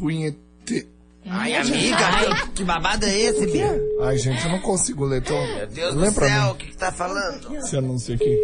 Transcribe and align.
punhete... 0.00 0.88
Ai, 1.26 1.54
amiga, 1.54 1.96
que, 2.46 2.50
que 2.52 2.64
babado 2.64 3.04
é 3.04 3.14
esse, 3.20 3.46
Bia? 3.46 3.78
Ai, 4.02 4.16
gente, 4.16 4.42
eu 4.42 4.50
não 4.50 4.60
consigo 4.60 5.04
ler 5.04 5.22
tão... 5.22 5.36
Meu 5.54 5.66
Deus 5.66 5.94
Lê 5.94 6.06
do 6.10 6.14
céu, 6.14 6.44
mim 6.46 6.50
o 6.50 6.54
que, 6.56 6.66
que 6.68 6.76
tá 6.76 6.90
falando? 6.90 7.56
esse 7.56 7.76
anúncio 7.76 8.14
aqui. 8.14 8.36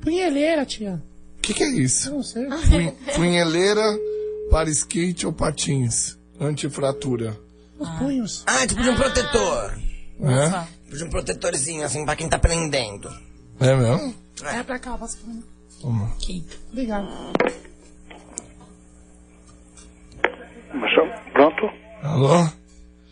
Punheleira, 0.00 0.64
tia. 0.66 1.02
O 1.38 1.40
que, 1.40 1.54
que 1.54 1.62
é 1.64 1.68
isso? 1.70 2.10
Não 2.10 2.22
sei. 2.22 2.46
Punhe- 2.46 2.92
Punheleira 3.14 3.82
para 4.50 4.68
skate 4.70 5.26
ou 5.26 5.32
patins. 5.32 6.16
Antifratura. 6.38 7.36
Os 7.78 7.88
punhos. 7.98 8.42
Ah, 8.46 8.66
tipo 8.66 8.82
de 8.82 8.90
um 8.90 8.96
protetor. 8.96 9.78
É? 10.20 10.66
Tipo 10.84 10.96
de 10.98 11.04
um 11.04 11.10
protetorzinho, 11.10 11.84
assim, 11.84 12.04
pra 12.04 12.14
quem 12.16 12.28
tá 12.28 12.38
prendendo. 12.38 13.10
É 13.58 13.74
mesmo? 13.74 14.14
É 14.44 14.62
pra 14.62 14.78
cá, 14.78 14.96
passa 14.98 15.16
pra 15.18 15.32
mim. 15.32 15.42
Toma. 15.80 16.12
Obrigado. 16.70 17.08
Pronto? 21.32 21.70
Alô? 22.02 22.48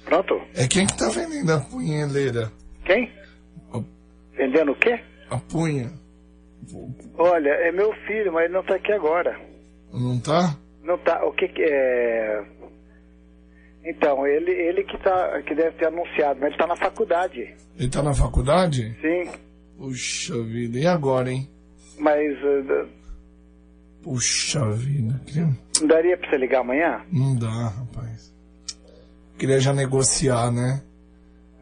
Pronto? 0.05 0.41
É 0.55 0.67
quem 0.67 0.87
que 0.87 0.97
tá 0.97 1.09
vendendo 1.09 1.53
a 1.53 1.61
punheleira? 1.61 2.51
Quem? 2.85 3.11
Vendendo 4.37 4.73
o 4.73 4.77
quê? 4.77 4.99
A 5.31 5.39
punha? 5.39 5.91
Olha, 7.17 7.51
é 7.51 7.71
meu 7.73 7.93
filho, 8.07 8.33
mas 8.33 8.45
ele 8.45 8.55
não 8.55 8.63
tá 8.65 8.75
aqui 8.77 8.93
agora. 8.93 9.39
Não 9.93 10.19
tá? 10.21 10.57
Não 10.83 10.99
tá. 10.99 11.25
O 11.25 11.33
que 11.33 11.49
que 11.49 11.63
é. 11.63 12.45
Então, 13.85 14.27
ele, 14.27 14.51
ele 14.51 14.85
que 14.85 14.97
tá. 14.99 15.41
que 15.43 15.55
deve 15.55 15.77
ter 15.77 15.87
anunciado, 15.87 16.39
mas 16.41 16.51
ele 16.51 16.59
tá 16.59 16.67
na 16.67 16.77
faculdade. 16.77 17.55
Ele 17.79 17.91
tá 17.91 18.03
na 18.03 18.15
faculdade? 18.15 18.97
Sim. 19.01 19.31
Puxa 19.77 20.41
vida, 20.43 20.79
e 20.79 20.87
agora, 20.87 21.31
hein? 21.31 21.49
Mas 21.99 22.33
uh, 22.43 22.89
Puxa 24.03 24.71
vida. 24.73 25.21
queria- 25.27 25.49
não 25.83 25.89
daria 25.89 26.17
pra 26.17 26.31
você 26.31 26.37
ligar 26.37 26.61
amanhã? 26.61 27.03
Não 27.13 27.37
dá, 27.37 27.69
rapaz. 27.69 28.33
Queria 29.39 29.61
já 29.61 29.73
negociar, 29.73 30.51
né? 30.51 30.83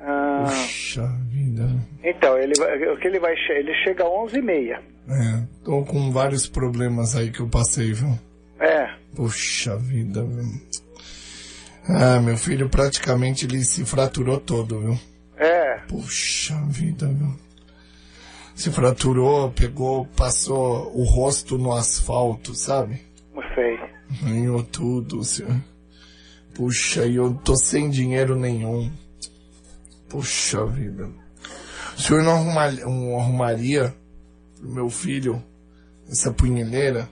Ah, 0.00 0.44
Puxa 0.46 1.06
vida. 1.28 1.68
então, 2.04 2.38
ele 2.38 2.52
que 3.00 3.06
ele 3.08 3.18
vai 3.18 3.34
ele 3.50 3.74
chega 3.84 4.04
às 4.04 4.10
11h30. 4.32 4.78
É, 5.08 5.42
tô 5.64 5.84
com 5.84 6.10
vários 6.12 6.46
problemas 6.46 7.16
aí 7.16 7.30
que 7.30 7.40
eu 7.40 7.48
passei, 7.48 7.92
viu? 7.92 8.18
É. 8.60 8.94
Puxa 9.14 9.76
vida, 9.76 10.22
viu? 10.24 10.44
Ah, 11.88 12.20
meu 12.20 12.36
filho 12.36 12.68
praticamente 12.68 13.44
ele 13.46 13.64
se 13.64 13.84
fraturou 13.84 14.38
todo, 14.38 14.78
viu? 14.80 14.98
É. 15.36 15.78
Puxa 15.88 16.54
vida, 16.68 17.06
viu? 17.08 17.34
Se 18.54 18.70
fraturou, 18.70 19.50
pegou, 19.52 20.06
passou 20.16 20.92
o 20.94 21.02
rosto 21.04 21.56
no 21.56 21.72
asfalto, 21.72 22.54
sabe? 22.54 23.00
Não 23.34 23.42
sei. 23.54 23.78
Ganhou 24.22 24.62
tudo, 24.62 25.22
senhor. 25.24 25.56
Puxa, 26.54 27.06
e 27.06 27.16
eu 27.16 27.34
tô 27.44 27.56
sem 27.56 27.88
dinheiro 27.90 28.34
nenhum. 28.36 28.90
Puxa 30.08 30.66
vida. 30.66 31.08
O 31.96 32.00
senhor 32.00 32.22
não, 32.22 32.32
arruma, 32.32 32.70
não 32.72 33.18
arrumaria 33.20 33.94
pro 34.58 34.68
meu 34.70 34.88
filho 34.90 35.42
essa 36.10 36.32
punheleira? 36.32 37.08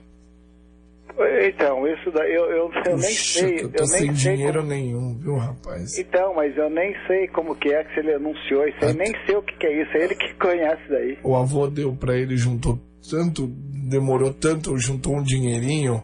Então, 1.47 1.85
isso 1.87 2.11
daí 2.11 2.33
eu, 2.33 2.45
eu, 2.45 2.71
eu 2.85 2.97
nem 2.97 3.11
sei. 3.13 3.61
eu 3.63 3.69
tô 3.71 3.83
eu 3.83 3.87
sem 3.87 4.11
dinheiro 4.13 4.59
como- 4.59 4.69
nenhum, 4.69 5.17
viu, 5.17 5.35
rapaz? 5.35 5.97
Então, 5.97 6.33
mas 6.35 6.55
eu 6.57 6.69
nem 6.69 6.93
sei 7.07 7.27
como 7.27 7.55
que 7.55 7.69
é 7.69 7.83
que 7.83 7.93
se 7.93 7.99
ele 7.99 8.13
anunciou 8.13 8.65
isso 8.67 8.77
aí, 8.85 8.93
nem 8.93 9.13
sei 9.25 9.35
o 9.35 9.41
que, 9.41 9.53
que 9.57 9.65
é 9.67 9.81
isso, 9.81 9.97
é 9.97 10.03
ele 10.05 10.15
que 10.15 10.33
conhece 10.39 10.81
daí. 10.89 11.17
O 11.23 11.35
avô 11.35 11.67
deu 11.67 11.93
pra 11.93 12.15
ele, 12.17 12.37
juntou 12.37 12.79
tanto, 13.09 13.47
demorou 13.47 14.33
tanto, 14.33 14.77
juntou 14.77 15.17
um 15.17 15.23
dinheirinho 15.23 16.01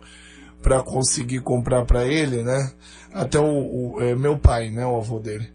pra 0.66 0.82
conseguir 0.82 1.42
comprar 1.42 1.86
pra 1.86 2.08
ele, 2.08 2.42
né? 2.42 2.72
Até 3.14 3.38
o, 3.40 3.44
o- 3.98 4.02
é, 4.02 4.16
meu 4.16 4.36
pai, 4.36 4.72
né, 4.72 4.84
o 4.84 4.98
avô 4.98 5.20
dele. 5.20 5.48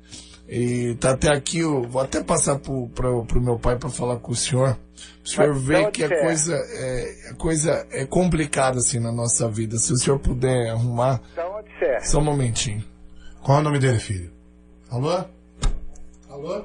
E 0.48 0.94
tá 1.00 1.10
até 1.10 1.28
aqui, 1.32 1.58
eu 1.58 1.82
vou 1.82 2.00
até 2.00 2.22
passar 2.22 2.60
pro, 2.60 2.88
pro, 2.90 3.24
pro 3.24 3.40
meu 3.42 3.58
pai 3.58 3.76
pra 3.76 3.88
falar 3.90 4.18
com 4.18 4.30
o 4.30 4.36
senhor. 4.36 4.78
O 5.24 5.28
senhor 5.28 5.52
Mas 5.52 5.62
vê 5.64 5.90
que 5.90 6.04
a 6.04 6.06
é? 6.06 6.20
coisa 6.22 6.54
é, 6.54 7.30
a 7.30 7.34
coisa 7.34 7.86
é 7.90 8.06
complicada 8.06 8.78
assim 8.78 9.00
na 9.00 9.10
nossa 9.10 9.48
vida. 9.48 9.78
Se 9.78 9.92
o 9.92 9.96
senhor 9.96 10.20
puder 10.20 10.70
arrumar, 10.70 11.20
onde 11.36 11.84
é? 11.84 11.98
só 12.00 12.18
um 12.20 12.24
momentinho. 12.24 12.84
Qual 13.42 13.58
é 13.58 13.60
o 13.60 13.64
nome 13.64 13.80
dele, 13.80 13.98
filho? 13.98 14.30
Alô? 14.92 15.24
Alô? 16.30 16.64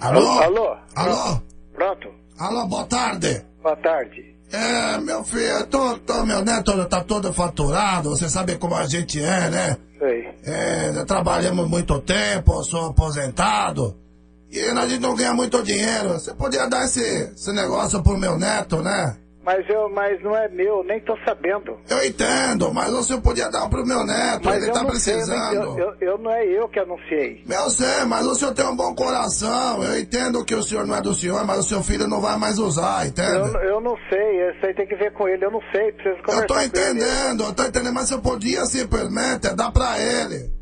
Alô? 0.00 0.20
Alô? 0.40 0.76
Alô? 0.94 1.42
Pronto? 1.74 2.14
Alô, 2.38 2.64
boa 2.68 2.84
tarde. 2.86 3.42
Boa 3.60 3.74
tarde. 3.76 4.27
É, 4.50 4.98
meu 4.98 5.22
filho, 5.24 5.66
tô, 5.66 5.98
tô- 5.98 6.24
meu 6.24 6.42
neto 6.44 6.84
tá 6.86 7.02
todo 7.02 7.32
faturado, 7.32 8.10
você 8.10 8.28
sabe 8.28 8.56
como 8.56 8.74
a 8.74 8.86
gente 8.86 9.22
é, 9.22 9.50
né? 9.50 9.76
Sei. 9.98 10.28
É, 10.44 11.04
trabalhamos 11.04 11.68
muito 11.68 11.98
tempo, 12.00 12.62
sou 12.64 12.86
aposentado. 12.86 13.96
E 14.50 14.58
a 14.60 14.86
gente 14.86 15.00
não 15.00 15.14
ganha 15.14 15.34
muito 15.34 15.62
dinheiro. 15.62 16.14
Você 16.14 16.32
podia 16.32 16.66
dar 16.66 16.86
esse, 16.86 17.00
esse 17.02 17.52
negócio 17.52 18.02
pro 18.02 18.16
meu 18.16 18.38
neto, 18.38 18.80
né? 18.82 19.16
Mas 19.48 19.66
eu, 19.70 19.88
mas 19.88 20.22
não 20.22 20.36
é 20.36 20.46
meu, 20.50 20.84
nem 20.84 21.00
tô 21.00 21.16
sabendo. 21.26 21.78
Eu 21.88 22.04
entendo, 22.04 22.70
mas 22.70 22.92
você 22.92 23.16
podia 23.16 23.50
dar 23.50 23.66
pro 23.70 23.82
meu 23.82 24.04
neto, 24.04 24.44
Mas 24.44 24.62
ele 24.62 24.72
tá 24.72 24.82
não 24.82 24.90
sei, 24.90 25.14
eu 25.14 25.16
precisando. 25.16 25.78
eu, 25.78 25.94
eu, 26.02 26.18
não 26.18 26.30
é 26.30 26.44
eu 26.44 26.68
que 26.68 26.78
anunciei. 26.78 27.42
Eu 27.48 27.70
sei, 27.70 28.04
mas 28.04 28.26
o 28.26 28.34
senhor 28.34 28.52
tem 28.52 28.66
um 28.66 28.76
bom 28.76 28.94
coração. 28.94 29.82
Eu 29.82 29.98
entendo 29.98 30.44
que 30.44 30.54
o 30.54 30.62
senhor 30.62 30.86
não 30.86 30.96
é 30.96 31.00
do 31.00 31.14
senhor, 31.14 31.46
mas 31.46 31.60
o 31.60 31.62
seu 31.62 31.82
filho 31.82 32.06
não 32.06 32.20
vai 32.20 32.36
mais 32.36 32.58
usar, 32.58 33.06
entende? 33.06 33.54
Eu, 33.54 33.60
eu 33.62 33.80
não 33.80 33.96
sei, 34.10 34.50
isso 34.50 34.66
aí 34.66 34.74
tem 34.74 34.86
que 34.86 34.96
ver 34.96 35.12
com 35.12 35.26
ele, 35.26 35.42
eu 35.42 35.50
não 35.50 35.62
sei, 35.72 35.92
preciso 35.92 36.22
conversar 36.22 36.42
Eu 36.42 36.46
tô 36.46 36.60
entendendo, 36.60 37.44
eu 37.44 37.54
tô 37.54 37.62
entendendo, 37.62 37.94
mas 37.94 38.08
você 38.08 38.18
podia 38.18 38.66
simplesmente 38.66 39.48
dar 39.56 39.72
pra 39.72 39.98
ele. 39.98 40.57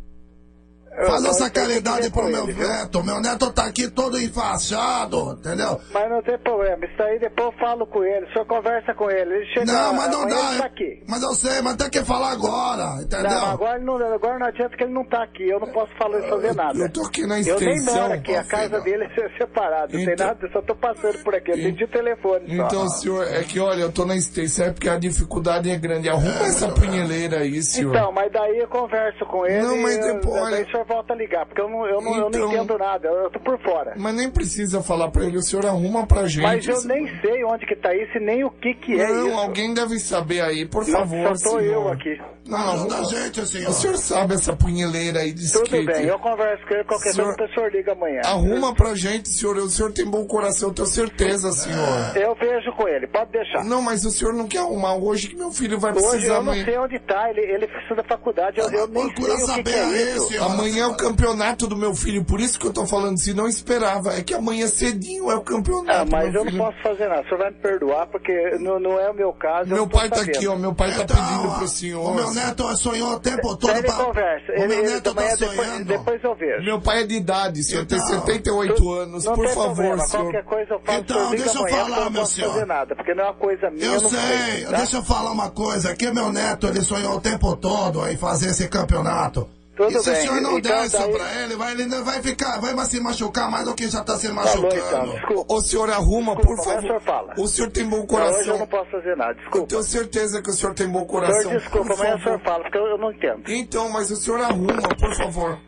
Faz 1.07 1.25
eu 1.25 1.31
essa 1.31 1.51
caridade 1.51 2.11
pro 2.11 2.25
meu 2.25 2.49
ele, 2.49 2.55
neto. 2.67 3.03
Meu 3.05 3.21
neto 3.21 3.53
tá 3.53 3.65
aqui 3.67 3.89
todo 3.91 4.19
enfaixado, 4.21 5.33
entendeu? 5.39 5.81
Mas 5.93 6.11
não 6.11 6.23
tem 6.23 6.39
problema, 6.39 6.85
isso 6.87 7.03
aí 7.03 7.19
depois 7.19 7.47
eu 7.53 7.59
falo 7.59 7.87
com 7.87 8.03
ele, 8.05 8.27
o 8.27 8.33
senhor 8.33 8.47
conversa 8.47 8.95
com 8.95 9.11
ele, 9.11 9.35
ele 9.35 9.47
chega 9.53 9.67
Não, 9.73 9.95
mas 9.95 10.11
não 10.11 10.27
dá. 10.27 10.51
ele 10.53 10.59
tá 10.61 10.67
aqui. 10.67 11.03
Mas 11.09 11.23
eu 11.23 11.35
sei, 11.35 11.61
mas 11.63 11.77
tem 11.77 11.91
que 11.91 12.05
falar 12.05 12.33
agora, 12.33 13.03
entendeu? 13.03 13.31
Não, 13.31 13.47
agora 13.51 13.79
não, 13.79 14.15
agora 14.15 14.39
não 14.39 14.47
adianta 14.47 14.77
que 14.77 14.85
ele 14.85 14.93
não 14.93 15.05
tá 15.05 15.23
aqui, 15.23 15.49
eu 15.49 15.61
não 15.61 15.69
posso 15.69 15.93
falar, 15.97 16.21
fazer 16.29 16.55
nada. 16.55 16.79
Eu 16.79 16.91
tô 16.91 17.03
aqui 17.03 17.27
na 17.27 17.41
Eu 17.41 17.59
nem 17.61 17.75
extensão. 17.77 17.95
moro 18.03 18.13
aqui, 18.15 18.35
a 18.35 18.45
casa 18.45 18.81
dele 18.81 19.05
é 19.05 19.29
separada, 19.39 19.89
não 19.93 20.05
tem 20.05 20.15
Então- 20.15 20.27
nada, 20.27 20.39
eu 20.47 20.51
só 20.53 20.63
tô 20.63 20.75
passando 20.75 21.19
por 21.23 21.35
aqui, 21.35 21.51
eu 21.51 21.55
atendi 21.55 21.85
o 21.85 21.89
telefone 21.89 22.47
só. 22.57 22.65
Então, 22.67 22.89
senhor, 22.89 23.27
é 23.27 23.43
que 23.43 23.61
olha, 23.61 23.83
eu 23.83 23.93
tô 23.93 24.05
na 24.05 24.17
extensão, 24.17 24.67
é 24.67 24.71
porque 24.73 24.89
a 24.89 24.97
dificuldade 24.99 25.71
é 25.71 25.77
grande. 25.77 26.09
Arruma 26.09 26.47
essa 26.47 26.69
punheleira 26.69 27.41
aí, 27.41 27.63
senhor. 27.63 27.95
Então, 27.95 28.13
mas 28.13 28.31
daí 28.33 28.59
eu 28.59 28.69
converso 28.69 29.25
com 29.27 29.47
ele 29.47 29.63
Não, 29.63 29.77
mas 29.83 29.97
e 29.97 30.01
depois, 30.13 30.43
olha- 30.43 30.57
volta 30.87 31.13
a 31.13 31.17
ligar, 31.17 31.45
porque 31.47 31.61
eu 31.61 31.69
não, 31.69 31.87
eu 31.87 32.01
não, 32.01 32.15
eu 32.15 32.21
não 32.21 32.29
Então- 32.29 32.53
entendo 32.53 32.79
nada, 32.79 33.09
eu, 33.09 33.15
eu 33.25 33.31
tô 33.31 33.41
por 33.41 33.59
fora. 33.63 33.95
Mas 33.97 34.15
nem 34.15 34.31
precisa 34.31 34.83
falar 34.83 35.11
pra 35.11 35.25
ele, 35.25 35.37
o 35.37 35.43
senhor 35.43 35.67
arruma 35.67 36.07
pra 36.07 36.27
gente. 36.27 36.43
Mas 36.43 36.67
eu 36.67 36.83
nem 36.85 37.07
sei 37.21 37.45
onde 37.45 37.67
que 37.67 37.77
tá 37.77 37.95
isso 37.95 38.17
e 38.17 38.21
nem 38.21 38.45
o 38.45 38.51
que 38.51 38.75
que 38.75 38.93
é 39.01 39.07
Não, 39.09 39.29
isso. 39.29 39.39
alguém 39.39 39.75
deve 39.75 39.99
saber 39.99 40.41
aí, 40.41 40.67
por 40.67 40.87
Não, 40.87 40.99
favor, 41.01 41.37
só 41.37 41.51
tô 41.51 41.59
senhor. 41.59 41.73
eu 41.75 41.89
aqui. 41.89 42.21
Não, 42.47 42.75
Ajuda 42.75 42.95
a 42.95 42.99
não. 42.99 43.05
gente, 43.11 43.45
senhor. 43.47 43.71
O 43.71 43.73
senhor 43.73 43.97
sabe 43.97 44.35
essa 44.35 44.55
punheleira 44.55 45.19
aí 45.19 45.33
de 45.33 45.51
Tudo 45.53 45.65
skate? 45.65 45.85
bem, 45.87 46.05
eu 46.05 46.17
converso 46.21 46.65
com 46.65 46.75
ele, 46.75 46.85
qualquer 46.85 47.13
Senhor- 47.13 47.35
coisa 47.37 47.51
o 47.51 47.55
senhor 47.57 47.73
liga 47.73 47.91
amanhã. 47.93 48.21
Arruma 48.25 48.73
pra 48.73 48.95
gente, 48.95 49.29
senhor. 49.29 49.57
O 49.57 49.69
senhor 49.69 49.91
tem 49.93 50.05
bom 50.07 50.25
coração, 50.27 50.69
eu 50.69 50.75
tenho 50.75 50.87
certeza, 50.87 51.51
senhor. 51.51 52.17
Eu 52.17 52.37
vejo 52.37 52.71
com 52.77 52.87
ele, 52.87 53.09
pode 53.09 53.33
deixar. 53.33 53.65
Não, 53.65 53.83
mas 53.83 54.05
o 54.05 54.13
senhor 54.13 54.33
não 54.33 54.47
quer 54.47 54.59
arrumar 54.59 54.95
hoje 54.95 55.27
que 55.29 55.35
meu 55.37 55.51
filho 55.51 55.77
vai 55.81 55.91
Hoje 55.91 56.03
precisar 56.03 56.35
eu 56.35 56.43
não 56.45 56.53
amanhã. 56.53 56.65
sei 56.65 56.79
onde 56.79 56.99
tá, 57.01 57.31
ele, 57.31 57.41
ele 57.41 57.67
precisa 57.67 57.95
da 57.97 58.05
faculdade, 58.05 58.61
eu, 58.61 58.71
eu 58.71 58.87
nem 58.87 59.03
sei 59.03 59.11
o 59.13 59.15
que, 59.17 59.25
que 59.25 59.41
saber 59.41 59.71
é 59.75 59.81
aí, 59.85 60.17
isso. 60.17 60.29
senhor. 60.29 60.45
Amanhã 60.45 60.76
é 60.81 60.87
o 60.87 60.95
campeonato 60.97 61.67
do 61.67 61.77
meu 61.77 61.95
filho, 61.95 62.25
por 62.25 62.41
isso 62.41 62.59
que 62.59 62.67
eu 62.67 62.73
tô 62.73 62.87
falando, 62.87 63.19
se 63.19 63.33
não 63.35 63.47
esperava. 63.49 64.15
É 64.15 64.23
que 64.23 64.35
amanhã 64.35 64.67
cedinho 64.67 65.31
é 65.31 65.35
o 65.37 65.41
campeonato. 65.41 66.01
Ah, 66.01 66.05
mas 66.11 66.33
meu 66.33 66.41
eu 66.41 66.45
não 66.45 66.53
filho. 66.53 66.65
posso 66.65 66.79
fazer 66.83 67.09
nada, 67.09 67.21
o 67.23 67.25
senhor 67.25 67.39
vai 67.39 67.51
me 67.51 67.57
perdoar, 67.59 68.07
porque 68.07 68.33
não, 68.61 68.79
não 68.79 68.99
é 69.01 69.11
o 69.11 69.15
meu 69.15 69.33
caso. 69.33 69.63
eu 69.71 69.75
Meu 69.75 69.77
não 69.79 69.89
pai 69.89 70.09
tá 70.09 70.17
sabendo. 70.17 70.37
aqui, 70.37 70.47
ó. 70.49 70.57
Meu 70.57 70.75
pai 70.75 70.95
tá 70.95 71.03
Então, 71.03 71.17
pedindo 71.17 71.55
pro 71.55 71.65
O 71.65 71.69
senhor. 71.69 72.15
meu 72.15 72.35
neto 72.35 72.77
sonhou 72.77 73.13
o 73.13 73.21
tempo 73.21 73.57
todo 73.57 73.71
ele 73.73 73.83
pra... 73.83 73.95
conversa, 74.05 74.53
O 74.53 74.55
ele, 74.55 74.67
meu 74.69 74.79
ele 74.79 74.89
neto 74.95 75.11
amanhã 75.11 75.29
tá 75.31 75.37
depois, 75.37 75.57
sonhando. 75.57 75.85
depois 75.85 76.25
eu 76.25 76.35
vejo. 76.35 76.65
Meu 76.65 76.81
pai 76.81 77.03
é 77.03 77.07
de 77.07 77.15
idade, 77.15 77.63
senhor. 77.65 77.87
Tem 77.87 77.99
Então, 77.99 78.09
78 78.23 78.93
anos. 78.93 79.25
Não 79.25 79.35
Por 79.35 79.47
tem 79.47 79.55
favor, 79.55 79.75
problema, 79.75 79.99
senhor. 80.07 80.23
qualquer 80.25 80.45
coisa 80.45 80.75
eu 80.75 80.81
faço, 80.81 80.99
Então, 80.99 81.27
o 81.27 81.31
deixa 81.31 81.47
eu 81.47 81.61
amanhã, 81.61 81.77
falar, 81.77 81.97
não 82.05 82.11
meu 82.11 82.21
posso 82.23 82.35
senhor. 82.35 82.53
fazer 82.53 82.67
nada, 82.67 82.97
porque 82.97 83.15
não 83.15 83.25
é 83.25 83.27
uma 83.27 83.35
coisa 83.35 83.71
minha, 83.71 83.85
Eu 83.87 83.93
eu 83.95 84.01
não 84.03 84.09
sei, 84.11 84.65
tá? 84.65 84.77
deixa 84.77 84.97
eu 84.97 85.03
falar 85.03 85.31
uma 85.33 85.51
coisa, 85.51 85.95
que 85.97 86.11
meu 86.11 86.33
neto, 86.33 86.67
ele 86.67 86.81
sonhou 86.83 87.17
o 87.17 87.21
tempo 87.21 87.57
todo 87.57 88.07
em 88.09 88.17
fazer 88.17 88.51
esse 88.51 88.69
campeonato. 88.69 89.49
Tudo 89.77 89.91
e 89.91 90.03
se 90.03 90.11
bem, 90.11 90.19
o 90.19 90.23
senhor 90.23 90.41
não 90.41 90.59
então 90.59 90.73
der 90.75 90.87
isso 90.87 90.97
daí- 90.99 91.13
pra 91.13 91.43
ele, 91.43 91.55
vai, 91.57 91.73
ele 91.73 91.83
ainda 91.83 92.03
vai 92.03 92.23
ficar, 92.23 92.59
vai 92.61 92.85
se 92.87 92.99
machucar 92.99 93.51
mais 93.51 93.67
do 93.67 93.75
que 93.75 93.89
já 93.91 94.03
tá 94.03 94.17
se 94.17 94.27
Falou 94.29 94.43
machucando. 94.43 94.75
então, 94.75 95.13
desculpa. 95.15 95.55
O 95.55 95.61
senhor 95.61 95.91
arruma, 95.91 96.35
Desculpa, 96.35 96.47
por 96.47 96.57
mas 96.57 96.61
o 96.61 96.65
favor. 96.65 96.81
senhor 96.81 97.01
fala. 97.03 97.35
O 97.37 97.47
senhor 97.47 97.71
tem 97.71 97.85
bom 97.85 97.91
Não, 97.91 98.03
hoje 98.05 98.05
eu 98.05 98.07
coração. 98.09 98.59
não 98.59 98.67
posso 98.67 98.91
fazer 98.91 99.17
nada, 99.17 99.33
Eu 99.33 99.37
desculpa. 99.37 99.67
tenho 99.69 99.83
certeza 99.83 100.41
que 100.43 100.49
o 100.51 100.53
senhor 100.55 100.75
tem 100.75 100.89
bom 100.89 101.01
Senhor, 101.01 101.07
coração. 101.11 101.53
desculpa, 101.53 101.87
por 101.89 101.93
amanhã 101.95 102.17
o 102.17 102.23
senhor 102.23 102.39
favor. 102.39 102.45
fala, 102.45 102.63
porque 102.63 102.79
eu, 102.79 102.87
eu 102.87 102.99
não 102.99 103.13
entendo. 103.13 103.43
Então, 103.49 103.89
mas 103.91 104.11
o 104.11 104.17
senhor 104.17 104.41
arruma, 104.41 104.73
por 104.99 105.15
favor. 105.17 105.59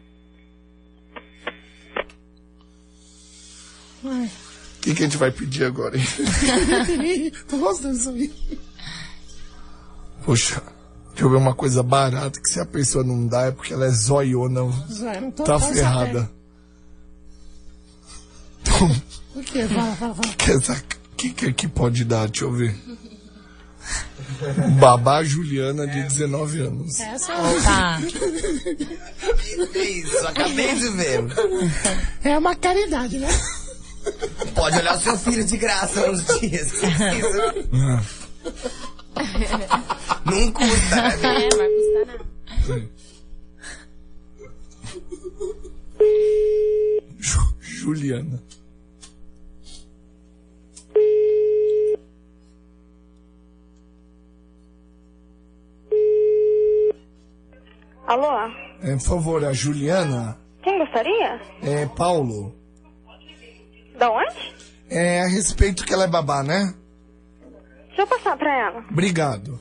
O 4.05 4.81
que, 4.81 4.94
que 4.94 5.02
a 5.02 5.06
gente 5.06 5.16
vai 5.16 5.31
pedir 5.31 5.64
agora, 5.64 5.96
hein? 5.99 6.05
Tô 7.49 7.58
gostando 7.58 7.94
disso 7.94 8.10
aí. 8.10 8.32
Poxa, 10.25 10.62
Deixa 11.19 11.26
eu 11.26 11.31
ver 11.31 11.37
uma 11.38 11.53
coisa 11.53 11.82
barata 11.82 12.41
que 12.41 12.49
se 12.49 12.61
a 12.61 12.65
pessoa 12.65 13.03
não 13.03 13.26
dá 13.26 13.47
é 13.47 13.50
porque 13.50 13.73
ela 13.75 13.87
é 13.87 13.91
zoiona, 13.91 14.61
Zé, 14.88 15.20
não 15.20 15.32
tô 15.32 15.43
tá 15.43 15.59
ferrada. 15.59 16.31
sabendo. 18.62 19.03
O 19.35 19.41
que? 19.43 19.67
Fala, 19.67 19.97
fala, 19.97 20.15
fala. 20.15 20.35
Que 20.37 20.53
essa- 20.53 20.81
que, 21.17 21.31
que 21.31 21.53
que 21.53 21.67
pode 21.67 22.05
dar? 22.05 22.29
Deixa 22.29 22.44
eu 22.44 22.53
ver. 22.53 22.73
Babá 24.79 25.25
Juliana 25.25 25.88
de 25.88 26.05
19 26.05 26.61
anos. 26.61 27.00
Essa 27.00 27.32
Tá. 27.65 28.00
Isso, 29.75 30.25
acabei 30.25 30.73
de 30.76 30.88
ver. 30.91 31.25
é 32.23 32.38
uma 32.38 32.55
caridade, 32.55 33.19
né? 33.19 33.29
Pode 34.55 34.79
olhar 34.79 34.97
o 34.97 35.00
seu 35.00 35.19
filho 35.19 35.44
de 35.44 35.56
graça 35.56 36.09
uns 36.12 36.25
dias. 36.38 36.70
que 36.79 36.79
precisa. 36.87 37.55
Não 40.25 40.53
custa, 40.53 40.97
né? 40.97 41.15
É, 41.44 41.56
vai 41.56 41.69
custar 41.69 42.06
nada. 42.06 42.88
Ju- 47.19 47.55
Juliana. 47.61 48.43
Alô? 58.06 58.31
É, 58.82 58.93
por 58.94 59.00
favor, 59.00 59.44
a 59.44 59.53
Juliana. 59.53 60.38
Quem 60.62 60.79
gostaria? 60.79 61.41
É 61.62 61.87
Paulo. 61.87 62.55
Da 63.99 64.11
onde? 64.11 64.55
É 64.88 65.23
a 65.23 65.26
respeito 65.29 65.85
que 65.85 65.93
ela 65.93 66.05
é 66.05 66.09
babá, 66.09 66.43
né? 66.43 66.75
Deixa 67.99 68.15
eu 68.15 68.17
passar 68.17 68.37
pra 68.37 68.56
ela. 68.56 68.85
Obrigado. 68.93 69.59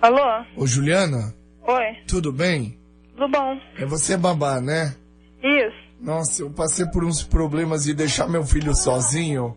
Alô? 0.00 0.44
Ô 0.56 0.66
Juliana, 0.68 1.34
Oi, 1.66 1.96
tudo 2.06 2.32
bem? 2.32 2.78
tudo 3.16 3.28
bom? 3.28 3.58
É 3.76 3.84
você 3.84 4.16
babá, 4.16 4.60
né? 4.60 4.94
Isso. 5.42 5.76
Nossa, 6.00 6.42
eu 6.42 6.50
passei 6.50 6.86
por 6.86 7.02
uns 7.04 7.24
problemas 7.24 7.82
de 7.82 7.92
deixar 7.92 8.28
meu 8.28 8.44
filho 8.44 8.72
sozinho. 8.72 9.56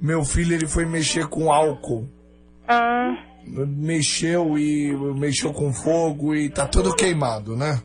Meu 0.00 0.24
filho 0.24 0.54
ele 0.54 0.68
foi 0.68 0.86
mexer 0.86 1.26
com 1.26 1.52
álcool. 1.52 2.08
Ah, 2.68 3.16
Mexeu 3.44 4.56
e 4.56 4.92
mexeu 5.16 5.52
com 5.52 5.72
fogo 5.72 6.32
e 6.32 6.48
tá 6.48 6.64
todo 6.66 6.94
queimado, 6.94 7.56
né? 7.56 7.82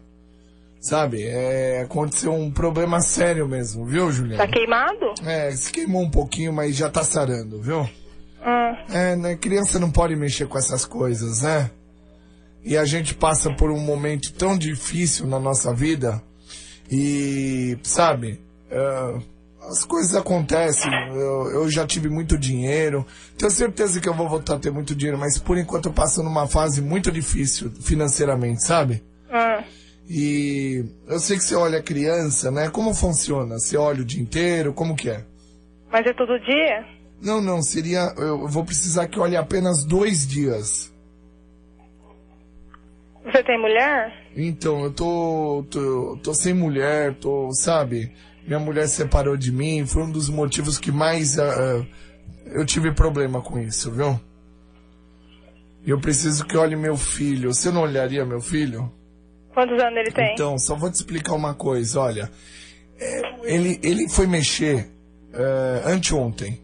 Sabe? 0.82 1.22
É, 1.24 1.82
aconteceu 1.84 2.34
um 2.34 2.50
problema 2.50 3.00
sério 3.02 3.48
mesmo, 3.48 3.86
viu, 3.86 4.12
Juliana? 4.12 4.48
tá 4.48 4.52
queimado? 4.52 5.14
É, 5.24 5.52
se 5.52 5.72
queimou 5.72 6.02
um 6.02 6.10
pouquinho, 6.10 6.52
mas 6.52 6.76
já 6.76 6.90
tá 6.90 7.04
sarando, 7.04 7.62
viu? 7.62 7.88
Ah, 8.44 8.84
É, 8.90 9.16
né? 9.16 9.36
Criança 9.36 9.78
não 9.80 9.92
pode 9.92 10.16
mexer 10.16 10.48
com 10.48 10.58
essas 10.58 10.84
coisas, 10.84 11.44
né? 11.44 11.70
E 12.66 12.76
a 12.76 12.84
gente 12.84 13.14
passa 13.14 13.52
por 13.54 13.70
um 13.70 13.80
momento 13.80 14.34
tão 14.34 14.58
difícil 14.58 15.28
na 15.28 15.40
nossa 15.40 15.72
vida 15.72 16.20
e, 16.90 17.78
sabe, 17.84 18.42
é, 18.72 19.16
as 19.70 19.84
coisas 19.84 20.16
acontecem. 20.16 20.92
Eu, 21.14 21.52
eu 21.52 21.70
já 21.70 21.86
tive 21.86 22.10
muito 22.10 22.40
dinheiro, 22.40 23.06
tenho 23.38 23.52
certeza 23.52 24.02
que 24.02 24.10
eu 24.10 24.16
vou 24.16 24.28
voltar 24.28 24.56
a 24.56 24.60
ter 24.60 24.72
muito 24.72 24.96
dinheiro, 24.96 25.20
mas 25.20 25.38
por 25.38 25.60
enquanto 25.60 25.90
eu 25.90 25.94
passo 25.94 26.24
numa 26.24 26.48
fase 26.48 26.82
muito 26.82 27.12
difícil 27.12 27.72
financeiramente, 27.82 28.64
sabe? 28.64 29.04
ah. 29.32 29.64
E 30.10 30.84
eu 31.08 31.20
sei 31.20 31.38
que 31.38 31.44
você 31.44 31.56
olha 31.56 31.80
a 31.80 31.84
criança, 31.84 32.52
né? 32.52 32.70
Como 32.70 32.94
funciona? 32.94 33.58
Você 33.60 33.78
olha 33.78 34.02
o 34.02 34.06
dia 34.06 34.22
inteiro? 34.22 34.74
Como 34.74 34.96
que 34.96 35.10
é? 35.10 35.24
Mas 35.92 36.06
é 36.06 36.14
todo 36.14 36.40
dia? 36.40 36.86
Não, 37.22 37.40
não, 37.40 37.62
seria. 37.62 38.14
Eu 38.18 38.48
vou 38.48 38.66
precisar 38.66 39.08
que 39.08 39.20
olhe 39.20 39.38
apenas 39.38 39.84
dois 39.86 40.28
dias. 40.28 40.92
Você 43.24 43.44
tem 43.44 43.60
mulher? 43.60 44.12
Então, 44.36 44.84
eu 44.84 44.92
tô, 44.92 45.66
tô, 45.70 46.20
tô 46.24 46.34
sem 46.34 46.54
mulher, 46.54 47.14
tô, 47.16 47.52
sabe? 47.54 48.12
Minha 48.48 48.60
mulher 48.60 48.88
separou 48.88 49.38
de 49.38 49.52
mim, 49.52 49.86
foi 49.86 50.04
um 50.04 50.12
dos 50.12 50.28
motivos 50.28 50.80
que 50.80 50.92
mais 50.92 51.38
ah, 51.38 51.86
eu 52.48 52.66
tive 52.66 52.92
problema 52.92 53.42
com 53.42 53.60
isso, 53.60 53.92
viu? 53.92 54.20
E 55.86 55.90
eu 55.90 56.00
preciso 56.00 56.46
que 56.46 56.58
olhe 56.58 56.76
meu 56.76 56.98
filho. 56.98 57.54
Você 57.54 57.72
não 57.72 57.82
olharia 57.82 58.26
meu 58.26 58.42
filho? 58.42 58.92
Quantos 59.54 59.80
anos 59.80 59.98
ele 60.00 60.12
tem? 60.12 60.34
Então, 60.34 60.58
só 60.58 60.76
vou 60.76 60.90
te 60.90 60.96
explicar 60.96 61.34
uma 61.34 61.54
coisa, 61.54 62.00
olha. 62.00 62.32
É, 63.00 63.22
ele, 63.44 63.80
ele 63.84 64.08
foi 64.10 64.28
mexer 64.28 64.90
é, 65.34 65.82
anteontem. 65.86 66.60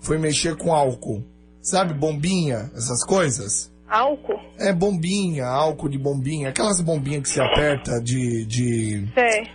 Foi 0.00 0.18
mexer 0.18 0.56
com 0.56 0.72
álcool. 0.72 1.22
Sabe, 1.60 1.92
bombinha, 1.92 2.70
essas 2.74 3.04
coisas? 3.04 3.70
Álcool? 3.86 4.38
É 4.58 4.72
bombinha, 4.72 5.46
álcool 5.46 5.88
de 5.88 5.98
bombinha, 5.98 6.48
aquelas 6.48 6.80
bombinhas 6.80 7.22
que 7.24 7.28
se 7.28 7.40
aperta 7.40 8.00
de, 8.00 8.46
de, 8.46 9.08
Sei. 9.12 9.48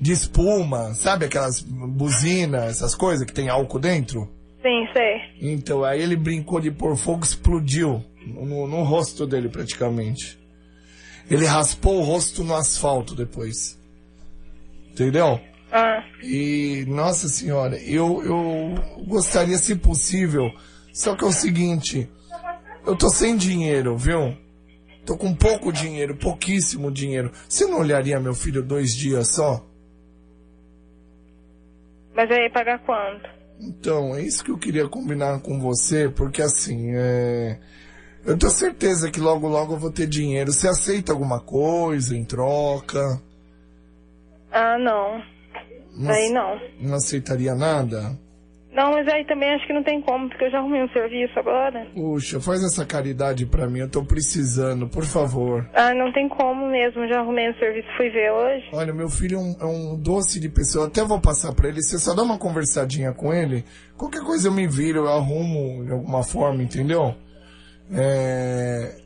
de 0.00 0.12
espuma, 0.12 0.94
sabe 0.94 1.24
aquelas 1.24 1.62
buzinas, 1.62 2.70
essas 2.70 2.94
coisas 2.94 3.26
que 3.26 3.32
tem 3.32 3.48
álcool 3.48 3.78
dentro? 3.78 4.28
Sim, 4.62 4.86
sei. 4.92 5.52
Então, 5.52 5.82
aí 5.84 6.02
ele 6.02 6.16
brincou 6.16 6.60
de 6.60 6.70
pôr 6.70 6.96
fogo, 6.96 7.24
explodiu 7.24 8.04
no, 8.26 8.66
no 8.66 8.82
rosto 8.82 9.26
dele 9.26 9.48
praticamente. 9.48 10.37
Ele 11.30 11.44
raspou 11.44 11.98
o 11.98 12.02
rosto 12.02 12.42
no 12.42 12.54
asfalto 12.54 13.14
depois. 13.14 13.78
Entendeu? 14.90 15.40
Ah, 15.70 16.02
E, 16.22 16.84
nossa 16.88 17.28
senhora, 17.28 17.76
eu, 17.82 18.22
eu 18.24 19.04
gostaria, 19.04 19.58
se 19.58 19.76
possível, 19.76 20.50
só 20.92 21.14
que 21.14 21.24
é 21.24 21.26
o 21.26 21.32
seguinte, 21.32 22.10
eu 22.86 22.96
tô 22.96 23.10
sem 23.10 23.36
dinheiro, 23.36 23.96
viu? 23.96 24.34
Tô 25.04 25.16
com 25.16 25.34
pouco 25.34 25.72
dinheiro, 25.72 26.16
pouquíssimo 26.16 26.90
dinheiro. 26.90 27.30
Você 27.48 27.66
não 27.66 27.80
olharia 27.80 28.18
meu 28.18 28.34
filho 28.34 28.62
dois 28.62 28.94
dias 28.94 29.34
só? 29.34 29.64
mas 32.14 32.28
aí 32.32 32.50
pagar 32.50 32.80
quanto? 32.80 33.30
Então, 33.60 34.12
é 34.16 34.22
isso 34.22 34.42
que 34.42 34.50
eu 34.50 34.58
queria 34.58 34.88
combinar 34.88 35.40
com 35.40 35.60
você, 35.60 36.08
porque 36.08 36.42
assim, 36.42 36.90
é... 36.96 37.60
Eu 38.28 38.36
tenho 38.38 38.52
certeza 38.52 39.10
que 39.10 39.20
logo 39.20 39.48
logo 39.48 39.72
eu 39.74 39.78
vou 39.78 39.90
ter 39.90 40.06
dinheiro. 40.06 40.52
Você 40.52 40.68
aceita 40.68 41.12
alguma 41.12 41.40
coisa 41.40 42.14
em 42.16 42.24
troca? 42.24 43.20
Ah, 44.52 44.78
não. 44.78 45.22
Não, 45.96 46.10
Aí 46.14 46.30
não. 46.30 46.60
não 46.80 46.94
aceitaria 46.94 47.54
nada? 47.54 48.18
Não, 48.70 48.92
mas 48.92 49.08
aí 49.08 49.24
também 49.26 49.50
acho 49.54 49.66
que 49.66 49.72
não 49.72 49.82
tem 49.82 50.00
como, 50.02 50.28
porque 50.28 50.44
eu 50.44 50.50
já 50.50 50.58
arrumei 50.58 50.84
um 50.84 50.88
serviço 50.90 51.36
agora. 51.38 51.86
Puxa, 51.94 52.38
faz 52.38 52.62
essa 52.62 52.84
caridade 52.84 53.46
pra 53.46 53.66
mim, 53.66 53.80
eu 53.80 53.88
tô 53.88 54.04
precisando, 54.04 54.86
por 54.86 55.04
favor. 55.04 55.68
Ah, 55.74 55.94
não 55.94 56.12
tem 56.12 56.28
como 56.28 56.68
mesmo, 56.68 57.08
já 57.08 57.18
arrumei 57.20 57.50
um 57.50 57.54
serviço, 57.54 57.88
fui 57.96 58.10
ver 58.10 58.30
hoje. 58.30 58.66
Olha, 58.72 58.92
meu 58.92 59.08
filho 59.08 59.38
é 59.38 59.40
um, 59.40 59.56
é 59.60 59.64
um 59.64 59.96
doce 59.96 60.38
de 60.38 60.48
pessoa. 60.50 60.86
Até 60.86 61.02
vou 61.02 61.18
passar 61.18 61.52
pra 61.54 61.68
ele. 61.68 61.82
Você 61.82 61.98
só 61.98 62.14
dá 62.14 62.22
uma 62.22 62.38
conversadinha 62.38 63.12
com 63.12 63.32
ele. 63.32 63.64
Qualquer 63.96 64.22
coisa 64.22 64.48
eu 64.48 64.52
me 64.52 64.68
viro, 64.68 65.00
eu 65.00 65.08
arrumo 65.08 65.84
de 65.84 65.90
alguma 65.92 66.22
forma, 66.22 66.62
entendeu? 66.62 67.14
É... 67.92 68.96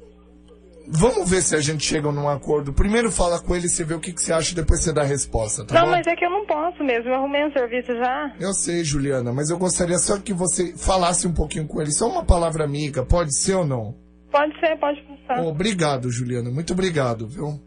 Vamos 0.89 1.31
ver 1.31 1.43
se 1.43 1.55
a 1.55 1.61
gente 1.61 1.85
chega 1.85 2.11
num 2.11 2.29
acordo. 2.29 2.73
Primeiro 2.73 3.11
fala 3.11 3.41
com 3.41 3.55
ele, 3.55 3.69
você 3.69 3.85
vê 3.85 3.95
o 3.95 4.01
que, 4.01 4.13
que 4.13 4.21
você 4.21 4.33
acha, 4.33 4.55
depois 4.55 4.81
você 4.83 4.93
dá 4.93 5.03
a 5.03 5.07
resposta, 5.07 5.65
tá 5.65 5.75
não, 5.75 5.85
bom? 5.85 5.91
mas 5.93 6.07
é 6.07 6.15
que 6.15 6.25
eu 6.25 6.31
não 6.31 6.45
posso 6.45 6.85
mesmo, 6.85 7.09
eu 7.09 7.15
arrumei 7.15 7.47
um 7.47 7.53
serviço 7.53 7.95
já. 7.95 8.35
Eu 8.39 8.53
sei, 8.53 8.85
Juliana, 8.85 9.33
mas 9.33 9.49
eu 9.49 9.57
gostaria 9.59 9.99
só 9.99 10.19
que 10.19 10.35
você 10.35 10.77
falasse 10.77 11.27
um 11.27 11.33
pouquinho 11.33 11.67
com 11.67 11.81
ele. 11.81 11.93
Só 11.93 12.09
uma 12.09 12.25
palavra 12.25 12.65
amiga, 12.65 13.05
pode 13.05 13.35
ser 13.35 13.55
ou 13.55 13.67
não? 13.67 13.95
Pode 14.31 14.59
ser, 14.61 14.77
pode 14.79 15.01
passar. 15.03 15.43
Obrigado, 15.45 16.11
Juliana. 16.11 16.51
Muito 16.51 16.73
obrigado, 16.73 17.27
viu? 17.29 17.61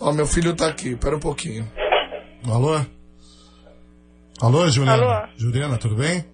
Ó, 0.00 0.12
meu 0.12 0.26
filho 0.26 0.54
tá 0.54 0.66
aqui. 0.66 0.96
Pera 0.96 1.16
um 1.16 1.20
pouquinho. 1.20 1.64
Alô? 2.44 2.80
Alô, 4.40 4.68
Juliana? 4.68 5.02
Alô? 5.02 5.28
Juliana, 5.36 5.78
tudo 5.78 5.94
bem? 5.94 6.24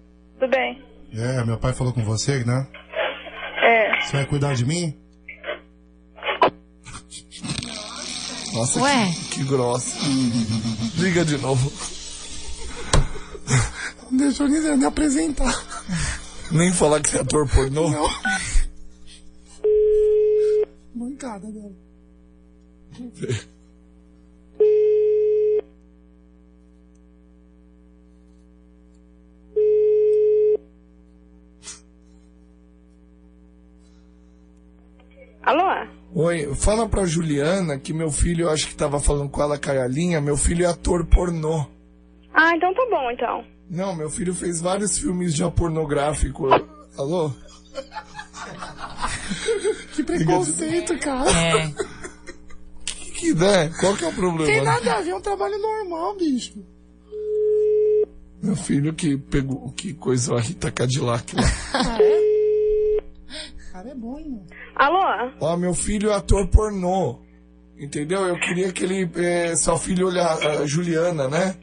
É, 1.13 1.43
meu 1.43 1.57
pai 1.57 1.73
falou 1.73 1.93
com 1.93 2.03
você, 2.03 2.43
né? 2.43 2.67
É. 3.61 4.01
Você 4.01 4.17
vai 4.17 4.25
cuidar 4.25 4.53
de 4.53 4.65
mim? 4.65 4.97
Nossa, 8.53 8.81
Ué? 8.81 9.05
que, 9.11 9.39
que 9.39 9.43
grossa. 9.43 9.97
Liga 10.97 11.23
de 11.23 11.37
novo. 11.37 11.71
Não 14.11 14.17
deixou 14.17 14.47
nem 14.47 14.77
me 14.77 14.85
apresentar. 14.85 15.53
Nem 16.51 16.73
falar 16.73 16.99
que 17.01 17.09
você 17.09 17.17
é 17.17 17.21
ator 17.21 17.47
pornô. 17.47 17.89
Mancada 20.95 21.47
dela. 21.51 21.75
Alô? 35.49 35.87
Oi, 36.13 36.53
fala 36.53 36.87
pra 36.87 37.07
Juliana 37.07 37.79
que 37.79 37.91
meu 37.91 38.11
filho, 38.11 38.43
eu 38.43 38.49
acho 38.51 38.67
que 38.67 38.75
tava 38.75 38.99
falando 38.99 39.31
com 39.31 39.41
ela, 39.41 39.57
Carolinha, 39.57 40.21
meu 40.21 40.37
filho 40.37 40.63
é 40.63 40.67
ator 40.69 41.03
pornô. 41.07 41.65
Ah, 42.31 42.55
então 42.55 42.71
tá 42.71 42.85
bom, 42.87 43.09
então. 43.09 43.43
Não, 43.67 43.95
meu 43.95 44.11
filho 44.11 44.35
fez 44.35 44.61
vários 44.61 44.99
filmes 44.99 45.33
já 45.33 45.49
pornográficos. 45.49 46.51
Alô? 46.95 47.31
Que 49.95 50.03
preconceito, 50.03 50.97
cara. 50.99 51.29
É. 51.29 51.73
Que, 52.85 53.11
que 53.11 53.33
né? 53.33 53.69
Qual 53.79 53.95
que 53.95 54.03
é 54.03 54.07
o 54.07 54.11
Tem 54.11 54.19
problema? 54.19 54.63
nada 54.63 54.95
a 54.95 55.01
ver, 55.01 55.09
é 55.09 55.15
um 55.15 55.21
trabalho 55.21 55.57
normal, 55.59 56.15
bicho. 56.15 56.63
Meu 58.41 58.55
filho 58.55 58.93
que 58.93 59.17
pegou, 59.17 59.71
que 59.71 59.93
coisou 59.93 60.37
a 60.37 60.41
Rita 60.41 60.71
Cadillac 60.71 61.35
lá. 61.35 61.41
Ah, 61.73 61.97
é? 62.01 62.29
Cara, 63.71 63.89
é 63.89 63.95
bom, 63.95 64.17
hein. 64.19 64.41
Alô? 64.79 65.33
Ó, 65.41 65.57
meu 65.57 65.73
filho 65.73 66.09
é 66.09 66.15
ator 66.15 66.47
pornô. 66.47 67.19
Entendeu? 67.77 68.25
Eu 68.25 68.39
queria 68.39 68.71
que 68.71 68.85
ele. 68.85 69.11
É, 69.15 69.53
seu 69.57 69.77
filho 69.77 70.07
olha 70.07 70.25
a 70.25 70.65
Juliana, 70.65 71.27
né? 71.27 71.55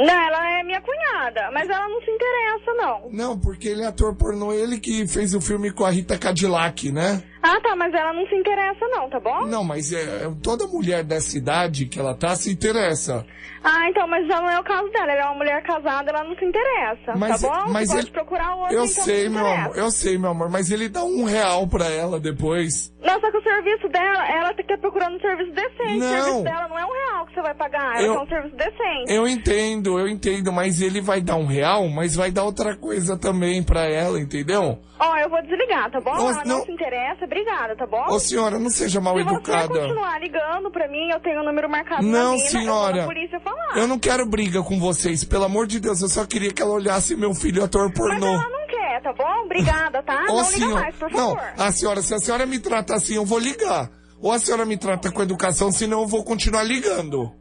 Não, 0.00 0.26
ela 0.26 0.58
é 0.60 0.62
minha 0.64 0.80
cunhada, 0.80 1.50
mas 1.52 1.68
ela 1.68 1.88
não 1.88 2.00
se 2.00 2.10
interessa, 2.10 2.72
não. 2.74 3.10
Não, 3.12 3.38
porque 3.38 3.68
ele 3.68 3.82
é 3.82 3.86
ator 3.86 4.14
pornô, 4.16 4.52
ele 4.52 4.78
que 4.80 5.06
fez 5.06 5.34
o 5.34 5.40
filme 5.40 5.70
com 5.72 5.84
a 5.84 5.90
Rita 5.90 6.16
Cadillac, 6.18 6.90
né? 6.90 7.22
Ah, 7.42 7.58
tá, 7.62 7.74
mas 7.74 7.92
ela 7.94 8.12
não 8.12 8.26
se 8.26 8.34
interessa, 8.34 8.86
não, 8.88 9.08
tá 9.08 9.18
bom? 9.18 9.46
Não, 9.46 9.64
mas 9.64 9.92
é, 9.92 10.02
é- 10.26 10.30
toda 10.42 10.66
mulher 10.66 11.02
dessa 11.04 11.36
idade 11.38 11.86
que 11.86 11.98
ela 11.98 12.14
tá 12.14 12.34
se 12.36 12.50
interessa. 12.52 13.24
Ah, 13.64 13.88
então, 13.90 14.06
mas 14.08 14.26
já 14.26 14.40
não 14.40 14.50
é 14.50 14.58
o 14.58 14.64
caso 14.64 14.88
dela. 14.90 15.12
Ela 15.12 15.22
é 15.22 15.24
uma 15.26 15.34
mulher 15.34 15.62
casada, 15.62 16.10
ela 16.10 16.24
não 16.24 16.34
se 16.36 16.44
interessa, 16.44 17.14
Mas, 17.16 17.40
tá 17.42 17.48
bom? 17.48 17.72
mas 17.72 17.88
Você 17.88 17.94
pode 17.96 18.06
ele- 18.06 18.12
procurar 18.12 18.54
outra, 18.56 18.74
Eu 18.74 18.84
então 18.84 19.04
sei, 19.04 19.28
meu 19.28 19.46
amor, 19.46 19.76
eu 19.78 19.90
sei, 19.90 20.18
meu 20.18 20.30
amor, 20.30 20.50
mas 20.50 20.70
ele 20.70 20.88
dá 20.88 21.02
um 21.04 21.24
real 21.24 21.66
pra 21.66 21.86
ela 21.90 22.18
depois. 22.20 22.90
Não, 23.02 23.20
só 23.20 23.30
que 23.30 23.36
o 23.38 23.42
serviço 23.42 23.88
dela, 23.88 24.28
ela 24.30 24.54
tá 24.54 24.78
procurando 24.78 25.16
um 25.16 25.20
serviço 25.20 25.52
decente. 25.52 25.98
Não. 25.98 26.06
O 26.06 26.22
serviço 26.22 26.42
dela 26.44 26.68
não 26.68 26.78
é 26.78 26.84
um 26.86 26.92
real 26.92 27.26
que 27.26 27.34
você 27.34 27.42
vai 27.42 27.54
pagar, 27.54 27.96
ela 27.96 28.02
Eu- 28.06 28.14
quer 28.14 28.20
um 28.22 28.28
serviço 28.28 28.56
decente. 28.56 29.12
Eu 29.14 29.28
entendo, 29.28 29.89
eu 29.98 30.08
entendo, 30.08 30.52
mas 30.52 30.80
ele 30.80 31.00
vai 31.00 31.20
dar 31.20 31.36
um 31.36 31.46
real, 31.46 31.88
mas 31.88 32.14
vai 32.14 32.30
dar 32.30 32.44
outra 32.44 32.76
coisa 32.76 33.16
também 33.16 33.62
pra 33.62 33.84
ela, 33.84 34.18
entendeu? 34.20 34.78
Ó, 34.98 35.16
eu 35.16 35.30
vou 35.30 35.40
desligar, 35.42 35.90
tá 35.90 36.00
bom? 36.00 36.14
Não, 36.14 36.30
ela 36.30 36.44
não, 36.44 36.58
não. 36.58 36.64
se 36.66 36.72
interessa, 36.72 37.24
obrigada, 37.24 37.74
tá 37.76 37.86
bom? 37.86 38.04
Ô 38.08 38.18
senhora, 38.20 38.58
não 38.58 38.68
seja 38.70 39.00
mal 39.00 39.16
Se 39.16 39.22
você 39.24 39.30
educada. 39.34 39.68
continuar 39.68 40.20
ligando 40.20 40.70
pra 40.70 40.88
mim, 40.88 41.08
eu 41.10 41.20
tenho 41.20 41.40
o 41.40 41.44
número 41.44 41.68
marcado 41.70 42.02
Não, 42.02 42.32
mina, 42.34 42.44
eu 42.44 42.50
senhora. 42.50 43.08
falar. 43.42 43.76
Eu 43.78 43.86
não 43.88 43.98
quero 43.98 44.26
briga 44.26 44.62
com 44.62 44.78
vocês, 44.78 45.24
pelo 45.24 45.44
amor 45.44 45.66
de 45.66 45.80
Deus, 45.80 46.02
eu 46.02 46.08
só 46.08 46.26
queria 46.26 46.52
que 46.52 46.60
ela 46.60 46.72
olhasse 46.72 47.16
meu 47.16 47.34
filho 47.34 47.64
ator 47.64 47.88
Mas 47.88 47.96
pornô. 47.98 48.26
ela 48.26 48.48
não 48.50 48.66
quer, 48.66 49.00
tá 49.02 49.12
bom? 49.12 49.44
Obrigada, 49.44 50.02
tá? 50.02 50.24
Ô, 50.28 50.32
não 50.32 50.36
liga 50.36 50.44
senhora- 50.44 50.80
mais, 50.82 50.94
por 50.96 51.10
não, 51.10 51.36
favor. 51.36 51.52
a 51.58 51.72
senhora, 51.72 52.02
se 52.02 52.14
a 52.14 52.18
senhora 52.18 52.44
me 52.46 52.58
trata 52.58 52.94
assim, 52.94 53.14
eu 53.14 53.24
vou 53.24 53.38
ligar. 53.38 53.90
Ou 54.22 54.30
a 54.30 54.38
senhora 54.38 54.66
me 54.66 54.76
trata 54.76 55.10
com 55.10 55.22
educação, 55.22 55.72
senão 55.72 56.02
eu 56.02 56.06
vou 56.06 56.22
continuar 56.22 56.62
ligando. 56.62 57.32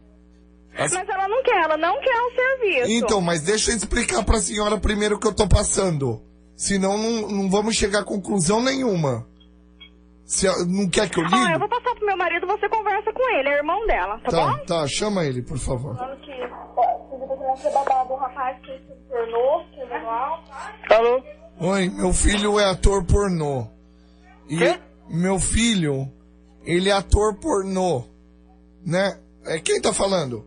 Mas 0.79 1.09
ela 1.09 1.27
não 1.27 1.43
quer, 1.43 1.63
ela 1.63 1.77
não 1.77 1.99
quer 1.99 2.21
o 2.21 2.31
serviço. 2.35 2.91
Então, 2.91 3.21
mas 3.21 3.41
deixa 3.41 3.71
eu 3.71 3.75
explicar 3.77 4.23
pra 4.23 4.39
senhora 4.39 4.77
primeiro 4.79 5.15
o 5.15 5.19
que 5.19 5.27
eu 5.27 5.33
tô 5.35 5.47
passando. 5.47 6.21
Senão 6.55 6.97
não, 6.97 7.27
não 7.29 7.49
vamos 7.49 7.75
chegar 7.75 7.99
a 7.99 8.03
conclusão 8.05 8.61
nenhuma. 8.61 9.27
Se 10.25 10.45
não 10.67 10.87
quer 10.87 11.09
que 11.09 11.19
eu 11.19 11.23
Ó, 11.23 11.27
eu 11.27 11.43
ligue? 11.47 11.57
vou 11.57 11.67
passar 11.69 11.95
pro 11.95 12.05
meu 12.05 12.15
marido, 12.17 12.45
você 12.45 12.69
conversa 12.69 13.11
com 13.11 13.29
ele, 13.37 13.49
é 13.49 13.57
irmão 13.57 13.87
dela, 13.87 14.19
tá, 14.19 14.29
Tá, 14.31 14.47
bom? 14.57 14.65
tá, 14.65 14.87
chama 14.87 15.25
ele, 15.25 15.41
por 15.41 15.57
favor. 15.57 15.97
Alô? 20.89 21.21
Oi, 21.59 21.89
meu 21.89 22.13
filho 22.13 22.59
é 22.59 22.65
ator 22.65 23.03
pornô. 23.05 23.67
E 24.47 24.57
Quê? 24.57 24.79
meu 25.09 25.39
filho, 25.39 26.07
ele 26.63 26.89
é 26.89 26.93
ator 26.93 27.35
pornô. 27.39 28.03
Né? 28.85 29.19
É 29.45 29.59
quem 29.59 29.81
tá 29.81 29.91
falando? 29.93 30.45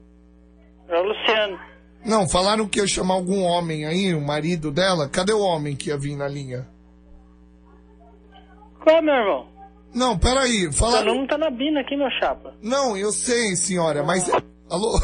É 0.92 0.98
o 0.98 1.02
Luciano. 1.04 1.58
Não, 2.04 2.28
falaram 2.28 2.68
que 2.68 2.78
ia 2.78 2.86
chamar 2.86 3.14
algum 3.14 3.42
homem 3.42 3.86
aí, 3.86 4.12
o 4.14 4.20
marido 4.20 4.70
dela. 4.70 5.08
Cadê 5.08 5.32
o 5.32 5.40
homem 5.40 5.74
que 5.74 5.88
ia 5.88 5.96
vir 5.96 6.14
na 6.16 6.28
linha? 6.28 6.68
Qual, 8.84 9.00
meu 9.02 9.14
irmão? 9.14 9.46
Não, 9.94 10.18
peraí, 10.18 10.70
falaram... 10.72 11.14
nome 11.14 11.28
tá 11.28 11.38
na 11.38 11.50
Bina 11.50 11.80
aqui, 11.80 11.96
meu 11.96 12.10
chapa. 12.10 12.54
Não, 12.62 12.96
eu 12.96 13.10
sei, 13.10 13.56
senhora, 13.56 14.02
mas... 14.02 14.28
Alô? 14.68 15.00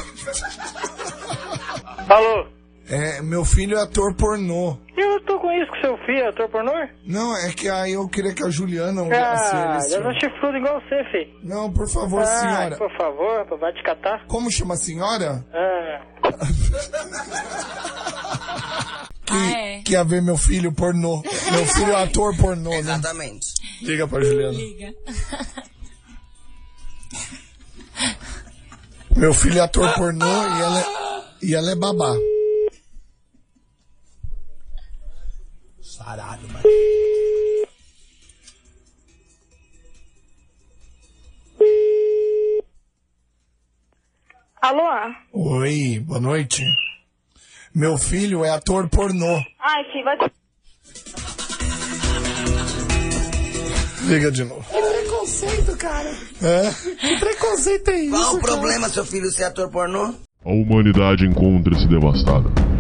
Alô? 2.09 2.47
É, 2.91 3.21
meu 3.21 3.45
filho 3.45 3.77
é 3.77 3.83
ator 3.83 4.15
pornô. 4.15 4.79
Eu 4.97 5.21
tô 5.25 5.39
com 5.41 5.53
isso 5.53 5.71
com 5.71 5.81
seu 5.83 5.99
filho, 6.07 6.27
ator 6.29 6.49
pornô? 6.49 6.73
Não, 7.07 7.37
é 7.37 7.53
que 7.53 7.69
aí 7.69 7.93
eu 7.93 8.09
queria 8.09 8.35
que 8.35 8.43
a 8.43 8.49
Juliana 8.49 9.03
olhasse 9.03 9.55
Ah, 9.55 9.79
ele. 9.85 9.95
eu 9.95 10.01
não 10.03 10.13
senhora. 10.15 10.21
chifrudo 10.21 10.57
igual 10.57 10.81
você, 10.81 11.05
filho. 11.11 11.39
Não, 11.45 11.71
por 11.73 11.87
favor, 11.89 12.23
Ah, 12.23 12.27
senhora. 12.27 12.77
por 12.77 12.91
favor, 12.97 13.45
vai 13.59 13.73
te 13.75 13.83
catar. 13.83 14.25
Como 14.27 14.51
chama 14.51 14.73
a 14.75 14.79
senhora? 14.79 15.45
Ah, 15.53 16.01
Que, 19.29 19.35
Ah, 19.35 19.51
é. 19.59 19.83
que 19.83 19.93
ia 19.93 20.03
ver 20.05 20.23
meu 20.23 20.39
filho 20.39 20.73
pornô. 20.73 21.23
Meu 21.53 21.67
filho 21.67 21.93
é 21.93 22.03
ator 22.03 22.35
pornô, 22.39 22.71
né? 22.71 22.79
Exatamente. 22.79 23.47
Liga 23.83 24.09
pra 24.09 24.23
Juliana. 24.23 24.57
Liga. 24.57 24.95
Meu 29.15 29.35
filho 29.35 29.59
é 29.59 29.63
ator 29.63 29.93
pornô 29.95 30.25
e 30.27 30.63
ela 30.63 30.81
é, 30.81 30.87
e 31.43 31.55
ela 31.55 31.71
é 31.73 31.75
babá. 31.75 32.15
Sarado, 36.09 36.49
mano. 36.49 36.65
Alô? 44.63 45.15
Oi, 45.35 46.01
boa 46.01 46.19
noite. 46.19 46.65
Meu 47.75 47.99
filho 47.99 48.43
é 48.43 48.49
ator 48.49 48.89
pornô. 48.89 49.37
Ai, 49.61 49.85
filho, 49.93 50.05
vai... 50.05 50.17
Liga 54.07 54.33
de 54.33 54.45
novo. 54.45 54.65
Preconceito, 54.65 55.77
cara. 55.77 56.09
É? 56.43 56.97
Que 56.97 57.21
preconceito 57.21 57.89
é 57.91 58.01
isso, 58.01 58.11
Qual 58.11 58.37
o 58.37 58.41
cara? 58.41 58.53
problema, 58.53 58.89
seu 58.89 59.05
filho, 59.05 59.31
ser 59.31 59.45
ator 59.45 59.71
pornô? 59.71 60.15
A 60.43 60.51
humanidade 60.51 61.27
encontra-se 61.27 61.87
devastada. 61.87 62.49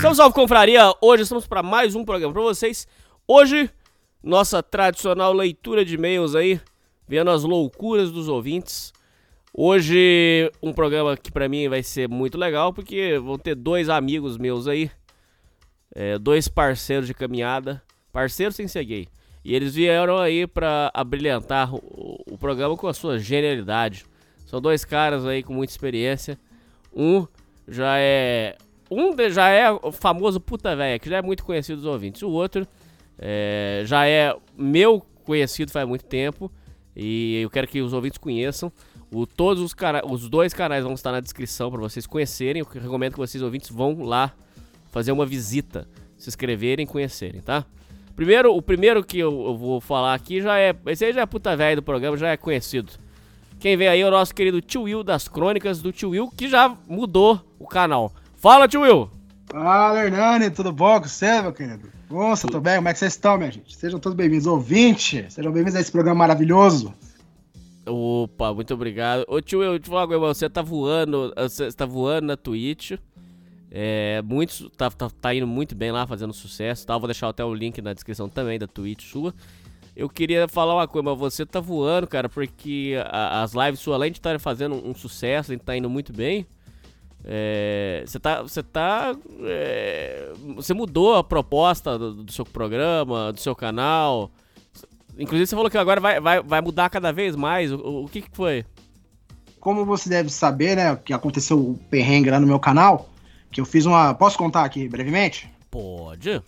Salve, 0.00 0.16
salve, 0.16 0.34
confraria! 0.34 0.92
Hoje 1.00 1.24
estamos 1.24 1.46
para 1.46 1.62
mais 1.62 1.94
um 1.94 2.04
programa 2.04 2.32
para 2.32 2.42
vocês. 2.42 2.86
Hoje, 3.28 3.70
nossa 4.22 4.62
tradicional 4.62 5.34
leitura 5.34 5.84
de 5.84 5.96
e-mails 5.96 6.34
aí, 6.34 6.60
vendo 7.06 7.30
as 7.30 7.44
loucuras 7.44 8.10
dos 8.10 8.28
ouvintes. 8.28 8.92
Hoje, 9.52 10.50
um 10.62 10.72
programa 10.72 11.14
que 11.14 11.30
para 11.30 11.48
mim 11.48 11.68
vai 11.68 11.82
ser 11.82 12.08
muito 12.08 12.38
legal, 12.38 12.72
porque 12.72 13.18
vão 13.18 13.38
ter 13.38 13.54
dois 13.54 13.90
amigos 13.90 14.38
meus 14.38 14.66
aí, 14.66 14.90
é, 15.94 16.18
dois 16.18 16.48
parceiros 16.48 17.06
de 17.06 17.12
caminhada, 17.12 17.82
parceiros 18.10 18.56
sem 18.56 18.66
ser 18.66 18.84
gay. 18.84 19.08
E 19.44 19.54
eles 19.54 19.74
vieram 19.74 20.18
aí 20.18 20.46
para 20.46 20.90
abrilhantar 20.94 21.74
o, 21.74 22.22
o 22.30 22.38
programa 22.38 22.76
com 22.76 22.86
a 22.86 22.94
sua 22.94 23.18
genialidade. 23.18 24.04
São 24.46 24.60
dois 24.60 24.84
caras 24.84 25.26
aí 25.26 25.42
com 25.42 25.52
muita 25.52 25.72
experiência. 25.72 26.38
Um 26.94 27.26
já 27.66 27.98
é 27.98 28.56
um 28.90 29.16
já 29.30 29.48
é 29.48 29.70
o 29.70 29.90
famoso 29.90 30.38
puta 30.38 30.76
velha, 30.76 30.98
que 30.98 31.08
já 31.08 31.16
é 31.16 31.22
muito 31.22 31.44
conhecido 31.44 31.76
dos 31.76 31.86
ouvintes. 31.86 32.22
O 32.22 32.30
outro 32.30 32.66
é, 33.18 33.82
já 33.86 34.06
é 34.06 34.36
meu 34.56 35.04
conhecido 35.24 35.72
faz 35.72 35.88
muito 35.88 36.04
tempo 36.04 36.52
e 36.94 37.40
eu 37.42 37.50
quero 37.50 37.66
que 37.66 37.80
os 37.80 37.92
ouvintes 37.92 38.18
conheçam. 38.18 38.70
O, 39.10 39.26
todos 39.26 39.62
os, 39.62 39.74
cana 39.74 40.02
os 40.04 40.28
dois 40.28 40.54
canais 40.54 40.84
vão 40.84 40.94
estar 40.94 41.12
na 41.12 41.20
descrição 41.20 41.70
para 41.70 41.80
vocês 41.80 42.06
conhecerem. 42.06 42.60
Eu 42.60 42.80
recomendo 42.80 43.12
que 43.12 43.18
vocês 43.18 43.42
ouvintes 43.42 43.70
vão 43.70 44.02
lá 44.02 44.34
fazer 44.90 45.12
uma 45.12 45.26
visita. 45.26 45.88
se 46.16 46.28
inscreverem 46.28 46.84
e 46.84 46.86
conhecerem, 46.86 47.40
tá? 47.40 47.66
Primeiro, 48.14 48.54
o 48.54 48.62
primeiro 48.62 49.02
que 49.02 49.18
eu, 49.18 49.46
eu 49.46 49.56
vou 49.56 49.80
falar 49.80 50.14
aqui 50.14 50.40
já 50.40 50.58
é. 50.58 50.74
Esse 50.86 51.04
aí 51.04 51.12
já 51.12 51.22
é 51.22 51.26
puta 51.26 51.56
velho 51.56 51.76
do 51.76 51.82
programa, 51.82 52.16
já 52.16 52.28
é 52.28 52.36
conhecido. 52.36 52.92
Quem 53.58 53.76
vem 53.76 53.88
aí 53.88 54.00
é 54.00 54.06
o 54.06 54.10
nosso 54.10 54.34
querido 54.34 54.60
Tio 54.60 54.82
Will 54.82 55.04
das 55.04 55.28
crônicas 55.28 55.80
do 55.80 55.92
Tio 55.92 56.10
Will, 56.10 56.30
que 56.36 56.48
já 56.48 56.76
mudou 56.88 57.40
o 57.58 57.66
canal. 57.66 58.12
Fala, 58.36 58.66
Tio 58.66 58.82
Will! 58.82 59.08
Fala, 59.50 60.04
Hernani, 60.04 60.50
tudo 60.50 60.72
bom 60.72 61.00
com 61.00 61.08
você, 61.08 61.40
meu 61.42 61.52
querido? 61.52 61.88
Nossa, 62.10 62.46
tudo 62.46 62.60
bem? 62.60 62.76
Como 62.76 62.88
é 62.88 62.92
que 62.92 62.98
vocês 62.98 63.12
estão, 63.12 63.38
minha 63.38 63.50
gente? 63.50 63.76
Sejam 63.76 64.00
todos 64.00 64.16
bem-vindos, 64.16 64.46
ouvintes. 64.46 65.32
Sejam 65.32 65.52
bem-vindos 65.52 65.76
a 65.76 65.80
esse 65.80 65.92
programa 65.92 66.18
maravilhoso. 66.18 66.92
Opa, 67.86 68.52
muito 68.52 68.74
obrigado. 68.74 69.24
Ô 69.28 69.40
tio, 69.40 69.62
eu 69.62 69.78
te 69.78 69.88
falar 69.88 70.02
agora, 70.02 70.34
você 70.34 70.48
tá 70.48 70.62
voando, 70.62 71.32
você 71.36 71.70
tá 71.72 71.84
voando 71.86 72.26
na 72.26 72.36
Twitch. 72.36 72.92
É, 73.74 74.20
muitos, 74.22 74.68
tá, 74.76 74.90
tá, 74.90 75.08
tá 75.08 75.34
indo 75.34 75.46
muito 75.46 75.74
bem 75.74 75.90
lá, 75.90 76.06
fazendo 76.06 76.34
sucesso, 76.34 76.86
tá? 76.86 76.98
Vou 76.98 77.06
deixar 77.06 77.30
até 77.30 77.42
o 77.42 77.54
link 77.54 77.80
na 77.80 77.94
descrição 77.94 78.28
também 78.28 78.58
da 78.58 78.66
Twitch 78.66 79.04
sua. 79.04 79.34
Eu 79.96 80.10
queria 80.10 80.46
falar 80.46 80.74
uma 80.74 80.86
coisa, 80.86 81.08
mas 81.08 81.18
você 81.18 81.46
tá 81.46 81.58
voando, 81.58 82.06
cara, 82.06 82.28
porque 82.28 82.94
a, 83.06 83.42
as 83.42 83.54
lives 83.54 83.80
suas, 83.80 83.94
além 83.94 84.12
de 84.12 84.18
estarem 84.18 84.38
fazendo 84.38 84.74
um, 84.74 84.94
sucesso, 84.94 85.56
tá 85.58 85.74
indo 85.74 85.88
muito 85.88 86.12
bem, 86.12 86.46
é, 87.24 88.04
você 88.06 88.20
tá. 88.20 88.42
Você 88.42 88.62
tá. 88.62 89.14
É, 89.42 90.32
você 90.56 90.74
mudou 90.74 91.14
a 91.14 91.24
proposta 91.24 91.98
do, 91.98 92.24
do, 92.24 92.32
seu 92.32 92.44
programa, 92.44 93.32
do 93.32 93.40
seu 93.40 93.54
canal. 93.54 94.30
Inclusive 95.18 95.46
você 95.46 95.54
falou 95.54 95.70
que 95.70 95.78
agora 95.78 96.00
vai, 96.00 96.20
vai, 96.20 96.42
vai 96.42 96.60
mudar 96.60 96.90
cada 96.90 97.12
vez 97.12 97.36
mais. 97.36 97.72
O, 97.72 97.76
o, 97.76 98.04
o 98.04 98.08
que, 98.08 98.22
que 98.22 98.30
foi? 98.32 98.66
Como 99.60 99.84
você 99.86 100.08
deve 100.10 100.30
saber, 100.30 100.76
né? 100.76 100.96
Que 100.96 101.12
aconteceu 101.12 101.58
o 101.58 101.78
perrengue 101.88 102.30
lá 102.30 102.40
no 102.40 102.46
meu 102.46 102.58
canal. 102.58 103.11
Que 103.52 103.60
eu 103.60 103.64
fiz 103.64 103.86
uma. 103.86 104.14
Posso 104.14 104.36
contar 104.36 104.64
aqui 104.64 104.88
brevemente? 104.88 105.48
Pode. 105.70 106.42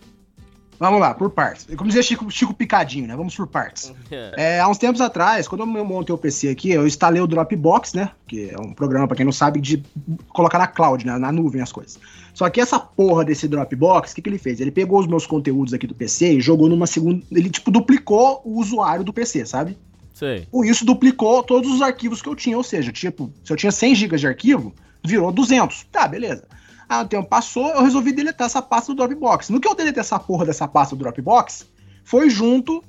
Vamos 0.77 0.99
lá, 0.99 1.13
por 1.13 1.29
partes. 1.29 1.67
Como 1.77 1.87
dizia 1.87 2.03
Chico, 2.03 2.29
Chico 2.29 2.53
Picadinho, 2.53 3.07
né? 3.07 3.15
Vamos 3.15 3.35
por 3.35 3.47
partes. 3.47 3.93
É, 4.37 4.59
há 4.59 4.67
uns 4.67 4.77
tempos 4.77 5.01
atrás, 5.01 5.47
quando 5.47 5.61
eu 5.61 5.85
montei 5.85 6.13
o 6.13 6.17
PC 6.17 6.49
aqui, 6.49 6.71
eu 6.71 6.85
instalei 6.85 7.21
o 7.21 7.27
Dropbox, 7.27 7.93
né? 7.93 8.11
Que 8.27 8.49
é 8.49 8.59
um 8.59 8.73
programa, 8.73 9.07
para 9.07 9.17
quem 9.17 9.25
não 9.25 9.31
sabe, 9.31 9.61
de 9.61 9.83
colocar 10.29 10.57
na 10.57 10.67
cloud, 10.67 11.05
né? 11.05 11.17
na 11.17 11.31
nuvem 11.31 11.61
as 11.61 11.71
coisas. 11.71 11.99
Só 12.33 12.49
que 12.49 12.59
essa 12.59 12.79
porra 12.79 13.23
desse 13.23 13.47
Dropbox, 13.47 14.11
o 14.11 14.15
que, 14.15 14.21
que 14.21 14.29
ele 14.29 14.37
fez? 14.37 14.59
Ele 14.59 14.71
pegou 14.71 14.99
os 14.99 15.07
meus 15.07 15.25
conteúdos 15.25 15.73
aqui 15.73 15.87
do 15.87 15.95
PC 15.95 16.33
e 16.33 16.41
jogou 16.41 16.67
numa 16.67 16.87
segunda. 16.87 17.23
Ele, 17.31 17.49
tipo, 17.49 17.71
duplicou 17.71 18.41
o 18.43 18.59
usuário 18.59 19.03
do 19.03 19.13
PC, 19.13 19.45
sabe? 19.45 19.77
Sei. 20.13 20.47
Com 20.51 20.63
isso, 20.63 20.85
duplicou 20.85 21.43
todos 21.43 21.71
os 21.71 21.81
arquivos 21.81 22.21
que 22.21 22.29
eu 22.29 22.35
tinha. 22.35 22.57
Ou 22.57 22.63
seja, 22.63 22.91
tipo, 22.91 23.31
se 23.43 23.51
eu 23.51 23.57
tinha 23.57 23.71
100 23.71 23.95
GB 23.95 24.17
de 24.17 24.27
arquivo, 24.27 24.73
virou 25.03 25.31
200. 25.31 25.85
Tá, 25.91 26.07
beleza. 26.07 26.45
Ah, 26.87 27.01
o 27.01 27.07
tempo 27.07 27.27
passou, 27.27 27.67
eu 27.69 27.83
resolvi 27.83 28.11
deletar 28.11 28.45
essa 28.45 28.61
pasta 28.61 28.93
do 28.93 28.97
Dropbox. 28.97 29.49
No 29.49 29.59
que 29.59 29.67
eu 29.67 29.75
deletei 29.75 30.01
essa 30.01 30.19
porra 30.19 30.45
dessa 30.45 30.67
pasta 30.67 30.95
do 30.95 30.99
Dropbox, 31.03 31.67
foi 32.03 32.29
junto 32.29 32.83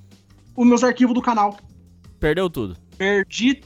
os 0.55 0.67
meus 0.67 0.85
arquivos 0.85 1.15
do 1.15 1.23
canal. 1.23 1.57
Perdeu 2.21 2.49
tudo. 2.49 2.77
Perdi. 2.97 3.63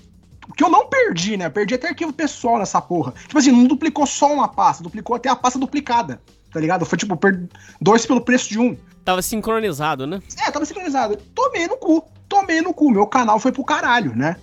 O 0.48 0.52
que 0.52 0.64
eu 0.64 0.70
não 0.70 0.88
perdi, 0.88 1.36
né? 1.36 1.48
Perdi 1.48 1.74
até 1.74 1.88
arquivo 1.88 2.12
pessoal 2.12 2.58
nessa 2.58 2.80
porra. 2.80 3.12
Tipo 3.12 3.38
assim, 3.38 3.52
não 3.52 3.66
duplicou 3.66 4.06
só 4.06 4.32
uma 4.32 4.48
pasta, 4.48 4.82
duplicou 4.82 5.14
até 5.14 5.28
a 5.28 5.36
pasta 5.36 5.58
duplicada. 5.58 6.20
Tá 6.52 6.58
ligado? 6.58 6.84
Foi 6.84 6.98
tipo, 6.98 7.16
per... 7.16 7.48
dois 7.80 8.04
pelo 8.04 8.20
preço 8.20 8.48
de 8.48 8.58
um. 8.58 8.76
Tava 9.04 9.22
sincronizado, 9.22 10.06
né? 10.06 10.20
É, 10.44 10.50
tava 10.50 10.64
sincronizado. 10.64 11.16
Tomei 11.34 11.68
no 11.68 11.76
cu. 11.76 12.04
Tomei 12.28 12.60
no 12.60 12.74
cu. 12.74 12.90
Meu 12.90 13.06
canal 13.06 13.38
foi 13.38 13.52
pro 13.52 13.64
caralho, 13.64 14.14
né? 14.16 14.36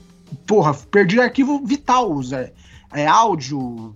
Porra, 0.46 0.74
perdi 0.74 1.20
arquivo 1.20 1.62
vital. 1.65 2.17
É, 2.32 2.53
é 2.94 3.06
áudio, 3.06 3.94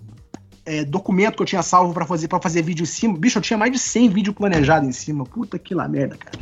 é, 0.66 0.84
documento 0.84 1.36
que 1.36 1.42
eu 1.42 1.46
tinha 1.46 1.64
salvo 1.64 1.94
para 1.94 2.06
fazer 2.06 2.28
para 2.28 2.40
fazer 2.40 2.62
vídeo 2.62 2.84
em 2.84 2.88
cima. 2.88 3.18
Bicho, 3.18 3.38
eu 3.38 3.42
tinha 3.42 3.58
mais 3.58 3.72
de 3.72 3.80
100 3.80 4.10
vídeos 4.10 4.36
planejados 4.36 4.88
em 4.88 4.92
cima. 4.92 5.24
Puta 5.24 5.58
que 5.58 5.74
lá 5.74 5.88
merda, 5.88 6.18
cara. 6.18 6.38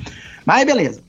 Mas 0.45 0.65
beleza. 0.65 1.01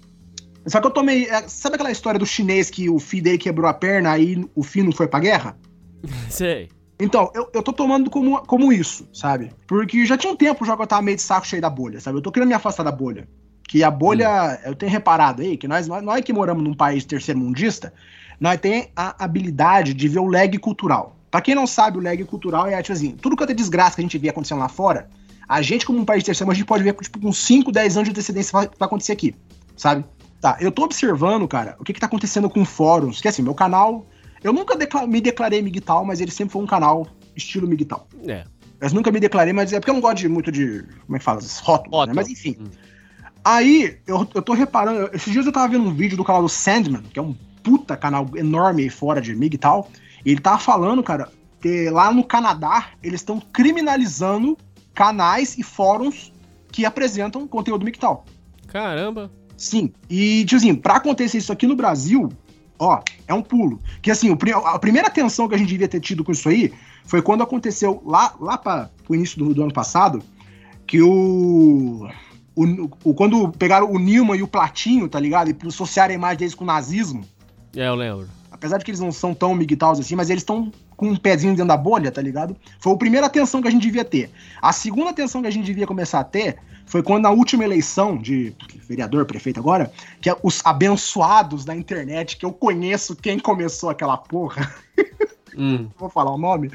Só 0.67 0.81
que 0.81 0.87
eu 0.87 0.90
tomei. 0.90 1.25
É, 1.26 1.49
sabe 1.49 1.75
aquela 1.75 1.90
história 1.90 2.19
do 2.19 2.26
chinês 2.26 2.70
que 2.70 2.88
o 2.88 2.99
filho 2.99 3.25
dele 3.25 3.38
quebrou 3.38 3.68
a 3.68 3.75
perna 3.75 4.12
aí 4.12 4.44
o 4.55 4.62
filho 4.62 4.87
não 4.87 4.92
foi 4.92 5.09
pra 5.09 5.20
guerra? 5.20 5.57
Sei. 6.29 6.68
Então, 7.01 7.31
eu, 7.35 7.49
eu 7.55 7.62
tô 7.62 7.73
tomando 7.73 8.11
como, 8.11 8.38
como 8.42 8.70
isso, 8.70 9.09
sabe? 9.12 9.51
Porque 9.66 10.05
já 10.05 10.18
tinha 10.18 10.33
um 10.33 10.37
tempo 10.37 10.66
já 10.66 10.77
que 10.77 10.83
eu 10.83 10.87
tava 10.87 11.01
meio 11.01 11.16
de 11.16 11.23
saco 11.23 11.46
cheio 11.46 11.62
da 11.62 11.70
bolha, 11.70 11.99
sabe? 11.99 12.18
Eu 12.18 12.23
tô 12.23 12.31
querendo 12.31 12.51
me 12.51 12.55
afastar 12.55 12.83
da 12.83 12.92
bolha. 12.92 13.27
Que 13.66 13.83
a 13.83 13.90
bolha, 13.90 14.61
hum. 14.62 14.68
eu 14.68 14.75
tenho 14.75 14.92
reparado 14.92 15.40
aí, 15.40 15.57
que 15.57 15.66
nós, 15.66 15.88
nós, 15.88 16.03
nós 16.03 16.20
que 16.20 16.33
moramos 16.33 16.62
num 16.62 16.75
país 16.75 17.05
terceiro 17.07 17.40
mundista, 17.40 17.92
nós 18.38 18.61
temos 18.61 18.88
a 18.94 19.25
habilidade 19.25 19.94
de 19.94 20.09
ver 20.09 20.18
o 20.18 20.27
lag 20.27 20.59
cultural. 20.59 21.16
Pra 21.31 21.40
quem 21.40 21.55
não 21.55 21.66
sabe, 21.66 21.99
o 21.99 22.03
lag 22.03 22.23
cultural 22.25 22.66
é, 22.66 22.83
tipo 22.83 22.93
assim, 22.93 23.12
tudo 23.12 23.37
que 23.37 23.45
é 23.45 23.55
desgraça 23.55 23.95
que 23.95 24.01
a 24.01 24.05
gente 24.05 24.19
vê 24.19 24.29
acontecendo 24.29 24.59
lá 24.59 24.69
fora, 24.69 25.09
a 25.49 25.62
gente, 25.62 25.87
como 25.87 25.99
um 25.99 26.05
país 26.05 26.25
terceiro, 26.25 26.51
a 26.51 26.55
gente 26.55 26.66
pode 26.66 26.83
ver, 26.83 26.95
tipo, 26.95 27.21
com 27.21 27.33
5, 27.33 27.71
10 27.71 27.97
anos 27.97 28.09
de 28.09 28.11
antecedência 28.12 28.53
vai, 28.53 28.69
vai 28.79 28.87
acontecer 28.87 29.12
aqui, 29.12 29.35
sabe? 29.77 30.05
Tá, 30.40 30.57
eu 30.61 30.73
tô 30.73 30.85
observando, 30.85 31.47
cara, 31.47 31.77
o 31.79 31.85
que 31.85 31.93
que 31.93 32.01
tá 32.01 32.07
acontecendo 32.07 32.49
com 32.49 32.64
fóruns, 32.64 33.21
que 33.21 33.29
assim, 33.29 33.43
meu 33.43 33.55
canal, 33.55 34.07
eu 34.43 34.53
nunca 34.53 34.77
decla 34.77 35.07
me 35.07 35.21
declarei 35.21 35.61
migtal, 35.61 36.05
mas 36.05 36.21
ele 36.21 36.31
sempre 36.31 36.53
foi 36.53 36.62
um 36.62 36.66
canal 36.66 37.07
estilo 37.37 37.69
migtal. 37.69 38.09
É. 38.27 38.45
Eu 38.81 38.90
nunca 38.90 39.12
me 39.12 39.21
declarei, 39.21 39.53
mas 39.53 39.73
é 39.73 39.79
porque 39.79 39.90
eu 39.90 39.95
não 39.95 40.01
gosto 40.01 40.16
de, 40.16 40.29
muito 40.29 40.51
de, 40.51 40.85
como 41.05 41.16
é 41.16 41.19
que 41.19 41.25
fala, 41.25 41.40
rótulos, 41.62 42.07
né? 42.07 42.12
Mas 42.14 42.29
enfim. 42.29 42.57
Hum. 42.59 42.71
Aí, 43.45 43.99
eu, 44.07 44.27
eu 44.35 44.43
tô 44.43 44.53
reparando, 44.53 45.11
esses 45.12 45.33
dias 45.33 45.47
eu 45.47 45.53
tava 45.53 45.69
vendo 45.69 45.85
um 45.85 45.95
vídeo 45.95 46.16
do 46.16 46.25
canal 46.25 46.43
do 46.43 46.49
Sandman, 46.49 47.03
que 47.03 47.19
é 47.19 47.23
um 47.23 47.35
puta 47.62 47.97
canal 47.97 48.27
enorme 48.35 48.83
aí 48.83 48.90
fora 48.90 49.21
de 49.21 49.35
MIG 49.35 49.55
e 49.55 49.59
tal, 49.59 49.90
ele 50.24 50.40
tava 50.40 50.59
falando, 50.59 51.02
cara, 51.02 51.28
que 51.61 51.90
lá 51.90 52.12
no 52.12 52.24
Canadá 52.24 52.88
eles 53.02 53.20
estão 53.20 53.40
criminalizando 53.40 54.56
canais 54.94 55.56
e 55.59 55.62
fóruns 55.62 56.33
que 56.70 56.85
apresentam 56.85 57.46
conteúdo 57.46 57.85
mictal. 57.85 58.24
Caramba! 58.66 59.30
Sim, 59.56 59.92
e, 60.09 60.44
tiozinho, 60.46 60.76
pra 60.76 60.96
acontecer 60.96 61.38
isso 61.38 61.52
aqui 61.52 61.66
no 61.66 61.76
Brasil, 61.76 62.30
ó, 62.78 63.00
é 63.28 63.35
um 63.35 63.42
pulo. 63.42 63.78
Que 64.00 64.11
assim, 64.11 64.35
a 64.64 64.78
primeira 64.78 65.09
atenção 65.09 65.48
que 65.48 65.54
a 65.54 65.59
gente 65.59 65.68
devia 65.68 65.88
ter 65.88 66.00
tido 66.00 66.24
com 66.24 66.33
isso 66.33 66.48
aí 66.48 66.72
foi 67.04 67.20
quando 67.20 67.42
aconteceu 67.42 68.02
lá, 68.06 68.35
lá 68.40 68.56
para 68.56 68.90
o 69.09 69.14
início 69.14 69.38
do, 69.38 69.52
do, 69.52 69.62
ano 69.62 69.72
passado, 69.72 70.22
que 70.87 71.02
o, 71.02 72.09
o, 72.56 72.90
o, 73.04 73.14
Quando 73.14 73.50
pegaram 73.50 73.90
o 73.90 73.98
Nilma 73.98 74.37
e 74.37 74.42
o 74.42 74.48
Platinho, 74.48 75.09
tá 75.09 75.20
ligado? 75.20 75.50
E 75.50 75.56
associaram 75.66 76.12
a 76.12 76.14
imagem 76.14 76.38
deles 76.38 76.54
com 76.54 76.64
o 76.64 76.66
nazismo. 76.66 77.22
É, 77.76 77.87
eu 77.87 77.94
lembro 77.94 78.39
apesar 78.51 78.79
de 78.79 78.85
que 78.85 78.91
eles 78.91 79.01
não 79.01 79.13
são 79.13 79.35
tão 79.35 79.55
migtaus 79.55 80.01
assim, 80.01 80.15
mas 80.15 80.31
eles 80.31 80.43
estão 80.43 80.73
com 80.97 81.09
um 81.09 81.17
pezinho 81.17 81.53
dentro 81.53 81.69
da 81.69 81.77
bolha, 81.77 82.11
tá 82.11 82.21
ligado? 82.21 82.57
Foi 82.79 82.93
a 82.93 82.97
primeira 82.97 83.27
atenção 83.27 83.63
que 83.63 83.69
a 83.69 83.71
gente 83.71 83.83
devia 83.83 84.05
ter. 84.05 84.31
A 84.61 84.73
segunda 84.73 85.11
atenção 85.11 85.41
que 85.41 85.49
a 85.49 85.51
gente 85.51 85.65
devia 85.65 85.87
começar 85.87 86.21
a 86.21 86.25
ter 86.25 86.59
foi 86.85 87.03
quando 87.03 87.23
na 87.23 87.31
última 87.31 87.65
eleição 87.65 88.19
de 88.19 88.53
vereador, 88.89 89.25
prefeito 89.25 89.61
agora, 89.61 89.93
que 90.21 90.29
é 90.29 90.37
os 90.43 90.61
abençoados 90.65 91.65
da 91.65 91.75
internet, 91.75 92.37
que 92.37 92.45
eu 92.45 92.53
conheço 92.53 93.15
quem 93.15 93.39
começou 93.39 93.91
aquela 93.91 94.17
porra. 94.17 94.75
Hum. 95.57 95.89
Vou 95.97 96.11
falar 96.11 96.33
o 96.33 96.39
nome. 96.39 96.71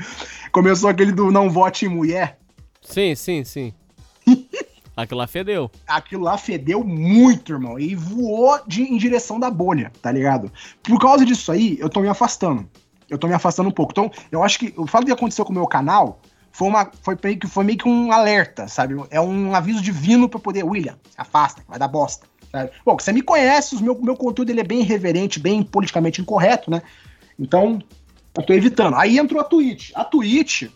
Começou 0.51 0.89
aquele 0.89 1.11
do 1.11 1.31
não 1.31 1.49
vote 1.49 1.85
em 1.85 1.89
mulher. 1.89 2.39
Sim, 2.81 3.13
sim, 3.15 3.43
sim. 3.43 3.73
Aquilo 4.95 5.19
lá 5.19 5.27
fedeu. 5.27 5.69
Aquilo 5.85 6.23
lá 6.23 6.37
fedeu 6.37 6.83
muito, 6.83 7.51
irmão. 7.51 7.77
E 7.77 7.95
voou 7.95 8.59
de, 8.65 8.83
em 8.83 8.97
direção 8.97 9.39
da 9.39 9.51
bolha, 9.51 9.91
tá 10.01 10.11
ligado? 10.11 10.51
Por 10.81 10.99
causa 10.99 11.25
disso 11.25 11.51
aí, 11.51 11.77
eu 11.79 11.89
tô 11.89 11.99
me 11.99 12.07
afastando. 12.07 12.67
Eu 13.09 13.17
tô 13.17 13.27
me 13.27 13.33
afastando 13.33 13.69
um 13.69 13.71
pouco. 13.71 13.91
Então, 13.91 14.11
eu 14.31 14.41
acho 14.41 14.57
que 14.57 14.73
o 14.77 14.87
fato 14.87 15.05
de 15.05 15.11
acontecer 15.11 15.43
com 15.43 15.51
o 15.51 15.55
meu 15.55 15.67
canal 15.67 16.19
foi, 16.51 16.69
uma, 16.69 16.89
foi, 17.01 17.17
meio 17.21 17.37
que, 17.37 17.47
foi 17.47 17.63
meio 17.65 17.77
que 17.77 17.87
um 17.87 18.11
alerta, 18.11 18.67
sabe? 18.67 18.95
É 19.09 19.19
um 19.19 19.53
aviso 19.53 19.81
divino 19.81 20.29
pra 20.29 20.39
poder. 20.39 20.63
William, 20.63 20.97
se 21.09 21.19
afasta, 21.19 21.61
vai 21.67 21.77
dar 21.77 21.89
bosta. 21.89 22.25
Sabe? 22.49 22.71
Bom, 22.85 22.97
você 22.97 23.11
me 23.11 23.21
conhece, 23.21 23.75
o 23.75 23.81
meu, 23.81 23.99
meu 24.01 24.15
conteúdo 24.15 24.49
ele 24.49 24.61
é 24.61 24.63
bem 24.63 24.79
irreverente, 24.79 25.39
bem 25.39 25.61
politicamente 25.61 26.21
incorreto, 26.21 26.71
né? 26.71 26.81
Então, 27.37 27.83
eu 28.33 28.43
tô 28.43 28.53
evitando. 28.53 28.95
Aí 28.95 29.19
entrou 29.19 29.41
a 29.41 29.43
Twitch. 29.43 29.91
A 29.93 30.05
Twitch 30.05 30.69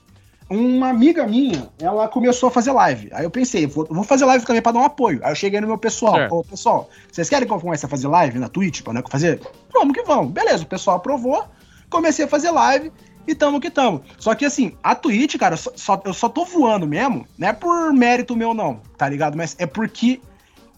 uma 0.49 0.89
amiga 0.89 1.27
minha, 1.27 1.69
ela 1.79 2.07
começou 2.07 2.47
a 2.47 2.51
fazer 2.51 2.71
live. 2.71 3.09
Aí 3.13 3.23
eu 3.23 3.29
pensei, 3.29 3.67
vou, 3.67 3.85
vou 3.89 4.03
fazer 4.03 4.25
live 4.25 4.45
também 4.45 4.61
pra 4.61 4.71
dar 4.71 4.79
um 4.79 4.83
apoio. 4.83 5.19
Aí 5.23 5.31
eu 5.31 5.35
cheguei 5.35 5.61
no 5.61 5.67
meu 5.67 5.77
pessoal, 5.77 6.19
é. 6.19 6.27
ô 6.31 6.43
pessoal, 6.43 6.89
vocês 7.11 7.29
querem 7.29 7.47
que 7.47 7.53
eu 7.53 7.59
comece 7.59 7.85
a 7.85 7.89
fazer 7.89 8.07
live 8.07 8.39
na 8.39 8.49
Twitch 8.49 8.81
pra 8.81 8.93
né, 8.93 9.03
fazer? 9.07 9.39
Vamos 9.71 9.93
que 9.93 10.03
vamos. 10.03 10.31
Beleza, 10.31 10.63
o 10.63 10.67
pessoal 10.67 10.97
aprovou, 10.97 11.45
comecei 11.89 12.25
a 12.25 12.27
fazer 12.27 12.49
live 12.49 12.91
e 13.27 13.35
tamo 13.35 13.59
que 13.59 13.69
tamo. 13.69 14.01
Só 14.17 14.33
que 14.33 14.43
assim, 14.43 14.73
a 14.81 14.95
Twitch, 14.95 15.37
cara, 15.37 15.55
só, 15.55 15.71
só, 15.75 16.01
eu 16.03 16.13
só 16.13 16.27
tô 16.27 16.45
voando 16.45 16.87
mesmo, 16.87 17.27
não 17.37 17.47
é 17.47 17.53
por 17.53 17.93
mérito 17.93 18.35
meu 18.35 18.53
não, 18.53 18.81
tá 18.97 19.07
ligado? 19.07 19.37
Mas 19.37 19.55
é 19.59 19.67
porque 19.67 20.19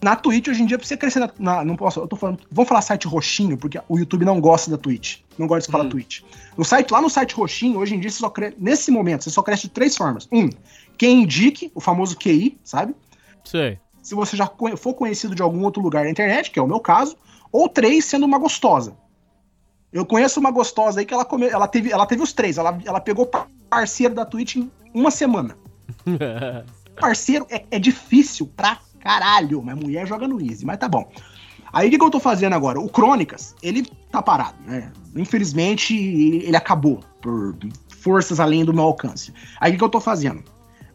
na 0.02 0.16
Twitch, 0.16 0.48
hoje 0.48 0.62
em 0.62 0.66
dia, 0.66 0.76
pra 0.76 0.86
você 0.86 0.96
crescer 0.96 1.20
na, 1.20 1.30
na, 1.38 1.64
Não 1.64 1.76
posso. 1.76 2.00
Eu 2.00 2.08
tô 2.08 2.16
falando. 2.16 2.40
Vamos 2.50 2.68
falar 2.68 2.82
site 2.82 3.06
roxinho, 3.06 3.56
porque 3.56 3.80
o 3.88 3.96
YouTube 3.96 4.24
não 4.24 4.40
gosta 4.40 4.70
da 4.70 4.76
Twitch. 4.76 5.18
Não 5.38 5.46
gosta 5.46 5.68
de 5.68 5.72
falar 5.72 5.84
hum. 5.84 5.90
Twitch. 5.90 6.22
No 6.56 6.64
site, 6.64 6.90
lá 6.90 7.00
no 7.00 7.08
site 7.08 7.34
roxinho, 7.34 7.78
hoje 7.78 7.94
em 7.94 8.00
dia, 8.00 8.10
você 8.10 8.18
só 8.18 8.28
cresce. 8.28 8.56
Nesse 8.58 8.90
momento, 8.90 9.22
você 9.22 9.30
só 9.30 9.42
cresce 9.42 9.62
de 9.62 9.70
três 9.70 9.96
formas. 9.96 10.28
Um, 10.32 10.50
quem 10.98 11.22
indique, 11.22 11.70
o 11.74 11.80
famoso 11.80 12.16
QI, 12.16 12.58
sabe? 12.64 12.96
Sei. 13.44 13.78
Se 14.02 14.16
você 14.16 14.36
já 14.36 14.50
for 14.76 14.94
conhecido 14.94 15.34
de 15.34 15.42
algum 15.42 15.62
outro 15.62 15.80
lugar 15.80 16.04
na 16.04 16.10
internet, 16.10 16.50
que 16.50 16.58
é 16.58 16.62
o 16.62 16.66
meu 16.66 16.80
caso. 16.80 17.16
Ou 17.52 17.68
três, 17.68 18.04
sendo 18.04 18.26
uma 18.26 18.38
gostosa. 18.38 18.96
Eu 19.92 20.04
conheço 20.04 20.40
uma 20.40 20.50
gostosa 20.50 21.00
aí 21.00 21.06
que 21.06 21.14
ela, 21.14 21.24
come, 21.24 21.46
ela, 21.46 21.68
teve, 21.68 21.92
ela 21.92 22.06
teve 22.06 22.22
os 22.22 22.32
três. 22.32 22.58
Ela, 22.58 22.76
ela 22.84 23.00
pegou 23.00 23.30
parceiro 23.70 24.14
da 24.14 24.24
Twitch 24.24 24.56
em 24.56 24.70
uma 24.92 25.10
semana. 25.10 25.56
parceiro 26.98 27.46
é, 27.50 27.64
é 27.70 27.78
difícil 27.78 28.46
pra 28.56 28.80
Caralho, 29.02 29.62
mas 29.62 29.76
mulher 29.76 30.06
joga 30.06 30.28
no 30.28 30.40
Easy, 30.40 30.64
mas 30.64 30.78
tá 30.78 30.88
bom. 30.88 31.10
Aí 31.72 31.88
o 31.88 31.90
que, 31.90 31.98
que 31.98 32.04
eu 32.04 32.10
tô 32.10 32.20
fazendo 32.20 32.52
agora? 32.52 32.78
O 32.78 32.88
Crônicas, 32.88 33.54
ele 33.62 33.86
tá 34.10 34.22
parado, 34.22 34.56
né? 34.66 34.92
Infelizmente, 35.16 35.96
ele 35.96 36.56
acabou 36.56 37.00
por 37.20 37.56
forças 37.98 38.38
além 38.38 38.64
do 38.64 38.74
meu 38.74 38.84
alcance. 38.84 39.32
Aí 39.58 39.70
o 39.70 39.72
que, 39.72 39.78
que 39.78 39.84
eu 39.84 39.88
tô 39.88 40.00
fazendo? 40.00 40.42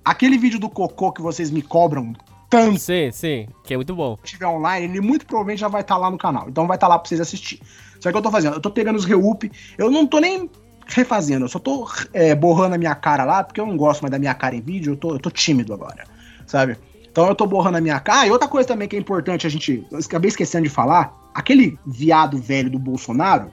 Aquele 0.06 0.38
vídeo 0.38 0.60
do 0.60 0.70
cocô 0.70 1.12
que 1.12 1.22
vocês 1.22 1.50
me 1.50 1.62
cobram 1.62 2.14
tanto. 2.50 2.80
Sim, 2.80 3.12
sim, 3.12 3.48
que 3.64 3.74
é 3.74 3.78
muito 3.78 3.96
bom. 3.96 4.18
Se 4.24 4.32
tiver 4.34 4.48
online, 4.48 4.86
ele 4.86 5.02
muito 5.02 5.26
provavelmente 5.26 5.60
já 5.60 5.68
vai 5.68 5.82
estar 5.82 5.98
lá 5.98 6.10
no 6.10 6.18
canal. 6.18 6.48
Então 6.48 6.68
vai 6.68 6.78
estar 6.78 6.88
lá 6.88 6.98
pra 6.98 7.08
vocês 7.08 7.20
assistir. 7.20 7.60
Só 8.00 8.12
que 8.12 8.18
eu 8.18 8.22
tô 8.22 8.32
fazendo, 8.32 8.54
eu 8.54 8.62
tô 8.62 8.70
pegando 8.70 8.96
os 8.96 9.06
reup, 9.06 9.44
eu 9.78 9.90
não 9.90 10.06
tô 10.06 10.20
nem 10.20 10.50
refazendo, 10.86 11.46
eu 11.46 11.50
só 11.50 11.60
tô 11.60 11.90
é, 12.14 12.34
borrando 12.34 12.76
a 12.76 12.78
minha 12.78 12.96
cara 12.96 13.26
lá, 13.26 13.44
porque 13.44 13.60
eu 13.60 13.66
não 13.66 13.76
gosto 13.76 14.02
mais 14.02 14.12
da 14.12 14.20
minha 14.20 14.34
cara 14.34 14.56
em 14.56 14.62
vídeo, 14.62 14.94
eu 14.94 14.98
tô, 14.98 15.12
eu 15.16 15.20
tô 15.20 15.30
tímido 15.30 15.74
agora, 15.74 16.06
sabe? 16.46 16.78
Então 17.18 17.30
eu 17.30 17.34
tô 17.34 17.48
borrando 17.48 17.80
a 17.80 17.82
minha 17.82 18.00
cara. 18.00 18.20
Ah, 18.20 18.28
e 18.28 18.32
outra 18.32 18.48
coisa 18.48 18.68
também 18.68 18.88
que 18.88 18.96
é 18.96 19.00
importante 19.00 19.48
a 19.48 19.50
gente. 19.50 19.84
Eu 19.90 19.98
acabei 19.98 20.28
esquecendo 20.28 20.66
de 20.66 20.70
falar. 20.70 21.18
Aquele 21.34 21.76
viado 21.84 22.38
velho 22.38 22.70
do 22.70 22.78
Bolsonaro, 22.78 23.50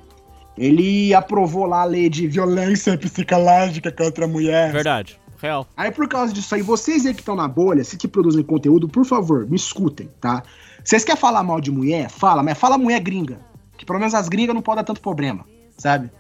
ele 0.59 1.15
aprovou 1.15 1.65
lá 1.65 1.81
a 1.81 1.85
lei 1.85 2.11
de 2.11 2.27
violência 2.27 2.95
psicológica 2.99 3.91
contra 3.91 4.27
a 4.27 4.29
mulher. 4.29 4.71
Verdade. 4.71 5.19
Real. 5.41 5.67
Aí 5.75 5.91
por 5.91 6.07
causa 6.07 6.31
disso 6.31 6.55
aí, 6.55 6.61
vocês 6.61 7.07
aí 7.07 7.15
que 7.15 7.21
estão 7.21 7.35
na 7.35 7.49
bolha, 7.49 7.83
se 7.85 7.97
que 7.97 8.07
produzem 8.07 8.43
conteúdo, 8.43 8.87
por 8.87 9.07
favor, 9.07 9.49
me 9.49 9.57
escutem, 9.57 10.11
tá? 10.21 10.43
Vocês 10.85 11.03
querem 11.03 11.19
falar 11.19 11.43
mal 11.43 11.59
de 11.59 11.71
mulher? 11.71 12.11
Fala, 12.11 12.43
mas 12.43 12.59
fala 12.59 12.77
mulher 12.77 13.01
gringa. 13.01 13.41
Que 13.79 13.87
pelo 13.87 13.99
menos 13.99 14.13
as 14.13 14.29
gringas 14.29 14.55
não 14.55 14.61
podem 14.61 14.83
dar 14.83 14.85
tanto 14.85 15.01
problema, 15.01 15.47
sabe? 15.79 16.11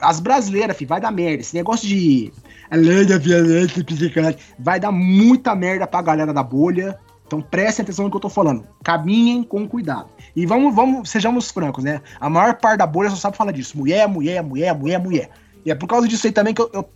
As 0.00 0.20
brasileiras, 0.20 0.76
filho, 0.76 0.88
vai 0.88 1.00
dar 1.00 1.10
merda. 1.10 1.42
Esse 1.42 1.54
negócio 1.54 1.86
de 1.86 2.32
a 2.70 2.76
lei 2.76 3.04
da 3.04 3.18
violência 3.18 3.82
psicológica 3.84 4.40
vai 4.58 4.78
dar 4.78 4.92
muita 4.92 5.54
merda 5.54 5.86
pra 5.86 6.00
galera 6.00 6.32
da 6.32 6.42
bolha. 6.42 6.98
Então 7.26 7.40
prestem 7.40 7.82
atenção 7.82 8.04
no 8.04 8.10
que 8.10 8.16
eu 8.16 8.20
tô 8.20 8.28
falando. 8.28 8.66
Caminhem 8.82 9.42
com 9.42 9.68
cuidado. 9.68 10.08
E 10.34 10.46
vamos, 10.46 10.74
vamos, 10.74 11.10
sejamos 11.10 11.50
francos, 11.50 11.84
né? 11.84 12.00
A 12.20 12.28
maior 12.30 12.54
parte 12.54 12.78
da 12.78 12.86
bolha 12.86 13.10
só 13.10 13.16
sabe 13.16 13.36
falar 13.36 13.52
disso. 13.52 13.76
Mulher, 13.76 14.08
mulher, 14.08 14.42
mulher, 14.42 14.74
mulher, 14.74 14.98
mulher. 14.98 15.30
E 15.64 15.70
é 15.70 15.74
por 15.74 15.86
causa 15.86 16.08
disso 16.08 16.26
aí 16.26 16.32
também 16.32 16.54
que 16.54 16.62
eu, 16.62 16.70
eu 16.72 16.88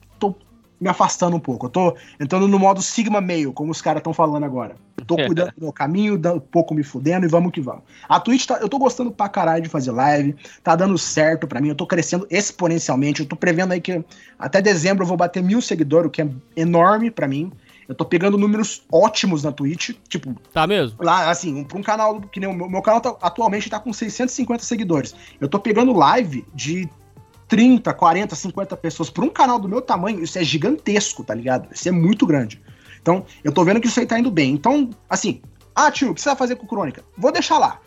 me 0.85 0.91
afastando 0.91 1.35
um 1.35 1.41
pouco. 1.41 1.65
Eu 1.65 1.71
tô 1.71 1.97
entrando 2.21 2.47
no 2.47 2.59
modo 2.59 2.83
Sigma 2.83 3.19
Meio, 3.19 3.55
como 3.55 3.73
os 3.73 3.81
caras 3.81 4.01
estão 4.01 4.13
falando 4.13 4.45
agora. 4.45 4.77
Eu 4.99 5.05
tô 5.07 5.17
cuidando 5.25 5.53
do 5.53 5.63
meu 5.63 5.73
caminho, 5.73 6.15
um 6.15 6.39
pouco 6.39 6.75
me 6.75 6.85
fudendo 6.85 7.25
e 7.25 7.29
vamos 7.29 7.53
que 7.53 7.61
vamos. 7.61 7.83
A 8.07 8.21
Twitch 8.21 8.45
tá, 8.45 8.59
eu 8.61 8.69
tô 8.69 8.79
gostando 8.79 9.11
pra 9.11 9.27
caralho 9.27 9.63
de 9.63 9.69
fazer 9.71 9.93
live, 9.93 10.37
tá 10.63 10.77
dando 10.77 10.99
certo 10.99 11.47
pra 11.49 11.59
mim, 11.59 11.71
eu 11.71 11.75
tô 11.75 11.87
crescendo 11.87 12.27
exponencialmente. 12.31 13.23
Eu 13.23 13.27
tô 13.27 13.35
prevendo 13.35 13.73
aí 13.73 13.81
que 13.81 14.05
até 14.39 14.61
dezembro 14.61 15.05
eu 15.05 15.09
vou 15.09 15.17
bater 15.17 15.43
mil 15.43 15.63
seguidores, 15.63 16.09
o 16.09 16.11
que 16.11 16.21
é 16.21 16.29
enorme 16.55 17.11
pra 17.11 17.27
mim. 17.27 17.51
Eu 17.89 17.95
tô 17.95 18.05
pegando 18.05 18.37
números 18.37 18.83
ótimos 18.91 19.43
na 19.43 19.53
Twitch, 19.53 19.91
tipo... 20.09 20.35
Tá 20.53 20.67
mesmo? 20.67 20.99
Lá, 21.03 21.31
assim, 21.31 21.65
pra 21.65 21.79
um 21.79 21.83
canal 21.83 22.21
que 22.21 22.41
nem 22.41 22.49
o 22.49 22.53
meu, 22.55 22.69
meu 22.69 22.83
canal 22.83 23.01
tá, 23.01 23.15
atualmente 23.21 23.69
tá 23.69 23.79
com 23.79 23.93
650 23.93 24.65
seguidores. 24.65 25.15
Eu 25.39 25.49
tô 25.49 25.59
pegando 25.59 25.93
live 25.93 26.47
de 26.55 26.89
30, 27.49 27.93
40, 27.93 28.35
50 28.35 28.77
pessoas 28.77 29.11
por 29.11 29.25
um 29.25 29.31
canal 29.31 29.59
do 29.59 29.69
meu 29.69 29.81
tamanho, 29.81 30.23
isso 30.23 30.39
é 30.39 30.45
gigantesco, 30.45 31.23
tá 31.23 31.35
ligado? 31.35 31.69
Isso 31.73 31.89
é 31.89 31.93
muito 31.93 32.27
grande. 32.27 32.61
Então, 33.01 33.25
eu 33.43 33.53
tô 33.53 33.65
vendo 33.65 33.81
que 33.81 33.87
isso 33.87 34.01
aí 34.01 34.07
tá 34.07 34.19
indo 34.19 34.31
bem. 34.31 34.53
Então, 34.53 34.91
assim, 35.09 35.43
ah, 35.75 35.91
tio, 35.91 36.11
o 36.11 36.15
que 36.15 36.21
você 36.21 36.29
vai 36.29 36.37
fazer 36.37 36.57
com 36.57 36.67
Crônica? 36.67 37.05
Vou 37.17 37.33
deixar 37.33 37.59
lá. 37.59 37.81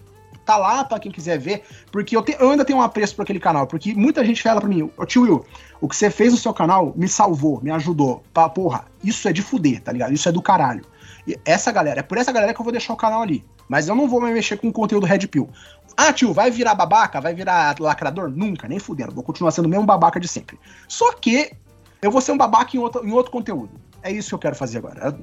Tá 0.46 0.56
lá 0.56 0.84
pra 0.86 1.00
quem 1.00 1.12
quiser 1.12 1.38
ver, 1.38 1.64
porque 1.92 2.16
eu, 2.16 2.22
te, 2.22 2.38
eu 2.40 2.52
ainda 2.52 2.64
tenho 2.64 2.80
um 2.80 2.82
apreço 2.82 3.16
por 3.16 3.24
aquele 3.24 3.40
canal, 3.40 3.68
porque 3.68 3.94
muita 3.94 4.24
gente 4.24 4.42
fala 4.42 4.62
pra 4.62 4.70
mim, 4.70 4.90
ô 4.96 5.06
tio 5.06 5.24
Will, 5.24 5.46
o 5.82 5.90
que 5.90 5.96
você 5.96 6.10
fez 6.10 6.32
no 6.32 6.38
seu 6.38 6.54
canal 6.54 6.94
me 6.96 7.08
salvou, 7.08 7.60
me 7.62 7.70
ajudou. 7.72 8.24
Pra, 8.34 8.48
porra, 8.48 8.86
isso 9.04 9.28
é 9.28 9.34
de 9.34 9.42
fuder, 9.42 9.82
tá 9.82 9.92
ligado? 9.92 10.14
Isso 10.14 10.30
é 10.30 10.32
do 10.32 10.42
caralho. 10.42 10.86
E 11.28 11.38
essa 11.44 11.70
galera, 11.70 12.00
é 12.00 12.04
por 12.04 12.18
essa 12.18 12.32
galera 12.32 12.54
que 12.54 12.62
eu 12.62 12.64
vou 12.64 12.72
deixar 12.72 12.94
o 12.94 12.98
canal 12.98 13.22
ali. 13.22 13.44
Mas 13.68 13.90
eu 13.90 13.96
não 13.96 14.08
vou 14.08 14.22
me 14.22 14.32
mexer 14.32 14.58
com 14.58 14.72
conteúdo 14.72 15.06
Red 15.06 15.28
Pill. 15.28 15.50
Ah, 15.98 16.14
tio, 16.14 16.32
vai 16.32 16.52
virar 16.52 16.76
babaca? 16.76 17.20
Vai 17.20 17.34
virar 17.34 17.76
lacrador? 17.80 18.30
Nunca, 18.30 18.68
nem 18.68 18.78
fudendo. 18.78 19.16
Vou 19.16 19.24
continuar 19.24 19.50
sendo 19.50 19.66
o 19.66 19.70
mesmo 19.70 19.84
babaca 19.84 20.20
de 20.20 20.28
sempre. 20.28 20.60
Só 20.88 21.12
que 21.14 21.52
eu 22.00 22.12
vou 22.12 22.22
ser 22.22 22.32
um 22.32 22.38
babaca 22.38 22.78
em 22.78 22.80
outro, 22.80 23.04
em 23.04 23.12
outro 23.12 23.32
conteúdo. 23.32 23.72
É 24.04 24.12
isso 24.12 24.30
que 24.30 24.36
eu 24.36 24.40
quero 24.40 24.56
fazer 24.56 24.78
agora. 24.78 25.18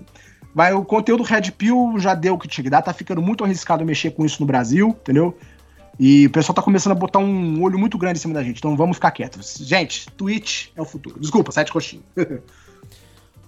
Vai, 0.53 0.73
o 0.73 0.85
conteúdo 0.85 1.23
Red 1.23 1.53
Pill 1.53 1.95
já 1.99 2.15
deu 2.15 2.35
o 2.35 2.39
que 2.39 2.49
tinha 2.49 2.65
que 2.65 2.71
dar, 2.71 2.83
tá 2.83 2.93
ficando 2.93 3.23
muito 3.23 3.45
arriscado 3.45 3.85
mexer 3.85 4.11
com 4.11 4.25
isso 4.25 4.41
no 4.41 4.47
Brasil, 4.47 4.89
entendeu? 4.89 5.37
E 5.99 6.27
o 6.27 6.31
pessoal 6.31 6.55
tá 6.55 6.63
começando 6.63 6.93
a 6.93 6.97
botar 6.97 7.21
um 7.21 7.63
olho 7.63 7.79
muito 7.79 7.97
grande 7.97 8.19
em 8.19 8.23
cima 8.23 8.35
da 8.35 8.43
gente, 8.43 8.59
então 8.59 8.77
vamos 8.77 8.97
ficar 8.97 9.13
quietos. 9.13 9.57
Gente, 9.61 10.11
Twitch 10.13 10.69
é 10.75 10.83
o 10.83 10.85
futuro. 10.85 11.21
Desculpa, 11.21 11.53
sete 11.53 11.73
coxinhas. 11.73 12.05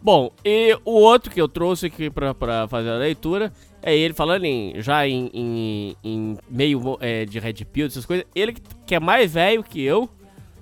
Bom, 0.07 0.31
e 0.45 0.73
o 0.85 0.93
outro 0.93 1.33
que 1.33 1.41
eu 1.41 1.49
trouxe 1.49 1.87
aqui 1.87 2.09
pra 2.09 2.69
fazer 2.69 2.91
a 2.91 2.95
leitura 2.95 3.53
é 3.83 3.93
ele 3.93 4.15
falando 4.15 4.45
em, 4.45 4.81
já 4.81 5.05
em, 5.05 5.29
em, 5.35 5.97
em 6.05 6.39
meio 6.49 6.97
é, 7.01 7.25
de 7.25 7.41
Red 7.41 7.65
Pill, 7.73 7.89
essas 7.89 8.07
coisas. 8.07 8.25
Ele 8.33 8.55
que 8.87 8.95
é 8.95 9.01
mais 9.01 9.33
velho 9.35 9.65
que 9.65 9.83
eu 9.83 10.09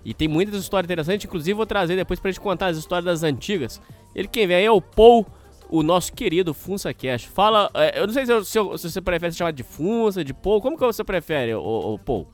e 0.03 0.15
tem 0.15 0.29
muitas 0.29 0.59
histórias 0.59 0.87
interessantes, 0.87 1.27
inclusive 1.27 1.53
vou 1.53 1.67
trazer 1.67 1.95
depois 1.95 2.19
pra 2.19 2.31
gente 2.31 2.41
contar 2.41 2.69
as 2.69 2.79
histórias 2.79 3.05
das 3.05 3.23
antigas. 3.23 3.83
Ele 4.15 4.29
quem 4.29 4.47
vem 4.47 4.65
é 4.65 4.71
o 4.71 4.81
Paul, 4.81 5.27
o 5.69 5.83
nosso 5.83 6.15
querido 6.15 6.55
Funsa 6.55 6.95
Cash. 6.95 7.25
Fala, 7.25 7.71
é, 7.75 8.01
eu 8.01 8.07
não 8.07 8.15
sei 8.15 8.25
se, 8.25 8.33
eu, 8.33 8.43
se, 8.43 8.59
eu, 8.59 8.79
se, 8.79 8.91
você 8.91 9.03
prefere 9.03 9.33
se 9.33 9.37
chamar 9.37 9.53
de 9.53 9.63
Funsa, 9.63 10.25
de 10.25 10.33
Paul, 10.33 10.63
como 10.63 10.79
que 10.79 10.87
você 10.87 11.05
prefere, 11.05 11.55
o, 11.55 11.61
o 11.61 11.99
Paul? 11.99 12.27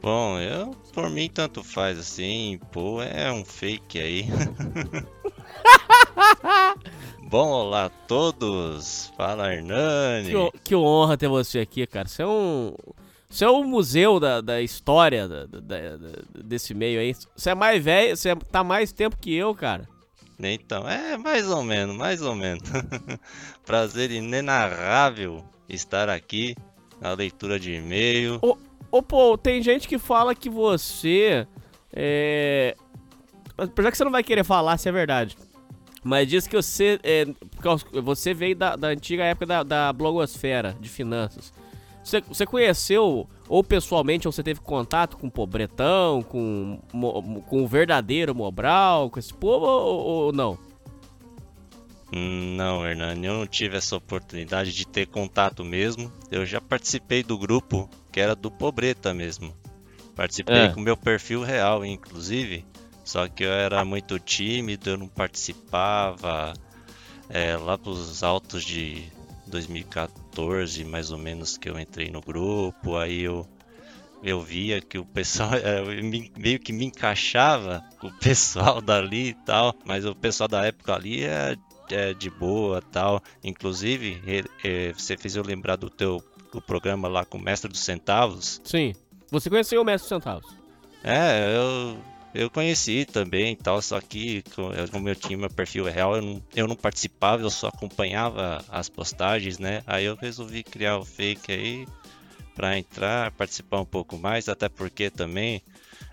Bom, 0.00 0.38
eu, 0.38 0.70
por 0.92 1.10
mim 1.10 1.28
tanto 1.28 1.64
faz 1.64 1.98
assim, 1.98 2.60
Paul 2.72 3.02
é 3.02 3.32
um 3.32 3.44
fake 3.44 3.98
aí. 3.98 4.26
Bom, 7.28 7.48
olá 7.48 7.86
a 7.86 7.90
todos. 7.90 9.12
Fala, 9.16 9.52
Hernani. 9.52 10.30
Que, 10.30 10.58
que, 10.64 10.76
honra 10.76 11.16
ter 11.16 11.28
você 11.28 11.58
aqui, 11.58 11.86
cara. 11.86 12.08
Você 12.08 12.22
é 12.22 12.26
um. 12.26 12.74
Você 13.28 13.44
é 13.44 13.50
o 13.50 13.58
um 13.58 13.64
museu 13.64 14.18
da, 14.18 14.40
da 14.40 14.62
história 14.62 15.28
da, 15.28 15.44
da, 15.44 15.60
da, 15.60 15.98
desse 16.42 16.72
meio 16.72 17.00
aí. 17.00 17.14
Você 17.36 17.50
é 17.50 17.54
mais 17.54 17.84
velho, 17.84 18.16
você 18.16 18.34
tá 18.34 18.64
mais 18.64 18.92
tempo 18.92 19.18
que 19.18 19.34
eu, 19.34 19.54
cara. 19.54 19.86
Então, 20.38 20.88
é 20.88 21.18
mais 21.18 21.50
ou 21.50 21.62
menos, 21.62 21.96
mais 21.96 22.22
ou 22.22 22.34
menos. 22.34 22.62
Prazer 23.66 24.10
inenarrável 24.10 25.44
estar 25.68 26.08
aqui 26.08 26.56
na 27.00 27.12
leitura 27.12 27.58
de 27.58 27.74
e-mail. 27.74 28.38
Ô, 28.40 28.56
ô, 28.90 29.02
pô, 29.02 29.36
tem 29.36 29.62
gente 29.62 29.88
que 29.88 29.98
fala 29.98 30.34
que 30.34 30.48
você 30.48 31.46
é. 31.92 32.76
Apesar 33.56 33.90
que 33.90 33.96
você 33.96 34.04
não 34.04 34.12
vai 34.12 34.22
querer 34.22 34.44
falar 34.44 34.78
se 34.78 34.88
é 34.88 34.92
verdade. 34.92 35.36
Mas 36.04 36.28
diz 36.28 36.46
que 36.46 36.54
você, 36.54 36.98
é, 37.02 37.26
você 38.02 38.32
veio 38.32 38.54
da, 38.54 38.76
da 38.76 38.88
antiga 38.88 39.24
época 39.24 39.46
da, 39.46 39.62
da 39.62 39.92
blogosfera 39.92 40.76
de 40.80 40.88
finanças. 40.88 41.52
Você, 42.04 42.20
você 42.22 42.46
conheceu, 42.46 43.28
ou 43.48 43.64
pessoalmente, 43.64 44.26
ou 44.26 44.32
você 44.32 44.42
teve 44.42 44.60
contato 44.60 45.16
com 45.18 45.26
o 45.26 45.30
Pobretão, 45.30 46.22
com, 46.22 46.80
com 47.46 47.62
o 47.62 47.66
verdadeiro 47.66 48.34
Mobral, 48.34 49.10
com 49.10 49.18
esse 49.18 49.34
povo, 49.34 49.66
ou, 49.66 50.06
ou 50.06 50.32
não? 50.32 50.56
Não, 52.10 52.86
Hernani, 52.86 53.26
eu 53.26 53.34
não 53.34 53.46
tive 53.46 53.76
essa 53.76 53.96
oportunidade 53.96 54.72
de 54.72 54.86
ter 54.86 55.06
contato 55.06 55.62
mesmo. 55.62 56.10
Eu 56.30 56.46
já 56.46 56.60
participei 56.60 57.22
do 57.22 57.36
grupo 57.36 57.90
que 58.18 58.22
era 58.22 58.34
do 58.34 58.50
Pobreta 58.50 59.14
mesmo. 59.14 59.54
Participei 60.16 60.56
é. 60.56 60.68
com 60.70 60.80
meu 60.80 60.96
perfil 60.96 61.44
real, 61.44 61.84
inclusive. 61.84 62.66
Só 63.04 63.28
que 63.28 63.44
eu 63.44 63.52
era 63.52 63.84
muito 63.84 64.18
tímido, 64.18 64.90
eu 64.90 64.96
não 64.96 65.06
participava. 65.06 66.52
É, 67.30 67.56
lá 67.56 67.78
pros 67.78 68.24
altos 68.24 68.64
de 68.64 69.04
2014, 69.46 70.82
mais 70.82 71.12
ou 71.12 71.18
menos, 71.18 71.56
que 71.56 71.70
eu 71.70 71.78
entrei 71.78 72.10
no 72.10 72.20
grupo, 72.20 72.96
aí 72.96 73.20
eu, 73.20 73.46
eu 74.20 74.40
via 74.42 74.80
que 74.80 74.98
o 74.98 75.04
pessoal 75.04 75.50
é, 75.54 75.80
meio 76.36 76.58
que 76.58 76.72
me 76.72 76.86
encaixava 76.86 77.84
com 78.00 78.08
o 78.08 78.18
pessoal 78.18 78.80
dali 78.80 79.28
e 79.28 79.34
tal, 79.34 79.72
mas 79.84 80.04
o 80.04 80.12
pessoal 80.12 80.48
da 80.48 80.64
época 80.66 80.92
ali 80.92 81.22
é, 81.22 81.56
é 81.88 82.12
de 82.14 82.28
boa 82.30 82.82
tal. 82.82 83.22
Inclusive, 83.44 84.20
é, 84.64 84.92
você 84.92 85.16
fez 85.16 85.36
eu 85.36 85.44
lembrar 85.44 85.76
do 85.76 85.88
teu 85.88 86.20
do 86.52 86.60
programa 86.60 87.08
lá 87.08 87.24
com 87.24 87.38
o 87.38 87.42
Mestre 87.42 87.70
dos 87.70 87.80
Centavos. 87.80 88.60
Sim. 88.64 88.94
Você 89.30 89.50
conheceu 89.50 89.82
o 89.82 89.84
Mestre 89.84 90.08
dos 90.08 90.08
Centavos? 90.08 90.54
É, 91.04 91.56
eu 91.56 91.98
eu 92.34 92.50
conheci 92.50 93.04
também 93.04 93.56
tal, 93.56 93.80
só 93.80 94.00
que 94.00 94.44
como 94.92 95.08
eu 95.08 95.16
tinha 95.16 95.36
meu 95.36 95.50
perfil 95.50 95.84
real, 95.84 96.16
eu 96.16 96.22
não, 96.22 96.42
eu 96.54 96.68
não 96.68 96.76
participava, 96.76 97.42
eu 97.42 97.50
só 97.50 97.68
acompanhava 97.68 98.64
as 98.68 98.88
postagens, 98.88 99.58
né? 99.58 99.82
Aí 99.86 100.04
eu 100.04 100.14
resolvi 100.14 100.62
criar 100.62 100.98
o 100.98 101.04
fake 101.04 101.50
aí 101.50 101.86
para 102.54 102.78
entrar, 102.78 103.32
participar 103.32 103.80
um 103.80 103.84
pouco 103.84 104.18
mais, 104.18 104.48
até 104.48 104.68
porque 104.68 105.10
também, 105.10 105.62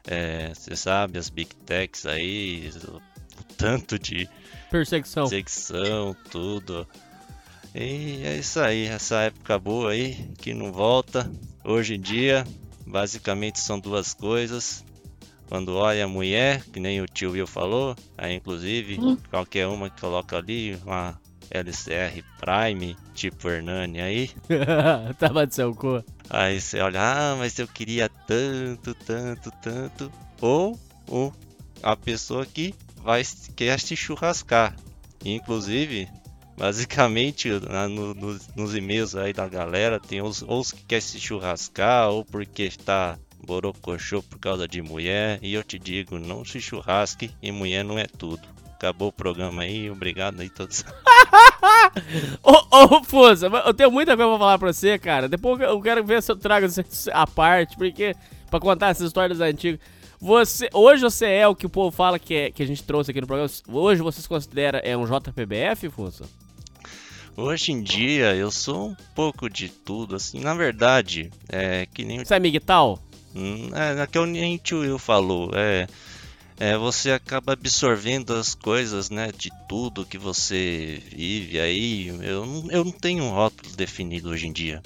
é, 0.08 0.54
você 0.54 0.76
sabe, 0.76 1.20
as 1.20 1.30
big 1.30 1.54
techs 1.66 2.06
aí, 2.06 2.72
o, 2.88 2.96
o 2.96 3.44
tanto 3.58 4.00
de 4.00 4.30
perseguição. 4.72 5.24
perseguição, 5.24 6.16
tudo. 6.32 6.88
E 7.76 8.24
é 8.24 8.38
isso 8.38 8.60
aí, 8.62 8.86
essa 8.86 9.18
época 9.24 9.60
boa 9.60 9.92
aí, 9.92 10.16
que 10.38 10.54
não 10.54 10.72
volta. 10.72 11.30
Hoje 11.64 11.96
em 11.96 12.00
dia, 12.00 12.48
basicamente 12.88 13.60
são 13.60 13.80
duas 13.80 14.14
coisas 14.14 14.84
quando 15.50 15.76
olha 15.76 16.06
a 16.06 16.08
mulher, 16.08 16.64
que 16.72 16.80
nem 16.80 17.02
o 17.02 17.06
tio 17.06 17.32
Will 17.32 17.46
falou, 17.46 17.96
aí 18.18 18.36
inclusive 18.36 18.98
hum. 19.00 19.18
qualquer 19.30 19.68
uma 19.68 19.90
que 19.90 20.02
coloca 20.02 20.38
ali 20.38 20.76
uma, 20.86 21.20
LCR 21.52 22.24
Prime, 22.40 22.96
tipo 23.14 23.50
Hernani 23.50 24.02
aí. 24.02 24.32
Tava 25.20 25.46
de 25.46 25.56
seu 25.56 25.74
cu. 25.74 26.04
Aí 26.30 26.60
você 26.60 26.80
olha, 26.80 27.00
ah, 27.02 27.36
mas 27.38 27.58
eu 27.60 27.68
queria 27.68 28.10
tanto, 28.10 28.94
tanto, 28.94 29.52
tanto. 29.62 30.12
Ou, 30.42 30.80
ou 31.08 31.34
a 31.84 31.96
pessoa 31.96 32.46
que 32.46 32.74
vai 32.98 33.24
quer 33.56 33.80
se 33.80 33.96
churrascar. 33.96 34.76
Inclusive, 35.24 36.10
basicamente, 36.58 37.50
na- 37.70 37.88
no- 37.88 38.14
nos, 38.14 38.76
e-mails 38.76 39.16
aí 39.16 39.34
da 39.34 39.48
galera, 39.48 40.00
tem 40.00 40.22
os, 40.22 40.44
os 40.48 40.72
que 40.72 40.84
quer 40.86 41.02
se 41.02 41.20
churrascar, 41.20 42.10
ou 42.10 42.24
porque 42.26 42.64
está 42.64 43.18
borocochô 43.46 44.24
por 44.24 44.40
causa 44.40 44.68
de 44.68 44.82
mulher. 44.82 45.40
E 45.42 45.54
eu 45.54 45.64
te 45.64 45.78
digo, 45.78 46.18
não 46.18 46.44
se 46.44 46.60
churrasque 46.60 47.32
e 47.42 47.52
mulher 47.52 47.84
não 47.84 47.98
é 48.00 48.06
tudo. 48.06 48.42
Acabou 48.74 49.08
o 49.10 49.14
programa 49.14 49.64
aí, 49.64 49.90
obrigado 49.90 50.42
aí 50.42 50.50
todos. 50.50 50.84
Ô, 52.44 52.52
ô, 52.98 53.04
Fusa, 53.04 53.48
eu 53.48 53.74
tenho 53.74 53.90
muita 53.92 54.16
coisa 54.18 54.30
pra 54.32 54.40
falar 54.40 54.60
pra 54.60 54.74
você, 54.74 55.00
cara. 55.00 55.30
Depois 55.30 55.60
eu 55.62 55.82
quero 55.82 56.04
ver 56.04 56.22
se 56.22 56.32
eu 56.32 56.36
trago 56.36 56.68
a 57.14 57.28
parte, 57.28 57.78
porque. 57.78 58.16
pra 58.50 58.60
contar 58.60 58.90
essas 58.90 59.08
histórias 59.08 59.40
antigas. 59.40 59.80
Você, 60.20 60.70
hoje 60.74 61.02
você 61.04 61.26
é 61.28 61.48
o 61.48 61.56
que 61.56 61.66
o 61.66 61.70
povo 61.70 61.92
fala 61.96 62.18
que, 62.18 62.34
é, 62.34 62.52
que 62.52 62.64
a 62.64 62.66
gente 62.66 62.84
trouxe 62.84 63.12
aqui 63.12 63.22
no 63.22 63.28
programa. 63.28 63.50
Hoje 63.68 64.02
você 64.02 64.22
se 64.22 64.28
considera 64.28 64.80
é 64.80 64.96
um 64.98 65.06
JPBF, 65.06 65.90
Fusa? 65.90 66.26
Hoje 67.38 67.72
em 67.74 67.82
dia 67.82 68.34
eu 68.36 68.50
sou 68.50 68.90
um 68.90 68.96
pouco 69.14 69.50
de 69.50 69.68
tudo, 69.68 70.16
assim, 70.16 70.40
na 70.40 70.54
verdade, 70.54 71.30
é 71.50 71.86
que 71.86 72.06
nem. 72.06 72.24
Você 72.24 72.36
é 72.36 72.40
migtal? 72.40 73.00
Hum, 73.36 73.70
é, 73.74 74.02
é 74.02 74.08
que 74.08 74.18
o 74.18 74.58
tio 74.60 74.80
Will 74.80 74.98
falou, 74.98 75.52
é, 75.54 75.88
é. 76.58 76.78
Você 76.78 77.12
acaba 77.12 77.52
absorvendo 77.54 78.34
as 78.34 78.56
coisas, 78.56 79.10
né, 79.10 79.32
de 79.38 79.50
tudo 79.68 80.06
que 80.06 80.18
você 80.18 81.02
vive 81.14 81.60
aí. 81.60 82.08
Eu, 82.22 82.46
não- 82.46 82.72
eu 82.72 82.86
não 82.86 82.92
tenho 82.94 83.26
um 83.26 83.30
rótulo 83.32 83.76
definido 83.76 84.30
hoje 84.30 84.48
em 84.48 84.54
dia. 84.54 84.82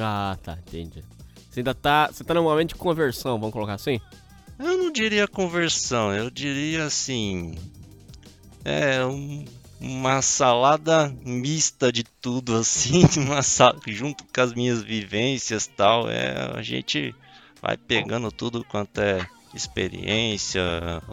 Ah, 0.00 0.36
tá, 0.42 0.58
entendi. 0.66 1.04
Você 1.50 1.60
ainda 1.60 1.74
tá. 1.74 2.08
Você 2.10 2.24
tá 2.24 2.34
num 2.34 2.42
momento 2.42 2.70
de 2.70 2.74
conversão, 2.76 3.38
vamos 3.38 3.52
colocar 3.52 3.74
assim? 3.74 4.00
Eu 4.58 4.76
não 4.78 4.90
diria 4.90 5.28
conversão, 5.28 6.12
eu 6.14 6.30
diria 6.30 6.84
assim. 6.84 7.54
É 8.64 9.04
um- 9.04 9.44
uma 9.82 10.22
salada 10.22 11.14
mista 11.24 11.92
de 11.92 12.04
tudo, 12.20 12.56
assim, 12.58 13.02
uma 13.18 13.42
sal- 13.42 13.76
junto 13.86 14.24
com 14.32 14.40
as 14.40 14.54
minhas 14.54 14.82
vivências 14.82 15.66
tal. 15.66 16.08
É, 16.08 16.52
a 16.56 16.62
gente 16.62 17.14
vai 17.60 17.76
pegando 17.76 18.30
tudo 18.30 18.64
quanto 18.64 19.00
é 19.00 19.26
experiência, 19.54 20.62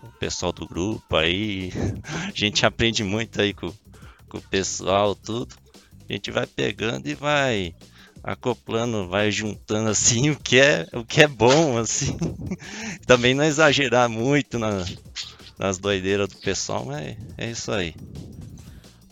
o 0.01 0.10
pessoal 0.19 0.51
do 0.53 0.67
grupo 0.67 1.15
aí. 1.15 1.71
A 2.27 2.32
gente 2.34 2.65
aprende 2.65 3.03
muito 3.03 3.41
aí 3.41 3.53
com, 3.53 3.73
com 4.29 4.38
o 4.38 4.41
pessoal, 4.41 5.13
tudo. 5.13 5.53
A 6.10 6.13
gente 6.13 6.32
vai 6.32 6.47
pegando 6.47 7.08
e 7.08 7.13
vai 7.15 7.73
acoplando, 8.23 9.08
vai 9.10 9.32
juntando 9.32 9.89
assim 9.91 10.29
o 10.29 10.39
que 10.39 10.60
é, 10.60 10.88
o 10.93 11.03
que 11.03 11.21
é 11.21 11.27
bom, 11.27 11.77
assim. 11.77 12.15
Também 13.05 13.34
não 13.34 13.43
exagerar 13.43 14.10
muito 14.10 14.58
na- 14.60 14.86
nas 15.60 15.77
doideiras 15.77 16.27
do 16.29 16.38
pessoal, 16.38 16.86
mas 16.86 17.17
é 17.38 17.51
isso 17.51 17.71
aí. 17.71 17.93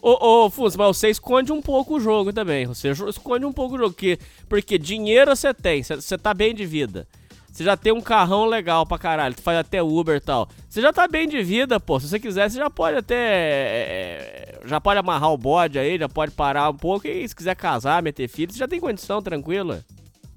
Ô, 0.09 0.45
ô, 0.45 0.49
Fuso, 0.49 0.77
mas 0.77 0.95
você 0.95 1.09
esconde 1.09 1.51
um 1.51 1.61
pouco 1.61 1.95
o 1.95 1.99
jogo 1.99 2.31
também. 2.31 2.65
Você 2.65 2.91
esconde 2.91 3.45
um 3.45 3.51
pouco 3.51 3.75
o 3.75 3.77
jogo. 3.77 3.93
Que, 3.93 4.17
porque 4.47 4.77
dinheiro 4.77 5.35
você 5.35 5.53
tem, 5.53 5.83
você- 5.83 6.17
tá 6.17 6.33
bem 6.33 6.55
de 6.55 6.65
vida. 6.65 7.05
Você 7.51 7.63
já 7.63 7.75
tem 7.75 7.91
um 7.91 7.99
carrão 8.01 8.45
legal 8.45 8.85
pra 8.85 8.99
caralho, 8.99 9.33
tu 9.33 9.41
faz 9.41 9.57
até 9.57 9.81
Uber 9.81 10.15
e 10.15 10.19
tal. 10.19 10.47
Você 10.69 10.79
já 10.79 10.93
tá 10.93 11.07
bem 11.07 11.27
de 11.27 11.41
vida, 11.41 11.79
pô. 11.79 11.99
Se 11.99 12.07
você 12.07 12.19
quiser, 12.19 12.49
você 12.49 12.57
já 12.57 12.69
pode 12.69 12.97
até. 12.97 13.15
é, 13.17 14.59
Já 14.65 14.79
pode 14.79 14.99
amarrar 14.99 15.31
o 15.33 15.37
bode 15.37 15.79
aí, 15.79 15.97
já 15.97 16.07
pode 16.07 16.31
parar 16.31 16.69
um 16.69 16.75
pouco. 16.75 17.07
E 17.07 17.27
se 17.27 17.35
quiser 17.35 17.55
casar, 17.55 18.01
meter 18.03 18.27
filho, 18.29 18.51
você 18.53 18.59
já 18.59 18.67
tem 18.67 18.79
condição 18.79 19.21
tranquila. 19.21 19.83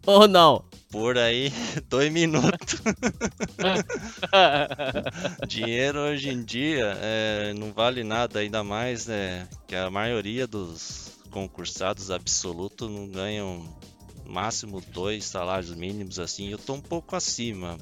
Ou 0.06 0.26
não? 0.26 0.64
Por 0.90 1.16
aí, 1.18 1.52
dois 1.88 2.10
minutos. 2.10 2.80
Dinheiro 5.46 6.00
hoje 6.00 6.30
em 6.30 6.42
dia 6.42 6.96
é, 7.00 7.52
não 7.54 7.72
vale 7.72 8.02
nada, 8.02 8.40
ainda 8.40 8.64
mais 8.64 9.08
é, 9.08 9.46
que 9.66 9.74
a 9.76 9.90
maioria 9.90 10.46
dos 10.46 11.12
concursados 11.30 12.10
absolutos 12.10 12.90
não 12.90 13.06
ganham 13.08 13.62
máximo 14.26 14.80
dois 14.92 15.24
salários 15.24 15.74
mínimos 15.74 16.18
assim. 16.18 16.50
Eu 16.50 16.58
tô 16.58 16.74
um 16.74 16.80
pouco 16.80 17.14
acima, 17.14 17.78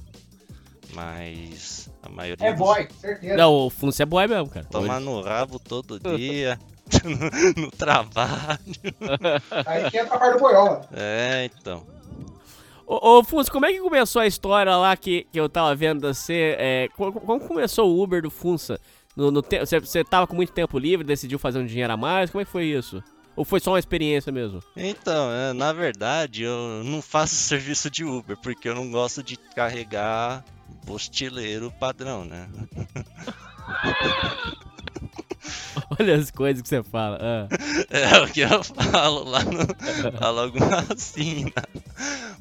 mas 0.93 1.89
a 2.03 2.09
maioria 2.11 2.49
É 2.49 2.53
dos- 2.53 2.59
boy, 2.59 2.89
certeza. 3.01 3.37
Não, 3.37 3.53
o 3.55 3.71
Funce 3.71 4.03
é 4.03 4.07
boy 4.07 4.27
mesmo, 4.27 4.49
cara. 4.51 4.67
Tomar 4.67 5.01
no 5.01 5.23
rabo 5.23 5.59
todo 5.59 5.99
dia, 5.99 6.59
no 7.57 7.71
trabalho. 7.71 8.59
Aí 9.65 9.91
que 9.91 9.99
entra 9.99 10.15
a 10.15 10.19
parte 10.19 10.35
do 10.35 10.41
boiola. 10.41 10.87
É, 10.93 11.49
então. 11.59 11.87
Ô, 12.89 13.19
ô 13.19 13.23
como 13.53 13.67
é 13.67 13.73
que 13.73 13.81
começou 13.81 14.23
a 14.23 14.27
história 14.27 14.75
lá 14.75 14.97
que, 14.97 15.27
que 15.31 15.39
eu 15.39 15.47
tava 15.47 15.75
vendo 15.75 16.01
você? 16.13 16.57
É, 16.59 16.89
co- 16.97 17.13
co- 17.13 17.21
como, 17.21 17.39
começou 17.47 17.91
o 17.95 18.03
Uber 18.03 18.23
do 18.23 18.31
Funsa? 18.31 18.81
No, 19.15 19.31
você 19.31 20.03
tava 20.03 20.27
com 20.27 20.35
muito 20.35 20.53
tempo 20.53 20.79
livre, 20.79 21.07
decidiu 21.07 21.39
fazer 21.39 21.59
um 21.59 21.67
dinheiro 21.67 21.93
a 21.93 21.97
mais? 21.99 22.31
Como 22.31 22.41
é 22.41 22.45
que 22.47 22.51
foi 22.51 22.65
isso? 22.65 23.03
Ou 23.37 23.45
foi 23.45 23.61
só 23.61 23.73
uma 23.73 23.79
experiência 23.79 24.33
mesmo? 24.33 24.63
Então, 24.75 25.31
é, 25.31 25.53
na 25.53 25.71
verdade, 25.73 26.45
eu 26.45 26.83
não 26.83 27.03
faço 27.03 27.35
serviço 27.37 27.91
de 27.91 28.05
Uber, 28.05 28.37
porque 28.39 28.69
eu 28.69 28.75
não 28.75 28.91
gosto 28.91 29.23
de 29.23 29.37
carregar 29.37 30.43
postileiro 30.87 31.71
padrão, 31.79 32.25
né? 32.25 32.49
Olha 35.99 36.17
as 36.17 36.31
coisas 36.31 36.63
que 36.63 36.69
você 36.69 36.83
fala. 36.83 37.19
ah. 37.21 37.49
É 37.91 38.21
o 38.21 38.29
que 38.29 38.41
eu 38.41 38.63
falo 38.63 39.25
lá 39.25 39.43
no. 39.45 40.19
Falo 40.19 40.41
alguma 40.41 40.85
assim? 40.91 41.53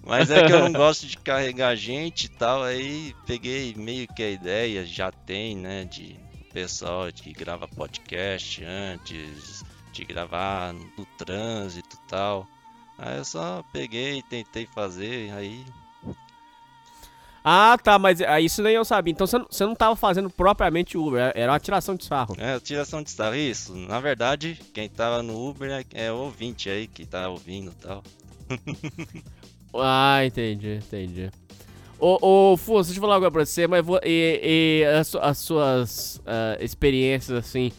Mas 0.05 0.29
é 0.29 0.45
que 0.45 0.53
eu 0.53 0.59
não 0.59 0.71
gosto 0.73 1.05
de 1.05 1.17
carregar 1.17 1.75
gente 1.75 2.25
e 2.25 2.29
tal, 2.29 2.63
aí 2.63 3.15
peguei 3.25 3.73
meio 3.75 4.07
que 4.07 4.23
a 4.23 4.29
ideia, 4.29 4.85
já 4.85 5.11
tem, 5.11 5.55
né, 5.55 5.85
de 5.85 6.17
pessoal 6.53 7.11
que 7.13 7.33
grava 7.33 7.67
podcast 7.67 8.63
antes, 8.63 9.63
de 9.91 10.05
gravar 10.05 10.73
no 10.73 11.05
trânsito 11.17 11.97
e 11.97 12.09
tal. 12.09 12.47
Aí 12.97 13.17
eu 13.17 13.25
só 13.25 13.63
peguei, 13.71 14.23
tentei 14.23 14.65
fazer, 14.65 15.31
aí 15.33 15.63
Ah, 17.49 17.77
tá, 17.81 17.97
mas 17.97 18.19
ah, 18.19 18.41
isso 18.41 18.62
nem 18.62 18.75
eu 18.75 18.83
sabia. 18.83 19.13
Então 19.13 19.25
você 19.25 19.38
não, 19.38 19.47
você 19.49 19.65
não 19.65 19.73
tava 19.73 19.95
fazendo 19.95 20.29
propriamente 20.29 20.97
Uber, 20.97 21.31
era 21.33 21.49
uma 21.49 21.60
tiração 21.62 21.95
de 21.95 22.03
sarro. 22.03 22.36
É, 22.38 22.60
tiração 22.60 23.01
de 23.01 23.10
sarro, 23.10 23.36
isso. 23.38 23.73
Na 23.73 24.01
verdade, 24.01 24.60
quem 24.73 24.89
tava 24.89 25.23
no 25.23 25.47
Uber 25.49 25.71
é, 25.71 26.07
é 26.07 26.12
o 26.12 26.17
ouvinte 26.17 26.69
aí 26.69 26.88
que 26.88 27.05
tá 27.05 27.29
ouvindo 27.29 27.71
e 27.71 27.75
tal. 27.75 28.03
Ah, 29.79 30.25
entendi, 30.25 30.75
entendi. 30.75 31.29
Ô, 31.99 32.51
ô 32.53 32.57
Funso, 32.57 32.88
deixa 32.88 32.97
eu 32.97 33.01
falar 33.01 33.17
agora 33.17 33.29
pra 33.29 33.45
você, 33.45 33.67
mas 33.67 33.86
vou, 33.86 33.99
e, 34.03 34.39
e 34.41 34.86
as, 34.86 35.13
as 35.13 35.38
suas 35.38 36.21
ah, 36.25 36.57
experiências, 36.60 37.38
assim... 37.38 37.71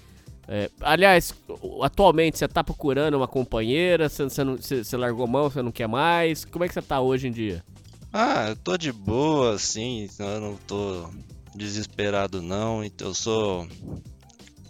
é, 0.47 0.71
aliás, 0.81 1.35
atualmente 1.83 2.39
você 2.39 2.47
tá 2.47 2.63
procurando 2.63 3.15
uma 3.15 3.27
companheira, 3.27 4.09
você, 4.09 4.25
você, 4.25 4.45
não, 4.45 4.57
você, 4.57 4.85
você 4.85 4.97
largou 4.97 5.27
mão, 5.27 5.51
você 5.51 5.61
não 5.61 5.73
quer 5.73 5.89
mais? 5.89 6.45
Como 6.45 6.63
é 6.63 6.69
que 6.69 6.75
você 6.75 6.83
tá 6.83 7.01
hoje 7.01 7.27
em 7.27 7.33
dia? 7.33 7.65
Ah, 8.21 8.49
eu 8.49 8.57
tô 8.57 8.77
de 8.77 8.91
boa, 8.91 9.55
assim, 9.55 10.09
eu 10.19 10.41
não 10.41 10.57
tô 10.57 11.09
desesperado 11.55 12.43
não, 12.43 12.83
então 12.83 13.07
eu 13.07 13.15
sou. 13.15 13.69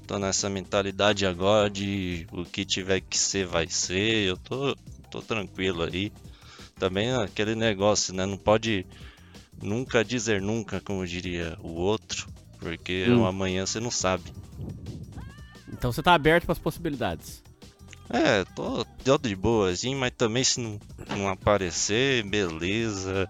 tô 0.07 0.19
nessa 0.19 0.51
mentalidade 0.51 1.25
agora 1.25 1.71
de 1.71 2.27
o 2.31 2.45
que 2.45 2.63
tiver 2.63 3.01
que 3.01 3.17
ser 3.17 3.47
vai 3.47 3.67
ser, 3.67 4.27
eu 4.29 4.37
tô, 4.37 4.77
tô 5.11 5.23
tranquilo 5.23 5.83
aí. 5.85 6.13
Também 6.79 7.09
é 7.09 7.17
aquele 7.17 7.55
negócio, 7.55 8.13
né? 8.13 8.27
Não 8.27 8.37
pode 8.37 8.85
nunca 9.63 10.05
dizer 10.05 10.43
nunca, 10.43 10.79
como 10.83 11.07
diria 11.07 11.57
o 11.63 11.69
outro, 11.69 12.27
porque 12.59 13.07
Hum. 13.09 13.25
amanhã 13.25 13.65
você 13.65 13.81
não 13.81 13.91
sabe. 13.91 14.31
Então 15.73 15.91
você 15.91 16.03
tá 16.03 16.13
aberto 16.13 16.45
pras 16.45 16.59
possibilidades. 16.59 17.43
É, 18.11 18.45
tô, 18.55 18.85
tô 19.05 19.19
de 19.19 19.37
boa, 19.37 19.71
assim, 19.71 19.95
mas 19.95 20.13
também 20.17 20.43
se 20.43 20.61
não, 20.61 20.81
não 21.09 21.29
aparecer, 21.29 22.25
beleza. 22.25 23.29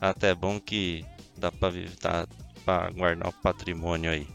Até 0.00 0.34
bom 0.34 0.60
que 0.60 1.04
dá 1.36 1.50
pra, 1.50 1.70
dá 2.00 2.26
pra 2.64 2.90
guardar 2.90 3.28
o 3.28 3.32
patrimônio 3.32 4.10
aí. 4.10 4.26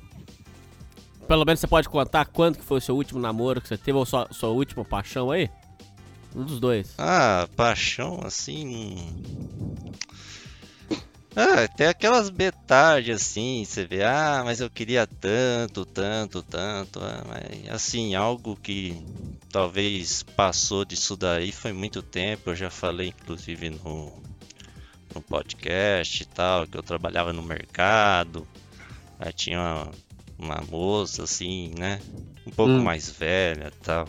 Pelo 1.28 1.46
menos 1.46 1.62
você 1.62 1.68
pode 1.68 1.88
contar 1.88 2.26
quando 2.26 2.58
que 2.58 2.64
foi 2.64 2.80
o 2.80 2.82
seu 2.82 2.96
último 2.96 3.20
namoro 3.20 3.62
que 3.62 3.68
você 3.68 3.78
teve, 3.78 3.98
ou 3.98 4.06
sua, 4.06 4.28
sua 4.32 4.50
última 4.50 4.84
paixão 4.84 5.32
aí? 5.32 5.50
Um 6.36 6.44
dos 6.44 6.60
dois. 6.60 6.94
Ah, 6.98 7.48
paixão 7.56 8.20
assim. 8.26 9.24
Ah, 11.36 11.66
tem 11.68 11.88
aquelas 11.88 12.30
betardes 12.30 13.16
assim, 13.22 13.64
você 13.66 13.86
vê, 13.86 14.04
ah, 14.04 14.42
mas 14.44 14.60
eu 14.60 14.70
queria 14.70 15.08
tanto, 15.08 15.86
tanto, 15.86 16.44
tanto. 16.44 17.00
ah, 17.02 17.24
mas 17.26 17.70
assim, 17.70 18.16
algo 18.16 18.56
que 18.58 19.02
talvez 19.50 20.24
passou 20.36 20.84
disso 20.84 21.16
daí 21.16 21.52
foi 21.52 21.72
muito 21.72 22.02
tempo. 22.02 22.50
Eu 22.50 22.56
já 22.56 22.70
falei, 22.70 23.08
inclusive, 23.10 23.70
no, 23.70 24.12
no 25.16 25.22
podcast 25.22 26.22
e 26.22 26.26
tal, 26.26 26.68
que 26.68 26.78
eu 26.78 26.84
trabalhava 26.84 27.32
no 27.32 27.42
mercado. 27.44 28.46
Aí 29.20 29.32
tinha 29.32 29.60
uma, 29.60 29.92
uma 30.38 30.62
moça 30.70 31.24
assim, 31.24 31.74
né? 31.78 32.02
um 32.46 32.52
pouco 32.52 32.74
Hum. 32.74 32.84
mais 32.84 33.10
velha 33.10 33.68
e 33.74 33.84
tal. 33.84 34.08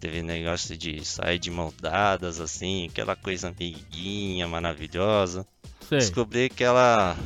Teve 0.00 0.22
negócio 0.22 0.76
de 0.76 1.04
sair 1.04 1.38
de 1.38 1.50
mão 1.50 1.72
dadas, 1.80 2.40
assim, 2.40 2.86
aquela 2.86 3.16
coisa 3.16 3.48
amiguinha, 3.48 4.46
maravilhosa. 4.48 5.46
Sei. 5.88 5.98
Descobri 5.98 6.48
que 6.48 6.64
ela 6.64 7.16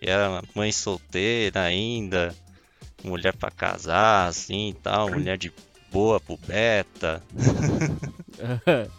era 0.00 0.42
mãe 0.54 0.72
solteira 0.72 1.62
ainda, 1.62 2.34
mulher 3.04 3.34
pra 3.34 3.50
casar, 3.50 4.28
assim 4.28 4.70
e 4.70 4.74
tal, 4.74 5.10
mulher 5.10 5.36
de 5.36 5.52
boa 5.90 6.18
pro 6.18 6.36
beta. 6.36 7.22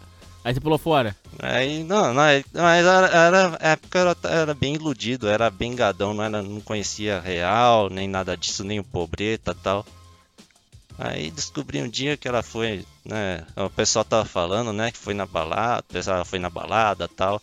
Aí 0.44 0.52
você 0.52 0.60
pulou 0.60 0.78
fora. 0.78 1.16
Aí, 1.38 1.82
não, 1.84 2.08
não, 2.08 2.14
mas 2.14 2.44
era, 2.54 3.06
era 3.06 3.48
na 3.48 3.58
época 3.60 3.98
era, 3.98 4.16
era 4.24 4.54
bem 4.54 4.74
iludido, 4.74 5.26
era 5.26 5.50
bem 5.50 5.74
gadão, 5.74 6.12
não, 6.12 6.22
era, 6.22 6.42
não 6.42 6.60
conhecia 6.60 7.18
real, 7.18 7.88
nem 7.88 8.06
nada 8.06 8.36
disso, 8.36 8.62
nem 8.62 8.78
o 8.78 8.84
pobreta 8.84 9.52
e 9.52 9.62
tal. 9.62 9.86
Aí 10.98 11.30
descobri 11.30 11.80
um 11.80 11.88
dia 11.88 12.16
que 12.16 12.28
ela 12.28 12.42
foi, 12.42 12.84
né, 13.04 13.44
o 13.56 13.70
pessoal 13.70 14.04
tava 14.04 14.26
falando, 14.26 14.72
né, 14.72 14.92
que 14.92 14.98
foi 14.98 15.14
na 15.14 15.26
balada, 15.26 15.80
o 15.88 15.92
pessoal 15.92 16.16
ela 16.16 16.24
foi 16.24 16.38
na 16.38 16.50
balada 16.50 17.06
e 17.06 17.08
tal. 17.08 17.42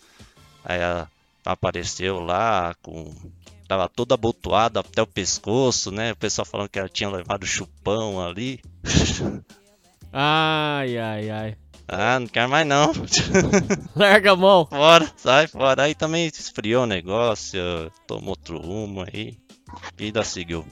Aí 0.66 0.80
ela 0.80 1.10
apareceu 1.46 2.20
lá 2.20 2.76
com. 2.82 3.14
Tava 3.68 3.88
toda 3.88 4.16
abotoada 4.16 4.82
até 4.82 5.02
o 5.02 5.08
pescoço, 5.08 5.92
né? 5.92 6.12
O 6.12 6.16
pessoal 6.18 6.46
falando 6.46 6.68
que 6.70 6.78
ela 6.78 6.90
tinha 6.90 7.10
levado 7.10 7.46
chupão 7.46 8.22
ali. 8.22 8.60
Ai, 10.12 10.98
ai, 10.98 11.30
ai. 11.30 11.56
Ah, 11.88 12.20
não 12.20 12.28
quero 12.28 12.50
mais 12.50 12.66
não. 12.68 12.92
Larga 13.96 14.32
a 14.32 14.36
mão. 14.36 14.66
Fora, 14.66 15.10
sai 15.18 15.48
fora. 15.48 15.84
Aí 15.84 15.96
também 15.96 16.26
esfriou 16.28 16.84
o 16.84 16.88
negócio, 16.88 17.60
tomou 18.08 18.30
outro 18.30 18.58
rumo 18.60 19.04
aí. 19.04 19.38
Vida 19.98 20.24
seguiu. 20.24 20.66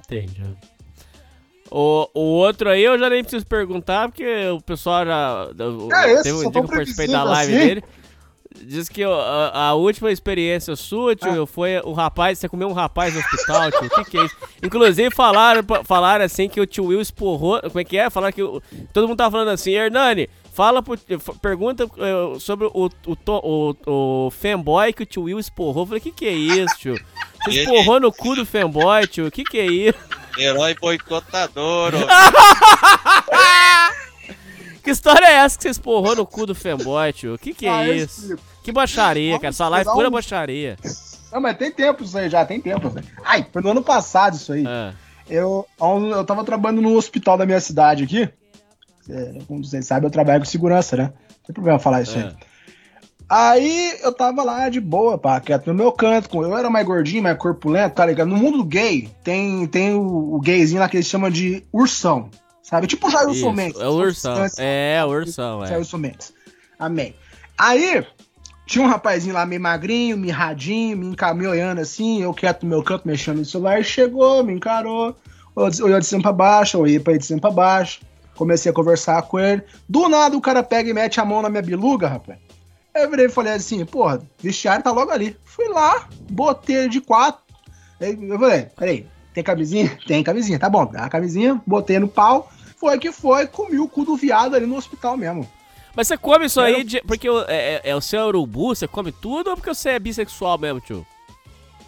Entendi. 0.00 0.42
O, 1.70 2.08
o 2.14 2.20
outro 2.20 2.70
aí 2.70 2.82
eu 2.82 2.98
já 2.98 3.10
nem 3.10 3.22
preciso 3.22 3.46
perguntar, 3.46 4.08
porque 4.08 4.48
o 4.48 4.60
pessoal 4.62 5.04
já. 5.04 5.44
o- 5.66 5.92
É 5.94 6.12
esse, 6.14 6.22
teve 6.24 6.36
um 6.38 6.50
dia 6.50 6.50
que 6.52 6.58
eu 6.58 6.64
participei 6.68 7.06
da 7.06 7.24
live 7.24 7.54
assim? 7.54 7.66
dele. 7.66 7.84
Diz 8.62 8.88
que 8.88 9.02
a, 9.04 9.50
a 9.54 9.74
última 9.74 10.10
experiência 10.10 10.74
sua, 10.76 11.14
tio, 11.16 11.46
foi 11.46 11.78
o 11.84 11.92
rapaz, 11.92 12.38
você 12.38 12.48
comeu 12.48 12.68
um 12.68 12.72
rapaz 12.72 13.14
no 13.14 13.20
hospital, 13.20 13.70
tio. 13.70 13.86
O 13.86 13.90
que, 13.90 14.04
que 14.10 14.18
é 14.18 14.24
isso? 14.24 14.36
Inclusive 14.62 15.14
falaram, 15.14 15.62
falaram 15.84 16.24
assim 16.24 16.48
que 16.48 16.60
o 16.60 16.66
tio 16.66 16.86
Will 16.86 17.00
esporrou. 17.00 17.60
Como 17.62 17.80
é 17.80 17.84
que 17.84 17.96
é? 17.96 18.10
Falaram 18.10 18.32
que 18.32 18.42
o- 18.42 18.62
todo 18.92 19.06
mundo 19.08 19.16
tava 19.18 19.30
falando 19.32 19.48
assim, 19.48 19.72
Hernani, 19.72 20.28
fala 20.52 20.82
pro, 20.82 20.98
pergunta 21.40 21.84
eh, 21.98 22.38
sobre 22.40 22.66
o, 22.66 22.90
o, 23.06 23.16
o, 23.26 24.26
o 24.26 24.30
fanboy 24.30 24.92
que 24.92 25.02
o 25.02 25.06
tio 25.06 25.22
Will 25.22 25.38
esporrou. 25.38 25.82
Eu 25.84 25.86
falei, 25.86 26.00
o 26.00 26.02
que, 26.02 26.12
que 26.12 26.26
é 26.26 26.32
isso, 26.32 26.76
tio? 26.78 27.00
Você 27.44 27.50
esporrou 27.62 28.00
no 28.00 28.12
cu 28.12 28.34
do 28.34 28.44
fanboy, 28.44 29.06
tio? 29.06 29.26
O 29.26 29.30
que, 29.30 29.44
que 29.44 29.58
é 29.58 29.66
isso? 29.66 29.98
Herói 30.36 30.74
boicotador, 30.80 31.92
ó. 31.94 31.98
Que 34.88 34.92
história 34.92 35.26
é 35.26 35.34
essa 35.34 35.54
que 35.54 35.64
você 35.64 35.68
esporrou 35.68 36.16
no 36.16 36.24
cu 36.26 36.46
do 36.46 36.54
fanboy, 36.54 37.12
tio? 37.12 37.34
O 37.34 37.38
que 37.38 37.52
que 37.52 37.66
é 37.66 37.70
Ah, 37.70 37.86
isso? 37.86 38.36
Que 38.62 38.72
baixaria, 38.72 39.36
cara. 39.38 39.48
Essa 39.48 39.68
live 39.68 39.84
dar 39.84 39.92
pura 39.92 40.08
um- 40.08 40.10
baixaria. 40.10 40.78
Não, 41.30 41.42
mas 41.42 41.58
tem 41.58 41.70
tempo 41.70 42.02
isso 42.02 42.16
aí 42.16 42.30
já, 42.30 42.42
tem 42.46 42.58
tempo. 42.58 42.90
Ai, 43.22 43.46
foi 43.52 43.60
no 43.60 43.72
ano 43.72 43.82
passado 43.82 44.36
isso 44.36 44.50
aí. 44.50 44.64
Ah. 44.66 44.94
Eu, 45.28 45.66
um- 45.78 46.08
eu 46.08 46.24
tava 46.24 46.42
trabalhando 46.42 46.80
no 46.80 46.96
hospital 46.96 47.36
da 47.36 47.44
minha 47.44 47.60
cidade 47.60 48.04
aqui. 48.04 48.30
É, 49.10 49.38
Como 49.46 49.62
vocês 49.62 49.86
sabem, 49.86 50.06
eu 50.06 50.10
trabalho 50.10 50.40
com 50.40 50.46
segurança, 50.46 50.96
né? 50.96 51.02
Não 51.04 51.44
tem 51.44 51.52
problema 51.52 51.78
falar 51.78 52.00
isso 52.00 52.16
aí. 52.16 52.24
É. 52.24 52.32
Aí 53.28 53.92
eu 54.02 54.10
tava 54.14 54.42
lá 54.42 54.70
de 54.70 54.80
boa, 54.80 55.18
pá, 55.18 55.38
quieto 55.38 55.66
no 55.66 55.74
meu 55.74 55.92
canto. 55.92 56.34
Eu 56.42 56.56
era 56.56 56.70
mais 56.70 56.86
gordinho, 56.86 57.22
mais 57.22 57.36
corpulento, 57.36 57.96
tá 57.96 58.06
ligado? 58.06 58.28
No 58.28 58.38
mundo 58.38 58.64
gay, 58.64 59.10
tem, 59.22 59.66
tem 59.66 59.92
o, 59.92 60.36
o 60.36 60.40
gayzinho 60.40 60.80
lá 60.80 60.88
que 60.88 60.96
eles 60.96 61.06
chamam 61.06 61.28
de 61.28 61.62
ursão. 61.70 62.30
Sabe? 62.68 62.86
Tipo 62.86 63.08
o 63.08 63.10
Jailson 63.10 63.52
Mendes. 63.52 63.80
é 63.80 63.88
o 63.88 63.92
ursão. 63.92 64.34
Distância. 64.34 64.62
É, 64.62 65.02
o 65.02 65.08
ursão, 65.08 65.64
é. 65.64 65.68
Jailson 65.68 65.96
Mendes. 65.96 66.34
Amém. 66.78 67.14
Aí, 67.56 68.04
tinha 68.66 68.84
um 68.84 68.88
rapazinho 68.88 69.34
lá 69.34 69.46
meio 69.46 69.60
magrinho, 69.60 70.18
mirradinho, 70.18 70.98
me 70.98 71.06
encaminhando 71.06 71.80
assim, 71.80 72.22
eu 72.22 72.34
quieto 72.34 72.64
no 72.64 72.68
meu 72.68 72.82
canto, 72.82 73.08
mexendo 73.08 73.38
no 73.38 73.44
celular, 73.46 73.82
chegou, 73.82 74.44
me 74.44 74.52
encarou, 74.52 75.16
olhou 75.56 75.98
de 75.98 76.04
cima 76.04 76.20
pra 76.20 76.32
baixo, 76.32 76.76
eu 76.76 76.82
olhei 76.82 77.00
pra 77.00 77.14
ele 77.14 77.20
de 77.20 77.26
cima 77.26 77.40
pra 77.40 77.50
baixo, 77.50 78.00
comecei 78.36 78.70
a 78.70 78.74
conversar 78.74 79.22
com 79.22 79.38
ele. 79.40 79.62
Do 79.88 80.06
nada 80.06 80.36
o 80.36 80.40
cara 80.40 80.62
pega 80.62 80.90
e 80.90 80.92
mete 80.92 81.18
a 81.18 81.24
mão 81.24 81.40
na 81.40 81.48
minha 81.48 81.62
biluga, 81.62 82.06
rapaz. 82.06 82.38
Aí 82.94 83.02
eu 83.02 83.10
virei 83.10 83.26
e 83.26 83.30
falei 83.30 83.54
assim, 83.54 83.82
porra, 83.86 84.20
vestiário 84.42 84.84
tá 84.84 84.92
logo 84.92 85.10
ali. 85.10 85.34
Fui 85.42 85.68
lá, 85.68 86.06
botei 86.30 86.86
de 86.86 87.00
quatro. 87.00 87.40
Aí 87.98 88.18
eu 88.20 88.38
falei, 88.38 88.66
peraí, 88.76 89.06
tem 89.32 89.42
camisinha? 89.42 89.98
Tem 90.06 90.22
camisinha, 90.22 90.58
tá 90.58 90.68
bom. 90.68 90.84
Dá 90.84 91.06
a 91.06 91.08
camisinha, 91.08 91.58
botei 91.66 91.98
no 91.98 92.08
pau, 92.08 92.50
foi 92.78 92.98
que 92.98 93.10
foi, 93.12 93.46
comi 93.46 93.78
o 93.78 93.88
cu 93.88 94.04
do 94.04 94.16
viado 94.16 94.54
ali 94.54 94.66
no 94.66 94.76
hospital 94.76 95.16
mesmo. 95.16 95.48
Mas 95.96 96.06
você 96.08 96.16
come 96.16 96.46
isso 96.46 96.60
aí 96.60 96.84
de- 96.84 97.00
porque 97.02 97.28
o- 97.28 97.42
é, 97.48 97.74
é- 97.74 97.80
é 97.90 97.96
o 97.96 98.00
seu 98.00 98.26
urubu, 98.26 98.74
você 98.74 98.86
come 98.86 99.10
tudo 99.10 99.50
ou 99.50 99.56
porque 99.56 99.74
você 99.74 99.90
é 99.90 99.98
bissexual 99.98 100.56
mesmo, 100.58 100.80
tio? 100.80 101.06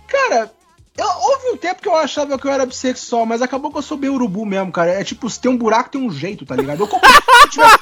Cara, 0.09 0.53
eu- 0.99 1.07
houve 1.07 1.51
um 1.51 1.57
tempo 1.57 1.81
que 1.81 1.89
eu 1.89 1.95
achava 1.97 2.37
que 2.37 2.45
eu 2.47 2.51
era 2.53 2.67
bissexual, 2.67 3.25
mas 3.25 3.41
acabou 3.41 3.71
que 3.71 3.79
eu 3.79 3.83
sou 3.83 3.97
bem 3.97 4.11
urubu 4.11 4.45
mesmo, 4.45 4.73
cara. 4.73 4.91
É 4.91 5.05
tipo, 5.05 5.31
se 5.31 5.41
tem 5.41 5.49
um 5.51 5.57
buraco, 5.57 5.91
tem 5.91 6.01
um 6.01 6.11
jeito, 6.11 6.45
tá 6.45 6.57
ligado? 6.57 6.81
Eu 6.83 6.89
como, 6.89 7.01
se 7.07 7.13
eu 7.45 7.49
tiver 7.51 7.71
que 7.77 7.79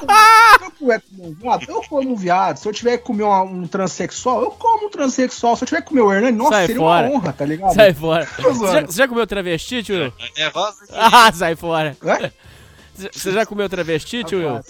comer, 0.76 1.02
um 1.18 1.32
viado, 1.34 1.64
eu 1.70 1.82
como 1.88 2.10
um 2.12 2.14
viado. 2.16 2.56
Se 2.58 2.68
eu 2.68 2.72
tiver 2.74 2.98
que 2.98 3.04
comer 3.04 3.22
uma- 3.22 3.42
um 3.42 3.66
transexual, 3.66 4.42
eu 4.42 4.50
como 4.50 4.88
um 4.88 4.90
transexual. 4.90 5.56
Se 5.56 5.64
eu 5.64 5.66
tiver 5.68 5.80
que 5.80 5.88
comer 5.88 6.02
o 6.02 6.12
Hernani, 6.12 6.36
nossa, 6.36 6.50
Sai 6.56 6.66
seria 6.66 6.80
fora. 6.82 7.06
uma 7.08 7.16
honra, 7.16 7.32
tá 7.32 7.44
ligado? 7.46 7.74
Sai 7.74 7.94
fora. 7.94 8.26
Você 8.26 8.66
já, 8.72 8.80
você 8.82 8.98
já 8.98 9.08
comeu 9.08 9.26
travesti, 9.26 9.82
tio? 9.82 10.12
É 10.36 10.48
rosa 10.48 10.84
de- 10.86 10.92
Ah, 10.94 11.32
sai 11.32 11.56
fora. 11.56 11.96
Hã? 12.04 12.30
Você- 13.12 13.32
já 13.32 13.46
comeu 13.46 13.68
travesti, 13.68 14.24
tio? 14.24 14.38
Will? 14.38 14.60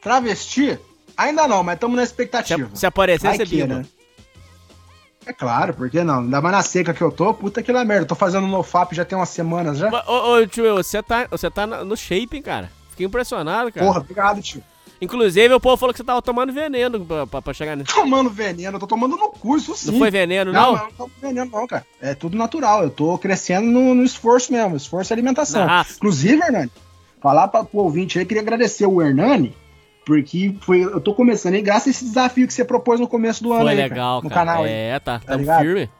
Travesti? 0.00 0.78
Ainda 1.16 1.46
não, 1.46 1.62
mas 1.62 1.74
estamos 1.74 1.96
na 1.96 2.02
expectativa. 2.02 2.70
Se 2.74 2.86
aparecer, 2.86 3.26
Vai 3.28 3.36
você 3.36 3.46
que, 3.46 3.66
né? 3.66 3.84
É 5.24 5.32
claro, 5.32 5.72
por 5.74 5.88
que 5.88 6.02
não? 6.02 6.20
Ainda 6.20 6.40
mais 6.40 6.52
na 6.56 6.62
seca 6.62 6.92
que 6.92 7.00
eu 7.02 7.12
tô, 7.12 7.32
puta 7.32 7.62
que 7.62 7.70
lá 7.70 7.84
merda. 7.84 8.06
Tô 8.06 8.14
fazendo 8.14 8.46
no 8.46 8.62
FAP 8.62 8.92
já 8.94 9.04
tem 9.04 9.16
umas 9.16 9.28
semanas 9.28 9.78
já. 9.78 9.88
Ô, 10.08 10.32
ô, 10.34 10.46
tio, 10.46 10.74
você 10.74 11.00
tá, 11.02 11.28
você 11.30 11.48
tá 11.48 11.64
no 11.66 11.96
shape, 11.96 12.36
hein, 12.36 12.42
cara? 12.42 12.72
Fiquei 12.90 13.06
impressionado, 13.06 13.70
cara. 13.70 13.86
Porra, 13.86 14.00
obrigado, 14.00 14.42
tio. 14.42 14.62
Inclusive, 15.02 15.52
o 15.52 15.58
povo 15.60 15.76
falou 15.76 15.92
que 15.92 15.98
você 15.98 16.04
tava 16.04 16.22
tomando 16.22 16.52
veneno 16.52 17.04
pra, 17.04 17.26
pra, 17.26 17.42
pra 17.42 17.52
chegar 17.52 17.76
nisso. 17.76 17.92
Tomando 17.92 18.30
veneno, 18.30 18.76
eu 18.76 18.80
tô 18.80 18.86
tomando 18.86 19.16
no 19.16 19.30
curso 19.30 19.74
sim. 19.74 19.90
Não 19.90 19.98
foi 19.98 20.10
veneno, 20.12 20.52
Não, 20.52 20.62
não? 20.62 20.76
eu 20.76 20.84
não 20.84 20.92
tô 20.92 21.10
veneno, 21.20 21.50
não, 21.52 21.66
cara. 21.66 21.84
É 22.00 22.14
tudo 22.14 22.36
natural. 22.36 22.84
Eu 22.84 22.90
tô 22.90 23.18
crescendo 23.18 23.66
no, 23.66 23.94
no 23.96 24.04
esforço 24.04 24.52
mesmo, 24.52 24.76
esforço 24.76 25.12
e 25.12 25.14
alimentação. 25.14 25.66
Raça. 25.66 25.94
Inclusive, 25.96 26.40
Hernani, 26.40 26.70
falar 27.20 27.48
pra, 27.48 27.64
pro 27.64 27.80
ouvinte 27.80 28.16
aí, 28.18 28.24
queria 28.24 28.42
agradecer 28.42 28.86
o 28.86 29.02
Hernani, 29.02 29.54
porque 30.06 30.54
foi, 30.60 30.82
eu 30.84 31.00
tô 31.00 31.12
começando 31.14 31.54
aí, 31.54 31.62
graças 31.62 31.88
a 31.88 31.90
esse 31.90 32.04
desafio 32.04 32.46
que 32.46 32.54
você 32.54 32.64
propôs 32.64 33.00
no 33.00 33.08
começo 33.08 33.42
do 33.42 33.52
ano 33.52 33.62
Foi 33.62 33.70
aí, 33.72 33.76
legal, 33.76 34.20
cara, 34.20 34.22
no 34.22 34.30
cara. 34.30 34.46
canal 34.46 34.64
aí. 34.64 34.70
É, 34.72 34.98
tá, 35.00 35.18
Tá 35.18 35.26
tamo 35.26 35.38
ligado? 35.40 35.60
firme. 35.62 35.90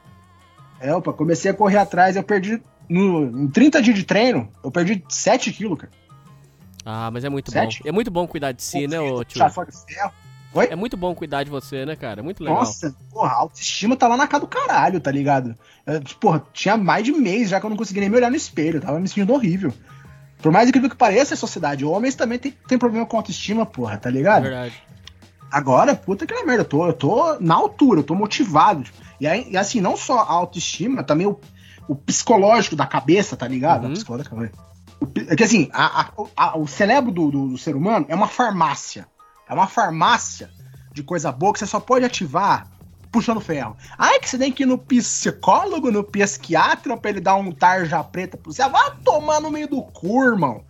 É, 0.80 0.94
opa, 0.94 1.12
comecei 1.12 1.50
a 1.50 1.54
correr 1.54 1.78
atrás, 1.78 2.14
eu 2.16 2.22
perdi. 2.22 2.62
No, 2.88 3.22
em 3.44 3.48
30 3.48 3.80
dias 3.82 3.96
de 3.96 4.04
treino, 4.04 4.48
eu 4.62 4.70
perdi 4.70 5.02
7 5.08 5.52
quilos, 5.52 5.78
cara. 5.78 5.92
Ah, 6.84 7.10
mas 7.10 7.24
é 7.24 7.28
muito 7.28 7.50
Sete? 7.50 7.82
bom. 7.82 7.88
É 7.88 7.92
muito 7.92 8.10
bom 8.10 8.26
cuidar 8.26 8.52
de 8.52 8.62
si, 8.62 8.86
né, 8.86 8.98
ô 9.00 9.22
tio? 9.24 9.40
Ferro. 9.50 10.12
Oi? 10.54 10.66
É 10.70 10.76
muito 10.76 10.96
bom 10.98 11.14
cuidar 11.14 11.44
de 11.44 11.50
você, 11.50 11.86
né, 11.86 11.96
cara? 11.96 12.20
É 12.20 12.22
muito 12.22 12.42
legal. 12.44 12.58
Nossa, 12.58 12.94
porra, 13.10 13.30
a 13.30 13.36
autoestima 13.36 13.96
tá 13.96 14.06
lá 14.06 14.16
na 14.18 14.26
cara 14.26 14.40
do 14.42 14.46
caralho, 14.46 15.00
tá 15.00 15.10
ligado? 15.10 15.54
Eu, 15.86 16.02
porra, 16.20 16.44
tinha 16.52 16.76
mais 16.76 17.04
de 17.04 17.12
mês 17.12 17.48
já 17.48 17.58
que 17.58 17.64
eu 17.64 17.70
não 17.70 17.76
conseguia 17.76 18.02
nem 18.02 18.10
me 18.10 18.16
olhar 18.16 18.30
no 18.30 18.36
espelho, 18.36 18.80
tava 18.80 19.00
me 19.00 19.08
sentindo 19.08 19.32
horrível. 19.32 19.72
Por 20.42 20.52
mais 20.52 20.68
incrível 20.68 20.90
que 20.90 20.96
pareça, 20.96 21.32
a 21.34 21.36
sociedade, 21.38 21.84
homens 21.84 22.16
também 22.16 22.38
tem, 22.38 22.52
tem 22.68 22.76
problema 22.76 23.06
com 23.06 23.16
autoestima, 23.16 23.64
porra, 23.64 23.96
tá 23.96 24.08
É 24.10 24.12
ligado? 24.12 24.42
verdade. 24.42 24.74
Agora, 25.50 25.94
puta 25.94 26.26
que 26.26 26.34
merda, 26.44 26.62
eu 26.62 26.64
tô, 26.64 26.86
eu 26.86 26.92
tô 26.92 27.36
na 27.40 27.54
altura, 27.54 28.00
eu 28.00 28.04
tô 28.04 28.14
motivado. 28.14 28.82
tipo. 28.82 28.98
E, 29.20 29.26
aí, 29.26 29.46
e 29.50 29.56
assim, 29.56 29.80
não 29.80 29.96
só 29.96 30.18
a 30.18 30.32
autoestima, 30.32 31.02
também 31.04 31.26
o, 31.26 31.38
o 31.86 31.94
psicológico 31.94 32.74
da 32.74 32.86
cabeça, 32.86 33.36
tá 33.36 33.46
ligado? 33.46 33.84
Uhum. 33.84 33.90
A 33.90 33.92
psicológica. 33.92 34.52
É 35.28 35.36
que 35.36 35.44
assim, 35.44 35.68
a- 35.72 36.02
a- 36.02 36.10
a- 36.36 36.58
o 36.58 36.66
cérebro 36.66 37.10
do, 37.10 37.30
do- 37.30 37.48
do 37.48 37.58
ser 37.58 37.74
humano 37.76 38.06
é 38.08 38.14
uma 38.14 38.28
farmácia. 38.28 39.06
É 39.48 39.54
uma 39.54 39.66
farmácia 39.66 40.50
de 40.92 41.02
coisa 41.02 41.30
boa 41.32 41.52
que 41.52 41.58
você 41.58 41.66
só 41.66 41.80
pode 41.80 42.04
ativar 42.04 42.66
puxando 43.10 43.40
ferro. 43.40 43.76
Aí 43.98 44.18
que 44.20 44.28
você 44.28 44.38
tem 44.38 44.50
que 44.50 44.62
ir 44.62 44.66
no 44.66 44.78
psicólogo, 44.78 45.90
no 45.90 46.02
psiquiatra, 46.02 46.96
pra 46.96 47.10
ele 47.10 47.20
dar 47.20 47.34
um 47.36 47.52
tarja 47.52 48.02
preta 48.02 48.36
pra 48.38 48.50
você. 48.50 48.66
Vai 48.68 48.90
tomar 49.04 49.40
no 49.40 49.50
meio 49.50 49.68
do 49.68 49.82
cu, 49.82 50.24
irmão. 50.24 50.64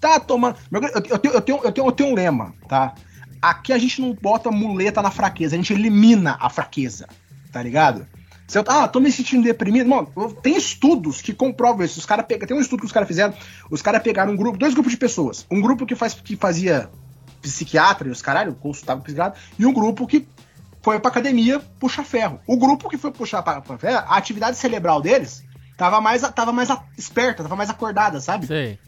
Tá 0.00 0.18
tomando. 0.20 0.56
Eu, 0.72 0.80
eu 0.82 1.18
tenho, 1.18 1.34
eu, 1.34 1.40
tenho, 1.40 1.60
eu, 1.64 1.72
tenho, 1.72 1.86
eu 1.88 1.92
tenho 1.92 2.10
um 2.10 2.14
lema, 2.14 2.54
tá? 2.68 2.94
Aqui 3.42 3.72
a 3.72 3.78
gente 3.78 4.00
não 4.00 4.14
bota 4.14 4.50
muleta 4.50 5.02
na 5.02 5.10
fraqueza, 5.10 5.54
a 5.54 5.58
gente 5.58 5.72
elimina 5.72 6.36
a 6.40 6.48
fraqueza, 6.48 7.08
tá 7.52 7.62
ligado? 7.62 8.06
Se 8.50 8.58
eu, 8.58 8.64
ah, 8.66 8.88
tô 8.88 8.98
me 8.98 9.12
sentindo 9.12 9.44
deprimido. 9.44 9.88
Mano, 9.88 10.08
tem 10.42 10.56
estudos 10.56 11.22
que 11.22 11.32
comprovam 11.32 11.84
isso. 11.84 12.00
Os 12.00 12.04
cara 12.04 12.20
pega, 12.20 12.48
tem 12.48 12.56
um 12.56 12.60
estudo 12.60 12.80
que 12.80 12.86
os 12.86 12.90
caras 12.90 13.06
fizeram. 13.06 13.32
Os 13.70 13.80
caras 13.80 14.02
pegaram 14.02 14.32
um 14.32 14.36
grupo, 14.36 14.58
dois 14.58 14.74
grupos 14.74 14.90
de 14.90 14.98
pessoas. 14.98 15.46
Um 15.48 15.60
grupo 15.60 15.86
que, 15.86 15.94
faz, 15.94 16.14
que 16.14 16.34
fazia 16.34 16.90
psiquiatra 17.40 18.08
e 18.08 18.10
os 18.10 18.20
caralho, 18.20 18.52
consultava 18.56 19.00
psiquiatra, 19.02 19.38
e 19.56 19.64
um 19.64 19.72
grupo 19.72 20.04
que 20.04 20.26
foi 20.82 20.98
pra 20.98 21.12
academia 21.12 21.60
puxar 21.78 22.04
ferro. 22.04 22.40
O 22.44 22.56
grupo 22.56 22.90
que 22.90 22.98
foi 22.98 23.12
puxar 23.12 23.40
pra, 23.40 23.60
pra 23.60 23.78
ferro, 23.78 23.98
a 23.98 24.16
atividade 24.16 24.56
cerebral 24.56 25.00
deles 25.00 25.44
tava 25.76 26.00
mais, 26.00 26.22
tava 26.22 26.50
mais 26.50 26.70
esperta, 26.98 27.44
tava 27.44 27.54
mais 27.54 27.70
acordada, 27.70 28.20
sabe? 28.20 28.48
Sei. 28.48 28.80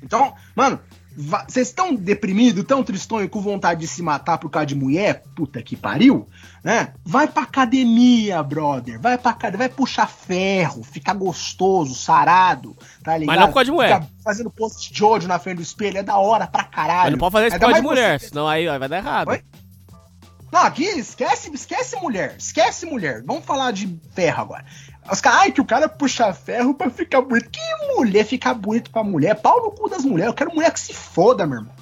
Então, 0.00 0.32
mano, 0.54 0.78
vocês 1.16 1.68
estão 1.68 1.94
deprimidos, 1.94 2.62
tão 2.64 2.82
tristonho, 2.82 3.28
com 3.28 3.40
vontade 3.40 3.80
de 3.80 3.86
se 3.88 4.02
matar 4.02 4.38
por 4.38 4.50
causa 4.50 4.66
de 4.66 4.74
mulher? 4.74 5.22
Puta 5.34 5.62
que 5.62 5.74
pariu, 5.76 6.28
né? 6.62 6.92
Vai 7.04 7.26
pra 7.26 7.42
academia, 7.44 8.42
brother. 8.42 9.00
Vai 9.00 9.16
pra 9.16 9.30
academia, 9.30 9.66
vai 9.66 9.74
puxar 9.76 10.06
ferro, 10.06 10.82
ficar 10.82 11.14
gostoso, 11.14 11.94
sarado, 11.94 12.76
tá 13.02 13.16
ligado? 13.16 13.38
não 13.40 13.46
por 13.48 13.54
causa 13.54 13.64
de 13.64 13.70
mulher. 13.72 13.94
Ficar 14.02 14.06
fazendo 14.22 14.50
post 14.50 14.92
de 14.92 15.04
ódio 15.04 15.28
na 15.28 15.38
frente 15.38 15.56
do 15.56 15.62
espelho 15.62 15.98
é 15.98 16.02
da 16.02 16.16
hora 16.18 16.46
pra 16.46 16.64
caralho. 16.64 17.02
Mas 17.04 17.12
não 17.12 17.18
pode 17.18 17.32
fazer 17.32 17.46
isso 17.48 17.56
por 17.56 17.60
causa 17.60 17.76
de 17.80 17.86
mulher, 17.86 18.20
você- 18.20 18.28
senão 18.28 18.46
aí 18.46 18.66
vai 18.78 18.88
dar 18.88 18.96
errado. 18.98 19.28
Oi? 19.28 19.42
Não, 20.52 20.60
aqui 20.62 20.84
esquece, 20.84 21.50
esquece 21.52 21.96
mulher, 21.96 22.36
esquece 22.38 22.86
mulher. 22.86 23.22
Vamos 23.26 23.44
falar 23.44 23.72
de 23.72 23.98
ferro 24.14 24.42
agora. 24.42 24.64
Os 25.10 25.20
caras, 25.20 25.40
ai, 25.42 25.52
que 25.52 25.60
o 25.60 25.64
cara 25.64 25.88
puxa 25.88 26.32
ferro 26.32 26.74
pra 26.74 26.90
ficar 26.90 27.20
bonito. 27.22 27.48
Que 27.50 27.94
mulher 27.96 28.24
ficar 28.24 28.54
bonito 28.54 28.90
pra 28.90 29.04
mulher? 29.04 29.34
Pau 29.36 29.62
no 29.62 29.70
cu 29.70 29.88
das 29.88 30.04
mulheres. 30.04 30.30
Eu 30.30 30.34
quero 30.34 30.54
mulher 30.54 30.72
que 30.72 30.80
se 30.80 30.92
foda, 30.92 31.46
meu 31.46 31.58
irmão. 31.58 31.72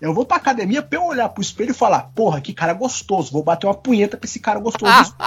Eu 0.00 0.12
vou 0.12 0.26
pra 0.26 0.36
academia 0.36 0.82
pra 0.82 0.98
eu 0.98 1.04
olhar 1.04 1.28
pro 1.30 1.40
espelho 1.40 1.70
e 1.70 1.74
falar, 1.74 2.10
porra, 2.14 2.40
que 2.40 2.52
cara 2.52 2.74
gostoso. 2.74 3.32
Vou 3.32 3.42
bater 3.42 3.66
uma 3.66 3.74
punheta 3.74 4.16
pra 4.18 4.26
esse 4.26 4.38
cara 4.38 4.58
gostoso. 4.60 5.14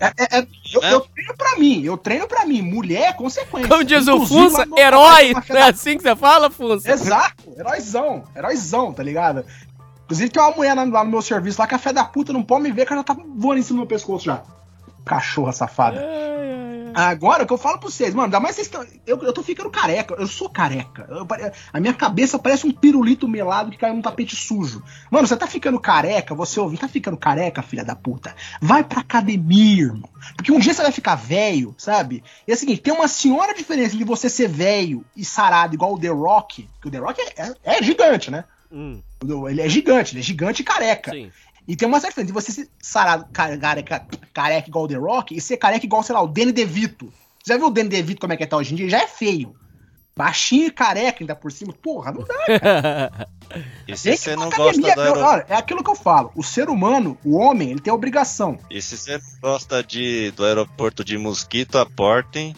É, 0.00 0.06
é- 0.06 0.38
é- 0.38 0.46
eu, 0.72 0.82
eu 0.82 1.00
treino 1.02 1.34
pra 1.36 1.56
mim, 1.58 1.82
eu 1.84 1.96
treino 1.98 2.26
pra 2.26 2.46
mim. 2.46 2.62
Mulher 2.62 3.10
é 3.10 3.12
consequência. 3.12 3.68
Como 3.68 3.84
diz 3.84 4.08
o 4.08 4.26
Funça, 4.26 4.66
herói. 4.76 5.34
Não 5.34 5.56
é 5.58 5.68
assim 5.68 5.96
que 5.98 6.02
você 6.02 6.16
fala, 6.16 6.48
Funça? 6.50 6.90
Exato, 6.90 7.52
heróizão, 7.58 8.24
heróizão, 8.34 8.92
tá 8.94 9.02
ligado? 9.02 9.44
Inclusive 10.04 10.30
tem 10.30 10.42
uma 10.42 10.52
mulher 10.56 10.74
lá 10.74 10.86
no 11.04 11.10
meu 11.10 11.20
serviço 11.20 11.60
lá 11.60 11.66
que 11.66 11.74
a 11.74 11.78
fé 11.78 11.92
da 11.92 12.02
puta 12.02 12.32
não 12.32 12.42
pode 12.42 12.62
me 12.62 12.72
ver 12.72 12.86
que 12.86 12.92
ela 12.94 13.00
já 13.00 13.14
tá 13.14 13.16
voando 13.36 13.60
em 13.60 13.62
cima 13.62 13.76
do 13.76 13.80
meu 13.80 13.86
pescoço 13.86 14.24
já. 14.24 14.42
Cachorra 15.04 15.52
safada. 15.52 16.00
Agora, 16.94 17.44
o 17.44 17.46
que 17.46 17.52
eu 17.54 17.58
falo 17.58 17.78
pra 17.78 17.88
vocês, 17.88 18.12
mano, 18.12 18.26
ainda 18.26 18.38
mais 18.38 18.54
vocês 18.54 18.66
estão. 18.66 18.84
Eu, 19.06 19.18
eu 19.22 19.32
tô 19.32 19.42
ficando 19.42 19.70
careca, 19.70 20.14
eu 20.18 20.26
sou 20.26 20.50
careca. 20.50 21.06
Eu 21.08 21.26
a 21.72 21.80
minha 21.80 21.94
cabeça 21.94 22.38
parece 22.38 22.66
um 22.66 22.70
pirulito 22.70 23.26
melado 23.26 23.70
que 23.70 23.78
caiu 23.78 23.94
num 23.94 24.02
tapete 24.02 24.36
sujo. 24.36 24.82
Mano, 25.10 25.26
você 25.26 25.34
tá 25.34 25.46
ficando 25.46 25.80
careca, 25.80 26.34
você 26.34 26.60
ouve, 26.60 26.76
tá 26.76 26.86
ficando 26.86 27.16
careca, 27.16 27.62
filha 27.62 27.82
da 27.82 27.96
puta? 27.96 28.34
Vai 28.60 28.84
pra 28.84 29.00
academia, 29.00 29.84
irmão. 29.84 30.10
Porque 30.36 30.52
um 30.52 30.58
dia 30.58 30.74
você 30.74 30.82
vai 30.82 30.92
ficar 30.92 31.14
velho, 31.14 31.74
sabe? 31.78 32.22
E 32.46 32.50
é 32.52 32.54
o 32.54 32.58
seguinte, 32.58 32.82
tem 32.82 32.92
uma 32.92 33.08
senhora 33.08 33.54
diferença 33.54 33.96
de 33.96 34.04
você 34.04 34.28
ser 34.28 34.48
velho 34.48 35.02
e 35.16 35.24
sarado 35.24 35.74
igual 35.74 35.94
o 35.94 35.98
The 35.98 36.08
Rock, 36.08 36.68
que 36.80 36.88
o 36.88 36.90
The 36.90 36.98
Rock 36.98 37.20
é, 37.22 37.42
é- 37.42 37.78
é 37.78 37.82
gigante, 37.82 38.30
né? 38.30 38.44
Hum, 38.70 39.02
Ele 39.48 39.60
é 39.62 39.68
gigante, 39.68 40.12
ele 40.12 40.20
é 40.20 40.22
gigante 40.22 40.60
e 40.60 40.64
careca. 40.64 41.10
sim. 41.10 41.30
E 41.72 41.76
tem 41.76 41.88
uma 41.88 41.98
certa 42.00 42.22
diferença 42.22 42.26
de 42.26 42.52
você 42.52 42.52
ser 42.52 42.68
sarado, 42.82 43.24
careca, 43.32 44.04
careca 44.34 44.68
igual 44.68 44.84
o 44.84 44.88
The 44.88 44.96
Rock 44.96 45.34
e 45.34 45.40
ser 45.40 45.56
careca 45.56 45.86
igual, 45.86 46.02
sei 46.02 46.14
lá, 46.14 46.20
o 46.20 46.26
Danny 46.28 46.52
DeVito. 46.52 47.06
Você 47.42 47.54
já 47.54 47.56
viu 47.56 47.68
o 47.68 47.70
Danny 47.70 47.88
DeVito 47.88 48.20
como 48.20 48.34
é 48.34 48.36
que 48.36 48.46
tá 48.46 48.58
hoje 48.58 48.74
em 48.74 48.76
dia? 48.76 48.84
Ele 48.84 48.90
já 48.90 49.00
é 49.00 49.06
feio. 49.08 49.56
Baixinho 50.14 50.66
e 50.66 50.70
careca 50.70 51.22
ainda 51.22 51.34
por 51.34 51.50
cima. 51.50 51.72
Porra, 51.72 52.12
não 52.12 52.24
dá. 52.24 53.26
E 53.88 53.96
se 53.96 54.14
você 54.16 54.36
não 54.36 54.50
gosta 54.50 54.62
academia. 54.64 54.94
do 54.94 55.00
Eu- 55.00 55.02
aeroporto? 55.04 55.30
olha, 55.30 55.46
é 55.48 55.54
aquilo 55.54 55.82
que 55.84 55.90
eu 55.90 55.94
falo. 55.94 56.30
O 56.36 56.42
ser 56.42 56.68
humano, 56.68 57.16
o 57.24 57.36
homem, 57.36 57.70
ele 57.70 57.80
tem 57.80 57.90
a 57.90 57.94
obrigação. 57.94 58.58
E 58.70 58.80
se 58.82 58.96
você 58.98 59.18
gosta 59.42 59.82
de, 59.82 60.30
do 60.32 60.44
aeroporto 60.44 61.02
de 61.04 61.16
mosquito, 61.18 61.76
aportem 61.78 62.54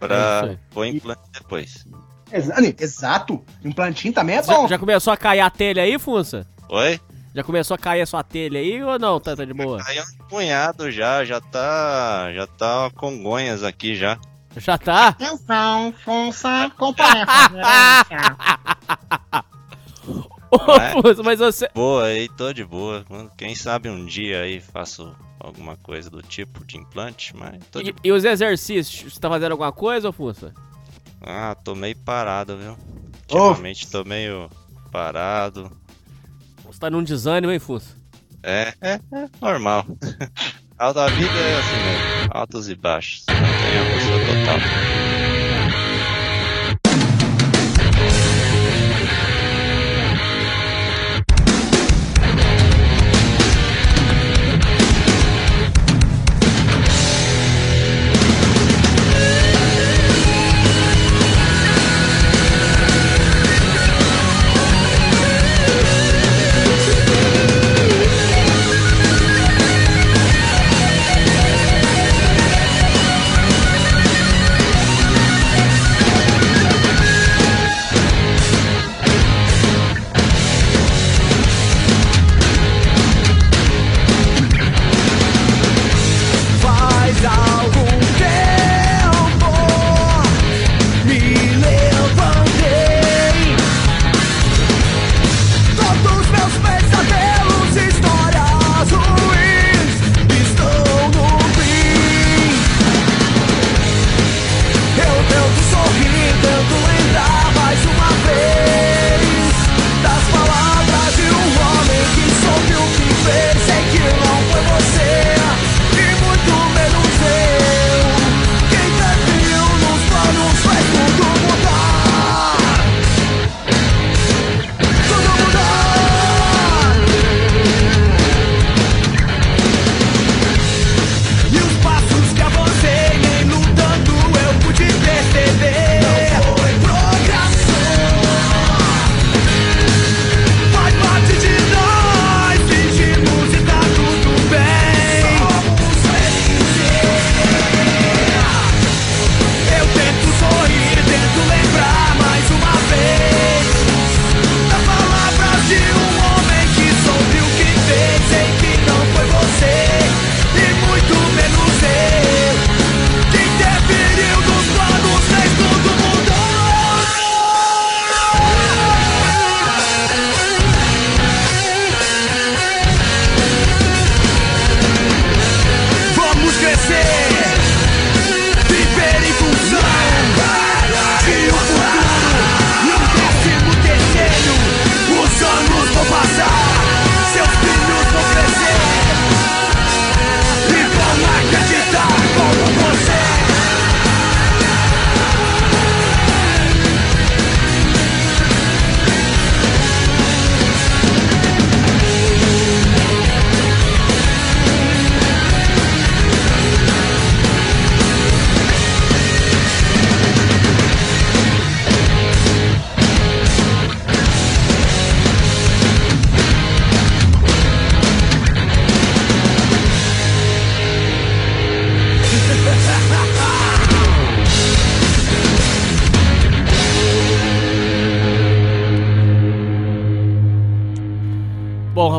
É 0.00 0.06
pra 0.06 0.40
aí. 0.44 0.58
pôr 0.70 0.84
implante 0.86 1.22
depois. 1.32 1.86
Exa- 2.30 2.54
Exato. 2.78 3.42
Implantinho 3.64 4.12
também 4.12 4.36
é 4.36 4.42
Já, 4.42 4.54
bom. 4.54 4.68
já 4.68 4.78
começou 4.78 5.10
a 5.12 5.16
cair 5.16 5.40
a 5.40 5.48
telha 5.50 5.82
aí, 5.82 5.98
Funça? 5.98 6.46
Oi? 6.68 7.00
Já 7.38 7.44
começou 7.44 7.76
a 7.76 7.78
cair 7.78 8.00
a 8.00 8.06
sua 8.06 8.24
telha 8.24 8.58
aí 8.58 8.82
ou 8.82 8.98
não? 8.98 9.20
Tá, 9.20 9.36
tá 9.36 9.44
de 9.44 9.54
boa? 9.54 9.80
É 9.88 10.02
um 10.02 10.26
punhado 10.28 10.90
já, 10.90 11.24
já 11.24 11.40
tá. 11.40 12.32
Já 12.34 12.48
tá 12.48 12.90
com 12.96 13.22
gonhas 13.22 13.62
aqui 13.62 13.94
já. 13.94 14.18
Já 14.56 14.76
tá? 14.76 15.08
Atenção, 15.10 15.94
Funça, 16.04 16.68
compare 16.76 17.20
a 17.20 17.42
referência. 17.46 18.36
Ô, 20.50 20.72
É. 20.80 20.90
Funça, 21.00 21.22
mas 21.22 21.38
você. 21.38 21.70
Boa 21.72 22.06
aí, 22.06 22.28
tô 22.30 22.52
de 22.52 22.64
boa. 22.64 23.04
Quem 23.36 23.54
sabe 23.54 23.88
um 23.88 24.04
dia 24.04 24.40
aí 24.40 24.58
faço 24.58 25.14
alguma 25.38 25.76
coisa 25.76 26.10
do 26.10 26.20
tipo 26.20 26.64
de 26.64 26.76
implante, 26.76 27.36
mas 27.36 27.64
tô 27.70 27.80
de 27.80 27.90
E, 27.90 27.94
e 28.08 28.10
os 28.10 28.24
exercícios? 28.24 29.14
Você 29.14 29.20
tá 29.20 29.28
fazendo 29.28 29.52
alguma 29.52 29.70
coisa, 29.70 30.08
ô 30.08 30.12
Funça? 30.12 30.52
Ah, 31.22 31.54
tô 31.62 31.76
meio 31.76 31.96
parado, 31.98 32.56
viu? 32.56 32.76
Ô. 33.30 33.50
Ultimamente 33.50 33.88
tô 33.88 34.02
meio 34.02 34.50
parado. 34.90 35.70
Você 36.68 36.78
tá 36.78 36.90
num 36.90 37.02
desânimo, 37.02 37.50
hein, 37.50 37.58
Funça? 37.58 37.96
É, 38.42 38.74
é, 38.82 39.00
é 39.12 39.28
normal. 39.40 39.86
A 40.78 40.92
da 40.92 41.08
vida 41.08 41.32
é 41.32 41.58
assim 41.58 41.76
mesmo, 41.76 42.30
altos 42.30 42.68
e 42.68 42.74
baixos. 42.76 43.24
Não 43.28 43.36
tem 43.36 43.78
a 43.78 43.84
força 43.90 44.12
total. 44.28 45.07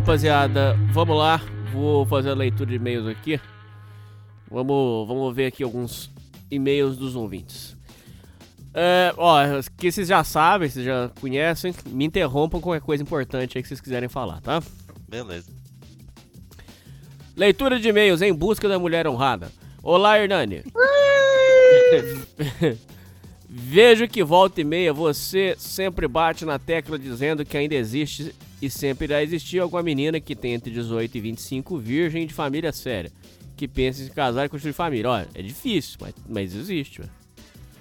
Rapaziada, 0.10 0.76
vamos 0.92 1.16
lá. 1.16 1.40
Vou 1.72 2.04
fazer 2.04 2.32
a 2.32 2.34
leitura 2.34 2.68
de 2.68 2.78
e-mails 2.78 3.06
aqui. 3.06 3.40
Vamos, 4.50 5.08
vamos 5.08 5.36
ver 5.36 5.46
aqui 5.46 5.62
alguns 5.62 6.10
e-mails 6.50 6.98
dos 6.98 7.16
ouvintes. 7.16 7.78
É, 8.74 9.14
ó, 9.16 9.38
que 9.78 9.92
vocês 9.92 10.08
já 10.08 10.24
sabem, 10.24 10.68
vocês 10.68 10.84
já 10.84 11.12
conhecem. 11.22 11.76
Me 11.86 12.06
interrompam 12.06 12.60
qualquer 12.60 12.82
coisa 12.82 13.04
importante 13.04 13.56
aí 13.56 13.62
que 13.62 13.68
vocês 13.68 13.80
quiserem 13.80 14.10
falar, 14.10 14.42
tá? 14.42 14.64
Beleza. 15.08 15.52
Leitura 17.38 17.80
de 17.80 17.90
e-mails 17.90 18.24
em 18.24 18.34
busca 18.34 18.68
da 18.68 18.80
mulher 18.80 19.08
honrada. 19.08 19.52
Olá, 19.84 20.20
Hernani. 20.20 20.64
Vejo 23.52 24.08
que 24.08 24.24
volta 24.24 24.62
e 24.62 24.64
meia 24.64 24.94
você 24.94 25.56
sempre 25.58 26.08
bate 26.08 26.46
na 26.46 26.60
tecla 26.60 27.00
dizendo 27.00 27.44
que 27.44 27.58
ainda 27.58 27.74
existe 27.74 28.36
e 28.62 28.70
sempre 28.70 29.06
irá 29.06 29.24
existir 29.24 29.58
alguma 29.60 29.82
menina 29.82 30.20
que 30.20 30.36
tem 30.36 30.54
entre 30.54 30.70
18 30.72 31.18
e 31.18 31.22
25 31.22 31.78
virgem 31.80 32.28
de 32.28 32.34
família 32.34 32.72
séria, 32.72 33.12
que 33.58 33.68
pensa 33.68 34.02
em 34.04 34.06
se 34.06 34.12
casar 34.12 34.46
e 34.46 34.50
construir 34.50 34.74
família. 34.74 35.10
Olha, 35.10 35.28
é 35.34 35.42
difícil, 35.42 35.98
mas, 36.00 36.14
mas 36.28 36.54
existe. 36.54 37.02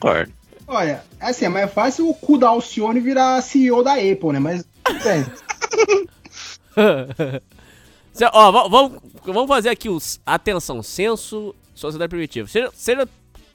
Concordo. 0.00 0.32
Olha, 0.66 1.02
assim, 1.20 1.44
é 1.46 1.48
mais 1.50 1.70
fácil 1.72 2.08
o 2.08 2.14
cu 2.14 2.38
da 2.38 2.48
Alcione 2.48 3.00
virar 3.00 3.40
CEO 3.42 3.82
da 3.82 3.94
Apple, 3.94 4.32
né? 4.32 4.38
Mas, 4.38 4.64
Cê- 8.12 8.28
ó, 8.32 8.50
va- 8.50 8.68
vamos, 8.68 8.98
vamos 9.24 9.48
fazer 9.48 9.68
aqui 9.68 9.88
os. 9.88 10.20
Atenção, 10.26 10.82
senso 10.82 11.54
sociedade 11.74 12.10
primitiva. 12.10 12.48
Seja, 12.48 12.70
seja 12.74 13.08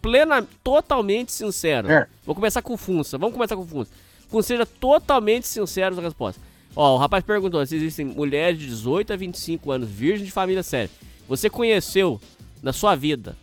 plena, 0.03 0.45
totalmente 0.61 1.31
sincero. 1.31 1.89
É. 1.89 2.05
Vou 2.25 2.35
começar 2.35 2.61
com 2.61 2.73
o 2.73 2.77
Funça. 2.77 3.17
Vamos 3.17 3.33
começar 3.33 3.55
com 3.55 3.63
o 3.63 3.65
Funça. 3.65 3.89
Funça, 4.27 4.49
seja 4.49 4.65
totalmente 4.65 5.47
sincero 5.47 5.95
na 5.95 6.01
resposta. 6.01 6.41
Ó, 6.75 6.95
o 6.95 6.97
rapaz 6.97 7.23
perguntou 7.23 7.65
se 7.65 7.75
existem 7.75 8.05
mulheres 8.05 8.59
de 8.59 8.67
18 8.67 9.13
a 9.13 9.15
25 9.15 9.71
anos, 9.71 9.89
virgens 9.89 10.25
de 10.25 10.31
família 10.31 10.61
séria. 10.61 10.89
Você 11.27 11.49
conheceu 11.49 12.19
na 12.61 12.73
sua 12.73 12.95
vida 12.95 13.37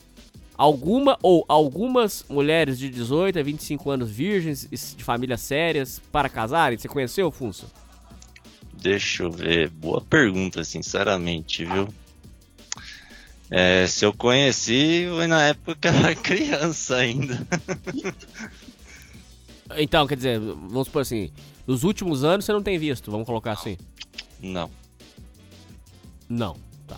alguma 0.55 1.19
ou 1.23 1.45
algumas 1.49 2.27
mulheres 2.29 2.79
de 2.79 2.91
18 2.91 3.39
a 3.39 3.43
25 3.43 3.91
anos 3.91 4.11
virgens 4.11 4.69
de 4.71 5.03
famílias 5.03 5.41
sérias 5.41 6.03
para 6.13 6.29
casarem? 6.29 6.77
Você 6.77 6.89
conheceu, 6.89 7.31
Funça? 7.31 7.67
Deixa 8.75 9.23
eu 9.23 9.31
ver. 9.31 9.71
Boa 9.71 10.03
pergunta, 10.03 10.63
sinceramente, 10.63 11.65
viu? 11.65 11.89
É, 13.51 13.87
se 13.87 14.05
eu 14.05 14.13
conheci, 14.13 15.07
foi 15.11 15.27
na 15.27 15.43
época 15.49 15.89
era 15.89 16.15
criança 16.17 16.97
ainda. 16.97 17.39
Então, 19.77 20.07
quer 20.07 20.17
dizer, 20.17 20.39
vamos 20.41 20.87
supor 20.87 21.03
assim, 21.03 21.31
nos 21.67 21.83
últimos 21.85 22.25
anos 22.25 22.45
você 22.45 22.53
não 22.53 22.63
tem 22.63 22.79
visto, 22.79 23.11
vamos 23.11 23.27
colocar 23.27 23.53
assim. 23.53 23.77
Não. 24.41 24.71
Não, 26.29 26.57
tá. 26.87 26.97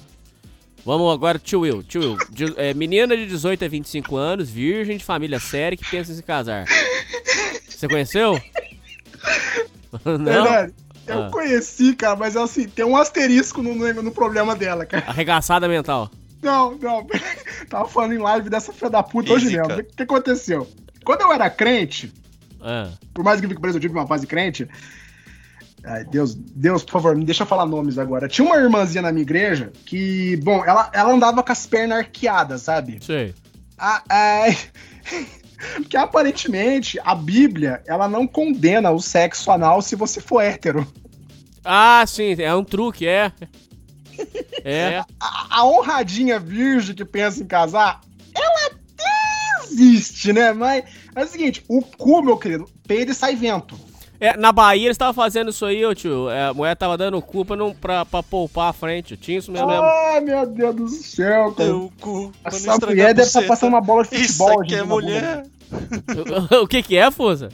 Vamos 0.85 1.13
agora, 1.13 1.39
tio 1.39 1.61
Will. 1.61 1.83
Tio 1.83 2.01
Will, 2.03 2.19
de- 2.31 2.55
é, 2.61 2.75
menina 2.75 3.17
de 3.17 3.27
18 3.27 3.65
a 3.65 3.69
25 3.69 4.17
anos, 4.17 4.51
virgem 4.51 4.97
de 4.99 5.05
família 5.05 5.39
séria 5.41 5.77
que 5.77 5.89
pensa 5.91 6.13
em 6.13 6.17
se 6.17 6.23
casar. 6.23 6.67
Você 7.69 7.89
conheceu? 7.89 8.41
não? 10.05 10.19
verdade. 10.25 10.75
Eu 11.07 11.25
Ah. 11.25 11.31
conheci, 11.31 11.97
cara, 11.97 12.15
mas 12.15 12.37
assim, 12.37 12.69
tem 12.69 12.85
um 12.85 12.97
asterisco 12.97 13.61
no, 13.61 13.75
no, 13.75 14.03
no 14.03 14.13
problema 14.13 14.55
dela, 14.55 14.87
cara. 14.87 15.05
Arregaçada 15.09 15.67
mental. 15.67 16.11
Não, 16.43 16.77
não. 16.77 17.07
Tava 17.71 17.89
falando 17.89 18.15
em 18.15 18.19
live 18.19 18.51
dessa 18.51 18.73
filha 18.73 18.91
da 18.91 19.03
puta 19.03 19.33
hoje 19.33 19.47
Física. 19.47 19.67
mesmo. 19.69 19.83
O 19.83 19.97
que, 19.97 20.03
aconteceu? 20.03 20.69
Quando 21.05 21.23
eu 21.23 21.33
era 21.33 21.49
crente, 21.49 22.13
Ah, 22.61 22.91
por 23.15 23.25
mais 23.25 23.41
que 23.41 23.47
eu 23.47 23.51
fique 23.51 23.61
preso, 23.61 23.77
eu 23.79 23.81
tive 23.81 23.95
uma 23.95 24.07
fase 24.07 24.27
crente. 24.27 24.69
Ai, 25.85 26.05
Deus, 26.05 26.35
Deus, 26.35 26.85
por 26.85 26.93
favor, 26.93 27.17
me 27.17 27.25
deixa 27.25 27.43
eu 27.43 27.47
falar 27.47 27.67
nomes 27.67 27.99
agora. 27.99 28.29
Tinha 28.29 28.47
uma 28.47 28.57
irmãzinha 28.57 29.03
na 29.03 29.11
minha 29.11 29.23
igreja 29.23 29.73
que, 29.85 30.37
bom, 30.43 30.65
ela, 30.65 30.91
ela 30.93 31.13
andava 31.13 31.43
com 31.43 31.51
as 31.53 31.67
pernas 31.67 31.99
arqueadas, 31.99 32.63
sabe? 32.63 32.99
sei. 33.01 33.35
A- 33.79 34.03
ai, 34.09 34.57
Porque 35.77 35.97
aparentemente 35.99 37.01
a 37.05 37.15
Bíblia, 37.17 37.83
ela 37.87 38.09
não 38.09 38.29
condena 38.29 38.93
o 38.93 39.01
sexo 39.01 39.51
anal 39.51 39.83
se 39.83 39.97
você 39.97 40.21
for 40.21 40.41
hétero. 40.41 40.87
Ah, 41.65 42.05
sim, 42.07 42.35
é 42.41 42.55
um 42.55 42.63
truque, 42.65 43.07
é. 43.07 43.33
É. 44.65 45.03
A, 45.21 45.59
a 45.59 45.67
honradinha 45.67 46.39
virgem 46.39 46.95
que 46.95 47.05
pensa 47.05 47.43
em 47.43 47.47
casar, 47.47 48.01
ela 48.35 48.67
até 48.67 49.65
existe, 49.65 50.33
né? 50.33 50.53
Mas 50.53 50.85
é 51.15 51.25
o 51.25 51.27
seguinte, 51.27 51.65
o 51.69 51.83
cu, 51.83 52.23
meu 52.23 52.37
querido, 52.37 52.69
peida 52.87 53.13
e 53.13 53.15
sai 53.15 53.35
vento. 53.35 53.79
É, 54.21 54.37
na 54.37 54.53
Bahia 54.53 54.87
eles 54.87 54.95
estavam 54.95 55.13
fazendo 55.13 55.51
isso 55.51 55.67
aí, 55.67 55.85
ô 55.85 55.93
tio. 55.93 56.31
É, 56.31 56.47
a 56.47 56.55
mulher 56.55 56.77
tava 56.77 56.97
dando 56.97 57.21
cu 57.21 57.45
pra, 57.45 57.57
não, 57.57 57.75
pra, 57.75 58.05
pra 58.05 58.23
poupar 58.23 58.71
a 58.71 58.73
frente. 58.73 59.17
Tinha 59.17 59.39
isso 59.39 59.51
mesmo. 59.51 59.67
mesmo. 59.67 59.83
Ai, 59.83 60.21
meu 60.21 60.47
Deus 60.47 60.77
do 60.77 60.89
céu, 60.89 61.51
cara. 61.51 61.69
Deu 61.69 61.87
o 61.87 61.93
cu. 62.01 62.31
Essa 62.45 62.77
mulher 62.87 63.15
deve 63.15 63.27
estar 63.27 63.41
buceta. 63.41 63.49
passando 63.49 63.71
uma 63.71 63.81
bola 63.81 64.05
de 64.05 64.15
Isso 64.15 64.39
futebol. 64.39 64.63
aqui 64.63 64.75
é 64.75 64.79
gente, 64.79 64.87
mulher. 64.87 65.47
o 66.63 66.69
que 66.69 66.85
que 66.85 66.97
é, 66.97 67.11
Fusa? 67.11 67.49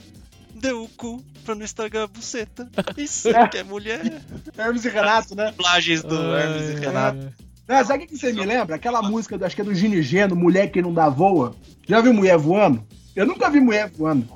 Deu 0.53 0.83
o 0.83 0.87
cu 0.89 1.23
pra 1.49 1.55
não 1.55 1.65
estragar 1.65 2.03
a 2.03 2.07
buceta. 2.07 2.69
Isso 2.95 3.29
aqui 3.29 3.57
é 3.57 3.63
mulher. 3.63 4.21
Hermes 4.55 4.85
e 4.85 4.89
Renato, 4.89 5.35
né? 5.35 5.51
Plages 5.57 6.03
do 6.03 6.15
Hermes 6.35 6.69
e 6.69 6.79
Renato. 6.79 7.33
Não, 7.67 7.85
sabe 7.85 8.03
o 8.03 8.07
que 8.07 8.13
que 8.13 8.19
você 8.19 8.31
me 8.31 8.45
lembra? 8.45 8.75
Aquela 8.75 9.01
música, 9.01 9.37
do, 9.37 9.45
acho 9.45 9.55
que 9.55 9.61
é 9.61 9.65
do 9.65 9.73
Gini 9.73 10.01
Geno, 10.01 10.35
Mulher 10.35 10.71
que 10.71 10.81
não 10.81 10.93
dá 10.93 11.09
voa. 11.09 11.55
Já 11.87 12.01
viu 12.01 12.13
mulher 12.13 12.37
voando? 12.37 12.83
Eu 13.15 13.25
nunca 13.25 13.49
vi 13.49 13.59
mulher 13.59 13.89
voando. 13.89 14.27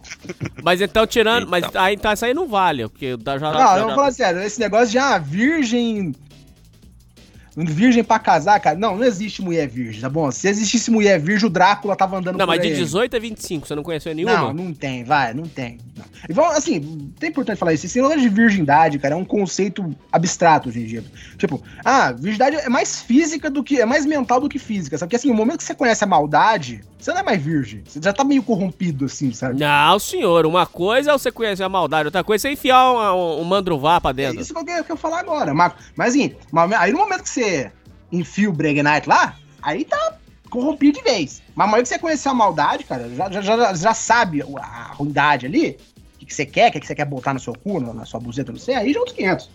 Mas 0.64 0.82
então, 0.82 1.06
tirando. 1.06 1.48
Mas 1.48 1.64
aí 1.76 1.96
tá, 1.96 2.14
isso 2.14 2.26
aí 2.26 2.34
não 2.34 2.48
vale, 2.48 2.88
porque 2.90 3.12
já. 3.12 3.40
Não, 3.40 3.54
já- 3.54 3.78
eu 3.78 3.86
vou 3.86 3.96
falar 3.96 4.12
sério, 4.12 4.42
esse 4.42 4.60
negócio 4.60 4.90
de 4.90 4.98
ah, 4.98 5.18
virgem. 5.20 6.14
Virgem 7.56 8.04
pra 8.04 8.18
casar, 8.18 8.60
cara. 8.60 8.78
Não, 8.78 8.98
não 8.98 9.04
existe 9.04 9.42
mulher 9.42 9.68
virgem, 9.68 10.02
tá 10.02 10.10
bom? 10.10 10.32
Se 10.32 10.48
existisse 10.48 10.90
mulher 10.90 11.20
virgem, 11.20 11.48
o 11.48 11.50
Drácula 11.52 11.96
tava 11.96 12.18
andando 12.18 12.38
Não, 12.38 12.48
mas 12.48 12.60
de 12.60 12.68
aí. 12.68 12.76
18 12.76 13.16
a 13.16 13.20
25, 13.20 13.68
você 13.68 13.76
não 13.76 13.84
conheceu 13.84 14.14
nenhuma? 14.16 14.36
Não, 14.36 14.54
não 14.54 14.74
tem, 14.74 15.04
vai, 15.04 15.34
não 15.34 15.44
tem. 15.44 15.78
Não. 15.96 16.06
E 16.28 16.34
vamos, 16.34 16.56
assim, 16.56 17.12
é 17.22 17.28
importante 17.28 17.58
falar 17.58 17.74
isso. 17.74 17.86
Esse 17.86 18.02
negócio 18.02 18.22
de 18.22 18.30
virgindade, 18.30 18.98
cara, 18.98 19.14
é 19.14 19.18
um 19.18 19.26
conceito 19.26 19.96
abstrato 20.12 20.70
hoje 20.70 20.80
em 20.80 20.86
dia. 20.86 21.04
Tipo, 21.38 21.62
ah, 21.86 22.12
virgindade 22.12 22.56
é 22.56 22.70
mais 22.70 23.02
física 23.02 23.50
do 23.52 23.64
que. 23.64 23.80
é 23.80 23.86
mais 23.86 24.06
mental 24.06 24.40
do 24.42 24.50
que 24.50 24.58
física, 24.58 24.98
sabe? 24.98 25.10
Porque 25.10 25.18
assim, 25.18 25.30
no 25.30 25.36
momento 25.36 25.58
que 25.58 25.64
você 25.64 25.76
conhece 25.76 26.04
a 26.04 26.08
maldade, 26.08 26.82
você 27.04 27.12
não 27.12 27.20
é 27.20 27.24
mais 27.24 27.42
virgem. 27.42 27.84
Você 27.86 28.00
já 28.02 28.14
tá 28.14 28.24
meio 28.24 28.42
corrompido, 28.42 29.06
assim, 29.06 29.34
sabe? 29.34 29.60
Não, 29.60 30.00
senhor. 30.00 30.46
Uma 30.46 30.66
coisa 30.66 31.12
é 31.12 31.14
você 31.14 31.32
conhecer 31.32 31.64
a 31.64 31.70
maldade, 31.70 32.08
outra 32.08 32.24
coisa 32.24 32.48
é 32.48 32.50
você 32.50 32.54
enfiar 32.54 32.92
um, 32.92 32.98
um, 32.98 33.42
um 33.42 33.44
mandruvá 33.44 34.00
pra 34.00 34.12
É 34.12 34.14
dentro. 34.14 34.42
isso 34.42 34.54
que 34.54 34.60
eu 34.60 34.66
quero, 34.66 34.98
falar 34.98 35.20
agora. 35.20 35.54
Mas, 35.54 35.74
mas 35.96 36.10
assim, 36.16 36.34
aí 36.78 36.92
no 36.92 37.00
momento 37.00 37.24
que 37.24 37.30
você 37.30 37.72
enfia 38.12 38.50
o 38.50 38.54
Bregnite 38.54 39.10
lá, 39.10 39.36
aí 39.62 39.84
tá 39.84 40.16
corrompido 40.50 41.00
de 41.00 41.04
vez. 41.04 41.42
Mas 41.56 41.68
momento 41.68 41.84
que 41.84 41.90
você 41.90 42.00
conhecer 42.00 42.30
a 42.30 42.34
maldade, 42.34 42.84
cara, 42.84 43.10
já, 43.10 43.30
já, 43.30 43.42
já, 43.42 43.74
já 43.74 43.94
sabe 43.94 44.42
a 44.42 44.92
ruindade 44.94 45.46
ali, 45.46 45.78
o 46.16 46.20
que, 46.20 46.26
que 46.28 46.34
você 46.34 46.46
quer, 46.46 46.70
o 46.70 46.72
que, 46.72 46.80
que 46.80 46.88
você 46.88 46.96
quer 46.96 47.06
botar 47.06 47.34
no 47.34 47.40
seu 47.40 47.54
cu, 47.54 47.80
na, 47.82 47.94
na 47.94 48.06
sua 48.06 48.20
buzeta, 48.20 48.52
não 48.52 48.60
sei, 48.60 48.76
aí 48.76 48.94
já 48.94 48.98
é 48.98 49.00
outros 49.00 49.18
500. 49.18 49.50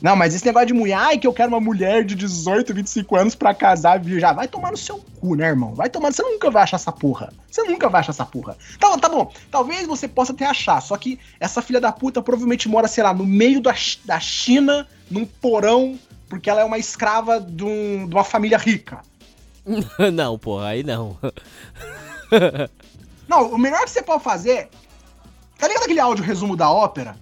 Não, 0.00 0.14
mas 0.14 0.32
esse 0.34 0.46
negócio 0.46 0.68
de 0.68 0.74
mulher, 0.74 0.94
ai 0.96 1.18
que 1.18 1.26
eu 1.26 1.32
quero 1.32 1.48
uma 1.48 1.60
mulher 1.60 2.04
de 2.04 2.14
18, 2.14 2.72
25 2.72 3.16
anos 3.16 3.34
pra 3.34 3.52
casar, 3.52 4.00
já 4.04 4.32
vai 4.32 4.46
tomar 4.46 4.70
no 4.70 4.76
seu 4.76 4.98
cu, 5.20 5.34
né, 5.34 5.46
irmão? 5.48 5.74
Vai 5.74 5.90
tomar, 5.90 6.12
você 6.12 6.22
nunca 6.22 6.50
vai 6.50 6.62
achar 6.62 6.76
essa 6.76 6.92
porra. 6.92 7.32
Você 7.50 7.62
nunca 7.64 7.88
vai 7.88 8.00
achar 8.00 8.10
essa 8.12 8.24
porra. 8.24 8.56
Tá, 8.78 8.96
tá 8.96 9.08
bom, 9.08 9.32
talvez 9.50 9.86
você 9.88 10.06
possa 10.06 10.32
até 10.32 10.46
achar, 10.46 10.80
só 10.80 10.96
que 10.96 11.18
essa 11.40 11.60
filha 11.60 11.80
da 11.80 11.90
puta 11.90 12.22
provavelmente 12.22 12.68
mora, 12.68 12.86
sei 12.86 13.02
lá, 13.02 13.12
no 13.12 13.26
meio 13.26 13.60
da, 13.60 13.74
da 14.04 14.20
China, 14.20 14.86
num 15.10 15.26
porão, 15.26 15.98
porque 16.28 16.48
ela 16.48 16.60
é 16.60 16.64
uma 16.64 16.78
escrava 16.78 17.40
de, 17.40 17.64
um- 17.64 18.06
de 18.08 18.14
uma 18.14 18.22
família 18.24 18.56
rica. 18.58 19.00
não, 20.14 20.38
porra, 20.38 20.68
aí 20.68 20.84
não. 20.84 21.16
Não, 23.28 23.52
o 23.52 23.58
melhor 23.58 23.84
que 23.84 23.90
você 23.90 24.02
pode 24.02 24.22
fazer. 24.22 24.68
Tá 25.58 25.68
ligado 25.68 25.82
aquele 25.84 26.00
áudio 26.00 26.24
resumo 26.24 26.56
da 26.56 26.70
ópera? 26.70 27.14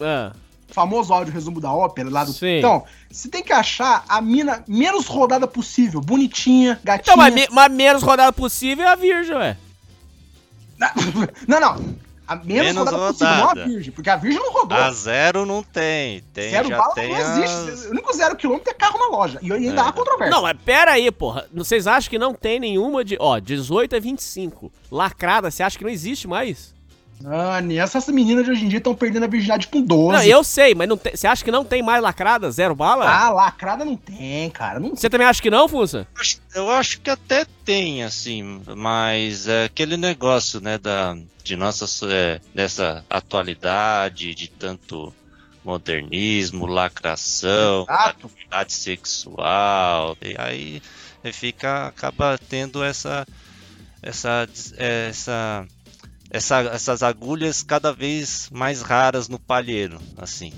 Ah, 0.00 0.32
famoso 0.72 1.12
áudio 1.12 1.32
resumo 1.32 1.60
da 1.60 1.72
ópera 1.72 2.08
lá 2.10 2.24
do. 2.24 2.32
Sim. 2.32 2.58
Então, 2.58 2.84
você 3.10 3.28
tem 3.28 3.42
que 3.42 3.52
achar 3.52 4.04
a 4.08 4.20
mina 4.20 4.64
menos 4.66 5.06
rodada 5.06 5.46
possível, 5.46 6.00
bonitinha, 6.00 6.80
gatinha. 6.82 7.02
Então, 7.12 7.16
mas, 7.16 7.32
me- 7.34 7.48
mas 7.50 7.70
menos 7.72 8.02
rodada 8.02 8.32
possível 8.32 8.84
é 8.84 8.88
a 8.88 8.94
virgem, 8.96 9.36
ué. 9.36 9.56
Não, 11.46 11.60
não. 11.60 12.02
A 12.26 12.36
menos, 12.36 12.66
Menos 12.66 12.76
rodada, 12.78 12.96
possível, 13.08 13.26
não 13.34 13.34
a 13.44 13.48
rodada. 13.48 13.66
virgem, 13.68 13.92
porque 13.92 14.08
a 14.10 14.16
virgem 14.16 14.40
não 14.40 14.52
rodou. 14.52 14.78
A 14.78 14.90
zero 14.92 15.44
não 15.44 15.62
tem. 15.62 16.22
Tem, 16.32 16.50
zero 16.50 16.68
já 16.68 16.78
bala 16.78 16.94
tem 16.94 17.12
não 17.12 17.16
as- 17.20 17.38
existe. 17.38 17.86
O 17.88 17.90
único 17.90 18.12
zero 18.14 18.36
quilômetro 18.36 18.70
é 18.70 18.74
carro 18.74 18.98
na 18.98 19.06
loja. 19.16 19.38
E 19.42 19.52
ainda 19.52 19.82
É. 19.82 19.84
há 19.84 19.92
controvérsia. 19.92 20.34
Não, 20.34 20.42
mas 20.42 20.56
pera 20.64 20.92
aí, 20.92 21.10
porra. 21.10 21.46
Vocês 21.52 21.86
acham 21.86 22.08
que 22.08 22.18
não 22.18 22.32
tem 22.32 22.58
nenhuma 22.58 23.04
de. 23.04 23.16
Ó, 23.20 23.38
18 23.38 23.96
a 23.96 24.00
25. 24.00 24.72
Lacrada, 24.90 25.50
você 25.50 25.62
acha 25.62 25.76
que 25.76 25.84
não 25.84 25.90
existe 25.90 26.26
mais? 26.26 26.72
Nani, 27.22 27.78
essas 27.78 28.08
meninas 28.08 28.44
de 28.44 28.50
hoje 28.50 28.64
em 28.64 28.68
dia 28.68 28.78
estão 28.78 28.94
perdendo 28.94 29.24
a 29.24 29.28
virgindade 29.28 29.68
com 29.68 29.80
12. 29.80 30.12
Não, 30.12 30.24
eu 30.24 30.42
sei, 30.42 30.74
mas 30.74 30.88
você 30.88 31.26
acha 31.26 31.44
que 31.44 31.50
não 31.50 31.64
tem 31.64 31.82
mais 31.82 32.02
lacrada? 32.02 32.50
Zero 32.50 32.74
bala? 32.74 33.08
Ah, 33.08 33.30
lacrada 33.30 33.84
não 33.84 33.96
tem, 33.96 34.50
cara. 34.50 34.80
Você 34.80 35.08
também 35.08 35.26
acha 35.26 35.40
que 35.40 35.50
não, 35.50 35.68
Funça? 35.68 36.06
Eu 36.54 36.70
acho 36.70 37.00
que 37.00 37.10
até 37.10 37.46
tem, 37.64 38.02
assim, 38.02 38.60
mas 38.76 39.46
é 39.46 39.64
aquele 39.64 39.96
negócio, 39.96 40.60
né, 40.60 40.78
da, 40.78 41.16
de 41.44 41.56
nossa, 41.56 41.86
é, 42.12 42.40
dessa 42.54 43.04
atualidade, 43.08 44.34
de 44.34 44.48
tanto 44.48 45.14
modernismo, 45.64 46.66
lacração, 46.66 47.86
atividade 47.88 48.72
sexual. 48.72 50.16
E 50.20 50.34
aí 50.38 50.82
fica, 51.32 51.86
acaba 51.86 52.38
tendo 52.48 52.82
essa, 52.82 53.26
essa, 54.02 54.48
essa, 54.76 55.66
essa, 56.32 56.60
essas 56.60 57.02
agulhas 57.02 57.62
cada 57.62 57.92
vez 57.92 58.48
mais 58.50 58.80
raras 58.80 59.28
no 59.28 59.38
palheiro, 59.38 60.00
assim. 60.16 60.50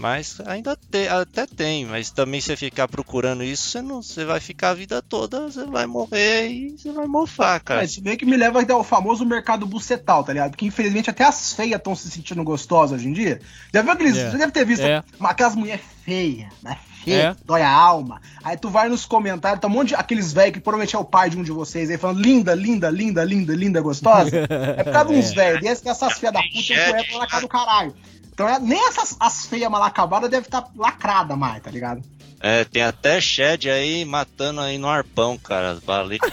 Mas 0.00 0.40
ainda 0.46 0.74
te, 0.74 1.08
até 1.08 1.44
tem, 1.44 1.84
mas 1.84 2.10
também 2.10 2.40
você 2.40 2.56
ficar 2.56 2.88
procurando 2.88 3.44
isso, 3.44 3.68
você 3.68 3.82
não, 3.82 4.02
você 4.02 4.24
vai 4.24 4.40
ficar 4.40 4.70
a 4.70 4.74
vida 4.74 5.02
toda, 5.02 5.42
você 5.42 5.66
vai 5.66 5.86
morrer 5.86 6.48
e 6.48 6.70
você 6.70 6.90
vai 6.90 7.06
mofar, 7.06 7.60
cara. 7.60 7.84
É, 7.84 7.86
se 7.86 8.00
bem 8.00 8.16
que 8.16 8.24
me 8.24 8.34
leva 8.34 8.64
ao 8.72 8.82
famoso 8.82 9.26
mercado 9.26 9.66
bucetal, 9.66 10.24
tá 10.24 10.32
ligado? 10.32 10.52
Porque 10.52 10.64
infelizmente 10.64 11.10
até 11.10 11.24
as 11.24 11.52
feias 11.52 11.76
estão 11.76 11.94
se 11.94 12.10
sentindo 12.10 12.42
gostosas 12.42 12.98
hoje 12.98 13.08
em 13.08 13.12
dia. 13.12 13.42
Já 13.74 13.82
viu 13.82 13.92
aqueles. 13.92 14.16
É. 14.16 14.30
Você 14.30 14.38
deve 14.38 14.52
ter 14.52 14.64
visto 14.64 14.82
É. 14.82 15.02
aquelas 15.20 15.54
mulheres 15.54 15.84
feias, 16.02 16.48
né? 16.62 16.78
Feia, 17.04 17.36
É. 17.38 17.44
dói 17.44 17.60
a 17.60 17.70
alma. 17.70 18.22
Aí 18.42 18.56
tu 18.56 18.70
vai 18.70 18.88
nos 18.88 19.04
comentários, 19.04 19.60
tá 19.60 19.68
um 19.68 19.70
monte 19.70 19.88
de 19.88 19.96
aqueles 19.96 20.32
velhos 20.32 20.54
que 20.54 20.60
provavelmente 20.60 20.96
é 20.96 20.98
o 20.98 21.04
pai 21.04 21.28
de 21.28 21.36
um 21.36 21.42
de 21.42 21.52
vocês 21.52 21.90
aí 21.90 21.98
falando 21.98 22.22
linda, 22.22 22.54
linda, 22.54 22.88
linda, 22.88 23.22
linda, 23.22 23.54
linda, 23.54 23.80
gostosa. 23.82 24.30
É 24.78 24.82
por 24.82 24.92
causa 24.92 25.12
de 25.12 25.18
uns 25.18 25.32
velhos 25.34 25.60
desses 25.60 25.82
que 25.82 25.90
essas 25.90 26.18
feias 26.18 26.32
da 26.32 26.40
puta 26.40 26.72
encoentram 26.72 27.18
na 27.18 27.26
cara 27.26 27.42
do 27.42 27.48
caralho. 27.48 27.94
Então 28.32 28.48
é- 28.48 28.58
nem 28.58 28.86
essas 28.88 29.16
as 29.20 29.46
feias 29.46 29.70
mal 29.70 29.82
acabadas 29.82 30.30
devem 30.30 30.46
estar 30.46 30.66
lacrada 30.76 31.36
mais, 31.36 31.62
tá 31.62 31.70
ligado? 31.70 32.02
É, 32.40 32.64
tem 32.64 32.82
até 32.82 33.20
Shed 33.20 33.68
aí 33.68 34.04
matando 34.04 34.60
aí 34.60 34.78
no 34.78 34.88
arpão, 34.88 35.36
cara. 35.36 35.78
Valeu. 35.84 36.18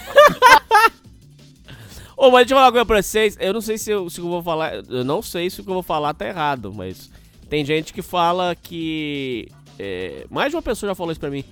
Ô, 2.15 2.31
mas 2.31 2.47
deixa 2.47 2.53
eu 2.53 2.57
falar 2.57 2.67
uma 2.67 2.71
coisa 2.71 2.85
pra 2.85 3.01
vocês. 3.03 3.37
Eu 3.39 3.53
não 3.53 3.61
sei 3.61 3.77
se, 3.77 3.91
eu, 3.91 4.09
se 4.09 4.19
eu 4.19 4.25
vou 4.25 4.41
falar. 4.41 4.73
Eu 4.89 5.03
não 5.03 5.21
sei 5.21 5.49
se 5.49 5.59
o 5.61 5.63
que 5.63 5.69
eu 5.69 5.73
vou 5.75 5.83
falar 5.83 6.13
tá 6.13 6.25
errado, 6.25 6.73
mas 6.73 7.11
tem 7.49 7.63
gente 7.63 7.93
que 7.93 8.01
fala 8.01 8.55
que. 8.55 9.49
é, 9.77 10.25
mais 10.29 10.49
de 10.49 10.55
uma 10.55 10.61
pessoa 10.61 10.89
já 10.89 10.95
falou 10.95 11.11
isso 11.11 11.19
pra 11.19 11.29
mim. 11.29 11.43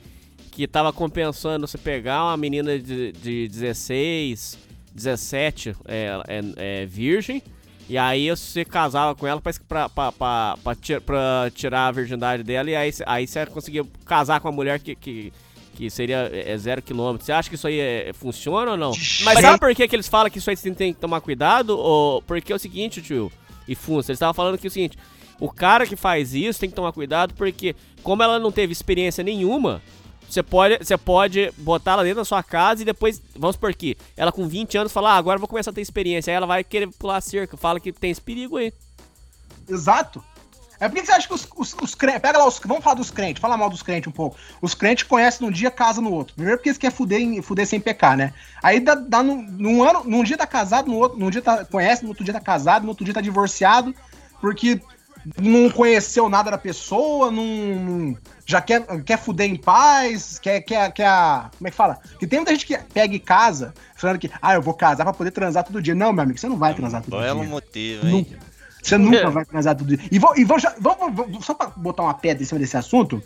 Que 0.51 0.65
tava 0.65 0.91
compensando 0.93 1.67
você 1.67 1.77
pegar 1.77 2.23
uma 2.23 2.37
menina 2.37 2.79
de, 2.79 3.11
de 3.11 3.47
16, 3.49 4.57
17, 4.93 5.75
é, 5.85 6.09
é, 6.27 6.41
é 6.81 6.85
virgem. 6.85 7.43
E 7.87 7.97
aí 7.97 8.29
você 8.29 8.65
casava 8.65 9.13
com 9.13 9.27
ela 9.27 9.39
pra, 9.39 9.53
pra, 9.67 9.89
pra, 9.89 10.11
pra, 10.11 10.57
pra 10.63 10.75
ti- 10.75 10.99
pra 10.99 11.51
tirar 11.53 11.87
a 11.87 11.91
virgindade 11.91 12.41
dela. 12.43 12.69
E 12.69 12.75
aí, 12.75 12.91
aí 13.05 13.27
você 13.27 13.45
conseguia 13.45 13.83
casar 14.05 14.39
com 14.39 14.47
uma 14.47 14.55
mulher 14.55 14.79
que, 14.79 14.95
que, 14.95 15.31
que 15.75 15.89
seria 15.91 16.29
é, 16.33 16.57
zero 16.57 16.81
quilômetro. 16.81 17.23
Você 17.25 17.31
acha 17.31 17.47
que 17.47 17.55
isso 17.55 17.67
aí 17.67 17.79
é- 17.79 18.11
funciona 18.13 18.71
ou 18.71 18.77
não? 18.77 18.89
Mas 19.23 19.35
sabe 19.41 19.59
por 19.59 19.75
que, 19.75 19.87
que 19.87 19.95
eles 19.95 20.07
falam 20.07 20.31
que 20.31 20.39
isso 20.39 20.49
aí 20.49 20.55
você 20.57 20.71
tem 20.71 20.93
que 20.93 20.99
tomar 20.99 21.21
cuidado? 21.21 21.77
Ou, 21.77 22.21
porque 22.23 22.51
é 22.51 22.55
o 22.55 22.59
seguinte, 22.59 23.01
tio, 23.03 23.31
e 23.67 23.75
Funça, 23.75 24.11
eles 24.11 24.17
estavam 24.17 24.33
falando 24.33 24.57
que 24.57 24.65
é 24.65 24.69
o 24.69 24.71
seguinte, 24.71 24.97
o 25.39 25.51
cara 25.51 25.85
que 25.85 25.95
faz 25.95 26.33
isso 26.33 26.59
tem 26.59 26.69
que 26.69 26.75
tomar 26.75 26.91
cuidado 26.91 27.33
porque, 27.35 27.75
como 28.01 28.23
ela 28.23 28.39
não 28.39 28.51
teve 28.51 28.71
experiência 28.73 29.23
nenhuma, 29.23 29.79
você 30.29 30.43
pode, 30.43 30.77
você 30.77 30.97
pode 30.97 31.51
botar 31.57 31.93
ela 31.93 32.03
dentro 32.03 32.17
da 32.17 32.25
sua 32.25 32.43
casa 32.43 32.81
e 32.81 32.85
depois, 32.85 33.21
vamos 33.35 33.55
por 33.55 33.69
aqui, 33.69 33.97
ela 34.17 34.31
com 34.31 34.47
20 34.47 34.77
anos 34.77 34.91
fala, 34.91 35.11
ah, 35.11 35.17
agora 35.17 35.39
vou 35.39 35.47
começar 35.47 35.71
a 35.71 35.73
ter 35.73 35.81
experiência. 35.81 36.31
Aí 36.31 36.35
ela 36.35 36.47
vai 36.47 36.63
querer 36.63 36.87
pular 36.89 37.21
cerca, 37.21 37.55
fala 37.57 37.79
que 37.79 37.91
tem 37.91 38.11
esse 38.11 38.21
perigo 38.21 38.57
aí. 38.57 38.73
Exato. 39.67 40.23
É 40.79 40.89
por 40.89 40.95
que 40.95 41.05
você 41.05 41.11
acha 41.13 41.27
que 41.27 41.33
os, 41.33 41.47
os, 41.55 41.73
os 41.81 41.95
crentes. 41.95 42.21
Pega 42.21 42.37
lá 42.37 42.47
os. 42.47 42.59
Vamos 42.65 42.83
falar 42.83 42.95
dos 42.95 43.09
crentes, 43.09 43.39
fala 43.41 43.55
mal 43.55 43.69
dos 43.69 43.81
crentes 43.81 44.07
um 44.07 44.11
pouco. 44.11 44.35
Os 44.61 44.73
crentes 44.73 45.03
conhecem 45.05 45.45
num 45.45 45.51
dia, 45.51 45.71
casa 45.71 46.01
no 46.01 46.11
outro. 46.11 46.35
Primeiro 46.35 46.57
porque 46.57 46.69
eles 46.69 46.77
querem 46.77 46.95
fuder, 46.95 47.21
em- 47.21 47.41
fuder 47.41 47.65
sem 47.65 47.79
pecar, 47.79 48.17
né? 48.17 48.33
Aí 48.61 48.79
dá, 48.79 48.93
dá 48.93 49.23
num, 49.23 49.41
num 49.41 49.83
ano, 49.83 50.03
num 50.03 50.23
dia 50.23 50.37
tá 50.37 50.45
casado, 50.45 50.91
no 50.91 50.97
outro, 50.97 51.17
num 51.17 51.29
dia 51.29 51.41
tá, 51.41 51.63
conhece, 51.63 52.03
no 52.03 52.09
outro 52.09 52.25
dia 52.25 52.33
tá 52.33 52.41
casado, 52.41 52.83
no 52.83 52.89
outro 52.89 53.05
dia 53.05 53.13
tá 53.13 53.21
divorciado, 53.21 53.95
porque 54.41 54.81
não 55.41 55.69
conheceu 55.69 56.29
nada 56.29 56.51
da 56.51 56.57
pessoa, 56.57 57.31
não. 57.31 58.15
já 58.45 58.61
quer, 58.61 58.85
quer 59.03 59.17
fuder 59.17 59.49
em 59.49 59.55
paz, 59.55 60.37
quer, 60.39 60.61
quer, 60.61 60.91
quer. 60.91 61.49
Como 61.57 61.67
é 61.67 61.71
que 61.71 61.75
fala? 61.77 61.99
Que 62.19 62.27
tem 62.27 62.39
muita 62.39 62.51
gente 62.51 62.65
que 62.65 62.77
pega 62.77 63.13
e 63.15 63.19
casa, 63.19 63.73
falando 63.95 64.19
que, 64.19 64.29
ah, 64.41 64.53
eu 64.53 64.61
vou 64.61 64.73
casar 64.73 65.03
pra 65.03 65.13
poder 65.13 65.31
transar 65.31 65.63
todo 65.63 65.81
dia. 65.81 65.95
Não, 65.95 66.13
meu 66.13 66.23
amigo, 66.23 66.37
você 66.39 66.47
não 66.47 66.57
vai 66.57 66.73
transar 66.73 67.01
todo 67.01 67.19
Belo 67.19 67.39
dia. 67.41 67.49
motivo, 67.49 68.07
hein? 68.07 68.27
Você 68.83 68.97
nunca 68.99 69.29
vai 69.31 69.43
transar 69.45 69.75
tudo 69.75 69.95
isso. 69.95 70.03
E 70.11 70.19
vou, 70.19 70.37
e 70.37 70.43
vou 70.43 70.59
já, 70.59 70.75
vamos, 70.79 71.15
vamos- 71.15 71.43
só 71.45 71.55
pra 71.55 71.67
botar 71.67 72.03
uma 72.03 72.13
pedra 72.13 72.43
em 72.43 72.45
cima 72.45 72.59
desse 72.59 72.77
assunto, 72.77 73.19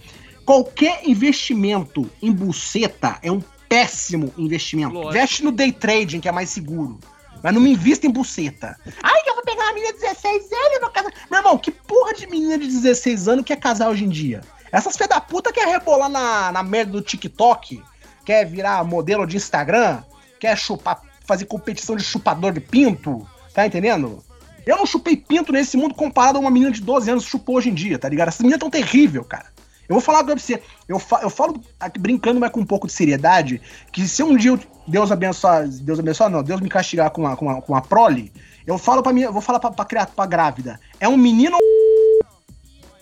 qualquer 0.45 1.01
investimento 1.07 2.09
em 2.21 2.31
buceta 2.31 3.17
é 3.21 3.29
um 3.29 3.41
péssimo 3.67 4.33
investimento. 4.37 4.93
Lógico. 4.93 5.11
Investe 5.13 5.43
no 5.43 5.51
day 5.51 5.71
trading, 5.73 6.21
que 6.21 6.29
é 6.29 6.31
mais 6.31 6.49
seguro. 6.49 6.97
Mas 7.41 7.53
não 7.53 7.61
me 7.61 7.71
invista 7.71 8.05
em 8.05 8.11
buceta. 8.11 8.77
Ai, 9.01 9.21
que 9.23 9.29
eu 9.29 9.35
vou 9.35 9.43
pegar 9.43 9.63
uma 9.63 9.73
menina 9.73 9.93
de 9.93 9.99
16 9.99 10.51
anos 10.51 10.75
e 10.75 10.79
vou 10.79 10.89
casar. 10.89 11.13
Meu 11.29 11.39
irmão, 11.39 11.57
que 11.57 11.71
porra 11.71 12.13
de 12.13 12.27
menina 12.27 12.57
de 12.57 12.67
16 12.67 13.27
anos 13.27 13.45
quer 13.45 13.57
casar 13.57 13.89
hoje 13.89 14.05
em 14.05 14.09
dia? 14.09 14.41
Essas 14.71 14.95
filhas 14.95 15.09
da 15.09 15.21
puta 15.21 15.51
quer 15.51 15.67
rebolar 15.67 16.09
na, 16.09 16.51
na 16.51 16.63
merda 16.63 16.91
do 16.91 17.01
TikTok, 17.01 17.81
quer 18.23 18.45
virar 18.45 18.83
modelo 18.83 19.25
de 19.25 19.37
Instagram, 19.37 20.03
quer 20.39 20.57
chupar, 20.57 21.01
fazer 21.25 21.45
competição 21.45 21.95
de 21.95 22.03
chupador 22.03 22.51
de 22.51 22.59
pinto, 22.59 23.27
tá 23.53 23.65
entendendo? 23.65 24.23
Eu 24.65 24.77
não 24.77 24.85
chupei 24.85 25.17
pinto 25.17 25.51
nesse 25.51 25.75
mundo 25.77 25.95
comparado 25.95 26.37
a 26.37 26.41
uma 26.41 26.51
menina 26.51 26.71
de 26.71 26.81
12 26.81 27.09
anos 27.09 27.25
que 27.25 27.31
chupou 27.31 27.55
hoje 27.55 27.69
em 27.69 27.73
dia, 27.73 27.97
tá 27.97 28.07
ligado? 28.07 28.27
Essa 28.27 28.43
menina 28.43 28.57
é 28.57 28.59
tão 28.59 28.69
terrível, 28.69 29.23
cara. 29.23 29.47
Eu 29.89 29.95
vou 29.95 30.01
falar 30.01 30.19
agora 30.19 30.35
pra 30.35 30.43
você. 30.45 30.61
Eu, 30.87 30.99
fa- 30.99 31.21
eu 31.23 31.29
falo 31.31 31.59
brincando, 31.99 32.39
mas 32.39 32.51
com 32.51 32.59
um 32.59 32.65
pouco 32.65 32.85
de 32.85 32.93
seriedade, 32.93 33.59
que 33.91 34.07
se 34.07 34.21
um 34.21 34.37
dia 34.37 34.51
eu- 34.51 34.59
Deus 34.87 35.11
abençoar, 35.11 35.67
Deus 35.67 35.99
abençoar, 35.99 36.29
não, 36.29 36.43
Deus 36.43 36.61
me 36.61 36.69
castigar 36.69 37.09
com 37.09 37.21
uma, 37.21 37.35
com 37.35 37.45
uma, 37.45 37.61
com 37.61 37.73
uma 37.73 37.81
prole, 37.81 38.31
eu 38.67 38.77
falo 38.77 39.01
pra 39.01 39.11
mim, 39.11 39.25
vou 39.25 39.41
falar 39.41 39.59
pra, 39.59 39.71
pra, 39.71 39.83
criar, 39.85 40.05
pra 40.05 40.25
grávida. 40.27 40.79
É 40.99 41.07
um 41.09 41.17
menino 41.17 41.57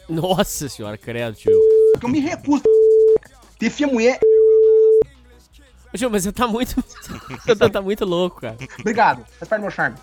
Nossa 0.07 0.69
senhora, 0.69 0.97
credo, 0.97 1.35
tio. 1.35 1.51
eu 2.01 2.07
me 2.09 2.19
recuso. 2.19 2.63
Ter 3.59 3.69
filha 3.69 3.91
mulher. 3.91 4.19
Tio, 5.95 6.09
mas 6.11 6.23
você 6.23 6.31
tá 6.31 6.47
muito. 6.47 6.75
você 7.43 7.55
tá, 7.55 7.69
tá 7.69 7.81
muito 7.81 8.05
louco, 8.05 8.39
cara. 8.41 8.55
Obrigado. 8.79 9.25
Faz 9.39 9.49
parte 9.49 9.59
do 9.59 9.63
meu 9.63 9.71
charme. 9.71 9.97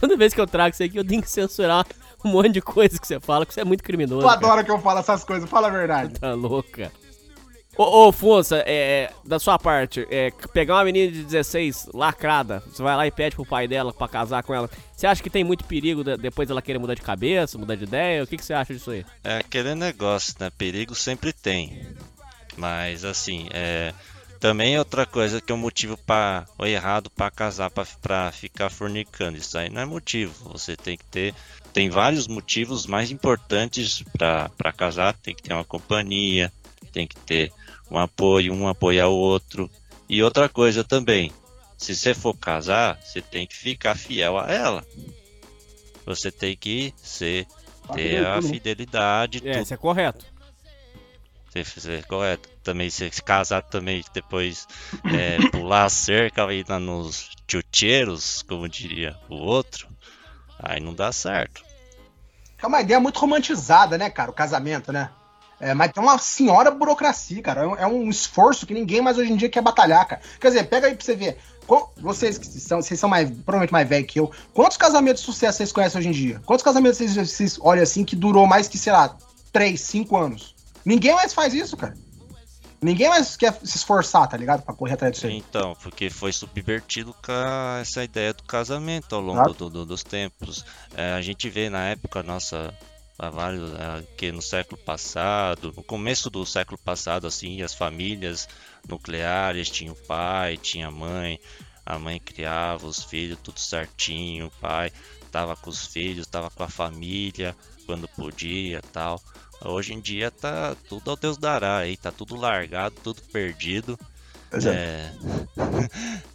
Toda 0.00 0.16
vez 0.16 0.32
que 0.32 0.40
eu 0.40 0.46
trago 0.46 0.72
isso 0.72 0.82
aqui, 0.82 0.96
eu 0.96 1.04
tenho 1.06 1.20
que 1.20 1.30
censurar 1.30 1.84
um 2.24 2.28
monte 2.30 2.52
de 2.52 2.60
coisa 2.60 2.98
que 2.98 3.06
você 3.06 3.18
fala, 3.20 3.44
que 3.46 3.54
você 3.54 3.60
é 3.60 3.64
muito 3.64 3.82
criminoso. 3.84 4.20
Tu 4.20 4.26
cara. 4.26 4.36
adora 4.38 4.64
que 4.64 4.70
eu 4.70 4.78
falo 4.80 4.98
essas 5.00 5.24
coisas, 5.24 5.48
fala 5.48 5.68
a 5.68 5.70
verdade. 5.70 6.14
Tá 6.18 6.32
louco, 6.34 6.70
cara. 6.70 6.92
Ô, 7.78 8.08
ô 8.08 8.12
Fonsa, 8.12 8.62
é, 8.66 9.10
da 9.24 9.38
sua 9.38 9.58
parte, 9.58 10.06
é, 10.10 10.30
pegar 10.52 10.74
uma 10.74 10.84
menina 10.84 11.10
de 11.12 11.22
16 11.24 11.88
lacrada, 11.94 12.62
você 12.66 12.82
vai 12.82 12.94
lá 12.96 13.06
e 13.06 13.10
pede 13.10 13.36
pro 13.36 13.46
pai 13.46 13.66
dela 13.68 13.92
pra 13.92 14.08
casar 14.08 14.42
com 14.42 14.52
ela. 14.52 14.68
Você 14.94 15.06
acha 15.06 15.22
que 15.22 15.30
tem 15.30 15.44
muito 15.44 15.64
perigo 15.64 16.02
de- 16.04 16.16
depois 16.16 16.46
dela 16.48 16.60
querer 16.60 16.78
mudar 16.78 16.94
de 16.94 17.00
cabeça, 17.00 17.56
mudar 17.56 17.76
de 17.76 17.84
ideia? 17.84 18.22
O 18.22 18.26
que, 18.26 18.36
que 18.36 18.44
você 18.44 18.52
acha 18.52 18.74
disso 18.74 18.90
aí? 18.90 19.06
É 19.24 19.38
aquele 19.38 19.74
negócio, 19.74 20.34
né? 20.38 20.50
Perigo 20.58 20.94
sempre 20.94 21.32
tem. 21.32 21.86
Mas 22.56 23.04
assim, 23.04 23.48
é. 23.52 23.94
Também 24.40 24.78
outra 24.78 25.04
coisa 25.04 25.38
que 25.40 25.52
é 25.52 25.54
um 25.54 25.58
motivo 25.58 25.98
para 25.98 26.46
ou 26.58 26.66
errado 26.66 27.10
para 27.10 27.30
casar, 27.30 27.70
pra- 27.70 27.86
pra 28.00 28.32
ficar 28.32 28.70
fornicando. 28.70 29.36
Isso 29.36 29.56
aí 29.56 29.68
não 29.70 29.82
é 29.82 29.84
motivo. 29.84 30.50
Você 30.52 30.76
tem 30.76 30.96
que 30.96 31.04
ter. 31.04 31.34
Tem 31.72 31.88
vários 31.88 32.26
motivos 32.26 32.86
mais 32.86 33.10
importantes 33.10 34.02
para 34.12 34.72
casar. 34.72 35.14
Tem 35.14 35.34
que 35.34 35.42
ter 35.42 35.52
uma 35.52 35.64
companhia, 35.64 36.52
tem 36.92 37.06
que 37.06 37.16
ter 37.16 37.52
um 37.90 37.98
apoio, 37.98 38.52
um 38.52 38.68
apoiar 38.68 39.08
o 39.08 39.16
outro. 39.16 39.70
E 40.08 40.22
outra 40.22 40.48
coisa 40.48 40.82
também, 40.82 41.32
se 41.76 41.94
você 41.94 42.14
for 42.14 42.36
casar, 42.36 42.98
você 43.02 43.20
tem 43.20 43.46
que 43.46 43.56
ficar 43.56 43.96
fiel 43.96 44.38
a 44.38 44.50
ela. 44.50 44.84
Você 46.04 46.30
tem 46.30 46.56
que 46.56 46.92
ser, 46.96 47.46
ter 47.94 48.24
a 48.24 48.42
fidelidade, 48.42 49.40
É, 49.44 49.62
isso 49.62 49.74
é 49.74 49.76
correto. 49.76 50.26
Você 51.48 51.64
fizer 51.64 52.04
correto. 52.04 52.48
Também 52.62 52.90
se 52.90 53.10
casar 53.22 53.62
também, 53.62 54.04
depois 54.14 54.68
é, 55.04 55.38
pular 55.50 55.84
a 55.84 55.88
cerca 55.88 56.46
aí 56.46 56.64
nos 56.80 57.30
chuteiros, 57.48 58.42
como 58.42 58.68
diria 58.68 59.16
o 59.28 59.34
outro, 59.34 59.88
aí 60.62 60.80
não 60.80 60.94
dá 60.94 61.12
certo. 61.12 61.62
É 62.62 62.66
uma 62.66 62.80
ideia 62.80 63.00
muito 63.00 63.18
romantizada, 63.18 63.96
né, 63.96 64.10
cara? 64.10 64.30
O 64.30 64.34
casamento, 64.34 64.92
né? 64.92 65.10
É, 65.60 65.74
mas 65.74 65.92
tem 65.92 66.02
uma 66.02 66.18
senhora 66.18 66.70
burocracia, 66.70 67.42
cara. 67.42 67.62
É 67.78 67.86
um, 67.86 68.06
é 68.06 68.08
esforço 68.08 68.66
que 68.66 68.72
ninguém 68.72 69.02
mais 69.02 69.18
hoje 69.18 69.32
em 69.32 69.36
dia 69.36 69.48
quer 69.48 69.62
batalhar, 69.62 70.06
cara. 70.06 70.22
Quer 70.40 70.48
dizer, 70.48 70.64
pega 70.64 70.86
aí 70.86 70.94
pra 70.94 71.04
você 71.04 71.14
ver. 71.14 71.38
Vocês 71.98 72.36
que 72.36 72.46
são, 72.46 72.82
vocês 72.82 72.98
são 72.98 73.08
mais, 73.08 73.30
provavelmente 73.30 73.72
mais 73.72 73.88
velhos 73.88 74.10
que 74.10 74.18
eu. 74.18 74.30
Quantos 74.52 74.76
casamentos 74.76 75.22
de 75.22 75.26
sucesso 75.26 75.58
vocês 75.58 75.70
conhecem 75.70 76.00
hoje 76.00 76.08
em 76.08 76.12
dia? 76.12 76.42
Quantos 76.44 76.64
casamentos 76.64 76.98
vocês, 76.98 77.14
vocês 77.14 77.58
olham 77.60 77.82
assim 77.82 78.04
que 78.04 78.16
durou 78.16 78.46
mais 78.46 78.66
que, 78.66 78.76
sei 78.76 78.92
lá, 78.92 79.16
3, 79.52 79.80
5 79.80 80.16
anos? 80.16 80.54
Ninguém 80.84 81.14
mais 81.14 81.32
faz 81.32 81.54
isso, 81.54 81.76
cara. 81.76 81.94
Ninguém 82.82 83.08
mais 83.10 83.36
quer 83.36 83.52
se 83.62 83.76
esforçar, 83.76 84.26
tá 84.26 84.36
ligado? 84.36 84.62
Pra 84.62 84.74
correr 84.74 84.94
atrás 84.94 85.12
disso 85.12 85.26
aí. 85.26 85.36
Então, 85.36 85.76
porque 85.82 86.08
foi 86.08 86.32
subvertido 86.32 87.14
essa 87.80 88.02
ideia 88.02 88.32
do 88.32 88.42
casamento 88.42 89.14
ao 89.14 89.20
longo 89.20 89.52
do- 89.52 89.68
do- 89.68 89.86
dos 89.86 90.02
tempos. 90.02 90.64
É, 90.94 91.12
a 91.12 91.20
gente 91.20 91.48
vê 91.50 91.68
na 91.68 91.84
época 91.88 92.22
nossa, 92.22 92.72
vários, 93.18 93.70
que 94.16 94.32
no 94.32 94.40
século 94.40 94.80
passado, 94.82 95.72
no 95.76 95.82
começo 95.82 96.30
do 96.30 96.46
século 96.46 96.78
passado, 96.78 97.26
assim, 97.26 97.60
as 97.60 97.74
famílias 97.74 98.48
nucleares 98.88 99.68
tinha 99.68 99.92
o 99.92 99.96
pai, 100.06 100.56
tinha 100.56 100.88
a 100.88 100.90
mãe, 100.90 101.38
a 101.84 101.98
mãe 101.98 102.18
criava 102.18 102.86
os 102.86 103.04
filhos 103.04 103.38
tudo 103.42 103.60
certinho, 103.60 104.46
o 104.46 104.50
pai 104.60 104.90
tava 105.30 105.54
com 105.54 105.68
os 105.70 105.86
filhos, 105.86 106.26
tava 106.26 106.50
com 106.50 106.62
a 106.62 106.68
família, 106.68 107.54
quando 107.84 108.08
podia 108.08 108.80
tal. 108.92 109.20
Hoje 109.64 109.92
em 109.94 110.00
dia 110.00 110.30
tá 110.30 110.74
tudo 110.88 111.10
ao 111.10 111.16
Deus 111.16 111.36
dará 111.36 111.78
aí, 111.78 111.96
tá 111.96 112.10
tudo 112.10 112.34
largado, 112.36 112.94
tudo 113.02 113.20
perdido. 113.32 113.98
É... 114.52 115.12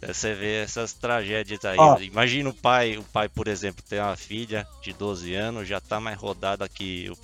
Você 0.06 0.32
vê 0.34 0.62
essas 0.62 0.92
tragédias 0.94 1.62
aí. 1.64 1.76
Imagina 2.06 2.48
o 2.48 2.54
pai, 2.54 2.96
o 2.96 3.02
pai, 3.02 3.28
por 3.28 3.46
exemplo, 3.48 3.84
tem 3.86 4.00
uma 4.00 4.16
filha 4.16 4.66
de 4.82 4.92
12 4.94 5.34
anos, 5.34 5.68
já 5.68 5.80
tá 5.80 6.00
mais 6.00 6.16
rodada 6.18 6.66
que 6.68 7.10
o 7.10 7.16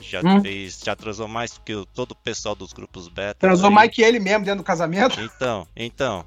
já 0.00 0.20
Hum. 0.24 0.40
fez, 0.42 0.80
já 0.84 0.94
transou 0.94 1.26
mais 1.26 1.58
que 1.58 1.74
o- 1.74 1.84
todo 1.86 2.12
o 2.12 2.16
pessoal 2.16 2.54
dos 2.54 2.72
grupos 2.72 3.08
beta. 3.08 3.34
Transou 3.40 3.68
aí. 3.68 3.74
mais 3.74 3.90
que 3.90 4.02
ele 4.02 4.20
mesmo 4.20 4.44
dentro 4.44 4.58
do 4.62 4.64
casamento. 4.64 5.20
Então, 5.20 5.66
então. 5.74 6.24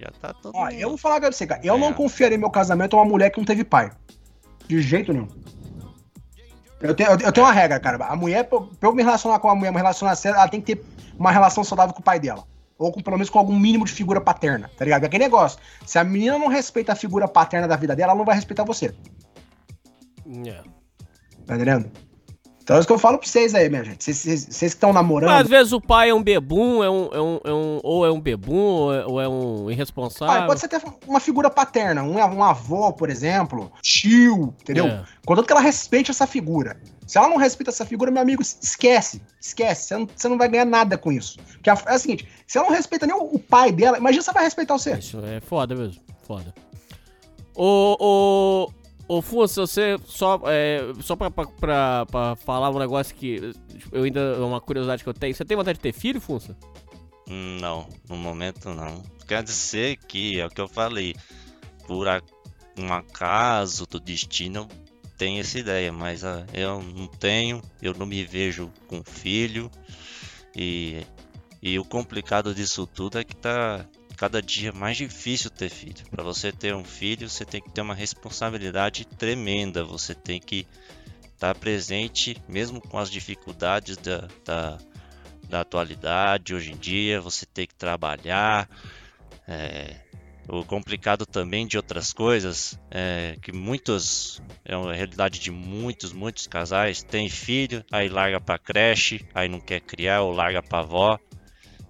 Já 0.00 0.10
tá 0.20 0.32
todo 0.34 0.56
Ó, 0.56 0.68
eu 0.70 0.88
vou 0.88 0.98
falar 0.98 1.20
pra 1.20 1.30
você, 1.30 1.46
cara. 1.46 1.60
Eu 1.62 1.76
É. 1.76 1.78
não 1.78 1.92
confiaria 1.92 2.36
meu 2.36 2.50
casamento 2.50 2.96
a 2.96 3.00
uma 3.00 3.08
mulher 3.08 3.30
que 3.30 3.38
não 3.38 3.44
teve 3.44 3.62
pai. 3.62 3.92
De 4.66 4.82
jeito 4.82 5.12
nenhum. 5.12 5.28
Eu 6.82 6.94
tenho, 6.94 7.10
eu 7.10 7.32
tenho- 7.32 7.46
uma 7.46 7.52
regra, 7.52 7.78
cara. 7.78 8.04
A 8.06 8.16
mulher, 8.16 8.44
pra 8.44 8.58
eu- 8.80 8.94
me 8.94 9.02
relacionar 9.02 9.38
com 9.38 9.48
a 9.48 9.54
mulher, 9.54 9.70
me 9.70 9.76
relacionar 9.76 10.14
sério, 10.16 10.36
ela 10.36 10.48
tem 10.48 10.60
que 10.60 10.74
ter 10.76 10.84
uma 11.18 11.30
relação 11.30 11.62
saudável 11.62 11.94
com 11.94 12.00
o 12.00 12.04
pai 12.04 12.18
dela. 12.18 12.44
Ou 12.76 12.90
com, 12.90 13.00
pelo 13.00 13.16
menos 13.16 13.30
com 13.30 13.38
algum 13.38 13.56
mínimo 13.56 13.84
de 13.84 13.92
figura 13.92 14.20
paterna, 14.20 14.68
tá 14.76 14.84
ligado? 14.84 15.04
É 15.04 15.06
aquele 15.06 15.24
negócio. 15.24 15.58
Se 15.86 15.98
a 15.98 16.02
menina 16.04 16.36
não 16.38 16.48
respeita 16.48 16.92
a 16.92 16.96
figura 16.96 17.28
paterna 17.28 17.68
da 17.68 17.76
vida 17.76 17.94
dela, 17.94 18.10
ela 18.12 18.18
não 18.18 18.24
vai 18.24 18.34
respeitar 18.34 18.64
você. 18.64 18.92
É. 20.46 20.62
Tá 21.46 21.54
entendendo? 21.54 21.90
Então 22.62 22.76
é 22.76 22.78
isso 22.78 22.86
que 22.86 22.92
eu 22.92 22.98
falo 22.98 23.18
pra 23.18 23.26
vocês 23.26 23.54
aí, 23.54 23.68
minha 23.68 23.82
gente. 23.84 24.04
Vocês- 24.14 24.44
que 24.46 24.64
estão 24.64 24.92
namorando. 24.92 25.30
Mas 25.30 25.42
às 25.42 25.48
vezes 25.48 25.72
o 25.72 25.80
pai 25.80 26.10
é 26.10 26.14
um 26.14 26.22
bebum, 26.22 26.82
é 26.82 26.88
um, 26.88 27.08
é 27.12 27.20
um, 27.20 27.40
é 27.44 27.52
um- 27.52 27.80
ou 27.82 28.06
é 28.06 28.10
um 28.12 28.20
bebum, 28.20 28.54
ou 28.56 28.94
é, 28.94 29.06
ou 29.06 29.20
é 29.20 29.28
um 29.28 29.70
irresponsável. 29.70 30.42
Ah, 30.44 30.46
pode 30.46 30.60
ser 30.60 30.66
até 30.66 30.80
uma 31.06 31.18
figura 31.18 31.50
paterna, 31.50 32.02
um, 32.02 32.14
um 32.16 32.42
avô, 32.44 32.92
por 32.92 33.10
exemplo, 33.10 33.70
tio, 33.82 34.54
entendeu? 34.62 34.86
É. 34.86 35.04
Contanto 35.26 35.46
que 35.46 35.52
ela 35.52 35.60
respeite 35.60 36.10
essa 36.10 36.26
figura. 36.26 36.80
Se 37.06 37.18
ela 37.18 37.28
não 37.28 37.36
respeita 37.36 37.70
essa 37.70 37.84
figura, 37.84 38.10
meu 38.10 38.22
amigo, 38.22 38.40
esquece. 38.42 39.20
Esquece. 39.40 39.88
Você 39.88 39.96
não, 39.96 40.08
você 40.16 40.28
não 40.28 40.38
vai 40.38 40.48
ganhar 40.48 40.64
nada 40.64 40.96
com 40.96 41.10
isso. 41.10 41.38
Porque 41.54 41.68
a- 41.68 41.82
é 41.86 41.96
o 41.96 41.98
seguinte: 41.98 42.28
se 42.46 42.56
ela 42.58 42.68
não 42.68 42.74
respeita 42.76 43.06
nem 43.06 43.14
o, 43.16 43.24
o 43.24 43.38
pai 43.40 43.72
dela, 43.72 43.98
imagina 43.98 44.22
se 44.22 44.28
ela 44.30 44.34
vai 44.34 44.44
respeitar 44.44 44.78
você. 44.78 44.92
Isso 44.98 45.18
é 45.26 45.40
foda 45.40 45.74
mesmo, 45.74 46.00
foda. 46.26 46.54
Ô, 47.54 47.96
ô, 48.00 48.72
ô 49.12 49.20
Funça, 49.20 49.66
você 49.66 49.98
só, 50.06 50.40
é, 50.46 50.80
só 51.00 51.14
pra, 51.14 51.30
pra, 51.30 51.46
pra, 51.46 52.06
pra 52.06 52.36
falar 52.36 52.70
um 52.70 52.78
negócio 52.78 53.14
que 53.14 53.52
eu 53.90 54.04
ainda, 54.04 54.20
é 54.20 54.38
uma 54.38 54.60
curiosidade 54.60 55.02
que 55.02 55.08
eu 55.08 55.14
tenho. 55.14 55.34
Você 55.34 55.44
tem 55.44 55.56
vontade 55.56 55.78
de 55.78 55.82
ter 55.82 55.92
filho, 55.92 56.20
Funça? 56.20 56.56
Não, 57.28 57.86
no 58.08 58.16
momento 58.16 58.70
não. 58.70 59.02
Quer 59.28 59.42
dizer 59.42 59.98
que, 60.08 60.40
é 60.40 60.46
o 60.46 60.50
que 60.50 60.60
eu 60.60 60.68
falei, 60.68 61.14
por 61.86 62.06
um 62.78 62.92
acaso 62.92 63.86
do 63.86 64.00
destino 64.00 64.66
eu 65.04 65.10
tenho 65.18 65.40
essa 65.40 65.58
ideia, 65.58 65.92
mas 65.92 66.24
ah, 66.24 66.44
eu 66.52 66.82
não 66.82 67.06
tenho, 67.06 67.60
eu 67.80 67.94
não 67.94 68.06
me 68.06 68.24
vejo 68.24 68.72
com 68.88 69.04
filho 69.04 69.70
e, 70.56 71.06
e 71.62 71.78
o 71.78 71.84
complicado 71.84 72.54
disso 72.54 72.86
tudo 72.86 73.18
é 73.18 73.24
que 73.24 73.36
tá 73.36 73.86
cada 74.12 74.40
dia 74.42 74.72
mais 74.72 74.96
difícil 74.96 75.50
ter 75.50 75.68
filho. 75.70 76.04
Para 76.10 76.22
você 76.22 76.52
ter 76.52 76.74
um 76.74 76.84
filho, 76.84 77.28
você 77.28 77.44
tem 77.44 77.60
que 77.60 77.70
ter 77.70 77.80
uma 77.80 77.94
responsabilidade 77.94 79.04
tremenda, 79.04 79.84
você 79.84 80.14
tem 80.14 80.40
que 80.40 80.66
estar 81.34 81.54
presente 81.54 82.36
mesmo 82.48 82.80
com 82.80 82.98
as 82.98 83.10
dificuldades 83.10 83.96
da, 83.96 84.28
da 84.44 84.78
da 85.52 85.60
atualidade 85.60 86.54
hoje 86.54 86.72
em 86.72 86.76
dia, 86.76 87.20
você 87.20 87.44
tem 87.44 87.66
que 87.66 87.74
trabalhar. 87.74 88.68
é, 89.46 89.96
o 90.48 90.64
complicado 90.64 91.24
também 91.24 91.66
de 91.66 91.76
outras 91.76 92.12
coisas 92.12 92.78
é 92.90 93.36
que 93.40 93.52
muitos, 93.52 94.42
é 94.64 94.76
uma 94.76 94.92
realidade 94.92 95.38
de 95.38 95.50
muitos, 95.50 96.12
muitos 96.12 96.46
casais, 96.46 97.02
tem 97.02 97.28
filho, 97.28 97.84
aí 97.92 98.08
larga 98.08 98.40
pra 98.40 98.58
creche, 98.58 99.24
aí 99.34 99.48
não 99.48 99.60
quer 99.60 99.80
criar 99.80 100.22
ou 100.22 100.32
larga 100.32 100.62
pra 100.62 100.80
avó. 100.80 101.18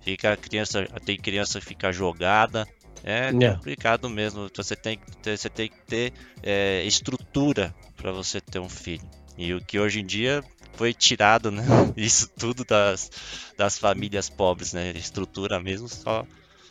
Fica 0.02 0.32
a 0.32 0.36
criança, 0.36 0.84
tem 1.04 1.16
criança 1.16 1.60
que 1.60 1.66
fica 1.66 1.92
jogada. 1.92 2.66
É 3.04 3.28
É. 3.28 3.54
complicado 3.54 4.08
mesmo. 4.08 4.48
Você 4.54 4.76
tem 4.76 4.96
que 4.98 5.16
ter, 5.16 5.36
você 5.38 5.48
tem 5.48 5.68
que 5.68 5.78
ter 5.86 6.12
é, 6.42 6.82
estrutura 6.84 7.74
para 7.96 8.12
você 8.12 8.40
ter 8.40 8.58
um 8.58 8.68
filho. 8.68 9.02
E 9.36 9.52
o 9.54 9.60
que 9.64 9.78
hoje 9.78 10.00
em 10.00 10.06
dia 10.06 10.42
foi 10.74 10.92
tirado, 10.94 11.50
né? 11.50 11.62
Isso 11.96 12.28
tudo 12.38 12.64
das, 12.64 13.10
das 13.56 13.78
famílias 13.78 14.28
pobres, 14.28 14.72
né? 14.72 14.90
Estrutura 14.96 15.58
mesmo, 15.60 15.88
só, 15.88 16.24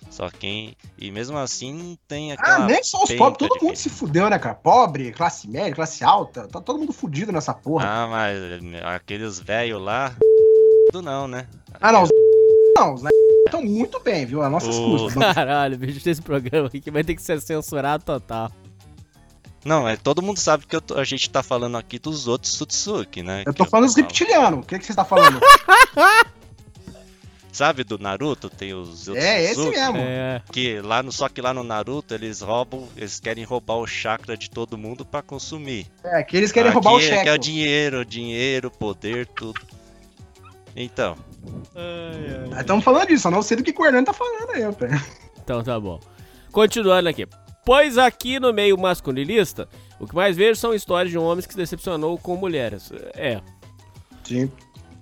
só 0.09 0.29
quem. 0.29 0.75
E 0.97 1.11
mesmo 1.11 1.37
assim 1.37 1.73
não 1.73 1.97
tem 2.07 2.31
Ah, 2.31 2.35
aquela. 2.35 2.67
nem 2.67 2.83
só 2.83 3.03
os 3.03 3.11
pobres, 3.13 3.37
todo 3.49 3.63
mundo 3.63 3.75
se 3.75 3.89
fudeu, 3.89 4.29
né, 4.29 4.37
cara? 4.39 4.55
Pobre, 4.55 5.11
classe 5.11 5.49
média, 5.49 5.73
classe 5.75 6.03
alta, 6.03 6.47
tá 6.47 6.61
todo 6.61 6.79
mundo 6.79 6.93
fudido 6.93 7.31
nessa 7.31 7.53
porra. 7.53 7.85
Ah, 7.87 8.07
mas 8.07 8.37
aqueles 8.85 9.39
velhos 9.39 9.81
lá. 9.81 10.15
Tudo 10.91 11.01
não, 11.01 11.27
né? 11.27 11.47
Ah, 11.79 11.91
não, 11.91 12.03
os 12.03 12.09
não, 12.85 12.93
os 12.95 13.03
estão 13.45 13.61
muito 13.61 13.99
bem, 13.99 14.25
viu? 14.25 14.41
A 14.41 14.49
nossas 14.49 14.75
O- 14.75 14.85
custas. 14.85 15.15
Não- 15.15 15.33
Caralho, 15.33 15.77
bicho, 15.77 16.07
esse 16.09 16.21
programa 16.21 16.67
aqui 16.67 16.79
que 16.81 16.91
vai 16.91 17.03
ter 17.03 17.15
que 17.15 17.21
ser 17.21 17.39
censurado 17.41 18.03
total. 18.03 18.51
Não, 19.63 19.87
é, 19.87 19.95
todo 19.95 20.21
mundo 20.23 20.37
sabe 20.39 20.65
que 20.65 20.75
eu 20.75 20.81
tô- 20.81 20.97
a 20.97 21.03
gente 21.03 21.29
tá 21.29 21.43
falando 21.43 21.77
aqui 21.77 21.99
dos 21.99 22.27
outros 22.27 22.53
Sutsuki, 22.53 23.21
né? 23.21 23.43
Eu 23.45 23.53
Que 23.53 23.57
tô 23.59 23.65
falando 23.65 23.85
dos 23.87 23.95
reptilianos. 23.95 24.59
O 24.59 24.63
que, 24.63 24.79
que 24.79 24.85
você 24.85 24.93
tá 24.95 25.05
falando? 25.05 25.39
Sabe 27.51 27.83
do 27.83 27.99
Naruto? 27.99 28.49
Tem 28.49 28.73
os 28.73 29.09
outros 29.09 29.23
É, 29.25 29.43
esse 29.43 29.55
Sutsuki, 29.55 29.77
mesmo. 29.77 29.97
É. 29.97 30.41
Que 30.51 30.79
lá 30.79 31.03
no, 31.03 31.11
só 31.11 31.27
que 31.27 31.41
lá 31.41 31.53
no 31.53 31.63
Naruto 31.63 32.13
eles 32.13 32.39
roubam, 32.41 32.87
eles 32.95 33.19
querem 33.19 33.43
roubar 33.43 33.75
o 33.75 33.85
chakra 33.85 34.37
de 34.37 34.49
todo 34.49 34.77
mundo 34.77 35.05
pra 35.05 35.21
consumir. 35.21 35.85
É, 36.03 36.23
que 36.23 36.37
eles 36.37 36.51
querem 36.51 36.69
Aqui 36.69 36.75
roubar 36.75 36.93
o 36.93 36.99
é 36.99 37.01
cheque. 37.01 37.23
Que 37.23 37.29
é 37.29 37.33
o 37.33 37.37
dinheiro, 37.37 38.05
dinheiro, 38.05 38.71
poder, 38.71 39.27
tudo. 39.27 39.59
Então, 40.75 41.17
Estamos 42.59 42.83
falando 42.83 43.07
disso, 43.07 43.27
eu 43.27 43.31
não 43.31 43.41
sei 43.41 43.57
do 43.57 43.63
que 43.63 43.73
o 43.79 43.85
Hernani 43.85 44.05
tá 44.05 44.13
falando 44.13 44.49
aí, 44.51 44.75
pé. 44.75 44.89
Então 45.43 45.63
tá 45.63 45.79
bom. 45.79 45.99
Continuando 46.51 47.09
aqui. 47.09 47.27
Pois 47.65 47.97
aqui 47.97 48.39
no 48.39 48.51
meio 48.53 48.77
masculinista, 48.77 49.67
o 49.99 50.07
que 50.07 50.15
mais 50.15 50.35
vejo 50.35 50.59
são 50.59 50.73
histórias 50.73 51.11
de 51.11 51.17
homens 51.17 51.45
que 51.45 51.53
se 51.53 51.57
decepcionou 51.57 52.17
com 52.17 52.35
mulheres. 52.35 52.91
É. 53.15 53.39
Sim. 54.23 54.51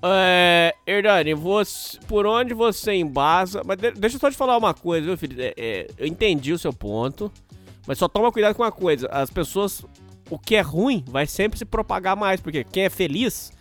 É, 0.01 0.73
Hernani, 0.87 1.33
você, 1.33 1.97
por 2.07 2.25
onde 2.25 2.53
você 2.53 2.93
embasa. 2.93 3.61
Mas 3.65 3.77
de- 3.77 3.91
deixa 3.91 4.15
eu 4.15 4.19
só 4.19 4.29
te 4.31 4.37
falar 4.37 4.57
uma 4.57 4.73
coisa, 4.73 5.05
viu, 5.05 5.17
filho? 5.17 5.41
É, 5.41 5.53
é, 5.57 5.87
eu 5.97 6.07
entendi 6.07 6.53
o 6.53 6.59
seu 6.59 6.71
ponto, 6.71 7.31
mas 7.85 7.97
só 7.97 8.07
toma 8.07 8.31
cuidado 8.31 8.55
com 8.55 8.63
uma 8.63 8.71
coisa: 8.71 9.07
as 9.11 9.29
pessoas. 9.29 9.83
O 10.31 10.37
que 10.37 10.55
é 10.55 10.61
ruim 10.61 11.03
vai 11.07 11.25
sempre 11.25 11.57
se 11.57 11.65
propagar 11.65 12.15
mais, 12.15 12.39
porque 12.39 12.63
quem 12.63 12.83
é 12.83 12.89
feliz. 12.89 13.51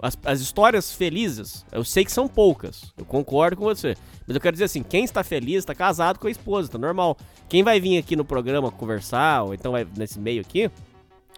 As, 0.00 0.18
as 0.24 0.40
histórias 0.40 0.92
felizes, 0.92 1.64
eu 1.72 1.84
sei 1.84 2.04
que 2.04 2.12
são 2.12 2.28
poucas, 2.28 2.92
eu 2.96 3.04
concordo 3.04 3.56
com 3.56 3.64
você. 3.64 3.96
Mas 4.26 4.34
eu 4.34 4.40
quero 4.40 4.52
dizer 4.52 4.64
assim: 4.64 4.82
quem 4.82 5.04
está 5.04 5.22
feliz 5.22 5.58
está 5.58 5.74
casado 5.74 6.18
com 6.18 6.26
a 6.26 6.30
esposa, 6.30 6.70
tá 6.70 6.78
normal. 6.78 7.16
Quem 7.48 7.62
vai 7.62 7.80
vir 7.80 7.98
aqui 7.98 8.16
no 8.16 8.24
programa 8.24 8.70
conversar, 8.70 9.44
ou 9.44 9.54
então 9.54 9.72
vai 9.72 9.86
nesse 9.96 10.18
meio 10.18 10.40
aqui, 10.40 10.70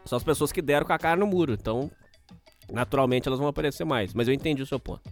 são 0.05 0.17
as 0.17 0.25
pessoas 0.25 0.53
que 0.53 0.63
deram 0.63 0.87
com 0.87 0.93
a 0.93 0.99
cara 0.99 1.19
no 1.19 1.27
muro. 1.27 1.53
Então, 1.53 1.91
naturalmente 2.73 3.29
elas 3.29 3.39
vão 3.39 3.49
aparecer 3.49 3.85
mais. 3.85 4.15
Mas 4.15 4.29
eu 4.29 4.35
entendi 4.35 4.63
o 4.63 4.67
seu 4.67 4.79
ponto. 4.79 5.03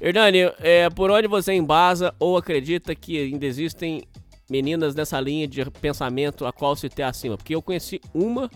Hernani, 0.00 0.52
é, 0.60 0.90
por 0.90 1.10
onde 1.10 1.28
você 1.28 1.52
embasa 1.52 2.14
ou 2.18 2.36
acredita 2.36 2.94
que 2.94 3.18
ainda 3.18 3.46
existem 3.46 4.02
meninas 4.50 4.94
nessa 4.94 5.20
linha 5.20 5.46
de 5.46 5.64
pensamento 5.70 6.44
a 6.44 6.52
qual 6.52 6.76
se 6.76 6.88
ter 6.88 7.02
acima? 7.02 7.36
Porque 7.36 7.54
eu 7.54 7.62
conheci 7.62 8.00
uma 8.12 8.50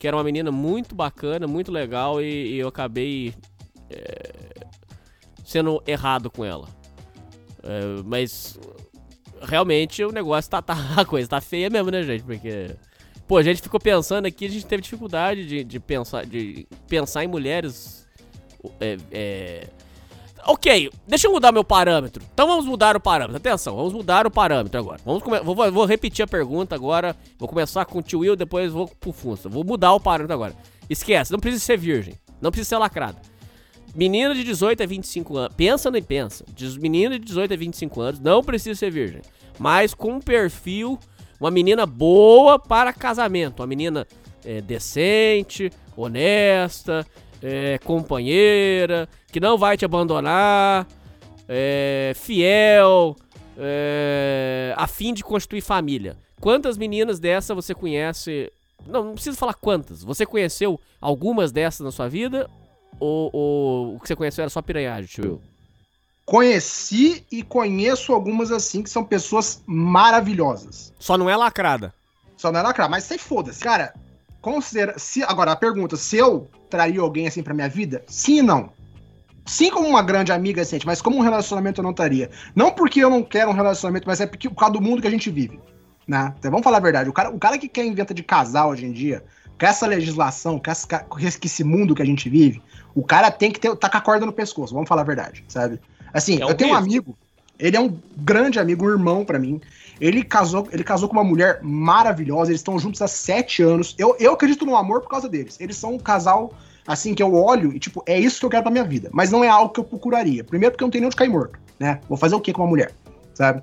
que 0.00 0.08
era 0.08 0.16
uma 0.16 0.24
menina 0.24 0.50
muito 0.50 0.94
bacana, 0.94 1.46
muito 1.46 1.70
legal 1.70 2.22
e, 2.22 2.54
e 2.54 2.58
eu 2.58 2.68
acabei 2.68 3.34
é, 3.90 4.32
sendo 5.44 5.82
errado 5.86 6.30
com 6.30 6.42
ela. 6.42 6.66
É, 7.62 8.02
mas 8.06 8.58
realmente 9.42 10.02
o 10.02 10.10
negócio 10.10 10.50
tá, 10.50 10.62
tá. 10.62 10.74
A 10.96 11.04
coisa 11.04 11.28
tá 11.28 11.38
feia 11.38 11.68
mesmo, 11.68 11.90
né, 11.90 12.02
gente? 12.02 12.24
Porque. 12.24 12.74
Pô, 13.28 13.36
a 13.36 13.42
gente 13.42 13.60
ficou 13.60 13.78
pensando 13.78 14.24
aqui, 14.24 14.46
a 14.46 14.48
gente 14.48 14.64
teve 14.64 14.82
dificuldade 14.82 15.46
de, 15.46 15.62
de 15.62 15.78
pensar, 15.78 16.24
de 16.24 16.66
pensar 16.88 17.22
em 17.22 17.28
mulheres. 17.28 18.08
É, 18.80 18.96
é... 19.12 19.68
Ok, 20.46 20.90
deixa 21.06 21.26
eu 21.26 21.32
mudar 21.32 21.52
meu 21.52 21.62
parâmetro. 21.64 22.22
Então 22.32 22.46
vamos 22.46 22.64
mudar 22.64 22.96
o 22.96 23.00
parâmetro. 23.00 23.36
Atenção, 23.36 23.76
vamos 23.76 23.92
mudar 23.92 24.26
o 24.26 24.30
parâmetro 24.30 24.78
agora. 24.80 25.00
Vamos 25.04 25.22
vou, 25.44 25.70
vou- 25.72 25.84
repetir 25.84 26.22
a 26.24 26.26
pergunta 26.26 26.74
agora. 26.74 27.14
Vou 27.38 27.48
começar 27.48 27.84
com 27.84 27.98
o 27.98 28.02
tio 28.02 28.20
Will, 28.20 28.36
depois 28.36 28.72
vou 28.72 28.88
pro 28.88 29.12
Funça. 29.12 29.48
Vou 29.48 29.64
mudar 29.64 29.92
o 29.92 30.00
parâmetro 30.00 30.34
agora. 30.34 30.54
Esquece, 30.88 31.30
não 31.30 31.38
precisa 31.38 31.64
ser 31.64 31.76
virgem. 31.76 32.14
Não 32.40 32.50
precisa 32.50 32.70
ser 32.70 32.78
lacrado. 32.78 33.18
Menina 33.94 34.34
de 34.34 34.42
18 34.44 34.82
a 34.82 34.86
25 34.86 35.36
anos. 35.36 35.54
Pensa 35.56 35.90
nem 35.90 36.02
pensa. 36.02 36.44
Menina 36.80 37.18
de 37.18 37.24
18 37.24 37.52
a 37.52 37.56
25 37.56 38.00
anos 38.00 38.20
não 38.20 38.42
precisa 38.42 38.78
ser 38.78 38.90
virgem. 38.90 39.20
Mas 39.58 39.92
com 39.94 40.12
um 40.14 40.20
perfil, 40.20 40.98
uma 41.40 41.50
menina 41.50 41.84
boa 41.86 42.58
para 42.58 42.92
casamento. 42.92 43.60
Uma 43.60 43.66
menina 43.66 44.06
é, 44.44 44.60
decente, 44.60 45.70
honesta, 45.96 47.06
é, 47.42 47.78
companheira, 47.78 49.08
que 49.30 49.40
não 49.40 49.56
vai 49.56 49.76
te 49.76 49.84
abandonar, 49.84 50.86
é, 51.48 52.12
fiel, 52.14 53.16
é, 53.56 54.74
a 54.76 54.86
fim 54.86 55.12
de 55.12 55.24
constituir 55.24 55.60
família. 55.60 56.16
Quantas 56.40 56.78
meninas 56.78 57.18
dessa 57.20 57.54
você 57.54 57.74
conhece 57.74 58.50
Não, 58.86 59.04
não 59.04 59.14
precisa 59.14 59.36
falar 59.36 59.54
quantas. 59.54 60.02
Você 60.02 60.24
conheceu 60.24 60.80
algumas 61.00 61.52
dessas 61.52 61.84
na 61.84 61.92
sua 61.92 62.08
vida? 62.08 62.48
Ou, 62.98 63.30
ou 63.32 63.94
o 63.96 64.00
que 64.00 64.08
você 64.08 64.16
conheceu 64.16 64.42
era 64.42 64.50
só 64.50 64.62
piranhagem, 64.62 65.06
tio 65.06 65.24
Will? 65.24 65.42
Conheci 66.24 67.26
e 67.30 67.42
conheço 67.42 68.12
algumas 68.12 68.52
assim 68.52 68.82
que 68.82 68.90
são 68.90 69.04
pessoas 69.04 69.62
maravilhosas. 69.66 70.92
Só 70.98 71.18
não 71.18 71.28
é 71.28 71.36
lacrada. 71.36 71.92
Só 72.36 72.52
não 72.52 72.60
é 72.60 72.62
lacrar, 72.62 72.88
mas 72.88 73.04
sem 73.04 73.18
foda-se. 73.18 73.62
Cara, 73.62 73.92
considera. 74.40 74.98
Se, 74.98 75.22
agora, 75.24 75.52
a 75.52 75.56
pergunta: 75.56 75.96
se 75.96 76.16
eu 76.16 76.48
traria 76.70 77.00
alguém 77.00 77.26
assim 77.26 77.42
pra 77.42 77.54
minha 77.54 77.68
vida? 77.68 78.02
Sim 78.06 78.38
e 78.38 78.42
não. 78.42 78.70
Sim, 79.46 79.70
como 79.70 79.88
uma 79.88 80.02
grande 80.02 80.30
amiga, 80.30 80.62
assim, 80.62 80.78
mas 80.84 81.02
como 81.02 81.16
um 81.16 81.22
relacionamento 81.22 81.80
eu 81.80 81.82
não 81.82 81.92
traria. 81.92 82.30
Não 82.54 82.70
porque 82.70 83.00
eu 83.00 83.10
não 83.10 83.22
quero 83.22 83.50
um 83.50 83.54
relacionamento, 83.54 84.06
mas 84.06 84.20
é 84.20 84.26
porque, 84.26 84.48
por 84.48 84.54
causa 84.56 84.74
do 84.74 84.80
mundo 84.80 85.02
que 85.02 85.08
a 85.08 85.10
gente 85.10 85.30
vive. 85.30 85.58
Né? 86.06 86.32
Então, 86.38 86.50
vamos 86.50 86.64
falar 86.64 86.76
a 86.76 86.80
verdade. 86.80 87.08
O 87.08 87.12
cara, 87.12 87.30
o 87.30 87.38
cara 87.38 87.58
que 87.58 87.68
quer 87.68 87.84
inventa 87.84 88.14
de 88.14 88.22
casal 88.22 88.70
hoje 88.70 88.86
em 88.86 88.92
dia, 88.92 89.24
com 89.58 89.66
essa 89.66 89.86
legislação, 89.86 90.58
com, 90.58 90.70
essa, 90.70 90.98
com 91.00 91.18
esse 91.18 91.64
mundo 91.64 91.94
que 91.94 92.02
a 92.02 92.06
gente 92.06 92.28
vive, 92.28 92.62
o 92.94 93.02
cara 93.02 93.30
tem 93.30 93.50
que 93.50 93.58
ter, 93.58 93.74
tá 93.76 93.88
com 93.88 93.96
a 93.96 94.00
corda 94.00 94.24
no 94.26 94.32
pescoço, 94.32 94.72
vamos 94.74 94.88
falar 94.88 95.02
a 95.02 95.04
verdade, 95.04 95.44
sabe? 95.48 95.80
Assim, 96.12 96.40
É 96.40 96.46
um 96.46 96.50
eu 96.50 96.54
tenho 96.54 96.70
um 96.70 96.74
mesmo. 96.74 96.86
amigo, 96.86 97.18
ele 97.58 97.76
é 97.76 97.80
um 97.80 97.96
grande 98.16 98.58
amigo, 98.58 98.86
um 98.86 98.90
irmão 98.90 99.24
pra 99.24 99.38
mim. 99.38 99.60
Ele 100.00 100.24
casou, 100.24 100.66
ele 100.72 100.82
casou 100.82 101.08
com 101.08 101.14
uma 101.14 101.24
mulher 101.24 101.60
maravilhosa, 101.62 102.50
eles 102.50 102.60
estão 102.60 102.78
juntos 102.78 103.02
há 103.02 103.08
sete 103.08 103.62
anos. 103.62 103.94
Eu, 103.98 104.16
eu 104.18 104.32
acredito 104.32 104.64
no 104.64 104.74
amor 104.74 105.02
por 105.02 105.10
causa 105.10 105.28
deles. 105.28 105.60
Eles 105.60 105.76
são 105.76 105.94
um 105.94 105.98
casal, 105.98 106.54
assim, 106.86 107.14
que 107.14 107.22
eu 107.22 107.34
olho 107.34 107.74
e, 107.74 107.78
tipo, 107.78 108.02
é 108.06 108.18
isso 108.18 108.40
que 108.40 108.46
eu 108.46 108.50
quero 108.50 108.62
pra 108.62 108.72
minha 108.72 108.84
vida. 108.84 109.10
Mas 109.12 109.30
não 109.30 109.44
é 109.44 109.48
algo 109.48 109.72
que 109.72 109.80
eu 109.80 109.84
procuraria. 109.84 110.42
Primeiro 110.42 110.72
porque 110.72 110.82
eu 110.82 110.86
não 110.86 110.90
tenho 110.90 111.02
nem 111.02 111.08
onde 111.08 111.16
cair 111.16 111.28
morto, 111.28 111.58
né? 111.78 112.00
Vou 112.08 112.16
fazer 112.16 112.34
o 112.34 112.40
quê 112.40 112.52
com 112.52 112.62
uma 112.62 112.68
mulher, 112.68 112.92
sabe? 113.34 113.62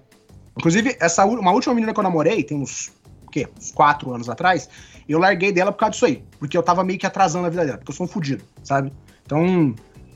Inclusive, 0.55 0.95
essa 0.99 1.25
uma 1.25 1.51
última 1.51 1.73
menina 1.73 1.93
que 1.93 1.99
eu 1.99 2.03
namorei, 2.03 2.43
tem 2.43 2.57
uns, 2.57 2.91
o 3.25 3.31
quê? 3.31 3.47
Uns 3.57 3.71
quatro 3.71 4.13
anos 4.13 4.29
atrás, 4.29 4.69
eu 5.07 5.19
larguei 5.19 5.51
dela 5.51 5.71
por 5.71 5.79
causa 5.79 5.91
disso 5.91 6.05
aí. 6.05 6.23
Porque 6.39 6.57
eu 6.57 6.63
tava 6.63 6.83
meio 6.83 6.99
que 6.99 7.05
atrasando 7.05 7.47
a 7.47 7.49
vida 7.49 7.65
dela, 7.65 7.77
porque 7.77 7.91
eu 7.91 7.95
sou 7.95 8.05
um 8.05 8.09
fudido, 8.09 8.43
sabe? 8.63 8.91
Então, 9.25 9.75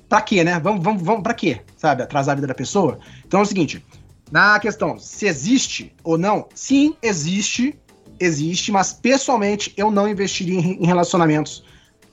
pra 0.09 0.21
quê, 0.21 0.43
né? 0.43 0.59
Vamos, 0.59 0.83
vamos, 0.83 1.01
vamos, 1.01 1.23
pra 1.23 1.33
quê? 1.33 1.61
Sabe? 1.77 2.03
Atrasar 2.03 2.33
a 2.33 2.35
vida 2.35 2.47
da 2.47 2.53
pessoa? 2.53 2.99
Então 3.25 3.39
é 3.39 3.43
o 3.43 3.45
seguinte, 3.45 3.83
na 4.31 4.57
questão, 4.59 4.97
se 4.97 5.25
existe 5.25 5.93
ou 6.03 6.17
não, 6.17 6.47
sim, 6.55 6.95
existe, 7.03 7.77
existe, 8.17 8.71
mas 8.71 8.93
pessoalmente 8.93 9.73
eu 9.75 9.91
não 9.91 10.07
investiria 10.07 10.57
em, 10.57 10.85
relacionamentos 10.85 11.65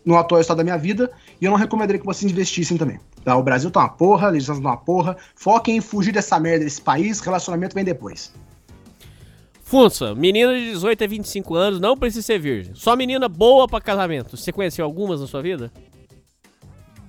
no 0.05 0.17
atual 0.17 0.41
estado 0.41 0.57
da 0.57 0.65
minha 0.65 0.77
vida 0.77 1.13
e 1.41 1.45
eu 1.45 1.51
não 1.53 1.59
recomendaria 1.59 2.01
que 2.01 2.07
vocês 2.07 2.31
investissem 2.31 2.77
também. 2.77 2.99
Tá? 3.25 3.37
O 3.37 3.43
Brasil 3.43 3.71
tá 3.71 3.81
uma 3.81 3.89
porra, 3.89 4.27
a 4.27 4.31
legislação 4.31 4.63
tá 4.63 4.71
uma 4.71 4.77
porra, 4.77 5.17
foquem 5.37 5.77
em 5.77 5.81
fugir 5.81 6.13
dessa 6.13 6.41
merda 6.41 6.65
desse 6.65 6.81
país, 6.81 7.21
relacionamento 7.21 7.75
vem 7.75 7.85
depois. 7.85 8.33
Funça, 9.63 10.15
menina 10.15 10.59
de 10.59 10.73
18 10.73 11.05
a 11.05 11.07
25 11.07 11.55
anos, 11.55 11.79
não 11.79 11.97
precisa 11.97 12.23
ser 12.23 12.41
virgem. 12.41 12.75
Só 12.75 12.97
menina 12.97 13.29
boa 13.29 13.69
pra 13.69 13.81
casamento. 13.81 14.35
Você 14.37 14.51
conheceu 14.51 14.85
algumas 14.85 15.21
na 15.21 15.27
sua 15.27 15.43
vida? 15.43 15.71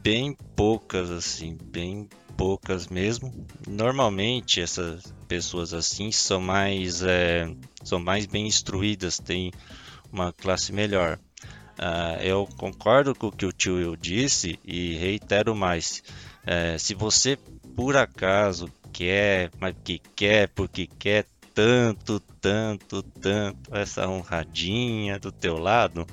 Bem 0.03 0.35
poucas, 0.55 1.09
assim, 1.09 1.57
bem 1.63 2.09
poucas 2.39 2.87
mesmo. 2.87 3.33
Normalmente 3.67 4.61
essas 4.61 5.13
pessoas 5.27 5.73
assim 5.73 6.09
são 6.09 6.39
mais, 6.39 7.03
é, 7.03 7.53
são 7.83 7.99
mais 7.99 8.25
bem 8.25 8.47
instruídas, 8.47 9.19
têm 9.19 9.51
uma 10.09 10.31
classe 10.31 10.71
melhor. 10.71 11.19
Ah, 11.77 12.17
eu 12.21 12.47
concordo 12.55 13.13
com 13.13 13.27
o 13.27 13.31
que 13.31 13.45
o 13.45 13.51
tio 13.51 13.75
Will 13.75 13.97
disse 13.97 14.57
e 14.63 14.95
reitero 14.95 15.53
mais. 15.53 16.01
É, 16.45 16.77
se 16.77 16.95
você 16.95 17.37
por 17.75 17.97
acaso 17.97 18.71
quer, 18.93 19.51
mas 19.59 19.75
que 19.83 19.99
quer, 20.15 20.47
porque 20.47 20.87
quer 20.87 21.25
tanto, 21.53 22.21
tanto, 22.39 23.03
tanto 23.03 23.75
essa 23.75 24.07
honradinha 24.07 25.19
do 25.19 25.29
teu 25.29 25.57
lado, 25.57 26.07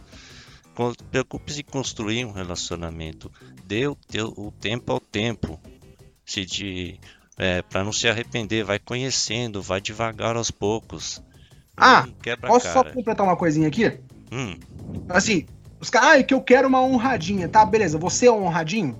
preocupe-se 1.08 1.60
em 1.60 1.64
construir 1.64 2.24
um 2.24 2.32
relacionamento. 2.32 3.30
Dê 3.64 3.86
o, 3.86 3.94
teu, 3.94 4.34
o 4.36 4.50
tempo 4.50 4.92
ao 4.92 4.98
tempo. 5.00 5.60
Se 6.26 6.44
de, 6.44 6.98
é, 7.38 7.62
para 7.62 7.84
não 7.84 7.92
se 7.92 8.08
arrepender, 8.08 8.64
vai 8.64 8.78
conhecendo, 8.78 9.62
vai 9.62 9.80
devagar 9.80 10.36
aos 10.36 10.50
poucos. 10.50 11.22
Ah, 11.76 12.06
posso 12.46 12.66
só 12.72 12.82
cara. 12.82 12.94
completar 12.94 13.24
uma 13.24 13.36
coisinha 13.36 13.68
aqui? 13.68 13.92
Hum, 14.32 14.56
Assim, 15.08 15.46
os 15.80 15.88
caras, 15.88 16.08
ah, 16.08 16.18
é 16.18 16.22
que 16.22 16.34
eu 16.34 16.40
quero 16.40 16.66
uma 16.68 16.82
honradinha, 16.82 17.48
tá? 17.48 17.64
Beleza, 17.64 17.96
você 17.96 18.26
é 18.26 18.32
um 18.32 18.44
honradinho? 18.44 18.98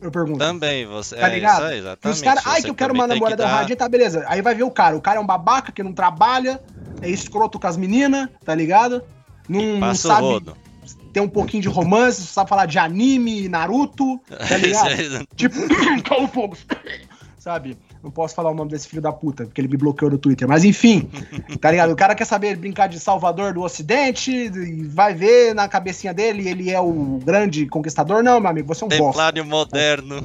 Eu 0.00 0.10
pergunto. 0.10 0.38
também 0.38 0.86
você. 0.86 1.16
Tá 1.16 1.28
é 1.28 1.34
ligado? 1.34 1.70
E 1.72 1.78
exatamente. 1.78 2.16
os 2.16 2.22
caras, 2.22 2.46
ai, 2.46 2.62
que 2.62 2.70
eu 2.70 2.74
quero 2.74 2.92
uma 2.94 3.06
namorada 3.06 3.42
dar- 3.44 3.48
honradinha, 3.48 3.76
tá, 3.76 3.88
beleza. 3.88 4.24
Aí 4.28 4.42
vai 4.42 4.54
ver 4.54 4.62
o 4.62 4.70
cara. 4.70 4.96
O 4.96 5.00
cara 5.00 5.18
é 5.18 5.22
um 5.22 5.26
babaca 5.26 5.72
que 5.72 5.82
não 5.82 5.92
trabalha, 5.92 6.60
é 7.02 7.08
escroto 7.08 7.58
com 7.58 7.66
as 7.66 7.76
meninas, 7.76 8.28
tá 8.44 8.54
ligado? 8.54 9.02
Não, 9.48 9.78
não 9.78 9.94
sabe 9.94 10.22
rodo. 10.22 10.56
Ter 11.12 11.20
um 11.20 11.28
pouquinho 11.28 11.62
de 11.62 11.68
romance, 11.68 12.22
sabe 12.22 12.48
falar 12.48 12.66
de 12.66 12.78
anime, 12.78 13.48
Naruto, 13.48 14.20
tá 14.28 14.56
ligado? 14.58 15.26
Tipo, 15.36 15.56
cala 16.04 16.28
fogo. 16.28 16.56
Sabe? 17.38 17.76
Não 18.02 18.10
posso 18.10 18.34
falar 18.34 18.50
o 18.50 18.54
nome 18.54 18.70
desse 18.70 18.88
filho 18.88 19.02
da 19.02 19.12
puta, 19.12 19.44
porque 19.44 19.60
ele 19.60 19.68
me 19.68 19.76
bloqueou 19.76 20.10
no 20.10 20.18
Twitter. 20.18 20.46
Mas 20.46 20.64
enfim, 20.64 21.08
tá 21.60 21.70
ligado? 21.70 21.90
O 21.90 21.96
cara 21.96 22.14
quer 22.14 22.26
saber 22.26 22.56
brincar 22.56 22.86
de 22.86 23.00
Salvador 23.00 23.54
do 23.54 23.62
Ocidente, 23.62 24.30
e 24.30 24.86
vai 24.86 25.14
ver 25.14 25.54
na 25.54 25.68
cabecinha 25.68 26.12
dele, 26.12 26.48
ele 26.48 26.70
é 26.70 26.80
o 26.80 27.20
grande 27.24 27.66
conquistador. 27.66 28.22
Não, 28.22 28.40
meu 28.40 28.50
amigo, 28.50 28.68
você 28.68 28.84
é 28.84 28.86
um 28.86 28.88
bosta. 28.88 29.04
Templário 29.04 29.44
moderno. 29.44 30.22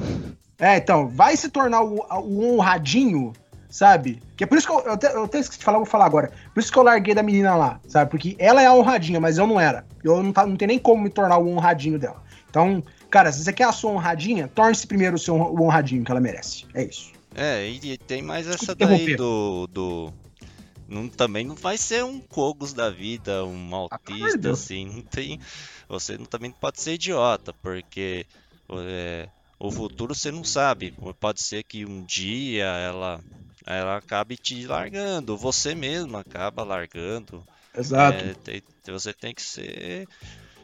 É, 0.58 0.76
então, 0.76 1.08
vai 1.08 1.36
se 1.36 1.50
tornar 1.50 1.82
o, 1.82 2.04
o 2.22 2.54
honradinho, 2.54 3.32
sabe? 3.68 4.22
Que 4.36 4.44
é 4.44 4.46
por 4.46 4.58
isso 4.58 4.66
que 4.66 4.72
eu, 4.72 4.80
eu, 4.80 4.92
até, 4.92 5.14
eu 5.14 5.24
até 5.24 5.38
esqueci 5.38 5.58
de 5.58 5.64
falar, 5.64 5.78
vou 5.78 5.86
falar 5.86 6.06
agora. 6.06 6.32
Por 6.52 6.60
isso 6.60 6.72
que 6.72 6.78
eu 6.78 6.82
larguei 6.82 7.14
da 7.14 7.22
menina 7.22 7.54
lá, 7.54 7.80
sabe? 7.88 8.10
Porque 8.10 8.36
ela 8.38 8.62
é 8.62 8.66
a 8.66 8.74
honradinha, 8.74 9.20
mas 9.20 9.38
eu 9.38 9.46
não 9.46 9.60
era. 9.60 9.86
Eu 10.02 10.22
não, 10.22 10.32
tá, 10.32 10.46
não 10.46 10.56
tenho 10.56 10.68
nem 10.68 10.78
como 10.78 11.02
me 11.02 11.10
tornar 11.10 11.38
o 11.38 11.48
honradinho 11.48 11.98
dela. 11.98 12.22
Então, 12.48 12.82
cara, 13.10 13.30
se 13.32 13.44
você 13.44 13.52
quer 13.52 13.64
a 13.64 13.72
sua 13.72 13.90
honradinha, 13.90 14.48
torne-se 14.48 14.86
primeiro 14.86 15.16
o 15.16 15.18
seu 15.18 15.34
o 15.34 15.62
honradinho 15.62 16.04
que 16.04 16.10
ela 16.10 16.20
merece. 16.20 16.64
É 16.74 16.84
isso. 16.84 17.12
É, 17.34 17.68
e, 17.68 17.98
tem 17.98 18.22
mais 18.22 18.46
essa 18.48 18.74
daí 18.74 19.14
do. 19.14 19.66
do 19.66 20.12
não, 20.88 21.08
também 21.08 21.44
não 21.44 21.54
vai 21.54 21.76
ser 21.76 22.04
um 22.04 22.20
Kogos 22.20 22.72
da 22.72 22.88
vida, 22.88 23.44
um 23.44 23.74
autista, 23.74 24.52
assim. 24.52 24.86
Não 24.86 25.02
tem. 25.02 25.38
Você 25.88 26.16
também 26.18 26.50
pode 26.50 26.80
ser 26.80 26.94
idiota, 26.94 27.52
porque 27.52 28.24
é, 28.70 29.28
o 29.58 29.70
futuro 29.70 30.14
você 30.14 30.30
não 30.30 30.44
sabe. 30.44 30.94
Pode 31.20 31.42
ser 31.42 31.62
que 31.64 31.84
um 31.84 32.02
dia 32.02 32.64
ela, 32.64 33.20
ela 33.66 33.96
acabe 33.96 34.36
te 34.36 34.66
largando, 34.66 35.36
você 35.36 35.74
mesmo 35.74 36.16
acaba 36.16 36.62
largando. 36.62 37.42
Exato. 37.76 38.24
É, 38.24 38.34
tem- 38.34 38.62
você 38.88 39.12
tem 39.12 39.34
que 39.34 39.42
ser. 39.42 40.06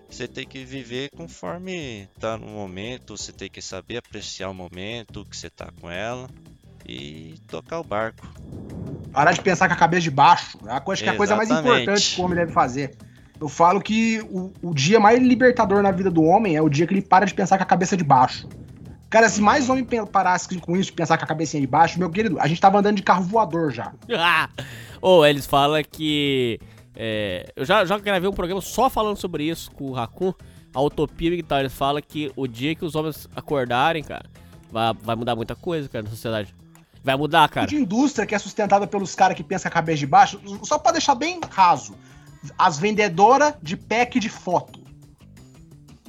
Você 0.09 0.29
tem 0.29 0.47
que 0.47 0.65
viver 0.65 1.11
conforme 1.17 2.07
tá 2.21 2.37
no 2.37 2.47
momento, 2.47 3.17
você 3.17 3.33
tem 3.33 3.49
que 3.51 3.63
saber 3.63 3.97
apreciar 3.97 4.51
o 4.51 4.55
momento 4.55 5.25
que 5.25 5.37
você 5.37 5.49
tá 5.49 5.71
com 5.81 5.91
ela 5.91 6.29
e 6.87 7.35
tocar 7.49 7.81
o 7.81 7.85
barco. 7.85 8.27
Parar 9.11 9.33
de 9.33 9.41
pensar 9.41 9.69
com 9.69 9.75
a 9.75 9.77
cabeça 9.77 10.03
de 10.03 10.11
baixo. 10.11 10.59
É 10.67 10.71
acho 10.71 11.03
que 11.03 11.09
é 11.09 11.13
a 11.13 11.17
coisa 11.17 11.35
mais 11.37 11.49
importante 11.51 12.15
que 12.15 12.21
o 12.21 12.25
homem 12.25 12.37
deve 12.37 12.53
fazer. 12.53 12.97
Eu 13.41 13.49
falo 13.49 13.81
que 13.81 14.21
o, 14.31 14.53
o 14.63 14.75
dia 14.75 15.01
mais 15.01 15.21
libertador 15.21 15.83
na 15.83 15.91
vida 15.91 16.11
do 16.11 16.23
homem 16.23 16.57
é 16.57 16.63
o 16.63 16.69
dia 16.69 16.87
que 16.87 16.95
ele 16.95 17.03
para 17.03 17.25
de 17.25 17.35
pensar 17.35 17.57
com 17.57 17.65
a 17.65 17.67
cabeça 17.67 17.97
de 17.97 18.05
baixo. 18.05 18.47
Cara, 19.13 19.29
se 19.29 19.43
mais 19.43 19.69
homem 19.69 19.87
parasse 20.11 20.59
com 20.59 20.75
isso, 20.75 20.91
pensar 20.95 21.19
com 21.19 21.25
a 21.25 21.27
cabecinha 21.27 21.61
de 21.61 21.67
baixo, 21.67 21.99
meu 21.99 22.09
querido, 22.09 22.41
a 22.41 22.47
gente 22.49 22.59
tava 22.59 22.79
andando 22.79 22.97
de 22.97 23.03
carro 23.03 23.23
voador 23.23 23.71
já. 23.71 23.93
Ou 25.03 25.27
eles 25.27 25.45
falam 25.45 25.83
que. 25.85 26.59
é, 26.97 27.53
eu 27.55 27.63
já, 27.63 27.85
já 27.85 27.99
gravei 27.99 28.27
um 28.27 28.33
programa 28.33 28.63
só 28.63 28.89
falando 28.89 29.19
sobre 29.19 29.45
isso 29.45 29.71
com 29.73 29.91
o 29.91 29.93
Raccoon, 29.93 30.33
a 30.73 30.81
utopia 30.81 31.35
e 31.35 31.43
tal. 31.43 31.61
Eles 31.61 31.75
falam 31.75 32.01
que 32.01 32.33
o 32.35 32.47
dia 32.47 32.75
que 32.75 32.87
os 32.87 32.95
homens 32.95 33.29
acordarem, 33.37 34.03
cara, 34.03 34.25
vai, 34.71 34.95
vai 35.03 35.15
mudar 35.15 35.37
muita 35.37 35.55
coisa, 35.55 35.91
cara, 35.91 36.05
na 36.05 36.11
sociedade. 36.11 36.55
Vai 37.05 37.15
mudar, 37.15 37.47
cara. 37.51 37.67
De 37.67 37.77
indústria 37.77 38.25
que 38.25 38.35
é 38.35 38.39
sustentada 38.39 38.87
pelos 38.87 39.15
caras 39.15 39.37
que 39.37 39.45
pensam 39.45 39.71
com 39.71 39.77
a 39.77 39.83
cabeça 39.83 39.99
de 39.99 40.07
baixo, 40.07 40.41
só 40.63 40.79
pra 40.79 40.91
deixar 40.91 41.17
bem 41.17 41.39
raso, 41.51 41.95
as 42.57 42.79
vendedoras 42.79 43.53
de 43.63 43.77
pack 43.77 44.19
de 44.19 44.31
foto. 44.31 44.82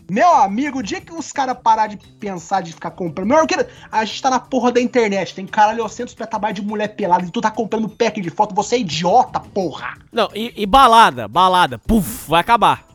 Meu 0.10 0.36
amigo, 0.36 0.80
o 0.80 0.84
dia 0.84 1.00
que 1.02 1.14
os 1.14 1.32
caras 1.32 1.58
parar 1.64 1.88
de 1.88 1.98
pensar, 2.20 2.62
de 2.62 2.74
ficar 2.74 2.92
comprando. 2.92 3.28
Meu 3.30 3.48
querido, 3.48 3.70
a 3.92 4.04
gente 4.04 4.22
tá 4.22 4.30
na 4.30 4.40
porra 4.40 4.72
da 4.72 4.82
internet, 4.82 5.34
tem 5.34 5.48
caralho 5.48 5.82
800 5.84 6.14
petabytes 6.14 6.62
de 6.62 6.68
mulher 6.68 6.90
pelada 6.90 7.26
e 7.26 7.32
tu 7.32 7.40
tá 7.42 7.50
comprando 7.50 7.88
pack 7.90 8.20
de 8.22 8.30
foto, 8.30 8.54
você 8.54 8.76
é 8.76 8.80
idiota, 8.80 9.40
porra! 9.40 9.96
Não, 10.12 10.30
e, 10.36 10.54
e 10.56 10.66
balada, 10.66 11.28
balada, 11.28 11.80
puf, 11.80 12.28
vai 12.30 12.42
acabar. 12.42 12.86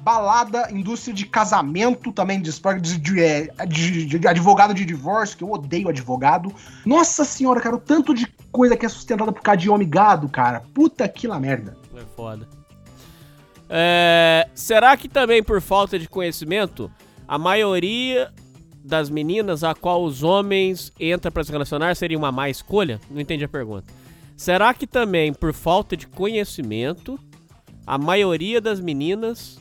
Balada, 0.00 0.68
indústria 0.70 1.12
de 1.12 1.26
casamento 1.26 2.12
também, 2.12 2.40
de, 2.40 2.52
de, 2.52 2.98
de, 3.66 4.06
de- 4.06 4.18
de 4.20 4.28
advogado 4.28 4.72
de 4.72 4.84
divórcio, 4.84 5.36
que 5.36 5.42
eu 5.42 5.50
odeio 5.50 5.88
advogado. 5.88 6.54
Nossa 6.84 7.24
senhora, 7.24 7.60
cara, 7.60 7.74
o 7.74 7.80
tanto 7.80 8.14
de 8.14 8.24
coisa 8.52 8.76
que 8.76 8.86
é 8.86 8.88
sustentada 8.88 9.32
por 9.32 9.42
causa 9.42 9.58
de 9.58 9.68
homem 9.68 9.88
gado, 9.88 10.28
cara. 10.28 10.62
Puta 10.72 11.08
que 11.08 11.26
lá 11.26 11.40
merda. 11.40 11.76
É 11.96 12.04
foda. 12.14 12.48
É, 13.68 14.48
será 14.54 14.96
que 14.96 15.08
também 15.08 15.42
por 15.42 15.60
falta 15.60 15.98
de 15.98 16.08
conhecimento, 16.08 16.90
a 17.26 17.38
maioria 17.38 18.32
das 18.84 19.10
meninas 19.10 19.64
a 19.64 19.74
qual 19.74 20.04
os 20.04 20.22
homens 20.22 20.92
entram 21.00 21.32
pra 21.32 21.42
se 21.42 21.50
relacionar 21.50 21.96
seria 21.96 22.16
uma 22.16 22.30
má 22.30 22.48
escolha? 22.48 23.00
Não 23.10 23.20
entendi 23.20 23.44
a 23.44 23.48
pergunta. 23.48 23.92
Será 24.36 24.72
que 24.72 24.86
também 24.86 25.32
por 25.32 25.52
falta 25.52 25.96
de 25.96 26.06
conhecimento, 26.06 27.18
A 27.86 27.96
maioria 27.98 28.60
das 28.60 28.80
meninas 28.80 29.58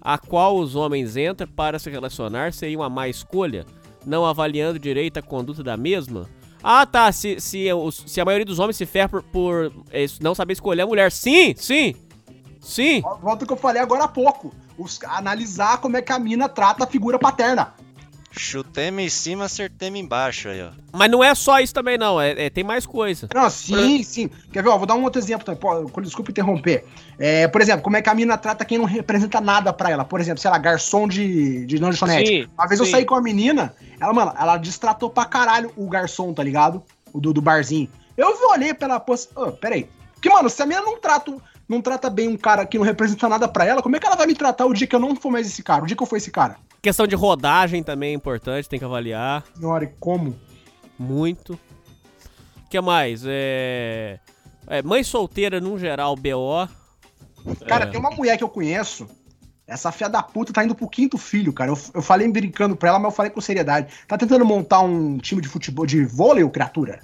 a 0.00 0.16
qual 0.18 0.56
os 0.56 0.76
homens 0.76 1.16
entram 1.16 1.48
para 1.48 1.80
se 1.80 1.90
relacionar 1.90 2.52
seria 2.52 2.78
uma 2.78 2.88
má 2.88 3.08
escolha, 3.08 3.66
não 4.06 4.24
avaliando 4.24 4.78
direito 4.78 5.18
a 5.18 5.22
conduta 5.22 5.64
da 5.64 5.76
mesma? 5.76 6.28
Ah, 6.62 6.86
tá. 6.86 7.10
Se, 7.10 7.40
se, 7.40 7.66
se 8.06 8.20
a 8.20 8.24
maioria 8.24 8.44
dos 8.44 8.60
homens 8.60 8.76
se 8.76 8.86
ferra 8.86 9.08
por, 9.08 9.22
por 9.24 9.72
eh, 9.90 10.06
não 10.20 10.32
saber 10.34 10.52
escolher 10.52 10.82
a 10.82 10.86
mulher. 10.86 11.10
Sim, 11.10 11.54
sim. 11.56 11.94
Sim. 12.66 13.00
Volta 13.00 13.44
ao 13.44 13.46
que 13.46 13.52
eu 13.52 13.56
falei 13.56 13.80
agora 13.80 14.04
há 14.04 14.08
pouco. 14.08 14.52
Os- 14.76 14.98
analisar 15.04 15.78
como 15.78 15.96
é 15.96 16.02
que 16.02 16.12
a 16.12 16.18
mina 16.18 16.48
trata 16.48 16.84
a 16.84 16.86
figura 16.86 17.18
paterna. 17.18 17.72
Chutemos 18.38 19.02
em 19.02 19.08
cima, 19.08 19.46
acertemos 19.46 19.98
embaixo 19.98 20.48
aí, 20.50 20.60
ó. 20.62 20.68
Mas 20.92 21.10
não 21.10 21.24
é 21.24 21.34
só 21.34 21.58
isso 21.58 21.72
também, 21.72 21.96
não. 21.96 22.20
É, 22.20 22.46
é- 22.46 22.50
tem 22.50 22.62
mais 22.62 22.84
coisa. 22.84 23.26
Não, 23.34 23.48
sim, 23.48 24.02
sim. 24.02 24.28
Quer 24.52 24.62
ver? 24.62 24.68
Ó, 24.68 24.76
vou 24.76 24.86
dar 24.86 24.94
um 24.94 25.04
outro 25.04 25.18
exemplo. 25.18 25.42
também. 25.46 25.58
Pô, 25.58 26.00
desculpa 26.02 26.30
interromper. 26.32 26.84
É, 27.18 27.48
por 27.48 27.62
exemplo, 27.62 27.82
como 27.82 27.96
é 27.96 28.02
que 28.02 28.10
a 28.10 28.14
mina 28.14 28.36
trata 28.36 28.62
quem 28.64 28.76
não 28.76 28.84
representa 28.84 29.40
nada 29.40 29.72
pra 29.72 29.90
ela? 29.90 30.04
Por 30.04 30.20
exemplo, 30.20 30.38
sei 30.42 30.50
lá, 30.50 30.58
garçom 30.58 31.08
de, 31.08 31.64
de 31.64 31.78
lanchonete. 31.78 32.42
Sim, 32.42 32.48
Uma 32.58 32.66
vez 32.66 32.78
eu 32.78 32.84
sim. 32.84 32.92
saí 32.92 33.06
com 33.06 33.14
a 33.14 33.22
menina, 33.22 33.74
ela, 33.98 34.12
mano, 34.12 34.34
ela 34.38 34.58
destratou 34.58 35.08
pra 35.08 35.24
caralho 35.24 35.72
o 35.74 35.88
garçom, 35.88 36.34
tá 36.34 36.42
ligado? 36.42 36.82
O 37.14 37.20
do, 37.20 37.32
do 37.32 37.40
barzinho. 37.40 37.88
Eu 38.18 38.28
olhei 38.50 38.74
pra 38.74 38.86
ela, 38.88 39.00
pô, 39.00 39.14
oh, 39.34 39.52
peraí. 39.52 39.88
Porque, 40.12 40.28
mano, 40.28 40.50
se 40.50 40.60
a 40.62 40.66
mina 40.66 40.82
não 40.82 41.00
trata, 41.00 41.34
não 41.68 41.80
trata 41.82 42.08
bem 42.10 42.28
um 42.28 42.36
cara 42.36 42.64
que 42.66 42.78
não 42.78 42.84
representa 42.84 43.28
nada 43.28 43.48
pra 43.48 43.64
ela, 43.64 43.82
como 43.82 43.96
é 43.96 44.00
que 44.00 44.06
ela 44.06 44.16
vai 44.16 44.26
me 44.26 44.34
tratar 44.34 44.66
o 44.66 44.72
dia 44.74 44.86
que 44.86 44.94
eu 44.94 45.00
não 45.00 45.16
for 45.16 45.30
mais 45.30 45.46
esse 45.46 45.62
cara? 45.62 45.82
O 45.82 45.86
dia 45.86 45.96
que 45.96 46.02
eu 46.02 46.06
for 46.06 46.16
esse 46.16 46.30
cara? 46.30 46.56
Questão 46.82 47.06
de 47.06 47.16
rodagem 47.16 47.82
também 47.82 48.10
é 48.10 48.14
importante, 48.14 48.68
tem 48.68 48.78
que 48.78 48.84
avaliar. 48.84 49.44
Senhora, 49.58 49.84
e 49.84 49.88
como? 49.98 50.36
Muito. 50.98 51.54
O 52.64 52.68
que 52.70 52.80
mais? 52.80 53.22
É... 53.26 54.18
é, 54.66 54.82
Mãe 54.82 55.02
solteira, 55.02 55.60
num 55.60 55.78
geral, 55.78 56.14
BO. 56.16 56.68
Cara, 57.66 57.84
É. 57.84 57.86
tem 57.88 57.98
uma 57.98 58.10
mulher 58.10 58.36
que 58.36 58.44
eu 58.44 58.48
conheço. 58.48 59.06
Essa 59.66 59.90
filha 59.90 60.08
da 60.08 60.22
puta 60.22 60.52
tá 60.52 60.64
indo 60.64 60.76
pro 60.76 60.88
quinto 60.88 61.18
filho, 61.18 61.52
cara. 61.52 61.72
Eu, 61.72 61.78
eu 61.94 62.02
falei 62.02 62.28
brincando 62.30 62.76
pra 62.76 62.90
ela, 62.90 62.98
mas 63.00 63.10
eu 63.10 63.16
falei 63.16 63.30
com 63.32 63.40
seriedade. 63.40 63.92
Tá 64.06 64.16
tentando 64.16 64.44
montar 64.44 64.80
um 64.80 65.18
time 65.18 65.42
de 65.42 65.48
futebol, 65.48 65.84
de 65.84 66.04
vôlei, 66.04 66.48
criatura? 66.48 67.00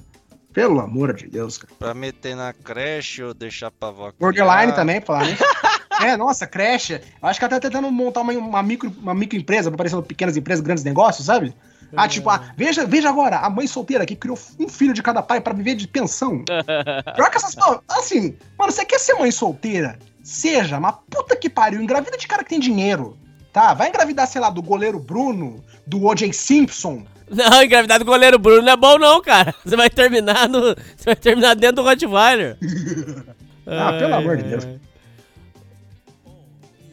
Pelo 0.52 0.80
amor 0.80 1.14
de 1.14 1.26
Deus, 1.26 1.58
cara. 1.58 1.72
Pra 1.78 1.94
meter 1.94 2.36
na 2.36 2.52
creche 2.52 3.22
ou 3.22 3.32
deixar 3.32 3.70
pra 3.70 3.88
avó 3.88 4.12
Borderline 4.18 4.72
também, 4.72 5.00
falar, 5.00 5.26
né? 5.26 5.36
é, 6.02 6.16
nossa, 6.16 6.46
creche. 6.46 7.00
Eu 7.22 7.28
acho 7.28 7.38
que 7.38 7.44
ela 7.44 7.50
tá 7.50 7.60
tentando 7.60 7.90
montar 7.90 8.20
uma, 8.20 8.32
uma, 8.32 8.62
micro, 8.62 8.92
uma 9.00 9.14
microempresa, 9.14 9.70
parecendo 9.70 10.02
pequenas 10.02 10.36
empresas, 10.36 10.62
grandes 10.62 10.84
negócios, 10.84 11.26
sabe? 11.26 11.54
Ah, 11.96 12.08
tipo, 12.08 12.30
ah, 12.30 12.52
veja, 12.56 12.86
veja 12.86 13.08
agora, 13.08 13.38
a 13.38 13.50
mãe 13.50 13.66
solteira 13.66 14.06
que 14.06 14.16
criou 14.16 14.38
um 14.58 14.68
filho 14.68 14.94
de 14.94 15.02
cada 15.02 15.22
pai 15.22 15.40
pra 15.40 15.52
viver 15.52 15.74
de 15.74 15.86
pensão. 15.86 16.42
Pior 17.14 17.30
que 17.30 17.36
essas. 17.36 17.54
Assim, 17.88 18.34
mano, 18.58 18.72
você 18.72 18.84
quer 18.84 18.98
ser 18.98 19.14
mãe 19.14 19.30
solteira? 19.30 19.98
Seja, 20.22 20.80
mas 20.80 20.94
puta 21.10 21.36
que 21.36 21.50
pariu, 21.50 21.82
engravida 21.82 22.16
de 22.16 22.26
cara 22.26 22.42
que 22.42 22.50
tem 22.50 22.60
dinheiro. 22.60 23.18
Tá? 23.52 23.74
Vai 23.74 23.88
engravidar, 23.88 24.26
sei 24.26 24.40
lá, 24.40 24.48
do 24.48 24.62
goleiro 24.62 24.98
Bruno, 24.98 25.62
do 25.86 26.06
O.J. 26.06 26.32
Simpson. 26.32 27.04
Não, 27.30 27.62
engravidar 27.62 27.98
do 27.98 28.04
goleiro 28.04 28.38
Bruno 28.38 28.62
não 28.62 28.72
é 28.72 28.76
bom 28.76 28.98
não, 28.98 29.20
cara. 29.22 29.54
Você 29.64 29.76
vai 29.76 29.90
terminar 29.90 30.48
no... 30.48 30.60
Você 30.60 31.04
vai 31.06 31.16
terminar 31.16 31.54
dentro 31.54 31.76
do 31.76 31.82
Rottweiler. 31.82 32.56
Ah, 33.64 33.92
pelo 33.92 34.14
amor 34.14 34.38
de 34.38 34.42
Deus. 34.42 34.66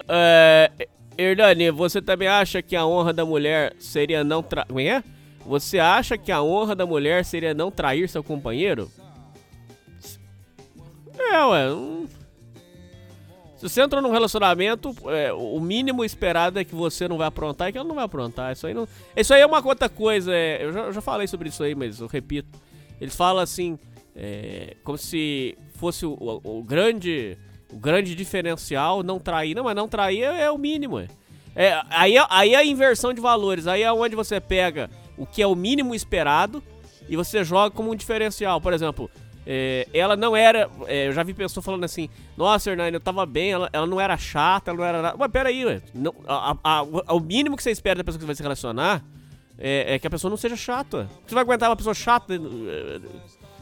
É, 0.07 0.71
Hernani, 1.17 1.71
você 1.71 1.99
também 1.99 2.27
acha 2.27 2.61
que 2.61 2.75
a 2.75 2.85
honra 2.85 3.11
da 3.11 3.25
mulher 3.25 3.73
seria 3.79 4.23
não 4.23 4.43
tra... 4.43 4.65
Como 4.65 4.79
é? 4.79 5.03
Você 5.47 5.79
acha 5.79 6.15
que 6.15 6.31
a 6.31 6.43
honra 6.43 6.75
da 6.75 6.85
mulher 6.85 7.25
seria 7.25 7.55
não 7.55 7.71
trair 7.71 8.07
seu 8.07 8.23
companheiro? 8.23 8.91
É, 11.17 11.43
ué. 11.43 11.71
hum. 11.71 12.07
Se 13.59 13.67
você 13.69 13.81
entrou 13.81 14.01
num 14.01 14.11
relacionamento, 14.11 14.95
é, 15.09 15.33
o 15.33 15.59
mínimo 15.59 16.03
esperado 16.05 16.57
é 16.57 16.63
que 16.63 16.73
você 16.73 17.07
não 17.09 17.17
vai 17.17 17.27
aprontar 17.27 17.67
e 17.67 17.71
que 17.73 17.77
ela 17.77 17.87
não 17.87 17.93
vai 17.95 18.05
aprontar. 18.05 18.53
Isso 18.53 18.65
aí, 18.65 18.73
não... 18.73 18.87
isso 19.15 19.33
aí 19.33 19.41
é 19.41 19.45
uma 19.45 19.63
outra 19.65 19.89
coisa. 19.89 20.33
é, 20.33 20.63
eu, 20.63 20.71
já, 20.71 20.79
eu 20.81 20.93
já 20.93 21.01
falei 21.01 21.27
sobre 21.27 21.49
isso 21.49 21.61
aí, 21.61 21.75
mas 21.75 21.99
eu 21.99 22.07
repito. 22.07 22.57
Eles 23.01 23.15
falam 23.15 23.43
assim, 23.43 23.77
é, 24.15 24.77
como 24.83 24.97
se 24.97 25.57
fosse 25.75 26.05
o, 26.05 26.13
o- 26.13 26.59
o 26.59 26.63
grande 26.63 27.37
o 27.71 27.77
grande 27.77 28.15
diferencial 28.15 29.03
não 29.03 29.19
trair. 29.19 29.53
Não, 29.55 29.65
mas 29.65 29.75
não 29.75 29.87
trair 29.89 30.23
é, 30.23 30.43
é 30.43 30.51
o 30.51 30.57
mínimo. 30.57 30.97
É. 30.97 31.07
É, 31.55 31.81
aí, 31.89 32.15
é- 32.17 32.25
aí 32.29 32.53
é 32.53 32.57
a 32.57 32.63
inversão 32.65 33.13
de 33.13 33.19
valores. 33.19 33.67
Aí 33.67 33.81
é 33.83 33.91
onde 33.91 34.15
você 34.15 34.39
pega 34.39 34.89
o 35.17 35.25
que 35.25 35.41
é 35.41 35.45
o 35.47 35.53
mínimo 35.53 35.93
esperado 35.93 36.63
e 37.09 37.15
você 37.17 37.43
joga 37.43 37.75
como 37.75 37.91
um 37.91 37.95
diferencial. 37.95 38.61
Por 38.61 38.71
exemplo, 38.71 39.11
é, 39.51 39.87
ela 39.93 40.15
não 40.15 40.35
era. 40.37 40.69
é, 40.85 41.07
eu 41.07 41.11
já 41.11 41.23
vi 41.23 41.33
pessoas 41.33 41.65
falando 41.65 41.83
assim: 41.83 42.07
Nossa, 42.37 42.69
Hernani, 42.69 42.93
eu 42.93 42.99
tava 43.01 43.25
bem, 43.25 43.51
ela, 43.51 43.67
ela 43.73 43.87
não 43.87 43.99
era 43.99 44.15
chata, 44.15 44.69
ela 44.69 44.77
não 44.77 44.85
era 44.85 45.01
nada. 45.01 45.17
Mas 45.17 45.31
peraí, 45.31 45.65
ué, 45.65 45.81
não, 45.91 46.13
a, 46.27 46.51
a- 46.63 46.85
a- 47.07 47.13
o 47.15 47.19
mínimo 47.19 47.57
que 47.57 47.63
você 47.63 47.71
espera 47.71 47.97
da 47.97 48.03
pessoa 48.03 48.19
que 48.19 48.23
você 48.25 48.27
vai 48.27 48.35
se 48.35 48.43
relacionar 48.43 49.03
é, 49.57 49.95
é 49.95 49.99
que 49.99 50.05
a 50.05 50.09
pessoa 50.09 50.29
não 50.29 50.37
seja 50.37 50.55
chata. 50.55 51.09
Você 51.25 51.33
vai 51.33 51.43
aguentar 51.43 51.67
uma 51.67 51.75
pessoa 51.75 51.95
chata? 51.95 52.35
é, 52.35 52.37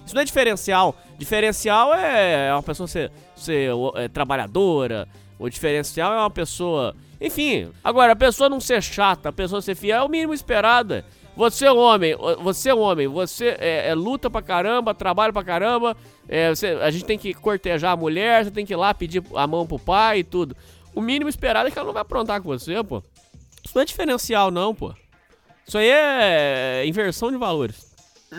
Isso 0.06 0.14
não 0.14 0.22
é 0.22 0.26
diferencial. 0.26 0.94
Diferencial 1.18 1.94
é 1.94 2.54
uma 2.54 2.64
pessoa 2.64 2.86
ser, 2.88 3.10
ser 3.34 3.70
é, 3.96 4.10
trabalhadora. 4.10 5.08
O 5.40 5.50
diferencial 5.50 6.14
é 6.14 6.18
uma 6.18 6.30
pessoa. 6.30 6.94
Enfim, 7.22 7.72
agora, 7.84 8.12
a 8.12 8.16
pessoa 8.16 8.50
não 8.50 8.60
ser 8.60 8.82
chata, 8.84 9.30
a 9.30 9.32
pessoa 9.34 9.62
ser 9.62 9.76
fiel 9.76 10.02
é 10.02 10.04
o 10.04 10.10
mínimo 10.10 10.34
esperado. 10.34 11.04
É. 11.46 11.50
Você 11.50 11.66
é 11.66 11.72
um 11.72 11.78
homem, 11.78 12.16
você 12.42 12.70
é 12.70 12.76
um 12.76 12.80
homem, 12.82 13.08
você 13.08 13.56
é, 13.60 13.90
é 13.90 13.94
luta 13.96 14.30
pra 14.30 14.42
caramba, 14.42 14.94
trabalha 14.94 15.32
pra 15.32 15.44
caramba. 15.44 15.96
é, 16.30 16.50
você- 16.54 16.78
a 16.82 16.92
gente 16.92 17.06
tem 17.06 17.18
que 17.18 17.34
cortejar 17.34 17.94
a 17.94 17.96
mulher, 17.96 18.44
você 18.44 18.52
tem 18.52 18.66
que 18.66 18.74
ir 18.74 18.76
lá 18.76 18.94
pedir 18.94 19.24
a 19.34 19.48
mão 19.48 19.66
pro 19.66 19.80
pai 19.80 20.20
e 20.20 20.24
tudo. 20.24 20.56
O 20.94 21.00
mínimo 21.00 21.30
esperado 21.30 21.68
é 21.70 21.72
que 21.72 21.78
ela 21.80 21.86
não 21.86 21.94
vai 21.94 22.02
aprontar 22.02 22.42
com 22.42 22.50
você, 22.50 22.84
pô. 22.84 23.02
Isso 23.64 23.74
não 23.76 23.82
é 23.82 23.86
diferencial, 23.86 24.52
não, 24.52 24.76
pô. 24.76 24.94
Isso 25.66 25.78
aí 25.78 25.88
é 25.90 26.84
inversão 26.86 27.32
de 27.32 27.38
valores. 27.38 27.88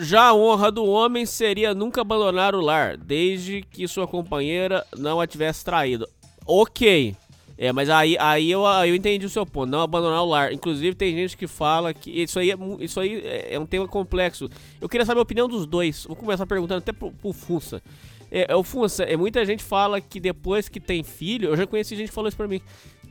Já 0.01 0.25
a 0.25 0.33
honra 0.35 0.71
do 0.71 0.85
homem 0.85 1.25
seria 1.25 1.73
nunca 1.73 2.01
abandonar 2.01 2.53
o 2.53 2.61
lar, 2.61 2.95
desde 2.95 3.63
que 3.63 3.87
sua 3.87 4.07
companheira 4.07 4.85
não 4.95 5.19
a 5.19 5.25
tivesse 5.25 5.65
traído. 5.65 6.07
Ok. 6.45 7.15
É, 7.61 7.73
mas 7.73 7.89
aí, 7.89 8.15
aí 8.17 8.49
eu, 8.49 8.63
eu 8.63 8.95
entendi 8.95 9.25
o 9.25 9.29
seu 9.29 9.45
ponto, 9.45 9.69
não 9.69 9.81
abandonar 9.81 10.23
o 10.23 10.25
lar. 10.25 10.53
Inclusive, 10.53 10.95
tem 10.95 11.13
gente 11.13 11.35
que 11.35 11.45
fala 11.45 11.93
que 11.93 12.09
isso 12.09 12.39
aí 12.39 12.51
é, 12.51 12.55
isso 12.79 12.97
aí 13.01 13.19
é 13.19 13.55
é 13.55 13.59
um 13.59 13.65
tema 13.65 13.85
complexo. 13.85 14.49
Eu 14.79 14.87
queria 14.87 15.05
saber 15.05 15.19
a 15.19 15.23
opinião 15.23 15.45
dos 15.45 15.65
dois. 15.65 16.05
Vou 16.05 16.15
começar 16.15 16.45
perguntando 16.45 16.77
até 16.77 16.93
pro, 16.93 17.11
pro 17.11 17.33
Funça. 17.33 17.83
É, 18.31 18.49
é, 18.49 18.55
o 18.55 18.63
Funça, 18.63 19.03
é, 19.03 19.17
muita 19.17 19.45
gente 19.45 19.61
fala 19.61 19.99
que 19.99 20.21
depois 20.21 20.69
que 20.69 20.79
tem 20.79 21.03
filho, 21.03 21.49
eu 21.49 21.57
já 21.57 21.67
conheci 21.67 21.97
gente 21.97 22.07
que 22.07 22.13
falou 22.13 22.29
isso 22.29 22.37
pra 22.37 22.47
mim, 22.47 22.61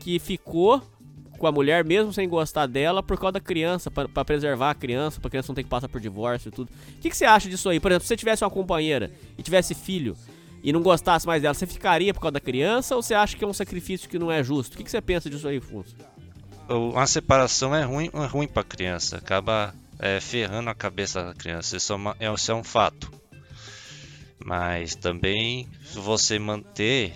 que 0.01 0.19
ficou 0.19 0.83
com 1.39 1.47
a 1.47 1.53
mulher 1.53 1.85
mesmo 1.85 2.11
sem 2.11 2.27
gostar 2.27 2.65
dela 2.67 3.03
por 3.03 3.19
causa 3.19 3.33
da 3.33 3.41
criança, 3.41 3.91
pra 3.91 4.25
preservar 4.25 4.71
a 4.71 4.75
criança, 4.75 5.21
pra 5.21 5.29
criança 5.29 5.53
não 5.53 5.55
ter 5.55 5.63
que 5.63 5.69
passar 5.69 5.91
por 5.91 6.01
divórcio 6.01 6.49
e 6.49 6.53
tudo. 6.53 6.71
O 6.71 7.01
que, 7.03 7.11
que 7.11 7.17
você 7.17 7.27
acha 7.27 7.51
disso 7.51 7.69
aí? 7.69 7.79
Por 7.79 7.91
exemplo, 7.91 8.05
se 8.05 8.09
você 8.09 8.17
tivesse 8.17 8.43
uma 8.43 8.51
companheira 8.51 9.11
e 9.37 9.43
tivesse 9.43 9.75
filho 9.75 10.17
e 10.69 10.73
não 10.73 10.83
gostasse 10.83 11.27
mais 11.27 11.41
dela, 11.41 11.55
você 11.55 11.67
ficaria 11.67 12.13
por 12.13 12.21
causa 12.21 12.33
da 12.33 12.41
criança 12.41 12.95
ou 12.95 13.03
você 13.03 13.15
acha 13.15 13.37
que 13.37 13.45
é 13.45 13.47
um 13.47 13.53
sacrifício 13.55 14.09
que 14.09 14.19
não 14.19 14.31
é 14.31 14.43
justo? 14.43 14.75
O 14.75 14.77
que, 14.77 14.85
que 14.85 14.91
você 14.91 15.01
pensa 15.01 15.31
disso 15.31 15.49
aí, 15.49 15.61
Funça? 15.61 15.95
O- 16.69 16.91
Uma 16.91 17.07
separação 17.07 17.75
é 17.75 17.83
ruim, 17.85 18.11
é 18.13 18.27
ruim 18.27 18.47
pra 18.47 18.63
criança. 18.63 19.17
Acaba 19.17 19.75
é, 19.99 20.21
ferrando 20.21 20.69
a 20.71 20.75
cabeça 20.75 21.25
da 21.25 21.35
criança. 21.35 21.77
Isso 21.77 21.93
é, 21.93 21.97
uma- 21.97 22.17
é- 22.21 22.33
isso 22.33 22.51
é 22.53 22.55
um 22.55 22.63
fato. 22.63 23.11
Mas 24.45 24.95
também, 24.95 25.69
se 25.85 25.99
você 25.99 26.39
manter, 26.39 27.15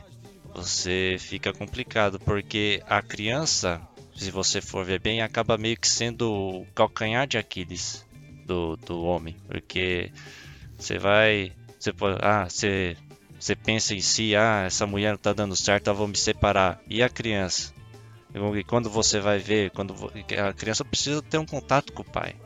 você 0.55 1.17
fica 1.19 1.53
complicado. 1.53 2.19
Porque 2.21 2.83
a 2.87 3.01
criança, 3.01 3.81
se 4.17 4.31
você 4.31 4.61
for 4.61 4.85
ver 4.85 5.01
bem, 5.01 5.23
acaba 5.23 5.57
meio 5.57 5.77
que 5.77 5.89
sendo 5.89 6.31
o 6.33 6.67
calcanhar 6.75 7.27
de 7.27 7.39
Aquiles 7.39 8.05
do, 8.47 8.77
do 8.77 9.03
homem. 9.03 9.37
Porque 9.47 10.11
você 10.79 10.99
vai. 10.99 11.53
Você 11.79 11.93
pode. 11.93 12.19
Ah, 12.23 12.49
você. 12.49 12.97
Você 13.43 13.57
pensa 13.57 13.93
em 13.93 14.01
si, 14.01 14.37
ah, 14.37 14.63
essa 14.69 14.87
mulher 14.87 15.11
não 15.11 15.19
tá 15.19 15.33
dando 15.33 15.57
certo, 15.57 15.89
eu 15.89 15.95
vou 15.97 16.07
me 16.07 16.17
separar. 16.17 16.81
E 16.89 17.03
a 17.03 17.09
criança? 17.09 17.75
E 18.33 18.63
quando 18.63 18.89
você 18.89 19.19
vai 19.19 19.41
ver, 19.41 19.73
quando 19.73 19.97
a 20.49 20.53
criança 20.53 20.85
precisa 20.85 21.21
ter 21.21 21.39
um 21.39 21.45
contato 21.45 21.93
com 21.93 22.03
o 22.03 22.05
pai. 22.05 22.37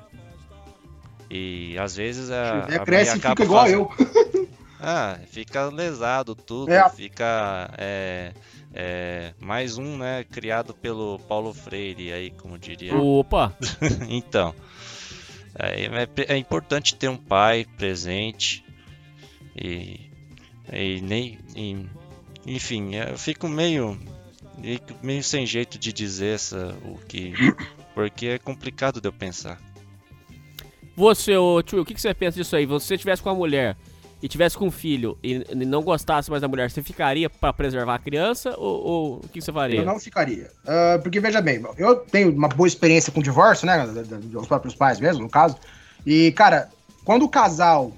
E 1.31 1.77
às 1.79 1.97
vezes 1.97 2.31
a, 2.31 2.61
a 2.61 2.79
cresce 2.79 3.11
mãe 3.11 3.19
e 3.19 3.29
fica 3.29 3.43
igual 3.43 3.65
fazendo- 3.65 3.91
eu. 4.01 4.49
Ah, 4.81 5.19
fica 5.31 5.67
lesado 5.67 6.35
tudo, 6.35 6.73
É. 6.73 6.89
fica 6.89 7.71
é, 7.77 8.33
é, 8.73 9.35
mais 9.39 9.77
um, 9.77 9.99
né, 9.99 10.25
criado 10.25 10.73
pelo 10.73 11.19
Paulo 11.29 11.53
Freire 11.53 12.11
aí, 12.11 12.31
como 12.31 12.59
diria. 12.59 12.97
Opa! 12.97 13.55
então, 14.09 14.55
é, 15.59 15.85
é, 15.85 16.35
é 16.35 16.37
importante 16.39 16.95
ter 16.95 17.09
um 17.09 17.19
pai 17.19 17.67
presente 17.77 18.65
e, 19.55 20.07
e 20.73 21.01
nem, 21.01 21.39
e- 21.55 21.87
enfim, 22.47 22.95
eu 22.95 23.19
fico 23.19 23.49
meio 23.49 23.99
meio 25.03 25.23
sem 25.23 25.45
jeito 25.47 25.79
de 25.79 25.93
dizer 25.93 26.35
essa, 26.35 26.75
o 26.85 26.99
que, 27.07 27.35
porque 27.95 28.27
é 28.27 28.39
complicado 28.39 29.01
de 29.01 29.09
eu 29.09 29.13
pensar. 29.13 29.61
Você, 30.97 31.37
ô 31.37 31.63
tio, 31.63 31.83
o 31.83 31.85
que, 31.85 31.93
que 31.93 32.01
você 32.01 32.15
pensa 32.15 32.39
disso 32.39 32.57
aí? 32.57 32.63
Se 32.65 32.69
você 32.69 32.97
tivesse 32.97 33.23
com 33.23 33.29
uma 33.29 33.35
mulher 33.35 33.77
e 34.23 34.29
tivesse 34.29 34.57
com 34.57 34.67
um 34.67 34.71
filho 34.71 35.19
e, 35.23 35.45
não 35.55 35.83
gostasse 35.83 36.31
mais 36.31 36.41
da 36.41 36.49
mulher, 36.49 36.71
você 36.71 36.83
ficaria 36.83 37.29
pra 37.29 37.53
preservar 37.53 37.97
a 37.97 37.99
criança 37.99 38.55
ou, 38.57 38.83
ou 38.83 39.17
o 39.17 39.29
que 39.29 39.43
você 39.43 39.53
faria? 39.53 39.81
Eu 39.81 39.85
não 39.85 40.01
ficaria. 40.01 40.51
Ah, 40.67 40.99
porque, 41.03 41.21
veja 41.21 41.43
bem, 41.43 41.63
eu 41.77 41.97
tenho 41.97 42.35
uma 42.35 42.49
boa 42.49 42.67
experiência 42.67 43.13
com 43.13 43.21
divórcio, 43.21 43.67
né? 43.67 43.87
Dos 43.87 44.47
próprios 44.47 44.75
pais 44.75 44.99
mesmo, 44.99 45.23
no 45.23 45.29
caso. 45.29 45.59
E, 46.07 46.33
cara, 46.33 46.71
quando 47.05 47.25
o 47.25 47.29
casal 47.29 47.93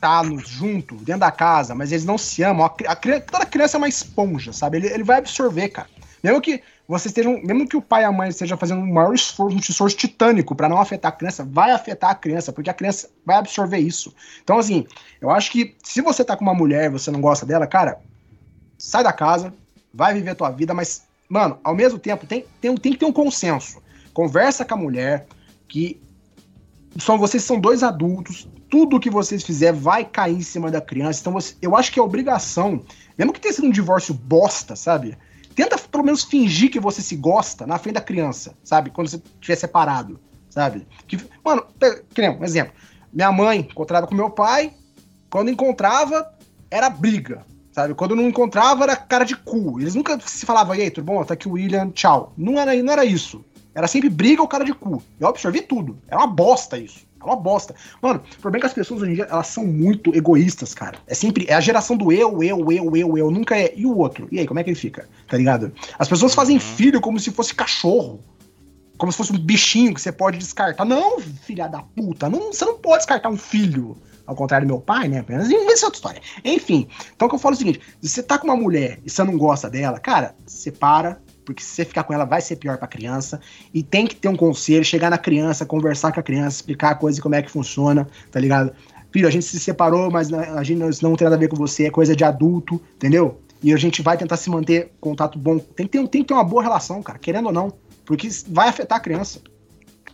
tá 0.00 0.22
no- 0.22 0.38
junto, 0.38 0.96
dentro 0.96 1.20
da 1.20 1.30
casa, 1.30 1.74
mas 1.74 1.92
eles 1.92 2.04
não 2.04 2.18
se 2.18 2.42
amam, 2.42 2.66
a, 2.66 2.92
a, 2.92 2.96
toda 2.96 3.46
criança 3.46 3.76
é 3.76 3.78
uma 3.78 3.88
esponja, 3.88 4.52
sabe? 4.52 4.78
Ele, 4.78 4.88
ele 4.88 5.04
vai 5.04 5.18
absorver, 5.18 5.68
cara. 5.68 5.88
Mesmo 6.22 6.40
que 6.40 6.62
vocês 6.88 7.06
estejam. 7.06 7.40
Mesmo 7.42 7.68
que 7.68 7.76
o 7.76 7.82
pai 7.82 8.02
e 8.02 8.04
a 8.04 8.12
mãe 8.12 8.28
estejam 8.28 8.56
fazendo 8.56 8.80
um 8.80 8.92
maior 8.92 9.14
esforço, 9.14 9.56
um 9.56 9.60
esforço 9.60 9.96
titânico 9.96 10.54
pra 10.54 10.68
não 10.68 10.80
afetar 10.80 11.12
a 11.12 11.14
criança, 11.14 11.44
vai 11.44 11.70
afetar 11.72 12.10
a 12.10 12.14
criança, 12.14 12.52
porque 12.52 12.70
a 12.70 12.74
criança 12.74 13.08
vai 13.24 13.36
absorver 13.36 13.78
isso. 13.78 14.14
Então, 14.42 14.58
assim, 14.58 14.86
eu 15.20 15.30
acho 15.30 15.50
que 15.50 15.74
se 15.82 16.00
você 16.00 16.24
tá 16.24 16.36
com 16.36 16.42
uma 16.44 16.54
mulher 16.54 16.86
e 16.86 16.88
você 16.90 17.10
não 17.10 17.20
gosta 17.20 17.44
dela, 17.46 17.66
cara, 17.66 17.98
sai 18.78 19.02
da 19.04 19.12
casa, 19.12 19.52
vai 19.92 20.14
viver 20.14 20.30
a 20.30 20.34
tua 20.34 20.50
vida, 20.50 20.74
mas, 20.74 21.02
mano, 21.28 21.58
ao 21.62 21.74
mesmo 21.74 21.98
tempo, 21.98 22.26
tem, 22.26 22.44
tem, 22.60 22.74
tem 22.76 22.92
que 22.92 22.98
ter 22.98 23.06
um 23.06 23.12
consenso. 23.12 23.82
Conversa 24.12 24.64
com 24.64 24.74
a 24.74 24.78
mulher, 24.78 25.26
que 25.68 26.00
são 26.98 27.18
vocês 27.18 27.42
são 27.44 27.60
dois 27.60 27.82
adultos, 27.82 28.48
tudo 28.68 29.00
que 29.00 29.10
vocês 29.10 29.42
fizerem 29.42 29.80
vai 29.80 30.04
cair 30.04 30.36
em 30.36 30.42
cima 30.42 30.70
da 30.70 30.80
criança. 30.80 31.20
Então, 31.20 31.32
você, 31.32 31.54
eu 31.62 31.76
acho 31.76 31.92
que 31.92 31.98
é 31.98 32.02
obrigação, 32.02 32.82
mesmo 33.16 33.32
que 33.32 33.40
tenha 33.40 33.54
sido 33.54 33.66
um 33.66 33.70
divórcio 33.70 34.14
bosta, 34.14 34.74
sabe? 34.76 35.16
Tenta 35.54 35.78
pelo 35.78 36.04
menos 36.04 36.24
fingir 36.24 36.70
que 36.70 36.78
você 36.78 37.00
se 37.00 37.16
gosta 37.16 37.66
na 37.66 37.78
frente 37.78 37.94
da 37.94 38.00
criança, 38.00 38.54
sabe? 38.62 38.90
Quando 38.90 39.08
você 39.08 39.16
estiver 39.16 39.56
separado, 39.56 40.20
sabe? 40.50 40.86
Que, 41.06 41.18
mano, 41.44 41.64
um 42.38 42.44
exemplo. 42.44 42.74
Minha 43.12 43.32
mãe 43.32 43.60
encontrava 43.60 44.06
com 44.06 44.14
meu 44.14 44.28
pai, 44.30 44.72
quando 45.30 45.50
encontrava, 45.50 46.30
era 46.70 46.90
briga, 46.90 47.44
sabe? 47.72 47.94
Quando 47.94 48.14
não 48.14 48.28
encontrava, 48.28 48.84
era 48.84 48.96
cara 48.96 49.24
de 49.24 49.36
cu. 49.36 49.80
Eles 49.80 49.94
nunca 49.94 50.18
se 50.20 50.44
falavam, 50.44 50.74
e 50.74 50.82
aí, 50.82 50.90
tudo 50.90 51.04
bom? 51.04 51.24
Tá 51.24 51.34
aqui 51.34 51.48
o 51.48 51.52
William, 51.52 51.90
tchau. 51.90 52.32
Não 52.36 52.58
era, 52.58 52.74
não 52.82 52.92
era 52.92 53.04
isso. 53.04 53.44
Era 53.74 53.86
sempre 53.86 54.08
briga 54.08 54.42
ou 54.42 54.48
cara 54.48 54.64
de 54.64 54.72
cu. 54.72 55.02
Eu 55.20 55.28
absorvi 55.28 55.60
tudo. 55.60 55.98
Era 56.08 56.18
uma 56.18 56.26
bosta 56.26 56.78
isso. 56.78 57.06
É 57.26 57.30
uma 57.30 57.36
bosta. 57.36 57.74
Mano, 58.00 58.22
o 58.38 58.40
problema 58.40 58.58
é 58.58 58.60
que 58.60 58.66
as 58.66 58.72
pessoas 58.72 59.02
hoje 59.02 59.10
em 59.10 59.14
dia, 59.16 59.26
elas 59.28 59.48
são 59.48 59.66
muito 59.66 60.14
egoístas, 60.14 60.72
cara. 60.72 60.98
É 61.06 61.14
sempre, 61.14 61.44
é 61.48 61.54
a 61.54 61.60
geração 61.60 61.96
do 61.96 62.12
eu, 62.12 62.42
eu, 62.42 62.70
eu, 62.70 62.96
eu, 62.96 63.18
eu. 63.18 63.30
Nunca 63.30 63.58
é, 63.58 63.72
e 63.76 63.84
o 63.84 63.98
outro? 63.98 64.28
E 64.30 64.38
aí, 64.38 64.46
como 64.46 64.60
é 64.60 64.64
que 64.64 64.70
ele 64.70 64.78
fica? 64.78 65.08
Tá 65.28 65.36
ligado? 65.36 65.72
As 65.98 66.08
pessoas 66.08 66.34
fazem 66.34 66.60
filho 66.60 67.00
como 67.00 67.18
se 67.18 67.32
fosse 67.32 67.52
cachorro. 67.52 68.20
Como 68.96 69.10
se 69.10 69.18
fosse 69.18 69.32
um 69.32 69.38
bichinho 69.38 69.92
que 69.92 70.00
você 70.00 70.12
pode 70.12 70.38
descartar. 70.38 70.84
Não, 70.84 71.20
filha 71.20 71.66
da 71.66 71.82
puta. 71.82 72.30
Não, 72.30 72.52
você 72.52 72.64
não 72.64 72.78
pode 72.78 72.98
descartar 72.98 73.28
um 73.28 73.36
filho. 73.36 73.96
Ao 74.24 74.34
contrário 74.34 74.66
do 74.66 74.72
meu 74.72 74.80
pai, 74.80 75.06
né? 75.06 75.20
Apenas 75.20 75.48
essa 75.48 75.84
é 75.84 75.86
outra 75.86 75.98
história. 75.98 76.22
Enfim, 76.44 76.88
então 77.14 77.26
o 77.26 77.28
que 77.28 77.36
eu 77.36 77.38
falo 77.38 77.54
é 77.54 77.56
o 77.56 77.58
seguinte: 77.58 77.80
se 78.02 78.08
você 78.08 78.22
tá 78.24 78.36
com 78.36 78.48
uma 78.48 78.56
mulher 78.56 78.98
e 79.04 79.10
você 79.10 79.22
não 79.22 79.38
gosta 79.38 79.70
dela, 79.70 80.00
cara, 80.00 80.34
separa, 80.44 81.22
porque 81.46 81.62
se 81.62 81.70
você 81.70 81.84
ficar 81.84 82.02
com 82.02 82.12
ela 82.12 82.24
vai 82.24 82.40
ser 82.42 82.56
pior 82.56 82.76
pra 82.76 82.88
criança. 82.88 83.40
E 83.72 83.82
tem 83.82 84.06
que 84.06 84.16
ter 84.16 84.28
um 84.28 84.36
conselho, 84.36 84.84
chegar 84.84 85.08
na 85.08 85.16
criança, 85.16 85.64
conversar 85.64 86.12
com 86.12 86.20
a 86.20 86.22
criança, 86.22 86.56
explicar 86.56 86.90
a 86.90 86.94
coisa 86.96 87.18
e 87.18 87.22
como 87.22 87.36
é 87.36 87.40
que 87.40 87.50
funciona, 87.50 88.06
tá 88.30 88.40
ligado? 88.40 88.72
Filho, 89.12 89.28
a 89.28 89.30
gente 89.30 89.46
se 89.46 89.58
separou, 89.60 90.10
mas 90.10 90.30
a 90.32 90.62
gente 90.62 90.78
não, 90.78 90.90
isso 90.90 91.02
não 91.02 91.14
tem 91.14 91.24
nada 91.24 91.36
a 91.36 91.38
ver 91.38 91.48
com 91.48 91.56
você, 91.56 91.86
é 91.86 91.90
coisa 91.90 92.14
de 92.14 92.24
adulto, 92.24 92.82
entendeu? 92.96 93.40
E 93.62 93.72
a 93.72 93.76
gente 93.76 94.02
vai 94.02 94.18
tentar 94.18 94.36
se 94.36 94.50
manter 94.50 94.92
contato 95.00 95.38
bom. 95.38 95.58
Tem 95.58 95.86
que 95.86 95.92
ter, 95.92 96.08
tem 96.08 96.22
que 96.22 96.28
ter 96.28 96.34
uma 96.34 96.44
boa 96.44 96.62
relação, 96.62 97.02
cara, 97.02 97.18
querendo 97.18 97.46
ou 97.46 97.52
não. 97.52 97.72
Porque 98.04 98.28
vai 98.48 98.68
afetar 98.68 98.98
a 98.98 99.00
criança. 99.00 99.40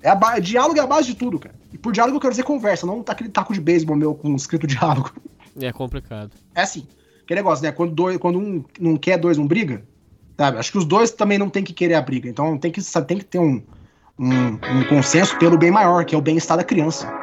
É 0.03 0.11
a 0.11 0.39
diálogo 0.39 0.79
é 0.79 0.83
a 0.83 0.87
base 0.87 1.09
de 1.09 1.15
tudo, 1.15 1.39
cara. 1.39 1.55
E 1.73 1.79
por 1.79 1.93
diálogo 1.93 2.17
eu 2.17 2.21
quero 2.21 2.33
dizer 2.33 2.43
conversa, 2.45 2.87
não 2.87 3.03
tá 3.03 3.13
aquele 3.13 3.31
taco 3.31 3.55
de 3.55 3.61
beisebol 3.61 3.97
meu 3.97 4.15
com 4.15 4.35
escrito 4.37 4.67
diálogo. 4.69 5.13
É 5.61 5.73
complicado. 5.73 6.31
É 6.55 6.63
assim. 6.63 6.87
Que 7.27 7.35
negócio, 7.35 7.65
né? 7.65 7.73
Quando, 7.73 7.95
dois, 7.95 8.19
quando 8.19 8.39
um 8.39 8.65
não 8.79 8.97
quer, 8.97 9.17
dois 9.17 9.39
não 9.39 9.47
briga. 9.47 9.83
Sabe? 10.37 10.59
Acho 10.59 10.73
que 10.73 10.79
os 10.79 10.85
dois 10.85 11.11
também 11.11 11.39
não 11.39 11.49
tem 11.49 11.63
que 11.63 11.73
querer 11.73 11.95
a 11.95 12.03
briga. 12.03 12.29
Então 12.29 12.57
tem 12.59 12.71
que, 12.71 12.81
tem 13.07 13.19
que 13.19 13.25
ter 13.25 13.39
um, 13.39 13.63
um, 14.19 14.47
um 14.55 14.85
consenso 14.89 15.39
pelo 15.39 15.59
bem 15.59 15.71
maior, 15.71 16.05
que 16.05 16.15
é 16.15 16.19
o 16.19 16.23
bem-estar 16.23 16.57
da 16.57 16.65
criança. 16.65 17.22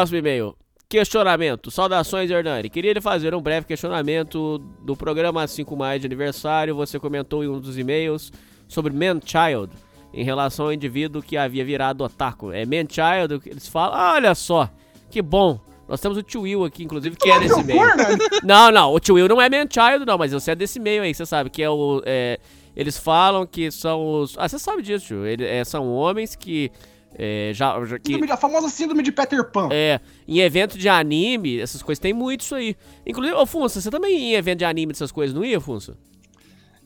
Próximo 0.00 0.18
e-mail. 0.18 0.56
Questionamento. 0.88 1.70
Saudações, 1.70 2.30
Hernani. 2.30 2.70
Queria 2.70 2.94
lhe 2.94 3.00
fazer 3.02 3.34
um 3.34 3.40
breve 3.40 3.66
questionamento 3.66 4.58
do 4.82 4.96
programa 4.96 5.46
5 5.46 5.76
mais 5.76 6.00
de 6.00 6.06
aniversário. 6.06 6.74
Você 6.74 6.98
comentou 6.98 7.44
em 7.44 7.48
um 7.48 7.60
dos 7.60 7.78
e-mails 7.78 8.32
sobre 8.66 8.92
Man-Child 8.92 9.70
em 10.14 10.24
relação 10.24 10.66
ao 10.66 10.72
indivíduo 10.72 11.22
que 11.22 11.36
havia 11.36 11.64
virado 11.64 12.02
otaku. 12.02 12.50
É 12.50 12.64
Man-Child, 12.64 13.42
eles 13.44 13.68
falam. 13.68 13.94
Ah, 13.94 14.14
olha 14.14 14.34
só, 14.34 14.70
que 15.10 15.20
bom. 15.20 15.60
Nós 15.86 16.00
temos 16.00 16.16
o 16.16 16.22
Tio 16.22 16.42
Will 16.42 16.64
aqui, 16.64 16.82
inclusive, 16.82 17.14
que 17.14 17.30
é 17.30 17.38
desse 17.38 17.62
meio. 17.62 17.80
Não, 18.42 18.70
não, 18.70 18.94
o 18.94 19.00
Tio 19.00 19.16
Will 19.16 19.28
não 19.28 19.40
é 19.40 19.50
Man-Child, 19.50 20.06
não, 20.06 20.16
mas 20.16 20.32
você 20.32 20.52
é 20.52 20.54
desse 20.54 20.80
meio 20.80 21.02
aí, 21.02 21.12
você 21.12 21.26
sabe, 21.26 21.50
que 21.50 21.62
é 21.62 21.68
o. 21.68 22.00
é, 22.06 22.38
eles 22.74 22.96
falam 22.96 23.46
que 23.46 23.70
são 23.70 24.20
os. 24.20 24.34
Ah, 24.38 24.48
você 24.48 24.58
sabe 24.58 24.82
disso, 24.82 25.06
tio. 25.06 25.26
Ele, 25.26 25.44
é, 25.44 25.62
são 25.64 25.92
homens 25.92 26.34
que. 26.34 26.70
É, 27.14 27.52
já, 27.54 27.84
já- 27.84 27.98
que, 27.98 28.12
Síndrome 28.12 28.32
a 28.32 28.36
famosa 28.36 28.68
síndrome 28.68 29.02
de 29.02 29.12
Peter 29.12 29.44
Pan. 29.50 29.68
é, 29.72 30.00
em 30.26 30.38
evento 30.40 30.78
de 30.78 30.88
anime, 30.88 31.58
essas 31.60 31.82
coisas, 31.82 32.00
tem 32.00 32.12
muito 32.12 32.40
isso 32.42 32.54
aí. 32.54 32.76
Inclusive, 33.06 33.34
ô 33.36 33.46
Funça, 33.46 33.80
você 33.80 33.90
também 33.90 34.16
ia 34.18 34.34
em 34.36 34.38
evento 34.38 34.58
de 34.60 34.64
anime 34.64 34.92
dessas 34.92 35.12
coisas, 35.12 35.34
não 35.34 35.44
ia, 35.44 35.60
Funça? 35.60 35.96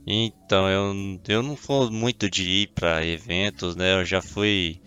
Então, 0.06 0.68
eu, 0.68 1.20
eu 1.28 1.42
não 1.42 1.56
sou 1.56 1.90
muito 1.90 2.28
de 2.28 2.42
ir 2.44 2.66
pra 2.74 3.04
eventos, 3.06 3.74
né? 3.74 4.00
Eu 4.00 4.04
já 4.04 4.20
fui 4.20 4.80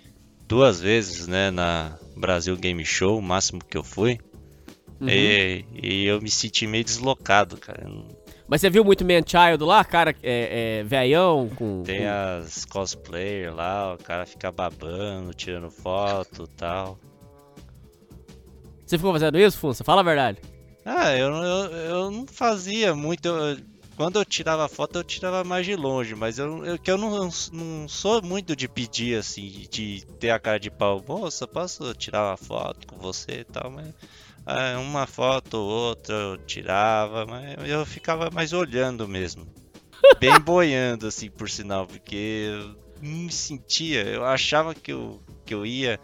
duas 0.47 0.79
vezes, 0.79 1.27
né, 1.27 1.49
na 1.49 1.97
Brasil 2.15 2.55
Game 2.55 2.85
Show, 2.85 3.17
o 3.17 3.21
máximo 3.21 3.59
que 3.63 3.75
eu 3.77 3.83
fui. 3.83 4.19
Uhum. 5.01 5.09
E, 5.09 5.65
e 5.81 6.05
eu 6.05 6.21
me 6.21 6.29
senti 6.29 6.65
meio 6.67 6.83
deslocado, 6.83 7.57
cara. 7.57 7.83
Eu 7.85 7.89
não- 7.89 8.16
Mas 8.47 8.61
você 8.61 8.69
viu 8.69 8.83
muito 8.83 9.03
Man-Child 9.03 9.63
lá, 9.63 9.83
cara, 9.83 10.15
é, 10.23 10.79
é, 10.79 10.83
velhão, 10.83 11.49
com... 11.49 11.83
Tem 11.83 11.99
com- 11.99 12.07
as 12.07 12.63
cosplayer 12.65 13.53
lá, 13.53 13.93
o 13.93 13.97
cara 13.97 14.25
fica 14.25 14.49
babando, 14.51 15.33
tirando 15.33 15.69
foto 15.69 16.43
e 16.45 16.55
tal. 16.55 16.97
Você 18.85 18.97
ficou 18.97 19.11
fazendo 19.11 19.37
isso, 19.37 19.57
Funça? 19.57 19.83
Fala 19.83 19.99
a 20.01 20.03
verdade. 20.03 20.37
Ah, 20.85 21.13
eu, 21.13 21.29
não- 21.29 21.43
eu, 21.43 21.71
eu 21.75 22.11
não 22.11 22.25
fazia 22.25 22.95
muito. 22.95 23.27
eu- 23.27 23.57
quando 23.97 24.19
eu 24.19 24.23
tirava 24.23 24.69
foto, 24.69 24.99
eu 24.99 25.03
tirava 25.03 25.43
mais 25.43 25.65
de 25.65 25.75
longe, 25.75 26.13
mas 26.15 26.37
eu, 26.37 26.63
eu, 26.63 26.77
que 26.79 26.89
eu 26.89 26.97
não, 26.99 27.29
não 27.51 27.87
sou 27.89 28.21
muito 28.21 28.55
de 28.55 28.67
pedir 28.67 29.17
assim, 29.19 29.65
de 29.71 30.05
ter 30.19 30.29
a 30.29 30.39
cara 30.39 30.59
de 30.59 30.69
pau. 30.69 31.03
Moça, 31.05 31.47
posso 31.47 31.93
tirar 31.95 32.29
uma 32.29 32.37
foto 32.37 32.85
com 32.87 32.95
você 32.97 33.39
e 33.39 33.43
tal, 33.43 33.69
mas. 33.71 33.87
Ah, 34.47 34.79
uma 34.79 35.05
foto 35.05 35.55
ou 35.55 35.69
outra 35.69 36.15
eu 36.15 36.37
tirava, 36.37 37.25
mas 37.25 37.69
eu 37.69 37.85
ficava 37.85 38.29
mais 38.31 38.53
olhando 38.53 39.05
mesmo. 39.05 39.45
Bem 40.21 40.39
boiando, 40.39 41.07
assim, 41.07 41.29
por 41.29 41.49
sinal, 41.49 41.85
porque 41.85 42.47
eu 42.49 42.75
não 43.01 43.17
me 43.25 43.31
sentia, 43.31 44.03
eu 44.03 44.23
achava 44.23 44.73
que 44.73 44.93
eu, 44.93 45.21
que 45.45 45.53
eu 45.53 45.65
ia 45.65 45.99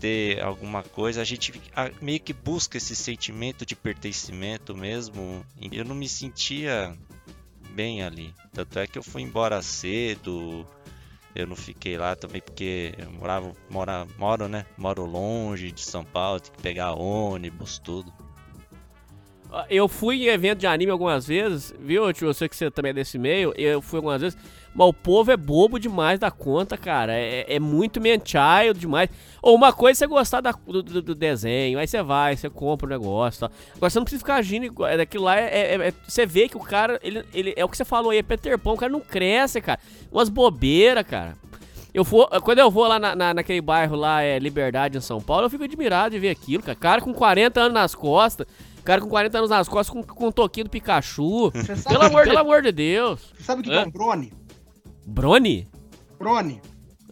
ter 0.00 0.42
alguma 0.42 0.82
coisa, 0.82 1.20
a 1.20 1.24
gente 1.24 1.52
meio 2.00 2.18
que 2.18 2.32
busca 2.32 2.76
esse 2.76 2.96
sentimento 2.96 3.64
de 3.64 3.76
pertencimento 3.76 4.74
mesmo. 4.74 5.46
e 5.60 5.76
Eu 5.76 5.84
não 5.84 5.94
me 5.94 6.08
sentia 6.08 6.96
bem 7.72 8.02
ali. 8.02 8.34
Tanto 8.52 8.80
é 8.80 8.86
que 8.86 8.98
eu 8.98 9.02
fui 9.02 9.22
embora 9.22 9.62
cedo. 9.62 10.66
Eu 11.34 11.46
não 11.46 11.56
fiquei 11.56 11.96
lá 11.96 12.16
também 12.16 12.40
porque 12.40 12.94
eu 12.98 13.10
morava, 13.12 13.52
mora, 13.68 14.06
moro, 14.18 14.48
né? 14.48 14.66
Moro 14.76 15.04
longe 15.04 15.70
de 15.70 15.80
São 15.80 16.04
Paulo, 16.04 16.40
tem 16.40 16.52
que 16.52 16.62
pegar 16.62 16.92
ônibus, 16.92 17.78
tudo. 17.78 18.12
Eu 19.68 19.88
fui 19.88 20.24
em 20.24 20.26
evento 20.28 20.60
de 20.60 20.66
anime 20.66 20.92
algumas 20.92 21.26
vezes, 21.26 21.74
viu, 21.78 22.12
tio? 22.12 22.28
Eu 22.28 22.34
sei 22.34 22.48
que 22.48 22.56
você 22.56 22.70
também 22.70 22.90
é 22.90 22.94
desse 22.94 23.18
meio. 23.18 23.52
Eu 23.56 23.82
fui 23.82 23.98
algumas 23.98 24.20
vezes. 24.20 24.38
Mas 24.74 24.86
o 24.88 24.92
povo 24.92 25.32
é 25.32 25.36
bobo 25.36 25.78
demais 25.80 26.18
da 26.20 26.30
conta, 26.30 26.76
cara. 26.76 27.12
É, 27.12 27.56
é 27.56 27.58
muito 27.58 28.00
man-child 28.00 28.78
demais. 28.78 29.10
Ou 29.42 29.54
uma 29.56 29.72
coisa 29.72 29.96
é 29.98 29.98
você 29.98 30.06
gostar 30.06 30.40
da- 30.40 30.52
do, 30.66 30.82
do- 30.82 31.14
desenho, 31.14 31.78
aí 31.78 31.86
você 31.88 32.02
vai, 32.02 32.36
você 32.36 32.48
compra 32.48 32.86
o 32.86 32.90
negócio 32.90 33.38
e 33.38 33.40
tal. 33.40 33.50
Agora 33.76 33.90
você 33.90 33.98
não 33.98 34.04
precisa 34.04 34.20
ficar 34.20 34.36
agindo 34.36 34.64
igual. 34.66 34.88
é, 34.88 34.96
Daquilo 34.96 35.24
lá 35.24 35.36
é, 35.38 35.74
é- 35.74 35.88
é- 35.88 35.94
Você 36.06 36.24
vê 36.24 36.48
que 36.48 36.56
o 36.56 36.60
cara, 36.60 37.00
ele, 37.02 37.24
ele. 37.34 37.52
É 37.56 37.64
o 37.64 37.68
que 37.68 37.76
você 37.76 37.84
falou 37.84 38.10
aí, 38.10 38.18
é 38.18 38.22
Peter 38.22 38.56
Pan, 38.58 38.72
o 38.72 38.76
cara 38.76 38.92
não 38.92 39.00
cresce, 39.00 39.60
cara. 39.60 39.80
Umas 40.12 40.28
bobeiras, 40.28 41.04
cara. 41.04 41.36
Eu 41.92 42.04
for, 42.04 42.28
quando 42.42 42.60
eu 42.60 42.70
vou 42.70 42.86
lá 42.86 43.00
na, 43.00 43.16
na- 43.16 43.34
naquele 43.34 43.60
bairro 43.60 43.96
lá, 43.96 44.22
é 44.22 44.38
Liberdade, 44.38 44.96
em 44.96 45.00
São 45.00 45.20
Paulo, 45.20 45.46
eu 45.46 45.50
fico 45.50 45.64
admirado 45.64 46.10
de 46.14 46.20
ver 46.20 46.30
aquilo, 46.30 46.62
cara. 46.62 46.76
Cara 46.78 47.00
com 47.00 47.12
40 47.12 47.60
anos 47.60 47.74
nas 47.74 47.92
costas, 47.96 48.46
cara 48.84 49.00
com 49.00 49.08
40 49.08 49.36
anos 49.38 49.50
nas 49.50 49.68
costas 49.68 49.92
com, 49.92 50.00
com 50.04 50.28
um 50.28 50.32
toquinho 50.32 50.66
do 50.66 50.70
Pikachu. 50.70 51.50
pelo, 51.88 52.02
amor, 52.04 52.22
pelo 52.24 52.38
amor 52.38 52.62
de 52.62 52.70
Deus. 52.70 53.20
Você 53.36 53.42
sabe 53.42 53.62
o 53.62 53.64
que, 53.64 53.70
é 53.72 53.80
um 53.88 53.90
Brony? 55.10 55.66
Brony? 56.18 56.60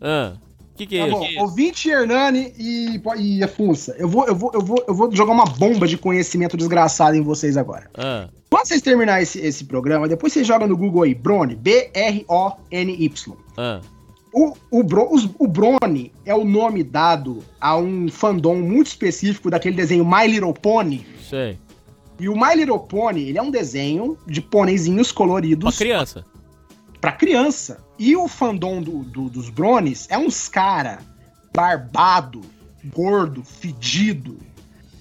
Ah, 0.00 0.34
o 0.74 0.76
que, 0.76 0.86
que 0.86 0.96
é 0.96 1.00
Tá 1.00 1.08
isso? 1.08 1.16
bom, 1.18 1.42
ouvinte 1.42 1.88
Hernani 1.90 2.52
e, 2.58 3.00
e 3.18 3.42
Afunça, 3.42 3.94
eu 3.98 4.08
vou, 4.08 4.26
eu, 4.26 4.34
vou, 4.34 4.50
eu, 4.54 4.60
vou, 4.60 4.84
eu 4.86 4.94
vou 4.94 5.14
jogar 5.14 5.32
uma 5.32 5.44
bomba 5.44 5.86
de 5.88 5.96
conhecimento 5.98 6.56
desgraçado 6.56 7.16
em 7.16 7.22
vocês 7.22 7.56
agora. 7.56 7.90
Ah, 7.96 8.28
Quando 8.48 8.66
vocês 8.66 8.80
terminarem 8.80 9.22
esse, 9.24 9.40
esse 9.40 9.64
programa, 9.64 10.06
depois 10.08 10.32
você 10.32 10.44
joga 10.44 10.66
no 10.66 10.76
Google 10.76 11.02
aí, 11.02 11.14
Brony, 11.14 11.56
B-R-O-N-Y. 11.56 13.36
ah. 13.56 13.80
O, 14.30 14.52
o, 14.70 14.82
Bro, 14.84 15.08
os- 15.12 15.28
o 15.38 15.48
Brony 15.48 16.12
é 16.24 16.34
o 16.34 16.44
nome 16.44 16.82
dado 16.84 17.42
a 17.58 17.76
um 17.78 18.08
fandom 18.10 18.56
muito 18.56 18.88
específico 18.88 19.50
daquele 19.50 19.74
desenho 19.74 20.04
My 20.04 20.26
Little 20.28 20.52
Pony. 20.52 21.04
Sei. 21.28 21.58
E 22.20 22.28
o 22.28 22.34
My 22.38 22.54
Little 22.54 22.78
Pony, 22.78 23.22
ele 23.30 23.38
é 23.38 23.42
um 23.42 23.50
desenho 23.50 24.18
de 24.26 24.42
pôneizinhos 24.42 25.10
coloridos. 25.10 25.74
Pra 25.74 25.78
criança. 25.84 26.26
Pra 27.00 27.12
criança. 27.12 27.78
E 27.98 28.16
o 28.16 28.28
fandom 28.28 28.80
do, 28.80 29.02
do- 29.02 29.28
dos 29.28 29.48
Brones 29.50 30.06
é 30.08 30.16
uns 30.16 30.48
cara 30.48 30.98
barbado, 31.54 32.42
gordo, 32.94 33.42
fedido, 33.42 34.38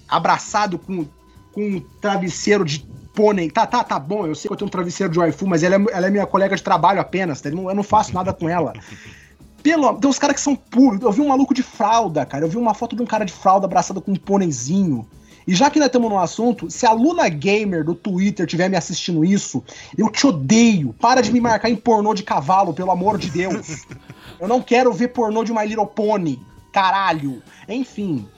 abraçado 0.08 0.78
com, 0.78 1.04
com 1.52 1.60
um 1.62 1.80
travesseiro 2.00 2.64
de 2.64 2.80
pônei. 3.14 3.50
Tá, 3.50 3.66
tá, 3.66 3.84
tá 3.84 3.98
bom, 3.98 4.26
eu 4.26 4.34
sei 4.34 4.48
que 4.48 4.52
eu 4.52 4.56
tenho 4.56 4.66
um 4.66 4.70
travesseiro 4.70 5.12
de 5.12 5.18
waifu, 5.18 5.46
mas 5.46 5.62
ela 5.62 5.76
é, 5.76 5.84
ela 5.92 6.06
é 6.06 6.10
minha 6.10 6.26
colega 6.26 6.56
de 6.56 6.62
trabalho 6.62 7.00
apenas, 7.00 7.40
tá? 7.40 7.48
Eu 7.48 7.56
não- 7.56 7.68
eu 7.68 7.74
não 7.76 7.82
faço 7.82 8.12
nada 8.14 8.32
com 8.32 8.48
ela. 8.48 8.72
Pelo, 9.62 9.92
tem 9.98 10.08
uns 10.08 10.18
caras 10.20 10.36
que 10.36 10.40
são 10.42 10.54
puros. 10.54 11.00
Eu 11.02 11.10
vi 11.12 11.20
um 11.20 11.28
maluco 11.28 11.52
de 11.52 11.64
fralda, 11.64 12.24
cara. 12.24 12.44
Eu 12.44 12.48
vi 12.48 12.56
uma 12.56 12.74
foto 12.74 12.94
de 12.94 13.02
um 13.02 13.06
cara 13.06 13.24
de 13.24 13.32
fralda 13.32 13.66
abraçado 13.66 14.00
com 14.00 14.12
um 14.12 14.16
pôneizinho. 14.16 15.06
E 15.48 15.54
já 15.54 15.70
que 15.70 15.78
nós 15.78 15.86
estamos 15.86 16.10
no 16.10 16.18
assunto, 16.18 16.70
se 16.70 16.84
a 16.84 16.92
Luna 16.92 17.26
Gamer 17.28 17.82
do 17.82 17.94
Twitter 17.94 18.44
estiver 18.44 18.68
me 18.68 18.76
assistindo 18.76 19.24
isso, 19.24 19.64
eu 19.96 20.10
te 20.10 20.26
odeio. 20.26 20.94
Para 21.00 21.22
de 21.22 21.32
me 21.32 21.40
marcar 21.40 21.70
em 21.70 21.74
pornô 21.76 22.12
de 22.12 22.22
cavalo, 22.22 22.74
pelo 22.74 22.90
amor 22.90 23.16
de 23.16 23.30
Deus. 23.30 23.86
Eu 24.38 24.46
não 24.46 24.60
quero 24.62 24.92
ver 24.92 25.08
pornô 25.08 25.42
de 25.42 25.52
My 25.52 25.66
Little 25.66 25.86
Pony. 25.86 26.38
Caralho. 26.72 27.42
Enfim. 27.68 28.28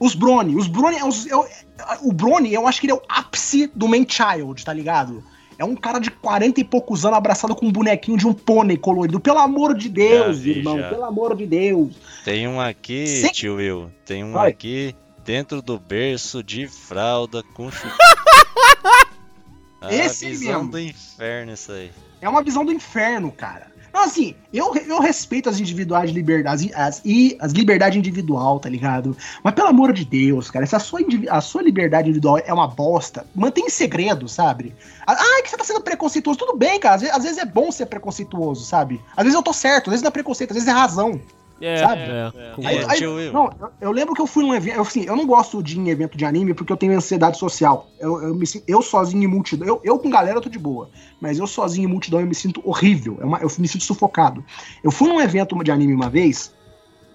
Os 0.00 0.14
Brony. 0.14 0.54
Os 0.56 0.68
Brony 0.68 0.96
é 0.96 1.04
os- 1.04 1.26
é 1.26 1.36
o- 1.36 2.12
Brony, 2.12 2.54
eu 2.54 2.66
acho 2.68 2.80
que 2.80 2.86
ele 2.86 2.92
é 2.92 2.96
o 2.96 3.02
ápice 3.08 3.66
do 3.74 3.88
Man 3.88 4.06
Child, 4.08 4.64
tá 4.64 4.72
ligado? 4.72 5.22
É 5.58 5.64
um 5.64 5.74
cara 5.74 5.98
de 5.98 6.08
40 6.10 6.60
e 6.60 6.64
poucos 6.64 7.04
anos 7.04 7.18
abraçado 7.18 7.54
com 7.56 7.66
um 7.66 7.72
bonequinho 7.72 8.16
de 8.16 8.26
um 8.28 8.32
pônei 8.32 8.76
colorido. 8.76 9.18
Pelo 9.18 9.38
amor 9.40 9.74
de 9.74 9.88
Deus, 9.88 10.38
Já 10.38 10.50
irmão. 10.50 10.78
já. 10.78 10.88
Pelo 10.88 11.04
amor 11.04 11.36
de 11.36 11.46
Deus. 11.46 11.94
Tem 12.24 12.46
um 12.46 12.60
aqui, 12.60 13.06
Sim. 13.08 13.28
tio 13.32 13.56
Will. 13.56 13.90
Tem 14.06 14.22
um 14.24 14.32
Vai. 14.32 14.50
aqui 14.50 14.94
dentro 15.28 15.60
do 15.60 15.78
berço 15.78 16.42
de 16.42 16.66
fralda 16.66 17.42
com 17.52 17.70
chup... 17.70 17.92
Esse 19.90 20.24
a 20.24 20.28
visão 20.30 20.54
mesmo. 20.54 20.70
do 20.70 20.80
inferno 20.80 21.52
isso 21.52 21.70
aí. 21.70 21.92
É 22.18 22.26
uma 22.26 22.42
visão 22.42 22.64
do 22.64 22.72
inferno, 22.72 23.30
cara. 23.30 23.70
Então, 23.90 24.02
assim, 24.02 24.34
eu, 24.52 24.74
eu 24.74 25.00
respeito 25.00 25.50
as 25.50 25.60
individuais 25.60 26.10
liberdades 26.10 26.72
as, 26.74 27.02
e 27.04 27.36
as 27.40 27.52
liberdades 27.52 27.98
individual, 27.98 28.58
tá 28.58 28.70
ligado? 28.70 29.14
Mas 29.44 29.52
pelo 29.52 29.68
amor 29.68 29.92
de 29.92 30.02
Deus, 30.06 30.50
cara, 30.50 30.64
se 30.64 30.74
a 30.74 30.78
sua, 30.78 31.00
a 31.28 31.40
sua 31.42 31.62
liberdade 31.62 32.08
individual 32.08 32.38
é 32.38 32.52
uma 32.52 32.66
bosta, 32.66 33.26
mantém 33.34 33.66
em 33.66 33.70
segredo, 33.70 34.28
sabe? 34.28 34.74
Ah, 35.06 35.38
é 35.38 35.42
que 35.42 35.50
você 35.50 35.58
tá 35.58 35.64
sendo 35.64 35.82
preconceituoso. 35.82 36.38
Tudo 36.38 36.56
bem, 36.56 36.80
cara. 36.80 36.94
Às 36.94 37.02
vezes, 37.02 37.16
às 37.16 37.22
vezes 37.22 37.38
é 37.38 37.44
bom 37.44 37.70
ser 37.70 37.84
preconceituoso, 37.84 38.64
sabe? 38.64 38.98
Às 39.14 39.24
vezes 39.24 39.34
eu 39.34 39.42
tô 39.42 39.52
certo, 39.52 39.88
às 39.88 39.92
vezes 39.92 40.02
não 40.02 40.08
é 40.08 40.12
preconceito, 40.12 40.52
às 40.52 40.54
vezes 40.54 40.68
é 40.68 40.72
razão. 40.72 41.20
É, 41.60 41.78
sabe? 41.78 42.00
é, 42.02 42.32
Aí- 42.64 42.76
E, 42.76 42.84
aí- 42.90 42.98
tio 42.98 43.14
Will? 43.16 43.32
não, 43.32 43.50
eu, 43.60 43.70
eu 43.80 43.92
lembro 43.92 44.14
que 44.14 44.20
eu 44.20 44.26
fui 44.26 44.44
num 44.44 44.54
evento. 44.54 44.76
Eu, 44.76 44.82
assim, 44.82 45.04
eu 45.04 45.16
não 45.16 45.26
gosto 45.26 45.62
de 45.62 45.76
ir 45.76 45.80
em 45.80 45.88
evento 45.88 46.16
de 46.16 46.24
anime 46.24 46.54
porque 46.54 46.72
eu 46.72 46.76
tenho 46.76 46.92
ansiedade 46.96 47.36
social. 47.38 47.88
Eu, 47.98 48.22
eu, 48.22 48.34
me, 48.34 48.44
eu 48.66 48.80
sozinho 48.82 49.24
em 49.24 49.26
multidão. 49.26 49.66
Eu, 49.66 49.80
eu 49.82 49.98
com 49.98 50.08
galera 50.08 50.36
eu 50.36 50.40
tô 50.40 50.48
de 50.48 50.58
boa. 50.58 50.88
Mas 51.20 51.38
eu 51.38 51.46
sozinho 51.46 51.88
em 51.88 51.90
multidão 51.90 52.20
eu 52.20 52.26
me 52.26 52.34
sinto 52.34 52.60
horrível. 52.64 53.18
É 53.20 53.24
uma- 53.24 53.38
eu 53.38 53.48
me 53.58 53.66
sinto 53.66 53.84
sufocado. 53.84 54.44
Eu 54.84 54.90
fui 54.90 55.08
num 55.08 55.20
evento 55.20 55.56
de 55.64 55.70
anime 55.72 55.94
uma 55.94 56.08
vez. 56.08 56.52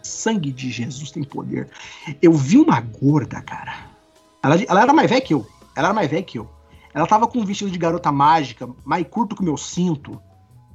Sangue 0.02 0.52
de 0.52 0.70
Jesus 0.70 1.11
tem 1.11 1.24
poder. 1.24 1.70
Eu 2.22 2.34
vi 2.34 2.57
uma 2.57 2.82
gorda, 2.82 3.41
cara. 3.41 3.74
Ela, 4.44 4.61
ela 4.68 4.82
era 4.82 4.91
mais 4.94 5.10
velha 5.10 5.22
que 5.22 5.34
eu. 5.34 5.48
Ela 5.76 5.88
era 5.88 5.94
mais 5.94 6.10
velha 6.10 6.22
que 6.24 6.38
eu. 6.38 6.49
Ela 6.94 7.07
tava 7.07 7.26
com 7.28 7.40
um 7.40 7.45
vestido 7.45 7.72
de 7.72 7.78
garota 7.78 8.11
mágica, 8.11 8.70
mais 8.84 9.07
curto 9.10 9.36
que 9.36 9.41
o 9.41 9.45
meu 9.45 9.56
cinto. 9.57 10.22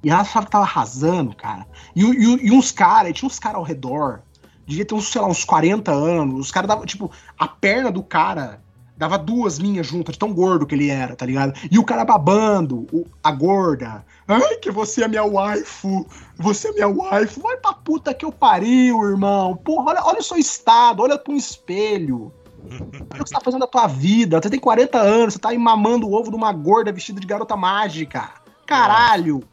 E 0.03 0.11
ela 0.11 0.21
achava 0.21 0.47
que 0.47 0.53
tava 0.53 0.65
arrasando, 0.65 1.35
cara. 1.35 1.67
E, 1.95 2.03
e 2.05 2.47
e 2.49 2.53
uns 2.53 2.71
caras, 2.71 3.13
tinha 3.15 3.27
uns 3.27 3.39
caras 3.39 3.59
ao 3.59 3.65
redor. 3.65 4.21
Devia 4.67 4.85
ter 4.85 4.95
uns, 4.95 5.11
sei 5.11 5.21
lá, 5.21 5.27
uns 5.29 5.45
40 5.45 5.91
anos. 5.91 6.39
Os 6.41 6.51
caras 6.53 6.69
davam, 6.69 6.85
tipo, 6.87 7.11
a 7.39 7.49
perna 7.49 7.91
do 7.91 8.03
cara 8.03 8.61
Dava 8.99 9.17
duas 9.17 9.59
linhas 9.59 9.87
juntas, 9.87 10.15
de 10.15 10.19
tão 10.19 10.35
gordo 10.35 10.67
que 10.67 10.75
ele 10.75 10.91
era, 10.91 11.15
tá 11.15 11.25
ligado? 11.25 11.53
E 11.71 11.79
o 11.79 11.85
cara 11.85 12.05
babando, 12.05 12.85
o- 12.93 13.07
a 13.23 13.31
gorda. 13.31 14.05
Ai, 14.27 14.57
que 14.57 14.73
você 14.73 15.05
é 15.05 15.07
minha 15.09 15.23
waifu. 15.23 16.05
Você 16.37 16.67
é 16.71 16.73
minha 16.73 16.89
waifu. 16.89 17.41
Vai 17.41 17.57
pra 17.59 17.73
puta 17.75 18.13
que 18.13 18.25
eu 18.25 18.33
pariu, 18.33 19.05
irmão. 19.09 19.55
Porra, 19.55 19.91
olha, 19.91 20.03
olha 20.05 20.19
o 20.19 20.23
seu 20.25 20.37
estado, 20.37 21.01
olha 21.01 21.23
um 21.29 21.37
espelho. 21.37 22.33
Olha 22.69 22.83
o 23.21 23.25
que 23.25 23.29
você 23.29 23.35
tá 23.35 23.41
fazendo 23.41 23.61
da 23.61 23.67
tua 23.69 23.87
vida. 23.87 24.43
Você 24.43 24.51
tem 24.51 24.59
40 24.59 24.99
anos, 24.99 25.35
você 25.35 25.39
tá 25.39 25.51
aí 25.51 25.59
mamando 25.59 26.09
o 26.09 26.13
ovo 26.13 26.29
de 26.31 26.37
uma 26.37 26.53
gorda 26.53 26.91
vestida 26.91 27.21
de 27.21 27.27
garota 27.29 27.57
mágica. 27.57 28.31
Caralho. 28.67 29.45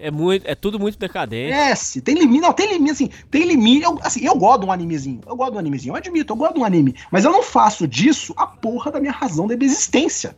É 0.00 0.10
muito, 0.10 0.46
é 0.46 0.54
tudo 0.54 0.78
muito 0.78 0.98
decadente. 0.98 1.50
Esquece. 1.50 2.00
Tem 2.00 2.14
limite, 2.14 2.40
não, 2.40 2.52
tem 2.52 2.72
limite, 2.72 2.92
assim, 2.92 3.10
tem 3.30 3.44
limite. 3.44 3.84
Eu, 3.84 3.98
assim, 4.02 4.24
eu 4.24 4.36
gosto 4.36 4.60
de 4.60 4.66
um 4.66 4.72
animezinho. 4.72 5.20
Eu 5.26 5.36
gosto 5.36 5.50
de 5.50 5.56
um 5.56 5.60
animezinho, 5.60 5.92
eu 5.92 5.96
admito, 5.96 6.32
eu 6.32 6.36
gosto 6.36 6.54
de 6.54 6.60
um 6.60 6.64
anime. 6.64 6.94
Mas 7.10 7.24
eu 7.24 7.32
não 7.32 7.42
faço 7.42 7.86
disso 7.86 8.32
a 8.36 8.46
porra 8.46 8.92
da 8.92 9.00
minha 9.00 9.12
razão 9.12 9.46
da 9.46 9.54
existência. 9.54 10.36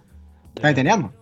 Tá 0.54 0.70
entendendo? 0.70 1.12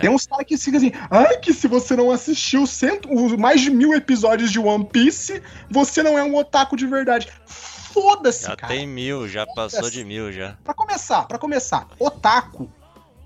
Tem 0.00 0.10
uns 0.10 0.26
caras 0.26 0.46
que 0.46 0.56
ficam 0.56 0.78
assim, 0.78 0.92
ai, 1.10 1.38
que 1.38 1.52
se 1.52 1.68
você 1.68 1.94
não 1.94 2.10
assistiu 2.10 2.66
cento, 2.66 3.08
os 3.12 3.32
mais 3.36 3.60
de 3.60 3.70
mil 3.70 3.94
episódios 3.94 4.50
de 4.50 4.58
One 4.58 4.84
Piece, 4.86 5.42
você 5.70 6.02
não 6.02 6.18
é 6.18 6.24
um 6.24 6.34
otaku 6.34 6.76
de 6.76 6.86
verdade. 6.86 7.28
Foda-se, 7.46 8.44
Já 8.44 8.56
cara. 8.56 8.72
tem 8.72 8.86
mil, 8.86 9.28
já 9.28 9.46
passou 9.46 9.88
de 9.88 10.04
mil 10.04 10.32
já. 10.32 10.56
Pra 10.64 10.74
começar, 10.74 11.28
pra 11.28 11.38
começar, 11.38 11.86
otaku, 11.98 12.68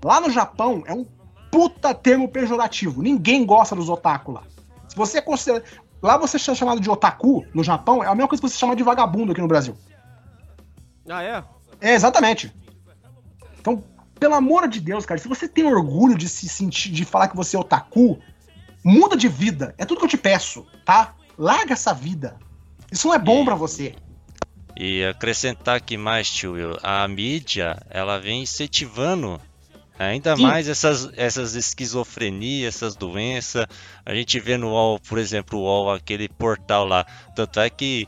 lá 0.03 0.21
no 0.21 0.29
Japão, 0.29 0.83
é 0.85 0.93
um 0.93 1.05
puta 1.51 1.93
termo 1.93 2.27
pejorativo. 2.27 3.01
Ninguém 3.01 3.45
gosta 3.45 3.75
dos 3.75 3.89
otaku 3.89 4.31
lá. 4.31 4.43
Se 4.87 4.95
você 4.95 5.21
considera. 5.21 5.63
Lá 6.01 6.17
você 6.17 6.37
é 6.37 6.55
chamado 6.55 6.79
de 6.79 6.89
otaku, 6.89 7.45
no 7.53 7.61
Japão, 7.61 8.01
é 8.01 8.07
a 8.07 8.15
mesma 8.15 8.29
coisa 8.29 8.41
que 8.41 8.49
você 8.49 8.57
chama 8.57 8.75
de 8.75 8.83
vagabundo 8.83 9.33
aqui 9.33 9.41
no 9.41 9.49
Brasil. 9.49 9.77
Ah, 11.09 11.21
é? 11.21 11.43
É, 11.81 11.93
exatamente. 11.93 12.53
Então, 13.59 13.83
pelo 14.17 14.35
amor 14.35 14.67
de 14.69 14.79
Deus, 14.79 15.05
cara, 15.05 15.19
se 15.19 15.27
você 15.27 15.47
tem 15.47 15.65
orgulho 15.65 16.17
de 16.17 16.29
se 16.29 16.47
sentir, 16.47 16.91
de 16.91 17.03
falar 17.03 17.27
que 17.27 17.35
você 17.35 17.57
é 17.57 17.59
otaku, 17.59 18.17
muda 18.83 19.17
de 19.17 19.27
vida. 19.27 19.75
É 19.77 19.85
tudo 19.85 19.99
que 19.99 20.05
eu 20.05 20.09
te 20.09 20.17
peço, 20.17 20.65
tá? 20.85 21.15
Larga 21.37 21.73
essa 21.73 21.93
vida. 21.93 22.37
Isso 22.91 23.07
não 23.07 23.15
é 23.15 23.19
bom 23.19 23.43
pra 23.43 23.55
você. 23.55 23.95
E 24.77 25.03
acrescentar 25.03 25.75
aqui 25.75 25.97
mais, 25.97 26.29
tio 26.29 26.53
Will, 26.53 26.77
a 26.81 27.05
mídia, 27.07 27.77
ela 27.89 28.17
vem 28.17 28.43
incentivando 28.43 29.39
ainda 29.99 30.35
Sim. 30.35 30.41
mais 30.43 30.67
essas, 30.69 31.09
essas 31.17 31.55
esquizofrenias, 31.55 32.75
essas 32.75 32.95
doenças. 32.95 33.65
A 34.05 34.13
gente 34.15 34.39
vê 34.39 34.57
no 34.57 34.69
UOL, 34.69 34.99
por 34.99 35.17
exemplo, 35.17 35.59
o 35.59 35.63
UOL, 35.63 35.91
aquele 35.91 36.27
portal 36.29 36.85
lá. 36.85 37.05
Tanto 37.35 37.59
é 37.59 37.69
que 37.69 38.07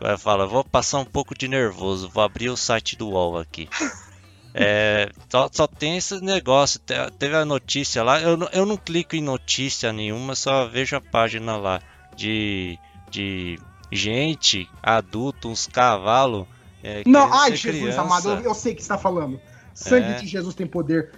eh, 0.00 0.16
fala, 0.16 0.46
vou 0.46 0.62
passar 0.64 0.98
um 1.00 1.04
pouco 1.04 1.36
de 1.36 1.48
nervoso, 1.48 2.08
vou 2.08 2.22
abrir 2.22 2.48
o 2.48 2.56
site 2.56 2.96
do 2.96 3.08
UOL 3.10 3.38
aqui. 3.38 3.68
É, 4.56 5.10
só, 5.28 5.50
só 5.52 5.66
tem 5.66 5.96
esse 5.96 6.20
negócio. 6.20 6.78
te- 6.78 6.94
Teve 7.18 7.34
a 7.34 7.44
notícia 7.44 8.04
lá. 8.04 8.20
Eu, 8.20 8.36
não- 8.36 8.48
eu 8.52 8.64
não 8.64 8.76
clico 8.76 9.16
em 9.16 9.20
notícia 9.20 9.92
nenhuma, 9.92 10.36
só 10.36 10.66
vejo 10.68 10.94
a 10.94 11.00
página 11.00 11.56
lá 11.56 11.80
de, 12.14 12.78
de 13.10 13.58
gente, 13.90 14.70
adulto, 14.80 15.48
uns 15.48 15.66
cavalos. 15.66 16.46
É, 16.84 17.02
Não, 17.04 17.32
ai, 17.34 17.56
Jesus 17.56 17.80
criança. 17.82 18.00
amado, 18.02 18.28
eu, 18.30 18.40
eu 18.42 18.54
sei 18.54 18.74
o 18.74 18.76
que 18.76 18.82
você 18.82 18.88
tá 18.90 18.96
falando. 18.96 19.40
Sangue 19.74 20.06
É. 20.12 20.14
de 20.20 20.26
Jesus 20.28 20.54
tem 20.54 20.68
poder. 20.68 21.10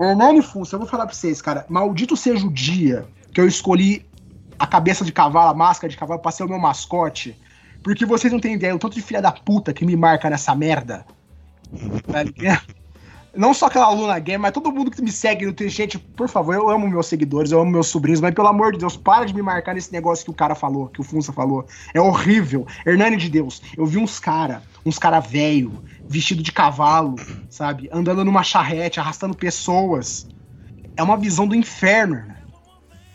Hernani 0.00 0.42
Fussa, 0.42 0.76
eu 0.76 0.80
vou 0.80 0.88
falar 0.88 1.06
pra 1.06 1.14
vocês, 1.14 1.42
cara. 1.42 1.66
Maldito 1.68 2.16
seja 2.16 2.46
o 2.46 2.52
dia 2.52 3.06
que 3.32 3.40
eu 3.40 3.46
escolhi 3.46 4.06
a 4.58 4.66
cabeça 4.66 5.04
de 5.04 5.12
cavalo, 5.12 5.50
a 5.50 5.54
máscara 5.54 5.90
de 5.90 5.96
cavalo, 5.96 6.20
pra 6.20 6.30
ser 6.30 6.44
o 6.44 6.48
meu 6.48 6.58
mascote. 6.58 7.36
Porque 7.82 8.04
vocês 8.04 8.32
não 8.32 8.40
têm 8.40 8.54
ideia 8.54 8.74
o 8.74 8.78
tanto 8.78 8.94
de 8.94 9.02
filha 9.02 9.22
da 9.22 9.32
puta 9.32 9.72
que 9.72 9.84
me 9.84 9.96
marca 9.96 10.28
nessa 10.28 10.54
merda. 10.54 11.06
Tá? 12.06 12.62
Não 13.36 13.52
só 13.54 13.66
aquela 13.66 13.90
Luna 13.90 14.18
Game, 14.18 14.42
mas 14.42 14.52
todo 14.52 14.72
mundo 14.72 14.90
que 14.90 15.00
me 15.02 15.12
segue 15.12 15.46
no 15.46 15.68
gente, 15.68 15.96
por 15.96 16.28
favor, 16.28 16.54
eu 16.54 16.68
amo 16.70 16.88
meus 16.88 17.06
seguidores, 17.06 17.52
eu 17.52 17.60
amo 17.60 17.70
meus 17.70 17.86
sobrinhos, 17.86 18.20
mas 18.20 18.34
pelo 18.34 18.48
amor 18.48 18.72
de 18.72 18.78
Deus, 18.78 18.96
para 18.96 19.26
de 19.26 19.34
me 19.34 19.42
marcar 19.42 19.74
nesse 19.74 19.92
negócio 19.92 20.24
que 20.24 20.30
o 20.30 20.34
cara 20.34 20.56
falou, 20.56 20.88
que 20.88 21.00
o 21.00 21.04
Funça 21.04 21.32
falou. 21.32 21.64
É 21.94 22.00
horrível. 22.00 22.66
Hernani 22.84 23.16
de 23.16 23.28
Deus, 23.28 23.62
eu 23.76 23.86
vi 23.86 23.98
uns 23.98 24.18
cara, 24.18 24.62
uns 24.84 24.98
cara 24.98 25.20
velho, 25.20 25.84
vestido 26.08 26.42
de 26.42 26.50
cavalo, 26.50 27.16
sabe? 27.50 27.88
Andando 27.92 28.24
numa 28.24 28.42
charrete, 28.42 28.98
arrastando 28.98 29.36
pessoas. 29.36 30.26
É 30.96 31.02
uma 31.02 31.16
visão 31.16 31.46
do 31.46 31.54
inferno, 31.54 32.16
Hernani. 32.16 32.38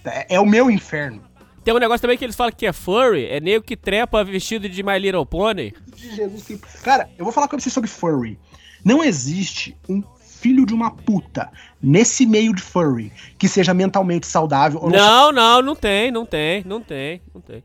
É, 0.05 0.35
é 0.35 0.39
o 0.39 0.45
meu 0.45 0.69
inferno. 0.69 1.21
Tem 1.63 1.73
um 1.73 1.79
negócio 1.79 2.01
também 2.01 2.17
que 2.17 2.25
eles 2.25 2.35
falam 2.35 2.51
que 2.51 2.65
é 2.65 2.73
furry, 2.73 3.25
é 3.25 3.39
nego 3.39 3.63
que 3.63 3.77
trepa 3.77 4.23
vestido 4.23 4.67
de 4.67 4.83
My 4.83 4.99
Little 4.99 5.25
Pony. 5.25 5.73
Jesus 5.95 6.59
Cara, 6.83 7.09
eu 7.17 7.23
vou 7.23 7.33
falar 7.33 7.47
com 7.47 7.57
você 7.57 7.69
sobre 7.69 7.89
furry. 7.89 8.37
Não 8.83 9.01
existe 9.01 9.77
um 9.87 10.03
filho 10.19 10.65
de 10.65 10.73
uma 10.73 10.91
puta 10.91 11.49
nesse 11.81 12.25
meio 12.25 12.53
de 12.53 12.61
furry 12.61 13.13
que 13.37 13.47
seja 13.47 13.73
mentalmente 13.73 14.27
saudável. 14.27 14.81
ou 14.81 14.89
Não, 14.89 15.31
não, 15.31 15.61
não 15.61 15.75
tem, 15.75 16.11
não 16.11 16.25
tem, 16.25 16.63
não 16.65 16.81
tem, 16.81 17.21
não 17.33 17.39
tem. 17.39 17.63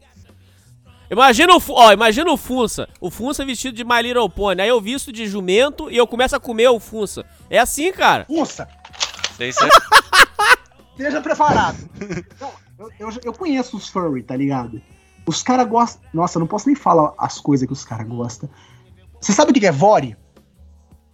Imagina 1.11 1.55
o, 1.57 1.63
ó, 1.71 1.93
imagina 1.93 2.31
o 2.31 2.37
Funça, 2.37 2.89
o 3.01 3.11
Funça 3.11 3.45
vestido 3.45 3.75
de 3.75 3.83
My 3.85 4.03
Little 4.03 4.29
Pony, 4.29 4.61
aí 4.61 4.69
eu 4.69 4.81
visto 4.81 5.11
de 5.11 5.27
jumento 5.27 5.91
e 5.91 5.97
eu 5.97 6.07
começo 6.07 6.37
a 6.37 6.41
comer 6.41 6.69
o 6.69 6.79
Funça. 6.79 7.25
É 7.49 7.59
assim, 7.59 7.91
cara. 7.93 8.27
Funça, 8.27 8.69
esteja 10.91 11.21
preparado. 11.23 11.79
Não, 12.41 12.53
eu, 12.79 12.91
eu- 13.11 13.21
eu 13.25 13.33
conheço 13.33 13.77
os 13.77 13.89
furry, 13.89 14.23
tá 14.23 14.37
ligado? 14.37 14.83
Os 15.27 15.43
caras 15.43 15.67
gostam. 15.69 16.03
Nossa, 16.13 16.37
eu 16.39 16.41
não 16.41 16.47
posso 16.47 16.67
nem 16.67 16.75
falar 16.77 17.13
as 17.19 17.41
coisas 17.41 17.67
que 17.67 17.73
os 17.73 17.85
caras 17.85 18.07
gostam. 18.07 18.49
Você 19.21 19.33
sabe 19.33 19.51
o 19.51 19.55
que 19.55 19.61
que 19.61 19.67
é 19.67 19.73
Vore? 19.73 20.17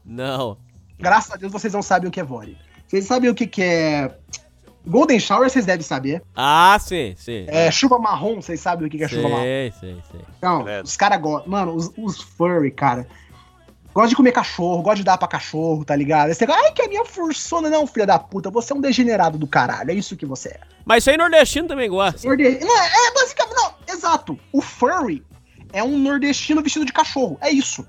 Não. 0.04 0.58
Graças 0.98 1.32
a 1.32 1.36
Deus 1.36 1.52
vocês 1.52 1.72
não 1.72 1.82
sabem 1.82 2.08
o 2.08 2.12
que 2.12 2.20
é 2.20 2.24
Vore. 2.24 2.56
Vocês 2.86 3.06
sabem 3.06 3.30
o 3.30 3.34
que 3.34 3.46
que 3.46 3.62
é. 3.62 4.16
Golden 4.86 5.18
Shower, 5.18 5.48
vocês 5.48 5.64
devem 5.64 5.82
saber. 5.82 6.22
Ah, 6.36 6.76
sim, 6.80 7.14
sim. 7.16 7.46
É, 7.48 7.70
chuva 7.70 7.98
marrom, 7.98 8.40
vocês 8.40 8.60
sabem 8.60 8.86
o 8.86 8.90
que 8.90 8.98
que 8.98 9.04
é 9.04 9.08
chuva 9.08 9.28
marrom. 9.28 9.42
Sei, 9.42 9.72
sei, 9.80 9.96
sei. 10.10 10.20
Não, 10.42 10.64
os 10.82 10.96
caras 10.96 11.20
gostam. 11.20 11.50
Mano, 11.50 11.74
os, 11.74 11.90
os 11.96 12.20
furry, 12.20 12.70
cara. 12.70 13.06
Gosta 13.94 14.08
de 14.08 14.16
comer 14.16 14.32
cachorro, 14.32 14.82
gosta 14.82 14.96
de 14.96 15.04
dar 15.04 15.16
pra 15.16 15.28
cachorro, 15.28 15.84
tá 15.84 15.94
ligado? 15.94 16.28
Esse 16.28 16.40
negócio, 16.40 16.64
ai, 16.64 16.72
que 16.72 16.82
é 16.82 16.88
minha 16.88 17.04
fursona. 17.04 17.70
Não, 17.70 17.86
filha 17.86 18.04
da 18.04 18.18
puta, 18.18 18.50
você 18.50 18.72
é 18.72 18.76
um 18.76 18.80
degenerado 18.80 19.38
do 19.38 19.46
caralho. 19.46 19.90
É 19.90 19.94
isso 19.94 20.16
que 20.16 20.26
você 20.26 20.48
é. 20.48 20.60
Mas 20.84 21.04
isso 21.04 21.10
aí 21.10 21.16
nordestino 21.16 21.68
também 21.68 21.88
gosta. 21.88 22.26
Norde... 22.26 22.42
Não, 22.42 22.82
é, 22.82 22.86
é 22.86 23.14
basicamente. 23.14 23.54
Não, 23.54 23.74
exato. 23.94 24.38
O 24.52 24.60
furry 24.60 25.24
é 25.72 25.82
um 25.82 25.96
nordestino 25.96 26.60
vestido 26.60 26.84
de 26.84 26.92
cachorro. 26.92 27.38
É 27.40 27.50
isso. 27.50 27.86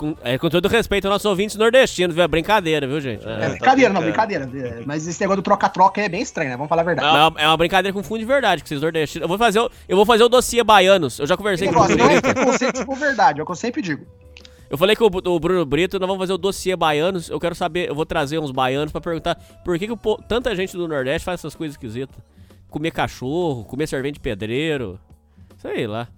Com, 0.00 0.16
é, 0.24 0.38
com 0.38 0.48
todo 0.48 0.66
respeito 0.66 1.04
aos 1.04 1.12
nossos 1.12 1.26
ouvintes 1.26 1.56
nordestinos, 1.56 2.14
viu? 2.14 2.24
É 2.24 2.26
brincadeira, 2.26 2.86
viu, 2.86 2.98
gente? 3.02 3.22
É, 3.28 3.50
brincadeira, 3.50 3.92
não, 3.92 4.00
brincadeira. 4.00 4.48
É, 4.54 4.82
Mas 4.86 5.06
esse 5.06 5.20
negócio 5.20 5.42
do 5.42 5.44
troca-troca 5.44 6.00
é 6.00 6.08
bem 6.08 6.22
estranho, 6.22 6.48
né? 6.48 6.56
Vamos 6.56 6.70
falar 6.70 6.80
a 6.80 6.84
verdade. 6.86 7.12
Não, 7.14 7.34
é 7.36 7.46
uma 7.46 7.56
brincadeira 7.58 7.92
com 7.92 8.02
fundo 8.02 8.20
de 8.20 8.24
verdade, 8.24 8.62
que 8.62 8.68
vocês 8.70 8.80
nordestinos. 8.80 9.22
Eu 9.24 9.28
vou 9.28 9.36
fazer 9.36 9.60
o, 9.60 9.70
eu 9.86 9.96
vou 9.98 10.06
fazer 10.06 10.24
o 10.24 10.28
dossiê 10.30 10.64
baianos. 10.64 11.18
Eu 11.18 11.26
já 11.26 11.36
conversei 11.36 11.68
com 11.68 11.78
o 11.78 11.84
Bruno 11.84 11.98
não 11.98 12.06
é 12.10 12.18
Brito. 12.18 12.34
preconceito 12.34 12.78
se 12.78 12.84
for 12.86 12.96
verdade, 12.96 13.40
é 13.40 13.42
o 13.42 13.46
que 13.46 13.52
eu 13.52 13.56
sempre 13.56 13.82
digo. 13.82 14.06
Eu 14.70 14.78
falei 14.78 14.96
com 14.96 15.04
o, 15.04 15.38
Bruno 15.38 15.66
Brito, 15.66 15.98
nós 15.98 16.06
vamos 16.08 16.22
fazer 16.22 16.32
o 16.32 16.38
dossiê 16.38 16.74
baianos. 16.74 17.28
Eu 17.28 17.38
quero 17.38 17.54
saber, 17.54 17.90
eu 17.90 17.94
vou 17.94 18.06
trazer 18.06 18.38
uns 18.38 18.50
baianos 18.52 18.90
pra 18.92 19.02
perguntar 19.02 19.34
por 19.62 19.78
que, 19.78 19.86
que 19.86 19.92
o 19.92 20.16
tanta 20.26 20.56
gente 20.56 20.74
do 20.78 20.88
Nordeste 20.88 21.26
faz 21.26 21.40
essas 21.40 21.54
coisas 21.54 21.74
esquisitas. 21.74 22.16
Comer 22.70 22.90
cachorro, 22.90 23.64
comer 23.66 23.86
servente 23.86 24.18
pedreiro. 24.18 24.98
Sei 25.58 25.86
lá. 25.86 26.08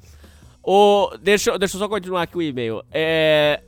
O, 0.63 1.11
deixa, 1.21 1.51
eu- 1.51 1.59
deixa 1.59 1.75
eu 1.77 1.81
só 1.81 1.89
continuar 1.89 2.23
aqui 2.23 2.37
o 2.37 2.43
e-mail. 2.43 2.85
É, 2.93 3.61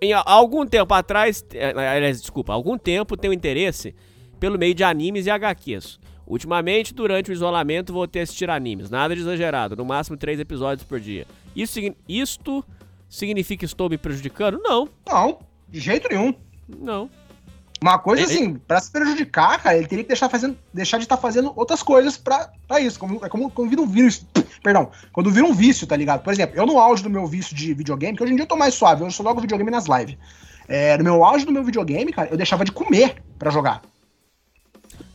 em 0.00 0.12
a- 0.12 0.22
algum 0.24 0.66
tempo 0.66 0.92
atrás, 0.94 1.44
é, 1.54 1.70
aliás, 1.70 2.20
desculpa, 2.20 2.52
há 2.52 2.54
algum 2.54 2.76
tempo 2.78 3.16
tenho 3.16 3.32
interesse 3.32 3.94
pelo 4.40 4.58
meio 4.58 4.74
de 4.74 4.84
animes 4.84 5.26
e 5.26 5.30
HQs. 5.30 5.98
Ultimamente, 6.26 6.92
durante 6.92 7.30
o 7.30 7.32
isolamento, 7.32 7.92
voltei 7.92 8.20
a 8.20 8.24
assistir 8.24 8.50
animes. 8.50 8.90
Nada 8.90 9.14
de 9.14 9.20
exagerado, 9.22 9.74
no 9.74 9.84
máximo 9.84 10.16
três 10.16 10.38
episódios 10.38 10.86
por 10.86 11.00
dia. 11.00 11.26
Isso, 11.56 11.80
isto 12.08 12.62
significa 13.08 13.60
que 13.60 13.64
estou 13.64 13.88
me 13.88 13.96
prejudicando? 13.96 14.60
Não, 14.62 14.88
Não, 15.08 15.38
de 15.68 15.80
jeito 15.80 16.06
nenhum. 16.10 16.34
não. 16.68 17.08
Uma 17.80 17.98
coisa 17.98 18.24
assim, 18.24 18.54
pra 18.54 18.80
se 18.80 18.90
prejudicar, 18.90 19.62
cara, 19.62 19.76
ele 19.76 19.86
teria 19.86 20.02
que 20.02 20.08
deixar, 20.08 20.28
fazendo, 20.28 20.58
deixar 20.74 20.98
de 20.98 21.04
estar 21.04 21.16
fazendo 21.16 21.52
outras 21.54 21.82
coisas 21.82 22.16
pra, 22.16 22.50
pra 22.66 22.80
isso. 22.80 22.98
Como, 22.98 23.24
é 23.24 23.28
como 23.28 23.50
quando 23.50 23.70
vira 23.70 23.82
um 23.82 23.86
vírus. 23.86 24.26
Perdão, 24.62 24.90
quando 25.12 25.30
vira 25.30 25.46
um 25.46 25.54
vício, 25.54 25.86
tá 25.86 25.96
ligado? 25.96 26.22
Por 26.22 26.32
exemplo, 26.32 26.56
eu 26.56 26.66
no 26.66 26.78
auge 26.78 27.02
do 27.02 27.10
meu 27.10 27.26
vício 27.26 27.54
de 27.54 27.72
videogame, 27.72 28.16
que 28.16 28.22
hoje 28.22 28.32
em 28.32 28.36
dia 28.36 28.44
eu 28.44 28.48
tô 28.48 28.56
mais 28.56 28.74
suave, 28.74 29.04
eu 29.04 29.10
só 29.10 29.22
jogo 29.22 29.40
videogame 29.40 29.70
nas 29.70 29.86
lives. 29.86 30.16
É, 30.66 30.98
no 30.98 31.04
meu 31.04 31.24
auge 31.24 31.46
do 31.46 31.52
meu 31.52 31.62
videogame, 31.62 32.12
cara, 32.12 32.28
eu 32.30 32.36
deixava 32.36 32.64
de 32.64 32.72
comer 32.72 33.22
pra 33.38 33.50
jogar. 33.50 33.80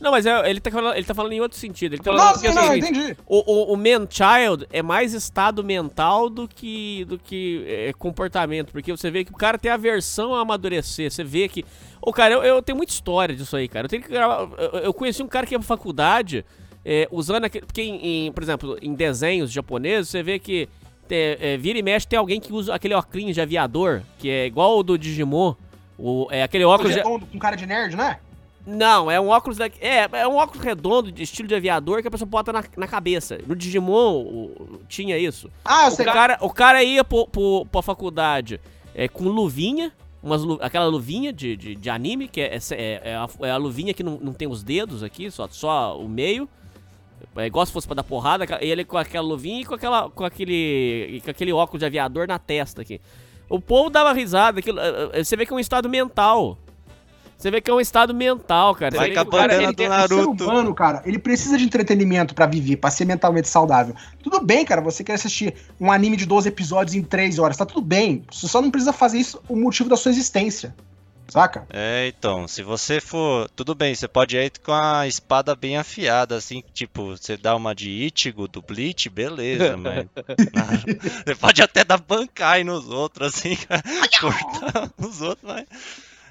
Não, 0.00 0.10
mas 0.10 0.26
é- 0.26 0.50
ele, 0.50 0.60
tá 0.60 0.70
falando, 0.70 0.94
ele 0.96 1.04
tá 1.06 1.14
falando 1.14 1.32
em 1.32 1.40
outro 1.40 1.58
sentido. 1.58 1.94
Ele 1.94 2.02
tá 2.02 2.10
Não, 2.12 2.18
falando 2.18 2.38
sim, 2.38 2.46
é 2.46 2.50
o 2.50 2.54
não, 2.54 2.76
entendi. 2.76 3.16
O, 3.26 3.52
o, 3.70 3.72
o 3.72 3.76
man-child 3.76 4.66
é 4.70 4.82
mais 4.82 5.12
estado 5.14 5.62
mental 5.64 6.28
do 6.28 6.46
que, 6.48 7.04
do 7.06 7.18
que 7.18 7.64
é, 7.66 7.92
comportamento. 7.94 8.72
Porque 8.72 8.90
você 8.92 9.10
vê 9.10 9.24
que 9.24 9.32
o 9.32 9.36
cara 9.36 9.56
tem 9.58 9.70
aversão 9.70 10.34
a 10.34 10.40
amadurecer. 10.40 11.10
Você 11.10 11.24
vê 11.24 11.48
que. 11.48 11.64
Ô, 12.02 12.12
cara, 12.12 12.34
eu, 12.34 12.42
eu 12.42 12.62
tenho 12.62 12.76
muita 12.76 12.92
história 12.92 13.34
disso 13.34 13.56
aí, 13.56 13.66
cara. 13.68 13.86
Eu 13.86 13.88
tenho 13.88 14.02
que 14.02 14.08
gravar. 14.10 14.48
Eu, 14.58 14.80
eu 14.80 14.94
conheci 14.94 15.22
um 15.22 15.28
cara 15.28 15.46
que 15.46 15.54
ia 15.54 15.58
pra 15.58 15.66
faculdade 15.66 16.44
é, 16.84 17.08
usando 17.10 17.44
aquele. 17.44 17.64
Porque, 17.64 17.82
em, 17.82 18.26
em, 18.26 18.32
por 18.32 18.42
exemplo, 18.42 18.76
em 18.82 18.94
desenhos 18.94 19.50
japoneses, 19.50 20.08
você 20.10 20.22
vê 20.22 20.38
que. 20.38 20.68
tem- 21.08 21.36
é, 21.40 21.56
vira 21.56 21.78
e 21.78 21.82
mexe 21.82 22.06
tem 22.06 22.18
alguém 22.18 22.40
que 22.40 22.52
usa 22.52 22.74
aquele 22.74 22.94
óculos 22.94 23.34
de 23.34 23.40
aviador, 23.40 24.02
que 24.18 24.28
é 24.28 24.46
igual 24.46 24.78
o 24.78 24.82
do 24.82 24.98
Digimon. 24.98 25.54
O, 25.98 26.26
é 26.30 26.42
aquele 26.42 26.64
óculos. 26.64 26.92
de- 26.94 27.02
com 27.02 27.38
cara 27.38 27.56
de 27.56 27.66
nerd, 27.66 27.96
né? 27.96 28.18
Não, 28.66 29.10
é 29.10 29.20
um 29.20 29.28
óculos 29.28 29.58
da... 29.58 29.66
é, 29.66 30.08
é 30.12 30.26
um 30.26 30.36
óculos 30.36 30.64
redondo 30.64 31.12
de 31.12 31.22
estilo 31.22 31.46
de 31.46 31.54
aviador 31.54 32.00
que 32.00 32.08
a 32.08 32.10
pessoa 32.10 32.26
bota 32.28 32.52
na, 32.52 32.64
na 32.76 32.86
cabeça. 32.88 33.38
No 33.46 33.54
Digimon 33.54 34.22
o- 34.22 34.80
tinha 34.88 35.18
isso. 35.18 35.50
Ah, 35.64 35.84
eu 35.84 35.88
o 35.88 35.90
sei. 35.90 36.04
cara, 36.06 36.38
o 36.40 36.50
cara 36.50 36.82
ia 36.82 37.04
pro, 37.04 37.26
pro, 37.26 37.66
pra 37.70 37.82
faculdade 37.82 38.58
é, 38.94 39.06
com 39.06 39.24
luvinha, 39.28 39.92
umas, 40.22 40.40
aquela 40.62 40.86
luvinha 40.86 41.30
de, 41.30 41.56
de, 41.56 41.74
de 41.74 41.90
anime, 41.90 42.26
que 42.26 42.40
é, 42.40 42.56
é, 42.70 43.00
é 43.04 43.14
a, 43.14 43.28
é 43.46 43.50
a 43.50 43.56
luvinha 43.58 43.92
que 43.92 44.02
não, 44.02 44.18
não 44.18 44.32
tem 44.32 44.48
os 44.48 44.62
dedos 44.62 45.02
aqui, 45.02 45.30
só, 45.30 45.46
só 45.48 45.98
o 45.98 46.08
meio. 46.08 46.48
É 47.36 47.46
igual 47.46 47.66
se 47.66 47.72
fosse 47.72 47.86
pra 47.86 47.96
dar 47.96 48.04
porrada, 48.04 48.46
e 48.62 48.70
ele 48.70 48.84
com 48.84 48.96
aquela 48.96 49.26
luvinha 49.26 49.60
e 49.60 49.64
com, 49.64 49.74
aquela, 49.74 50.08
com, 50.08 50.24
aquele, 50.24 51.20
com 51.24 51.30
aquele 51.30 51.52
óculos 51.52 51.80
de 51.80 51.86
aviador 51.86 52.26
na 52.28 52.38
testa 52.38 52.82
aqui. 52.82 53.00
O 53.48 53.60
povo 53.60 53.90
dava 53.90 54.12
risada, 54.12 54.60
aquilo, 54.60 54.78
eh, 54.80 55.10
eh, 55.14 55.24
você 55.24 55.36
vê 55.36 55.44
que 55.44 55.52
é 55.52 55.56
um 55.56 55.60
estado 55.60 55.88
mental. 55.88 56.58
Você 57.36 57.50
vê 57.50 57.60
que 57.60 57.70
é 57.70 57.74
um 57.74 57.80
estado 57.80 58.14
mental, 58.14 58.74
cara. 58.74 58.96
Vai 58.96 59.08
Você 59.08 59.10
vê 59.10 59.14
com 59.14 59.20
a 59.20 59.24
que 59.24 59.28
o 59.28 59.38
cara- 59.38 59.54
ele- 59.62 59.72
do 59.72 59.82
o 59.84 59.88
Naruto. 59.88 60.44
ser 60.44 60.50
humano, 60.50 60.74
cara, 60.74 61.02
ele 61.04 61.18
precisa 61.18 61.58
de 61.58 61.64
entretenimento 61.64 62.34
pra 62.34 62.46
viver, 62.46 62.76
pra 62.76 62.90
ser 62.90 63.04
mentalmente 63.04 63.48
saudável. 63.48 63.94
Tudo 64.22 64.40
bem, 64.40 64.64
cara, 64.64 64.80
você 64.80 65.04
quer 65.04 65.14
assistir 65.14 65.54
um 65.80 65.92
anime 65.92 66.16
de 66.16 66.24
12 66.26 66.48
episódios 66.48 66.94
em 66.94 67.02
3 67.02 67.38
horas, 67.38 67.56
tá 67.56 67.66
tudo 67.66 67.82
bem. 67.82 68.24
Você 68.32 68.48
só 68.48 68.62
não 68.62 68.70
precisa 68.70 68.92
fazer 68.92 69.18
isso 69.18 69.40
o 69.48 69.56
motivo 69.56 69.88
da 69.88 69.96
sua 69.96 70.10
existência. 70.10 70.74
Saca? 71.26 71.66
É, 71.70 72.12
então, 72.14 72.46
se 72.46 72.62
você 72.62 73.00
for. 73.00 73.48
Tudo 73.56 73.74
bem, 73.74 73.94
você 73.94 74.06
pode 74.06 74.36
ir 74.36 74.52
com 74.62 74.72
a 74.72 75.08
espada 75.08 75.56
bem 75.56 75.78
afiada, 75.78 76.36
assim, 76.36 76.62
tipo, 76.74 77.16
você 77.16 77.34
dá 77.34 77.56
uma 77.56 77.74
de 77.74 77.88
Ichigo 77.90 78.46
do 78.46 78.60
Bleach, 78.60 79.08
beleza, 79.08 79.74
mas. 79.78 80.04
você 81.24 81.34
pode 81.34 81.62
até 81.62 81.82
dar 81.82 81.96
bancai 81.98 82.62
nos 82.62 82.90
outros, 82.90 83.34
assim, 83.34 83.56
cortar 84.20 84.90
os 84.98 85.22
outros, 85.22 85.42
mas. 85.50 85.64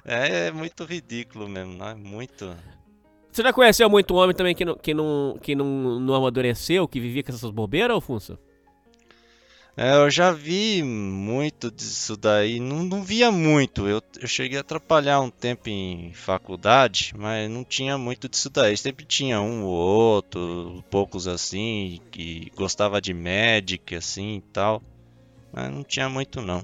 É, 0.04 0.50
muito 0.50 0.84
ridículo 0.84 1.48
mesmo, 1.48 1.74
não 1.74 1.88
é 1.88 1.94
muito. 1.94 2.54
Você 3.32 3.42
já 3.42 3.52
conheceu 3.52 3.88
muito 3.88 4.14
homem 4.14 4.36
também 4.36 4.54
que 4.54 4.64
não, 4.64 4.76
que 4.76 4.94
não, 4.94 5.38
que 5.40 5.54
não, 5.54 5.98
não 5.98 6.14
amadureceu, 6.14 6.86
que 6.86 7.00
vivia 7.00 7.22
com 7.22 7.32
essas 7.32 7.50
bobeiras, 7.50 7.94
Alfonso? 7.94 8.38
É, 9.76 9.96
eu 9.96 10.08
já 10.08 10.30
vi 10.30 10.84
muito 10.84 11.68
disso 11.68 12.16
daí, 12.16 12.60
não, 12.60 12.84
não 12.84 13.02
via 13.02 13.32
muito. 13.32 13.88
Eu, 13.88 14.00
eu 14.20 14.28
cheguei 14.28 14.56
a 14.56 14.60
atrapalhar 14.60 15.20
um 15.20 15.30
tempo 15.30 15.68
em 15.68 16.12
faculdade, 16.12 17.12
mas 17.16 17.50
não 17.50 17.64
tinha 17.64 17.98
muito 17.98 18.28
disso 18.28 18.48
daí. 18.50 18.76
Sempre 18.76 19.04
tinha 19.04 19.40
um 19.40 19.64
ou 19.64 19.72
outro, 19.72 20.84
poucos 20.88 21.26
assim, 21.26 22.00
que 22.12 22.52
gostava 22.54 23.00
de 23.00 23.12
Magic, 23.12 23.96
assim 23.96 24.36
e 24.36 24.40
tal. 24.52 24.80
Mas 25.52 25.72
não 25.72 25.82
tinha 25.82 26.08
muito 26.08 26.40
não. 26.40 26.62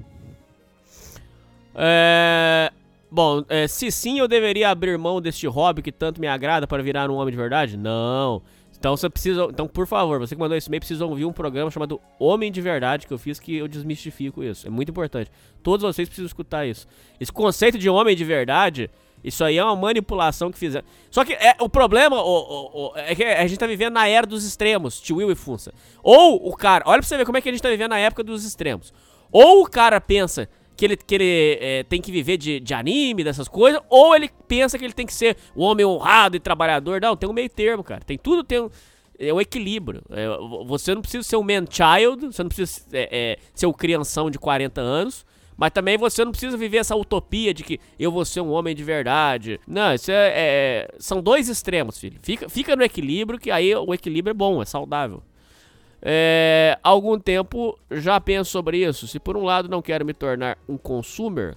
É... 1.74 2.70
Bom, 3.10 3.44
é, 3.48 3.66
se 3.66 3.90
sim, 3.90 4.18
eu 4.20 4.28
deveria 4.28 4.68
abrir 4.70 4.96
mão 4.96 5.20
deste 5.20 5.46
hobby 5.46 5.82
que 5.82 5.90
tanto 5.90 6.20
me 6.20 6.28
agrada 6.28 6.66
para 6.66 6.82
virar 6.82 7.10
um 7.10 7.14
homem 7.16 7.32
de 7.32 7.36
verdade? 7.36 7.76
Não. 7.76 8.40
Então 8.78 8.96
você 8.96 9.10
precisa. 9.10 9.44
Então, 9.50 9.66
por 9.66 9.86
favor, 9.86 10.18
você 10.20 10.34
que 10.34 10.40
mandou 10.40 10.56
esse 10.56 10.68
e-mail 10.68 10.80
precisa 10.80 11.04
ouvir 11.04 11.24
um 11.24 11.32
programa 11.32 11.70
chamado 11.70 12.00
Homem 12.18 12.50
de 12.50 12.60
Verdade 12.62 13.06
que 13.06 13.12
eu 13.12 13.18
fiz 13.18 13.38
que 13.38 13.56
eu 13.56 13.68
desmistifico 13.68 14.42
isso. 14.42 14.66
É 14.66 14.70
muito 14.70 14.90
importante. 14.90 15.30
Todos 15.62 15.82
vocês 15.84 16.08
precisam 16.08 16.26
escutar 16.26 16.64
isso. 16.66 16.86
Esse 17.20 17.30
conceito 17.32 17.76
de 17.76 17.90
homem 17.90 18.16
de 18.16 18.24
verdade, 18.24 18.88
isso 19.22 19.44
aí 19.44 19.58
é 19.58 19.64
uma 19.64 19.76
manipulação 19.76 20.50
que 20.50 20.58
fizeram. 20.58 20.86
Só 21.10 21.24
que 21.26 21.34
é, 21.34 21.56
o 21.60 21.68
problema 21.68 22.22
o- 22.22 22.22
o- 22.24 22.86
o- 22.86 22.92
é 22.96 23.14
que 23.14 23.22
a 23.24 23.46
gente 23.46 23.58
tá 23.58 23.66
vivendo 23.66 23.94
na 23.94 24.08
era 24.08 24.26
dos 24.26 24.44
extremos, 24.46 24.98
tio 24.98 25.16
Will 25.16 25.30
e 25.30 25.34
Funça. 25.34 25.74
Ou 26.02 26.48
o 26.48 26.56
cara. 26.56 26.84
Olha 26.86 27.00
pra 27.00 27.06
você 27.08 27.18
ver 27.18 27.26
como 27.26 27.36
é 27.36 27.40
que 27.42 27.48
a 27.50 27.52
gente 27.52 27.60
tá 27.62 27.68
vivendo 27.68 27.90
na 27.90 27.98
época 27.98 28.22
dos 28.24 28.44
extremos. 28.46 28.94
Ou 29.30 29.62
o 29.62 29.68
cara 29.68 30.00
pensa 30.00 30.48
que 30.80 30.86
ele, 30.86 30.96
que 30.96 31.14
ele 31.14 31.58
é, 31.60 31.82
tem 31.82 32.00
que 32.00 32.10
viver 32.10 32.38
de, 32.38 32.58
de 32.58 32.72
anime, 32.72 33.22
dessas 33.22 33.46
coisas, 33.46 33.82
ou 33.90 34.16
ele 34.16 34.30
pensa 34.48 34.78
que 34.78 34.84
ele 34.86 34.94
tem 34.94 35.04
que 35.04 35.12
ser 35.12 35.36
o 35.54 35.62
homem 35.62 35.84
honrado 35.84 36.38
e 36.38 36.40
trabalhador. 36.40 37.02
Não, 37.02 37.14
tem 37.14 37.28
um 37.28 37.34
meio 37.34 37.50
termo, 37.50 37.84
cara. 37.84 38.00
Tem 38.00 38.16
tudo, 38.16 38.42
tem 38.42 38.60
um, 38.60 38.70
é 39.18 39.30
um 39.30 39.38
equilíbrio. 39.38 40.00
É, 40.08 40.26
você 40.64 40.94
não 40.94 41.02
precisa 41.02 41.22
ser 41.22 41.36
um 41.36 41.42
man-child, 41.42 42.32
você 42.32 42.42
não 42.42 42.48
precisa 42.48 42.80
é, 42.94 43.08
é, 43.12 43.38
ser 43.54 43.66
o 43.66 43.74
crianção 43.74 44.30
de 44.30 44.38
40 44.38 44.80
anos, 44.80 45.26
mas 45.54 45.70
também 45.70 45.98
você 45.98 46.24
não 46.24 46.32
precisa 46.32 46.56
viver 46.56 46.78
essa 46.78 46.96
utopia 46.96 47.52
de 47.52 47.62
que 47.62 47.78
eu 47.98 48.10
vou 48.10 48.24
ser 48.24 48.40
um 48.40 48.50
homem 48.50 48.74
de 48.74 48.82
verdade. 48.82 49.60
Não, 49.66 49.92
isso 49.92 50.10
é, 50.10 50.32
é- 50.34 50.88
são 50.98 51.20
dois 51.20 51.50
extremos, 51.50 51.98
filho. 51.98 52.18
Fica, 52.22 52.48
fica 52.48 52.74
no 52.74 52.82
equilíbrio, 52.82 53.38
que 53.38 53.50
aí 53.50 53.74
o 53.74 53.92
equilíbrio 53.92 54.30
é 54.30 54.34
bom, 54.34 54.62
é 54.62 54.64
saudável. 54.64 55.22
É, 56.02 56.78
algum 56.82 57.18
tempo 57.18 57.78
já 57.90 58.20
penso 58.20 58.50
sobre 58.50 58.78
isso. 58.78 59.06
Se 59.06 59.18
por 59.18 59.36
um 59.36 59.44
lado 59.44 59.68
não 59.68 59.82
quero 59.82 60.04
me 60.04 60.14
tornar 60.14 60.56
um 60.68 60.78
consumer, 60.78 61.56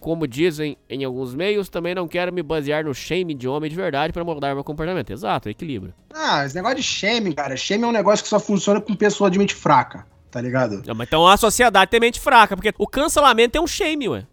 como 0.00 0.26
dizem 0.26 0.76
em 0.88 1.04
alguns 1.04 1.34
meios, 1.34 1.68
também 1.68 1.94
não 1.94 2.08
quero 2.08 2.32
me 2.32 2.42
basear 2.42 2.84
no 2.84 2.94
shame 2.94 3.34
de 3.34 3.48
homem 3.48 3.68
de 3.68 3.76
verdade 3.76 4.12
para 4.12 4.24
mudar 4.24 4.54
meu 4.54 4.64
comportamento. 4.64 5.10
Exato, 5.10 5.48
equilíbrio. 5.48 5.92
Ah, 6.14 6.44
esse 6.44 6.54
negócio 6.54 6.76
de 6.76 6.82
shame, 6.82 7.34
cara. 7.34 7.56
Shame 7.56 7.84
é 7.84 7.86
um 7.86 7.92
negócio 7.92 8.22
que 8.22 8.28
só 8.28 8.40
funciona 8.40 8.80
com 8.80 8.94
pessoa 8.94 9.30
de 9.30 9.38
mente 9.38 9.54
fraca, 9.54 10.06
tá 10.30 10.40
ligado? 10.40 10.82
Não, 10.86 10.94
mas 10.94 11.08
então 11.08 11.26
a 11.26 11.36
sociedade 11.36 11.90
tem 11.90 12.00
mente 12.00 12.20
fraca, 12.20 12.56
porque 12.56 12.72
o 12.78 12.86
cancelamento 12.86 13.58
é 13.58 13.60
um 13.60 13.66
shame, 13.66 14.08
ué. 14.08 14.26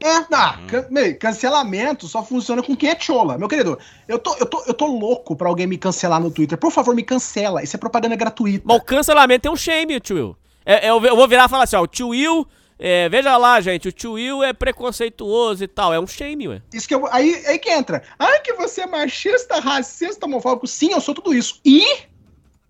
É, 0.00 0.16
ah, 0.34 0.58
can- 0.68 0.86
meu, 0.90 1.18
cancelamento 1.18 2.06
só 2.06 2.22
funciona 2.22 2.62
com 2.62 2.76
quem 2.76 2.90
é 2.90 2.98
chola. 3.00 3.38
Meu 3.38 3.48
querido, 3.48 3.78
eu 4.06 4.18
tô, 4.18 4.36
eu, 4.36 4.44
tô, 4.46 4.62
eu 4.66 4.74
tô 4.74 4.86
louco 4.86 5.34
pra 5.34 5.48
alguém 5.48 5.66
me 5.66 5.78
cancelar 5.78 6.20
no 6.20 6.30
Twitter. 6.30 6.58
Por 6.58 6.70
favor, 6.70 6.94
me 6.94 7.02
cancela. 7.02 7.62
Isso 7.62 7.74
é 7.76 7.78
propaganda 7.78 8.14
gratuita. 8.14 8.64
Mas 8.66 8.76
o 8.76 8.84
cancelamento 8.84 9.48
é 9.48 9.50
um 9.50 9.56
shame, 9.56 9.98
tio 10.00 10.16
Will. 10.16 10.36
É, 10.66 10.86
é, 10.86 10.90
eu, 10.90 11.02
eu 11.04 11.16
vou 11.16 11.26
virar 11.26 11.46
e 11.46 11.48
falar 11.48 11.64
assim, 11.64 11.76
ó, 11.76 11.82
o 11.82 11.86
tio 11.86 12.08
Will, 12.08 12.46
é, 12.78 13.08
veja 13.08 13.36
lá, 13.36 13.60
gente, 13.60 13.88
o 13.88 13.92
tio 13.92 14.12
Will 14.12 14.42
é 14.42 14.52
preconceituoso 14.52 15.64
e 15.64 15.68
tal. 15.68 15.94
É 15.94 15.98
um 15.98 16.06
shame, 16.06 16.48
ué. 16.48 16.62
Isso 16.72 16.86
que 16.86 16.94
eu, 16.94 17.06
aí, 17.10 17.42
aí 17.46 17.58
que 17.58 17.70
entra. 17.70 18.02
Ai, 18.18 18.40
que 18.40 18.52
você 18.54 18.82
é 18.82 18.86
machista, 18.86 19.58
racista, 19.60 20.26
homofóbico. 20.26 20.66
Sim, 20.66 20.92
eu 20.92 21.00
sou 21.00 21.14
tudo 21.14 21.34
isso. 21.34 21.60
E. 21.64 21.82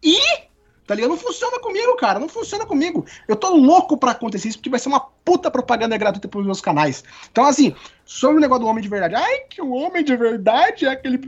E. 0.03 0.19
Tá 0.87 0.95
ligado? 0.95 1.11
Não 1.11 1.17
funciona 1.17 1.59
comigo, 1.61 1.97
cara. 1.97 2.19
Não 2.19 2.29
funciona 2.29 2.67
comigo. 2.67 3.07
Eu 3.27 3.37
tô 3.37 3.55
louco 3.55 3.97
pra 3.97 4.11
acontecer 4.11 4.49
isso, 4.49 4.59
porque 4.59 4.69
vai 4.69 4.79
ser 4.79 4.89
uma 4.89 5.01
puta 5.01 5.51
propaganda 5.51 5.97
gratuita 5.97 6.29
pros 6.29 6.45
meus 6.45 6.61
canais. 6.61 7.03
Então, 7.33 7.45
assim, 7.47 7.75
sobre 8.05 8.37
o 8.37 8.41
negócio 8.41 8.65
do 8.65 8.69
homem 8.69 8.83
de 8.83 8.89
verdade. 8.89 9.15
Ai, 9.15 9.41
que 9.49 9.63
o 9.63 9.71
homem 9.73 10.05
de 10.05 10.15
verdade 10.15 10.85
é 10.85 10.91
aquele. 10.91 11.19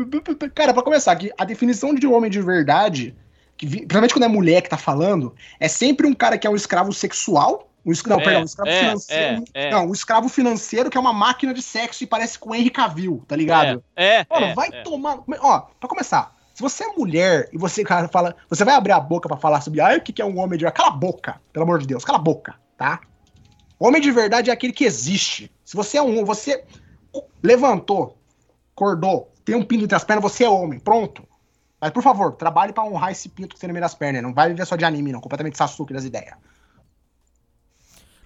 Cara, 0.55 0.75
pra 0.75 0.83
começar 0.83 1.13
aqui, 1.13 1.33
a 1.39 1.45
definição 1.45 1.95
de 1.95 2.07
homem 2.07 2.31
de 2.31 2.43
verdade, 2.43 3.17
que, 3.57 3.67
principalmente 3.67 4.13
quando 4.13 4.25
é 4.25 4.29
mulher 4.29 4.61
que 4.61 4.69
tá 4.69 4.77
falando, 4.77 5.35
é 5.59 5.69
sempre 5.69 6.07
um 6.07 6.13
cara 6.13 6.37
que 6.37 6.47
é 6.47 6.51
um 6.51 6.57
escravo 6.57 6.93
sexual. 6.93 7.71
Um 7.85 7.93
es- 7.93 8.03
não, 8.05 8.21
É, 8.21 8.25
perdão, 8.25 8.43
um 8.43 8.45
escravo 8.45 8.69
é, 8.71 8.81
financeiro. 8.81 9.45
é, 9.55 9.67
é. 9.69 9.71
Não, 9.71 9.87
um 9.87 9.93
escravo 9.93 10.29
financeiro 10.29 10.91
que 10.91 10.99
é 10.99 11.01
uma 11.01 11.13
máquina 11.13 11.55
de 11.55 11.63
sexo 11.63 12.05
e 12.05 12.07
parece 12.07 12.39
com 12.39 12.51
o 12.51 12.55
Henry 12.55 12.69
Cavill, 12.69 13.25
tá 13.27 13.35
ligado? 13.37 13.83
É, 13.97 14.17
é. 14.17 14.27
Mano, 14.29 14.47
é, 14.47 14.55
vai 14.55 14.69
é. 14.71 14.83
tomar. 14.83 15.21
Ó, 15.41 15.61
pra 15.81 15.89
começar, 15.89 16.36
se 16.57 16.63
você 16.63 16.85
é 16.85 16.93
mulher 16.97 17.51
e 17.53 17.59
você, 17.59 17.85
fala. 18.11 18.35
Você 18.49 18.65
vai 18.65 18.75
abrir 18.75 18.93
a 18.93 18.99
boca 18.99 19.29
pra 19.29 19.37
falar 19.37 19.61
sobre. 19.61 19.79
Ai, 19.79 19.99
o 19.99 20.01
que, 20.01 20.23
é 20.23 20.25
um 20.25 20.39
homem 20.39 20.59
de 20.59 20.65
verdade? 20.65 20.83
Cala 20.83 20.89
a 20.89 20.99
boca, 20.99 21.39
pelo 21.53 21.65
amor 21.65 21.79
de 21.81 21.87
Deus, 21.87 22.03
cala 22.03 22.19
a 22.19 22.23
boca, 22.23 22.55
tá? 22.79 22.99
Homem 23.79 24.01
de 24.01 24.11
verdade 24.11 24.49
é 24.49 24.55
aquele 24.55 24.73
que 24.73 24.87
existe. 24.87 25.53
Se 25.63 25.77
você 25.77 25.99
é 25.99 26.03
um. 26.03 26.25
Você 26.25 26.65
levantou, 27.43 28.17
acordou, 28.75 29.31
tem 29.45 29.55
um 29.55 29.63
pinto 29.63 29.85
entre 29.85 29.97
as 29.97 30.03
pernas, 30.03 30.23
você 30.23 30.45
é 30.45 30.49
homem, 30.49 30.79
pronto. 30.79 31.29
Mas, 31.79 31.91
por 31.91 32.03
favor, 32.03 32.33
trabalhe 32.33 32.73
pra 32.73 32.85
honrar 32.85 33.13
esse 33.13 33.29
pinto 33.29 33.55
que 33.55 33.61
tem 33.61 33.69
no 33.69 33.75
meio 33.75 33.85
das 33.85 33.95
pernas. 33.95 34.23
Não 34.23 34.33
vai 34.33 34.49
viver 34.49 34.65
só 34.65 34.77
de 34.77 34.85
anime, 34.87 35.13
não. 35.13 35.21
Completamente 35.21 35.59
Sasuke 35.59 35.93
das 35.93 36.07
ideias. 36.07 36.37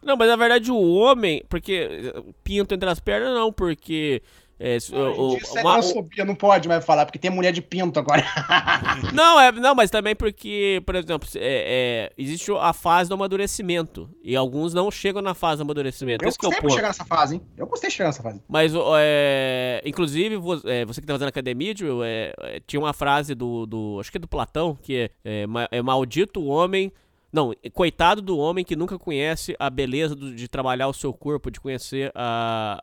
Não, 0.00 0.16
mas 0.16 0.28
na 0.28 0.36
verdade 0.36 0.70
o 0.70 0.80
homem, 0.80 1.44
porque 1.48 2.14
pinto 2.44 2.74
entre 2.74 2.88
as 2.88 3.00
pernas 3.00 3.34
não, 3.34 3.52
porque 3.52 4.22
é, 4.60 4.76
o- 4.92 5.32
o- 5.32 5.36
é 5.56 5.60
uma- 5.62 5.72
homofobia, 5.74 6.24
não 6.24 6.34
pode 6.34 6.68
mais 6.68 6.84
falar, 6.84 7.06
porque 7.06 7.18
tem 7.18 7.30
mulher 7.30 7.50
de 7.52 7.62
pinto 7.62 7.98
agora. 7.98 8.22
não, 9.14 9.40
é, 9.40 9.50
não, 9.52 9.74
mas 9.74 9.90
também 9.90 10.14
porque, 10.14 10.82
por 10.84 10.94
exemplo, 10.94 11.26
é, 11.36 12.10
é, 12.10 12.12
existe 12.18 12.50
a 12.52 12.72
fase 12.72 13.08
do 13.08 13.14
amadurecimento 13.14 14.08
e 14.22 14.36
alguns 14.36 14.74
não 14.74 14.90
chegam 14.90 15.22
na 15.22 15.34
fase 15.34 15.58
do 15.58 15.62
amadurecimento. 15.62 16.24
Eu 16.24 16.28
Esse 16.28 16.38
é 16.38 16.46
gostei 16.46 16.68
de 16.68 16.74
chegar 16.74 16.88
nessa 16.88 17.04
fase, 17.04 17.34
hein? 17.36 17.42
Eu 17.56 17.66
gostei 17.66 17.88
de 17.90 17.96
chegar 17.96 18.08
nessa 18.10 18.22
fase. 18.22 18.42
Mas, 18.48 18.72
é, 18.98 19.82
inclusive, 19.84 20.36
vo- 20.36 20.60
é, 20.64 20.84
você 20.84 21.00
que 21.00 21.06
tá 21.06 21.14
fazendo 21.14 21.28
academia, 21.28 21.74
Gil, 21.76 22.04
é, 22.04 22.32
é, 22.40 22.60
tinha 22.66 22.80
uma 22.80 22.92
frase 22.92 23.34
do, 23.34 23.66
do- 23.66 23.98
acho 24.00 24.10
que 24.10 24.18
é 24.18 24.20
do 24.20 24.28
Platão, 24.28 24.76
que 24.80 24.96
é, 24.96 25.10
é, 25.42 25.46
ma- 25.46 25.68
é 25.70 25.80
maldito 25.82 26.40
o 26.40 26.46
homem, 26.46 26.92
não, 27.32 27.52
é 27.62 27.70
coitado 27.70 28.20
do 28.20 28.36
homem 28.38 28.64
que 28.64 28.74
nunca 28.76 28.98
conhece 28.98 29.54
a 29.58 29.70
beleza 29.70 30.14
do- 30.14 30.34
de 30.34 30.48
trabalhar 30.48 30.88
o 30.88 30.92
seu 30.92 31.12
corpo, 31.12 31.50
de 31.50 31.60
conhecer 31.60 32.10
a, 32.14 32.82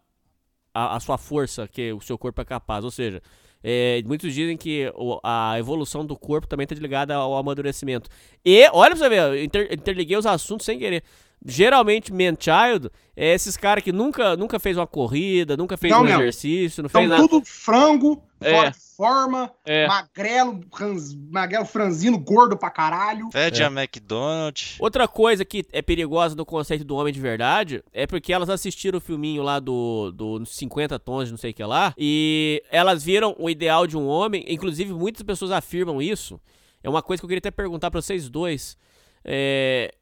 a, 0.78 0.96
a 0.96 1.00
sua 1.00 1.18
força, 1.18 1.68
que 1.68 1.92
o 1.94 2.02
seu 2.02 2.18
corpo 2.18 2.42
é 2.42 2.46
capaz. 2.46 2.84
Ou 2.84 2.92
seja, 2.92 3.22
é, 3.64 4.02
muitos 4.06 4.34
dizem 4.34 4.56
que 4.56 4.92
a 5.24 5.56
evolução 5.58 6.06
do 6.06 6.16
corpo 6.16 6.48
também 6.48 6.66
está 6.66 6.76
ligada 6.76 7.16
ao 7.16 7.36
amadurecimento. 7.36 8.10
E, 8.46 8.68
olha 8.72 8.92
pra 8.96 9.00
você 9.04 9.10
ver, 9.10 9.20
eu 9.20 9.44
inter- 9.44 9.74
interliguei 9.74 10.16
os 10.18 10.26
assuntos 10.26 10.66
sem 10.66 10.78
querer. 10.78 11.04
Geralmente 11.46 12.12
man-child 12.12 12.90
é 13.16 13.34
esses 13.34 13.56
caras 13.58 13.84
que 13.84 13.92
nunca, 13.92 14.36
nunca 14.36 14.60
fez 14.60 14.78
uma 14.78 14.86
corrida, 14.88 15.56
nunca 15.58 15.78
fez 15.78 15.92
Não 15.92 16.02
um 16.02 16.04
mesmo. 16.04 16.22
exercício, 16.22 16.84
não 16.84 16.88
Então 16.88 17.02
fez 17.02 17.10
nada. 17.10 17.28
tudo 17.28 17.44
frango, 17.46 18.24
É. 18.40 18.52
fora 18.54 18.72
de 18.72 18.78
forma, 18.98 19.52
É. 19.66 19.88
magrelo, 19.88 20.60
rans- 20.74 21.16
magrelo 21.32 21.66
franzino, 21.66 22.18
gordo 22.20 22.58
pra 22.58 22.70
caralho. 22.70 23.30
Fede 23.32 23.62
É. 23.62 23.66
a 23.66 23.70
McDonald's. 23.72 24.76
Outra 24.80 25.08
coisa 25.08 25.44
que 25.46 25.64
é 25.72 25.82
perigosa 25.82 26.36
no 26.36 26.46
conceito 26.46 26.84
do 26.84 26.96
homem 26.96 27.14
de 27.14 27.20
verdade 27.20 27.84
é 27.94 28.06
porque 28.06 28.34
elas 28.34 28.50
assistiram 28.50 28.98
o 28.98 29.02
filminho 29.02 29.42
lá 29.44 29.60
do, 29.60 30.12
do 30.12 30.46
50 30.46 31.00
tons 31.00 31.26
de 31.26 31.32
não 31.32 31.38
sei 31.38 31.52
o 31.52 31.54
que 31.54 31.64
lá 31.64 31.94
e 31.98 32.62
elas 32.72 33.04
viram 33.04 33.36
o 33.40 33.50
ideal 33.50 33.88
de 33.88 33.96
um 33.98 34.08
homem, 34.08 34.44
inclusive 34.48 34.92
muitas 34.94 35.24
pessoas 35.24 35.52
afirmam 35.52 36.02
isso. 36.02 36.40
É 36.84 36.90
uma 36.90 37.02
coisa 37.02 37.20
que 37.22 37.26
eu 37.26 37.30
queria 37.30 37.40
até 37.40 37.52
perguntar 37.52 37.90
pra 37.90 38.02
vocês 38.02 38.30
dois. 38.30 38.78
É, 39.26 39.92
é, 39.92 39.98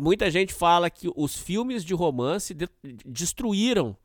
muita 0.00 0.30
gente 0.30 0.52
fala 0.52 0.88
que 0.90 1.10
os 1.14 1.36
filmes 1.36 1.84
de 1.84 1.94
romance 1.94 2.54
de- 2.54 2.68
destruíram 3.04 3.96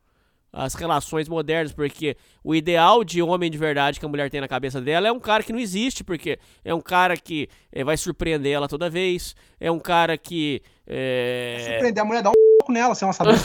as 0.52 0.74
relações 0.74 1.28
modernas, 1.28 1.72
porque 1.72 2.16
o 2.42 2.54
ideal 2.54 3.04
de 3.04 3.22
homem 3.22 3.50
de 3.50 3.56
verdade 3.56 4.00
que 4.00 4.06
a 4.06 4.08
mulher 4.08 4.28
tem 4.30 4.40
na 4.40 4.48
cabeça 4.48 4.80
dela 4.80 5.06
é 5.06 5.12
um 5.12 5.20
cara 5.20 5.42
que 5.44 5.52
não 5.52 5.60
existe, 5.60 6.02
porque 6.02 6.38
é 6.64 6.74
um 6.74 6.80
cara 6.80 7.16
que 7.16 7.48
eh, 7.70 7.84
vai 7.84 7.96
surpreender 7.96 8.52
ela 8.52 8.66
toda 8.66 8.90
vez, 8.90 9.36
é 9.60 9.70
um 9.70 9.78
cara 9.78 10.18
que. 10.18 10.60
É... 10.86 11.66
Surpreender 11.70 12.02
a 12.02 12.04
mulher, 12.04 12.22
dá 12.22 12.30
um 12.30 12.34
pouco 12.58 12.72
nela, 12.72 12.94
sem 12.96 13.06
ela 13.06 13.12
saber. 13.12 13.36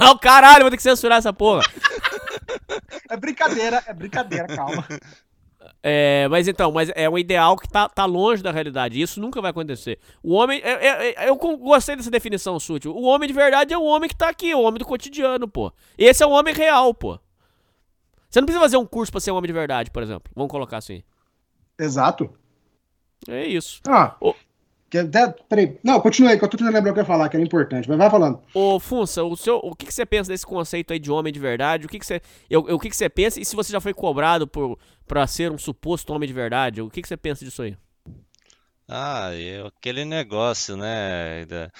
não, 0.00 0.16
caralho, 0.16 0.62
vou 0.62 0.70
ter 0.70 0.78
que 0.78 0.82
censurar 0.82 1.18
essa 1.18 1.32
porra. 1.34 1.62
é 3.10 3.16
brincadeira, 3.16 3.82
é 3.86 3.92
brincadeira, 3.92 4.46
calma. 4.46 4.86
É, 5.82 6.26
mas 6.28 6.48
então, 6.48 6.70
mas 6.72 6.90
é 6.94 7.08
um 7.08 7.16
ideal 7.18 7.56
que 7.56 7.68
tá, 7.68 7.88
tá 7.88 8.04
longe 8.04 8.42
da 8.42 8.50
realidade. 8.50 9.00
Isso 9.00 9.20
nunca 9.20 9.40
vai 9.40 9.50
acontecer. 9.50 9.98
O 10.22 10.32
homem. 10.34 10.60
é- 10.62 10.86
é- 10.86 11.24
é- 11.24 11.28
eu 11.28 11.36
gostei 11.36 11.96
dessa 11.96 12.10
definição, 12.10 12.58
Sútil. 12.58 12.94
O 12.94 13.02
homem 13.02 13.26
de 13.26 13.34
verdade 13.34 13.72
é 13.74 13.78
o 13.78 13.84
homem 13.84 14.08
que 14.08 14.16
tá 14.16 14.28
aqui, 14.28 14.54
o 14.54 14.60
homem 14.62 14.78
do 14.78 14.84
cotidiano, 14.84 15.46
pô. 15.48 15.72
Esse 15.96 16.22
é 16.22 16.26
o 16.26 16.30
homem 16.30 16.54
real, 16.54 16.92
pô. 16.94 17.18
Você 18.28 18.40
não 18.40 18.46
precisa 18.46 18.64
fazer 18.64 18.76
um 18.76 18.86
curso 18.86 19.12
pra 19.12 19.20
ser 19.20 19.30
um 19.30 19.36
homem 19.36 19.46
de 19.46 19.52
verdade, 19.52 19.90
por 19.90 20.02
exemplo. 20.02 20.32
Vamos 20.34 20.50
colocar 20.50 20.78
assim. 20.78 21.02
Exato. 21.78 22.30
É 23.28 23.46
isso. 23.46 23.80
Ah, 23.86 24.16
que 24.20 24.34
até, 24.98 25.28
peraí. 25.48 25.78
Não, 25.82 26.00
continua 26.00 26.30
aí, 26.30 26.38
que 26.38 26.44
eu 26.44 26.48
tô 26.48 26.56
tentando 26.56 26.74
lembrar 26.74 26.90
o 26.90 26.94
que 26.94 27.00
eu 27.00 27.02
ia 27.02 27.06
falar, 27.06 27.28
que 27.28 27.36
era 27.36 27.44
importante, 27.44 27.88
mas 27.88 27.98
vai 27.98 28.10
falando. 28.10 28.40
Ô, 28.54 28.78
Funça, 28.78 29.22
o, 29.22 29.36
seu, 29.36 29.56
o 29.56 29.74
que, 29.74 29.86
que 29.86 29.94
você 29.94 30.04
pensa 30.06 30.30
desse 30.30 30.46
conceito 30.46 30.92
aí 30.92 30.98
de 30.98 31.10
homem 31.10 31.32
de 31.32 31.40
verdade? 31.40 31.86
O 31.86 31.88
que, 31.88 31.98
que 31.98 32.06
você. 32.06 32.20
Eu, 32.48 32.60
o 32.60 32.78
que, 32.78 32.90
que 32.90 32.96
você 32.96 33.08
pensa? 33.08 33.40
E 33.40 33.44
se 33.44 33.56
você 33.56 33.72
já 33.72 33.80
foi 33.80 33.94
cobrado 33.94 34.46
por, 34.46 34.78
pra 35.06 35.26
ser 35.26 35.50
um 35.50 35.58
suposto 35.58 36.12
homem 36.12 36.26
de 36.26 36.34
verdade? 36.34 36.80
O 36.80 36.90
que, 36.90 37.02
que 37.02 37.08
você 37.08 37.16
pensa 37.16 37.44
disso 37.44 37.62
aí? 37.62 37.76
Ah, 38.88 39.30
é 39.34 39.66
aquele 39.66 40.04
negócio, 40.04 40.76
né? 40.76 41.44
Da... 41.46 41.70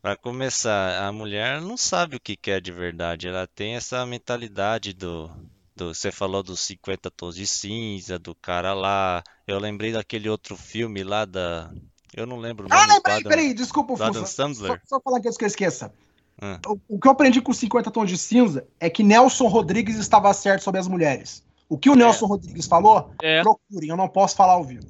Pra 0.00 0.16
começar, 0.16 1.06
a 1.06 1.12
mulher 1.12 1.60
não 1.60 1.76
sabe 1.76 2.16
o 2.16 2.20
que 2.20 2.36
quer 2.36 2.60
de 2.60 2.72
verdade. 2.72 3.28
Ela 3.28 3.46
tem 3.46 3.76
essa 3.76 4.04
mentalidade 4.06 4.92
do, 4.92 5.28
do. 5.76 5.94
Você 5.94 6.10
falou 6.10 6.42
dos 6.42 6.60
50 6.60 7.10
tons 7.10 7.36
de 7.36 7.46
cinza, 7.46 8.18
do 8.18 8.34
cara 8.34 8.74
lá. 8.74 9.22
Eu 9.46 9.58
lembrei 9.58 9.92
daquele 9.92 10.28
outro 10.28 10.56
filme 10.56 11.04
lá 11.04 11.24
da. 11.24 11.70
Eu 12.14 12.26
não 12.26 12.38
lembro 12.38 12.66
Ah, 12.70 12.86
lembrei, 12.86 13.16
Adam- 13.16 13.28
peraí, 13.30 13.54
desculpa, 13.54 13.94
Adam. 14.04 14.26
Sandler. 14.26 14.80
Só, 14.86 14.96
só 14.96 15.00
falar 15.00 15.20
que 15.20 15.28
eu 15.28 15.32
esqueça. 15.46 15.92
Ah. 16.40 16.58
O, 16.66 16.96
o 16.96 17.00
que 17.00 17.06
eu 17.06 17.12
aprendi 17.12 17.40
com 17.40 17.52
50 17.52 17.90
tons 17.90 18.10
de 18.10 18.18
cinza 18.18 18.66
é 18.80 18.90
que 18.90 19.02
Nelson 19.02 19.46
Rodrigues 19.46 19.96
estava 19.96 20.32
certo 20.34 20.62
sobre 20.62 20.80
as 20.80 20.88
mulheres. 20.88 21.44
O 21.68 21.78
que 21.78 21.88
o 21.88 21.94
Nelson 21.94 22.26
Rodrigues 22.26 22.66
falou, 22.66 23.14
procurem, 23.42 23.88
eu 23.88 23.96
não 23.96 24.08
posso 24.08 24.36
falar 24.36 24.54
ao 24.54 24.64
vivo. 24.64 24.86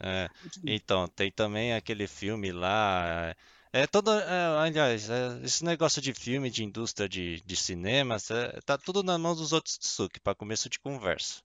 É, 0.00 0.28
então, 0.64 1.06
tem 1.08 1.30
também 1.30 1.74
aquele 1.74 2.06
filme 2.06 2.50
lá. 2.50 3.34
É 3.72 3.86
todo. 3.86 4.10
é, 4.10 4.58
aliás, 4.58 5.10
é, 5.10 5.40
esse 5.42 5.64
negócio 5.64 6.00
de 6.00 6.14
filme, 6.14 6.50
de 6.50 6.64
indústria 6.64 7.08
de, 7.08 7.42
de 7.44 7.56
cinema, 7.56 8.16
tá 8.64 8.78
tudo 8.78 9.02
na 9.02 9.18
mão 9.18 9.34
dos 9.34 9.52
outros 9.52 9.76
Tsuki, 9.78 10.20
para 10.20 10.34
começo 10.34 10.68
de 10.68 10.78
conversa. 10.78 11.40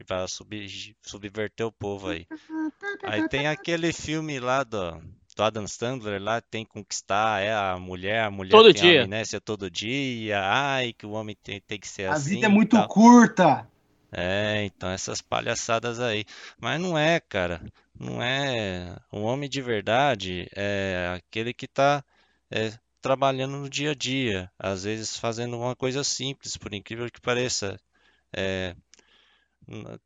E 0.00 0.04
para 0.04 0.28
sub, 0.28 0.48
subverter 1.02 1.66
o 1.66 1.72
povo 1.72 2.08
aí. 2.08 2.24
Aí 3.04 3.28
tem 3.28 3.46
aquele 3.46 3.92
filme 3.92 4.38
lá 4.40 4.64
do, 4.64 5.00
do 5.36 5.42
Adam 5.42 5.66
Sandler, 5.66 6.20
lá 6.22 6.40
tem 6.40 6.64
que 6.64 6.72
conquistar 6.72 7.40
é 7.40 7.52
a 7.54 7.78
mulher, 7.78 8.24
a 8.24 8.30
mulher 8.30 8.50
Todo 8.50 8.72
tem 8.72 8.82
dia. 8.82 9.04
amnésia 9.04 9.40
todo 9.40 9.70
dia, 9.70 10.40
ai, 10.42 10.92
que 10.92 11.06
o 11.06 11.12
homem 11.12 11.36
tem, 11.42 11.60
tem 11.60 11.78
que 11.78 11.88
ser 11.88 12.08
A 12.08 12.14
assim. 12.14 12.30
vida 12.30 12.46
é 12.46 12.48
muito 12.48 12.76
tal. 12.76 12.88
curta. 12.88 13.68
É, 14.10 14.64
então 14.64 14.88
essas 14.90 15.20
palhaçadas 15.20 16.00
aí. 16.00 16.24
Mas 16.60 16.80
não 16.80 16.96
é, 16.98 17.20
cara. 17.20 17.60
Não 17.98 18.22
é. 18.22 18.96
Um 19.12 19.22
homem 19.22 19.48
de 19.48 19.60
verdade 19.60 20.48
é 20.56 21.14
aquele 21.16 21.52
que 21.52 21.68
tá 21.68 22.02
é, 22.50 22.72
trabalhando 23.00 23.58
no 23.58 23.68
dia 23.68 23.90
a 23.90 23.94
dia. 23.94 24.50
Às 24.58 24.84
vezes 24.84 25.16
fazendo 25.16 25.56
uma 25.58 25.76
coisa 25.76 26.02
simples, 26.02 26.56
por 26.56 26.72
incrível 26.72 27.10
que 27.10 27.20
pareça. 27.20 27.78
É, 28.34 28.74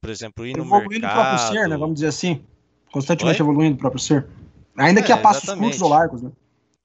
por 0.01 0.11
exemplo, 0.11 0.45
ir 0.47 0.57
no 0.57 0.65
Evoluindo 0.65 1.07
o 1.07 1.11
próprio 1.11 1.39
ser, 1.39 1.53
né? 1.55 1.61
mercado. 1.61 1.79
Vamos 1.79 1.95
dizer 1.95 2.09
assim. 2.09 2.45
Constantemente 2.93 3.43
Oi? 3.43 3.47
evoluindo 3.49 3.75
o 3.77 3.79
próprio 3.79 4.01
ser. 4.01 4.27
Ainda 4.77 5.03
que 5.03 5.11
É, 5.11 5.15
a 5.15 5.19
passos 5.19 5.45
exatamente. 5.45 5.65
curtos 5.65 5.83
ou 5.83 5.89
largos, 5.89 6.23
né? 6.23 6.31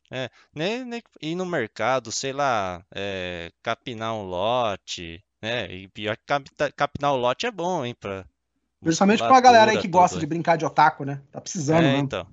É, 0.10 0.30
nem, 0.56 0.86
nem 0.86 1.02
ir 1.22 1.36
no 1.36 1.46
mercado, 1.46 2.12
sei 2.12 2.32
lá, 2.32 2.82
é, 2.96 3.52
capinar 3.62 4.14
um 4.16 4.24
lote, 4.24 5.22
né? 5.42 5.70
E 5.74 5.88
pior 5.90 6.16
que 6.16 6.24
capta- 6.26 6.72
capinar 6.72 7.14
o 7.14 7.18
lote 7.18 7.46
é 7.46 7.52
bom, 7.52 7.86
hein, 7.86 7.94
pra 8.00 8.26
Principalmente 8.82 9.20
pra 9.20 9.42
galera 9.42 9.72
aí 9.72 9.78
que 9.80 9.88
gosta 9.88 10.16
tudo. 10.16 10.22
de 10.22 10.28
brincar 10.28 10.56
de 10.58 10.66
otaku, 10.66 11.04
né? 11.04 11.22
Tá 11.32 11.42
precisando, 11.42 11.80
É, 11.80 11.94
né? 11.94 12.00
então. 12.00 12.26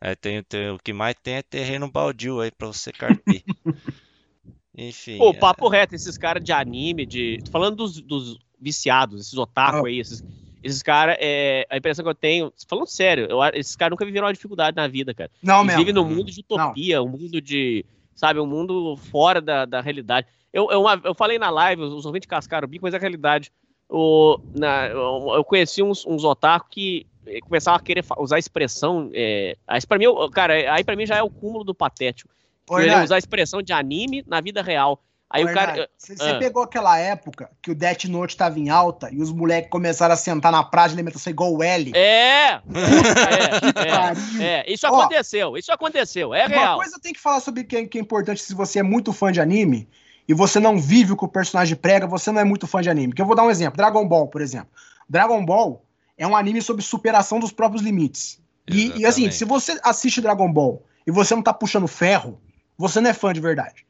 É, 0.00 0.14
tem, 0.16 0.42
tem- 0.42 0.70
o 0.70 0.78
que 0.78 0.92
mais 0.92 1.14
tem 1.22 1.34
é 1.34 1.42
terreno 1.42 1.88
baldio 1.90 2.40
aí 2.40 2.50
pra 2.50 2.66
você 2.66 2.90
carpir. 2.90 3.44
Enfim. 4.76 5.18
Pô, 5.18 5.30
é, 5.30 5.34
papo 5.34 5.68
reto, 5.68 5.94
esses 5.94 6.16
caras 6.16 6.42
de 6.42 6.52
anime, 6.52 7.04
de. 7.06 7.38
Tô 7.44 7.50
falando 7.50 7.76
dos, 7.76 8.00
dos 8.00 8.38
viciados, 8.58 9.20
esses 9.20 9.34
otaku 9.38 9.86
aí, 9.86 9.98
esses, 10.00 10.22
esses 10.62 10.82
caras, 10.82 11.16
é, 11.20 11.66
a 11.70 11.76
impressão 11.76 12.04
que 12.04 12.10
eu 12.10 12.14
tenho, 12.14 12.52
falando 12.68 12.86
sério, 12.86 13.26
eu, 13.30 13.38
esses 13.54 13.76
caras 13.76 13.90
nunca 13.90 14.04
viveram 14.04 14.26
uma 14.26 14.32
dificuldade 14.32 14.76
na 14.76 14.86
vida, 14.86 15.14
cara. 15.14 15.30
Não 15.42 15.60
Eles 15.60 15.66
mesmo. 15.68 15.78
vivem 15.78 15.94
num 15.94 16.08
mundo 16.08 16.30
de 16.30 16.40
utopia, 16.40 17.02
um 17.02 17.08
mundo 17.08 17.40
de. 17.40 17.84
Sabe, 18.14 18.38
um 18.38 18.46
mundo 18.46 18.96
fora 18.96 19.40
da, 19.40 19.64
da 19.64 19.80
realidade. 19.80 20.26
Eu, 20.52 20.70
eu, 20.70 20.84
eu 21.04 21.14
falei 21.14 21.38
na 21.38 21.48
live, 21.48 21.82
os 21.82 22.04
ouvintes 22.04 22.26
cascaram 22.26 22.66
o 22.66 22.68
bico, 22.68 22.84
mas 22.84 22.92
é 22.92 22.96
a 22.98 23.00
realidade. 23.00 23.50
O, 23.88 24.38
na, 24.54 24.86
eu, 24.88 25.42
conheci 25.44 25.82
uns, 25.82 26.04
uns 26.06 26.22
otaku 26.22 26.68
que 26.70 27.06
eh, 27.26 27.40
começavam 27.40 27.76
a 27.78 27.80
querer 27.80 28.04
usar 28.18 28.36
a 28.36 28.38
expressão. 28.38 29.10
É, 29.14 29.56
a- 29.66 29.78
isso 29.78 29.88
pra 29.88 29.98
mim, 29.98 30.04
cara, 30.32 30.74
aí 30.74 30.84
pra 30.84 30.94
mim 30.94 31.06
já 31.06 31.16
é 31.16 31.22
o 31.22 31.30
cúmulo 31.30 31.64
do 31.64 31.74
patético. 31.74 32.30
Querer 32.68 32.82
Hernani. 32.88 33.04
usar 33.04 33.14
a 33.16 33.18
expressão 33.18 33.62
de 33.62 33.72
anime 33.72 34.22
na 34.26 34.40
vida 34.40 34.60
real. 34.62 35.02
Aí 35.30 35.44
o 35.44 35.54
cara. 35.54 35.88
Você 35.96 36.14
Ah. 36.20 36.38
pegou 36.38 36.62
aquela 36.62 36.98
época 36.98 37.48
que 37.62 37.70
o 37.70 37.74
Death 37.74 38.04
Note 38.06 38.36
tava 38.36 38.58
em 38.58 38.68
alta 38.68 39.08
e 39.12 39.20
os 39.22 39.30
moleques 39.30 39.70
começaram 39.70 40.12
a 40.12 40.16
sentar 40.16 40.50
na 40.50 40.64
praia 40.64 40.88
de 40.88 40.94
alimentação 40.94 41.30
igual 41.30 41.54
o 41.54 41.62
L? 41.62 41.92
É! 41.94 42.54
É, 42.54 42.60
pariu. 42.60 44.40
é, 44.40 44.44
é, 44.44 44.72
isso 44.72 44.86
Ó, 44.88 44.98
aconteceu, 45.00 45.56
isso 45.56 45.72
aconteceu, 45.72 46.34
é 46.34 46.46
Uma 46.46 46.56
real. 46.56 46.76
coisa 46.78 46.96
eu 46.96 47.00
tenho 47.00 47.14
que 47.14 47.20
falar 47.20 47.38
sobre 47.40 47.62
que 47.62 47.76
é, 47.76 47.86
que 47.86 47.96
é 47.96 48.00
importante 48.00 48.42
se 48.42 48.54
você 48.54 48.80
é 48.80 48.82
muito 48.82 49.12
fã 49.12 49.30
de 49.30 49.40
anime 49.40 49.88
e 50.28 50.34
você 50.34 50.58
não 50.58 50.78
vive 50.78 51.12
o 51.12 51.16
que 51.16 51.24
o 51.24 51.28
personagem 51.28 51.76
prega, 51.76 52.06
você 52.06 52.32
não 52.32 52.40
é 52.40 52.44
muito 52.44 52.66
fã 52.66 52.80
de 52.82 52.90
anime. 52.90 53.12
Que 53.12 53.22
eu 53.22 53.26
vou 53.26 53.36
dar 53.36 53.44
um 53.44 53.50
exemplo, 53.50 53.76
Dragon 53.76 54.06
Ball, 54.06 54.26
por 54.26 54.40
exemplo. 54.40 54.68
Dragon 55.08 55.44
Ball 55.44 55.84
é 56.18 56.26
um 56.26 56.36
anime 56.36 56.60
sobre 56.60 56.82
superação 56.82 57.38
dos 57.38 57.52
próprios 57.52 57.82
limites. 57.82 58.40
E, 58.68 59.00
e, 59.00 59.06
assim, 59.06 59.30
se 59.30 59.44
você 59.44 59.78
assiste 59.82 60.20
Dragon 60.20 60.52
Ball 60.52 60.84
e 61.06 61.10
você 61.10 61.34
não 61.34 61.42
tá 61.42 61.52
puxando 61.52 61.88
ferro, 61.88 62.40
você 62.76 63.00
não 63.00 63.10
é 63.10 63.12
fã 63.12 63.32
de 63.32 63.40
verdade. 63.40 63.84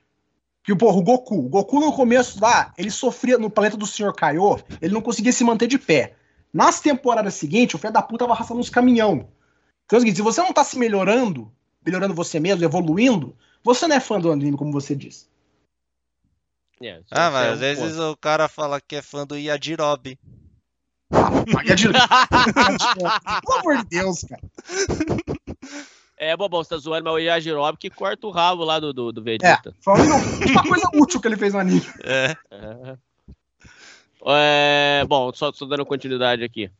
Que, 0.62 0.74
porra, 0.76 0.98
o 0.98 1.02
Goku. 1.02 1.38
O 1.38 1.48
Goku 1.48 1.80
no 1.80 1.92
começo 1.92 2.40
lá, 2.40 2.72
ele 2.76 2.90
sofria 2.90 3.38
no 3.38 3.48
planeta 3.50 3.76
do 3.76 3.86
Sr. 3.86 4.12
Kaiô, 4.14 4.58
ele 4.80 4.92
não 4.94 5.00
conseguia 5.00 5.32
se 5.32 5.42
manter 5.44 5.66
de 5.66 5.78
pé. 5.78 6.14
Nas 6.52 6.80
temporadas 6.80 7.34
seguintes, 7.34 7.74
o 7.74 7.78
filho 7.78 7.92
da 7.92 8.02
puta 8.02 8.24
tava 8.24 8.32
arrastando 8.34 8.60
uns 8.60 8.68
caminhão. 8.70 9.28
Então 9.86 9.96
é 9.96 9.98
o 9.98 10.00
seguinte, 10.00 10.16
se 10.16 10.22
você 10.22 10.40
não 10.42 10.52
tá 10.52 10.62
se 10.64 10.78
melhorando, 10.78 11.50
melhorando 11.84 12.14
você 12.14 12.38
mesmo, 12.38 12.64
evoluindo, 12.64 13.36
você 13.64 13.86
não 13.86 13.96
é 13.96 14.00
fã 14.00 14.20
do 14.20 14.30
anime, 14.30 14.56
como 14.56 14.70
você 14.72 14.94
disse. 14.94 15.28
É, 16.82 16.96
isso- 16.98 17.06
Ah, 17.10 17.30
mas 17.30 17.46
é 17.46 17.50
um 17.50 17.52
às 17.52 17.60
vezes 17.60 17.96
ponto. 17.96 18.10
o 18.12 18.16
cara 18.16 18.48
fala 18.48 18.80
que 18.80 18.96
é 18.96 19.02
fã 19.02 19.26
do 19.26 19.36
Yajirobe. 19.38 20.18
Pelo 23.44 23.58
amor 23.58 23.78
de 23.78 23.84
Deus, 23.86 24.22
cara. 24.24 24.42
É, 26.20 26.36
bobão, 26.36 26.62
você 26.62 26.68
tá 26.68 26.76
zoando, 26.76 27.04
mas 27.04 27.14
o 27.14 27.18
Yajirobe 27.18 27.78
que 27.78 27.88
corta 27.88 28.26
o 28.26 28.30
rabo 28.30 28.62
lá 28.62 28.78
do, 28.78 28.92
do, 28.92 29.10
do 29.10 29.22
É, 29.22 29.24
Vegeta. 29.24 29.74
foi 29.80 29.94
uma, 29.94 30.62
coisa 30.68 30.86
útil 30.92 31.18
que 31.18 31.26
ele 31.26 31.36
fez 31.38 31.54
no 31.54 31.60
anime. 31.60 31.82
É. 32.04 32.36
É. 32.50 32.98
É, 34.26 35.04
bom, 35.08 35.32
só, 35.32 35.50
só 35.50 35.64
dando 35.64 35.86
continuidade 35.86 36.44
aqui. 36.44 36.70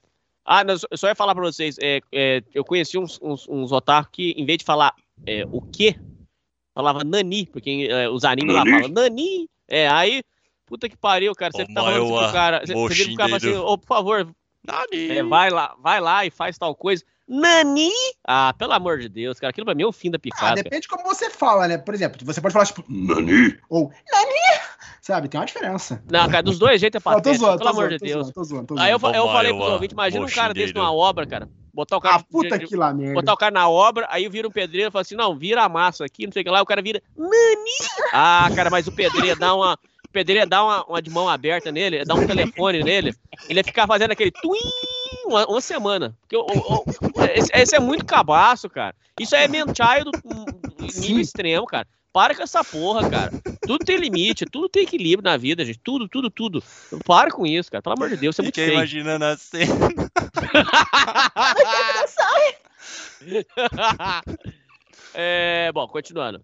Ah, 0.45 0.63
não, 0.63 0.75
eu 0.91 0.99
só 0.99 1.09
ia 1.09 1.15
falar 1.15 1.35
pra 1.35 1.43
vocês. 1.45 1.79
é, 1.81 2.03
é, 2.13 2.43
eu 2.53 2.63
conheci 2.63 2.99
uns, 2.99 3.19
uns, 3.23 3.49
uns 3.49 3.73
otaku 3.73 4.11
que, 4.13 4.33
em 4.33 4.45
vez 4.45 4.59
de 4.59 4.65
falar 4.67 4.95
é, 5.27 5.47
o 5.51 5.63
quê, 5.63 5.97
falava 6.75 7.03
Nani, 7.03 7.47
porque 7.47 7.89
é, 7.91 8.11
os 8.11 8.25
animes 8.27 8.55
lá 8.55 8.63
Nani? 8.63 8.77
falam 8.77 8.89
Nani. 8.93 9.49
É, 9.67 9.89
aí, 9.89 10.23
puta 10.67 10.87
que 10.87 10.99
pariu, 10.99 11.35
cara. 11.35 11.51
Você 11.51 11.65
tá 11.65 11.73
falando 11.73 11.95
assim 11.95 12.11
Maior 12.11 12.25
pro 12.25 12.33
cara. 12.33 12.61
Você 12.61 12.75
vira 12.75 13.05
pro 13.07 13.17
cara 13.17 13.29
e 13.29 13.41
fala 13.41 13.53
assim, 13.55 13.57
ô, 13.57 13.79
por 13.79 13.87
favor, 13.87 14.35
é, 14.93 15.23
vai 15.23 15.49
lá, 15.49 15.75
vai 15.81 15.99
lá 15.99 16.27
e 16.27 16.31
faz 16.31 16.59
tal 16.59 16.75
coisa. 16.75 17.03
Nani? 17.33 17.91
Ah, 18.27 18.53
pelo 18.59 18.73
amor 18.73 18.99
de 18.99 19.09
Deus, 19.09 19.39
cara. 19.39 19.51
Aquilo 19.53 19.65
pra 19.65 19.75
mim 19.75 19.85
é 19.85 19.87
o 19.87 19.93
fim 19.93 20.11
da 20.11 20.17
Ah, 20.17 20.21
picada. 20.21 20.43
cara. 20.49 20.63
depende 20.65 20.83
de 20.83 20.89
como 20.89 21.05
você 21.05 21.31
fala, 21.31 21.69
né? 21.69 21.79
Por 21.79 21.95
exemplo, 21.95 22.19
você 22.27 22.41
pode 22.41 22.53
falar 22.53 22.67
tipo, 22.67 22.85
Nani, 22.89 23.57
ou 23.69 23.93
Nani, 24.13 24.61
sabe? 25.01 25.29
Tem 25.29 25.39
uma 25.39 25.47
diferença. 25.47 26.03
Não, 26.11 26.29
cara, 26.29 26.43
dos 26.43 26.59
dois 26.59 26.81
jeitos 26.81 26.99
é 26.99 27.01
patético, 27.05 27.45
zoando, 27.45 27.59
pelo 27.59 27.71
tô 27.71 27.77
amor 27.77 27.89
zoando, 27.89 27.95
de 27.95 27.99
tô 28.01 28.05
Deus. 28.05 28.17
zoando, 28.27 28.33
tô 28.33 28.45
zoando, 28.45 28.67
tô 28.67 28.79
Aí 28.81 28.91
eu, 28.91 28.99
zoando. 28.99 29.17
eu 29.17 29.23
Toma, 29.23 29.33
falei 29.35 29.51
eu, 29.53 29.57
pros 29.57 29.69
ah, 29.69 29.73
ouvintes, 29.75 29.93
imagina 29.93 30.25
um 30.25 30.29
cara 30.29 30.53
desse 30.53 30.75
numa 30.75 30.93
obra, 30.93 31.25
cara. 31.25 31.49
Botar 31.73 31.97
o 31.97 32.01
cara. 32.01 32.17
Ah, 32.17 32.23
puta 32.29 32.59
de- 32.59 32.67
que 32.67 32.75
lá 32.75 32.93
merda. 32.93 33.15
Botar 33.15 33.33
o 33.33 33.37
cara 33.37 33.53
na 33.53 33.69
obra, 33.69 34.09
aí 34.11 34.29
vira 34.29 34.49
um 34.49 34.51
pedreiro 34.51 34.89
e 34.89 34.91
fala 34.91 35.03
assim: 35.03 35.15
não, 35.15 35.37
vira 35.37 35.63
a 35.63 35.69
massa 35.69 36.05
aqui, 36.05 36.27
não 36.27 36.33
sei 36.33 36.43
o 36.43 36.45
que 36.45 36.51
lá, 36.51 36.61
o 36.61 36.67
cara 36.67 36.83
vira. 36.83 37.01
Nani! 37.17 37.31
Ah, 38.13 38.51
cara, 38.57 38.69
mas 38.71 38.89
o 38.89 38.93
pedreiro 38.93 39.29
ia 39.29 39.37
dar 39.37 39.55
uma. 39.55 39.75
O 39.75 40.13
pedreiro 40.13 40.43
ia 40.43 40.47
dar 40.49 40.65
uma, 40.65 40.85
uma 40.85 41.01
de 41.01 41.09
mão 41.09 41.29
aberta 41.29 41.71
nele, 41.71 41.99
ia 41.99 42.05
dar 42.05 42.17
um 42.17 42.27
telefone 42.27 42.83
nele, 42.83 43.15
ele 43.49 43.61
ia 43.61 43.65
ficar 43.65 43.87
fazendo 43.87 44.11
aquele 44.11 44.33
twin 44.33 44.59
uma, 45.27 45.47
uma 45.47 45.61
semana. 45.61 46.17
Porque 46.21 46.37
o- 46.37 46.41
o- 46.41 46.85
o- 47.21 47.25
esse, 47.35 47.51
esse 47.55 47.77
é 47.77 47.81
muito 47.81 48.05
cabaço, 48.05 48.69
cara. 48.71 48.95
Isso 49.19 49.35
aí 49.37 49.45
é 49.45 49.49
mental 49.49 50.05
do 50.05 50.11
nível 51.01 51.21
extremo, 51.21 51.67
cara. 51.67 51.87
Para 52.13 52.35
com 52.35 52.43
essa 52.43 52.65
porra, 52.65 53.09
cara. 53.09 53.31
Tudo 53.67 53.85
tem 53.85 53.97
limite, 53.97 54.45
tudo 54.45 54.69
tem 54.69 54.83
equilíbrio 54.83 55.23
na 55.31 55.37
vida, 55.37 55.65
gente. 55.65 55.79
Tudo, 55.79 56.09
tudo, 56.09 56.29
tudo. 56.29 56.63
Para 57.07 57.31
com 57.31 57.47
isso, 57.47 57.71
cara. 57.71 57.81
Pelo 57.83 57.95
amor 57.97 58.09
de 58.09 58.17
Deus, 58.17 58.35
isso 58.35 58.41
é 58.41 58.45
muito 58.45 58.55
Fiquei 58.55 58.67
feio. 58.67 58.79
imaginando 58.79 59.25
a 59.27 59.37
cena. 59.37 59.89
É, 65.13 65.71
bom, 65.73 65.87
continuando. 65.89 66.41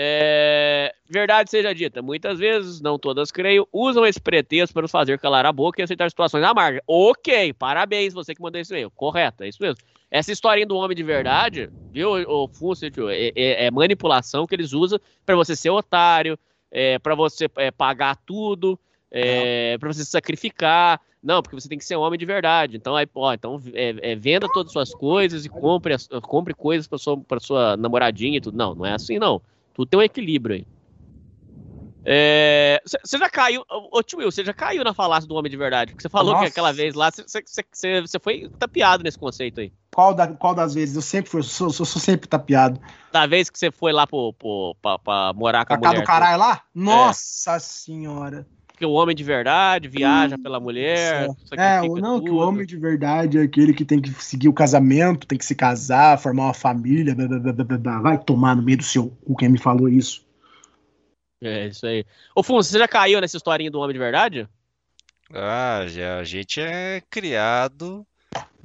É, 0.00 0.94
verdade 1.10 1.50
seja 1.50 1.74
dita, 1.74 2.00
muitas 2.00 2.38
vezes, 2.38 2.80
não 2.80 2.96
todas 2.96 3.32
creio, 3.32 3.66
usam 3.72 4.06
esse 4.06 4.20
pretexto 4.20 4.72
para 4.72 4.82
nos 4.82 4.92
fazer 4.92 5.18
calar 5.18 5.44
a 5.44 5.52
boca 5.52 5.80
e 5.80 5.82
aceitar 5.82 6.08
situações 6.08 6.44
amargas. 6.44 6.80
Ok, 6.86 7.52
parabéns, 7.54 8.14
você 8.14 8.32
que 8.32 8.40
mandou 8.40 8.60
esse 8.60 8.72
e-mail. 8.72 8.92
Correto, 8.92 9.42
é 9.42 9.48
isso 9.48 9.60
mesmo. 9.60 9.82
Essa 10.08 10.30
historinha 10.30 10.64
do 10.64 10.76
homem 10.76 10.96
de 10.96 11.02
verdade, 11.02 11.68
viu, 11.90 12.12
o 12.12 12.46
Fúcil, 12.46 13.10
é, 13.10 13.32
é- 13.34 13.64
é 13.66 13.70
manipulação 13.72 14.46
que 14.46 14.54
eles 14.54 14.72
usam 14.72 15.00
para 15.26 15.34
você 15.34 15.56
ser 15.56 15.70
otário, 15.70 16.38
é, 16.70 17.00
para 17.00 17.16
você 17.16 17.50
é, 17.56 17.72
pagar 17.72 18.16
tudo, 18.24 18.78
é, 19.10 19.76
para 19.78 19.92
você 19.92 20.04
se 20.04 20.10
sacrificar. 20.12 21.00
Não, 21.20 21.42
porque 21.42 21.60
você 21.60 21.68
tem 21.68 21.76
que 21.76 21.84
ser 21.84 21.96
homem 21.96 22.16
de 22.16 22.24
verdade. 22.24 22.76
Então, 22.76 22.94
aí, 22.94 23.08
ó, 23.12 23.32
então 23.32 23.60
é, 23.74 24.12
é, 24.12 24.14
venda 24.14 24.46
todas 24.46 24.68
as 24.68 24.72
suas 24.72 24.94
coisas 24.94 25.44
e 25.44 25.48
compre, 25.48 25.96
compre 26.22 26.54
coisas 26.54 26.86
para 26.86 26.98
sua, 26.98 27.18
pra 27.18 27.40
sua 27.40 27.76
namoradinha 27.76 28.38
e 28.38 28.40
tudo. 28.40 28.56
Não, 28.56 28.76
não 28.76 28.86
é 28.86 28.92
assim, 28.92 29.18
não. 29.18 29.42
Tudo 29.78 29.88
tem 29.90 30.00
um 30.00 30.02
equilíbrio 30.02 30.56
aí. 30.56 30.66
Você 33.04 33.16
já 33.16 33.30
caiu, 33.30 33.62
ô 33.92 34.02
tio 34.02 34.18
Will, 34.18 34.32
você 34.32 34.44
já 34.44 34.52
caiu 34.52 34.82
na 34.82 34.92
falácia 34.92 35.28
do 35.28 35.36
homem 35.36 35.48
de 35.48 35.56
verdade? 35.56 35.92
Porque 35.92 36.02
você 36.02 36.08
falou 36.08 36.32
que 36.34 36.40
Nossa. 36.40 36.50
aquela 36.50 36.72
vez 36.72 36.94
lá, 36.96 37.12
você 37.12 38.18
foi 38.18 38.50
tapeado 38.58 39.04
nesse 39.04 39.16
conceito 39.16 39.60
aí. 39.60 39.72
Qual, 39.94 40.12
da, 40.12 40.26
qual 40.26 40.52
das 40.52 40.74
vezes? 40.74 40.96
Eu 40.96 41.02
sempre 41.02 41.30
fui, 41.30 41.44
sou, 41.44 41.70
sou, 41.70 41.86
sou 41.86 42.02
sempre 42.02 42.26
tapeado. 42.28 42.80
Da 43.12 43.24
vez 43.26 43.48
que 43.48 43.56
você 43.56 43.70
foi 43.70 43.92
lá 43.92 44.04
pro, 44.04 44.32
pro, 44.32 44.74
pra, 44.82 44.98
pra 44.98 45.32
morar 45.32 45.64
com 45.64 45.74
a 45.74 45.76
Pra 45.78 45.82
cá 45.82 45.88
mulher. 45.90 46.02
do 46.02 46.06
caralho 46.06 46.38
lá? 46.40 46.62
Nossa 46.74 47.60
senhora. 47.60 48.48
Porque 48.78 48.86
o 48.86 48.92
homem 48.92 49.16
de 49.16 49.24
verdade 49.24 49.88
viaja 49.88 50.38
pela 50.38 50.60
mulher. 50.60 51.24
É, 51.24 51.26
sacrifica 51.48 51.88
o- 51.88 51.96
não, 51.96 52.20
que 52.20 52.30
o 52.30 52.34
tudo. 52.34 52.38
homem 52.38 52.64
de 52.64 52.76
verdade 52.76 53.36
é 53.36 53.42
aquele 53.42 53.74
que 53.74 53.84
tem 53.84 54.00
que 54.00 54.08
seguir 54.22 54.48
o 54.48 54.52
casamento, 54.52 55.26
tem 55.26 55.36
que 55.36 55.44
se 55.44 55.56
casar, 55.56 56.16
formar 56.16 56.44
uma 56.44 56.54
família, 56.54 57.12
blá, 57.12 57.26
blá, 57.26 57.38
blá, 57.40 57.52
blá, 57.52 57.64
blá, 57.64 57.78
blá. 57.78 58.00
vai 58.00 58.22
tomar 58.22 58.54
no 58.54 58.62
meio 58.62 58.78
do 58.78 58.84
seu 58.84 59.08
cu 59.24 59.34
quem 59.34 59.48
me 59.48 59.58
falou 59.58 59.88
isso. 59.88 60.24
É, 61.42 61.66
isso 61.66 61.84
aí. 61.86 62.04
Ô, 62.36 62.42
Funso, 62.44 62.70
você 62.70 62.78
já 62.78 62.86
caiu 62.86 63.20
nessa 63.20 63.36
historinha 63.36 63.68
do 63.70 63.80
homem 63.80 63.94
de 63.94 63.98
verdade? 63.98 64.48
Ah, 65.32 65.84
já, 65.88 66.18
a 66.20 66.24
gente 66.24 66.60
é 66.60 67.02
criado 67.10 68.06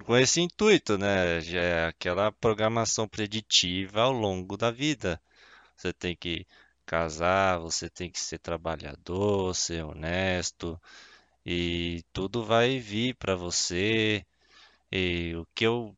com 0.05 0.15
esse 0.17 0.41
intuito, 0.41 0.97
né? 0.97 1.41
Já 1.41 1.59
é 1.61 1.87
aquela 1.87 2.31
programação 2.31 3.07
preditiva 3.07 4.01
ao 4.01 4.11
longo 4.13 4.57
da 4.57 4.71
vida. 4.71 5.19
Você 5.75 5.93
tem 5.93 6.15
que 6.15 6.45
casar, 6.85 7.59
você 7.59 7.89
tem 7.89 8.09
que 8.11 8.19
ser 8.19 8.39
trabalhador, 8.39 9.55
ser 9.55 9.83
honesto, 9.85 10.79
e 11.45 12.03
tudo 12.13 12.45
vai 12.45 12.79
vir 12.79 13.15
para 13.15 13.35
você. 13.35 14.25
E 14.91 15.35
o 15.35 15.45
que 15.55 15.65
eu 15.65 15.95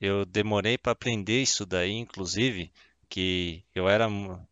eu 0.00 0.24
demorei 0.26 0.78
para 0.78 0.92
aprender 0.92 1.42
isso 1.42 1.66
daí, 1.66 1.92
inclusive, 1.92 2.72
que 3.08 3.64
eu 3.74 3.88
era 3.88 4.08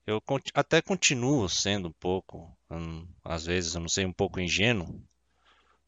eu 0.07 0.23
até 0.55 0.83
continuo 0.83 1.49
sendo 1.49 1.89
um 1.89 1.93
pouco, 1.93 2.57
hum, 2.71 3.07
às 3.25 3.47
vezes, 3.47 3.75
eu 3.75 3.81
não 3.83 3.89
sei, 3.89 4.05
um 4.07 4.13
pouco 4.13 4.41
ingênuo. 4.41 5.03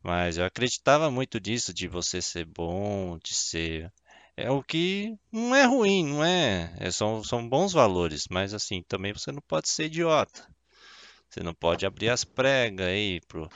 Mas 0.03 0.39
eu 0.39 0.45
acreditava 0.45 1.11
muito 1.11 1.41
disso, 1.41 1.75
de 1.75 1.89
você 1.89 2.23
ser 2.23 2.45
bom, 2.47 3.19
de 3.19 3.35
ser. 3.35 3.93
É 4.37 4.51
o 4.51 4.63
que 4.63 5.17
não 5.31 5.55
é 5.55 5.65
ruim, 5.65 6.07
não 6.07 6.25
é? 6.25 6.73
É, 6.79 6.91
são, 6.91 7.23
são 7.23 7.47
bons 7.49 7.73
valores, 7.73 8.27
mas 8.31 8.55
assim, 8.55 8.83
também 8.89 9.13
você 9.13 9.31
não 9.31 9.43
pode 9.47 9.69
ser 9.69 9.85
idiota. 9.85 10.47
Você 11.29 11.43
não 11.43 11.55
pode 11.55 11.87
abrir 11.87 12.09
as 12.09 12.25
pregas 12.25 12.87
aí 12.87 13.21
pro, 13.29 13.49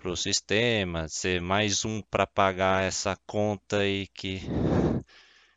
pro 0.00 0.16
sistema, 0.16 1.08
ser 1.08 1.40
mais 1.40 1.84
um 1.84 2.00
para 2.02 2.26
pagar 2.26 2.84
essa 2.84 3.16
conta 3.26 3.78
aí 3.78 4.06
que. 4.08 4.42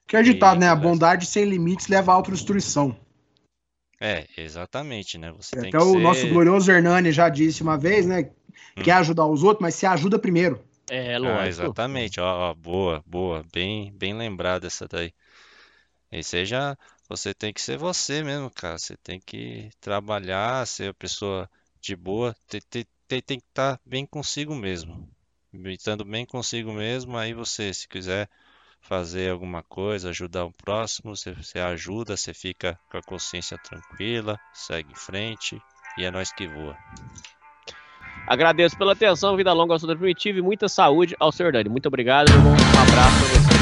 Que 0.07 0.15
é 0.15 0.23
ditado, 0.23 0.59
né? 0.59 0.69
A 0.69 0.75
bondade 0.75 1.25
sem 1.25 1.43
limites 1.45 1.87
leva 1.87 2.11
à 2.11 2.15
autodestruição. 2.15 2.97
É, 3.99 4.27
exatamente, 4.37 5.17
né? 5.17 5.31
Você 5.31 5.59
Até 5.59 5.77
o 5.77 5.93
ser. 5.93 5.99
nosso 5.99 6.27
glorioso 6.29 6.71
Hernani 6.71 7.11
já 7.11 7.29
disse 7.29 7.61
uma 7.61 7.77
vez, 7.77 8.05
né? 8.05 8.31
Quer 8.83 8.93
ajudar 8.93 9.25
os 9.25 9.43
outros, 9.43 9.61
mas 9.61 9.75
se 9.75 9.85
ajuda 9.85 10.19
primeiro. 10.19 10.63
É, 10.89 11.15
Ah, 11.15 11.47
exatamente, 11.47 12.19
ó, 12.19 12.51
ó, 12.51 12.53
boa, 12.53 13.03
boa, 13.05 13.43
bem, 13.53 13.91
bem 13.93 14.13
lembrada 14.13 14.67
essa 14.67 14.87
daí. 14.87 15.13
E 16.11 16.23
seja, 16.23 16.77
você 17.07 17.33
tem 17.33 17.53
que 17.53 17.61
ser 17.61 17.77
você 17.77 18.23
mesmo, 18.23 18.49
cara. 18.51 18.77
Você 18.77 18.97
tem 18.97 19.19
que 19.19 19.69
trabalhar, 19.79 20.65
ser 20.67 20.89
a 20.89 20.93
pessoa 20.93 21.49
de 21.81 21.95
boa, 21.95 22.35
tem, 22.47 22.61
tem, 22.69 22.85
tem, 23.07 23.21
tem 23.21 23.39
que 23.39 23.45
estar 23.47 23.79
bem 23.85 24.05
consigo 24.05 24.55
mesmo. 24.55 25.09
Estando 25.65 26.05
bem 26.05 26.25
consigo 26.25 26.71
mesmo, 26.73 27.17
aí 27.17 27.33
você, 27.33 27.73
se 27.73 27.87
quiser 27.87 28.29
fazer 28.81 29.31
alguma 29.31 29.63
coisa, 29.63 30.09
ajudar 30.09 30.45
o 30.45 30.51
próximo, 30.51 31.15
você, 31.15 31.33
você 31.33 31.59
ajuda, 31.59 32.15
você 32.15 32.33
fica 32.33 32.79
com 32.89 32.97
a 32.97 33.01
consciência 33.01 33.57
tranquila, 33.57 34.39
segue 34.53 34.91
em 34.91 34.95
frente 34.95 35.59
e 35.97 36.03
é 36.03 36.11
nós 36.11 36.31
que 36.31 36.47
voa. 36.47 36.77
Agradeço 38.27 38.77
pela 38.77 38.91
atenção, 38.91 39.37
vida 39.37 39.53
longa 39.53 39.73
ao 39.73 39.79
Soldado 39.79 39.99
Primitivo 39.99 40.39
e 40.39 40.41
muita 40.41 40.67
saúde 40.67 41.15
ao 41.17 41.31
Sr. 41.31 41.53
Dani. 41.53 41.69
Muito 41.69 41.87
obrigado. 41.87 42.29
Um 42.29 42.81
abraço 42.81 43.19
pra 43.19 43.41
você. 43.41 43.56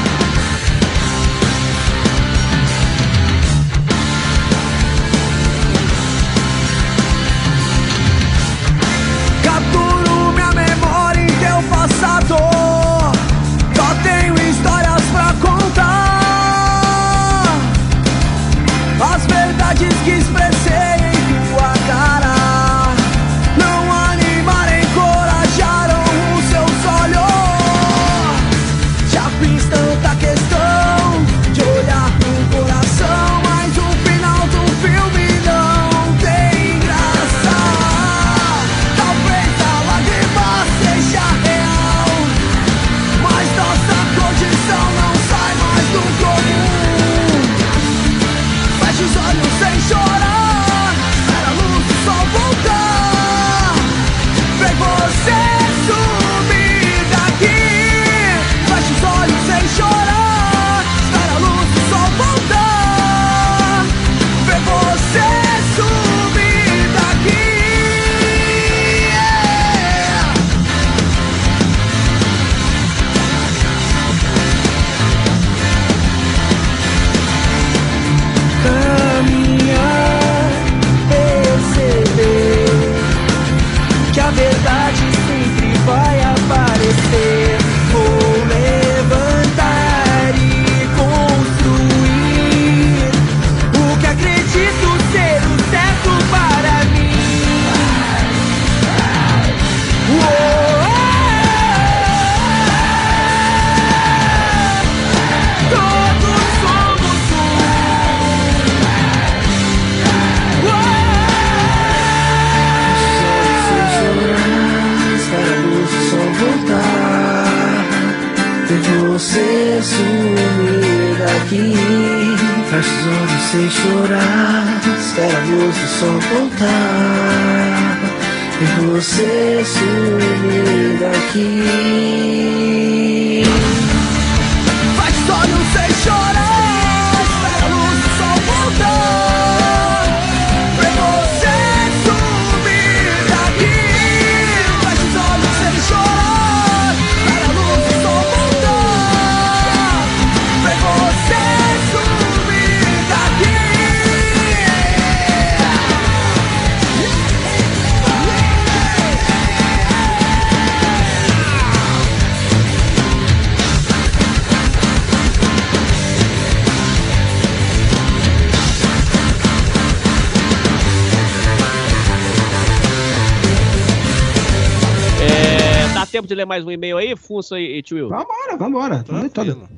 Ler 176.46 176.48
mais 176.48 176.64
um 176.64 176.70
e-mail 176.70 176.96
aí, 176.96 177.16
Funça 177.16 177.58
e, 177.58 177.78
e 177.78 177.82
Tio 177.82 177.96
Will? 177.96 178.08
Vambora, 178.08 178.56
vambora. 178.56 179.02
Deitado. 179.02 179.68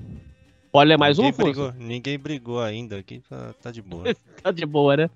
Pode 0.70 0.88
ler 0.88 0.98
mais 0.98 1.18
um, 1.18 1.22
Ninguém 1.22 1.32
Funça? 1.32 1.52
brigou, 1.52 1.72
ninguém 1.78 2.18
brigou 2.18 2.60
ainda 2.60 2.98
aqui, 2.98 3.22
tá, 3.28 3.54
tá 3.62 3.70
de 3.70 3.80
boa. 3.80 4.04
tá 4.42 4.50
de 4.50 4.66
boa, 4.66 4.96
né? 4.96 5.10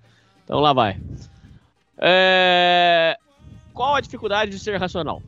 Então 0.45 0.59
lá 0.59 0.73
vai. 0.73 0.99
É... 1.99 3.17
Qual 3.75 3.95
a 3.95 4.01
dificuldade 4.01 4.51
de 4.51 4.59
ser 4.59 4.79
racional? 4.79 5.23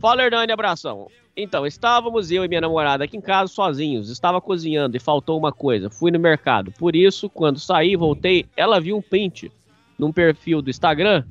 Fala, 0.00 0.22
Hernani, 0.22 0.52
abração. 0.52 1.08
Então, 1.36 1.66
estávamos 1.66 2.30
eu 2.30 2.44
e 2.44 2.48
minha 2.48 2.60
namorada 2.60 3.04
aqui 3.04 3.16
em 3.16 3.20
casa 3.20 3.52
sozinhos. 3.52 4.10
Estava 4.10 4.40
cozinhando 4.40 4.96
e 4.96 5.00
faltou 5.00 5.38
uma 5.38 5.52
coisa. 5.52 5.90
Fui 5.90 6.10
no 6.10 6.18
mercado. 6.18 6.70
Por 6.72 6.94
isso, 6.94 7.28
quando 7.28 7.58
saí 7.58 7.92
e 7.92 7.96
voltei, 7.96 8.46
ela 8.56 8.80
viu 8.80 8.96
um 8.96 9.02
print 9.02 9.50
num 9.98 10.12
perfil 10.12 10.60
do 10.62 10.70
Instagram 10.70 11.24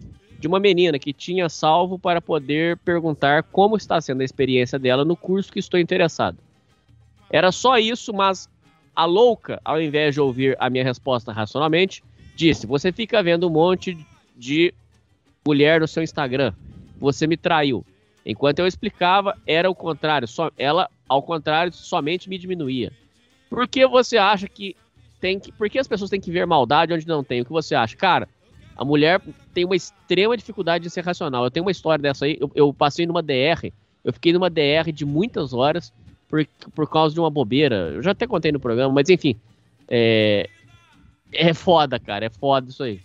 de 0.43 0.47
uma 0.49 0.59
menina 0.59 0.99
que 0.99 1.13
tinha 1.13 1.47
salvo 1.47 1.97
para 1.97 2.19
poder 2.19 2.75
perguntar 2.79 3.43
como 3.43 3.77
está 3.77 4.01
sendo 4.01 4.19
a 4.19 4.25
experiência 4.25 4.77
dela 4.77 5.05
no 5.05 5.15
curso 5.15 5.49
que 5.49 5.57
estou 5.59 5.79
interessado. 5.79 6.37
Era 7.29 7.49
só 7.49 7.77
isso, 7.77 8.11
mas 8.11 8.49
a 8.93 9.05
louca, 9.05 9.61
ao 9.63 9.81
invés 9.81 10.13
de 10.13 10.19
ouvir 10.19 10.57
a 10.59 10.69
minha 10.69 10.83
resposta 10.83 11.31
racionalmente, 11.31 12.03
disse: 12.35 12.67
Você 12.67 12.91
fica 12.91 13.23
vendo 13.23 13.47
um 13.47 13.49
monte 13.49 13.97
de 14.35 14.73
mulher 15.47 15.79
no 15.79 15.87
seu 15.87 16.03
Instagram. 16.03 16.53
Você 16.97 17.25
me 17.25 17.37
traiu. 17.37 17.85
Enquanto 18.25 18.59
eu 18.59 18.67
explicava, 18.67 19.37
era 19.47 19.69
o 19.69 19.75
contrário. 19.75 20.27
Só, 20.27 20.51
ela, 20.57 20.89
ao 21.07 21.23
contrário, 21.23 21.71
somente 21.71 22.27
me 22.27 22.37
diminuía. 22.37 22.91
Por 23.49 23.65
que 23.65 23.87
você 23.87 24.17
acha 24.17 24.49
que 24.49 24.75
tem 25.21 25.39
que. 25.39 25.53
Por 25.53 25.69
que 25.69 25.79
as 25.79 25.87
pessoas 25.87 26.09
têm 26.09 26.19
que 26.19 26.31
ver 26.31 26.45
maldade 26.45 26.91
onde 26.91 27.07
não 27.07 27.23
tem? 27.23 27.39
O 27.39 27.45
que 27.45 27.51
você 27.53 27.75
acha? 27.75 27.95
Cara, 27.95 28.27
a 28.75 28.83
mulher 28.83 29.21
tem 29.53 29.65
uma 29.65 29.75
extrema 29.75 30.35
dificuldade 30.35 30.83
de 30.83 30.89
ser 30.89 31.03
racional. 31.03 31.43
Eu 31.43 31.51
tenho 31.51 31.65
uma 31.65 31.71
história 31.71 32.01
dessa 32.01 32.25
aí. 32.25 32.37
Eu, 32.39 32.51
eu 32.55 32.73
passei 32.73 33.05
numa 33.05 33.21
DR. 33.21 33.71
Eu 34.03 34.11
fiquei 34.11 34.33
numa 34.33 34.49
DR 34.49 34.91
de 34.91 35.05
muitas 35.05 35.53
horas 35.53 35.93
por, 36.27 36.45
por 36.73 36.89
causa 36.89 37.13
de 37.13 37.19
uma 37.19 37.29
bobeira. 37.29 37.91
Eu 37.93 38.01
já 38.01 38.11
até 38.11 38.25
contei 38.25 38.51
no 38.51 38.59
programa, 38.59 38.93
mas 38.93 39.09
enfim. 39.09 39.35
É, 39.87 40.49
é 41.31 41.53
foda, 41.53 41.99
cara. 41.99 42.25
É 42.25 42.29
foda 42.29 42.69
isso 42.69 42.83
aí. 42.83 42.99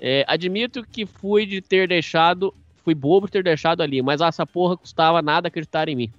É, 0.00 0.24
admito 0.26 0.82
que 0.82 1.06
fui 1.06 1.46
de 1.46 1.60
ter 1.60 1.88
deixado. 1.88 2.52
Fui 2.82 2.94
bobo 2.94 3.26
de 3.26 3.32
ter 3.32 3.42
deixado 3.42 3.80
ali, 3.80 4.02
mas 4.02 4.20
essa 4.20 4.44
porra 4.46 4.76
custava 4.76 5.22
nada 5.22 5.48
acreditar 5.48 5.88
em 5.88 5.96
mim. 5.96 6.12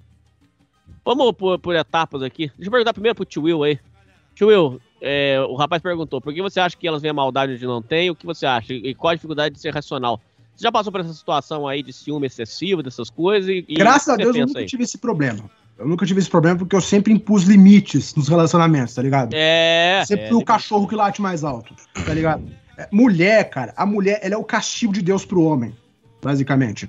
Vamos 1.04 1.32
por, 1.32 1.58
por 1.60 1.76
etapas 1.76 2.22
aqui. 2.22 2.48
Deixa 2.56 2.66
eu 2.66 2.70
perguntar 2.70 2.92
primeiro 2.92 3.14
pro 3.14 3.24
tio 3.24 3.42
Will 3.42 3.62
aí. 3.62 3.78
Tio 4.34 4.48
Will, 4.48 4.80
é, 5.00 5.40
o 5.48 5.54
rapaz 5.54 5.82
perguntou: 5.82 6.20
por 6.20 6.32
que 6.32 6.42
você 6.42 6.60
acha 6.60 6.76
que 6.76 6.86
elas 6.86 7.02
veem 7.02 7.10
a 7.10 7.14
maldade 7.14 7.52
onde 7.52 7.66
não 7.66 7.82
tem? 7.82 8.10
O 8.10 8.14
que 8.14 8.26
você 8.26 8.46
acha? 8.46 8.72
E 8.72 8.94
qual 8.94 9.10
a 9.10 9.14
dificuldade 9.14 9.54
de 9.54 9.60
ser 9.60 9.72
racional? 9.72 10.20
Você 10.54 10.62
já 10.62 10.72
passou 10.72 10.90
por 10.90 11.02
essa 11.02 11.12
situação 11.12 11.68
aí 11.68 11.82
de 11.82 11.92
ciúme 11.92 12.26
excessivo, 12.26 12.82
dessas 12.82 13.10
coisas? 13.10 13.50
E, 13.50 13.62
Graças 13.74 14.08
a 14.08 14.16
Deus 14.16 14.34
eu 14.34 14.46
nunca 14.46 14.60
aí? 14.60 14.66
tive 14.66 14.84
esse 14.84 14.96
problema. 14.96 15.50
Eu 15.78 15.86
nunca 15.86 16.06
tive 16.06 16.20
esse 16.20 16.30
problema 16.30 16.58
porque 16.58 16.74
eu 16.74 16.80
sempre 16.80 17.12
impus 17.12 17.42
limites 17.42 18.14
nos 18.14 18.28
relacionamentos, 18.28 18.94
tá 18.94 19.02
ligado? 19.02 19.34
É. 19.34 20.02
Sempre 20.06 20.28
é, 20.28 20.34
o 20.34 20.42
cachorro 20.42 20.88
que 20.88 20.94
late 20.94 21.20
mais 21.20 21.44
alto, 21.44 21.74
tá 21.92 22.14
ligado? 22.14 22.50
É, 22.78 22.88
mulher, 22.90 23.50
cara, 23.50 23.74
a 23.76 23.84
mulher, 23.84 24.18
ela 24.22 24.34
é 24.34 24.38
o 24.38 24.44
castigo 24.44 24.94
de 24.94 25.02
Deus 25.02 25.26
pro 25.26 25.42
homem, 25.42 25.76
basicamente. 26.22 26.88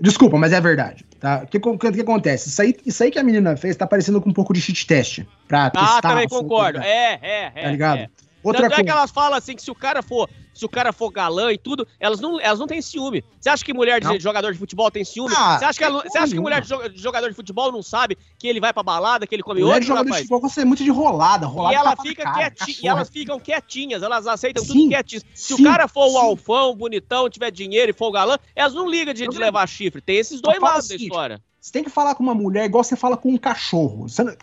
Desculpa, 0.00 0.38
mas 0.38 0.52
é 0.52 0.60
verdade, 0.60 1.04
tá? 1.18 1.42
O 1.44 1.46
que, 1.46 1.58
que, 1.58 1.92
que 1.92 2.00
acontece? 2.00 2.48
Isso 2.48 2.62
aí, 2.62 2.74
isso 2.86 3.02
aí 3.02 3.10
que 3.10 3.18
a 3.18 3.22
menina 3.24 3.56
fez 3.56 3.76
tá 3.76 3.86
parecendo 3.86 4.20
com 4.20 4.30
um 4.30 4.32
pouco 4.32 4.52
de 4.52 4.60
shit 4.60 4.86
test. 4.86 5.24
Pra 5.46 5.66
Ah, 5.66 5.70
testar 5.70 6.02
também 6.02 6.28
concordo. 6.28 6.80
É, 6.80 7.18
é, 7.20 7.52
é. 7.54 7.62
Tá 7.62 7.70
ligado? 7.70 7.98
é. 7.98 8.08
Outra 8.42 8.62
Tanto 8.68 8.80
é 8.80 8.84
que 8.84 8.90
elas 8.90 9.10
falam 9.10 9.36
assim 9.36 9.56
que 9.56 9.62
se 9.62 9.70
o 9.70 9.74
cara 9.74 10.02
for, 10.02 10.30
se 10.58 10.64
o 10.64 10.68
cara 10.68 10.92
for 10.92 11.10
galã 11.12 11.52
e 11.52 11.56
tudo, 11.58 11.86
elas 12.00 12.18
não, 12.18 12.40
elas 12.40 12.58
não 12.58 12.66
têm 12.66 12.82
ciúme. 12.82 13.22
Você 13.40 13.48
acha 13.48 13.64
que 13.64 13.72
mulher 13.72 14.00
de 14.00 14.08
Não. 14.08 14.18
jogador 14.18 14.52
de 14.52 14.58
futebol 14.58 14.90
tem 14.90 15.04
ciúme? 15.04 15.32
Ah, 15.36 15.56
você 15.58 15.64
acha 15.66 15.78
que, 15.78 15.84
ela- 15.84 16.02
você 16.02 16.18
acha 16.18 16.32
que 16.34 16.40
mulher 16.40 16.60
de 16.62 16.68
jo- 16.68 16.88
de 16.88 17.00
jogador 17.00 17.28
de 17.28 17.34
futebol 17.36 17.70
não 17.70 17.80
sabe 17.82 18.18
que 18.36 18.48
ele 18.48 18.58
vai 18.58 18.72
pra 18.72 18.82
balada, 18.82 19.24
que 19.24 19.34
ele 19.34 19.42
come 19.44 19.60
Mulher 19.60 19.74
de 19.74 19.74
outro, 19.76 19.86
jogador 19.86 20.04
de 20.06 20.10
rapaz? 20.10 20.22
futebol 20.22 20.40
gosta 20.40 20.64
muito 20.64 20.82
de 20.82 20.90
rolada, 20.90 21.46
rolada 21.46 21.74
E 21.74 21.78
ela 21.78 21.94
fica 21.96 22.22
cara, 22.24 22.50
quietinha, 22.50 22.78
e 22.82 22.88
elas 22.88 23.08
ficam 23.08 23.38
quietinhas, 23.38 24.02
elas 24.02 24.26
aceitam 24.26 24.64
Sim, 24.64 24.72
tudo 24.72 24.88
quietinhas. 24.88 25.24
Se 25.32 25.54
sim, 25.54 25.62
o 25.62 25.64
cara 25.64 25.86
for 25.86 26.06
o 26.06 26.10
sim. 26.10 26.16
alfão, 26.18 26.74
bonitão, 26.74 27.30
tiver 27.30 27.52
dinheiro 27.52 27.90
e 27.90 27.94
for 27.94 28.08
o 28.08 28.12
galã, 28.12 28.36
elas 28.56 28.74
não 28.74 28.88
ligam 28.90 29.14
de, 29.14 29.28
de 29.28 29.38
levar 29.38 29.66
chifre. 29.68 30.00
Tem 30.00 30.16
esses 30.16 30.40
dois 30.40 30.56
fala 30.58 30.70
o 30.70 30.74
lados 30.74 30.88
da 30.88 30.94
seguinte, 30.94 31.10
história. 31.12 31.40
Você 31.60 31.72
tem 31.72 31.84
que 31.84 31.90
falar 31.90 32.14
com 32.14 32.22
uma 32.22 32.34
mulher 32.34 32.64
igual 32.64 32.82
você 32.82 32.96
fala 32.96 33.16
com 33.16 33.30
um 33.30 33.36
cachorro. 33.36 34.08
Você 34.08 34.24
não, 34.24 34.34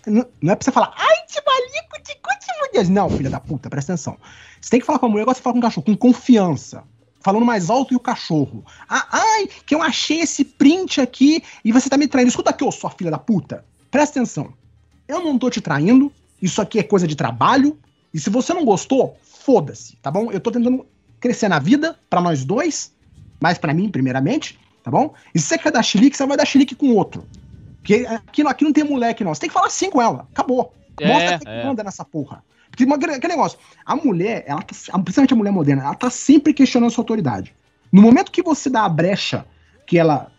não- 0.41 0.51
é 0.53 0.55
pra 0.55 0.63
você 0.63 0.71
falar, 0.71 0.93
ai, 0.95 1.15
te 1.27 1.41
malico, 1.45 2.03
te 2.03 2.15
cuti, 2.21 2.89
Não, 2.91 3.09
filha 3.09 3.29
da 3.29 3.39
puta, 3.39 3.69
presta 3.69 3.93
atenção. 3.93 4.17
Você 4.65 4.71
tem 4.71 4.79
que 4.79 4.85
falar 4.87 4.97
com 4.97 5.05
a 5.05 5.09
mulher 5.09 5.21
igual 5.21 5.35
você 5.35 5.43
fala 5.43 5.53
com 5.53 5.59
um 5.59 5.61
cachorro, 5.61 5.85
com 5.85 5.95
confiança. 5.95 6.83
Falando 7.21 7.45
mais 7.45 7.69
alto 7.69 7.93
e 7.93 7.95
o 7.95 7.99
cachorro. 7.99 8.65
Ah, 8.89 9.07
ai, 9.11 9.47
que 9.63 9.75
eu 9.75 9.81
achei 9.83 10.21
esse 10.21 10.43
print 10.43 10.99
aqui 10.99 11.43
e 11.63 11.71
você 11.71 11.87
tá 11.87 11.95
me 11.97 12.07
traindo. 12.07 12.29
Escuta 12.29 12.49
aqui, 12.49 12.63
ô 12.63 12.71
sua 12.71 12.89
filha 12.89 13.11
da 13.11 13.19
puta. 13.19 13.63
Presta 13.91 14.17
atenção. 14.19 14.51
Eu 15.07 15.23
não 15.23 15.37
tô 15.37 15.51
te 15.51 15.61
traindo. 15.61 16.11
Isso 16.41 16.59
aqui 16.63 16.79
é 16.79 16.83
coisa 16.83 17.05
de 17.07 17.15
trabalho. 17.15 17.77
E 18.11 18.19
se 18.19 18.31
você 18.31 18.55
não 18.55 18.65
gostou, 18.65 19.15
foda-se, 19.21 19.97
tá 19.97 20.09
bom? 20.09 20.31
Eu 20.31 20.39
tô 20.39 20.49
tentando 20.49 20.83
crescer 21.19 21.47
na 21.47 21.59
vida 21.59 21.99
pra 22.09 22.19
nós 22.19 22.43
dois, 22.43 22.91
mas 23.39 23.59
pra 23.59 23.71
mim, 23.71 23.87
primeiramente, 23.87 24.57
tá 24.83 24.89
bom? 24.89 25.13
E 25.35 25.39
se 25.39 25.45
você 25.45 25.59
quer 25.59 25.71
dar 25.71 25.83
chilique, 25.83 26.17
você 26.17 26.25
vai 26.25 26.37
dar 26.37 26.45
chilique 26.45 26.73
com 26.73 26.89
outro. 26.95 27.23
Porque 27.77 28.07
aqui, 28.09 28.41
não- 28.43 28.49
aqui 28.49 28.63
não 28.63 28.73
tem 28.73 28.83
moleque, 28.83 29.23
não. 29.23 29.31
Você 29.35 29.41
tem 29.41 29.49
que 29.49 29.53
falar 29.53 29.67
assim 29.67 29.91
com 29.91 30.01
ela. 30.01 30.27
Acabou. 30.31 30.73
É, 30.99 31.07
Mostra 31.07 31.37
quem 31.39 31.53
é. 31.53 31.63
manda 31.63 31.83
nessa 31.83 32.03
porra. 32.03 32.43
Porque 32.75 33.05
aquele 33.11 33.33
negócio, 33.33 33.57
a 33.85 33.95
mulher, 33.95 34.43
ela 34.47 34.61
tá, 34.61 34.73
principalmente 34.99 35.33
a 35.33 35.37
mulher 35.37 35.51
moderna, 35.51 35.83
ela 35.83 35.95
tá 35.95 36.09
sempre 36.09 36.53
questionando 36.53 36.91
sua 36.91 37.01
autoridade. 37.03 37.53
No 37.91 38.01
momento 38.01 38.31
que 38.31 38.41
você 38.43 38.69
dá 38.69 38.83
a 38.83 38.89
brecha, 38.89 39.45
que 39.87 39.97
ela. 39.97 40.31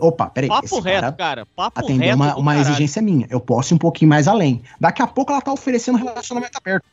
Opa, 0.00 0.28
peraí. 0.30 0.48
Papo 0.48 0.80
reto, 0.80 1.00
cara 1.00 1.12
cara. 1.12 1.46
Papo 1.54 1.80
atendeu 1.80 2.06
reto. 2.08 2.16
uma, 2.16 2.36
uma 2.36 2.56
exigência 2.58 3.02
minha. 3.02 3.26
Eu 3.28 3.38
posso 3.38 3.72
ir 3.72 3.76
um 3.76 3.78
pouquinho 3.78 4.08
mais 4.08 4.26
além. 4.26 4.62
Daqui 4.80 5.02
a 5.02 5.06
pouco 5.06 5.30
ela 5.30 5.42
tá 5.42 5.52
oferecendo 5.52 5.98
relacionamento 5.98 6.56
aberto. 6.56 6.84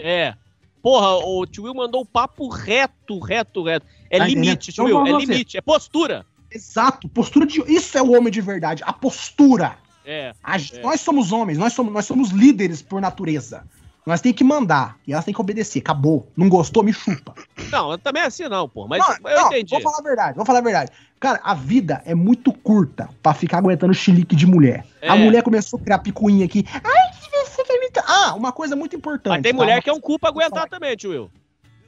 É. 0.00 0.34
Porra, 0.82 1.16
o 1.24 1.46
tio 1.46 1.64
Will 1.64 1.74
mandou 1.74 2.00
o 2.00 2.06
papo 2.06 2.48
reto, 2.48 3.18
reto, 3.20 3.62
reto. 3.62 3.86
É 4.10 4.18
Tá 4.18 4.26
limite, 4.26 4.72
tio 4.72 4.84
Então 4.88 5.02
Will, 5.04 5.06
é 5.06 5.12
você. 5.20 5.26
limite, 5.26 5.56
é 5.56 5.60
postura. 5.60 6.26
Exato, 6.50 7.08
postura 7.08 7.46
de. 7.46 7.60
Isso 7.72 7.96
é 7.96 8.02
o 8.02 8.12
homem 8.16 8.32
de 8.32 8.40
verdade, 8.40 8.82
a 8.84 8.92
postura. 8.92 9.76
É. 10.04 10.32
A 10.42 10.58
gente- 10.58 10.80
Nós 10.80 11.00
somos 11.00 11.30
homens, 11.30 11.56
nós 11.58 11.72
somos, 11.72 11.92
nós 11.92 12.04
somos 12.06 12.30
líderes 12.30 12.82
por 12.82 13.00
natureza. 13.00 13.64
Nós 14.06 14.20
tem 14.20 14.32
que 14.32 14.42
mandar 14.42 14.96
e 15.06 15.12
elas 15.12 15.24
têm 15.24 15.34
que 15.34 15.40
obedecer. 15.40 15.80
Acabou. 15.80 16.26
Não 16.36 16.48
gostou, 16.48 16.82
me 16.82 16.92
chupa. 16.92 17.34
Não, 17.70 17.98
também 17.98 18.22
é 18.22 18.26
assim 18.26 18.48
não, 18.48 18.68
pô. 18.68 18.86
Mas 18.88 18.98
Não, 18.98 19.30
eu 19.30 19.40
não, 19.40 19.46
entendi. 19.48 19.70
Vou 19.70 19.80
falar 19.82 19.98
a 19.98 20.02
verdade, 20.02 20.36
vou 20.36 20.46
falar 20.46 20.58
a 20.58 20.62
verdade. 20.62 20.90
Cara, 21.18 21.38
a 21.44 21.54
vida 21.54 22.02
é 22.06 22.14
muito 22.14 22.50
curta 22.52 23.08
pra 23.22 23.34
ficar 23.34 23.58
aguentando 23.58 23.92
chilique 23.92 24.34
de 24.34 24.46
mulher. 24.46 24.86
A 25.02 25.16
É. 25.16 25.18
mulher 25.18 25.42
começou 25.42 25.78
a 25.78 25.82
criar 25.82 25.98
picuinha 25.98 26.46
aqui. 26.46 26.64
Ai, 26.72 27.10
que 27.20 27.30
você 27.50 27.62
quer 27.62 27.78
me. 27.78 27.90
Ah, 28.06 28.34
uma 28.34 28.52
coisa 28.52 28.74
muito 28.74 28.96
importante. 28.96 29.34
Mas 29.34 29.42
tem 29.42 29.52
tá? 29.52 29.56
mulher 29.58 29.82
que 29.82 29.90
é 29.90 29.92
um 29.92 30.00
cu 30.00 30.18
pra 30.18 30.30
aguentar 30.30 30.68
também, 30.68 30.96
tio 30.96 31.10
Will. 31.10 31.30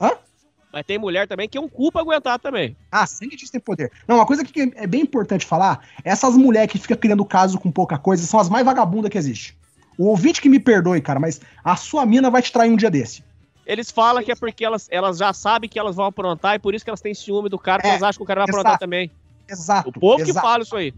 Hã? 0.01 0.11
Mas 0.71 0.85
tem 0.87 0.99
mulher 0.99 1.27
também 1.29 1.49
que 1.49 1.57
é 1.59 1.61
um 1.61 1.69
cu 1.69 1.91
pra 1.93 2.01
aguentar 2.03 2.39
também. 2.39 2.77
Ah, 2.91 3.07
sangue 3.07 3.37
diz 3.37 3.51
tem 3.51 3.61
poder. 3.61 3.91
Não, 4.07 4.17
uma 4.17 4.27
coisa 4.27 4.43
que 4.45 4.73
é 4.75 4.87
bem 4.87 5.03
importante 5.03 5.45
falar, 5.45 5.81
essas 6.05 6.37
mulheres 6.37 6.71
que 6.71 6.79
ficam 6.79 6.97
criando 6.97 7.25
caso 7.25 7.59
com 7.59 7.71
pouca 7.71 7.99
coisa 7.99 8.27
são 8.27 8.41
as 8.41 8.49
mais 8.49 8.65
vagabundas 8.65 9.11
que 9.11 9.19
existe. 9.19 9.57
O 9.99 10.07
ouvinte 10.07 10.41
que 10.41 10.49
me 10.49 10.59
perdoe, 10.59 11.01
cara, 11.01 11.21
mas 11.21 11.41
a 11.65 11.77
sua 11.77 12.05
mina 12.07 12.31
vai 12.31 12.43
te 12.43 12.53
trair 12.53 12.71
um 12.71 12.77
dia 12.77 12.91
desse. 12.91 13.23
Eles 13.65 13.91
falam 13.91 14.23
que 14.25 14.33
é 14.33 14.35
porque 14.35 14.65
elas, 14.65 14.89
elas 14.91 15.19
já 15.19 15.33
sabem 15.33 15.69
que 15.71 15.79
elas 15.79 15.95
vão 15.95 16.07
aprontar 16.07 16.57
e 16.57 16.59
por 16.59 16.75
isso 16.75 16.85
que 16.85 16.91
elas 16.91 17.01
têm 17.01 17.15
ciúme 17.15 17.49
do 17.49 17.59
cara, 17.59 17.79
porque 17.79 17.89
É, 17.89 17.91
elas 17.91 18.03
acham 18.03 18.19
que 18.19 18.23
o 18.23 18.27
cara 18.27 18.41
vai 18.41 18.49
exato. 18.49 18.59
aprontar 18.61 18.79
também. 18.79 19.11
Exato. 19.49 19.89
O 19.91 19.93
povo 19.93 20.25
que 20.25 20.31
exato. 20.31 20.47
fala 20.47 20.63
isso 20.63 20.75
aí. 20.77 20.93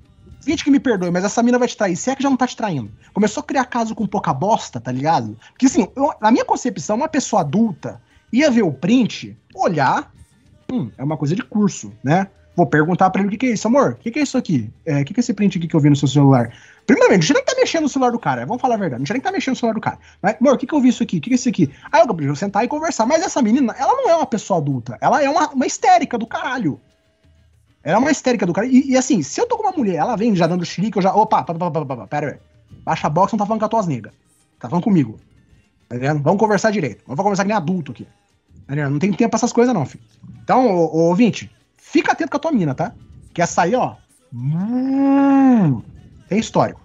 Gente 0.46 0.64
que 0.64 0.70
me 0.70 0.80
perdoe, 0.80 1.10
mas 1.10 1.24
essa 1.24 1.42
mina 1.42 1.58
vai 1.58 1.68
te 1.68 1.76
trair. 1.76 1.96
Se 1.96 2.10
é 2.10 2.16
que 2.16 2.22
já 2.22 2.30
não 2.30 2.36
tá 2.36 2.46
te 2.46 2.56
traindo. 2.56 2.90
Começou 3.12 3.42
a 3.42 3.44
criar 3.44 3.64
caso 3.66 3.94
com 3.94 4.06
pouca 4.06 4.32
bosta, 4.32 4.80
tá 4.80 4.90
ligado? 4.92 5.36
Porque 5.50 5.66
assim, 5.66 5.88
eu- 5.96 6.12
na 6.20 6.30
minha 6.30 6.44
concepção, 6.44 6.96
uma 6.96 7.08
pessoa 7.08 7.40
adulta 7.42 8.00
ia 8.32 8.50
ver 8.50 8.62
o 8.62 8.72
print, 8.72 9.36
olhar, 9.54 10.10
hum, 10.72 10.90
é 10.98 11.04
uma 11.04 11.16
coisa 11.16 11.34
de 11.36 11.42
curso, 11.42 11.92
né? 12.02 12.28
Vou 12.56 12.66
perguntar 12.66 13.10
pra 13.10 13.20
ele 13.20 13.28
o 13.28 13.30
que, 13.32 13.38
que 13.38 13.46
é 13.46 13.50
isso, 13.50 13.66
amor. 13.66 13.92
O 13.92 13.96
que, 13.96 14.10
que 14.10 14.18
é 14.18 14.22
isso 14.22 14.38
aqui? 14.38 14.70
É, 14.86 15.00
o 15.00 15.04
que, 15.04 15.12
que 15.14 15.20
é 15.20 15.22
esse 15.22 15.34
print 15.34 15.58
aqui 15.58 15.66
que 15.66 15.74
eu 15.74 15.80
vi 15.80 15.90
no 15.90 15.96
seu 15.96 16.06
celular? 16.08 16.52
Primeiramente, 16.86 17.20
não 17.20 17.26
tinha 17.26 17.34
nem 17.34 17.44
que 17.44 17.54
tá 17.54 17.60
mexendo 17.60 17.82
no 17.82 17.88
celular 17.88 18.10
do 18.10 18.18
cara. 18.18 18.44
Vamos 18.44 18.60
falar 18.60 18.74
a 18.74 18.78
verdade. 18.78 19.00
Não 19.00 19.04
tinha 19.04 19.14
nem 19.14 19.20
que 19.20 19.26
tá 19.26 19.32
mexendo 19.32 19.54
no 19.54 19.58
celular 19.58 19.74
do 19.74 19.80
cara. 19.80 19.98
Mas, 20.20 20.36
amor, 20.38 20.54
o 20.54 20.58
que, 20.58 20.66
que 20.66 20.74
eu 20.74 20.80
vi 20.80 20.88
isso 20.88 21.02
aqui? 21.02 21.16
O 21.16 21.20
que, 21.20 21.30
que 21.30 21.34
é 21.34 21.36
isso 21.36 21.48
aqui? 21.48 21.72
Aí 21.90 22.02
eu 22.02 22.06
vou 22.06 22.36
sentar 22.36 22.64
e 22.64 22.68
conversar. 22.68 23.06
Mas 23.06 23.22
essa 23.22 23.40
menina, 23.40 23.74
ela 23.78 23.92
não 23.94 24.10
é 24.10 24.16
uma 24.16 24.26
pessoa 24.26 24.58
adulta. 24.58 24.98
Ela 25.00 25.22
é 25.22 25.28
uma, 25.28 25.48
uma 25.48 25.66
histérica 25.66 26.18
do 26.18 26.26
caralho. 26.26 26.78
Ela 27.82 27.96
é 27.96 27.98
uma 27.98 28.10
histérica 28.10 28.44
do 28.44 28.52
cara. 28.52 28.66
E, 28.66 28.90
e 28.90 28.96
assim, 28.96 29.22
se 29.22 29.40
eu 29.40 29.46
tô 29.46 29.56
com 29.56 29.62
uma 29.62 29.72
mulher, 29.72 29.96
ela 29.96 30.16
vem 30.16 30.36
já 30.36 30.46
dando 30.46 30.64
xilique, 30.64 30.98
eu 30.98 31.02
já. 31.02 31.14
Opa, 31.14 31.42
pá, 31.42 31.54
pá, 31.54 31.70
pá, 31.70 31.84
pá, 31.84 31.96
pá, 31.96 32.06
pera 32.06 32.32
aí. 32.32 32.38
Baixa 32.84 33.06
a 33.06 33.10
box, 33.10 33.32
não 33.32 33.38
tá 33.38 33.46
falando 33.46 33.60
com 33.60 33.66
as 33.66 33.70
tuas 33.70 33.86
negas. 33.86 34.12
Tá 34.58 34.68
falando 34.68 34.84
comigo. 34.84 35.18
Tá 35.88 35.96
vendo? 35.96 36.22
Vamos 36.22 36.38
conversar 36.38 36.70
direito. 36.70 37.02
Vamos 37.06 37.22
conversar 37.22 37.44
que 37.44 37.48
nem 37.48 37.56
adulto 37.56 37.92
aqui. 37.92 38.06
Tá 38.66 38.74
vendo? 38.74 38.90
Não 38.90 38.98
tem 38.98 39.10
tempo 39.12 39.30
pra 39.30 39.38
essas 39.38 39.52
coisas, 39.52 39.74
não, 39.74 39.86
filho. 39.86 40.04
Então, 40.42 40.66
ô, 40.66 40.96
ô, 40.96 41.08
ouvinte, 41.08 41.50
fica 41.76 42.12
atento 42.12 42.30
com 42.30 42.36
a 42.36 42.40
tua 42.40 42.52
mina, 42.52 42.74
tá? 42.74 42.92
Que 43.32 43.40
essa 43.42 43.62
aí, 43.62 43.74
ó. 43.74 43.96
hum, 44.32 45.82
tem 46.28 46.38
histórico. 46.38 46.80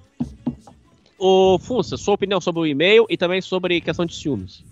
Ô, 1.17 1.59
Funça, 1.59 1.97
sua 1.97 2.13
opinião 2.13 2.39
sobre 2.39 2.61
o 2.61 2.65
e-mail 2.65 3.05
e 3.09 3.17
também 3.17 3.41
sobre 3.41 3.81
questão 3.81 4.05
de 4.05 4.15
ciúmes. 4.15 4.63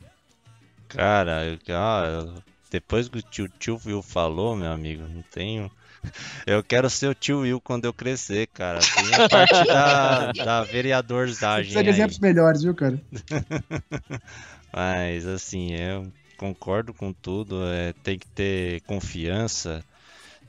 Cara, 0.88 1.46
eu- 1.46 1.60
ah, 1.76 2.26
depois 2.72 3.10
que 3.10 3.18
o 3.18 3.22
tio, 3.22 3.50
tio 3.60 3.80
Will 3.86 4.02
falou, 4.02 4.56
meu 4.56 4.72
amigo, 4.72 5.04
não 5.08 5.22
tenho. 5.24 5.70
Eu 6.46 6.64
quero 6.64 6.90
ser 6.90 7.08
o 7.10 7.16
tio 7.16 7.40
Will 7.40 7.60
quando 7.60 7.84
eu 7.86 7.92
crescer, 7.94 8.48
cara. 8.48 8.80
Tem 8.80 9.14
a 9.14 9.28
parte 9.28 9.66
da, 9.66 10.32
da 10.46 10.64
vereadorzagem. 10.64 11.66
Precisa 11.74 11.84
de 11.84 11.90
exemplos 11.90 12.20
melhores, 12.20 12.62
viu, 12.62 12.74
cara? 12.74 13.02
Mas 14.72 15.26
assim, 15.26 15.74
eu 15.74 16.12
concordo 16.38 16.94
com 16.94 17.12
tudo. 17.12 17.66
é, 17.66 17.94
tem 18.04 18.18
que 18.18 18.28
ter 18.28 18.82
confiança, 18.82 19.84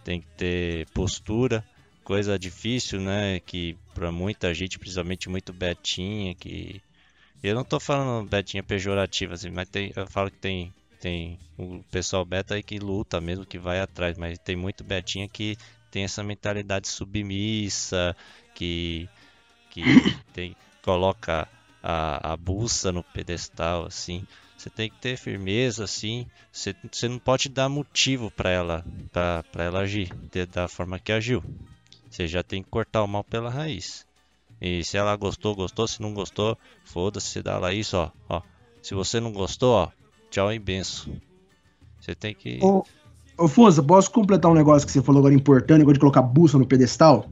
tem 0.05 0.21
que 0.21 0.27
ter 0.37 0.87
postura. 0.95 1.65
Coisa 2.05 2.39
difícil, 2.39 3.01
né? 3.01 3.41
Que 3.41 3.77
pra 3.99 4.13
muita 4.13 4.55
gente, 4.55 4.79
principalmente 4.79 5.29
muito 5.29 5.53
Betinha, 5.53 6.35
que. 6.35 6.81
Eu 7.43 7.55
não 7.55 7.65
tô 7.65 7.81
falando 7.81 8.29
Betinha 8.29 8.63
pejorativa, 8.63 9.35
assim, 9.35 9.51
mas 9.51 9.69
tem, 9.69 9.93
eu 9.97 10.07
falo 10.09 10.31
que 10.31 10.39
tem, 10.39 10.73
tem 11.01 11.39
o 11.59 11.83
pessoal 11.91 12.25
beta 12.25 12.55
aí 12.55 12.63
que 12.63 12.79
luta 12.79 13.21
mesmo, 13.21 13.47
que 13.47 13.59
vai 13.59 13.81
atrás, 13.81 14.19
mas 14.19 14.39
tem 14.41 14.57
muito 14.57 14.85
Betinha 14.85 15.29
que 15.29 15.57
tem 15.91 16.05
essa 16.05 16.23
mentalidade 16.25 16.89
submissa, 16.89 18.17
que, 18.55 19.09
que 19.71 20.03
tem, 20.35 20.57
coloca 20.83 21.49
a, 21.83 22.33
a 22.33 22.37
buça 22.37 22.93
no 22.93 23.03
pedestal, 23.05 23.87
assim. 23.87 24.25
Você 24.57 24.71
tem 24.71 24.91
que 24.91 24.97
ter 24.97 25.17
firmeza, 25.17 25.85
assim. 25.85 26.27
Você, 26.53 26.75
você 26.91 27.09
não 27.09 27.19
pode 27.19 27.49
dar 27.49 27.69
motivo 27.69 28.31
para 28.31 28.51
ela, 28.51 28.85
pra 29.13 29.65
ela 29.65 29.81
agir 29.81 30.13
de- 30.33 30.47
da 30.47 30.67
forma 30.69 30.99
que 30.99 31.13
agiu. 31.13 31.43
Você 32.11 32.27
já 32.27 32.43
tem 32.43 32.63
que 32.63 32.71
cortar 32.71 33.03
o 33.03 33.09
mal 33.09 33.25
pela 33.25 33.51
raiz. 33.51 34.07
E 34.61 34.83
se 34.83 34.97
ela 34.97 35.15
gostou, 35.17 35.55
gostou. 35.55 35.87
Se 35.87 36.01
não 36.03 36.13
gostou, 36.13 36.57
foda-se, 36.85 37.43
dá 37.43 37.59
lá 37.59 37.73
isso, 37.73 37.97
ó. 37.97 38.11
ó. 38.29 38.43
Se 38.83 38.95
você 38.95 39.21
não 39.21 39.33
gostou, 39.33 39.75
ó, 39.75 39.89
tchau 40.31 40.53
e 40.53 40.59
benção. 40.59 41.15
Você 42.01 42.15
tem 42.15 42.35
que. 42.35 42.59
Ô, 42.63 42.85
ô 43.37 43.49
Funza, 43.49 43.83
posso 43.83 44.11
completar 44.11 44.51
um 44.51 44.55
negócio 44.55 44.87
que 44.87 44.93
você 44.93 45.03
falou 45.03 45.21
agora 45.21 45.35
importante, 45.35 45.79
negócio 45.79 45.95
de 45.95 46.01
colocar 46.01 46.23
buça 46.23 46.59
no 46.59 46.67
pedestal? 46.67 47.29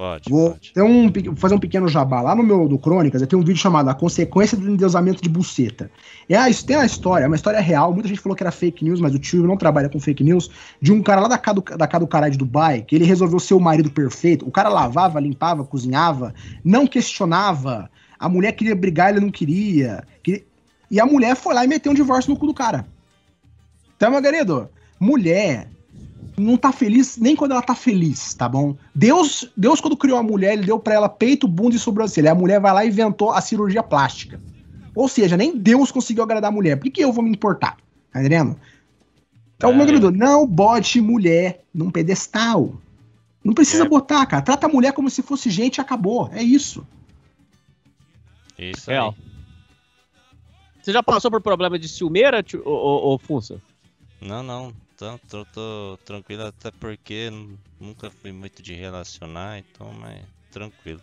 Pode, 0.00 0.30
Vou 0.30 0.56
ter 0.72 0.80
um, 0.80 1.12
fazer 1.36 1.54
um 1.54 1.58
pequeno 1.58 1.86
jabá. 1.86 2.22
Lá 2.22 2.34
no 2.34 2.42
meu 2.42 2.66
do 2.66 2.78
Crônicas, 2.78 3.20
eu 3.20 3.28
tenho 3.28 3.42
um 3.42 3.44
vídeo 3.44 3.60
chamado 3.60 3.90
A 3.90 3.94
Consequência 3.94 4.56
do 4.56 4.66
Endeusamento 4.70 5.22
de 5.22 5.28
Buceta. 5.28 5.90
É 6.26 6.36
a, 6.38 6.46
tem 6.66 6.74
a 6.74 6.86
história, 6.86 7.24
é 7.24 7.26
uma 7.26 7.36
história 7.36 7.60
real. 7.60 7.92
Muita 7.92 8.08
gente 8.08 8.18
falou 8.18 8.34
que 8.34 8.42
era 8.42 8.50
fake 8.50 8.82
news, 8.82 8.98
mas 8.98 9.14
o 9.14 9.18
tio 9.18 9.46
não 9.46 9.58
trabalha 9.58 9.90
com 9.90 10.00
fake 10.00 10.24
news. 10.24 10.48
De 10.80 10.90
um 10.90 11.02
cara 11.02 11.20
lá 11.20 11.28
da 11.28 11.36
casa 11.36 11.60
do, 11.60 11.76
da 11.76 11.86
casa 11.86 12.02
do 12.02 12.08
caralho 12.08 12.32
de 12.32 12.38
Dubai, 12.38 12.80
que 12.80 12.96
ele 12.96 13.04
resolveu 13.04 13.38
ser 13.38 13.52
o 13.52 13.60
marido 13.60 13.90
perfeito. 13.90 14.48
O 14.48 14.50
cara 14.50 14.70
lavava, 14.70 15.20
limpava, 15.20 15.64
cozinhava, 15.64 16.32
não 16.64 16.86
questionava. 16.86 17.90
A 18.18 18.26
mulher 18.26 18.52
queria 18.52 18.74
brigar, 18.74 19.10
ele 19.10 19.20
não 19.20 19.30
queria. 19.30 20.02
Queria- 20.22 20.44
E 20.90 20.98
a 20.98 21.04
mulher 21.04 21.36
foi 21.36 21.52
lá 21.54 21.62
e 21.62 21.68
meteu 21.68 21.92
um 21.92 21.94
divórcio 21.94 22.30
no 22.32 22.38
cu 22.38 22.46
do 22.46 22.54
cara. 22.54 22.86
Então, 23.98 24.10
meu 24.10 24.22
querido, 24.22 24.66
mulher 24.98 25.68
não 26.40 26.56
tá 26.56 26.72
feliz 26.72 27.16
nem 27.16 27.36
quando 27.36 27.52
ela 27.52 27.62
tá 27.62 27.74
feliz, 27.74 28.34
tá 28.34 28.48
bom? 28.48 28.76
Deus, 28.94 29.50
Deus 29.56 29.80
quando 29.80 29.96
criou 29.96 30.18
a 30.18 30.22
mulher, 30.22 30.54
ele 30.54 30.66
deu 30.66 30.78
pra 30.78 30.94
ela 30.94 31.08
peito, 31.08 31.46
bunda 31.46 31.76
e 31.76 31.78
sobrancelha. 31.78 32.32
A 32.32 32.34
mulher 32.34 32.60
vai 32.60 32.72
lá 32.72 32.84
e 32.84 32.88
inventou 32.88 33.30
a 33.32 33.40
cirurgia 33.40 33.82
plástica. 33.82 34.40
Ou 34.94 35.08
seja, 35.08 35.36
nem 35.36 35.56
Deus 35.56 35.92
conseguiu 35.92 36.22
agradar 36.22 36.50
a 36.50 36.54
mulher. 36.54 36.76
Por 36.76 36.84
que, 36.84 36.90
que 36.90 37.04
eu 37.04 37.12
vou 37.12 37.22
me 37.22 37.30
importar? 37.30 37.76
Tá 38.12 38.20
entendendo? 38.20 38.56
Então, 39.56 39.74
meu 39.74 39.84
querido, 39.84 40.10
não 40.10 40.46
bote 40.46 41.00
mulher 41.00 41.62
num 41.72 41.90
pedestal. 41.90 42.72
Não 43.44 43.52
precisa 43.52 43.84
botar, 43.84 44.24
cara. 44.26 44.42
Trata 44.42 44.66
a 44.66 44.70
mulher 44.70 44.92
como 44.92 45.10
se 45.10 45.22
fosse 45.22 45.50
gente 45.50 45.76
e 45.76 45.80
acabou. 45.80 46.30
É 46.32 46.42
isso. 46.42 46.86
Isso 48.58 48.90
Real. 48.90 49.14
Você 50.80 50.92
já 50.92 51.02
passou 51.02 51.30
por 51.30 51.40
problema 51.42 51.78
de 51.78 51.88
ciumeira, 51.88 52.42
tio, 52.42 52.62
ô, 52.64 52.70
ô, 52.70 53.14
ô, 53.14 53.18
Funça? 53.18 53.60
Não, 54.20 54.42
não. 54.42 54.72
Tô, 55.00 55.18
tô, 55.30 55.44
tô 55.46 55.98
tranquilo, 56.04 56.44
até 56.44 56.70
porque 56.70 57.30
nu- 57.30 57.58
nunca 57.80 58.10
fui 58.10 58.32
muito 58.32 58.62
de 58.62 58.74
relacionar, 58.74 59.58
então, 59.58 59.90
mas 59.94 60.20
tranquilo. 60.50 61.00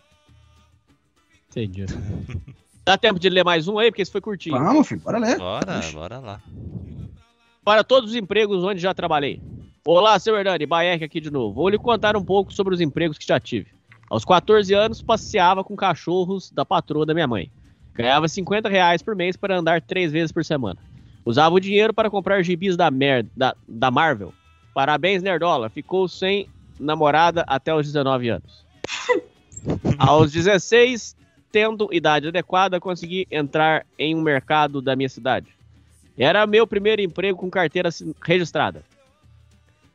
Entendi. 1.50 1.84
Dá 2.86 2.96
tempo 2.96 3.18
de 3.18 3.28
ler 3.28 3.44
mais 3.44 3.66
um 3.66 3.76
aí, 3.76 3.90
porque 3.90 4.02
esse 4.02 4.12
foi 4.12 4.20
curtinho. 4.20 4.56
Vamos, 4.56 4.86
filho, 4.86 5.00
bora 5.00 5.18
ler. 5.18 5.36
Bora, 5.36 5.80
bora 5.92 6.18
lá. 6.20 6.40
Para 7.64 7.82
todos 7.82 8.10
os 8.10 8.16
empregos 8.16 8.62
onde 8.62 8.80
já 8.80 8.94
trabalhei. 8.94 9.42
Olá, 9.84 10.16
seu 10.20 10.36
Hernani, 10.36 10.64
Baek 10.64 11.02
aqui 11.02 11.20
de 11.20 11.32
novo. 11.32 11.52
Vou 11.52 11.68
lhe 11.68 11.76
contar 11.76 12.16
um 12.16 12.24
pouco 12.24 12.54
sobre 12.54 12.72
os 12.74 12.80
empregos 12.80 13.18
que 13.18 13.26
já 13.26 13.40
tive. 13.40 13.66
Aos 14.08 14.24
14 14.24 14.72
anos, 14.74 15.02
passeava 15.02 15.64
com 15.64 15.74
cachorros 15.74 16.52
da 16.52 16.64
patroa 16.64 17.04
da 17.04 17.14
minha 17.14 17.26
mãe. 17.26 17.50
Ganhava 17.96 18.28
50 18.28 18.68
reais 18.68 19.02
por 19.02 19.16
mês 19.16 19.36
para 19.36 19.58
andar 19.58 19.82
três 19.82 20.12
vezes 20.12 20.30
por 20.30 20.44
semana. 20.44 20.80
Usava 21.28 21.54
o 21.54 21.60
dinheiro 21.60 21.92
para 21.92 22.08
comprar 22.08 22.42
gibis 22.42 22.74
da, 22.74 22.90
mer 22.90 23.26
da, 23.36 23.54
da 23.68 23.90
Marvel. 23.90 24.32
Parabéns, 24.72 25.22
Nerdola. 25.22 25.68
Ficou 25.68 26.08
sem 26.08 26.48
namorada 26.80 27.44
até 27.46 27.74
os 27.74 27.84
19 27.84 28.30
anos. 28.30 28.64
Aos 29.98 30.32
16, 30.32 31.14
tendo 31.52 31.92
idade 31.92 32.28
adequada, 32.28 32.80
consegui 32.80 33.26
entrar 33.30 33.84
em 33.98 34.16
um 34.16 34.22
mercado 34.22 34.80
da 34.80 34.96
minha 34.96 35.10
cidade. 35.10 35.48
Era 36.16 36.46
meu 36.46 36.66
primeiro 36.66 37.02
emprego 37.02 37.38
com 37.38 37.50
carteira 37.50 37.90
registrada. 38.22 38.82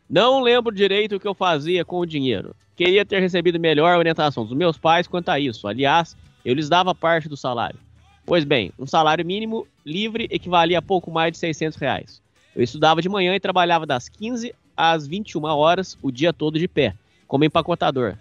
Não 0.08 0.40
lembro 0.40 0.72
direito 0.72 1.16
o 1.16 1.20
que 1.20 1.28
eu 1.28 1.34
fazia 1.34 1.84
com 1.84 1.98
o 1.98 2.06
dinheiro. 2.06 2.56
Queria 2.76 3.04
ter 3.04 3.20
recebido 3.20 3.60
melhor 3.60 3.98
orientação 3.98 4.46
dos 4.46 4.56
meus 4.56 4.78
pais 4.78 5.08
quanto 5.08 5.30
a 5.30 5.40
isso. 5.40 5.68
Aliás, 5.68 6.16
eu 6.46 6.54
lhes 6.54 6.70
dava 6.70 6.94
parte 6.94 7.28
do 7.28 7.36
salário. 7.36 7.80
Pois 8.26 8.44
bem, 8.44 8.72
um 8.80 8.88
salário 8.88 9.26
mínimo 9.26 9.68
livre 9.86 10.28
equivalia 10.32 10.80
a 10.80 10.82
pouco 10.82 11.12
mais 11.12 11.34
de 11.34 11.38
600 11.38 11.78
reais. 11.78 12.22
Eu 12.56 12.64
estudava 12.64 13.02
de 13.02 13.10
manhã 13.10 13.36
e 13.36 13.40
trabalhava 13.40 13.86
das 13.86 14.08
15 14.08 14.54
às 14.78 15.06
21 15.06 15.44
horas 15.44 15.98
o 16.02 16.12
dia 16.12 16.32
todo 16.32 16.58
de 16.58 16.68
pé, 16.68 16.96
como 17.28 17.44
empacotador. 17.44 18.16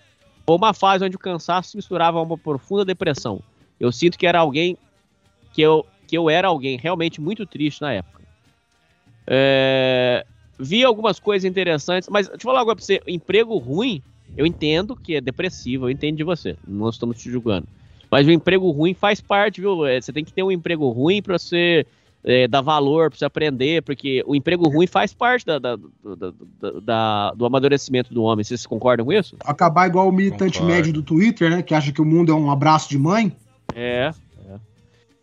Foi 0.44 0.56
uma 0.56 0.74
fase 0.74 1.04
onde 1.04 1.16
o 1.16 1.20
cansaço 1.20 1.70
se 1.70 1.76
misturava 1.76 2.18
a 2.18 2.22
uma 2.22 2.36
profunda 2.36 2.84
depressão. 2.84 3.40
Eu 3.78 3.92
sinto 3.92 4.18
que 4.18 4.26
era 4.26 4.40
alguém 4.40 4.76
que 5.52 5.62
eu, 5.62 5.86
que 6.06 6.16
eu 6.16 6.28
era 6.28 6.48
alguém 6.48 6.76
realmente 6.76 7.20
muito 7.20 7.46
triste 7.46 7.80
na 7.80 7.92
época. 7.92 8.22
É, 9.26 10.26
vi 10.58 10.84
algumas 10.84 11.20
coisas 11.20 11.48
interessantes, 11.48 12.08
mas 12.08 12.26
deixa 12.26 12.42
eu 12.42 12.50
falar 12.50 12.60
agora 12.60 12.76
pra 12.76 12.84
você: 12.84 13.00
emprego 13.06 13.56
ruim, 13.56 14.02
eu 14.36 14.44
entendo 14.44 14.96
que 14.96 15.14
é 15.14 15.20
depressivo, 15.20 15.86
eu 15.86 15.90
entendo 15.90 16.16
de 16.16 16.24
você, 16.24 16.56
não 16.66 16.88
estamos 16.88 17.18
te 17.18 17.30
julgando. 17.30 17.68
Mas 18.12 18.26
o 18.26 18.30
emprego 18.30 18.70
ruim 18.70 18.92
faz 18.92 19.22
parte, 19.22 19.62
viu? 19.62 19.86
É, 19.86 19.98
Você 19.98 20.12
tem 20.12 20.22
que 20.22 20.34
ter 20.34 20.42
um 20.42 20.52
emprego 20.52 20.86
ruim 20.90 21.22
pra 21.22 21.38
você 21.38 21.86
é, 22.22 22.46
dar 22.46 22.60
valor, 22.60 23.08
pra 23.10 23.18
você 23.18 23.24
aprender, 23.24 23.82
porque 23.82 24.22
o 24.26 24.36
emprego 24.36 24.68
ruim 24.68 24.86
faz 24.86 25.14
parte 25.14 25.46
da, 25.46 25.58
da- 25.58 25.76
da- 25.76 26.32
da- 26.60 26.80
da- 26.82 27.32
do 27.34 27.46
amadurecimento 27.46 28.12
do 28.12 28.22
homem. 28.22 28.44
Vocês 28.44 28.66
concordam 28.66 29.06
com 29.06 29.12
isso? 29.14 29.34
Acabar 29.44 29.86
igual 29.88 30.08
o 30.08 30.12
militante 30.12 30.58
Concordo. 30.58 30.76
médio 30.76 30.92
do 30.92 31.02
Twitter, 31.02 31.50
né? 31.50 31.62
Que 31.62 31.74
acha 31.74 31.90
que 31.90 32.02
o 32.02 32.04
mundo 32.04 32.30
é 32.30 32.34
um 32.34 32.50
abraço 32.50 32.88
de 32.90 32.98
mãe. 32.98 33.34
É. 33.74 34.12
é. 34.46 34.54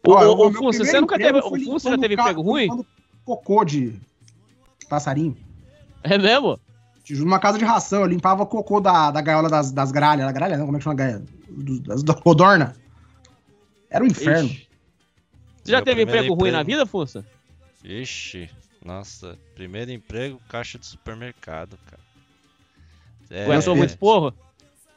Ô, 0.06 0.12
Ó, 0.14 0.48
ô, 0.48 0.50
você 0.52 1.00
nunca 1.00 1.18
teve. 1.18 1.38
O 1.40 1.60
Funça 1.66 1.92
já 1.92 1.98
teve 1.98 2.16
emprego 2.16 2.42
ruim? 2.42 2.64
limpando 2.64 2.86
Cocô 3.24 3.64
de 3.64 3.94
passarinho. 4.90 5.38
É 6.04 6.18
mesmo? 6.18 6.60
Numa 7.12 7.40
casa 7.40 7.58
de 7.58 7.66
ração, 7.66 8.02
eu 8.02 8.08
limpava 8.08 8.46
cocô 8.46 8.80
da, 8.80 9.10
da 9.12 9.20
gaiola 9.22 9.50
das, 9.50 9.72
das 9.72 9.92
gralhas. 9.92 10.26
Da 10.26 10.32
gralha 10.32 10.58
não, 10.58 10.66
como 10.66 10.78
é 10.78 10.80
que 10.80 10.84
chama 10.84 10.94
a 10.94 10.98
gaiola? 10.98 11.24
Das, 11.86 12.04
da 12.04 12.14
codorna. 12.22 12.76
Era 13.90 14.04
um 14.04 14.08
inferno. 14.08 14.50
Ixi. 14.50 14.68
Você 15.64 15.72
já 15.72 15.78
Meu 15.78 15.86
teve 15.86 15.96
primeiro 16.06 16.20
emprego 16.28 16.34
ruim 16.42 16.52
na 16.52 16.62
emprego- 16.62 16.80
vida, 16.80 16.86
Funça? 16.90 17.26
Ixi, 17.84 18.50
nossa, 18.84 19.38
primeiro 19.56 19.92
emprego, 19.92 20.40
caixa 20.50 20.78
de 20.78 20.86
supermercado, 20.86 21.78
cara. 21.86 22.02
É, 23.30 23.46
Aguentou 23.46 23.76
muito 23.76 23.98
porro? 23.98 24.34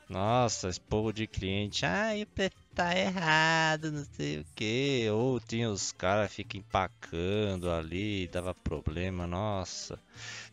Nossa, 0.09 0.69
esse 0.69 0.81
povo 0.81 1.13
de 1.13 1.27
cliente, 1.27 1.87
ai, 1.87 2.23
o 2.23 2.27
preço 2.27 2.57
tá 2.75 2.95
errado, 2.99 3.91
não 3.91 4.05
sei 4.05 4.41
o 4.41 4.45
que. 4.55 5.09
Ou 5.11 5.41
tinha 5.41 5.71
os 5.71 5.91
caras 5.93 6.33
ficam 6.33 6.59
empacando 6.61 7.71
ali, 7.71 8.29
dava 8.29 8.55
problema, 8.55 9.27
nossa. 9.27 9.99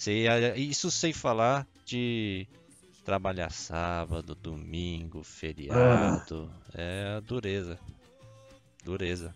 A- 0.08 0.58
Isso 0.58 0.90
sem 0.92 1.12
falar 1.12 1.68
de 1.86 2.48
trabalhar 3.04 3.52
sábado, 3.52 4.34
domingo, 4.36 5.24
feriado. 5.24 6.50
É 6.74 7.20
dureza. 7.22 7.78
Dureza. 8.84 9.34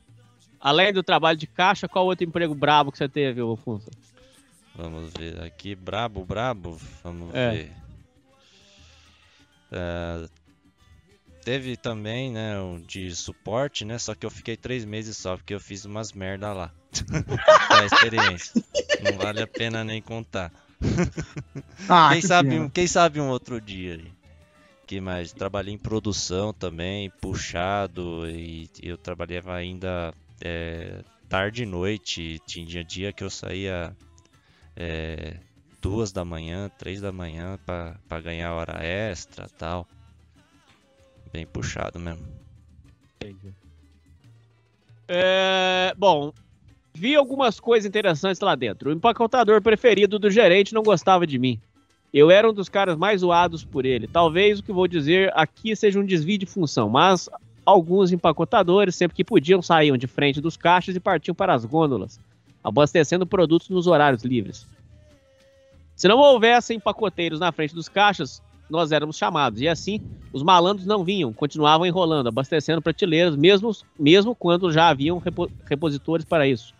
Além 0.59 0.93
do 0.93 1.03
trabalho 1.03 1.37
de 1.37 1.45
caixa, 1.47 1.87
qual 1.87 2.05
outro 2.05 2.25
emprego 2.25 2.55
brabo 2.55 2.91
que 2.91 2.97
você 2.97 3.09
teve, 3.09 3.41
Funça? 3.57 3.91
Vamos 4.75 5.11
ver 5.17 5.41
aqui, 5.43 5.75
brabo, 5.75 6.25
brabo. 6.25 6.79
Vamos 7.03 7.33
É. 7.35 7.51
ver. 7.51 7.71
É, 9.71 10.27
teve 11.43 11.75
também, 11.75 12.31
né, 12.31 12.59
um 12.59 12.79
de 12.79 13.13
suporte, 13.15 13.83
né? 13.85 13.97
Só 13.97 14.15
que 14.15 14.25
eu 14.25 14.29
fiquei 14.31 14.55
três 14.55 14.85
meses 14.85 15.17
só, 15.17 15.35
porque 15.35 15.53
eu 15.53 15.59
fiz 15.59 15.83
umas 15.85 16.13
merda 16.13 16.53
lá. 16.53 16.71
da 17.69 17.85
experiência. 17.85 18.63
Não 19.01 19.17
vale 19.17 19.41
a 19.41 19.47
pena 19.47 19.83
nem 19.83 20.01
contar. 20.01 20.51
Ah, 21.89 22.09
quem, 22.11 22.21
que 22.21 22.27
sabe, 22.27 22.59
um- 22.59 22.69
quem 22.69 22.87
sabe 22.87 23.19
um 23.19 23.29
outro 23.29 23.59
dia 23.59 23.95
aí. 23.95 24.12
Que 24.85 24.99
mais? 24.99 25.31
Trabalhei 25.31 25.73
em 25.73 25.77
produção 25.77 26.51
também, 26.51 27.09
puxado, 27.21 28.29
e 28.29 28.69
eu 28.81 28.97
trabalhava 28.97 29.53
ainda 29.55 30.13
é, 30.41 31.01
tarde 31.29 31.63
e 31.63 31.65
noite. 31.65 32.39
Tinha 32.45 32.83
dia 32.83 33.13
que 33.13 33.23
eu 33.23 33.29
saía 33.29 33.95
é, 34.75 35.37
duas 35.81 36.11
da 36.11 36.25
manhã, 36.25 36.69
três 36.77 36.99
da 36.99 37.11
manhã 37.11 37.57
pra 37.65 38.21
ganhar 38.21 38.53
hora 38.53 38.83
extra 38.83 39.47
tal. 39.57 39.87
Bem 41.31 41.45
puxado 41.45 41.99
mesmo. 41.99 42.27
É, 45.07 45.93
bom, 45.97 46.33
vi 46.93 47.15
algumas 47.15 47.59
coisas 47.59 47.87
interessantes 47.87 48.41
lá 48.41 48.53
dentro. 48.53 48.89
O 48.89 48.93
empacotador 48.93 49.61
preferido 49.61 50.19
do 50.19 50.29
gerente 50.29 50.73
não 50.73 50.83
gostava 50.83 51.25
de 51.25 51.39
mim. 51.39 51.59
Eu 52.13 52.29
era 52.29 52.47
um 52.47 52.53
dos 52.53 52.69
caras 52.69 52.95
mais 52.95 53.21
zoados 53.21 53.63
por 53.63 53.85
ele. 53.85 54.07
Talvez 54.07 54.59
o 54.59 54.63
que 54.63 54.71
vou 54.71 54.87
dizer 54.87 55.31
aqui 55.35 55.75
seja 55.75 55.99
um 55.99 56.05
desvio 56.05 56.37
de 56.37 56.45
função, 56.45 56.87
mas 56.87 57.27
alguns 57.65 58.11
empacotadores, 58.11 58.95
sempre 58.95 59.15
que 59.15 59.23
podiam, 59.23 59.61
saíam 59.61 59.97
de 59.97 60.05
frente 60.05 60.39
dos 60.39 60.55
caixas 60.55 60.95
e 60.95 60.99
partiam 60.99 61.33
para 61.33 61.53
as 61.53 61.65
gôndolas, 61.65 62.19
abastecendo 62.63 63.25
produtos 63.25 63.69
nos 63.69 63.87
horários 63.87 64.23
livres. 64.23 64.67
Se 65.95 66.07
não 66.07 66.19
houvesse 66.19 66.73
empacoteiros 66.73 67.39
na 67.39 67.51
frente 67.51 67.73
dos 67.73 67.89
caixas, 67.89 68.41
nós 68.69 68.91
éramos 68.91 69.17
chamados. 69.17 69.61
E 69.61 69.67
assim, 69.67 69.99
os 70.31 70.43
malandros 70.43 70.85
não 70.85 71.03
vinham, 71.03 71.33
continuavam 71.33 71.85
enrolando, 71.85 72.27
abastecendo 72.27 72.81
prateleiras, 72.81 73.35
mesmo, 73.35 73.71
mesmo 73.97 74.35
quando 74.35 74.71
já 74.71 74.89
haviam 74.89 75.17
repo- 75.17 75.49
repositores 75.65 76.25
para 76.25 76.47
isso, 76.47 76.73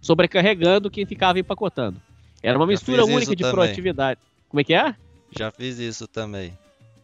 sobrecarregando 0.00 0.90
quem 0.90 1.06
ficava 1.06 1.38
empacotando. 1.40 2.00
Era 2.42 2.56
uma 2.58 2.66
mistura 2.66 3.04
única 3.04 3.34
de 3.34 3.42
também. 3.42 3.54
proatividade. 3.54 4.20
Como 4.48 4.60
é 4.60 4.64
que 4.64 4.74
é? 4.74 4.94
Já 5.30 5.50
fiz 5.50 5.78
isso 5.78 6.06
também. 6.06 6.56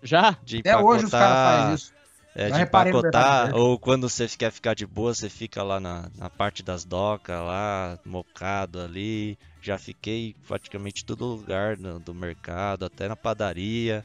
Já? 0.02 0.36
De 0.42 0.58
Até 0.58 0.76
hoje 0.76 1.04
os 1.06 1.10
caras 1.10 1.28
empacotar- 1.38 1.58
fazem 1.60 1.74
isso. 1.74 1.92
É, 2.34 2.48
Já 2.48 2.54
de 2.56 2.62
no 2.62 2.66
empacotar, 2.66 3.44
Mercado 3.44 3.58
ou 3.60 3.78
quando 3.78 4.08
você 4.08 4.26
quer 4.26 4.50
ficar 4.50 4.74
de 4.74 4.86
boa, 4.86 5.12
você 5.12 5.28
fica 5.28 5.62
lá 5.62 5.78
na, 5.78 6.08
na 6.16 6.30
parte 6.30 6.62
das 6.62 6.82
docas, 6.82 7.36
lá, 7.38 7.98
mocado 8.06 8.80
ali. 8.80 9.38
Já 9.60 9.76
fiquei 9.76 10.34
praticamente 10.48 11.02
em 11.02 11.06
todo 11.06 11.26
lugar 11.26 11.76
do, 11.76 12.00
do 12.00 12.14
mercado, 12.14 12.86
até 12.86 13.06
na 13.06 13.14
padaria, 13.16 14.02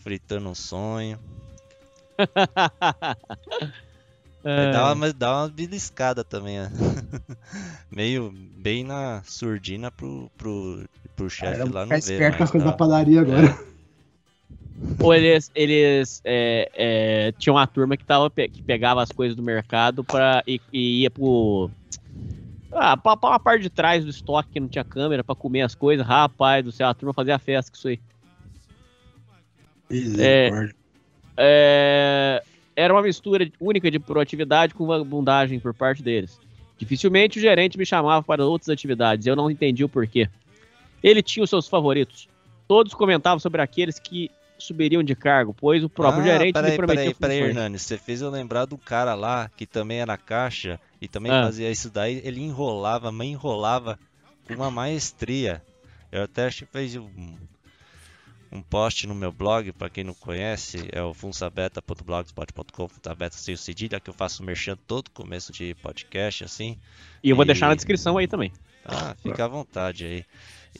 fritando 0.00 0.48
um 0.50 0.54
sonho. 0.54 1.18
É. 4.44 4.72
Dá 4.72 4.84
uma, 4.84 4.94
mas 4.94 5.14
dá 5.14 5.40
uma 5.40 5.48
beliscada 5.48 6.22
também, 6.22 6.58
né? 6.58 6.70
Meio 7.90 8.30
bem 8.30 8.84
na 8.84 9.22
surdina 9.24 9.90
pro, 9.90 10.30
pro, 10.36 10.84
pro 11.16 11.30
chefe 11.30 11.62
lá 11.70 11.84
ficar 11.84 11.94
ver. 11.94 11.98
esperto 11.98 12.36
com 12.36 12.44
as 12.44 12.50
coisas 12.50 12.70
da 12.70 12.76
padaria 12.76 13.22
agora. 13.22 13.58
Ou 15.00 15.14
eles, 15.14 15.50
eles 15.54 16.20
é, 16.24 16.70
é, 16.74 17.32
tinham 17.38 17.56
uma 17.56 17.66
turma 17.66 17.96
que, 17.96 18.04
tava, 18.04 18.28
que 18.28 18.62
pegava 18.62 19.02
as 19.02 19.10
coisas 19.10 19.34
do 19.34 19.42
mercado 19.42 20.04
pra, 20.04 20.42
e, 20.46 20.60
e 20.70 21.02
ia 21.02 21.10
pro. 21.10 21.70
Ah, 22.70 22.96
pra, 22.96 23.16
pra 23.16 23.30
uma 23.30 23.40
parte 23.40 23.62
de 23.62 23.70
trás 23.70 24.04
do 24.04 24.10
estoque 24.10 24.50
que 24.52 24.60
não 24.60 24.68
tinha 24.68 24.84
câmera 24.84 25.24
pra 25.24 25.34
comer 25.34 25.62
as 25.62 25.74
coisas. 25.74 26.06
Rapaz 26.06 26.62
do 26.62 26.70
céu, 26.72 26.88
a 26.88 26.94
turma 26.94 27.14
fazia 27.14 27.38
festa 27.38 27.70
com 27.70 27.78
isso 27.78 27.88
aí. 27.88 28.00
É, 30.18 30.50
é, 31.36 32.42
era 32.76 32.92
uma 32.92 33.02
mistura 33.02 33.48
única 33.60 33.90
de 33.90 33.98
proatividade 33.98 34.74
com 34.74 34.86
vagabundagem 34.86 35.58
por 35.60 35.72
parte 35.74 36.02
deles. 36.02 36.38
Dificilmente 36.78 37.38
o 37.38 37.42
gerente 37.42 37.78
me 37.78 37.86
chamava 37.86 38.22
para 38.22 38.44
outras 38.44 38.68
atividades, 38.68 39.26
eu 39.26 39.36
não 39.36 39.50
entendi 39.50 39.84
o 39.84 39.88
porquê. 39.88 40.28
Ele 41.02 41.22
tinha 41.22 41.44
os 41.44 41.50
seus 41.50 41.68
favoritos. 41.68 42.28
Todos 42.66 42.94
comentavam 42.94 43.38
sobre 43.38 43.60
aqueles 43.62 43.98
que 43.98 44.30
subiriam 44.58 45.02
de 45.02 45.14
cargo, 45.14 45.54
pois 45.54 45.84
o 45.84 45.88
próprio 45.88 46.22
Ah, 46.22 46.26
gerente 46.26 46.54
peraí, 46.54 46.70
lhe 46.70 46.76
prometia 46.76 47.14
peraí, 47.14 47.38
peraí. 47.38 47.50
Hernani, 47.50 47.78
você 47.78 47.98
fez 47.98 48.22
eu 48.22 48.30
lembrar 48.30 48.64
do 48.64 48.78
cara 48.78 49.14
lá 49.14 49.50
que 49.56 49.66
também 49.66 50.00
era 50.00 50.16
caixa 50.16 50.80
e 51.00 51.06
também 51.06 51.30
Ah. 51.30 51.44
fazia 51.44 51.70
isso 51.70 51.90
daí. 51.90 52.20
Ele 52.24 52.40
enrolava, 52.40 53.12
mas 53.12 53.28
enrolava 53.28 53.98
com 54.46 54.54
uma 54.54 54.70
maestria. 54.70 55.62
Eu 56.10 56.22
até 56.22 56.46
acho 56.46 56.64
que 56.64 56.72
fez 56.72 56.96
um, 56.96 57.34
um 58.54 58.62
post 58.62 59.06
no 59.06 59.14
meu 59.14 59.32
blog, 59.32 59.72
pra 59.72 59.90
quem 59.90 60.04
não 60.04 60.14
conhece, 60.14 60.88
é 60.92 61.02
o 61.02 61.12
funsabeta.blogspot.com, 61.12 62.88
funsabeta 62.88 63.36
sem 63.36 63.54
o 63.54 63.58
cedilha, 63.58 63.98
que 63.98 64.08
eu 64.08 64.14
faço 64.14 64.44
merchan 64.44 64.76
todo 64.86 65.10
começo 65.10 65.52
de 65.52 65.74
podcast, 65.82 66.44
assim. 66.44 66.78
E 67.22 67.30
eu 67.30 67.36
vou 67.36 67.44
deixar 67.44 67.68
na 67.68 67.74
descrição 67.74 68.16
aí 68.16 68.28
também. 68.28 68.52
Ah, 68.84 69.16
fica 69.20 69.44
à 69.44 69.48
vontade 69.48 70.04
aí. 70.04 70.24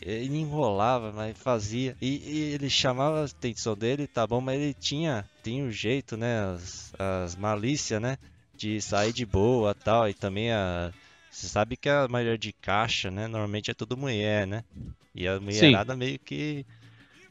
Ele 0.01 0.37
enrolava, 0.37 1.13
mas 1.13 1.37
fazia. 1.37 1.97
E, 2.01 2.17
e 2.25 2.39
ele 2.55 2.71
chamava 2.71 3.23
a 3.23 3.25
atenção 3.25 3.75
dele, 3.75 4.07
tá 4.07 4.27
bom, 4.27 4.41
mas 4.41 4.61
ele 4.61 4.75
tinha, 4.75 5.25
tinha 5.43 5.65
o 5.65 5.71
jeito, 5.71 6.17
né? 6.17 6.45
As, 6.55 6.93
as 6.99 7.37
malícias, 7.37 8.01
né? 8.01 8.19
De 8.57 8.81
sair 8.81 9.13
de 9.13 9.25
boa 9.25 9.75
tal. 9.75 10.09
E 10.09 10.15
também 10.15 10.53
a. 10.53 10.93
Você 11.31 11.49
sabe 11.49 11.77
que 11.77 11.89
a 11.89 12.07
maioria 12.07 12.39
de 12.39 12.53
caixa, 12.53 13.11
né? 13.11 13.27
Normalmente 13.27 13.71
é 13.71 13.75
tudo 13.75 13.97
mulher, 13.97 14.47
né? 14.47 14.65
E 15.15 15.27
a 15.27 15.41
mulherada 15.41 15.97
meio 15.97 16.19
que. 16.19 16.67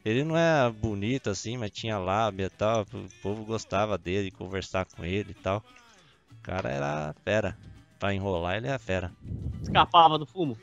Ele 0.04 0.22
não 0.22 0.36
é 0.36 0.70
bonito 0.70 1.30
assim, 1.30 1.56
mas 1.56 1.70
tinha 1.70 1.98
lábia 1.98 2.46
e 2.46 2.50
tal. 2.50 2.82
O 2.82 3.22
povo 3.22 3.44
gostava 3.44 3.96
dele, 3.96 4.30
conversar 4.30 4.84
com 4.84 5.04
ele 5.04 5.30
e 5.30 5.42
tal. 5.42 5.62
O 6.30 6.42
cara 6.42 6.70
era 6.70 7.14
fera. 7.24 7.56
Pra 7.98 8.12
enrolar, 8.12 8.56
ele 8.56 8.68
é 8.68 8.78
fera. 8.78 9.10
Escapava 9.62 10.18
do 10.18 10.26
fumo. 10.26 10.58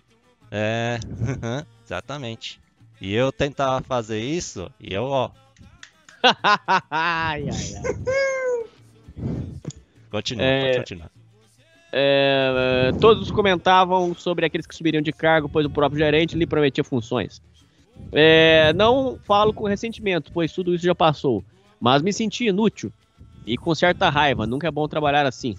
É, 0.52 1.00
exatamente. 1.84 2.62
E 3.00 3.14
eu 3.14 3.32
tentava 3.32 3.82
fazer 3.82 4.20
isso 4.20 4.70
e 4.80 4.94
eu, 4.94 5.06
ó, 5.06 5.32
ai, 6.92 7.50
ai, 7.50 7.76
ai. 7.76 8.68
continua, 10.12 10.46
É, 10.46 10.62
pode 10.62 10.78
continuar. 10.80 11.12
É, 11.92 12.90
é, 12.90 13.00
todos 13.00 13.32
comentavam 13.32 14.14
sobre 14.14 14.46
aqueles 14.46 14.68
que 14.68 14.76
subiriam 14.76 15.02
de 15.02 15.12
cargo, 15.12 15.50
pois 15.50 15.66
o 15.66 15.70
próprio 15.70 16.00
gerente 16.00 16.38
lhe 16.38 16.46
prometia 16.46 16.84
funções. 16.84 17.42
É, 18.12 18.74
não 18.74 19.18
falo 19.24 19.54
com 19.54 19.68
ressentimento, 19.68 20.32
pois 20.34 20.52
tudo 20.52 20.74
isso 20.74 20.86
já 20.86 20.96
passou, 20.96 21.44
mas 21.80 22.02
me 22.02 22.12
senti 22.12 22.46
inútil 22.46 22.92
e 23.46 23.58
com 23.58 23.74
certa 23.74 24.10
raiva. 24.10 24.46
Nunca 24.46 24.68
é 24.68 24.72
bom 24.72 24.88
trabalhar 24.88 25.26
assim, 25.26 25.56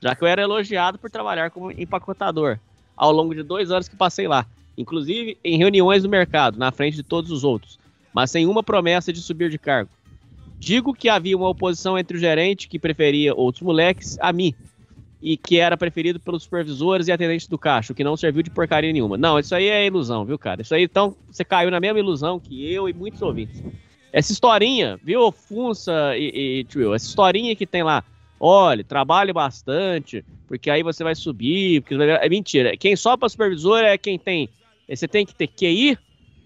já 0.00 0.14
que 0.14 0.22
eu 0.22 0.28
era 0.28 0.42
elogiado 0.42 0.98
por 0.98 1.10
trabalhar 1.10 1.50
como 1.50 1.70
empacotador 1.70 2.58
ao 2.96 3.10
longo 3.10 3.34
de 3.34 3.42
dois 3.42 3.70
anos 3.70 3.88
que 3.88 3.96
passei 3.96 4.28
lá, 4.28 4.46
inclusive 4.76 5.38
em 5.42 5.58
reuniões 5.58 6.02
do 6.02 6.08
mercado, 6.08 6.58
na 6.58 6.70
frente 6.70 6.96
de 6.96 7.02
todos 7.02 7.30
os 7.30 7.42
outros, 7.42 7.78
mas 8.12 8.30
sem 8.30 8.46
uma 8.46 8.62
promessa 8.62 9.12
de 9.12 9.20
subir 9.20 9.50
de 9.50 9.58
cargo. 9.58 9.90
Digo 10.58 10.94
que 10.94 11.08
havia 11.08 11.36
uma 11.36 11.48
oposição 11.48 11.98
entre 11.98 12.16
o 12.16 12.20
gerente, 12.20 12.68
que 12.68 12.78
preferia 12.78 13.34
outros 13.34 13.62
moleques, 13.62 14.16
a 14.20 14.32
mim, 14.32 14.54
e 15.24 15.38
que 15.38 15.58
era 15.58 15.74
preferido 15.74 16.20
pelos 16.20 16.42
supervisores 16.42 17.08
e 17.08 17.12
atendentes 17.12 17.48
do 17.48 17.56
caixa, 17.56 17.94
o 17.94 17.96
que 17.96 18.04
não 18.04 18.14
serviu 18.14 18.42
de 18.42 18.50
porcaria 18.50 18.92
nenhuma. 18.92 19.16
Não, 19.16 19.38
isso 19.38 19.54
aí 19.54 19.68
é 19.68 19.86
ilusão, 19.86 20.22
viu, 20.22 20.38
cara? 20.38 20.60
Isso 20.60 20.74
aí, 20.74 20.82
então, 20.82 21.16
você 21.30 21.42
caiu 21.42 21.70
na 21.70 21.80
mesma 21.80 21.98
ilusão 21.98 22.38
que 22.38 22.70
eu 22.70 22.90
e 22.90 22.92
muitos 22.92 23.22
ouvintes. 23.22 23.62
Essa 24.12 24.32
historinha, 24.32 25.00
viu, 25.02 25.32
Funça 25.32 26.14
e, 26.14 26.60
e 26.60 26.94
essa 26.94 27.06
historinha 27.06 27.56
que 27.56 27.66
tem 27.66 27.82
lá, 27.82 28.04
olha, 28.38 28.84
trabalhe 28.84 29.32
bastante, 29.32 30.22
porque 30.46 30.68
aí 30.68 30.82
você 30.82 31.02
vai 31.02 31.14
subir, 31.14 31.80
porque 31.80 31.94
é 31.94 32.28
mentira. 32.28 32.76
Quem 32.76 32.94
só 32.94 33.16
para 33.16 33.30
supervisor 33.30 33.78
é 33.78 33.96
quem 33.96 34.18
tem, 34.18 34.50
você 34.86 35.08
tem 35.08 35.24
que 35.24 35.34
ter 35.34 35.46
QI, 35.46 35.96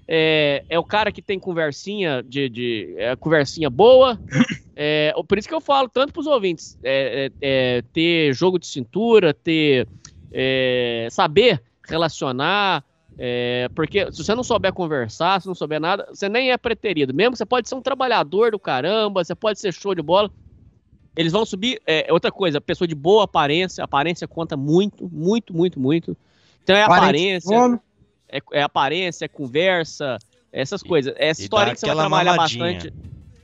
é, 0.09 0.65
é 0.71 0.79
o 0.79 0.85
cara 0.85 1.13
que 1.13 1.21
tem 1.21 1.39
conversinha 1.39 2.23
de, 2.23 2.49
de 2.49 2.95
é, 2.97 3.15
conversinha 3.15 3.69
boa. 3.69 4.19
É, 4.81 5.13
por 5.27 5.37
isso 5.37 5.49
que 5.49 5.55
eu 5.55 5.61
falo 5.61 5.89
tanto 5.89 6.13
para 6.13 6.21
os 6.21 6.27
ouvintes, 6.29 6.79
é, 6.85 7.33
é, 7.43 7.79
é, 7.79 7.83
ter 7.93 8.33
jogo 8.33 8.61
de 8.61 8.67
cintura, 8.69 9.35
ter 9.35 9.89
saber 11.11 11.61
relacionar, 11.85 12.85
É, 13.21 13.69
porque 13.75 14.13
se 14.13 14.23
você 14.23 14.33
não 14.37 14.45
souber 14.45 14.73
conversar, 14.73 15.43
se 15.43 15.49
não 15.49 15.55
souber 15.55 15.81
nada, 15.81 16.07
você 16.09 16.29
nem 16.29 16.53
é 16.53 16.57
preterido. 16.57 17.13
Mesmo 17.13 17.37
você 17.37 17.45
pode 17.45 17.69
ser 17.69 17.75
um 17.75 17.83
trabalhador 17.83 18.53
do 18.53 18.59
caramba, 18.61 19.25
você 19.25 19.35
pode 19.35 19.59
ser 19.59 19.75
show 19.75 19.93
de 19.93 20.03
bola. 20.03 20.31
Eles 21.17 21.33
vão 21.33 21.45
subir. 21.45 21.83
É, 21.85 22.13
outra 22.13 22.31
coisa, 22.31 22.61
pessoa 22.61 22.87
de 22.87 22.95
boa 22.95 23.25
aparência. 23.25 23.83
Aparência 23.83 24.29
conta 24.29 24.57
muito, 24.57 25.09
muito, 25.13 25.53
muito, 25.53 25.81
muito. 25.81 26.17
Então 26.63 26.77
é 26.77 26.87
Parente 26.87 27.03
aparência. 27.03 27.81
É, 28.31 28.41
é 28.53 28.63
aparência, 28.63 29.25
é 29.25 29.29
conversa, 29.29 30.19
essas 30.53 30.83
coisas. 30.83 31.15
Essa 31.17 31.41
e 31.41 31.45
historinha 31.45 31.71
dá 31.71 31.75
que 31.75 31.81
você 31.81 31.87
vai 31.87 31.97
trabalhar 31.97 32.33
mamadinha. 32.33 32.73
bastante. 32.75 32.95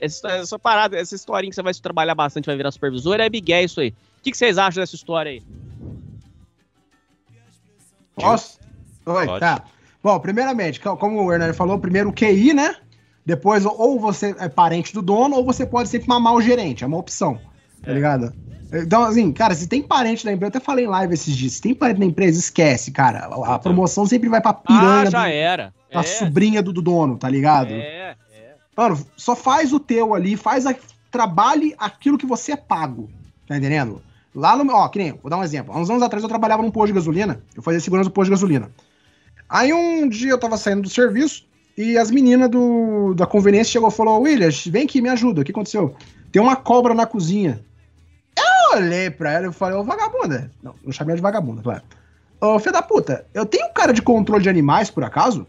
Essa, 0.01 0.29
essa 0.33 0.59
parada, 0.59 0.99
essa 0.99 1.15
historinha 1.15 1.51
que 1.51 1.55
você 1.55 1.63
vai 1.63 1.73
trabalhar 1.75 2.15
bastante, 2.15 2.47
vai 2.47 2.57
virar 2.57 2.71
supervisor, 2.71 3.21
é 3.21 3.31
Miguel 3.31 3.65
isso 3.65 3.81
aí. 3.81 3.89
O 3.89 4.23
que, 4.23 4.31
que 4.31 4.37
vocês 4.37 4.59
acham 4.59 4.83
dessa 4.83 4.95
história 4.95 5.31
aí? 5.31 5.43
Posso? 8.15 8.59
Oi, 9.07 9.27
Pode. 9.27 9.41
tá. 9.41 9.65
Bom, 10.03 10.19
primeiramente, 10.21 10.81
co- 10.81 10.97
como 10.97 11.23
o 11.23 11.33
Hernani 11.33 11.55
falou, 11.55 11.79
primeiro 11.79 12.11
o 12.11 12.13
QI, 12.13 12.53
né? 12.53 12.77
Depois, 13.25 13.65
ou 13.65 13.99
você 13.99 14.35
é 14.39 14.49
parente 14.49 14.93
do 14.93 15.01
dono, 15.01 15.37
ou 15.37 15.45
você 15.45 15.65
pode 15.65 15.89
sempre 15.89 16.09
mamar 16.09 16.35
o 16.35 16.43
gerente. 16.43 16.85
É 16.85 16.87
uma 16.87 16.99
opção, 16.99 17.41
tá 17.83 17.91
ligado? 17.91 18.35
Então, 18.83 19.03
assim, 19.05 19.33
cara, 19.33 19.55
se 19.55 19.67
tem 19.69 19.83
parente 19.83 20.25
da 20.25 20.33
empresa, 20.33 20.47
eu 20.55 20.57
até 20.57 20.61
falei 20.61 20.85
em 20.85 20.89
live 20.89 21.15
esses 21.15 21.37
dias, 21.37 21.53
se 21.55 21.63
tem 21.63 21.75
parente 21.75 22.01
da 22.01 22.07
empresa, 22.07 22.39
esquece, 22.39 22.91
cara. 22.91 23.27
A, 23.27 23.55
a 23.55 23.59
promoção 23.59 24.05
sempre 24.07 24.29
vai 24.29 24.41
pra 24.41 24.53
piranha 24.53 25.03
Ah, 25.09 25.11
já 25.11 25.23
do- 25.23 25.29
era. 25.29 25.75
da 25.93 26.01
É. 26.01 26.03
sobrinha 26.03 26.63
do, 26.63 26.73
do 26.73 26.83
dono, 26.83 27.17
tá 27.17 27.29
ligado? 27.29 27.73
É, 27.73 28.17
Mano, 28.77 28.99
só 29.17 29.37
faz 29.37 29.73
o 29.73 29.79
teu 29.79 30.15
ali, 30.15 30.37
faz 30.37 30.67
a, 30.67 30.75
trabalhe 31.11 31.75
aquilo 31.79 32.19
que 32.19 32.27
você 32.27 32.53
é 32.53 32.57
pago. 32.57 33.09
Tá 33.47 33.57
entendendo? 33.57 34.03
Lá 34.35 34.57
no. 34.57 34.73
Ó, 34.75 34.89
que 34.89 34.99
nem, 34.99 35.13
vou 35.13 35.31
dar 35.31 35.37
um 35.37 35.45
exemplo. 35.45 35.73
Há 35.73 35.79
uns 35.79 35.89
anos 35.89 36.03
atrás 36.03 36.23
eu 36.25 36.29
trabalhava 36.29 36.61
num 36.63 36.71
posto 36.73 36.89
de 36.89 36.95
gasolina. 36.95 37.41
Eu 37.55 37.63
fazia 37.63 37.79
segurança 37.79 38.09
do 38.11 38.13
posto 38.13 38.27
de 38.27 38.31
gasolina. 38.33 38.71
Aí 39.49 39.73
um 39.73 40.09
dia 40.09 40.31
eu 40.33 40.39
tava 40.39 40.57
saindo 40.57 40.83
do 40.83 40.89
serviço 40.89 41.45
e 41.79 41.97
as 41.97 42.11
meninas 42.11 42.51
do, 42.51 43.15
da 43.15 43.27
conveniência 43.27 43.75
chegou 43.75 43.89
e 43.91 43.93
falou: 43.93 44.23
Williams, 44.23 44.67
vem 44.67 44.85
aqui, 44.85 45.01
me 45.01 45.09
ajuda. 45.09 45.43
O 45.43 45.45
que 45.45 45.53
aconteceu? 45.53 45.95
Tem 46.33 46.43
uma 46.43 46.57
cobra 46.57 46.95
na 46.95 47.07
cozinha. 47.07 47.61
Olhei 48.77 49.11
pra 49.11 49.33
ela 49.33 49.47
e 49.49 49.53
falei: 49.53 49.77
Ô 49.77 49.85
vagabunda. 49.85 50.51
Não, 50.63 50.75
não 50.83 50.93
chamei 50.93 51.13
ela 51.13 51.17
de 51.17 51.23
vagabunda, 51.23 51.63
claro. 51.63 51.83
Ô, 52.41 52.59
filha 52.59 52.73
da 52.73 52.83
puta, 52.83 53.27
eu 53.33 53.47
tenho 53.47 53.67
um 53.67 53.73
cara 53.73 53.93
de 53.93 54.03
controle 54.03 54.43
de 54.43 54.49
animais, 54.49 54.91
por 54.91 55.05
acaso? 55.05 55.47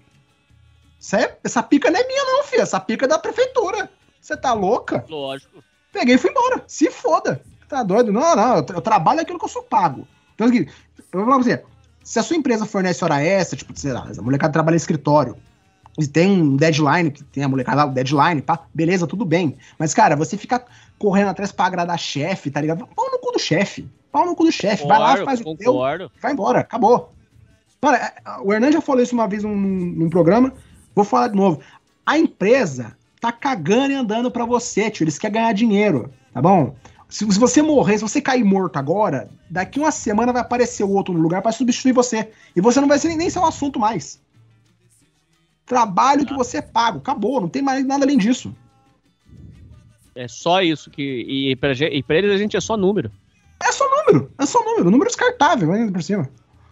É- 1.13 1.37
essa 1.43 1.61
pica 1.61 1.91
não 1.91 1.99
é 1.99 2.07
minha, 2.07 2.23
não, 2.23 2.43
filha. 2.43 2.61
Essa 2.61 2.79
pica 2.79 3.05
é 3.05 3.07
da 3.07 3.19
prefeitura. 3.19 3.89
Você 4.19 4.35
tá 4.35 4.53
louca? 4.53 5.05
Lógico. 5.07 5.63
Peguei 5.91 6.15
e 6.15 6.17
fui 6.17 6.31
embora. 6.31 6.63
Se 6.67 6.89
foda. 6.89 7.41
Tá 7.67 7.83
doido? 7.83 8.11
Não, 8.11 8.35
não. 8.35 8.57
Eu, 8.57 8.65
eu 8.69 8.81
trabalho 8.81 9.21
aquilo 9.21 9.37
que 9.37 9.45
eu 9.45 9.49
sou 9.49 9.63
pago. 9.63 10.07
Então, 10.33 10.47
eu 10.47 10.65
vou 11.11 11.25
falar 11.25 11.35
pra 11.35 11.43
você. 11.43 11.63
Se 12.03 12.19
a 12.19 12.23
sua 12.23 12.37
empresa 12.37 12.65
fornece 12.65 13.03
hora 13.03 13.21
extra, 13.21 13.57
tipo, 13.57 13.77
sei 13.77 13.91
lá, 13.91 14.07
a 14.17 14.21
molecada 14.21 14.53
trabalha 14.53 14.75
em 14.75 14.77
escritório, 14.77 15.35
e 15.97 16.05
tem 16.05 16.29
um 16.29 16.55
deadline, 16.55 17.09
que 17.09 17.23
tem 17.23 17.43
a 17.43 17.47
molecada 17.47 17.77
lá, 17.77 17.89
o 17.89 17.93
deadline, 17.93 18.41
pá, 18.41 18.65
beleza, 18.73 19.07
tudo 19.07 19.25
bem. 19.25 19.57
Mas, 19.79 19.93
cara, 19.93 20.15
você 20.15 20.37
fica 20.37 20.63
correndo 20.97 21.29
atrás 21.29 21.51
pra 21.51 21.65
agradar 21.65 21.99
chefe, 21.99 22.49
tá 22.49 22.61
ligado? 22.61 22.87
Pau 22.95 23.11
no 23.11 23.19
cu 23.19 23.31
do 23.31 23.39
chefe. 23.39 23.89
Pau 24.11 24.25
no 24.25 24.35
cu 24.35 24.45
do 24.45 24.51
chefe. 24.51 24.87
Vai 24.87 24.99
lá, 24.99 25.17
faz 25.25 25.41
o 25.41 25.55
teu. 25.55 25.73
Vai 26.21 26.31
embora, 26.31 26.59
acabou. 26.59 27.13
Mano, 27.81 27.97
é, 27.97 28.13
o 28.41 28.53
Hernan 28.53 28.71
já 28.71 28.81
falou 28.81 29.01
isso 29.01 29.13
uma 29.13 29.27
vez 29.27 29.43
num, 29.43 29.55
num 29.55 30.09
programa, 30.09 30.53
vou 30.95 31.05
falar 31.05 31.27
de 31.27 31.35
novo. 31.35 31.59
A 32.05 32.17
empresa 32.17 32.97
tá 33.19 33.31
cagando 33.31 33.91
e 33.91 33.95
andando 33.95 34.31
pra 34.31 34.45
você, 34.45 34.89
tio. 34.89 35.03
Eles 35.03 35.19
querem 35.19 35.35
ganhar 35.35 35.53
dinheiro, 35.53 36.11
tá 36.33 36.41
bom? 36.41 36.75
Se, 37.07 37.31
se 37.31 37.39
você 37.39 37.61
morrer, 37.61 37.97
se 37.97 38.03
você 38.03 38.21
cair 38.21 38.43
morto 38.43 38.77
agora, 38.77 39.29
daqui 39.49 39.79
uma 39.79 39.91
semana 39.91 40.33
vai 40.33 40.41
aparecer 40.41 40.83
o 40.83 40.89
outro 40.89 41.13
no 41.13 41.19
lugar 41.19 41.41
pra 41.41 41.51
substituir 41.51 41.91
você. 41.91 42.31
E 42.55 42.61
você 42.61 42.81
não 42.81 42.87
vai 42.87 42.97
ser 42.97 43.09
nem, 43.09 43.17
nem 43.17 43.29
ser 43.29 43.39
um 43.39 43.45
assunto 43.45 43.79
mais. 43.79 44.19
Trabalho 45.65 46.25
que 46.25 46.33
você 46.33 46.57
é 46.57 46.61
pago, 46.61 46.99
acabou, 46.99 47.41
não 47.41 47.49
tem 47.49 47.61
mais 47.61 47.85
nada 47.85 48.05
além 48.05 48.17
disso. 48.17 48.55
É 50.15 50.27
só 50.29 50.61
isso 50.61 50.89
que. 50.89 51.01
E 51.01 51.55
pra, 51.57 51.73
e 51.73 52.01
pra 52.01 52.15
eles 52.15 52.31
a 52.31 52.37
gente 52.37 52.55
é 52.55 52.61
só 52.61 52.77
número. 52.77 53.11
É 53.61 53.71
só 53.71 53.89
número, 53.89 54.31
é 54.39 54.45
só 54.45 54.63
número, 54.63 54.89
número 54.89 55.09
descartável, 55.09 55.71
ainda 55.71 55.91
por 55.91 56.01
cima. 56.01 56.29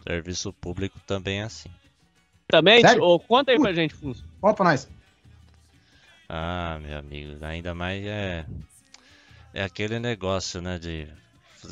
Serviço 0.08 0.54
público 0.54 1.00
também 1.06 1.42
é 1.42 1.44
assim. 1.44 1.70
Também? 2.48 2.82
Sério? 2.82 3.04
Ô, 3.04 3.20
conta 3.20 3.52
aí 3.52 3.60
pra 3.60 3.74
gente, 3.74 3.94
Funso. 3.94 4.24
Bota 4.40 4.56
pra 4.56 4.66
nós. 4.66 4.90
Ah, 6.30 6.80
meu 6.82 6.98
amigo, 6.98 7.44
ainda 7.44 7.74
mais 7.74 8.06
é. 8.06 8.46
É 9.54 9.64
aquele 9.64 10.00
negócio, 10.00 10.62
né? 10.62 10.80
De. 10.80 11.08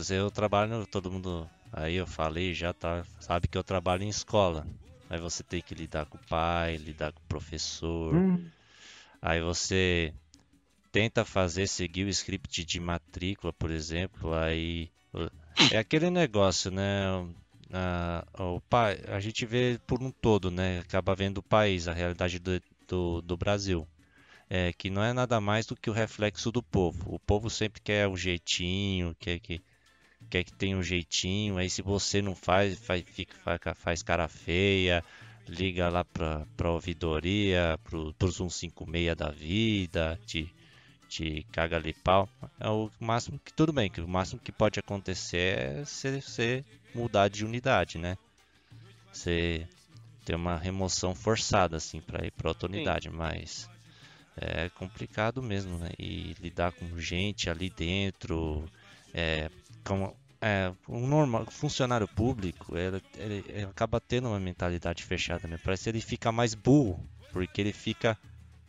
Eu 0.10 0.30
trabalho, 0.30 0.85
todo 0.85 1.11
mundo. 1.11 1.49
Aí 1.73 1.95
eu 1.95 2.07
falei 2.07 2.53
já, 2.53 2.73
tá? 2.73 3.03
Sabe 3.19 3.48
que 3.48 3.57
eu 3.57 3.64
trabalho 3.64 4.03
em 4.03 4.10
escola. 4.10 4.65
Aí 5.10 5.19
você 5.19 5.43
tem 5.43 5.61
que 5.61 5.76
lidar 5.76 6.06
com 6.06 6.18
o 6.18 6.27
pai, 6.30 6.77
lidar 6.77 7.11
com 7.11 7.19
o 7.19 7.27
professor. 7.27 8.15
Hum. 8.15 8.45
Aí 9.22 9.41
você 9.41 10.14
tenta 10.91 11.23
fazer, 11.23 11.68
seguir 11.68 12.05
o 12.05 12.09
script 12.09 12.65
de 12.65 12.80
matrícula, 12.80 13.53
por 13.53 13.72
exemplo, 13.72 14.34
aí 14.34 14.89
é 15.72 15.77
aquele 15.77 16.09
negócio, 16.09 16.72
né? 16.72 17.05
O 18.38 18.59
pai, 18.61 18.99
a 19.07 19.19
gente 19.19 19.45
vê 19.45 19.80
por 19.88 20.01
um 20.01 20.11
todo, 20.11 20.51
né? 20.51 20.80
Acaba 20.80 21.15
vendo 21.15 21.38
o 21.38 21.43
país, 21.43 21.88
a 21.88 21.93
realidade 21.93 22.39
do, 22.39 22.61
do, 22.88 23.22
do 23.22 23.38
Brasil. 23.38 23.88
É, 24.49 24.73
que 24.73 24.89
não 24.89 25.01
é 25.01 25.13
nada 25.13 25.39
mais 25.39 25.65
do 25.65 25.77
que 25.77 25.89
o 25.89 25.93
reflexo 25.93 26.51
do 26.51 26.61
povo. 26.61 27.15
O 27.15 27.18
povo 27.18 27.49
sempre 27.49 27.80
quer 27.81 28.05
um 28.09 28.18
jeitinho, 28.18 29.15
quer 29.18 29.39
que, 29.39 29.61
quer 30.30 30.43
que 30.43 30.51
tenha 30.51 30.76
um 30.76 30.84
jeitinho. 30.84 31.57
Aí 31.57 31.69
se 31.69 31.81
você 31.81 32.22
não 32.22 32.35
faz, 32.35 32.77
faz, 32.77 33.01
fica, 33.07 33.34
faz 33.76 34.03
cara 34.03 34.27
feia, 34.27 35.01
liga 35.47 35.88
lá 35.88 36.03
pra, 36.03 36.45
pra 36.57 36.72
ouvidoria, 36.72 37.80
pro, 37.81 38.13
pros 38.15 38.35
156 38.35 39.15
da 39.15 39.30
vida, 39.31 40.19
te, 40.26 40.53
te 41.11 41.45
caga 41.51 41.77
ali 41.77 41.93
pau. 41.93 42.29
É 42.59 42.69
o 42.69 42.89
máximo 42.99 43.39
que 43.45 43.53
tudo 43.53 43.73
bem, 43.73 43.89
que 43.91 44.01
o 44.01 44.07
máximo 44.07 44.39
que 44.41 44.51
pode 44.51 44.79
acontecer 44.79 45.57
é 45.59 45.85
você, 45.85 46.65
mudar 46.93 47.29
de 47.29 47.45
unidade, 47.45 47.97
né? 47.97 48.17
Você 49.11 49.67
ter 50.25 50.35
uma 50.35 50.57
remoção 50.57 51.15
forçada 51.15 51.77
assim 51.77 52.01
para 52.01 52.25
ir 52.25 52.31
para 52.31 52.49
outra 52.49 52.67
unidade, 52.69 53.09
mas 53.09 53.69
é 54.38 54.69
complicado 54.71 55.41
mesmo, 55.43 55.77
né? 55.77 55.89
E 55.99 56.33
lidar 56.39 56.71
com 56.73 56.97
gente 56.99 57.49
ali 57.49 57.69
dentro, 57.69 58.69
é, 59.13 59.49
como 59.85 60.15
é, 60.41 60.73
um 60.89 61.07
normal 61.07 61.45
funcionário 61.51 62.07
público, 62.07 62.77
ele, 62.77 63.01
ele- 63.17 63.43
ele 63.47 63.65
acaba 63.65 63.99
tendo 64.01 64.27
uma 64.29 64.39
mentalidade 64.39 65.03
fechada, 65.03 65.47
né? 65.47 65.57
Parece 65.63 65.83
que 65.85 65.89
ele 65.89 66.01
fica 66.01 66.31
mais 66.31 66.53
burro, 66.55 67.07
porque 67.31 67.61
ele 67.61 67.73
fica 67.73 68.17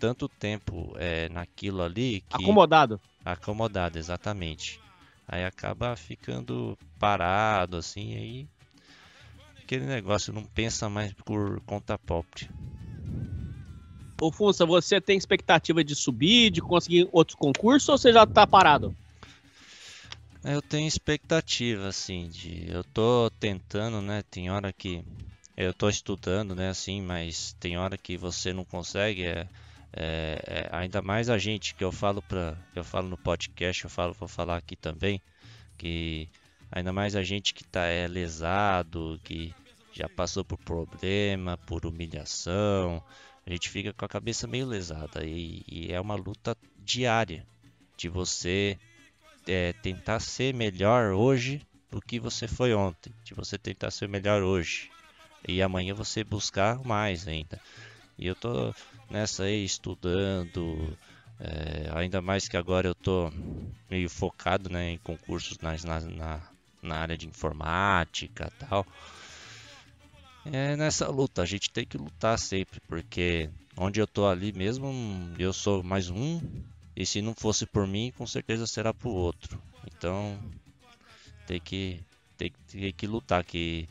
tanto 0.02 0.28
tempo 0.28 0.92
é, 0.96 1.28
naquilo 1.28 1.80
ali 1.80 2.22
que 2.22 2.42
Acomodado. 2.42 3.00
acomodado, 3.24 3.96
exatamente. 4.00 4.80
Aí 5.28 5.44
acaba 5.44 5.94
ficando 5.94 6.76
parado, 6.98 7.76
assim, 7.76 8.16
aí 8.16 8.48
aquele 9.62 9.86
negócio 9.86 10.32
não 10.32 10.42
pensa 10.42 10.88
mais 10.88 11.12
por 11.12 11.60
conta 11.60 11.96
própria. 11.96 12.50
Ô, 14.20 14.32
Funça, 14.32 14.66
você 14.66 15.00
tem 15.00 15.16
expectativa 15.16 15.84
de 15.84 15.94
subir, 15.94 16.50
de 16.50 16.60
conseguir 16.60 17.08
outros 17.12 17.36
concursos 17.36 17.88
ou 17.88 17.96
você 17.96 18.12
já 18.12 18.26
tá 18.26 18.44
parado? 18.44 18.92
Eu 20.42 20.60
tenho 20.60 20.88
expectativa, 20.88 21.86
assim, 21.86 22.28
de. 22.28 22.68
Eu 22.68 22.82
tô 22.82 23.30
tentando, 23.38 24.02
né? 24.02 24.24
Tem 24.28 24.50
hora 24.50 24.72
que. 24.72 25.04
Eu 25.56 25.72
tô 25.72 25.88
estudando, 25.88 26.56
né, 26.56 26.70
assim, 26.70 27.00
mas 27.00 27.54
tem 27.60 27.78
hora 27.78 27.96
que 27.96 28.16
você 28.16 28.52
não 28.52 28.64
consegue. 28.64 29.24
É, 29.24 29.46
é- 29.92 30.42
é- 30.46 30.68
ainda 30.72 31.02
mais 31.02 31.28
a 31.28 31.38
gente 31.38 31.74
que 31.74 31.84
eu 31.84 31.92
falo 31.92 32.22
pra. 32.22 32.56
Eu 32.74 32.84
falo 32.84 33.08
no 33.08 33.16
podcast, 33.18 33.84
eu 33.84 33.90
falo, 33.90 34.14
vou 34.14 34.28
falar 34.28 34.56
aqui 34.56 34.76
também. 34.76 35.20
Que 35.78 36.28
ainda 36.70 36.92
mais 36.92 37.16
a 37.16 37.22
gente 37.22 37.54
que 37.54 37.64
tá 37.64 37.84
é, 37.86 38.06
lesado, 38.08 39.20
que 39.24 39.54
já 39.92 40.08
passou 40.08 40.44
por 40.44 40.58
problema, 40.58 41.56
por 41.66 41.86
humilhação. 41.86 43.02
A 43.46 43.50
gente 43.50 43.68
fica 43.68 43.92
com 43.92 44.04
a 44.04 44.08
cabeça 44.08 44.46
meio 44.46 44.66
lesada. 44.66 45.24
E, 45.24 45.62
e 45.68 45.92
é 45.92 46.00
uma 46.00 46.14
luta 46.14 46.56
diária 46.78 47.46
de 47.96 48.08
você 48.08 48.78
é, 49.46 49.72
tentar 49.74 50.20
ser 50.20 50.54
melhor 50.54 51.12
hoje 51.12 51.60
do 51.90 52.00
que 52.00 52.18
você 52.18 52.48
foi 52.48 52.72
ontem, 52.72 53.12
de 53.24 53.34
você 53.34 53.58
tentar 53.58 53.90
ser 53.90 54.08
melhor 54.08 54.42
hoje 54.42 54.90
e 55.46 55.60
amanhã 55.60 55.94
você 55.94 56.24
buscar 56.24 56.82
mais 56.84 57.26
ainda. 57.26 57.60
E 58.18 58.26
eu 58.26 58.34
tô 58.34 58.74
nessa 59.12 59.44
aí 59.44 59.62
estudando, 59.64 60.96
é, 61.38 61.90
ainda 61.94 62.22
mais 62.22 62.48
que 62.48 62.56
agora 62.56 62.88
eu 62.88 62.94
tô 62.94 63.30
meio 63.90 64.08
focado 64.08 64.70
né, 64.70 64.92
em 64.92 64.98
concursos 64.98 65.58
na, 65.58 65.76
na, 66.08 66.40
na 66.82 66.96
área 66.96 67.16
de 67.16 67.28
informática 67.28 68.50
tal. 68.58 68.86
É 70.46 70.74
nessa 70.76 71.08
luta, 71.08 71.42
a 71.42 71.46
gente 71.46 71.70
tem 71.70 71.86
que 71.86 71.96
lutar 71.96 72.38
sempre, 72.38 72.80
porque 72.88 73.48
onde 73.76 74.00
eu 74.00 74.06
tô 74.06 74.26
ali 74.26 74.52
mesmo, 74.52 74.90
eu 75.38 75.52
sou 75.52 75.82
mais 75.82 76.10
um, 76.10 76.40
e 76.96 77.06
se 77.06 77.22
não 77.22 77.34
fosse 77.34 77.66
por 77.66 77.86
mim, 77.86 78.12
com 78.16 78.26
certeza 78.26 78.66
será 78.66 78.92
pro 78.92 79.10
outro. 79.10 79.62
Então, 79.86 80.40
tem 81.46 81.60
que 81.60 82.00
tem, 82.36 82.50
tem 82.66 82.92
que 82.92 83.06
lutar 83.06 83.44
que 83.44 83.88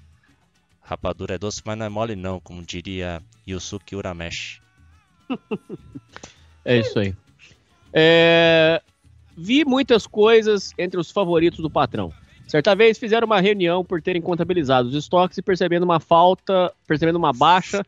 rapadura 0.82 1.36
é 1.36 1.38
doce, 1.38 1.62
mas 1.64 1.78
não 1.78 1.86
é 1.86 1.90
mole 1.90 2.16
não, 2.16 2.40
como 2.40 2.66
diria 2.66 3.24
Yusuke 3.48 3.96
Urameshi. 3.96 4.62
É 6.64 6.78
isso 6.78 7.00
aí. 7.00 7.16
É, 7.92 8.80
Vi 9.36 9.66
muitas 9.66 10.06
coisas 10.06 10.72
entre 10.78 11.00
os 11.00 11.10
favoritos 11.10 11.60
do 11.60 11.70
patrão. 11.70 12.14
Certa 12.48 12.76
vez 12.76 13.00
fizeram 13.00 13.26
uma 13.26 13.40
reunião 13.40 13.84
por 13.84 14.02
terem 14.02 14.22
contabilizado 14.22 14.90
os 14.90 14.94
estoques 14.96 15.38
e 15.38 15.42
percebendo 15.42 15.84
uma 15.84 16.00
falta, 16.00 16.72
percebendo 16.86 17.16
uma 17.16 17.32
baixa 17.32 17.84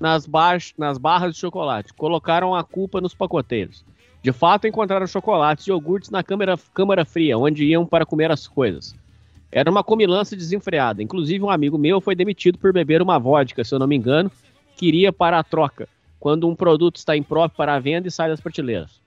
nas, 0.00 0.26
baix, 0.26 0.72
nas 0.78 0.96
barras 0.96 1.34
de 1.34 1.40
chocolate. 1.40 1.92
Colocaram 1.92 2.54
a 2.54 2.62
culpa 2.62 3.00
nos 3.00 3.14
pacoteiros. 3.14 3.84
De 4.22 4.32
fato, 4.32 4.66
encontraram 4.66 5.06
chocolates 5.06 5.66
e 5.66 5.70
iogurtes 5.70 6.08
na 6.08 6.22
câmara, 6.22 6.56
câmara 6.72 7.04
fria, 7.04 7.36
onde 7.36 7.64
iam 7.64 7.84
para 7.84 8.06
comer 8.06 8.30
as 8.30 8.46
coisas. 8.46 8.94
Era 9.50 9.70
uma 9.70 9.82
comilança 9.84 10.36
desenfreada. 10.36 11.02
Inclusive, 11.02 11.44
um 11.44 11.50
amigo 11.50 11.76
meu 11.76 12.00
foi 12.00 12.14
demitido 12.14 12.58
por 12.58 12.72
beber 12.72 13.02
uma 13.02 13.18
vodka, 13.18 13.64
se 13.64 13.74
eu 13.74 13.78
não 13.78 13.86
me 13.86 13.96
engano, 13.96 14.30
que 14.76 14.86
iria 14.86 15.12
para 15.12 15.38
a 15.38 15.44
troca, 15.44 15.88
quando 16.18 16.48
um 16.48 16.54
produto 16.54 16.96
está 16.96 17.16
impróprio 17.16 17.56
para 17.56 17.74
a 17.74 17.78
venda 17.78 18.08
e 18.08 18.10
sai 18.10 18.28
das 18.28 18.40
prateleiras. 18.40 19.00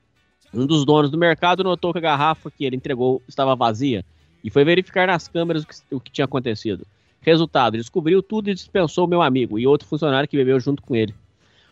Um 0.53 0.65
dos 0.65 0.85
donos 0.85 1.11
do 1.11 1.17
mercado 1.17 1.63
notou 1.63 1.91
que 1.91 1.99
a 1.99 2.01
garrafa 2.01 2.49
que 2.49 2.65
ele 2.65 2.75
entregou 2.75 3.21
estava 3.27 3.55
vazia 3.55 4.03
e 4.43 4.49
foi 4.49 4.63
verificar 4.63 5.07
nas 5.07 5.27
câmeras 5.27 5.63
o 5.63 5.67
que, 5.67 5.75
o 5.95 5.99
que 5.99 6.11
tinha 6.11 6.25
acontecido. 6.25 6.85
Resultado, 7.21 7.77
descobriu 7.77 8.23
tudo 8.23 8.49
e 8.49 8.53
dispensou 8.53 9.05
o 9.05 9.07
meu 9.09 9.21
amigo 9.21 9.59
e 9.59 9.67
outro 9.67 9.87
funcionário 9.87 10.27
que 10.27 10.37
bebeu 10.37 10.59
junto 10.59 10.81
com 10.81 10.95
ele. 10.95 11.13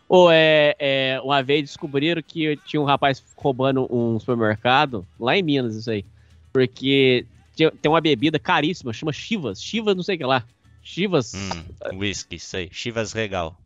Ou 0.08 0.30
é, 0.30 0.74
é, 0.78 1.20
uma 1.22 1.42
vez 1.42 1.62
descobriram 1.62 2.22
que 2.22 2.56
tinha 2.64 2.80
um 2.80 2.84
rapaz 2.84 3.22
roubando 3.36 3.86
um 3.94 4.18
supermercado, 4.18 5.06
lá 5.18 5.36
em 5.36 5.42
Minas, 5.42 5.74
isso 5.74 5.90
aí. 5.90 6.04
Porque 6.52 7.26
tinha- 7.54 7.70
tem 7.70 7.90
uma 7.90 8.00
bebida 8.00 8.38
caríssima, 8.38 8.92
chama 8.92 9.12
Chivas. 9.12 9.62
Chivas, 9.62 9.94
não 9.96 10.02
sei 10.02 10.14
o 10.16 10.18
que 10.18 10.24
lá. 10.24 10.44
Chivas. 10.82 11.34
Hum, 11.34 11.98
whisky, 11.98 12.36
isso 12.36 12.56
aí. 12.56 12.68
Chivas 12.72 13.12
Regal. 13.12 13.56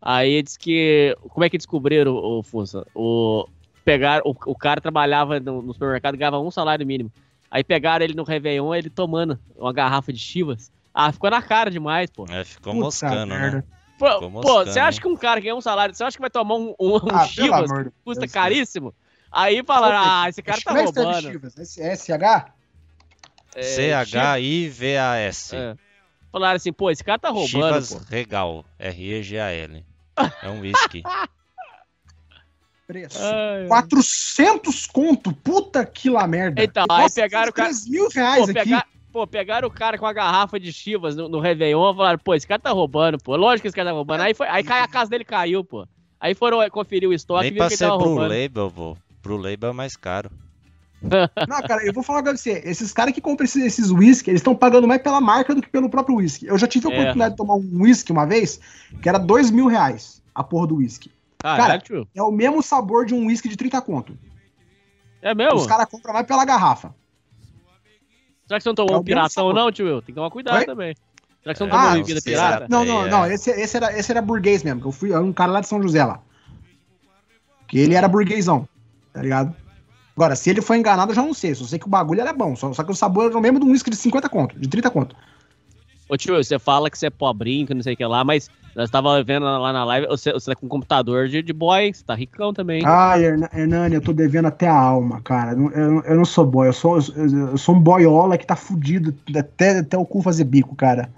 Aí 0.00 0.42
diz 0.42 0.56
que. 0.56 1.16
Como 1.28 1.44
é 1.44 1.50
que 1.50 1.58
descobriram, 1.58 2.14
o 2.14 2.42
Funça? 2.42 2.86
O, 2.94 3.46
pegaram, 3.84 4.22
o, 4.24 4.34
o 4.50 4.54
cara 4.56 4.80
trabalhava 4.80 5.38
no, 5.40 5.60
no 5.62 5.72
supermercado 5.72 6.14
e 6.14 6.18
ganhava 6.18 6.38
um 6.38 6.50
salário 6.50 6.86
mínimo. 6.86 7.12
Aí 7.50 7.64
pegaram 7.64 8.04
ele 8.04 8.14
no 8.14 8.22
Réveillon, 8.22 8.74
ele 8.74 8.88
tomando 8.88 9.38
uma 9.56 9.72
garrafa 9.72 10.12
de 10.12 10.18
Chivas. 10.18 10.70
Ah, 10.94 11.12
ficou 11.12 11.30
na 11.30 11.42
cara 11.42 11.70
demais, 11.70 12.08
pô. 12.10 12.24
É, 12.30 12.44
ficou 12.44 12.72
Puta 12.72 12.84
moscando, 12.84 13.26
merda. 13.26 13.56
né? 13.56 13.64
Pô, 13.98 14.06
Ficou 14.06 14.20
pô, 14.20 14.30
moscando, 14.30 14.72
você 14.72 14.80
acha 14.80 15.00
que 15.00 15.08
um 15.08 15.16
cara 15.16 15.40
que 15.40 15.44
ganha 15.44 15.56
um 15.56 15.60
salário, 15.60 15.94
você 15.94 16.02
acha 16.02 16.16
que 16.16 16.20
vai 16.20 16.30
tomar 16.30 16.54
um, 16.54 16.74
um, 16.80 16.96
um 16.96 17.08
Ah, 17.12 17.26
Chivas 17.26 17.70
que 17.70 17.90
custa 18.04 18.20
Deus. 18.20 18.32
caríssimo? 18.32 18.94
Aí 19.30 19.62
falaram, 19.64 19.98
ah, 19.98 20.28
esse 20.28 20.42
cara 20.42 20.60
tá 20.60 20.78
é 20.78 20.82
roubando. 20.84 21.30
Chivas? 21.30 21.54
SH? 21.54 22.52
É, 23.54 23.62
C-H-I-V-A-S. 23.62 25.56
É. 25.56 25.76
Falaram 26.32 26.56
assim, 26.56 26.72
pô, 26.72 26.90
esse 26.90 27.02
cara 27.02 27.18
tá 27.18 27.28
roubando, 27.28 27.48
Chivas 27.48 27.92
pô. 27.92 28.00
Regal. 28.08 28.64
R-E-G-A-L. 28.78 29.84
É 30.42 30.48
um 30.48 30.60
whisky. 30.60 31.02
Preço. 32.86 33.18
Ai, 33.22 33.62
ai. 33.62 33.66
400 33.68 34.86
conto, 34.88 35.32
puta 35.32 35.84
que 35.86 36.10
lá 36.10 36.26
merda. 36.26 36.62
Então, 36.62 36.84
aí 36.90 37.02
posso 37.02 37.14
pegaram 37.14 37.50
o 37.50 37.52
cara. 37.52 37.68
3 37.68 37.88
mil 37.88 38.08
reais 38.08 38.38
pô, 38.38 38.50
aqui. 38.50 38.52
pegar- 38.54 38.86
pô, 39.12 39.26
pegaram 39.26 39.68
o 39.68 39.70
cara 39.70 39.96
com 39.96 40.06
a 40.06 40.12
garrafa 40.12 40.58
de 40.58 40.72
Chivas 40.72 41.14
no, 41.14 41.28
no 41.28 41.38
Réveillon 41.38 41.92
e 41.92 41.96
falaram, 41.96 42.18
pô, 42.18 42.34
esse 42.34 42.46
cara 42.48 42.60
tá 42.60 42.70
roubando, 42.70 43.16
pô. 43.18 43.36
Lógico 43.36 43.62
que 43.62 43.68
esse 43.68 43.76
cara 43.76 43.90
tá 43.90 43.94
roubando. 43.94 44.22
Aí, 44.22 44.34
foi, 44.34 44.48
aí 44.48 44.64
cai, 44.64 44.80
a 44.80 44.88
casa 44.88 45.08
dele 45.10 45.24
caiu, 45.24 45.62
pô. 45.64 45.86
Aí 46.18 46.34
foram 46.34 46.60
é, 46.60 46.68
conferir 46.68 47.08
o 47.08 47.12
estoque 47.12 47.42
e 47.42 47.44
Nem 47.44 47.52
viram 47.52 47.66
pra 47.66 47.68
que 47.68 47.74
ele 47.74 47.78
ser 47.78 47.84
tava 47.86 48.02
roubando. 48.02 48.28
Label, 48.28 48.68
vô. 48.68 48.96
Blue 49.22 49.36
Label 49.36 49.70
é 49.70 49.72
mais 49.72 49.96
caro. 49.96 50.30
Não, 51.02 51.62
cara, 51.62 51.84
eu 51.84 51.92
vou 51.92 52.02
falar 52.02 52.22
pra 52.22 52.36
você. 52.36 52.60
Esses 52.64 52.92
caras 52.92 53.14
que 53.14 53.20
compram 53.20 53.44
esses, 53.44 53.64
esses 53.64 53.90
whisky, 53.90 54.30
eles 54.30 54.40
estão 54.40 54.54
pagando 54.54 54.86
mais 54.86 55.00
pela 55.02 55.20
marca 55.20 55.54
do 55.54 55.62
que 55.62 55.68
pelo 55.68 55.88
próprio 55.88 56.16
whisky. 56.16 56.46
Eu 56.46 56.58
já 56.58 56.66
tive 56.66 56.86
a 56.86 56.90
É. 56.90 56.92
oportunidade 56.92 57.30
de 57.32 57.36
tomar 57.36 57.54
um 57.54 57.82
whisky 57.82 58.12
uma 58.12 58.26
vez, 58.26 58.60
que 59.02 59.08
era 59.08 59.18
2 59.18 59.50
mil 59.50 59.66
reais 59.66 60.22
a 60.34 60.44
porra 60.44 60.66
do 60.66 60.76
whisky. 60.76 61.10
Caralho, 61.42 61.62
Cara, 61.62 61.78
tio. 61.78 62.08
é 62.14 62.22
o 62.22 62.30
mesmo 62.30 62.62
sabor 62.62 63.06
de 63.06 63.14
um 63.14 63.26
whisky 63.26 63.48
de 63.48 63.56
30 63.56 63.80
conto. 63.80 64.16
É 65.22 65.34
mesmo? 65.34 65.54
Os 65.58 65.66
caras 65.66 65.86
compram 65.86 66.12
mais 66.12 66.26
pela 66.26 66.44
garrafa. 66.44 66.94
Será 68.46 68.58
que 68.58 68.62
você 68.64 68.68
não 68.68 68.74
tomou 68.74 68.94
É 68.94 68.98
um 68.98 69.04
piratão, 69.04 69.52
não, 69.52 69.70
tio 69.72 69.86
Will? 69.86 70.02
Tem 70.02 70.06
que 70.14 70.14
tomar 70.14 70.30
cuidado 70.30 70.58
Oi? 70.58 70.66
também. 70.66 70.94
Será 71.42 71.54
que 71.54 71.58
você 71.58 71.64
não 71.64 71.70
tomou 71.70 71.88
Ah, 71.88 71.94
bebida 71.94 72.20
pirata? 72.20 72.66
Não, 72.68 72.84
não, 72.84 73.08
não. 73.08 73.24
é- 73.24 73.32
Esse, 73.34 73.50
esse, 73.50 73.76
era, 73.76 73.98
esse 73.98 74.10
era 74.10 74.20
burguês 74.20 74.62
mesmo, 74.62 74.80
que 74.82 74.86
eu 74.86 74.92
fui, 74.92 75.12
era 75.12 75.22
um 75.22 75.32
cara 75.32 75.52
lá 75.52 75.60
de 75.60 75.68
São 75.68 75.80
José 75.80 76.04
lá. 76.04 76.20
Que 77.66 77.78
ele 77.78 77.94
era 77.94 78.08
burguesão, 78.08 78.68
tá 79.12 79.22
ligado? 79.22 79.54
Agora, 80.20 80.36
se 80.36 80.50
ele 80.50 80.60
foi 80.60 80.76
enganado, 80.76 81.12
eu 81.12 81.16
já 81.16 81.22
não 81.22 81.32
sei. 81.32 81.54
Só 81.54 81.64
sei 81.64 81.78
que 81.78 81.86
o 81.86 81.88
bagulho 81.88 82.20
era 82.20 82.30
bom. 82.34 82.54
Só, 82.54 82.70
só 82.74 82.84
que 82.84 82.90
o 82.92 82.94
sabor 82.94 83.30
era 83.30 83.38
o 83.38 83.40
mesmo 83.40 83.58
de 83.58 83.64
um 83.64 83.70
whisky 83.70 83.88
de 83.88 83.96
50 83.96 84.28
conto, 84.28 84.54
de 84.58 84.68
30 84.68 84.90
conto. 84.90 85.16
Ô 86.06 86.14
tio, 86.14 86.36
você 86.36 86.58
fala 86.58 86.90
que 86.90 86.98
você 86.98 87.06
é 87.06 87.10
pobrinho, 87.10 87.66
que 87.66 87.72
não 87.72 87.82
sei 87.82 87.94
o 87.94 87.96
que 87.96 88.04
lá, 88.04 88.22
mas 88.22 88.50
nós 88.76 88.90
tava 88.90 89.22
vendo 89.24 89.44
lá 89.44 89.72
na 89.72 89.82
live, 89.82 90.08
você, 90.08 90.30
você 90.30 90.50
tá 90.50 90.56
com 90.56 90.66
um 90.66 90.68
computador 90.68 91.26
de, 91.26 91.40
de 91.42 91.52
boy? 91.54 91.90
Você 91.90 92.04
tá 92.04 92.14
ricão 92.14 92.52
também. 92.52 92.82
Ai, 92.84 93.24
Herna- 93.24 93.48
Hernani, 93.54 93.94
eu 93.94 94.02
tô 94.02 94.12
devendo 94.12 94.48
até 94.48 94.68
a 94.68 94.74
alma, 94.78 95.22
cara. 95.22 95.52
Eu, 95.52 95.70
eu- 95.70 96.02
eu 96.02 96.16
não 96.16 96.24
sou 96.26 96.44
boy, 96.44 96.68
eu 96.68 96.72
sou, 96.74 96.98
eu, 97.16 97.50
eu 97.52 97.56
sou 97.58 97.74
um 97.74 97.80
boiola 97.80 98.36
que 98.36 98.46
tá 98.46 98.56
fudido 98.56 99.16
até, 99.38 99.78
até 99.78 99.96
o 99.96 100.04
cu 100.04 100.20
fazer 100.20 100.44
bico, 100.44 100.76
cara. 100.76 101.10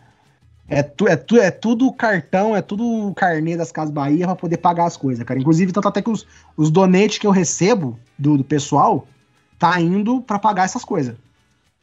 É, 0.75 0.83
tu, 0.83 1.07
é, 1.07 1.17
tu, 1.17 1.37
é 1.37 1.51
tudo 1.51 1.93
cartão, 1.93 2.57
é 2.57 2.63
tudo 2.63 3.13
carnê 3.15 3.57
das 3.57 3.71
Casas 3.71 3.93
Bahia 3.93 4.25
pra 4.27 4.35
poder 4.37 4.57
pagar 4.57 4.87
as 4.87 4.97
coisas, 4.97 5.23
cara. 5.25 5.39
Inclusive, 5.39 5.71
tanto 5.71 5.87
até 5.89 6.01
que 6.01 6.09
os, 6.09 6.27
os 6.57 6.71
donates 6.71 7.19
que 7.19 7.27
eu 7.27 7.31
recebo 7.31 7.99
do, 8.19 8.39
do 8.39 8.45
pessoal 8.45 9.07
tá 9.59 9.79
indo 9.81 10.23
pra 10.23 10.39
pagar 10.39 10.65
essas 10.65 10.83
coisas. 10.85 11.15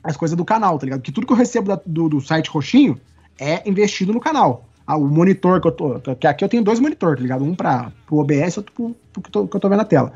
As 0.04 0.18
coisas 0.18 0.36
do 0.36 0.44
canal, 0.44 0.80
tá 0.80 0.86
ligado? 0.86 1.02
Que 1.02 1.12
tudo 1.12 1.28
que 1.28 1.34
eu 1.34 1.38
recebo 1.38 1.68
da- 1.68 1.82
do, 1.86 2.10
do 2.10 2.20
site 2.20 2.50
roxinho 2.50 3.00
é 3.40 3.68
investido 3.70 4.12
no 4.12 4.20
canal. 4.20 4.66
Ah, 4.88 4.98
o 4.98 5.08
monitor 5.08 5.62
que 5.62 5.68
eu 5.68 5.72
tô. 5.72 6.00
Que 6.16 6.26
aqui 6.26 6.44
eu 6.44 6.50
tenho 6.50 6.64
dois 6.64 6.80
monitores, 6.80 7.18
tá 7.18 7.22
ligado? 7.22 7.44
Um 7.44 7.54
pra, 7.54 7.92
pro 8.08 8.18
OBS 8.18 8.56
e 8.56 8.60
outro 8.60 8.74
pro, 8.74 8.96
pro 9.14 9.22
que, 9.22 9.30
tô, 9.30 9.48
que 9.48 9.56
eu 9.56 9.60
tô 9.60 9.70
vendo 9.70 9.78
na 9.78 9.86
tela. 9.86 10.14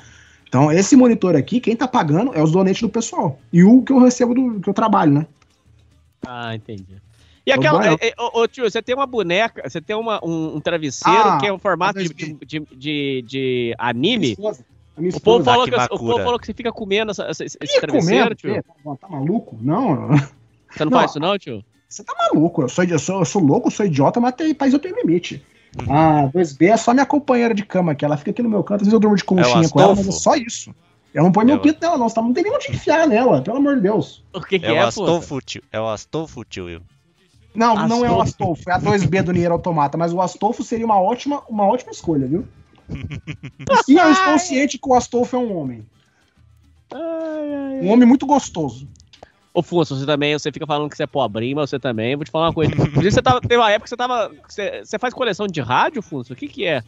Então, 0.47 0.71
esse 0.71 0.95
monitor 0.95 1.35
aqui, 1.35 1.59
quem 1.59 1.75
tá 1.75 1.87
pagando 1.87 2.33
é 2.33 2.41
os 2.41 2.51
donates 2.51 2.81
do 2.81 2.89
pessoal. 2.89 3.39
E 3.51 3.63
o 3.63 3.83
que 3.83 3.93
eu 3.93 3.99
recebo 3.99 4.33
do 4.33 4.59
que 4.59 4.67
eu 4.69 4.73
trabalho, 4.73 5.11
né? 5.13 5.27
Ah, 6.25 6.55
entendi. 6.55 6.95
E 7.45 7.51
aquela. 7.51 7.85
é, 7.85 7.93
é, 8.01 8.13
ô, 8.17 8.41
ô, 8.41 8.47
tio, 8.47 8.69
você 8.69 8.81
tem 8.81 8.95
uma 8.95 9.05
boneca, 9.05 9.67
você 9.69 9.81
tem 9.81 9.95
uma, 9.95 10.19
um, 10.23 10.55
um 10.55 10.59
travesseiro 10.61 11.19
Ah, 11.29 11.37
que 11.39 11.47
é 11.47 11.51
um 11.53 11.59
formato 11.59 11.99
de, 11.99 12.07
de, 12.13 12.33
de, 12.45 12.59
de- 12.71 13.21
de 13.27 13.75
anime. 13.77 14.35
O 14.35 15.19
povo, 15.19 15.43
falou 15.43 15.65
que, 15.65 15.75
o 15.75 15.87
povo 15.99 16.19
falou 16.19 16.39
que 16.39 16.45
você 16.45 16.53
fica 16.53 16.71
comendo 16.71 17.11
essa- 17.11 17.23
essa- 17.25 17.43
esse, 17.43 17.57
Ih, 17.61 17.81
travesseiro, 17.81 18.23
comendo, 18.23 18.35
tio. 18.35 18.55
é, 18.55 18.61
tá, 18.61 18.95
tá 19.01 19.09
maluco? 19.09 19.57
Não. 19.59 20.09
Você 20.69 20.85
não, 20.85 20.91
Não. 20.91 20.97
faz 20.99 21.11
isso, 21.11 21.19
não, 21.19 21.37
tio? 21.37 21.63
Você 21.89 22.03
tá 22.03 22.13
maluco? 22.17 22.61
Eu 22.61 22.69
sou, 22.69 22.83
eu 22.83 22.99
sou, 22.99 23.19
eu 23.19 23.25
sou 23.25 23.41
louco, 23.43 23.67
eu 23.67 23.71
sou 23.71 23.85
idiota, 23.85 24.19
mas 24.19 24.33
tem, 24.35 24.55
mas 24.59 24.71
eu 24.73 24.79
tenho 24.79 24.95
limite. 24.95 25.43
A 25.89 26.27
2B 26.27 26.67
é 26.71 26.77
só 26.77 26.93
minha 26.93 27.05
companheira 27.05 27.53
de 27.53 27.65
cama 27.65 27.91
aqui. 27.93 28.05
Ela 28.05 28.15
fica 28.17 28.31
aqui 28.31 28.41
no 28.43 28.49
meu 28.49 28.63
canto, 28.63 28.81
às 28.81 28.87
vezes 28.87 28.93
eu 28.93 28.99
durmo 28.99 29.15
de 29.15 29.23
conchinha 29.23 29.67
com 29.69 29.81
ela, 29.81 29.95
mas 29.95 30.07
é 30.07 30.11
só 30.11 30.35
isso. 30.35 30.73
Eu 31.13 31.23
não 31.23 31.31
ponho 31.31 31.47
meu 31.47 31.55
É 31.55 31.59
o- 31.59 31.61
pinto 31.61 31.79
nela, 31.81 31.97
não. 31.97 32.07
Você 32.09 32.15
tá- 32.15 32.21
não 32.21 32.33
tem 32.33 32.43
nem 32.43 32.53
onde 32.53 32.71
enfiar 32.71 33.07
nela, 33.07 33.41
pelo 33.41 33.57
amor 33.57 33.75
de 33.75 33.81
Deus. 33.81 34.23
O 34.33 34.41
que, 34.41 34.59
É, 34.63 34.71
o 34.71 34.85
Astolfo, 34.87 35.41
tio. 35.41 35.63
É 35.71 35.79
o 35.79 35.87
Astolfo, 35.87 36.43
tio 36.43 36.81
Não, 37.53 37.87
não 37.87 38.03
é 38.03 38.11
o 38.11 38.19
Astolfo. 38.21 38.69
Astolfo, 38.69 38.69
é 38.69 38.73
a 38.73 38.79
2B 38.79 39.21
do 39.21 39.31
Nier 39.31 39.51
Automata, 39.51 39.97
mas 39.97 40.11
o 40.11 40.21
Astolfo 40.21 40.63
seria 40.63 40.85
uma 40.85 40.99
ótima, 40.99 41.43
uma 41.47 41.65
ótima 41.65 41.91
escolha, 41.91 42.27
viu? 42.27 42.47
E 42.89 43.75
sim, 43.85 43.97
eu 43.97 44.11
estou 44.11 44.39
ciente 44.39 44.77
que 44.77 44.87
o 44.87 44.93
Astolfo 44.93 45.35
é 45.35 45.39
um 45.39 45.55
homem. 45.55 45.85
Um 47.81 47.89
homem 47.89 48.07
muito 48.07 48.25
gostoso. 48.25 48.87
Ô, 49.53 49.61
Funso, 49.61 49.95
você 49.95 50.05
também, 50.05 50.37
você 50.37 50.51
fica 50.51 50.65
falando 50.65 50.89
que 50.89 50.97
você 50.97 51.03
é 51.03 51.07
pobrinho, 51.07 51.55
mas 51.55 51.69
você 51.69 51.79
também, 51.79 52.15
vou 52.15 52.25
te 52.25 52.31
falar 52.31 52.47
uma 52.47 52.53
coisa. 52.53 52.73
Inclusive, 52.73 53.11
você 53.11 53.21
tava, 53.21 53.39
teve 53.39 53.57
uma 53.57 53.69
época 53.69 53.83
que 53.83 53.89
você 53.89 53.97
tava. 53.97 54.31
Você, 54.47 54.83
você 54.83 54.97
faz 54.97 55.13
coleção 55.13 55.47
de 55.47 55.61
rádio, 55.61 56.01
Funso? 56.01 56.33
O 56.33 56.35
que 56.35 56.47
que 56.47 56.65
é? 56.65 56.83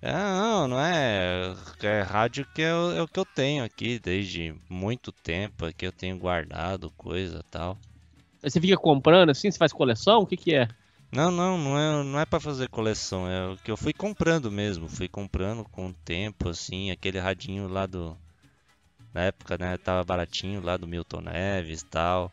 É, 0.00 0.12
não, 0.12 0.68
não 0.68 0.80
é. 0.80 1.52
É 1.82 2.02
rádio 2.02 2.46
que 2.54 2.62
é 2.62 2.72
o, 2.72 2.92
é 2.92 3.02
o 3.02 3.08
que 3.08 3.18
eu 3.18 3.24
tenho 3.24 3.64
aqui 3.64 3.98
desde 3.98 4.54
muito 4.68 5.10
tempo. 5.10 5.64
Aqui 5.64 5.86
eu 5.86 5.92
tenho 5.92 6.16
guardado 6.16 6.92
coisa 6.96 7.38
e 7.38 7.50
tal. 7.50 7.76
Você 8.44 8.60
fica 8.60 8.76
comprando 8.76 9.30
assim, 9.30 9.50
você 9.50 9.58
faz 9.58 9.72
coleção? 9.72 10.20
O 10.20 10.26
que 10.26 10.36
que 10.36 10.54
é? 10.54 10.68
Não, 11.12 11.30
não, 11.30 11.56
não 11.56 11.78
é, 11.78 12.04
não 12.04 12.20
é 12.20 12.26
para 12.26 12.40
fazer 12.40 12.68
coleção, 12.68 13.28
é 13.28 13.52
o 13.52 13.56
que 13.56 13.70
eu 13.70 13.76
fui 13.76 13.92
comprando 13.92 14.50
mesmo, 14.50 14.88
fui 14.88 15.08
comprando 15.08 15.64
com 15.70 15.88
o 15.88 15.94
tempo, 15.94 16.48
assim, 16.48 16.90
aquele 16.90 17.18
radinho 17.18 17.68
lá 17.68 17.86
do. 17.86 18.16
Na 19.14 19.22
época, 19.22 19.56
né, 19.56 19.76
tava 19.78 20.02
baratinho 20.04 20.60
lá 20.60 20.76
do 20.76 20.88
Milton 20.88 21.20
Neves 21.20 21.82
e 21.82 21.86
tal. 21.86 22.32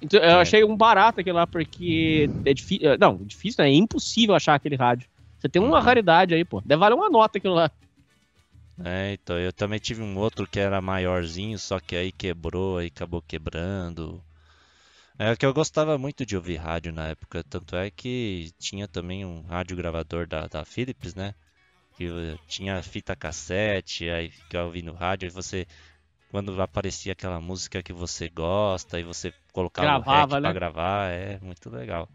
Então, 0.00 0.18
eu 0.20 0.30
É. 0.30 0.40
achei 0.40 0.64
um 0.64 0.76
barato 0.76 1.20
aquele 1.20 1.36
lá, 1.36 1.46
porque 1.46 2.28
é 2.44 2.54
difícil. 2.54 2.98
Não, 2.98 3.18
difícil, 3.18 3.62
né? 3.62 3.70
é 3.70 3.74
impossível 3.74 4.34
achar 4.34 4.54
aquele 4.54 4.76
rádio. 4.76 5.08
Você 5.38 5.48
tem 5.48 5.60
uma 5.60 5.80
raridade 5.80 6.34
aí, 6.34 6.44
pô. 6.44 6.60
Deve 6.60 6.80
valer 6.80 6.94
uma 6.94 7.10
nota 7.10 7.38
aquilo 7.38 7.54
lá. 7.54 7.70
É, 8.84 9.12
então, 9.12 9.38
eu 9.38 9.52
também 9.52 9.78
tive 9.78 10.02
um 10.02 10.16
outro 10.18 10.46
que 10.46 10.58
era 10.58 10.80
maiorzinho, 10.80 11.58
só 11.58 11.78
que 11.78 11.94
aí 11.94 12.10
quebrou, 12.10 12.78
aí 12.78 12.86
acabou 12.88 13.22
quebrando. 13.22 14.22
É 15.24 15.36
que 15.36 15.46
eu 15.46 15.54
gostava 15.54 15.96
muito 15.96 16.26
de 16.26 16.34
ouvir 16.34 16.56
rádio 16.56 16.92
na 16.92 17.06
época, 17.06 17.44
tanto 17.48 17.76
é 17.76 17.88
que 17.92 18.50
tinha 18.58 18.88
também 18.88 19.24
um 19.24 19.42
rádio 19.42 19.76
gravador 19.76 20.26
da, 20.26 20.48
da 20.48 20.64
Philips, 20.64 21.14
né? 21.14 21.32
Que 21.96 22.08
tinha 22.48 22.82
fita 22.82 23.14
cassete, 23.14 24.10
aí 24.10 24.30
ficava 24.30 24.64
ouvindo 24.64 24.92
rádio, 24.92 25.28
e 25.28 25.30
você, 25.30 25.64
quando 26.28 26.60
aparecia 26.60 27.12
aquela 27.12 27.40
música 27.40 27.84
que 27.84 27.92
você 27.92 28.28
gosta, 28.28 28.96
aí 28.96 29.04
você 29.04 29.32
colocava 29.52 29.86
o 29.86 30.02
Gravava, 30.02 30.40
pra 30.40 30.40
né? 30.40 30.52
gravar, 30.52 31.12
é 31.12 31.38
muito 31.40 31.70
legal. 31.70 32.08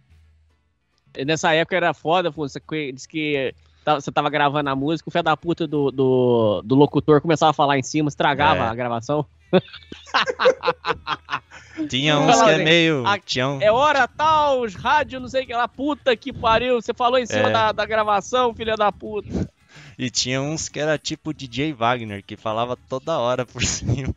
Nessa 1.26 1.54
época 1.54 1.78
era 1.78 1.94
foda, 1.94 2.30
pô, 2.30 2.46
você 2.46 2.62
diz 2.92 3.06
que 3.06 3.56
você 3.86 4.12
tava 4.12 4.30
gravando 4.30 4.70
a 4.70 4.76
música, 4.76 5.08
o 5.08 5.12
fé 5.12 5.24
da 5.24 5.38
puta 5.38 5.66
do, 5.66 5.92
do, 5.92 6.62
do 6.62 6.76
locutor 6.76 7.22
começava 7.22 7.52
a 7.52 7.54
falar 7.54 7.78
em 7.80 7.84
cima, 7.84 8.10
estragava 8.10 8.66
É. 8.66 8.68
a 8.68 8.76
gravação. 8.76 9.26
Tinha 11.90 12.18
uns 12.20 12.42
que 12.42 12.50
é 12.50 12.58
meio. 12.64 13.04
"Ah, 13.06 13.20
Tinha 13.20 13.48
um... 13.50 13.62
É 13.62 13.72
hora 13.72 14.08
tal, 14.08 14.62
os 14.62 14.74
rádio, 14.76 15.20
não 15.20 15.28
sei 15.28 15.44
o 15.44 15.48
que 15.48 15.54
lá, 15.54 15.68
puta 15.68 16.16
que 16.16 16.32
pariu, 16.34 16.82
você 16.82 16.94
falou 16.94 17.18
em 17.20 17.26
cima 17.26 17.50
É. 17.50 17.52
da, 17.52 17.72
da 17.72 17.86
gravação, 17.86 18.54
filha 18.54 18.76
da 18.76 18.92
puta. 18.92 19.28
E 20.00 20.10
tinha 20.12 20.40
uns 20.42 20.70
que 20.70 20.80
era 20.80 20.96
tipo 20.98 21.34
DJ 21.34 21.74
Wagner, 21.74 22.24
que 22.24 22.38
falava 22.38 22.78
toda 22.88 23.18
hora 23.20 23.46
por 23.46 23.62
cima. 23.66 24.14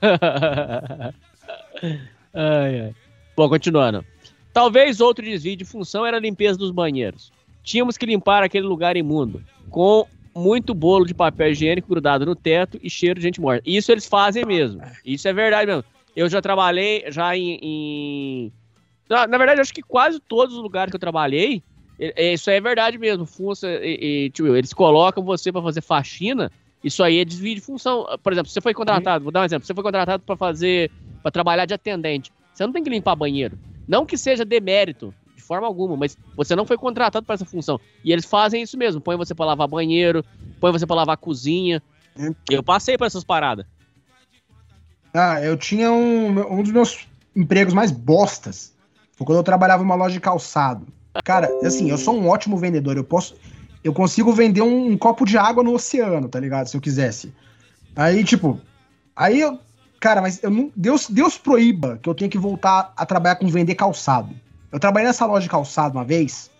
ai, 2.34 2.80
ai. 2.80 2.94
Bom, 3.36 3.48
continuando. 3.48 4.04
Talvez 4.52 5.00
outro 5.00 5.24
desvio 5.24 5.56
de 5.56 5.64
função 5.64 6.04
era 6.06 6.16
a 6.16 6.20
limpeza 6.20 6.58
dos 6.58 6.70
banheiros. 6.70 7.32
Tínhamos 7.62 7.96
que 7.96 8.06
limpar 8.06 8.42
aquele 8.42 8.66
lugar 8.66 8.96
imundo, 8.96 9.42
com 9.70 10.06
muito 10.34 10.74
bolo 10.74 11.04
de 11.06 11.14
papel 11.14 11.50
higiênico 11.50 11.88
grudado 11.88 12.24
no 12.26 12.34
teto 12.36 12.78
e 12.82 12.88
cheiro 12.88 13.16
de 13.18 13.22
gente 13.22 13.40
morta. 13.40 13.62
Isso 13.66 13.90
eles 13.90 14.06
fazem 14.06 14.44
mesmo. 14.44 14.80
Isso 15.04 15.26
é 15.28 15.32
verdade 15.32 15.66
mesmo. 15.66 15.84
Eu 16.16 16.28
já 16.28 16.40
trabalhei 16.40 17.04
já 17.08 17.36
em. 17.36 17.58
em- 17.62 18.52
Na, 19.08 19.26
na 19.26 19.38
verdade, 19.38 19.60
acho 19.60 19.72
que 19.74 19.82
quase 19.82 20.18
todos 20.18 20.56
os 20.56 20.62
lugares 20.62 20.90
que 20.90 20.96
eu 20.96 21.00
trabalhei, 21.00 21.62
isso 22.16 22.50
aí 22.50 22.56
é 22.56 22.60
verdade 22.60 22.98
mesmo. 22.98 23.26
Funça, 23.26 23.68
e, 23.68 24.24
e, 24.26 24.30
tipo, 24.30 24.48
eles 24.56 24.72
colocam 24.72 25.22
você 25.22 25.52
pra 25.52 25.62
fazer 25.62 25.82
faxina. 25.82 26.50
Isso 26.82 27.02
aí 27.04 27.18
é 27.18 27.24
desvio 27.24 27.54
de 27.54 27.60
função. 27.60 28.06
Por 28.22 28.32
exemplo, 28.32 28.50
você 28.50 28.60
foi 28.60 28.72
contratado, 28.74 29.22
vou 29.24 29.32
dar 29.32 29.42
um 29.42 29.44
exemplo. 29.44 29.66
Você 29.66 29.74
foi 29.74 29.84
contratado 29.84 30.22
pra 30.24 30.36
fazer. 30.36 30.90
para 31.22 31.30
trabalhar 31.32 31.64
de 31.66 31.74
atendente. 31.74 32.30
Você 32.54 32.64
não 32.64 32.72
tem 32.72 32.82
que 32.84 32.90
limpar 32.90 33.16
banheiro. 33.16 33.58
Não 33.88 34.06
que 34.06 34.16
seja 34.16 34.44
demérito, 34.44 35.12
de 35.34 35.42
forma 35.42 35.66
alguma, 35.66 35.96
mas 35.96 36.16
você 36.36 36.54
não 36.54 36.64
foi 36.64 36.76
contratado 36.78 37.26
para 37.26 37.34
essa 37.34 37.44
função. 37.44 37.80
E 38.04 38.12
eles 38.12 38.24
fazem 38.24 38.62
isso 38.62 38.78
mesmo. 38.78 39.00
Põe 39.00 39.16
você 39.16 39.34
pra 39.34 39.44
lavar 39.46 39.66
banheiro, 39.66 40.24
põe 40.60 40.70
você 40.72 40.86
pra 40.86 40.94
lavar 40.96 41.16
cozinha. 41.16 41.82
Eu 42.48 42.62
passei 42.62 42.96
por 42.96 43.06
essas 43.06 43.24
paradas. 43.24 43.66
Ah, 45.16 45.40
eu 45.42 45.56
tinha 45.56 45.90
um, 45.90 46.58
um 46.58 46.62
dos 46.62 46.72
meus 46.72 47.08
empregos 47.34 47.72
mais 47.72 47.90
bostas. 47.90 48.74
Foi 49.12 49.26
quando 49.26 49.38
eu 49.38 49.44
trabalhava 49.44 49.82
em 49.82 49.86
uma 49.86 49.94
loja 49.94 50.14
de 50.14 50.20
calçado. 50.20 50.86
Cara, 51.24 51.56
assim, 51.62 51.90
eu 51.90 51.96
sou 51.96 52.14
um 52.14 52.28
ótimo 52.28 52.58
vendedor. 52.58 52.96
Eu 52.96 53.04
posso. 53.04 53.34
Eu 53.82 53.92
consigo 53.92 54.32
vender 54.32 54.60
um, 54.60 54.92
um 54.92 54.98
copo 54.98 55.24
de 55.24 55.38
água 55.38 55.62
no 55.62 55.72
oceano, 55.72 56.28
tá 56.28 56.38
ligado? 56.38 56.66
Se 56.66 56.76
eu 56.76 56.80
quisesse. 56.80 57.32
Aí, 57.94 58.22
tipo. 58.24 58.60
Aí 59.14 59.40
eu. 59.40 59.58
Cara, 59.98 60.20
mas 60.20 60.42
eu 60.42 60.50
não. 60.50 60.70
Deus, 60.76 61.08
Deus 61.08 61.38
proíba 61.38 61.98
que 62.02 62.08
eu 62.08 62.14
tenha 62.14 62.28
que 62.28 62.38
voltar 62.38 62.92
a 62.94 63.06
trabalhar 63.06 63.36
com 63.36 63.48
vender 63.48 63.74
calçado. 63.74 64.34
Eu 64.70 64.78
trabalhei 64.78 65.06
nessa 65.06 65.24
loja 65.24 65.44
de 65.44 65.50
calçado 65.50 65.96
uma 65.96 66.04
vez. 66.04 66.50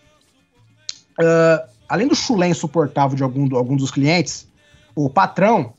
ah, 1.21 1.69
além 1.89 2.09
do 2.09 2.15
chulé 2.15 2.49
insuportável 2.49 3.17
de 3.17 3.23
algum, 3.23 3.55
algum 3.55 3.77
dos 3.77 3.91
clientes, 3.91 4.49
o 4.95 5.11
patrão, 5.11 5.75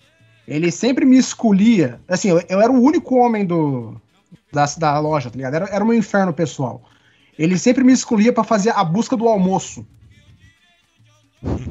ele 0.47 0.71
sempre 0.71 1.05
me 1.05 1.17
escolhia. 1.17 1.99
Assim, 2.07 2.29
eu, 2.29 2.41
eu 2.47 2.61
era 2.61 2.71
o 2.71 2.81
único 2.81 3.15
homem 3.15 3.45
do, 3.45 3.99
da, 4.51 4.65
da 4.77 4.99
loja, 4.99 5.29
tá 5.29 5.35
ligado? 5.35 5.55
Era, 5.55 5.65
era 5.69 5.85
meu 5.85 5.93
inferno 5.93 6.33
pessoal. 6.33 6.81
Ele 7.37 7.57
sempre 7.57 7.83
me 7.83 7.93
escolhia 7.93 8.31
pra 8.31 8.43
fazer 8.43 8.71
a 8.71 8.83
busca 8.83 9.15
do 9.15 9.27
almoço, 9.27 9.85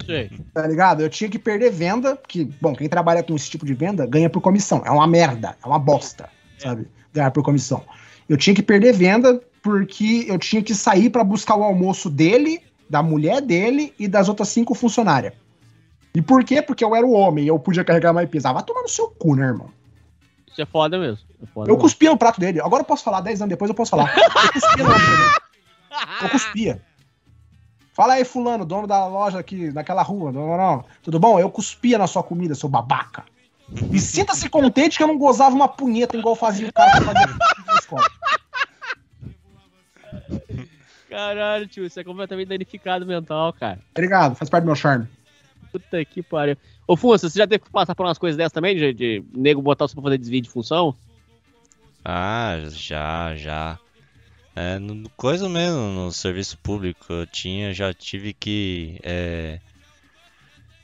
Sei. 0.04 0.30
tá 0.54 0.66
ligado? 0.66 1.02
Eu 1.02 1.10
tinha 1.10 1.28
que 1.28 1.38
perder 1.38 1.72
venda, 1.72 2.16
que, 2.28 2.44
bom, 2.60 2.74
quem 2.74 2.88
trabalha 2.88 3.22
com 3.22 3.34
esse 3.34 3.50
tipo 3.50 3.66
de 3.66 3.74
venda 3.74 4.06
ganha 4.06 4.30
por 4.30 4.40
comissão. 4.40 4.82
É 4.84 4.90
uma 4.90 5.06
merda, 5.06 5.56
é 5.62 5.66
uma 5.66 5.78
bosta, 5.78 6.28
sabe? 6.58 6.86
Ganhar 7.12 7.32
por 7.32 7.42
comissão. 7.42 7.82
Eu 8.28 8.36
tinha 8.36 8.54
que 8.54 8.62
perder 8.62 8.92
venda 8.92 9.40
porque 9.60 10.26
eu 10.28 10.38
tinha 10.38 10.62
que 10.62 10.74
sair 10.74 11.10
pra 11.10 11.24
buscar 11.24 11.56
o 11.56 11.64
almoço 11.64 12.08
dele, 12.08 12.60
da 12.88 13.02
mulher 13.02 13.40
dele 13.40 13.92
e 13.98 14.06
das 14.06 14.28
outras 14.28 14.48
cinco 14.48 14.74
funcionárias. 14.74 15.32
E 16.16 16.22
por 16.22 16.42
quê? 16.42 16.62
Porque 16.62 16.82
eu 16.82 16.96
era 16.96 17.04
o 17.04 17.12
homem 17.12 17.44
e 17.44 17.48
eu 17.48 17.58
podia 17.58 17.84
carregar 17.84 18.10
mais 18.10 18.26
peso. 18.26 18.48
Ah, 18.48 18.52
vai 18.54 18.62
tomar 18.62 18.80
no 18.80 18.88
seu 18.88 19.08
cu, 19.10 19.36
né, 19.36 19.48
irmão? 19.48 19.68
Isso 20.50 20.62
é 20.62 20.64
foda 20.64 20.98
mesmo. 20.98 21.18
É 21.42 21.44
foda 21.44 21.68
Eu 21.68 21.74
mesmo. 21.74 21.82
cuspia 21.82 22.08
no 22.08 22.16
prato 22.16 22.40
dele. 22.40 22.58
Agora 22.58 22.80
eu 22.80 22.86
posso 22.86 23.04
falar, 23.04 23.20
10 23.20 23.42
anos 23.42 23.50
depois 23.50 23.68
eu 23.68 23.74
posso 23.74 23.90
falar. 23.90 24.10
Eu 24.16 24.50
cuspia 24.50 24.82
no 24.82 24.90
prato 24.94 25.06
dele. 25.10 26.22
Eu 26.22 26.28
cuspia. 26.30 26.82
Fala 27.92 28.14
aí, 28.14 28.24
fulano, 28.24 28.64
dono 28.64 28.86
da 28.86 29.06
loja 29.06 29.38
aqui, 29.38 29.70
daquela 29.70 30.00
rua. 30.00 30.32
Não, 30.32 30.46
não, 30.46 30.56
não. 30.56 30.84
Tudo 31.02 31.20
bom? 31.20 31.38
Eu 31.38 31.50
cuspia 31.50 31.98
na 31.98 32.06
sua 32.06 32.22
comida, 32.22 32.54
seu 32.54 32.68
babaca. 32.70 33.22
E 33.92 33.98
sinta-se 33.98 34.48
contente 34.48 34.96
que 34.96 35.02
eu 35.02 35.08
não 35.08 35.18
gozava 35.18 35.54
uma 35.54 35.68
punheta 35.68 36.16
igual 36.16 36.34
fazia 36.34 36.66
o 36.68 36.72
cara 36.72 36.92
que 36.92 37.04
fazia 37.04 37.26
na 37.66 37.74
escola. 37.74 38.06
Caralho, 41.10 41.66
tio, 41.66 41.84
isso 41.84 42.00
é 42.00 42.04
completamente 42.04 42.48
danificado 42.48 43.04
mental, 43.04 43.52
cara. 43.52 43.78
Obrigado, 43.90 44.34
faz 44.34 44.48
parte 44.48 44.64
do 44.64 44.66
meu 44.68 44.74
charme. 44.76 45.06
Puta 45.78 46.04
que 46.04 46.22
pariu. 46.22 46.56
Ô, 46.86 46.96
Funça, 46.96 47.28
você 47.28 47.38
já 47.38 47.46
teve 47.46 47.64
que 47.64 47.70
passar 47.70 47.94
por 47.94 48.06
umas 48.06 48.16
coisas 48.16 48.36
dessas 48.36 48.52
também, 48.52 48.74
de, 48.74 48.94
de 48.94 49.24
nego 49.34 49.60
botar 49.60 49.86
você 49.86 49.94
pra 49.94 50.02
fazer 50.02 50.18
desvio 50.18 50.40
de 50.40 50.48
função? 50.48 50.96
Ah, 52.02 52.56
já, 52.70 53.36
já. 53.36 53.78
É, 54.54 54.78
no, 54.78 55.08
coisa 55.10 55.48
mesmo, 55.50 55.80
no 55.92 56.10
serviço 56.10 56.56
público, 56.58 57.12
eu 57.12 57.26
tinha, 57.26 57.74
já 57.74 57.92
tive 57.92 58.32
que 58.32 58.98
é, 59.02 59.60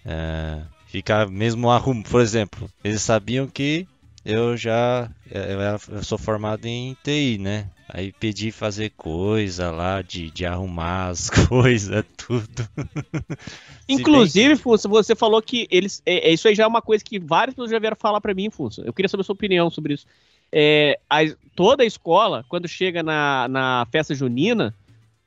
é, 0.04 0.62
ficar 0.86 1.26
mesmo 1.26 1.70
arrumando. 1.70 2.08
Por 2.10 2.20
exemplo, 2.20 2.68
eles 2.84 3.00
sabiam 3.00 3.46
que 3.46 3.88
eu 4.24 4.56
já 4.56 5.10
eu, 5.30 5.60
era- 5.60 5.78
eu 5.90 6.02
sou 6.04 6.18
formado 6.18 6.66
em 6.66 6.96
TI, 7.02 7.38
né? 7.38 7.66
Aí 7.88 8.12
pedi 8.12 8.50
fazer 8.50 8.90
coisa 8.96 9.70
lá, 9.70 10.00
de, 10.02 10.30
de 10.30 10.46
arrumar 10.46 11.08
as 11.10 11.28
coisas, 11.28 12.04
tudo. 12.16 12.68
Inclusive, 13.88 14.56
Funça, 14.56 14.88
você 14.88 15.14
falou 15.14 15.42
que 15.42 15.66
eles. 15.70 16.02
É, 16.06 16.30
é, 16.30 16.32
isso 16.32 16.48
aí 16.48 16.54
já 16.54 16.64
é 16.64 16.66
uma 16.66 16.82
coisa 16.82 17.04
que 17.04 17.18
várias 17.18 17.54
pessoas 17.54 17.70
já 17.70 17.78
vieram 17.78 17.96
falar 17.98 18.20
pra 18.20 18.34
mim, 18.34 18.50
Funça. 18.50 18.82
Eu 18.84 18.92
queria 18.92 19.08
saber 19.08 19.22
a 19.22 19.24
sua 19.24 19.34
opinião 19.34 19.70
sobre 19.70 19.94
isso. 19.94 20.06
É, 20.50 20.98
a- 21.08 21.34
toda 21.54 21.82
a 21.82 21.86
escola, 21.86 22.44
quando 22.48 22.68
chega 22.68 23.02
na, 23.02 23.46
na 23.48 23.86
festa 23.90 24.14
junina, 24.14 24.74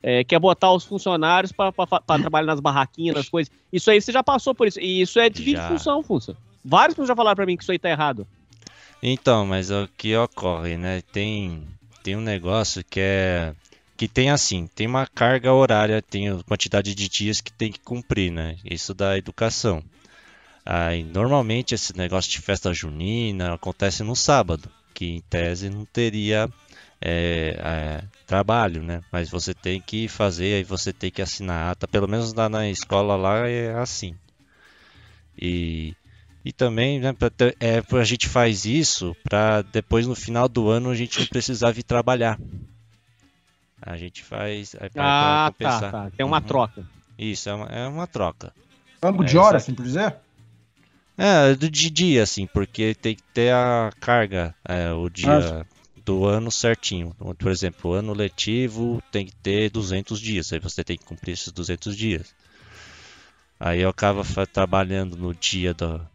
é, 0.02 0.24
quer 0.24 0.40
botar 0.40 0.72
os 0.72 0.84
funcionários 0.86 1.52
pra 1.52 1.72
trabalhar 2.20 2.46
nas 2.48 2.60
barraquinhas, 2.60 3.16
nas 3.16 3.30
coisas. 3.30 3.52
Isso 3.72 3.90
aí 3.92 4.00
você 4.02 4.12
já 4.12 4.24
passou 4.24 4.56
por 4.56 4.68
isso. 4.68 4.80
E 4.80 5.02
isso 5.02 5.20
é 5.20 5.30
de 5.30 5.44
função, 5.68 6.02
Funça. 6.04 6.36
Várias 6.64 6.94
pessoas 6.96 7.10
já 7.10 7.16
falaram 7.16 7.36
pra 7.36 7.46
mim 7.46 7.58
que 7.58 7.64
isso 7.64 7.72
aí 7.72 7.80
tá 7.80 7.90
errado. 7.90 8.26
Então, 9.02 9.46
mas 9.46 9.70
o 9.72 9.88
que 9.98 10.16
ocorre, 10.16 10.78
né? 10.78 11.02
Tem, 11.12 11.64
tem 12.04 12.16
um 12.16 12.22
negócio 12.22 12.84
que 12.84 13.00
é. 13.00 13.54
Que 13.98 14.08
tem 14.08 14.30
assim, 14.30 14.68
tem 14.68 14.88
uma 14.88 15.08
carga 15.08 15.54
horária, 15.54 16.02
tem 16.02 16.30
a 16.30 16.44
quantidade 16.44 16.94
de 16.94 17.08
dias 17.08 17.40
que 17.40 17.52
tem 17.52 17.72
que 17.72 17.80
cumprir, 17.80 18.32
né? 18.32 18.58
Isso 18.66 18.94
da 18.94 19.18
educação. 19.18 19.82
Aí, 20.66 21.04
normalmente 21.04 21.76
esse 21.76 21.96
negócio 21.96 22.32
de 22.32 22.42
festa 22.42 22.74
junina 22.74 23.54
acontece 23.54 24.04
no 24.04 24.16
sábado, 24.16 24.70
que 24.94 25.06
em 25.06 25.22
tese 25.22 25.70
não 25.70 25.86
teria 25.86 26.50
é, 27.02 27.56
é, 27.60 28.04
trabalho, 28.26 28.82
né? 28.82 29.02
Mas 29.12 29.30
você 29.30 29.54
tem 29.54 29.80
que 29.80 30.08
fazer, 30.08 30.56
aí 30.56 30.64
você 30.64 30.92
tem 30.92 31.12
que 31.12 31.22
assinar 31.22 31.68
a 31.68 31.72
ata, 31.72 31.88
pelo 31.88 32.08
menos 32.08 32.34
lá 32.34 32.50
na 32.50 32.68
escola 32.70 33.16
lá 33.16 33.48
é 33.48 33.76
assim. 33.76 34.16
E, 35.38 35.94
e 36.46 36.54
também, 36.54 37.00
né, 37.00 37.12
pra 37.12 37.30
ter- 37.30 37.58
é, 37.60 37.82
a 37.92 38.04
gente 38.04 38.30
faz 38.30 38.64
isso 38.66 39.16
para 39.24 39.64
depois 39.64 40.06
no 40.08 40.16
final 40.16 40.48
do 40.48 40.70
ano 40.70 40.92
a 40.92 40.96
gente 40.96 41.20
não 41.20 41.26
precisar 41.26 41.72
vir 41.72 41.84
trabalhar. 41.84 42.40
A 43.82 43.98
gente 43.98 44.24
faz 44.24 44.74
é, 44.76 44.88
pra- 44.90 44.90
pra 44.90 45.04
Ah, 45.10 45.46
tá, 45.46 45.52
compensar. 45.52 45.92
tá. 45.92 46.12
Tem 46.16 46.26
uma 46.26 46.38
Uhum. 46.40 46.44
troca. 46.44 46.86
Isso, 47.18 47.50
é 47.50 47.54
uma, 47.54 47.66
é 47.68 47.88
uma 47.88 48.08
troca. 48.08 48.54
Banco 49.02 49.24
É, 49.24 49.26
de 49.28 49.38
hora, 49.38 49.58
assim 49.58 49.74
por 49.74 49.84
dizer? 49.84 50.16
É, 51.18 51.56
do 51.56 51.70
de 51.70 51.90
dia, 51.90 52.24
assim, 52.24 52.46
porque 52.48 52.94
tem 52.94 53.16
que 53.16 53.24
ter 53.34 53.54
a 53.54 53.90
carga, 54.02 54.54
é, 54.68 54.92
o 54.92 55.10
dia 55.10 55.66
do 56.04 56.26
ano 56.26 56.52
certinho. 56.52 57.16
Por 57.38 57.50
exemplo, 57.52 57.92
o 57.92 57.94
ano 57.94 58.14
letivo 58.14 59.02
tem 59.12 59.26
que 59.26 59.34
ter 59.36 59.70
200 59.72 60.20
dias, 60.20 60.52
aí 60.52 60.60
você 60.60 60.84
tem 60.84 60.98
que 60.98 61.06
cumprir 61.06 61.32
esses 61.34 61.52
200 61.54 61.96
dias. 61.96 62.36
Aí 63.60 63.82
eu 63.82 63.90
acabo 63.90 64.24
fa- 64.24 64.46
trabalhando 64.46 65.16
no 65.16 65.34
dia 65.34 65.74
do, 65.74 66.06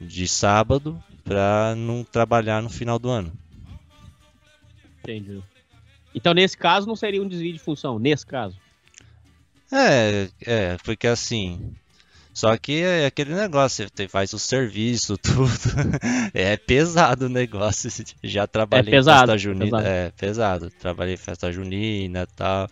de 0.00 0.26
sábado 0.28 1.02
pra 1.22 1.74
não 1.76 2.04
trabalhar 2.04 2.62
no 2.62 2.68
final 2.68 2.98
do 2.98 3.08
ano. 3.08 3.32
Entendi. 5.02 5.42
Então, 6.14 6.32
nesse 6.32 6.56
caso, 6.56 6.86
não 6.86 6.96
seria 6.96 7.22
um 7.22 7.28
desvio 7.28 7.52
de 7.52 7.58
função. 7.58 7.98
Nesse 7.98 8.24
caso. 8.24 8.56
É, 9.72 10.28
é, 10.46 10.76
porque 10.84 11.06
assim. 11.06 11.74
Só 12.32 12.56
que 12.56 12.82
é 12.82 13.06
aquele 13.06 13.32
negócio, 13.32 13.86
você 13.94 14.08
faz 14.08 14.32
o 14.32 14.38
serviço, 14.40 15.16
tudo. 15.18 15.48
É 16.32 16.56
pesado 16.56 17.26
o 17.26 17.28
negócio. 17.28 17.90
Já 18.22 18.46
trabalhei 18.46 18.90
pesado, 18.90 19.18
em 19.18 19.26
festa 19.26 19.38
junina. 19.38 19.64
pesado. 19.64 19.86
É 19.86 20.10
pesado. 20.10 20.70
Trabalhei 20.70 21.14
em 21.14 21.18
festa 21.18 21.52
junina 21.52 22.22
e 22.22 22.36
tal. 22.36 22.68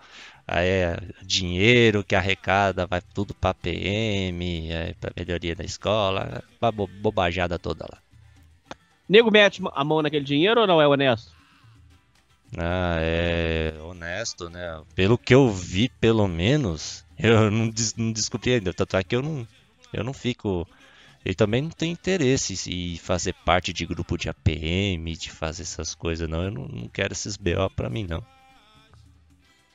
É 0.46 0.96
dinheiro 1.22 2.02
que 2.04 2.14
arrecada, 2.16 2.86
vai 2.86 3.00
tudo 3.14 3.32
pra 3.34 3.54
PM, 3.54 4.70
é, 4.70 4.94
pra 5.00 5.12
melhoria 5.16 5.54
da 5.54 5.64
escola, 5.64 6.42
uma 6.60 6.72
bo- 6.72 6.86
bobajada 6.88 7.58
toda 7.58 7.86
lá. 7.90 7.98
Nego 9.08 9.30
mete 9.30 9.62
a 9.72 9.84
mão 9.84 10.02
naquele 10.02 10.24
dinheiro 10.24 10.60
ou 10.62 10.66
não 10.66 10.80
é 10.80 10.86
honesto? 10.86 11.32
Ah, 12.58 12.98
é 13.00 13.72
honesto, 13.82 14.50
né? 14.50 14.82
Pelo 14.94 15.16
que 15.16 15.34
eu 15.34 15.48
vi, 15.50 15.88
pelo 15.88 16.26
menos, 16.28 17.04
eu 17.18 17.50
não, 17.50 17.68
des- 17.68 17.94
não 17.94 18.12
descobri 18.12 18.54
ainda. 18.54 18.74
Tanto 18.74 18.96
é 18.96 19.02
que 19.04 19.16
eu 19.16 19.22
não, 19.22 19.46
eu 19.92 20.04
não 20.04 20.12
fico. 20.12 20.66
Ele 21.24 21.34
também 21.36 21.62
não 21.62 21.70
tem 21.70 21.92
interesse 21.92 22.54
em 22.68 22.96
fazer 22.98 23.32
parte 23.44 23.72
de 23.72 23.86
grupo 23.86 24.18
de 24.18 24.28
APM, 24.28 25.16
de 25.16 25.30
fazer 25.30 25.62
essas 25.62 25.94
coisas, 25.94 26.28
não. 26.28 26.42
Eu 26.42 26.50
não, 26.50 26.66
não 26.66 26.88
quero 26.88 27.12
esses 27.12 27.36
BO 27.36 27.70
pra 27.74 27.88
mim, 27.88 28.04
não. 28.08 28.22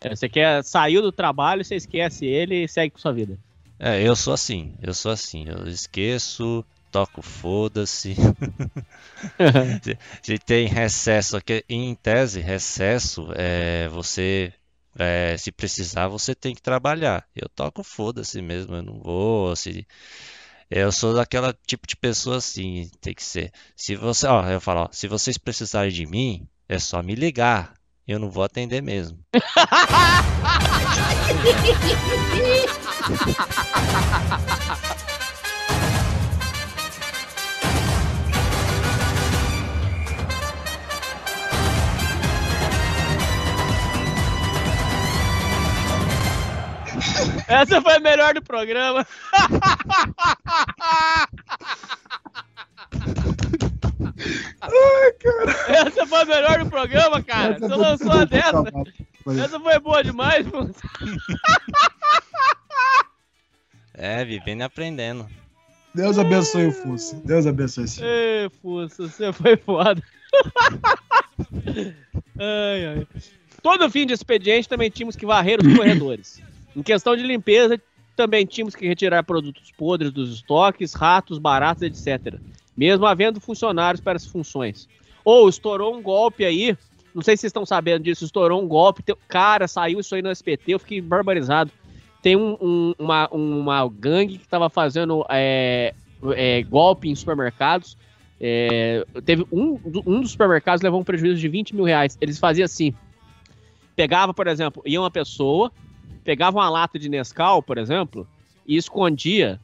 É, 0.02 0.16
Você 0.16 0.30
quer 0.30 0.64
saiu 0.64 1.02
do 1.02 1.12
trabalho, 1.12 1.64
você 1.64 1.76
esquece 1.76 2.26
ele 2.26 2.64
e 2.64 2.68
segue 2.68 2.92
com 2.92 3.00
sua 3.00 3.14
vida. 3.14 3.38
É, 3.80 4.02
eu 4.02 4.16
sou 4.16 4.34
assim, 4.34 4.76
eu 4.82 4.94
sou 4.94 5.12
assim. 5.12 5.46
Eu 5.48 5.68
esqueço, 5.68 6.66
toco 6.92 7.22
foda-se. 7.22 8.16
se, 10.24 10.40
tem 10.40 10.68
recesso, 10.68 11.38
aqui, 11.38 11.64
em 11.70 11.94
tese, 11.96 12.42
recesso, 12.42 13.28
é, 13.36 13.88
você, 13.90 14.52
é, 14.98 15.38
se 15.38 15.52
precisar, 15.52 16.08
você 16.08 16.34
tem 16.34 16.56
que 16.56 16.62
trabalhar. 16.62 17.28
Eu 17.36 17.48
toco 17.50 17.84
foda-se 17.84 18.42
mesmo, 18.42 18.76
eu 18.76 18.84
não 18.84 19.00
vou, 19.00 19.56
se... 19.56 19.86
Eu 20.70 20.92
sou 20.92 21.14
daquela 21.14 21.54
tipo 21.66 21.88
de 21.88 21.96
pessoa 21.96 22.38
assim, 22.38 22.90
tem 23.00 23.14
que 23.14 23.24
ser. 23.24 23.54
Se 23.76 23.96
você, 23.96 24.28
ó, 24.28 24.46
eu 24.50 24.60
falo, 24.60 24.82
ó, 24.82 24.90
se 24.92 25.08
vocês 25.08 25.38
precisarem 25.38 25.94
de 25.94 26.06
mim, 26.06 26.46
é 26.68 26.78
só 26.78 27.02
me 27.02 27.16
ligar. 27.16 27.74
Eu 28.08 28.20
não 28.20 28.30
vou 28.30 28.44
atender 28.44 28.82
mesmo. 28.82 29.20
Essa 47.48 47.82
foi 47.82 47.96
a 47.96 48.00
melhor 48.00 48.34
do 48.34 48.42
programa. 48.42 49.06
Ai, 54.62 55.12
cara. 55.20 55.52
Essa 55.88 56.06
foi 56.08 56.22
a 56.22 56.26
melhor 56.26 56.64
do 56.64 56.70
programa, 56.70 57.22
cara. 57.24 57.56
Essa 57.56 57.68
Você 57.68 57.76
lançou 57.76 58.12
a 58.12 58.26
dessa. 58.26 58.64
Foi. 59.24 59.40
Essa 59.40 59.60
foi 59.60 59.80
boa 59.80 60.04
demais, 60.04 60.46
mano. 60.48 60.74
É, 64.00 64.24
vivendo 64.24 64.60
e 64.60 64.64
aprendendo. 64.64 65.28
Deus 65.94 66.20
abençoe 66.20 66.68
o 66.68 66.72
Fusso. 66.72 67.16
Deus 67.26 67.48
abençoe 67.48 67.86
esse. 67.86 68.00
Ê, 68.04 68.48
Fusso, 68.62 69.10
você 69.10 69.34
foi 69.34 69.58
foda. 69.58 70.00
ai, 72.40 72.86
ai. 72.86 73.08
Todo 73.64 73.90
fim 73.90 74.06
de 74.06 74.14
expediente 74.14 74.70
também 74.70 74.92
tínhamos 74.92 75.16
que 75.16 75.26
varrer 75.26 75.60
os 75.60 75.76
corredores. 75.76 76.40
Em 76.76 76.84
questão 76.84 77.16
de 77.16 77.24
limpeza, 77.24 77.82
também 78.16 78.46
tínhamos 78.46 78.76
que 78.76 78.88
retirar 78.88 79.24
produtos 79.24 79.72
podres 79.72 80.12
dos 80.12 80.32
estoques, 80.36 80.94
ratos, 80.94 81.40
baratas, 81.40 81.82
etc. 81.82 82.36
Mesmo 82.78 83.06
havendo 83.06 83.42
funcionários 83.42 84.00
para 84.00 84.18
as 84.18 84.26
funções. 84.26 84.88
Ou 85.26 85.50
estourou 85.50 85.96
um 85.96 86.02
golpe 86.02 86.46
aí, 86.46 86.78
não 87.14 87.22
sei 87.24 87.36
se 87.36 87.42
vocês 87.42 87.50
estão 87.50 87.66
sabendo 87.66 88.04
disso, 88.04 88.24
estourou 88.24 88.62
um 88.62 88.68
golpe, 88.68 89.04
cara, 89.28 89.68
saiu 89.68 90.00
isso 90.00 90.14
aí 90.14 90.22
no 90.22 90.30
SPT, 90.30 90.74
eu 90.74 90.80
fiquei 90.80 91.02
barbarizado. 91.02 91.72
Tem 92.22 92.36
um- 92.36 92.58
um- 92.62 92.94
uma, 93.00 93.28
uma 93.30 93.90
gangue 93.90 94.38
que 94.38 94.44
estava 94.44 94.70
fazendo 94.70 95.26
é, 95.30 95.94
é, 96.36 96.62
golpe 96.64 97.10
em 97.10 97.16
supermercados. 97.16 97.98
É, 98.40 99.04
teve 99.26 99.46
um, 99.52 99.80
um 100.06 100.22
dos 100.22 100.32
supermercados 100.32 100.84
levou 100.84 101.00
um 101.00 101.04
prejuízo 101.04 101.40
de 101.40 101.48
20 101.48 101.76
mil 101.76 101.86
reais. 101.86 102.18
Eles 102.22 102.38
faziam 102.38 102.66
assim: 102.66 102.94
pegava, 103.96 104.34
por 104.34 104.46
exemplo, 104.48 104.84
ia 104.86 105.00
uma 105.02 105.10
pessoa, 105.12 105.72
pegava 106.24 106.58
uma 106.58 106.70
lata 106.70 107.00
de 107.00 107.10
Nescau, 107.10 107.64
por 107.64 107.78
exemplo, 107.78 108.28
e 108.68 108.76
escondia 108.78 109.60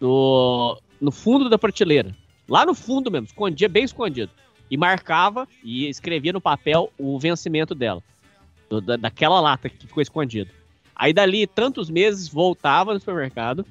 no 0.00 1.10
fundo 1.10 1.48
da 1.48 1.58
prateleira. 1.58 2.14
Lá 2.48 2.64
no 2.64 2.74
fundo 2.74 3.10
mesmo, 3.10 3.26
escondia 3.26 3.68
bem 3.68 3.84
escondido. 3.84 4.30
E 4.70 4.76
marcava 4.76 5.48
e 5.62 5.86
escrevia 5.88 6.32
no 6.32 6.40
papel 6.40 6.92
o 6.98 7.18
vencimento 7.18 7.74
dela. 7.74 8.02
do- 8.70 8.82
da, 8.82 8.96
daquela 8.96 9.40
lata 9.40 9.70
que 9.70 9.86
ficou 9.86 10.02
escondida. 10.02 10.50
Aí 10.94 11.10
dali 11.10 11.46
tantos 11.46 11.88
meses 11.88 12.28
voltava 12.28 12.92
no 12.92 13.00
supermercado 13.00 13.64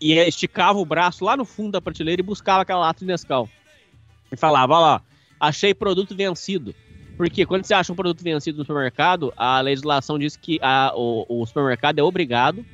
e 0.00 0.12
esticava 0.12 0.78
o 0.78 0.84
braço 0.84 1.24
lá 1.24 1.36
no 1.36 1.44
fundo 1.44 1.72
da 1.72 1.80
prateleira 1.80 2.20
e 2.20 2.24
buscava 2.24 2.62
aquela 2.62 2.78
lata 2.78 3.00
de 3.00 3.06
Nescau. 3.06 3.48
E 4.30 4.36
falava, 4.36 4.74
olha 4.74 4.80
lá, 4.80 5.02
achei 5.40 5.74
produto 5.74 6.14
vencido. 6.14 6.72
Porque 7.16 7.44
quando 7.46 7.64
você 7.64 7.74
acha 7.74 7.92
um 7.92 7.96
produto 7.96 8.22
vencido 8.22 8.58
no 8.58 8.64
supermercado, 8.64 9.32
a 9.36 9.60
legislação 9.60 10.18
diz 10.20 10.36
que 10.36 10.60
a- 10.62 10.92
o, 10.94 11.26
o 11.28 11.44
supermercado 11.46 11.98
é 11.98 12.02
obrigado 12.04 12.64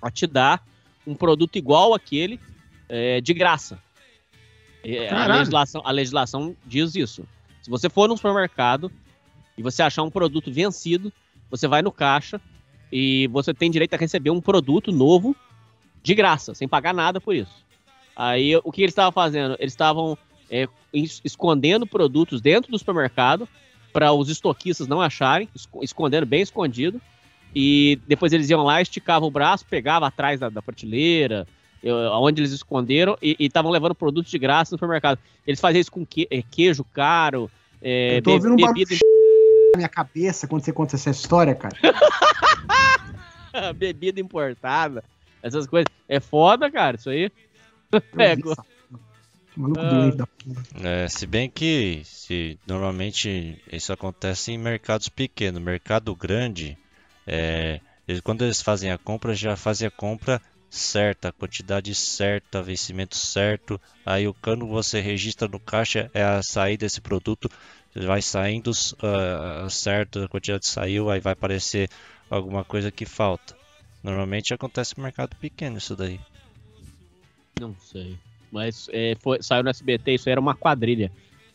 a 0.00 0.10
te 0.10 0.26
dar 0.26 0.64
um 1.06 1.14
produto 1.14 1.56
igual 1.56 1.92
àquele 1.92 2.40
é, 2.88 3.20
de 3.20 3.34
graça. 3.34 3.78
É, 4.94 5.08
a, 5.10 5.26
legislação, 5.38 5.82
a 5.84 5.90
legislação 5.90 6.56
diz 6.64 6.94
isso. 6.94 7.26
Se 7.62 7.70
você 7.70 7.88
for 7.90 8.08
no 8.08 8.16
supermercado 8.16 8.90
e 9.58 9.62
você 9.62 9.82
achar 9.82 10.02
um 10.02 10.10
produto 10.10 10.52
vencido, 10.52 11.12
você 11.50 11.66
vai 11.66 11.82
no 11.82 11.90
caixa 11.90 12.40
e 12.92 13.26
você 13.28 13.52
tem 13.52 13.70
direito 13.70 13.94
a 13.94 13.96
receber 13.96 14.30
um 14.30 14.40
produto 14.40 14.92
novo 14.92 15.34
de 16.02 16.14
graça, 16.14 16.54
sem 16.54 16.68
pagar 16.68 16.94
nada 16.94 17.20
por 17.20 17.34
isso. 17.34 17.64
Aí 18.14 18.54
o 18.62 18.70
que 18.70 18.82
eles 18.82 18.92
estavam 18.92 19.12
fazendo? 19.12 19.56
Eles 19.58 19.72
estavam 19.72 20.16
é, 20.50 20.68
es- 20.92 21.20
escondendo 21.24 21.86
produtos 21.86 22.40
dentro 22.40 22.70
do 22.70 22.78
supermercado 22.78 23.48
para 23.92 24.12
os 24.12 24.28
estoquistas 24.28 24.86
não 24.86 25.00
acharem, 25.00 25.48
esco- 25.54 25.82
escondendo 25.82 26.24
bem 26.26 26.42
escondido. 26.42 27.00
E 27.54 27.98
depois 28.06 28.32
eles 28.32 28.48
iam 28.50 28.62
lá, 28.62 28.80
esticavam 28.82 29.28
o 29.28 29.30
braço, 29.30 29.64
pegavam 29.66 30.06
atrás 30.06 30.38
da, 30.38 30.48
da 30.48 30.62
prateleira, 30.62 31.46
onde 31.92 32.40
eles 32.40 32.52
esconderam, 32.52 33.16
e 33.22 33.36
estavam 33.40 33.70
levando 33.70 33.94
produtos 33.94 34.30
de 34.30 34.38
graça 34.38 34.74
no 34.74 34.78
supermercado. 34.78 35.18
Eles 35.46 35.60
faziam 35.60 35.80
isso 35.80 35.92
com 35.92 36.04
que- 36.04 36.26
é, 36.30 36.42
queijo 36.42 36.84
caro, 36.84 37.50
é, 37.82 38.18
Eu 38.18 38.22
tô 38.22 38.30
be- 38.30 38.34
ouvindo 38.36 38.52
um 38.52 38.56
barulho 38.56 38.86
bebida, 38.86 39.00
na 39.72 39.76
minha 39.78 39.88
cabeça 39.88 40.46
quando 40.48 40.62
você 40.64 40.72
conta 40.72 40.96
essa 40.96 41.10
história, 41.10 41.54
cara. 41.54 41.76
bebida 43.76 44.20
importada, 44.20 45.02
essas 45.42 45.66
coisas. 45.66 45.86
É 46.08 46.20
foda, 46.20 46.70
cara, 46.70 46.96
isso 46.96 47.10
aí. 47.10 47.30
É, 48.18 48.34
go- 48.36 48.54
Que 49.54 49.60
maluco 49.60 49.80
Ah. 49.80 49.88
doente 49.88 50.16
da 50.16 50.26
porra. 50.26 50.62
É, 50.82 51.08
se 51.08 51.26
bem 51.26 51.48
que 51.48 52.02
se, 52.04 52.58
normalmente 52.66 53.58
isso 53.72 53.92
acontece 53.92 54.52
em 54.52 54.58
mercados 54.58 55.08
pequenos, 55.08 55.62
mercado 55.62 56.14
grande, 56.14 56.76
é, 57.26 57.80
eles- 58.06 58.20
quando 58.20 58.42
eles 58.44 58.60
fazem 58.60 58.90
a 58.90 58.98
compra, 58.98 59.34
já 59.34 59.56
fazem 59.56 59.86
a 59.86 59.90
compra 59.90 60.42
certa, 60.70 61.32
quantidade 61.32 61.94
certa, 61.94 62.62
vencimento 62.62 63.16
certo. 63.16 63.80
Aí 64.04 64.26
o 64.26 64.34
cano 64.34 64.66
você 64.66 65.00
registra 65.00 65.48
no 65.48 65.60
caixa 65.60 66.10
é 66.12 66.22
a 66.22 66.42
saída 66.42 66.86
desse 66.86 67.00
produto, 67.00 67.48
vai 67.94 68.20
saindo 68.20 68.70
ah, 69.02 69.66
certo, 69.70 70.20
a 70.20 70.28
quantidade 70.28 70.66
saiu, 70.66 71.10
aí 71.10 71.20
vai 71.20 71.32
aparecer 71.32 71.88
alguma 72.30 72.64
coisa 72.64 72.90
que 72.90 73.04
falta. 73.06 73.56
Normalmente 74.02 74.54
acontece 74.54 74.96
no 74.96 75.02
mercado 75.02 75.34
pequeno 75.36 75.78
isso 75.78 75.96
daí. 75.96 76.20
Não 77.60 77.74
sei. 77.78 78.16
Mas 78.52 78.88
é, 78.92 79.14
foi- 79.22 79.42
saiu 79.42 79.62
no 79.64 79.70
SBT, 79.70 80.14
isso 80.14 80.28
era 80.28 80.40
uma 80.40 80.54
quadrilha. 80.54 81.10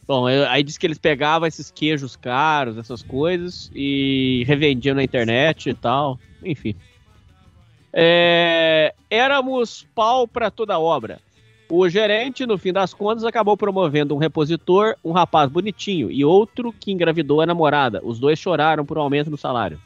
Bom, 0.07 0.25
aí 0.25 0.63
diz 0.63 0.77
que 0.77 0.85
eles 0.85 0.97
pegavam 0.97 1.47
esses 1.47 1.71
queijos 1.71 2.15
caros, 2.15 2.77
essas 2.77 3.01
coisas, 3.01 3.71
e 3.73 4.43
revendiam 4.45 4.95
na 4.95 5.03
internet 5.03 5.69
e 5.69 5.73
tal. 5.73 6.19
Enfim. 6.43 6.75
É, 7.93 8.93
éramos 9.09 9.85
pau 9.93 10.27
para 10.27 10.49
toda 10.49 10.79
obra. 10.79 11.19
O 11.69 11.87
gerente, 11.87 12.45
no 12.45 12.57
fim 12.57 12.73
das 12.73 12.93
contas, 12.93 13.23
acabou 13.23 13.55
promovendo 13.55 14.13
um 14.13 14.17
repositor, 14.17 14.95
um 15.03 15.11
rapaz 15.11 15.49
bonitinho, 15.49 16.11
e 16.11 16.25
outro 16.25 16.73
que 16.73 16.91
engravidou 16.91 17.39
a 17.39 17.45
namorada. 17.45 18.01
Os 18.03 18.19
dois 18.19 18.37
choraram 18.37 18.85
por 18.85 18.97
um 18.97 19.01
aumento 19.01 19.31
no 19.31 19.37
salário. 19.37 19.79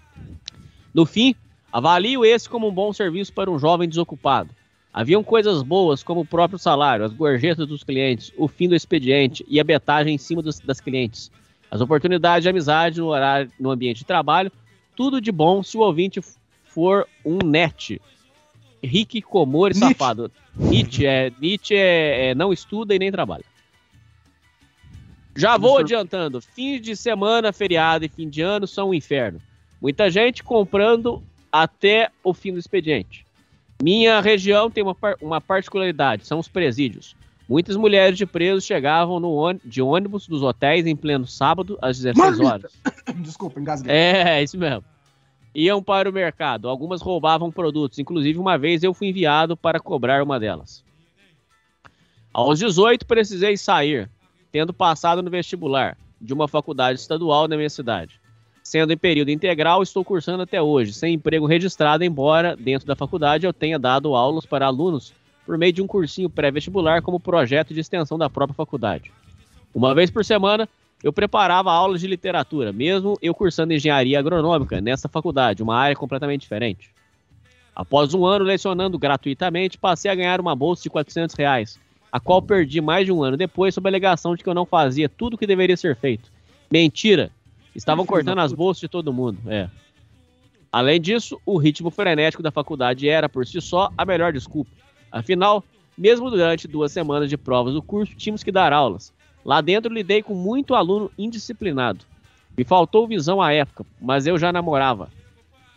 No 0.93 1.05
fim, 1.05 1.35
avalio 1.71 2.25
esse 2.25 2.49
como 2.49 2.67
um 2.67 2.73
bom 2.73 2.91
serviço 2.91 3.31
para 3.33 3.51
um 3.51 3.59
jovem 3.59 3.87
desocupado. 3.87 4.49
Haviam 4.91 5.23
coisas 5.23 5.61
boas, 5.61 6.01
como 6.01 6.21
o 6.21 6.25
próprio 6.25 6.57
salário, 6.57 7.05
as 7.05 7.13
gorjetas 7.13 7.67
dos 7.67 7.83
clientes, 7.83 8.31
o 8.37 8.47
fim 8.47 8.67
do 8.69 8.75
expediente 8.75 9.45
e 9.47 9.59
a 9.59 9.63
betagem 9.63 10.15
em 10.15 10.17
cima 10.17 10.41
dos- 10.41 10.59
das 10.59 10.79
clientes. 10.79 11.29
As 11.69 11.81
oportunidades 11.81 12.43
de 12.43 12.49
amizade 12.49 12.99
no 12.99 13.07
horário, 13.07 13.51
no 13.59 13.69
ambiente 13.69 13.97
de 13.97 14.05
trabalho, 14.05 14.51
tudo 14.95 15.19
de 15.19 15.31
bom 15.31 15.61
se 15.61 15.77
o 15.77 15.81
ouvinte 15.81 16.21
for 16.75 17.07
um 17.23 17.37
net. 17.37 18.01
Rick 18.83 19.23
Nietzsche. 19.73 19.79
safado. 19.79 20.31
Nietzsche 20.55 21.05
é, 21.05 21.31
Nietzsche 21.39 21.73
é, 21.75 22.27
é 22.27 22.35
não 22.35 22.51
estuda 22.51 22.93
e 22.93 22.99
nem 22.99 23.11
trabalha. 23.11 23.45
Já 25.35 25.57
vou 25.57 25.77
adiantando. 25.77 26.41
Fins 26.41 26.81
de 26.81 26.95
semana, 26.95 27.51
feriado 27.51 28.05
e 28.05 28.09
fim 28.09 28.29
de 28.29 28.41
ano 28.41 28.67
são 28.67 28.89
um 28.89 28.93
inferno. 28.93 29.41
Muita 29.81 30.09
gente 30.09 30.43
comprando 30.43 31.23
até 31.51 32.09
o 32.23 32.33
fim 32.33 32.53
do 32.53 32.59
expediente. 32.59 33.25
Minha 33.81 34.21
região 34.21 34.69
tem 34.69 34.83
uma, 34.83 34.95
uma 35.21 35.41
particularidade, 35.41 36.25
são 36.25 36.39
os 36.39 36.47
presídios. 36.47 37.15
Muitas 37.47 37.75
mulheres 37.75 38.17
de 38.17 38.25
presos 38.25 38.63
chegavam 38.63 39.19
de 39.63 39.81
ônibus 39.81 40.27
dos 40.27 40.41
hotéis 40.41 40.85
em 40.85 40.95
pleno 40.95 41.27
sábado 41.27 41.77
às 41.81 41.97
16 41.99 42.17
Marmita! 42.17 42.47
horas. 42.47 42.71
Desculpa, 43.21 43.59
engasguei. 43.59 43.93
É, 43.93 44.39
é 44.39 44.43
isso 44.43 44.57
mesmo. 44.57 44.83
Iam 45.55 45.81
para 45.81 46.09
o 46.09 46.13
mercado. 46.13 46.67
Algumas 46.67 47.01
roubavam 47.01 47.49
produtos. 47.49 47.97
Inclusive, 47.97 48.37
uma 48.37 48.57
vez 48.57 48.83
eu 48.83 48.93
fui 48.93 49.07
enviado 49.07 49.55
para 49.55 49.79
cobrar 49.79 50.21
uma 50.21 50.37
delas. 50.37 50.83
Aos 52.33 52.59
18, 52.59 53.05
precisei 53.05 53.55
sair, 53.55 54.09
tendo 54.51 54.73
passado 54.73 55.23
no 55.23 55.31
vestibular 55.31 55.97
de 56.19 56.33
uma 56.33 56.49
faculdade 56.49 56.99
estadual 56.99 57.47
na 57.47 57.55
minha 57.55 57.69
cidade. 57.69 58.19
Sendo 58.61 58.91
em 58.91 58.97
período 58.97 59.29
integral, 59.29 59.81
estou 59.81 60.03
cursando 60.03 60.43
até 60.43 60.61
hoje, 60.61 60.91
sem 60.91 61.13
emprego 61.13 61.45
registrado, 61.45 62.03
embora 62.03 62.55
dentro 62.55 62.85
da 62.85 62.95
faculdade 62.95 63.45
eu 63.45 63.53
tenha 63.53 63.79
dado 63.79 64.15
aulas 64.15 64.45
para 64.45 64.65
alunos 64.65 65.13
por 65.45 65.57
meio 65.57 65.71
de 65.71 65.81
um 65.81 65.87
cursinho 65.87 66.29
pré-vestibular 66.29 67.01
como 67.01 67.19
projeto 67.19 67.73
de 67.73 67.79
extensão 67.79 68.17
da 68.17 68.29
própria 68.29 68.55
faculdade. 68.55 69.11
Uma 69.73 69.93
vez 69.93 70.09
por 70.09 70.25
semana, 70.25 70.67
eu 71.03 71.13
preparava 71.13 71.71
aulas 71.71 72.01
de 72.01 72.07
literatura, 72.07 72.71
mesmo 72.71 73.17
eu 73.21 73.33
cursando 73.33 73.73
engenharia 73.73 74.17
agronômica 74.19 74.81
nessa 74.81 75.07
faculdade, 75.07 75.61
uma 75.61 75.75
área 75.75 75.95
completamente 75.95 76.41
diferente. 76.41 76.89
Após 77.75 78.13
um 78.13 78.25
ano 78.25 78.45
lecionando 78.45 78.97
gratuitamente, 78.97 79.77
passei 79.77 80.09
a 80.09 80.15
ganhar 80.15 80.39
uma 80.39 80.55
bolsa 80.55 80.83
de 80.83 80.89
400 80.89 81.35
reais, 81.35 81.79
a 82.11 82.19
qual 82.19 82.41
perdi 82.41 82.79
mais 82.79 83.05
de 83.05 83.11
um 83.11 83.21
ano 83.21 83.35
depois 83.35 83.73
sob 83.73 83.87
a 83.87 83.91
alegação 83.91 84.35
de 84.35 84.43
que 84.43 84.49
eu 84.49 84.53
não 84.53 84.65
fazia 84.65 85.09
tudo 85.09 85.33
o 85.33 85.37
que 85.37 85.45
deveria 85.45 85.75
ser 85.75 85.95
feito. 85.95 86.31
Mentira! 86.71 87.29
Estavam 87.75 88.05
cortando 88.05 88.39
as 88.39 88.53
bolsas 88.53 88.79
de 88.79 88.87
todo 88.87 89.11
mundo, 89.11 89.39
é. 89.47 89.69
Além 90.71 90.99
disso, 90.99 91.39
o 91.45 91.57
ritmo 91.57 91.89
frenético 91.89 92.41
da 92.41 92.51
faculdade 92.51 93.07
era, 93.07 93.29
por 93.29 93.45
si 93.45 93.61
só, 93.61 93.91
a 93.97 94.05
melhor 94.05 94.31
desculpa. 94.31 94.71
Afinal, 95.11 95.63
mesmo 95.97 96.29
durante 96.29 96.67
duas 96.67 96.91
semanas 96.91 97.29
de 97.29 97.37
provas 97.37 97.73
do 97.73 97.81
curso, 97.81 98.13
tínhamos 98.15 98.43
que 98.43 98.51
dar 98.51 98.73
aulas. 98.73 99.13
Lá 99.45 99.61
dentro 99.61 99.93
lidei 99.93 100.23
com 100.23 100.33
muito 100.33 100.73
aluno 100.73 101.11
indisciplinado. 101.15 102.03
Me 102.57 102.63
faltou 102.63 103.07
visão 103.07 103.39
à 103.39 103.53
época, 103.53 103.85
mas 104.01 104.25
eu 104.25 104.39
já 104.39 104.51
namorava. 104.51 105.09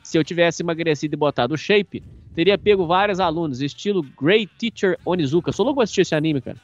Se 0.02 0.16
eu 0.16 0.24
tivesse 0.24 0.62
emagrecido 0.62 1.14
e 1.14 1.18
botado 1.18 1.56
shape, 1.58 2.02
teria 2.34 2.56
pego 2.56 2.86
vários 2.86 3.20
alunos, 3.20 3.60
estilo 3.60 4.02
Great 4.18 4.50
Teacher 4.58 4.98
Onizuka. 5.04 5.52
Sou 5.52 5.66
louco 5.66 5.82
assistir 5.82 6.00
esse 6.00 6.14
anime, 6.14 6.40
cara. 6.40 6.56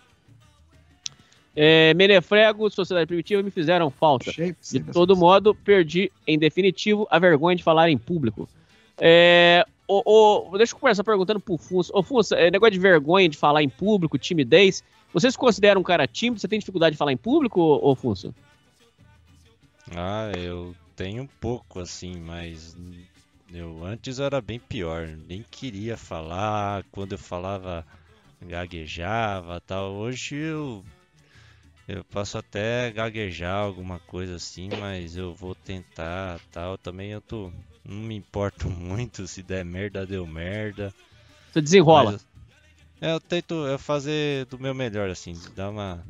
É, 1.55 1.93
Menefrego, 1.95 2.71
Sociedade 2.71 3.07
Primitiva 3.07 3.43
me 3.43 3.51
fizeram 3.51 3.91
falta. 3.91 4.33
De 4.33 4.81
todo 4.93 5.15
modo, 5.15 5.55
perdi, 5.55 6.11
em 6.27 6.39
definitivo, 6.39 7.07
a 7.11 7.19
vergonha 7.19 7.57
de 7.57 7.63
falar 7.63 7.91
em 7.91 7.99
público. 7.99 8.49
É, 8.99 9.65
ô, 9.87 10.03
ô, 10.51 10.57
deixa 10.57 10.75
eu 10.75 10.79
começar 10.79 11.05
perguntando 11.05 11.39
pro 11.39 11.59
Funça. 11.59 11.93
Ô, 11.95 12.03
Funça, 12.03 12.35
é 12.37 12.51
negócio 12.51 12.73
de 12.73 12.79
vergonha 12.79 13.29
de 13.29 13.37
falar 13.37 13.63
em 13.63 13.69
público, 13.69 14.17
timidez. 14.17 14.83
Você 15.15 15.31
se 15.31 15.39
considera 15.39 15.79
um 15.79 15.83
cara 15.83 16.09
tímido? 16.09 16.41
Você 16.41 16.49
tem 16.49 16.59
dificuldade 16.59 16.95
de 16.95 16.99
falar 16.99 17.13
em 17.13 17.17
público, 17.17 17.61
ô 17.61 17.95
Funça? 17.95 18.35
Ah, 19.93 20.29
eu 20.35 20.75
tenho 20.97 21.23
um 21.23 21.27
pouco 21.41 21.79
assim, 21.79 22.17
mas 22.17 22.77
eu 23.53 23.85
antes 23.85 24.19
era 24.19 24.41
bem 24.41 24.59
pior. 24.59 25.07
Nem 25.29 25.45
queria 25.49 25.97
falar. 25.97 26.85
Quando 26.91 27.13
eu 27.13 27.19
falava, 27.19 27.87
gaguejava 28.43 29.61
tal. 29.61 29.93
Hoje 29.93 30.35
eu 30.35 30.85
eu 31.87 32.03
posso 32.07 32.37
até 32.37 32.91
gaguejar 32.91 33.57
alguma 33.57 34.01
coisa 34.01 34.35
assim, 34.35 34.69
mas 34.81 35.17
eu 35.17 35.33
vou 35.33 35.55
tentar 35.55 36.41
tal. 36.51 36.77
Também 36.77 37.13
eu 37.13 37.21
tô 37.21 37.53
não 37.85 37.99
me 37.99 38.17
importo 38.17 38.69
muito 38.69 39.29
se 39.29 39.45
der 39.45 39.65
merda, 39.65 40.05
deu 40.05 40.27
merda. 40.27 40.93
Você 41.53 41.61
desenrola. 41.61 42.13
Mas 42.13 42.34
eu, 43.05 43.09
é, 43.11 43.15
eu 43.15 43.21
tento 43.21 43.55
eu 43.67 43.79
fazer 43.79 44.47
do 44.47 44.59
meu 44.59 44.75
melhor 44.75 45.11
assim, 45.11 45.43
dar 45.55 45.71
uma 45.71 46.07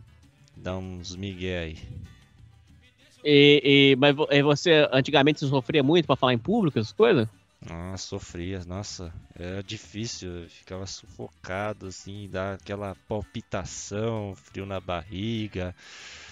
dar 0.57 0.79
uns 0.79 1.16
migué 1.16 1.59
aí. 1.61 1.79
E, 3.25 3.93
e- 3.93 3.97
mas 3.97 4.15
vo- 4.15 4.29
você 4.45 4.87
antigamente 4.93 5.41
você 5.41 5.49
sofria 5.49 5.83
muito 5.83 6.07
pra 6.07 6.16
falar 6.16 6.35
em 6.35 6.39
público, 6.39 6.79
essas 6.79 6.93
coisas? 6.93 7.27
Ah, 7.66 7.97
sofria, 7.97 8.62
nossa, 8.66 9.12
era 9.35 9.62
difícil, 9.62 10.49
ficava 10.51 10.87
sufocado 10.87 11.87
assim, 11.87 12.29
dá 12.29 12.53
aquela 12.55 12.95
palpitação, 13.09 14.35
frio 14.37 14.66
na 14.66 14.79
barriga, 14.81 15.75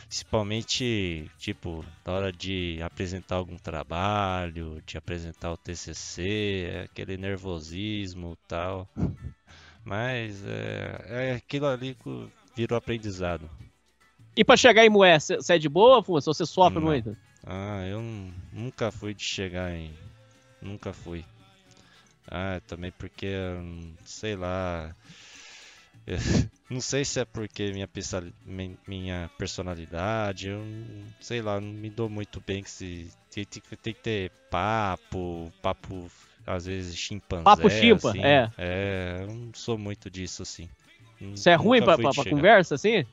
principalmente, 0.09 1.33
tipo, 1.39 1.87
na 2.05 2.13
hora 2.13 2.33
de 2.33 2.79
apresentar 2.83 3.37
algum 3.37 3.57
trabalho, 3.59 4.83
de 4.87 4.99
apresentar 4.99 5.53
o 5.53 5.57
TCC, 5.57 6.67
é 6.71 6.83
aquele 6.83 7.17
nervosismo 7.17 8.35
e 8.35 8.47
tal, 8.47 8.87
mas 9.85 10.45
é, 10.47 11.05
é 11.09 11.33
aquilo 11.35 11.67
ali 11.67 11.95
que 11.95 12.29
virou 12.55 12.77
aprendizado. 12.77 13.49
E 14.37 14.45
pra 14.45 14.57
chegar 14.57 14.85
em 14.85 14.89
Moé, 14.91 15.19
você 15.19 15.55
é 15.55 15.59
de 15.59 15.69
boa? 15.69 15.97
Ou 15.97 16.03
você 16.21 16.47
sofre 16.47 16.81
Não. 16.81 16.87
muito? 16.87 17.17
Ah, 17.45 17.85
eu 17.87 18.01
nu- 18.01 18.33
nunca 18.53 18.91
fui 18.91 19.13
de 19.15 19.23
chegar 19.25 19.73
em. 19.75 19.93
Nunca 20.61 20.93
fui. 20.93 21.25
Ah, 22.31 22.61
também 22.67 22.93
porque, 22.93 23.27
sei 24.05 24.37
lá. 24.37 24.95
não 26.71 26.81
sei 26.81 27.05
se 27.05 27.21
é 27.21 27.25
porque 27.25 27.73
minha, 27.73 27.89
minha 28.87 29.31
personalidade, 29.39 30.49
eu 30.49 30.63
sei 31.21 31.43
lá, 31.43 31.61
não 31.61 31.69
me 31.73 31.91
dou 31.91 32.09
muito 32.09 32.41
bem 32.41 32.63
que 32.63 32.71
se. 32.71 33.11
Tem, 33.31 33.45
tem 33.45 33.63
tem 33.83 33.95
que 33.95 34.03
ter 34.03 34.31
papo, 34.51 35.53
papo 35.61 36.11
às 36.47 36.67
vezes 36.67 36.97
chimpanzé. 36.97 37.45
Papo 37.45 37.71
chimpa, 37.71 38.11
assim. 38.11 38.25
é. 38.25 38.51
É, 38.59 39.19
eu 39.23 39.27
não 39.29 39.55
sou 39.55 39.79
muito 39.79 40.11
disso 40.11 40.43
assim. 40.43 40.69
Você 41.35 41.51
é 41.51 41.55
ruim 41.55 41.81
pra, 41.81 41.97
pra, 41.97 42.11
pra 42.11 42.25
conversa, 42.25 42.75
assim? 42.75 43.05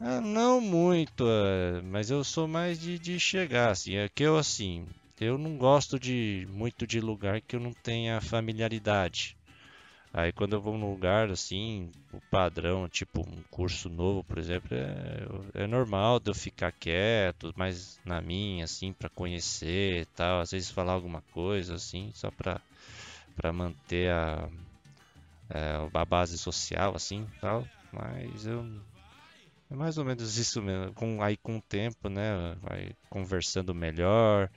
Ah, 0.00 0.20
não 0.20 0.60
muito, 0.60 1.24
é, 1.26 1.80
mas 1.82 2.10
eu 2.10 2.24
sou 2.24 2.48
mais 2.48 2.78
de, 2.78 2.98
de 2.98 3.18
chegar, 3.20 3.70
assim. 3.70 3.96
É 3.96 4.08
que 4.08 4.22
eu, 4.22 4.36
assim, 4.36 4.84
eu 5.20 5.38
não 5.38 5.56
gosto 5.56 5.98
de 5.98 6.46
muito 6.50 6.86
de 6.86 7.00
lugar 7.00 7.40
que 7.40 7.54
eu 7.56 7.60
não 7.60 7.72
tenha 7.72 8.20
familiaridade. 8.20 9.36
Aí 10.12 10.32
quando 10.32 10.54
eu 10.54 10.60
vou 10.60 10.76
num 10.78 10.90
lugar, 10.90 11.30
assim, 11.30 11.90
o 12.12 12.20
padrão, 12.30 12.88
tipo 12.88 13.20
um 13.28 13.42
curso 13.50 13.88
novo, 13.88 14.22
por 14.24 14.38
exemplo, 14.38 14.68
é, 14.74 15.62
é 15.64 15.66
normal 15.66 16.20
de 16.20 16.30
eu 16.30 16.34
ficar 16.34 16.72
quieto, 16.72 17.52
mais 17.56 18.00
na 18.04 18.20
minha, 18.20 18.64
assim, 18.64 18.92
pra 18.92 19.08
conhecer 19.10 20.02
e 20.02 20.06
tal. 20.06 20.40
Às 20.40 20.50
vezes 20.50 20.70
falar 20.70 20.92
alguma 20.92 21.22
coisa, 21.30 21.74
assim, 21.76 22.10
só 22.14 22.30
pra, 22.30 22.60
pra 23.34 23.52
manter 23.52 24.10
a, 24.12 24.48
é, 25.50 25.76
a 25.92 26.04
base 26.04 26.38
social, 26.38 26.94
assim, 26.96 27.26
tal. 27.40 27.70
Mas 27.90 28.46
eu 28.46 28.64
é 29.70 29.74
mais 29.74 29.98
ou 29.98 30.04
menos 30.04 30.36
isso 30.36 30.62
mesmo. 30.62 30.94
Com, 30.94 31.22
aí 31.22 31.36
com 31.36 31.58
o 31.58 31.62
tempo, 31.62 32.08
né? 32.08 32.54
Vai 32.60 32.92
conversando 33.08 33.74
melhor. 33.74 34.50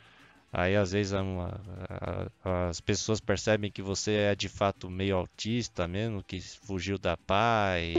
Aí 0.58 0.74
às 0.74 0.94
vezes 0.94 1.14
a- 1.14 1.20
a- 1.22 2.28
a- 2.46 2.70
as 2.70 2.80
pessoas 2.80 3.20
percebem 3.20 3.70
que 3.70 3.82
você 3.82 4.14
é 4.14 4.36
de 4.36 4.48
fato 4.48 4.90
meio 4.90 5.18
autista 5.18 5.86
mesmo, 5.86 6.24
que 6.24 6.40
fugiu 6.66 6.98
da 6.98 7.18
pai. 7.18 7.96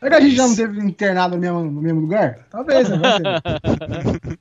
Será 0.00 0.10
que 0.10 0.14
a 0.16 0.20
gente 0.20 0.34
já 0.34 0.48
não 0.48 0.56
teve 0.56 0.80
internado 0.80 1.36
no 1.36 1.40
mesmo, 1.40 1.62
no 1.70 1.80
mesmo 1.80 2.00
lugar? 2.00 2.48
Talvez, 2.50 2.88
né? 2.88 2.98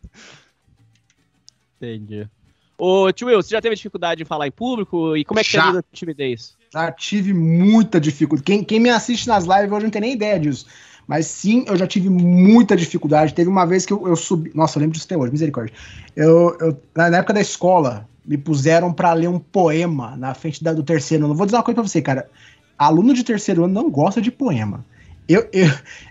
Entendi. 1.80 2.28
Ô, 2.76 3.12
tio 3.12 3.28
Will, 3.28 3.42
você 3.42 3.50
já 3.52 3.62
teve 3.62 3.76
dificuldade 3.76 4.24
em 4.24 4.26
falar 4.26 4.48
em 4.48 4.52
público? 4.52 5.16
E 5.16 5.24
como 5.24 5.40
é 5.40 5.44
que 5.44 5.52
você 5.52 5.62
lida 5.62 5.84
com 5.84 5.90
timidez? 5.94 6.58
Já 6.74 6.92
tive 6.92 7.34
muita 7.34 8.00
dificuldade. 8.00 8.44
Quem, 8.46 8.64
quem 8.64 8.80
me 8.80 8.90
assiste 8.90 9.28
nas 9.28 9.46
lives 9.46 9.72
hoje 9.72 9.84
não 9.84 9.92
tem 9.92 10.02
nem 10.02 10.14
ideia 10.14 10.40
disso. 10.40 10.66
Mas 11.08 11.26
sim, 11.28 11.64
eu 11.68 11.78
já 11.78 11.88
tive 11.88 12.10
muita 12.10 12.76
dificuldade. 12.76 13.34
Teve 13.34 13.50
uma 13.50 13.66
vez 13.66 13.86
que 13.86 13.94
eu, 13.94 14.06
eu 14.08 14.16
subi. 14.16 14.52
Nossa, 14.54 14.78
eu 14.78 14.82
lembro 14.82 14.94
disso 14.94 15.06
até 15.06 15.18
hoje, 15.18 15.32
misericórdia. 15.32 15.74
Eu, 16.16 16.58
eu- 16.60 16.78
na 16.96 17.18
época 17.18 17.34
da 17.34 17.40
escola, 17.42 18.08
me 18.26 18.38
puseram 18.38 18.92
pra 18.92 19.14
ler 19.14 19.30
um 19.30 19.40
poema 19.40 20.18
na 20.18 20.34
frente 20.34 20.62
da- 20.64 20.74
do 20.74 20.84
terceiro 20.84 21.24
ano. 21.26 21.34
Vou 21.34 21.46
dizer 21.46 21.56
uma 21.58 21.64
coisa 21.64 21.76
pra 21.82 21.88
você, 21.88 22.02
cara. 22.02 22.30
Aluno 22.78 23.14
de 23.14 23.24
terceiro 23.24 23.64
ano 23.64 23.74
não 23.74 23.90
gosta 23.90 24.22
de 24.22 24.30
poema. 24.30 24.86
Eu, 25.30 25.48
eu, 25.54 25.68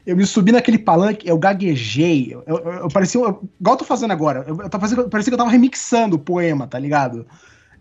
eu 0.07 0.17
me 0.17 0.25
subi 0.27 0.51
naquele 0.53 0.79
palanque, 0.79 1.29
eu 1.29 1.39
gaguejei. 1.39 2.33
Eu, 2.33 2.43
eu, 2.47 2.57
eu 2.59 2.89
parecia. 2.89 3.21
eu- 3.21 3.43
igual 3.61 3.75
eu 3.75 3.79
tô 3.79 3.85
fazendo 3.85 4.13
agora. 4.13 4.45
Eu, 4.49 4.57
eu, 4.63 4.81
fazendo- 4.81 5.09
parecia 5.11 5.31
que 5.31 5.35
eu 5.35 5.39
tava 5.39 5.51
remixando 5.51 6.17
o 6.17 6.19
poema, 6.19 6.67
tá 6.67 6.79
ligado? 6.79 7.27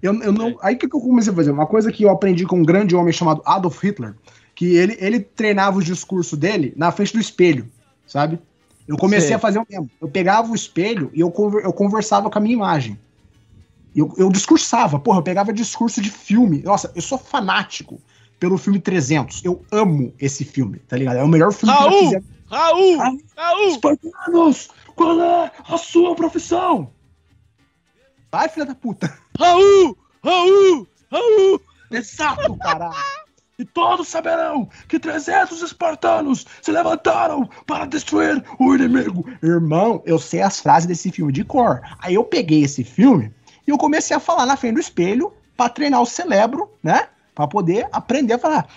Eu, 0.01 0.13
eu 0.21 0.31
não, 0.33 0.57
aí 0.61 0.75
o 0.75 0.77
que, 0.77 0.87
que 0.87 0.95
eu 0.95 0.99
comecei 1.01 1.31
a 1.31 1.35
fazer? 1.35 1.51
Uma 1.51 1.65
coisa 1.65 1.91
que 1.91 2.03
eu 2.03 2.09
aprendi 2.09 2.45
com 2.45 2.59
um 2.59 2.63
grande 2.63 2.95
homem 2.95 3.11
chamado 3.13 3.41
Adolf 3.45 3.81
Hitler, 3.81 4.13
que 4.55 4.75
ele, 4.75 4.97
ele 4.99 5.19
treinava 5.19 5.77
o 5.77 5.83
discurso 5.83 6.37
dele 6.37 6.73
na 6.77 6.91
frente 6.91 7.13
do 7.13 7.19
espelho, 7.19 7.69
sabe? 8.07 8.39
Eu 8.87 8.97
comecei 8.97 9.27
Sei. 9.27 9.35
a 9.35 9.39
fazer 9.39 9.59
o 9.59 9.65
mesmo. 9.69 9.89
Eu 9.99 10.07
pegava 10.07 10.51
o 10.51 10.55
espelho 10.55 11.11
e 11.13 11.19
eu, 11.19 11.33
eu 11.61 11.73
conversava 11.73 12.29
com 12.29 12.37
a 12.37 12.41
minha 12.41 12.53
imagem. 12.53 12.97
Eu, 13.95 14.13
eu 14.17 14.29
discursava, 14.29 14.99
porra, 14.99 15.19
eu 15.19 15.23
pegava 15.23 15.51
discurso 15.51 16.01
de 16.01 16.09
filme. 16.09 16.61
Nossa, 16.61 16.91
eu 16.95 17.01
sou 17.01 17.17
fanático 17.17 17.99
pelo 18.39 18.57
filme 18.57 18.79
300. 18.79 19.43
Eu 19.43 19.65
amo 19.71 20.13
esse 20.19 20.45
filme, 20.45 20.79
tá 20.79 20.95
ligado? 20.95 21.17
É 21.17 21.23
o 21.23 21.27
melhor 21.27 21.51
filme 21.51 21.75
que 21.75 21.83
já 21.83 21.89
Raul! 21.89 22.03
fizeram. 22.03 22.25
Raul! 22.47 22.97
Raul! 23.35 23.69
Espartanos, 23.69 24.69
qual 24.95 25.19
é 25.19 25.51
a 25.67 25.77
sua 25.77 26.15
profissão? 26.15 26.91
Vai, 28.31 28.47
filha 28.49 28.65
da 28.65 28.75
puta. 28.75 29.17
Raul! 29.39 29.97
Raul! 30.23 30.87
Raul! 31.11 31.61
Exato, 31.89 32.55
caralho. 32.57 33.24
E 33.57 33.63
todos 33.63 34.09
saberão 34.09 34.67
que 34.89 34.99
300 34.99 35.61
espartanos 35.61 36.45
se 36.61 36.71
levantaram 36.71 37.49
para 37.65 37.85
destruir 37.85 38.43
o 38.59 38.75
inimigo. 38.75 39.25
Irmão, 39.41 40.03
eu 40.05 40.19
sei 40.19 40.41
as 40.41 40.59
frases 40.59 40.87
desse 40.87 41.09
filme 41.09 41.31
de 41.31 41.45
cor. 41.45 41.81
Aí 41.99 42.15
eu 42.15 42.23
peguei 42.23 42.63
esse 42.63 42.83
filme 42.83 43.31
e 43.65 43.71
eu 43.71 43.77
comecei 43.77 44.15
a 44.15 44.19
falar 44.19 44.45
na 44.45 44.57
frente 44.57 44.75
do 44.75 44.81
espelho 44.81 45.31
pra 45.55 45.69
treinar 45.69 46.01
o 46.01 46.05
cérebro, 46.05 46.69
né? 46.83 47.07
Pra 47.33 47.47
poder 47.47 47.87
aprender 47.93 48.33
a 48.33 48.39
falar. 48.39 48.67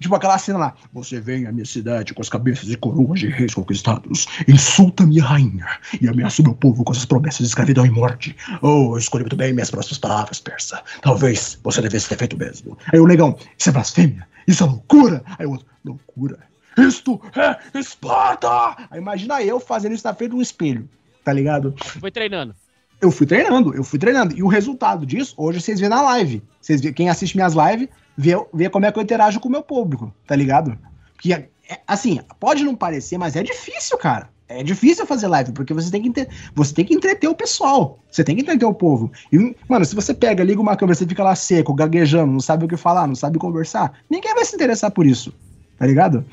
Tipo 0.00 0.14
aquela 0.14 0.38
cena 0.38 0.58
lá. 0.58 0.74
Você 0.92 1.20
vem 1.20 1.46
à 1.46 1.52
minha 1.52 1.64
cidade 1.64 2.12
com 2.12 2.20
as 2.20 2.28
cabeças 2.28 2.66
de 2.66 2.76
coroas 2.76 3.20
de 3.20 3.28
reis 3.28 3.54
conquistados, 3.54 4.26
insulta 4.46 5.06
minha 5.06 5.24
rainha 5.24 5.66
e 6.00 6.08
ameaça 6.08 6.42
o 6.42 6.44
meu 6.44 6.54
povo 6.54 6.84
com 6.84 6.92
essas 6.92 7.04
promessas 7.04 7.38
de 7.38 7.46
escravidão 7.46 7.86
e 7.86 7.90
morte. 7.90 8.36
Oh, 8.60 8.92
eu 8.92 8.98
escolhi 8.98 9.24
muito 9.24 9.36
bem 9.36 9.52
minhas 9.52 9.70
próximas 9.70 9.98
palavras, 9.98 10.40
persa. 10.40 10.82
Talvez 11.00 11.58
você 11.62 11.80
devesse 11.80 12.08
ter 12.08 12.18
feito 12.18 12.36
mesmo. 12.36 12.76
Aí 12.92 13.00
o 13.00 13.06
negão, 13.06 13.36
isso 13.58 13.68
é 13.68 13.72
blasfêmia, 13.72 14.26
isso 14.46 14.62
é 14.62 14.66
loucura. 14.66 15.22
Aí 15.38 15.46
o 15.46 15.52
outro, 15.52 15.66
loucura. 15.84 16.38
Isto 16.76 17.20
é 17.34 17.78
Esparta! 17.78 18.88
Aí 18.90 19.00
imagina 19.00 19.42
eu 19.42 19.58
fazendo 19.58 19.94
isso 19.94 20.06
na 20.06 20.14
frente 20.14 20.30
de 20.30 20.36
um 20.36 20.42
espelho, 20.42 20.88
tá 21.24 21.32
ligado? 21.32 21.74
Foi 21.78 22.10
treinando. 22.10 22.54
Eu 23.00 23.10
fui 23.10 23.26
treinando, 23.26 23.74
eu 23.74 23.84
fui 23.84 23.98
treinando. 23.98 24.36
E 24.36 24.42
o 24.42 24.46
resultado 24.46 25.04
disso, 25.04 25.34
hoje 25.36 25.60
vocês 25.60 25.80
vê 25.80 25.88
na 25.88 26.02
live. 26.02 26.42
Vocês 26.60 26.80
vê, 26.80 26.92
quem 26.92 27.08
assiste 27.08 27.36
minhas 27.36 27.54
lives, 27.54 27.88
vê, 28.16 28.32
vê 28.52 28.70
como 28.70 28.86
é 28.86 28.92
que 28.92 28.98
eu 28.98 29.02
interajo 29.02 29.40
com 29.40 29.48
o 29.48 29.52
meu 29.52 29.62
público, 29.62 30.12
tá 30.26 30.34
ligado? 30.34 30.78
Porque, 31.14 31.32
é- 31.32 31.48
assim, 31.86 32.20
pode 32.38 32.64
não 32.64 32.74
parecer, 32.74 33.18
mas 33.18 33.36
é 33.36 33.42
difícil, 33.42 33.98
cara. 33.98 34.28
É 34.48 34.62
difícil 34.62 35.04
fazer 35.06 35.26
live, 35.26 35.50
porque 35.50 35.74
você 35.74 35.90
tem 35.90 36.00
que, 36.00 36.28
você 36.54 36.72
tem 36.72 36.84
que 36.84 36.94
entreter 36.94 37.28
o 37.28 37.34
pessoal. 37.34 37.98
Você 38.08 38.22
tem 38.22 38.36
que 38.36 38.42
entreter 38.42 38.64
o 38.64 38.72
povo. 38.72 39.10
E, 39.32 39.56
mano, 39.68 39.84
se 39.84 39.94
você 39.94 40.14
pega, 40.14 40.44
liga 40.44 40.60
uma 40.60 40.76
câmera, 40.76 40.96
você 40.96 41.04
fica 41.04 41.24
lá 41.24 41.34
seco, 41.34 41.74
gaguejando, 41.74 42.32
não 42.32 42.40
sabe 42.40 42.64
o 42.64 42.68
que 42.68 42.76
falar, 42.76 43.08
não 43.08 43.16
sabe 43.16 43.38
conversar, 43.38 43.92
ninguém 44.08 44.32
vai 44.34 44.44
se 44.44 44.54
interessar 44.54 44.92
por 44.92 45.04
isso, 45.04 45.34
tá 45.76 45.84
ligado? 45.84 46.24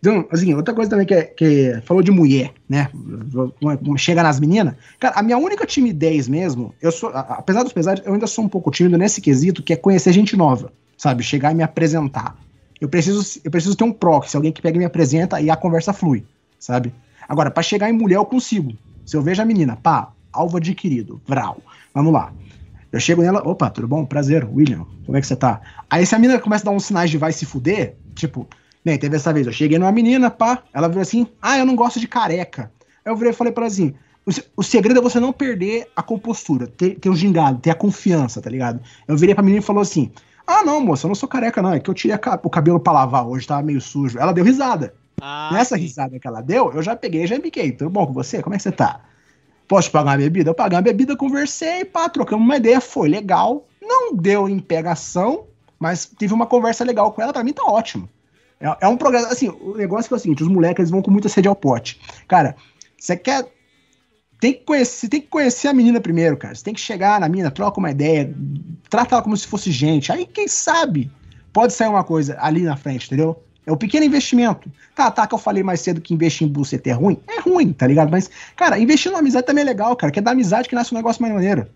Então, 0.00 0.26
assim, 0.30 0.54
outra 0.54 0.74
coisa 0.74 0.90
também 0.90 1.06
que, 1.06 1.12
é, 1.12 1.22
que 1.24 1.80
falou 1.84 2.02
de 2.02 2.10
mulher, 2.10 2.52
né? 2.66 2.88
Chega 3.98 4.22
nas 4.22 4.40
meninas. 4.40 4.74
Cara, 4.98 5.18
a 5.18 5.22
minha 5.22 5.36
única 5.36 5.66
timidez 5.66 6.26
mesmo, 6.26 6.74
eu 6.80 6.90
sou, 6.90 7.10
apesar 7.10 7.62
dos 7.62 7.72
pesares, 7.72 8.02
eu 8.06 8.14
ainda 8.14 8.26
sou 8.26 8.44
um 8.44 8.48
pouco 8.48 8.70
tímido 8.70 8.96
nesse 8.96 9.20
quesito, 9.20 9.62
que 9.62 9.74
é 9.74 9.76
conhecer 9.76 10.12
gente 10.12 10.36
nova, 10.36 10.72
sabe? 10.96 11.22
Chegar 11.22 11.52
e 11.52 11.54
me 11.54 11.62
apresentar. 11.62 12.34
Eu 12.80 12.88
preciso, 12.88 13.40
eu 13.44 13.50
preciso 13.50 13.76
ter 13.76 13.84
um 13.84 13.92
proxy, 13.92 14.36
alguém 14.36 14.50
que 14.50 14.62
pega 14.62 14.76
e 14.76 14.78
me 14.78 14.86
apresenta 14.86 15.38
e 15.38 15.50
a 15.50 15.56
conversa 15.56 15.92
flui, 15.92 16.24
sabe? 16.58 16.94
Agora, 17.28 17.50
pra 17.50 17.62
chegar 17.62 17.90
em 17.90 17.92
mulher 17.92 18.16
eu 18.16 18.24
consigo. 18.24 18.72
Se 19.04 19.16
eu 19.16 19.22
vejo 19.22 19.42
a 19.42 19.44
menina, 19.44 19.76
pá, 19.76 20.12
alvo 20.32 20.56
adquirido, 20.56 21.20
vral. 21.26 21.60
Vamos 21.92 22.12
lá. 22.12 22.32
Eu 22.90 22.98
chego 22.98 23.20
nela, 23.22 23.46
opa, 23.46 23.68
tudo 23.68 23.86
bom? 23.86 24.04
Prazer, 24.06 24.48
William. 24.50 24.86
Como 25.04 25.16
é 25.16 25.20
que 25.20 25.26
você 25.26 25.36
tá? 25.36 25.60
Aí 25.90 26.06
se 26.06 26.14
a 26.14 26.18
menina 26.18 26.40
começa 26.40 26.64
a 26.64 26.70
dar 26.70 26.76
uns 26.76 26.86
sinais 26.86 27.10
de 27.10 27.18
vai 27.18 27.32
se 27.32 27.44
fuder, 27.44 27.96
tipo, 28.14 28.48
nem 28.84 28.98
teve 28.98 29.16
essa 29.16 29.32
vez, 29.32 29.46
eu 29.46 29.52
cheguei 29.52 29.78
numa 29.78 29.92
menina, 29.92 30.30
pá, 30.30 30.62
ela 30.72 30.88
virou 30.88 31.02
assim, 31.02 31.26
ah, 31.40 31.58
eu 31.58 31.66
não 31.66 31.76
gosto 31.76 32.00
de 32.00 32.08
careca. 32.08 32.70
Aí 33.04 33.12
eu 33.12 33.16
virei 33.16 33.32
e 33.32 33.36
falei 33.36 33.52
pra 33.52 33.64
ela 33.64 33.72
assim, 33.72 33.94
o, 34.24 34.32
se- 34.32 34.44
o 34.56 34.62
segredo 34.62 34.98
é 35.00 35.02
você 35.02 35.18
não 35.20 35.32
perder 35.32 35.88
a 35.94 36.02
compostura, 36.02 36.66
ter, 36.66 36.98
ter 36.98 37.08
o 37.10 37.14
gingado, 37.16 37.58
ter 37.58 37.70
a 37.70 37.74
confiança, 37.74 38.40
tá 38.40 38.48
ligado? 38.50 38.80
Eu 39.06 39.16
virei 39.16 39.34
pra 39.34 39.42
menina 39.42 39.62
e 39.62 39.64
falou 39.66 39.82
assim, 39.82 40.10
ah, 40.46 40.62
não, 40.64 40.80
moça, 40.80 41.06
eu 41.06 41.08
não 41.08 41.14
sou 41.14 41.28
careca 41.28 41.60
não, 41.62 41.72
é 41.72 41.80
que 41.80 41.88
eu 41.88 41.94
tirei 41.94 42.16
a 42.16 42.40
o 42.42 42.50
cabelo 42.50 42.80
pra 42.80 42.92
lavar 42.92 43.26
hoje, 43.26 43.46
tava 43.46 43.62
meio 43.62 43.80
sujo. 43.80 44.18
Ela 44.18 44.32
deu 44.32 44.44
risada. 44.44 44.94
Nessa 45.52 45.76
risada 45.76 46.18
que 46.18 46.26
ela 46.26 46.40
deu, 46.40 46.72
eu 46.72 46.82
já 46.82 46.96
peguei, 46.96 47.26
já 47.26 47.36
embiquei. 47.36 47.72
Tudo 47.72 47.90
bom 47.90 48.06
com 48.06 48.12
você? 48.12 48.42
Como 48.42 48.54
é 48.54 48.56
que 48.56 48.62
você 48.62 48.72
tá? 48.72 49.00
Posso 49.68 49.88
te 49.88 49.92
pagar 49.92 50.12
uma 50.12 50.16
bebida? 50.16 50.50
Eu 50.50 50.54
paguei 50.54 50.76
uma 50.76 50.82
bebida, 50.82 51.14
conversei, 51.16 51.84
pá, 51.84 52.08
trocamos 52.08 52.44
uma 52.44 52.56
ideia, 52.56 52.80
foi 52.80 53.08
legal. 53.08 53.66
Não 53.80 54.14
deu 54.16 54.48
em 54.48 54.58
pegação, 54.58 55.44
mas 55.78 56.10
tive 56.18 56.32
uma 56.34 56.46
conversa 56.46 56.82
legal 56.84 57.12
com 57.12 57.22
ela, 57.22 57.32
pra 57.32 57.44
mim 57.44 57.52
tá 57.52 57.62
ótimo. 57.64 58.08
É, 58.60 58.76
é 58.82 58.88
um 58.88 58.96
programa, 58.96 59.28
assim, 59.28 59.48
o 59.48 59.74
negócio 59.76 60.12
é 60.12 60.16
o 60.16 60.20
seguinte, 60.20 60.42
os 60.42 60.48
moleques 60.48 60.90
vão 60.90 61.00
com 61.00 61.10
muita 61.10 61.28
sede 61.28 61.48
ao 61.48 61.56
pote. 61.56 62.00
Cara, 62.28 62.54
você 62.98 63.16
quer... 63.16 63.48
Tem 64.38 64.54
que, 64.54 64.60
conhecer, 64.60 65.08
tem 65.08 65.20
que 65.20 65.26
conhecer 65.26 65.68
a 65.68 65.74
menina 65.74 66.00
primeiro, 66.00 66.34
cara. 66.34 66.54
Você 66.54 66.64
tem 66.64 66.72
que 66.72 66.80
chegar 66.80 67.20
na 67.20 67.28
menina, 67.28 67.50
troca 67.50 67.78
uma 67.78 67.90
ideia, 67.90 68.34
trata 68.88 69.14
ela 69.14 69.22
como 69.22 69.36
se 69.36 69.46
fosse 69.46 69.70
gente. 69.70 70.10
Aí, 70.10 70.24
quem 70.24 70.48
sabe, 70.48 71.10
pode 71.52 71.74
sair 71.74 71.88
uma 71.88 72.02
coisa 72.02 72.38
ali 72.40 72.62
na 72.62 72.74
frente, 72.74 73.06
entendeu? 73.06 73.42
É 73.66 73.72
o 73.72 73.76
pequeno 73.76 74.06
investimento. 74.06 74.70
Tá, 74.94 75.10
tá, 75.10 75.26
que 75.26 75.34
eu 75.34 75.38
falei 75.38 75.62
mais 75.62 75.80
cedo 75.80 76.00
que 76.00 76.14
investir 76.14 76.48
em 76.48 76.50
buceta 76.50 76.88
é 76.88 76.92
ruim. 76.92 77.20
É 77.28 77.40
ruim, 77.40 77.70
tá 77.72 77.86
ligado? 77.86 78.10
Mas, 78.10 78.30
cara, 78.56 78.78
investir 78.78 79.12
na 79.12 79.18
amizade 79.18 79.46
também 79.46 79.60
é 79.60 79.66
legal, 79.66 79.94
cara. 79.94 80.10
Que 80.10 80.20
é 80.20 80.22
da 80.22 80.30
amizade 80.30 80.70
que 80.70 80.74
nasce 80.74 80.94
um 80.94 80.96
negócio 80.96 81.20
mais 81.20 81.34
maneiro. 81.34 81.66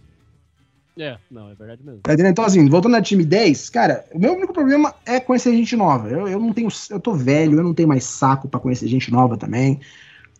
É, 0.98 1.18
não, 1.28 1.50
é 1.50 1.54
verdade 1.54 1.82
mesmo. 1.84 2.00
Tá? 2.02 2.14
Então, 2.14 2.44
assim, 2.44 2.68
voltando 2.68 2.92
na 2.92 3.02
time 3.02 3.24
10, 3.24 3.68
cara, 3.70 4.04
o 4.12 4.18
meu 4.18 4.32
único 4.34 4.52
problema 4.52 4.94
é 5.04 5.18
conhecer 5.18 5.52
gente 5.52 5.74
nova. 5.74 6.08
Eu, 6.08 6.28
eu 6.28 6.38
não 6.38 6.52
tenho. 6.52 6.68
Eu 6.88 7.00
tô 7.00 7.12
velho, 7.14 7.58
eu 7.58 7.64
não 7.64 7.74
tenho 7.74 7.88
mais 7.88 8.04
saco 8.04 8.48
pra 8.48 8.60
conhecer 8.60 8.86
gente 8.86 9.10
nova 9.10 9.36
também. 9.36 9.80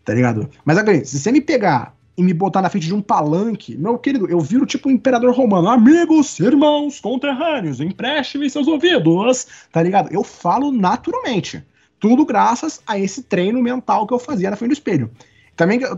Tá 0.03 0.13
ligado? 0.13 0.49
Mas, 0.63 0.77
agora, 0.77 1.03
se 1.03 1.19
você 1.19 1.31
me 1.31 1.41
pegar 1.41 1.95
e 2.17 2.23
me 2.23 2.33
botar 2.33 2.61
na 2.61 2.69
frente 2.69 2.87
de 2.87 2.93
um 2.93 3.01
palanque, 3.01 3.75
meu 3.75 3.97
querido, 3.97 4.29
eu 4.29 4.39
viro 4.39 4.65
tipo 4.65 4.87
um 4.87 4.91
imperador 4.91 5.33
romano. 5.35 5.67
Amigos, 5.67 6.39
irmãos, 6.39 7.01
conterrâneos, 7.01 7.81
empreste-me 7.81 8.49
seus 8.49 8.67
ouvidos. 8.67 9.47
Tá 9.71 9.83
ligado? 9.83 10.13
Eu 10.13 10.23
falo 10.23 10.71
naturalmente. 10.71 11.61
Tudo 11.99 12.25
graças 12.25 12.81
a 12.87 12.97
esse 12.97 13.23
treino 13.23 13.61
mental 13.61 14.07
que 14.07 14.13
eu 14.13 14.19
fazia 14.19 14.49
na 14.49 14.55
frente 14.55 14.69
do 14.69 14.73
espelho. 14.73 15.11
Também, 15.55 15.81
eu, 15.81 15.95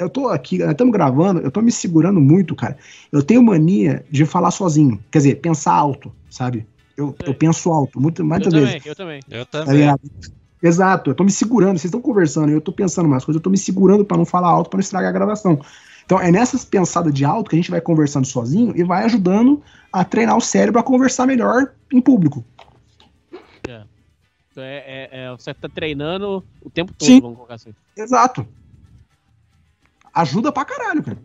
eu, 0.00 0.10
tô 0.10 0.28
aqui, 0.28 0.58
nós 0.58 0.72
estamos 0.72 0.92
gravando, 0.92 1.40
eu 1.40 1.50
tô 1.50 1.62
me 1.62 1.70
segurando 1.70 2.20
muito, 2.20 2.54
cara. 2.56 2.76
Eu 3.12 3.22
tenho 3.22 3.42
mania 3.42 4.04
de 4.10 4.26
falar 4.26 4.50
sozinho. 4.50 5.02
Quer 5.10 5.18
dizer, 5.18 5.34
pensar 5.36 5.72
alto, 5.72 6.12
sabe? 6.28 6.66
Eu, 6.96 7.14
eu 7.24 7.32
penso 7.32 7.70
alto, 7.70 8.00
muito, 8.00 8.24
muitas 8.24 8.52
eu 8.52 8.60
vezes. 8.60 8.74
também, 8.74 8.90
eu 8.90 8.94
também. 8.96 9.20
Eu 9.30 9.46
Tá 9.46 9.64
também. 9.64 9.80
ligado? 9.80 10.00
Exato, 10.60 11.10
eu 11.10 11.14
tô 11.14 11.22
me 11.22 11.30
segurando, 11.30 11.78
vocês 11.78 11.84
estão 11.84 12.00
conversando, 12.00 12.50
eu 12.50 12.60
tô 12.60 12.72
pensando 12.72 13.08
mais 13.08 13.24
coisas, 13.24 13.38
eu 13.38 13.42
tô 13.42 13.50
me 13.50 13.56
segurando 13.56 14.04
pra 14.04 14.16
não 14.16 14.24
falar 14.24 14.48
alto, 14.48 14.68
pra 14.68 14.78
não 14.78 14.82
estragar 14.82 15.10
a 15.10 15.12
gravação. 15.12 15.60
Então 16.04 16.20
é 16.20 16.32
nessas 16.32 16.64
pensadas 16.64 17.14
de 17.14 17.24
alto 17.24 17.50
que 17.50 17.54
a 17.54 17.58
gente 17.58 17.70
vai 17.70 17.80
conversando 17.80 18.26
sozinho 18.26 18.76
e 18.76 18.82
vai 18.82 19.04
ajudando 19.04 19.62
a 19.92 20.04
treinar 20.04 20.36
o 20.36 20.40
cérebro 20.40 20.80
a 20.80 20.82
conversar 20.82 21.26
melhor 21.26 21.72
em 21.92 22.00
público. 22.00 22.44
É. 23.68 23.82
Então 24.50 24.64
é, 24.64 24.78
é- 24.78 25.08
é- 25.12 25.30
você 25.30 25.54
tá 25.54 25.68
treinando 25.68 26.42
o 26.60 26.68
tempo 26.68 26.92
todo, 26.92 27.06
Sim. 27.06 27.20
vamos 27.20 27.36
colocar 27.36 27.54
assim. 27.54 27.72
Exato. 27.96 28.44
Ajuda 30.18 30.50
pra 30.50 30.64
caralho, 30.64 31.00
cara. 31.00 31.18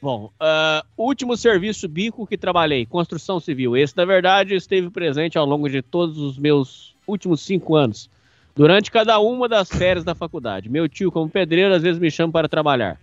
Bom, 0.00 0.30
ah, 0.40 0.82
último 0.96 1.36
serviço 1.36 1.86
bico 1.86 2.26
que 2.26 2.38
trabalhei, 2.38 2.86
construção 2.86 3.38
civil. 3.38 3.76
Esse, 3.76 3.94
na 3.94 4.06
verdade, 4.06 4.54
esteve 4.54 4.88
presente 4.88 5.36
ao 5.36 5.44
longo 5.44 5.68
de 5.68 5.82
todos 5.82 6.16
os 6.16 6.38
meus 6.38 6.94
últimos 7.06 7.42
cinco 7.42 7.76
anos. 7.76 8.08
Durante 8.54 8.90
cada 8.90 9.18
uma 9.18 9.46
das 9.50 9.68
férias 9.68 10.02
da 10.02 10.14
faculdade. 10.14 10.70
Meu 10.70 10.88
tio, 10.88 11.12
como 11.12 11.28
pedreiro, 11.28 11.74
às 11.74 11.82
vezes 11.82 12.00
me 12.00 12.10
chama 12.10 12.32
para 12.32 12.48
trabalhar. 12.48 12.98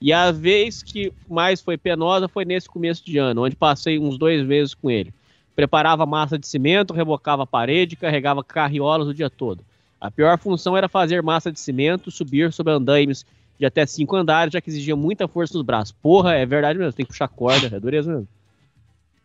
E 0.00 0.10
a 0.10 0.32
vez 0.32 0.82
que 0.82 1.12
mais 1.28 1.60
foi 1.60 1.76
penosa 1.76 2.28
foi 2.28 2.46
nesse 2.46 2.70
começo 2.70 3.04
de 3.04 3.18
ano, 3.18 3.44
onde 3.44 3.54
passei 3.54 3.98
uns 3.98 4.16
dois 4.16 4.42
meses 4.42 4.72
com 4.72 4.90
ele. 4.90 5.12
Preparava 5.54 6.06
massa 6.06 6.38
de 6.38 6.46
cimento, 6.46 6.94
rebocava 6.94 7.42
a 7.42 7.46
parede, 7.46 7.94
carregava 7.94 8.42
carriolas 8.42 9.06
o 9.06 9.12
dia 9.12 9.28
todo. 9.28 9.62
A 10.00 10.10
pior 10.10 10.38
função 10.38 10.74
era 10.74 10.88
fazer 10.88 11.22
massa 11.22 11.52
de 11.52 11.60
cimento, 11.60 12.10
subir 12.10 12.54
sobre 12.54 12.72
andaimes 12.72 13.26
de 13.58 13.66
até 13.66 13.86
cinco 13.86 14.16
andares, 14.16 14.52
já 14.52 14.60
que 14.60 14.70
exigia 14.70 14.96
muita 14.96 15.26
força 15.26 15.54
nos 15.54 15.64
braços. 15.64 15.92
Porra, 15.92 16.34
é 16.34 16.44
verdade 16.44 16.78
mesmo, 16.78 16.92
tem 16.92 17.04
que 17.04 17.12
puxar 17.12 17.28
corda, 17.28 17.74
é 17.74 17.80
dureza 17.80 18.12
mesmo. 18.12 18.28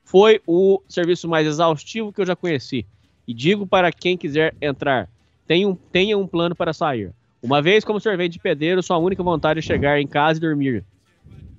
Foi 0.04 0.42
o 0.46 0.82
serviço 0.88 1.28
mais 1.28 1.48
exaustivo 1.48 2.12
que 2.12 2.22
eu 2.22 2.26
já 2.26 2.36
conheci. 2.36 2.86
E 3.28 3.34
digo 3.34 3.66
para 3.66 3.92
quem 3.92 4.18
quiser 4.18 4.54
entrar, 4.62 5.08
tenha 5.48 5.68
um, 5.68 5.76
tenha 5.76 6.18
um 6.18 6.28
plano 6.28 6.56
para 6.56 6.74
sair. 6.74 7.14
Uma 7.42 7.62
vez 7.62 7.84
como 7.84 8.00
servente 8.00 8.34
de 8.34 8.40
pedreiro, 8.40 8.84
sua 8.84 8.98
única 8.98 9.24
vontade 9.24 9.60
é 9.60 9.62
chegar 9.62 10.00
em 10.00 10.08
casa 10.08 10.38
e 10.38 10.42
dormir. 10.42 10.84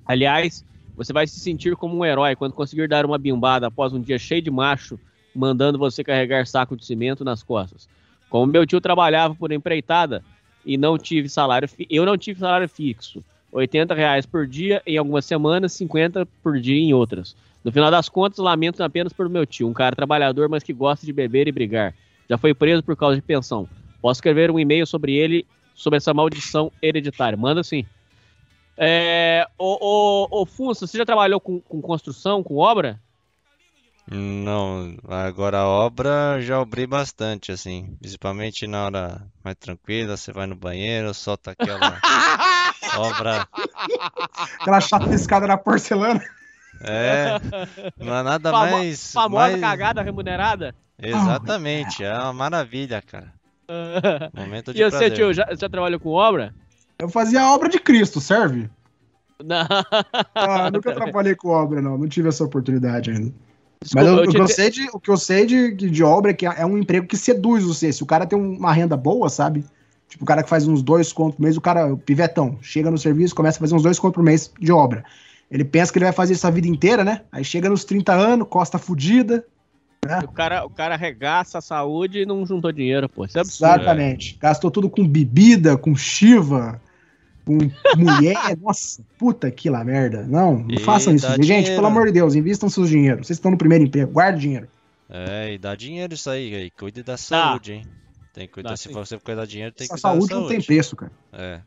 Aliás, 0.05 0.63
você 0.95 1.11
vai 1.11 1.27
se 1.27 1.39
sentir 1.39 1.75
como 1.75 1.97
um 1.97 2.05
herói 2.05 2.35
quando 2.35 2.53
conseguir 2.53 2.87
dar 2.87 3.05
uma 3.05 3.17
bimbada 3.17 3.67
após 3.67 3.93
um 3.93 3.99
dia 3.99 4.19
cheio 4.19 4.41
de 4.41 4.51
macho, 4.51 4.99
mandando 5.35 5.77
você 5.77 6.03
carregar 6.03 6.45
saco 6.45 6.77
de 6.77 6.85
cimento 6.85 7.23
nas 7.25 7.41
costas. 7.41 7.89
Como 8.29 8.51
meu 8.51 8.65
tio 8.65 8.79
trabalhava 8.79 9.35
por 9.35 9.51
empreitada 9.51 10.23
e 10.65 10.77
não 10.77 10.97
tive 10.97 11.29
salário, 11.29 11.69
eu 11.89 12.05
não 12.05 12.17
tive 12.17 12.39
salário 12.39 12.67
fixo. 12.67 13.23
80 13.51 13.93
reais 13.93 14.25
por 14.25 14.47
dia 14.47 14.81
em 14.85 14.97
algumas 14.97 15.25
semanas, 15.25 15.73
50 15.73 16.27
por 16.41 16.59
dia 16.59 16.75
em 16.75 16.93
outras. 16.93 17.35
No 17.63 17.71
final 17.71 17.91
das 17.91 18.09
contas, 18.09 18.39
lamento 18.39 18.83
apenas 18.83 19.13
por 19.13 19.29
meu 19.29 19.45
tio, 19.45 19.67
um 19.67 19.73
cara 19.73 19.95
trabalhador, 19.95 20.49
mas 20.49 20.63
que 20.63 20.73
gosta 20.73 21.05
de 21.05 21.13
beber 21.13 21.47
e 21.47 21.51
brigar. 21.51 21.93
Já 22.29 22.37
foi 22.37 22.53
preso 22.53 22.83
por 22.83 22.95
causa 22.95 23.15
de 23.15 23.21
pensão. 23.21 23.69
Posso 24.01 24.17
escrever 24.17 24.51
um 24.51 24.59
e-mail 24.59 24.85
sobre 24.85 25.13
ele, 25.13 25.45
sobre 25.75 25.97
essa 25.97 26.13
maldição 26.13 26.71
hereditária. 26.81 27.37
Manda 27.37 27.63
sim. 27.63 27.85
É, 28.75 29.47
ô, 29.57 30.27
ô 30.29 30.45
Funça, 30.45 30.87
você 30.87 30.97
já 30.97 31.05
trabalhou 31.05 31.39
com, 31.39 31.59
com 31.61 31.81
construção, 31.81 32.43
com 32.43 32.57
obra? 32.57 32.99
Não, 34.09 34.95
agora 35.07 35.59
a 35.59 35.67
obra 35.67 36.39
já 36.41 36.59
abri 36.59 36.85
bastante, 36.85 37.51
assim. 37.51 37.95
Principalmente 38.01 38.67
na 38.67 38.85
hora 38.85 39.21
mais 39.43 39.55
tranquila, 39.57 40.17
você 40.17 40.31
vai 40.31 40.45
no 40.45 40.55
banheiro, 40.55 41.13
solta 41.13 41.51
aquela 41.51 41.79
obra. 42.97 43.47
Aquela 44.59 44.81
chapiscada 44.81 45.47
na 45.47 45.57
porcelana. 45.57 46.21
É, 46.81 47.39
não 47.97 48.13
é 48.15 48.23
nada 48.23 48.51
Famo- 48.51 48.71
mais. 48.71 49.13
Famosa 49.13 49.49
mais- 49.51 49.61
cagada 49.61 50.01
remunerada? 50.01 50.75
Exatamente, 50.99 52.03
é 52.03 52.13
uma 52.13 52.33
maravilha, 52.33 53.01
cara. 53.01 53.31
Momento 54.35 54.73
de 54.73 54.81
e 54.81 54.83
você, 54.83 54.97
prazer. 54.97 55.13
tio, 55.13 55.33
já, 55.33 55.47
já 55.57 55.69
trabalhou 55.69 55.99
com 55.99 56.09
obra? 56.09 56.53
Eu 56.99 57.07
fazia 57.09 57.41
a 57.41 57.53
obra 57.53 57.69
de 57.69 57.79
Cristo, 57.79 58.19
serve? 58.19 58.69
Não. 59.43 59.65
Ah, 60.35 60.69
nunca 60.69 60.91
trabalhei 60.93 61.35
com 61.35 61.49
obra, 61.49 61.81
não. 61.81 61.97
Não 61.97 62.07
tive 62.07 62.27
essa 62.29 62.43
oportunidade 62.43 63.09
ainda. 63.11 63.33
Desculpa, 63.83 64.03
Mas 64.03 64.07
eu- 64.07 64.23
eu 64.23 64.29
o, 64.29 64.33
que 64.33 64.41
eu 64.41 64.47
sei 64.47 64.69
de, 64.69 64.89
o 64.93 64.99
que 64.99 65.11
eu 65.11 65.17
sei 65.17 65.45
de, 65.45 65.71
de 65.71 66.03
obra 66.03 66.31
é 66.31 66.33
que 66.33 66.45
é 66.45 66.65
um 66.65 66.77
emprego 66.77 67.05
que 67.07 67.17
seduz 67.17 67.63
você. 67.63 67.91
Se 67.91 68.01
o 68.01 68.05
cara 68.05 68.25
tem 68.25 68.37
uma 68.37 68.73
renda 68.73 68.97
boa, 68.97 69.29
sabe? 69.29 69.63
Tipo, 70.09 70.23
o 70.23 70.27
cara 70.27 70.43
que 70.43 70.49
faz 70.49 70.67
uns 70.67 70.81
dois 70.81 71.11
contos 71.11 71.35
por 71.35 71.41
mês, 71.41 71.57
o 71.57 71.61
cara, 71.61 71.93
o 71.93 71.97
pivetão, 71.97 72.57
chega 72.61 72.89
no 72.91 72.97
serviço, 72.97 73.33
começa 73.35 73.57
a 73.57 73.61
fazer 73.61 73.75
uns 73.75 73.83
dois 73.83 73.97
contos 73.99 74.15
por 74.15 74.23
mês 74.23 74.51
de 74.59 74.71
obra. 74.71 75.03
Ele 75.49 75.63
pensa 75.63 75.91
que 75.91 75.97
ele 75.97 76.05
vai 76.05 76.13
fazer 76.13 76.33
isso 76.33 76.47
a 76.47 76.51
vida 76.51 76.67
inteira, 76.67 77.03
né? 77.03 77.21
Aí 77.31 77.43
chega 77.43 77.69
nos 77.69 77.83
30 77.83 78.13
anos, 78.13 78.47
costa 78.47 78.77
fudida. 78.77 79.45
O 80.23 80.31
cara, 80.31 80.65
o 80.65 80.69
cara 80.69 80.95
arregaça 80.95 81.59
a 81.59 81.61
saúde 81.61 82.19
e 82.19 82.25
não 82.25 82.45
juntou 82.45 82.71
dinheiro, 82.71 83.07
pô. 83.07 83.23
Isso 83.25 83.37
é 83.37 83.41
absurdo. 83.41 83.73
Exatamente. 83.75 84.37
Gastou 84.41 84.69
tudo 84.69 84.89
com 84.89 85.07
bebida, 85.07 85.77
com 85.77 85.95
chiva, 85.95 86.81
com 87.45 87.57
mulher. 87.97 88.35
Nossa, 88.61 89.03
puta 89.17 89.49
que 89.51 89.69
lá 89.69 89.83
merda. 89.83 90.23
Não, 90.23 90.59
não 90.59 90.75
E 90.75 90.79
façam 90.79 91.13
isso. 91.15 91.27
Gente, 91.27 91.41
dinheiro. 91.45 91.75
pelo 91.75 91.87
amor 91.87 92.07
de 92.07 92.13
Deus, 92.13 92.35
invistam 92.35 92.69
seus 92.69 92.89
dinheiros. 92.89 93.27
Vocês 93.27 93.37
estão 93.37 93.51
no 93.51 93.57
primeiro 93.57 93.83
emprego, 93.83 94.11
guarde 94.11 94.41
dinheiro. 94.41 94.67
É, 95.09 95.53
e 95.53 95.57
dá 95.57 95.75
dinheiro 95.75 96.13
isso 96.13 96.29
aí, 96.29 96.55
aí. 96.55 96.71
Cuide 96.71 97.03
da 97.03 97.17
saúde, 97.17 97.73
hein? 97.73 97.87
Tem 98.33 98.47
que 98.47 98.53
cuidar, 98.53 98.71
Dá 98.71 98.77
se 98.77 98.87
sim. 98.87 98.93
você 98.93 99.17
cuidar 99.19 99.45
de 99.45 99.51
dinheiro, 99.51 99.73
tem 99.73 99.87
que 99.87 99.93
Essa 99.93 100.01
cuidar 100.01 100.15
da 100.15 100.27
saúde 100.27 100.33
não 100.33 100.47
tem 100.47 100.61
preço, 100.61 100.95
cara. 100.95 101.11
É. 101.31 101.61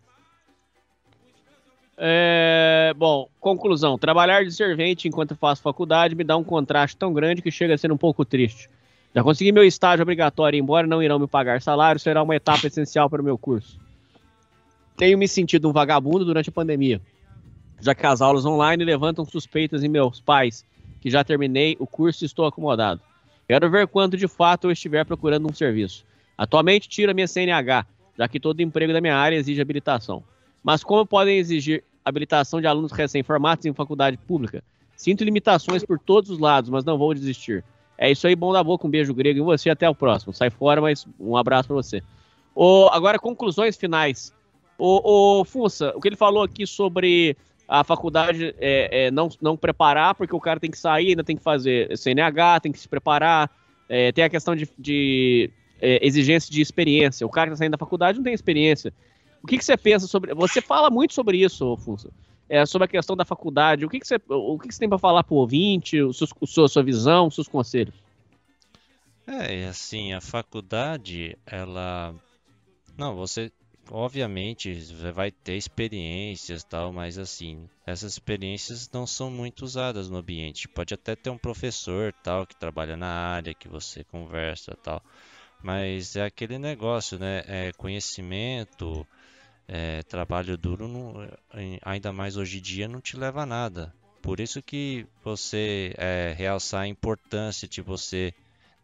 É, 1.99 2.93
bom, 2.97 3.29
conclusão. 3.41 3.97
Trabalhar 3.97 4.45
de 4.45 4.51
servente 4.53 5.09
enquanto 5.09 5.35
faço 5.37 5.63
faculdade 5.63 6.15
me 6.15 6.25
dá 6.25 6.37
um 6.37 6.45
contraste 6.45 6.97
tão 6.97 7.13
grande 7.13 7.41
que 7.41 7.51
chega 7.51 7.75
a 7.75 7.79
ser 7.79 7.91
um 7.91 7.97
pouco 7.97 8.25
triste. 8.25 8.69
Já 9.15 9.23
consegui 9.23 9.51
meu 9.51 9.65
estágio 9.65 10.03
obrigatório, 10.03 10.59
embora 10.59 10.87
não 10.87 11.03
irão 11.03 11.19
me 11.19 11.27
pagar 11.27 11.63
salário, 11.63 11.99
será 11.99 12.23
uma 12.23 12.37
etapa 12.37 12.67
essencial 12.67 13.09
para 13.09 13.23
o 13.23 13.25
meu 13.25 13.39
curso. 13.39 13.79
Tenho 14.97 15.19
me 15.19 15.29
sentido 15.29 15.69
um 15.69 15.73
vagabundo 15.73 16.25
durante 16.25 16.49
a 16.49 16.53
pandemia, 16.53 17.01
já 17.81 17.95
que 17.95 18.07
as 18.07 18.23
aulas 18.23 18.47
online 18.47 18.85
levantam 18.85 19.25
suspeitas 19.25 19.85
em 19.85 19.89
meus 19.89 20.21
pais, 20.21 20.65
que 21.01 21.11
já 21.11 21.23
terminei 21.23 21.77
o 21.79 21.87
curso 21.87 22.25
e 22.25 22.27
estou 22.27 22.47
acomodado. 22.47 23.01
Quero 23.47 23.71
ver 23.71 23.87
quando 23.87 24.17
de 24.17 24.27
fato 24.27 24.67
eu 24.67 24.73
estiver 24.73 25.05
procurando 25.05 25.49
um 25.49 25.55
serviço. 25.55 26.05
Atualmente 26.37 26.89
tiro 26.89 27.11
a 27.11 27.15
minha 27.15 27.29
CNH, 27.29 27.87
já 28.19 28.27
que 28.27 28.41
todo 28.41 28.61
emprego 28.61 28.93
da 28.93 29.01
minha 29.01 29.17
área 29.17 29.37
exige 29.37 29.61
habilitação. 29.61 30.23
Mas 30.65 30.83
como 30.83 31.07
podem 31.07 31.37
exigir 31.37 31.85
habilitação 32.05 32.61
de 32.61 32.67
alunos 32.67 32.91
recém-formados 32.91 33.67
em 33.67 33.75
faculdade 33.75 34.17
pública? 34.17 34.65
Sinto 34.97 35.25
limitações 35.25 35.85
por 35.85 35.99
todos 35.99 36.31
os 36.31 36.39
lados, 36.39 36.71
mas 36.71 36.85
não 36.85 36.97
vou 36.97 37.13
desistir. 37.13 37.63
É 37.99 38.11
isso 38.11 38.27
aí, 38.27 38.35
bom 38.35 38.53
da 38.53 38.65
boca, 38.65 38.87
um 38.87 38.91
beijo 38.91 39.15
grego 39.15 39.39
em 39.39 39.43
você, 39.43 39.71
até 39.71 39.89
o 39.89 39.95
próximo. 39.95 40.33
Sai 40.33 40.51
fora, 40.51 40.81
mas 40.81 41.07
um 41.21 41.37
abraço 41.37 41.69
pra 41.69 41.77
você. 41.77 42.03
Ô, 42.55 42.89
agora, 42.91 43.19
conclusões 43.19 43.77
finais. 43.77 44.33
Ô, 44.79 45.41
ô 45.41 45.45
Funça, 45.45 45.93
o 45.97 46.01
que 46.01 46.09
ele 46.09 46.17
falou 46.17 46.43
aqui 46.43 46.67
sobre 46.67 47.37
a 47.69 47.83
faculdade 47.83 48.55
é, 48.59 49.07
é, 49.07 49.11
não, 49.11 49.29
não 49.41 49.57
preparar, 49.57 50.15
porque 50.15 50.35
o 50.35 50.41
cara 50.41 50.61
tem 50.61 50.71
que 50.71 50.79
sair, 50.79 51.11
ainda 51.11 51.25
tem 51.25 51.37
que 51.37 51.43
fazer 51.43 51.97
CNH, 51.97 52.61
tem 52.61 52.73
que 52.73 52.79
se 52.79 52.89
preparar, 52.89 53.51
é, 53.89 54.13
tem 54.13 54.25
a 54.25 54.31
questão 54.31 54.55
de, 54.55 54.69
de, 54.79 55.51
é, 55.81 56.05
exigência 56.07 56.53
de 56.53 56.61
experiência. 56.61 57.27
O 57.27 57.31
cara 57.31 57.49
que 57.49 57.55
está 57.55 57.65
saindo 57.65 57.73
da 57.73 57.79
faculdade 57.79 58.19
não 58.19 58.25
tem 58.25 58.35
experiência. 58.35 58.93
O 59.43 59.47
que, 59.47 59.59
que 59.59 59.65
você 59.65 59.77
pensa 59.77 60.07
sobre. 60.07 60.35
Você 60.35 60.61
fala 60.61 60.91
muito 60.91 61.15
sobre 61.15 61.39
isso, 61.39 61.77
Funça. 61.79 62.11
É, 62.49 62.65
sobre 62.65 62.85
a 62.85 62.89
questão 62.89 63.17
da 63.17 63.25
faculdade. 63.25 63.85
O 63.85 63.89
que, 63.89 63.99
que, 63.99 64.07
você, 64.07 64.21
o 64.29 64.59
que, 64.59 64.69
que 64.69 64.75
você 64.75 64.81
tem 64.81 64.89
para 64.89 64.99
falar 64.99 65.25
ouvinte, 65.29 66.01
o 66.01 66.11
o 66.11 66.47
seu- 66.47 66.69
sua 66.69 66.83
visão, 66.83 67.31
seus 67.31 67.49
conselhos? 67.49 67.95
É, 69.27 69.67
assim, 69.67 70.13
a 70.13 70.21
faculdade, 70.21 71.37
ela. 71.45 72.15
Não, 72.97 73.17
você. 73.17 73.51
Obviamente 73.91 74.73
vai 75.13 75.31
ter 75.31 75.57
experiências 75.57 76.65
tal, 76.65 76.93
mas 76.93 77.19
assim, 77.19 77.69
essas 77.87 78.13
experiências 78.13 78.91
não 78.93 79.07
são 79.07 79.31
muito 79.31 79.63
usadas 79.65 80.09
no 80.11 80.17
ambiente. 80.19 80.69
Pode 80.69 80.93
até 80.95 81.15
ter 81.15 81.31
um 81.31 81.39
professor 81.39 82.13
tal 82.23 82.47
que 82.47 82.57
trabalha 82.57 82.97
na 82.97 83.07
área, 83.07 83.55
que 83.55 83.69
você 83.69 84.03
conversa 84.05 84.77
tal, 84.83 85.01
mas 85.63 86.17
é 86.17 86.25
aquele 86.25 86.59
negócio, 86.59 87.19
né? 87.19 87.45
É 87.47 87.73
conhecimento, 87.77 89.07
é, 89.69 90.03
trabalho 90.05 90.57
duro, 90.59 90.89
não- 90.89 91.29
em- 91.55 91.79
ainda 91.83 92.13
mais 92.13 92.37
hoje 92.37 92.59
em 92.59 92.63
dia, 92.63 92.89
não 92.89 93.01
te 93.01 93.17
leva 93.17 93.43
a 93.43 93.47
nada. 93.47 93.95
Por 94.23 94.41
isso 94.41 94.63
que 94.63 95.07
você 95.25 95.95
é, 95.97 96.35
realçar 96.37 96.83
a 96.83 96.89
importância 96.89 97.69
de 97.69 97.81
você 97.81 98.33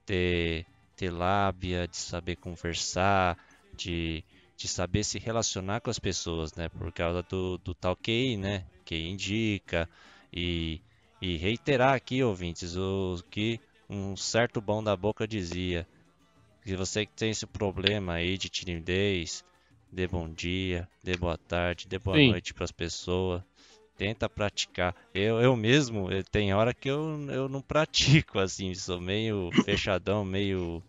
ter, 0.07 0.67
ter 0.97 1.11
lábia, 1.11 1.89
de 1.89 1.97
saber 1.97 2.37
conversar, 2.37 3.37
de, 3.77 4.25
de 4.63 4.69
saber 4.69 5.03
se 5.03 5.19
relacionar 5.19 5.81
com 5.81 5.91
as 5.91 5.99
pessoas, 5.99 6.55
né? 6.55 6.69
Por 6.69 6.93
causa 6.93 7.21
do, 7.25 7.59
do 7.59 7.75
tal 7.75 7.97
QI, 7.97 8.37
né? 8.37 8.65
Que 8.85 8.97
indica 8.97 9.89
e, 10.33 10.81
e 11.21 11.37
reiterar 11.37 11.95
aqui, 11.95 12.23
ouvintes, 12.23 12.77
o 12.77 13.21
que 13.29 13.59
um 13.91 14.17
certo 14.17 14.61
bom 14.61 14.81
da 14.81 14.97
boca 14.97 15.27
dizia. 15.27 15.85
Se 16.65 16.77
você 16.77 17.05
que 17.05 17.13
tem 17.13 17.31
esse 17.31 17.45
problema 17.45 18.15
aí 18.15 18.39
de 18.39 18.49
timidez, 18.49 19.43
dê 19.93 20.07
bom 20.07 20.33
dia, 20.33 20.89
dê 21.03 21.17
boa 21.17 21.37
tarde, 21.37 21.89
dê 21.89 21.99
boa 21.99 22.17
Sim. 22.17 22.29
noite 22.29 22.55
para 22.55 22.63
as 22.63 22.71
pessoas. 22.71 23.43
Tenta 23.99 24.29
praticar. 24.29 24.95
Eu, 25.13 25.41
eu 25.41 25.57
mesmo, 25.57 26.09
eh, 26.11 26.23
tem 26.23 26.55
hora 26.55 26.73
que 26.73 26.89
eu, 26.89 27.29
eu 27.31 27.49
não 27.49 27.61
pratico, 27.61 28.39
assim, 28.39 28.73
sou 28.75 29.01
meio 29.01 29.51
fechadão, 29.65 30.25
meio, 30.25 30.81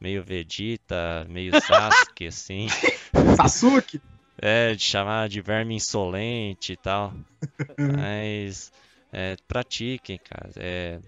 meio 0.00 0.22
Vegeta, 0.22 1.26
meio 1.28 1.52
Sasuke, 1.60 2.28
assim. 2.28 2.68
Sasuke? 3.36 4.00
É, 4.38 4.74
de 4.74 4.82
chamar 4.82 5.28
de 5.28 5.40
verme 5.40 5.74
insolente 5.74 6.72
e 6.72 6.76
tal. 6.76 7.14
Mas 7.78 8.72
é, 9.12 9.36
pratiquem, 9.48 10.18
cara. 10.18 10.50
É, 10.56 11.00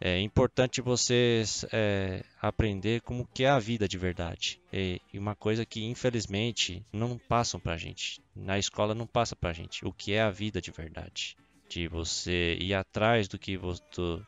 é 0.00 0.20
importante 0.20 0.82
vocês 0.82 1.64
é, 1.72 2.22
aprender 2.42 3.00
como 3.00 3.26
que 3.32 3.44
é 3.44 3.48
a 3.48 3.58
vida 3.58 3.88
de 3.88 3.96
verdade. 3.96 4.60
E, 4.72 5.00
e 5.12 5.18
uma 5.18 5.34
coisa 5.34 5.64
que 5.64 5.82
infelizmente 5.84 6.84
não 6.92 7.16
passam 7.16 7.58
pra 7.58 7.78
gente. 7.78 8.20
Na 8.36 8.58
escola 8.58 8.94
não 8.94 9.06
passa 9.06 9.34
pra 9.34 9.52
gente. 9.52 9.86
O 9.86 9.92
que 9.92 10.12
é 10.12 10.20
a 10.20 10.30
vida 10.30 10.60
de 10.60 10.70
verdade. 10.70 11.36
De 11.68 11.88
você 11.88 12.58
ir 12.60 12.74
atrás 12.74 13.26
do 13.26 13.38
que 13.38 13.56
você, 13.56 13.82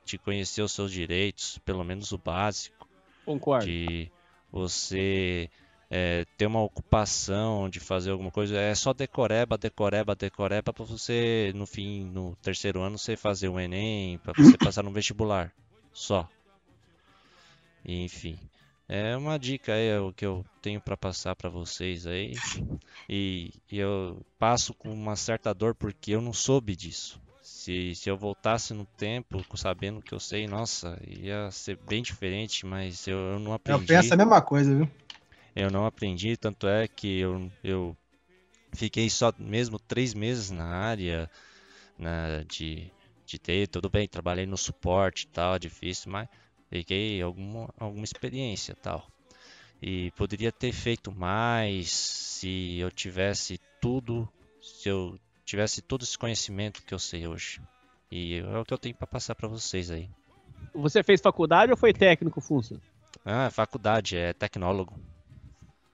de 0.04 0.16
conhecer 0.16 0.62
os 0.62 0.72
seus 0.72 0.90
direitos, 0.90 1.58
pelo 1.58 1.84
menos 1.84 2.12
o 2.12 2.18
básico. 2.18 2.88
Concordo. 3.26 3.66
De 3.66 4.10
você 4.50 5.50
é, 5.90 6.24
ter 6.36 6.46
uma 6.46 6.62
ocupação, 6.62 7.68
de 7.68 7.80
fazer 7.80 8.10
alguma 8.10 8.30
coisa. 8.30 8.56
É 8.56 8.74
só 8.74 8.92
decoreba, 8.92 9.56
decoreba, 9.56 10.14
decoreba 10.14 10.72
para 10.72 10.84
você, 10.84 11.52
no 11.54 11.66
fim, 11.66 12.04
no 12.04 12.34
terceiro 12.36 12.80
ano, 12.80 12.98
você 12.98 13.16
fazer 13.16 13.48
o 13.48 13.58
Enem, 13.58 14.18
para 14.18 14.32
você 14.32 14.56
passar 14.58 14.82
no 14.82 14.92
vestibular. 14.92 15.52
Só. 15.92 16.28
Enfim. 17.84 18.38
É 18.88 19.16
uma 19.16 19.36
dica 19.36 19.72
aí, 19.74 19.88
é 19.88 19.98
o 19.98 20.12
que 20.12 20.24
eu 20.24 20.44
tenho 20.62 20.80
para 20.80 20.96
passar 20.96 21.34
para 21.34 21.48
vocês 21.50 22.06
aí. 22.06 22.34
E, 23.08 23.52
e 23.70 23.78
eu 23.78 24.20
passo 24.38 24.72
com 24.74 24.92
uma 24.92 25.16
certa 25.16 25.52
dor 25.52 25.74
porque 25.74 26.12
eu 26.12 26.20
não 26.20 26.32
soube 26.32 26.76
disso. 26.76 27.20
Se, 27.42 27.94
se 27.96 28.08
eu 28.08 28.16
voltasse 28.16 28.72
no 28.72 28.84
tempo 28.84 29.44
sabendo 29.56 30.00
que 30.00 30.14
eu 30.14 30.20
sei, 30.20 30.46
nossa, 30.46 30.96
ia 31.04 31.50
ser 31.50 31.76
bem 31.76 32.00
diferente, 32.00 32.64
mas 32.64 33.08
eu, 33.08 33.18
eu 33.18 33.38
não 33.40 33.50
Eu 33.50 33.56
aprendi. 33.56 33.86
penso 33.86 34.14
a 34.14 34.16
mesma 34.16 34.40
coisa, 34.40 34.72
viu? 34.72 34.88
Eu 35.56 35.70
não 35.70 35.86
aprendi, 35.86 36.36
tanto 36.36 36.68
é 36.68 36.86
que 36.86 37.18
eu, 37.18 37.50
eu 37.64 37.96
fiquei 38.74 39.08
só 39.08 39.32
mesmo 39.38 39.78
três 39.78 40.12
meses 40.12 40.50
na 40.50 40.66
área 40.66 41.30
na, 41.98 42.42
de, 42.42 42.92
de 43.24 43.38
TI. 43.38 43.66
Tudo 43.66 43.88
bem, 43.88 44.06
trabalhei 44.06 44.44
no 44.44 44.58
suporte 44.58 45.22
e 45.22 45.28
tal, 45.28 45.58
difícil, 45.58 46.12
mas 46.12 46.28
peguei 46.68 47.22
alguma, 47.22 47.72
alguma 47.78 48.04
experiência 48.04 48.72
e 48.72 48.76
tal. 48.76 49.06
E 49.80 50.10
poderia 50.10 50.52
ter 50.52 50.72
feito 50.72 51.10
mais 51.10 51.90
se 51.90 52.78
eu 52.78 52.90
tivesse 52.90 53.58
tudo, 53.80 54.28
se 54.60 54.90
eu 54.90 55.18
tivesse 55.42 55.80
todo 55.80 56.02
esse 56.02 56.18
conhecimento 56.18 56.82
que 56.82 56.92
eu 56.92 56.98
sei 56.98 57.26
hoje. 57.26 57.62
E 58.12 58.40
é 58.40 58.58
o 58.58 58.64
que 58.64 58.74
eu 58.74 58.78
tenho 58.78 58.94
para 58.94 59.06
passar 59.06 59.34
para 59.34 59.48
vocês 59.48 59.90
aí. 59.90 60.10
Você 60.74 61.02
fez 61.02 61.18
faculdade 61.22 61.72
ou 61.72 61.78
foi 61.78 61.94
técnico, 61.94 62.42
Funça? 62.42 62.78
Ah, 63.24 63.50
faculdade, 63.50 64.18
é 64.18 64.34
tecnólogo. 64.34 65.00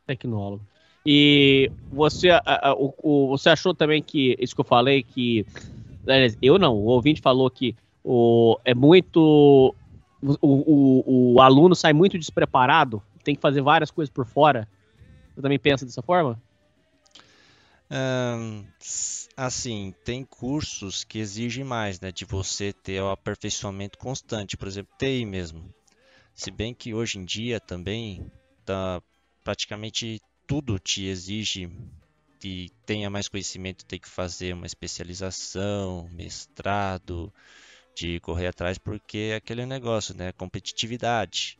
Tecnólogo. 0.06 0.64
E 1.05 1.70
você, 1.90 2.31
a- 2.31 2.42
a- 2.44 2.74
o, 2.74 2.94
o- 3.02 3.28
você 3.28 3.48
achou 3.50 3.74
também 3.74 4.02
que, 4.02 4.36
isso 4.39 4.55
que 4.55 4.60
eu 4.60 4.64
falei, 4.64 5.02
que. 5.02 5.44
Eu 6.40 6.58
não, 6.58 6.74
o 6.74 6.84
ouvinte 6.86 7.20
falou 7.20 7.48
que 7.50 7.74
o, 8.05 8.58
é 8.64 8.74
muito. 8.74 9.74
O, 10.20 10.36
o, 10.40 11.34
o 11.34 11.40
aluno 11.40 11.74
sai 11.74 11.92
muito 11.92 12.16
despreparado, 12.18 13.02
tem 13.24 13.34
que 13.34 13.40
fazer 13.40 13.60
várias 13.62 13.90
coisas 13.90 14.12
por 14.12 14.24
fora. 14.24 14.68
Você 15.34 15.42
também 15.42 15.58
pensa 15.58 15.84
dessa 15.84 16.02
forma? 16.02 16.40
S- 18.81 19.28
assim, 19.36 19.94
tem 20.05 20.24
cursos 20.24 21.05
que 21.05 21.18
exigem 21.18 21.64
mais, 21.64 22.00
né? 22.00 22.10
De 22.10 22.24
você 22.24 22.72
ter 22.72 23.02
o 23.02 23.10
aperfeiçoamento 23.10 23.98
constante, 23.98 24.56
por 24.56 24.66
exemplo, 24.68 24.92
TI 24.98 25.24
mesmo. 25.26 25.64
Se 26.34 26.50
bem 26.50 26.72
que 26.72 26.94
hoje 26.94 27.18
em 27.18 27.24
dia 27.24 27.60
também 27.60 28.24
tá, 28.64 29.02
praticamente 29.43 30.21
tudo 30.47 30.79
te 30.79 31.07
exige 31.07 31.71
que 32.39 32.71
tenha 32.85 33.09
mais 33.09 33.29
conhecimento, 33.29 33.85
tem 33.85 34.01
que 34.01 34.09
fazer 34.09 34.53
uma 34.53 34.67
especialização, 34.67 36.09
mestrado, 36.11 37.33
de 37.95 38.19
correr 38.21 38.49
atrás, 38.49 38.79
porque 38.79 39.31
é 39.33 39.37
aquele 39.37 39.65
negócio, 39.65 40.15
né? 40.17 40.33
Competitividade. 40.33 41.59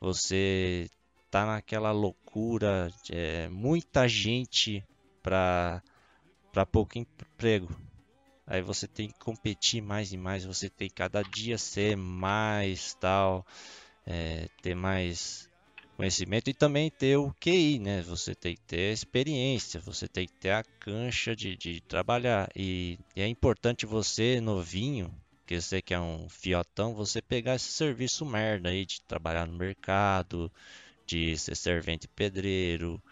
Você 0.00 0.90
tá 1.30 1.46
naquela 1.46 1.92
loucura, 1.92 2.90
é, 3.10 3.48
muita 3.48 4.08
gente 4.08 4.84
para 5.22 5.82
para 6.52 6.64
pouco 6.64 6.98
emprego. 6.98 7.68
Aí 8.46 8.62
você 8.62 8.88
tem 8.88 9.08
que 9.08 9.18
competir 9.18 9.82
mais 9.82 10.12
e 10.12 10.16
mais, 10.16 10.44
você 10.44 10.70
tem 10.70 10.88
cada 10.88 11.22
dia 11.22 11.58
ser 11.58 11.96
mais 11.96 12.94
tal, 12.94 13.46
é, 14.06 14.48
ter 14.62 14.74
mais 14.74 15.50
conhecimento 15.96 16.48
e 16.50 16.54
também 16.54 16.90
ter 16.90 17.16
o 17.16 17.32
QI, 17.40 17.78
né? 17.78 18.02
Você 18.02 18.34
tem 18.34 18.54
que 18.54 18.62
ter 18.62 18.92
experiência, 18.92 19.80
você 19.80 20.06
tem 20.08 20.26
que 20.26 20.34
ter 20.34 20.50
a 20.50 20.64
cancha 20.80 21.34
de, 21.36 21.56
de 21.56 21.80
trabalhar. 21.82 22.48
E, 22.54 22.98
e 23.16 23.22
é 23.22 23.28
importante 23.28 23.86
você, 23.86 24.40
novinho, 24.40 25.12
que 25.46 25.60
você 25.60 25.82
que 25.82 25.94
é 25.94 26.00
um 26.00 26.28
fiotão, 26.28 26.94
você 26.94 27.20
pegar 27.22 27.54
esse 27.56 27.72
serviço 27.72 28.24
merda 28.26 28.68
aí 28.70 28.84
de 28.86 29.00
trabalhar 29.02 29.46
no 29.46 29.56
mercado, 29.58 30.52
de 31.06 31.36
ser 31.38 31.56
servente 31.56 32.08
pedreiro, 32.08 33.02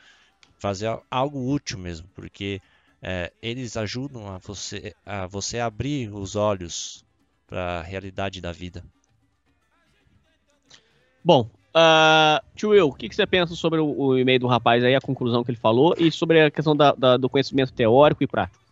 fazer 0.58 0.86
al- 0.88 1.04
algo 1.10 1.52
útil 1.52 1.78
mesmo, 1.78 2.08
porque 2.14 2.60
é, 3.02 3.32
eles 3.42 3.76
ajudam 3.76 4.26
a 4.28 4.38
você 4.38 4.94
a 5.06 5.26
você 5.26 5.58
abrir 5.60 6.12
os 6.14 6.34
olhos 6.36 7.04
para 7.46 7.80
a 7.80 7.82
realidade 7.82 8.40
da 8.40 8.52
vida. 8.52 8.84
Bom, 11.24 11.50
ah, 11.74 12.42
tio 12.54 12.70
Will, 12.70 12.88
o 12.88 12.92
que, 12.92 13.08
que 13.08 13.14
você 13.16 13.26
pensa 13.26 13.54
sobre 13.54 13.80
o, 13.80 13.86
o 13.86 14.18
e-mail 14.18 14.38
do 14.38 14.46
rapaz 14.46 14.82
aí, 14.84 14.94
a 14.94 15.00
conclusão 15.00 15.42
que 15.42 15.50
ele 15.50 15.58
falou, 15.58 15.94
e 15.98 16.10
sobre 16.10 16.40
a 16.44 16.50
questão 16.50 16.74
da- 16.76 16.92
da- 16.94 17.16
do 17.16 17.28
conhecimento 17.28 17.72
teórico 17.72 18.22
e 18.22 18.26
prático? 18.26 18.62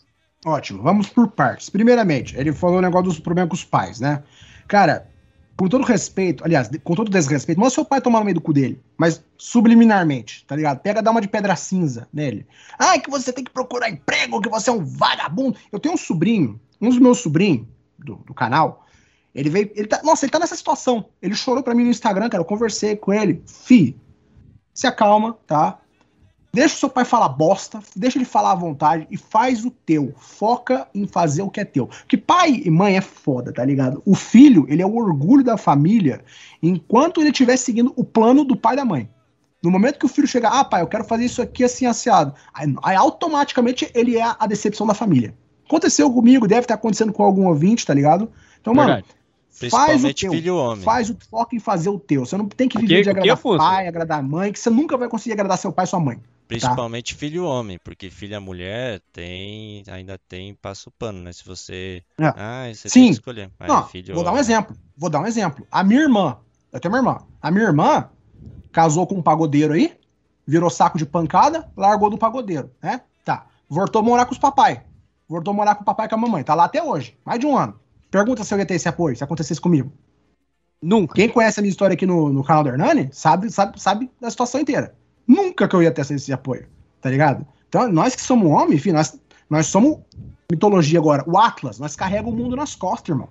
Ótimo, 0.45 0.83
vamos 0.83 1.09
por 1.09 1.29
partes. 1.29 1.69
Primeiramente, 1.71 2.37
ele 2.37 2.53
falou 2.53 2.79
o 2.79 2.83
negócio 2.83 3.07
dos 3.07 3.21
problemas 3.21 3.49
com 3.51 3.55
os 3.55 3.65
pais, 3.65 4.01
né? 4.01 4.23
Cara, 4.67 5.07
com 5.57 5.69
todo 5.69 5.85
respeito, 5.85 6.45
aliás, 6.45 6.69
com 6.83 6.95
todo 6.95 7.11
desrespeito, 7.11 7.61
manda 7.61 7.71
seu 7.71 7.85
pai 7.85 8.01
tomar 8.01 8.19
no 8.19 8.25
meio 8.25 8.35
do 8.35 8.41
cu 8.41 8.53
dele, 8.53 8.81
mas 8.97 9.23
subliminarmente, 9.39 10.45
tá 10.47 10.57
ligado? 10.57 10.81
Pega, 10.81 11.01
dá 11.03 11.11
uma 11.11 11.21
de 11.21 11.29
pedra 11.29 11.55
cinza 11.55 12.09
nele. 12.13 12.47
Ah, 12.79 12.99
que 12.99 13.11
você 13.11 13.33
tem 13.33 13.45
que 13.45 13.51
procurar 13.53 13.89
emprego, 13.89 14.41
que 14.41 14.49
você 14.49 14.71
é 14.71 14.73
um 14.73 14.85
vagabundo. 14.85 15.57
Eu 15.71 15.79
tenho 15.79 15.95
um 15.95 15.99
sobrinho, 15.99 16.61
um 16.81 16.89
dos 16.89 16.99
meus 16.99 17.19
sobrinhos 17.19 17.67
do, 17.99 18.17
do 18.17 18.35
canal, 18.35 18.85
ele 19.35 19.49
veio, 19.49 19.71
ele 19.75 19.87
tá, 19.87 20.01
nossa, 20.03 20.25
ele 20.25 20.33
tá 20.33 20.39
nessa 20.39 20.57
situação. 20.57 21.07
Ele 21.21 21.35
chorou 21.35 21.63
pra 21.63 21.75
mim 21.75 21.85
no 21.85 21.91
Instagram, 21.91 22.29
cara, 22.29 22.43
eu 22.43 22.47
conversei 22.47 22.97
com 22.97 23.13
ele. 23.13 23.43
Fi, 23.47 23.97
se 24.75 24.87
acalma, 24.87 25.39
tá? 25.47 25.79
Deixa 26.55 26.75
o 26.75 26.79
seu 26.79 26.91
pai 26.91 27.07
falar 27.07 27.31
bosta, 27.31 27.81
deixa 27.97 28.19
ele 28.19 28.27
falar 28.27 28.53
à 28.53 28.55
vontade 28.55 29.07
e 29.11 29.17
faz 29.17 29.65
o 29.65 29.71
teu. 29.71 30.13
Foca 30.19 30.87
em 30.95 31.07
fazer 31.07 31.41
o 31.41 31.49
que 31.49 31.61
é 31.61 31.65
teu. 31.65 31.87
Porque 31.87 32.19
pai 32.19 32.61
e 32.63 32.71
mãe 32.71 32.99
é 32.99 33.01
foda, 33.01 33.51
tá 33.55 33.65
ligado? 33.65 34.03
O 34.05 34.15
filho, 34.15 34.67
ele 34.69 34.83
é 34.83 34.87
o 34.87 34.95
orgulho 34.95 35.43
da 35.43 35.57
família 35.57 36.23
enquanto 36.63 37.23
ele 37.23 37.31
estiver 37.31 37.57
seguindo 37.57 37.95
o 37.97 38.05
plano 38.05 38.45
do 38.45 38.55
pai 38.55 38.75
e 38.75 38.77
da 38.77 38.85
mãe. 38.85 39.09
No 39.63 39.71
momento 39.71 39.99
que 39.99 40.05
o 40.05 40.09
filho 40.09 40.29
chegar, 40.29 40.51
ah, 40.51 40.65
pai, 40.65 40.83
eu 40.83 40.89
quero 40.89 41.05
fazer 41.05 41.25
isso 41.25 41.41
aqui 41.41 41.65
assim, 41.65 41.87
asseado. 41.87 42.35
Aí, 42.53 42.75
aí 42.83 42.97
automaticamente 42.97 43.91
ele 43.95 44.19
é 44.19 44.35
a 44.39 44.47
decepção 44.47 44.87
da 44.87 44.93
família. 44.93 45.35
Aconteceu 45.65 46.13
comigo, 46.13 46.47
deve 46.47 46.63
estar 46.63 46.75
acontecendo 46.75 47.15
com 47.15 47.23
algum 47.23 47.47
ouvinte, 47.47 47.87
tá 47.87 47.95
ligado? 47.95 48.31
Então, 48.61 48.75
mano, 48.75 49.03
Verdade. 49.61 49.71
faz 49.71 49.85
o 49.85 49.87
Principalmente 49.87 50.21
teu. 50.21 50.33
filho 50.33 50.57
homem. 50.57 50.85
Faz 50.85 51.11
o 51.11 51.17
foco 51.31 51.55
em 51.55 51.59
fazer 51.61 51.89
o 51.91 51.99
teu. 51.99 52.25
Você 52.25 52.37
não 52.37 52.49
tem 52.49 52.69
que 52.69 52.79
O 52.79 52.81
viver 52.81 53.03
de 53.03 53.09
O 53.09 53.13
agradar 53.13 53.35
Afonso? 53.35 53.59
pai, 53.59 53.87
agradar 53.89 54.23
mãe, 54.23 54.53
que 54.53 54.59
você 54.59 54.71
nunca 54.71 54.97
vai 54.97 55.09
conseguir 55.09 55.33
agradar 55.35 55.59
seu 55.59 55.73
pai 55.73 55.85
e 55.85 55.89
sua 55.89 56.01
mãe. 56.01 56.17
tá? 56.17 56.23
Principalmente 56.49 57.15
filho 57.15 57.45
homem, 57.47 57.79
porque 57.83 58.11
filha 58.11 58.39
mulher 58.41 59.01
tem 59.13 59.83
ainda 59.89 60.19
tem 60.29 60.55
passo 60.55 60.91
pano, 60.99 61.21
né? 61.23 61.33
Se 61.33 61.45
você 61.47 62.03
É. 62.21 62.27
ah, 62.37 62.65
você 62.73 62.83
tem 62.89 62.91
Sim. 62.91 63.05
que 63.07 63.13
escolher. 63.13 63.51
Mas 63.59 63.69
Não, 63.69 63.87
filho 63.89 64.15
vou 64.15 64.23
dar 64.25 64.31
um 64.31 64.33
homem- 64.33 64.41
exemplo. 64.43 64.77
Vou 64.97 65.09
dar 65.11 65.21
um 65.21 65.27
exemplo. 65.27 65.67
A 65.71 65.83
minha 65.83 66.01
irmã, 66.01 66.37
eu 66.73 66.79
tenho 66.81 66.93
uma 66.93 66.99
irmã. 66.99 67.19
A 67.41 67.51
minha 67.51 67.65
irmã 67.65 68.09
casou 68.71 69.07
com 69.07 69.15
um 69.17 69.23
pagodeiro 69.23 69.73
aí, 69.75 69.95
virou 70.47 70.69
saco 70.71 70.99
de 70.99 71.07
pancada, 71.07 71.71
largou 71.77 72.11
do 72.11 72.19
pagodeiro, 72.19 72.71
né? 72.83 73.01
Tá. 73.25 73.47
Voltou 73.69 74.01
a 74.01 74.03
morar 74.05 74.27
com 74.27 74.33
os 74.33 74.39
papai. 74.39 74.83
Voltou 75.29 75.53
a 75.53 75.55
morar 75.55 75.75
com 75.77 75.83
o 75.83 75.87
papai 75.87 76.07
e 76.07 76.09
com 76.11 76.15
a 76.17 76.19
mamãe. 76.19 76.43
Tá 76.45 76.55
lá 76.55 76.65
até 76.65 76.83
hoje. 76.83 77.17
Mais 77.25 77.39
de 77.41 77.47
um 77.47 77.57
ano. 77.57 77.81
Pergunta 78.13 78.45
se 78.45 78.53
eu 78.53 78.59
ia 78.59 78.67
ter 78.67 78.75
esse 78.75 78.87
apoio, 78.87 79.17
se 79.17 79.25
acontecesse 79.25 79.59
comigo. 79.59 79.91
Nunca. 80.83 81.15
Quem 81.15 81.31
conhece 81.31 81.59
a 81.59 81.63
minha 81.63 81.71
história 81.71 81.95
aqui 81.95 82.05
no, 82.05 82.31
no 82.31 82.45
canal 82.45 82.63
do 82.63 82.69
Hernani 82.69 83.09
sabe, 83.11 83.51
sabe, 83.51 83.81
sabe 83.81 84.11
da 84.21 84.31
situação 84.31 84.61
inteira. 84.61 84.95
Nunca 85.27 85.67
que 85.67 85.75
eu 85.75 85.83
ia 85.83 85.91
ter 85.91 86.03
esse 86.03 86.31
apoio, 86.31 86.67
tá 87.01 87.09
ligado? 87.09 87.47
Então, 87.69 87.91
nós 87.91 88.15
que 88.15 88.21
somos 88.21 88.51
homem, 88.51 88.77
filho, 88.77 88.97
nós, 88.97 89.19
nós 89.49 89.67
somos 89.67 90.01
mitologia 90.51 90.99
agora. 90.99 91.25
O 91.27 91.39
Atlas, 91.39 91.79
nós 91.79 91.97
carregamos 91.97 92.35
o 92.35 92.37
mundo 92.37 92.55
nas 92.55 92.75
costas, 92.75 93.09
irmão. 93.09 93.31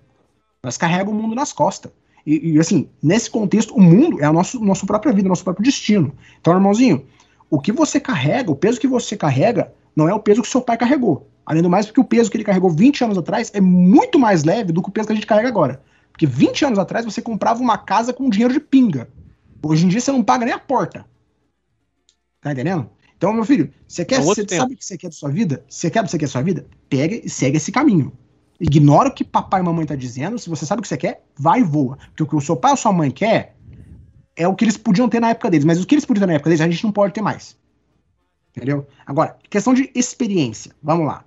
Nós 0.63 0.77
carregamos 0.77 1.13
o 1.13 1.21
mundo 1.21 1.35
nas 1.35 1.53
costas. 1.53 1.91
E, 2.25 2.53
e, 2.53 2.59
assim, 2.59 2.89
nesse 3.03 3.29
contexto, 3.29 3.75
o 3.75 3.81
mundo 3.81 4.19
é 4.19 4.25
a 4.25 4.33
nosso, 4.33 4.59
nossa 4.59 4.87
própria 4.87 5.13
vida, 5.13 5.29
nosso 5.29 5.43
próprio 5.43 5.63
destino. 5.63 6.11
Então, 6.39 6.55
irmãozinho, 6.55 7.05
o 7.51 7.59
que 7.59 7.71
você 7.71 7.99
carrega, 7.99 8.49
o 8.49 8.55
peso 8.55 8.79
que 8.79 8.87
você 8.87 9.15
carrega, 9.15 9.71
não 9.95 10.07
é 10.07 10.13
o 10.13 10.19
peso 10.19 10.41
que 10.41 10.47
seu 10.47 10.61
pai 10.61 10.77
carregou. 10.77 11.29
Além 11.45 11.61
do 11.61 11.69
mais, 11.69 11.85
porque 11.85 11.99
o 11.99 12.05
peso 12.05 12.29
que 12.29 12.37
ele 12.37 12.43
carregou 12.43 12.69
20 12.69 13.03
anos 13.03 13.17
atrás 13.17 13.51
é 13.53 13.59
muito 13.59 14.19
mais 14.19 14.43
leve 14.43 14.71
do 14.71 14.81
que 14.81 14.89
o 14.89 14.91
peso 14.91 15.07
que 15.07 15.13
a 15.13 15.15
gente 15.15 15.27
carrega 15.27 15.47
agora. 15.47 15.81
Porque 16.11 16.25
20 16.25 16.65
anos 16.65 16.79
atrás 16.79 17.03
você 17.05 17.21
comprava 17.21 17.61
uma 17.61 17.77
casa 17.77 18.13
com 18.13 18.29
dinheiro 18.29 18.53
de 18.53 18.59
pinga. 18.59 19.09
Hoje 19.63 19.85
em 19.85 19.89
dia 19.89 19.99
você 19.99 20.11
não 20.11 20.23
paga 20.23 20.45
nem 20.45 20.53
a 20.53 20.59
porta. 20.59 21.05
Tá 22.41 22.51
entendendo? 22.51 22.89
Então, 23.17 23.33
meu 23.33 23.45
filho, 23.45 23.71
você 23.87 24.03
quer, 24.03 24.15
É 24.15 24.21
você 24.21 24.43
tempo. 24.43 24.61
sabe 24.61 24.73
o 24.73 24.77
que 24.77 24.83
você 24.85 24.97
quer 24.97 25.07
da 25.07 25.13
sua 25.13 25.29
vida? 25.29 25.63
Você 25.69 25.91
quer 25.91 26.01
o 26.01 26.03
que 26.05 26.11
você 26.11 26.17
quer 26.17 26.25
da 26.25 26.31
sua 26.31 26.41
vida? 26.41 26.65
Pega 26.89 27.15
e 27.23 27.29
segue 27.29 27.57
esse 27.57 27.71
caminho. 27.71 28.11
Ignora 28.59 29.09
o 29.09 29.13
que 29.13 29.23
papai 29.23 29.61
e 29.61 29.63
mamãe 29.63 29.85
tá 29.85 29.95
dizendo. 29.95 30.39
Se 30.39 30.49
você 30.49 30.65
sabe 30.65 30.79
o 30.79 30.81
que 30.81 30.87
você 30.87 30.97
quer, 30.97 31.23
vai 31.37 31.59
e 31.59 31.63
voa. 31.63 31.97
Porque 32.07 32.23
o 32.23 32.27
que 32.27 32.35
o 32.35 32.41
seu 32.41 32.55
pai 32.55 32.71
ou 32.71 32.77
sua 32.77 32.91
mãe 32.91 33.11
quer 33.11 33.55
é 34.35 34.47
o 34.47 34.55
que 34.55 34.65
eles 34.65 34.77
podiam 34.77 35.07
ter 35.07 35.19
na 35.19 35.29
época 35.29 35.51
deles. 35.51 35.65
Mas 35.65 35.81
o 35.81 35.85
que 35.85 35.93
eles 35.93 36.05
podiam 36.05 36.21
ter 36.21 36.27
na 36.27 36.33
época 36.33 36.49
deles, 36.49 36.61
a 36.61 36.69
gente 36.69 36.83
não 36.83 36.91
pode 36.91 37.13
ter 37.13 37.21
mais. 37.21 37.55
Entendeu? 38.55 38.85
Agora, 39.05 39.37
questão 39.49 39.73
de 39.73 39.89
experiência. 39.95 40.71
Vamos 40.83 41.05
lá. 41.05 41.23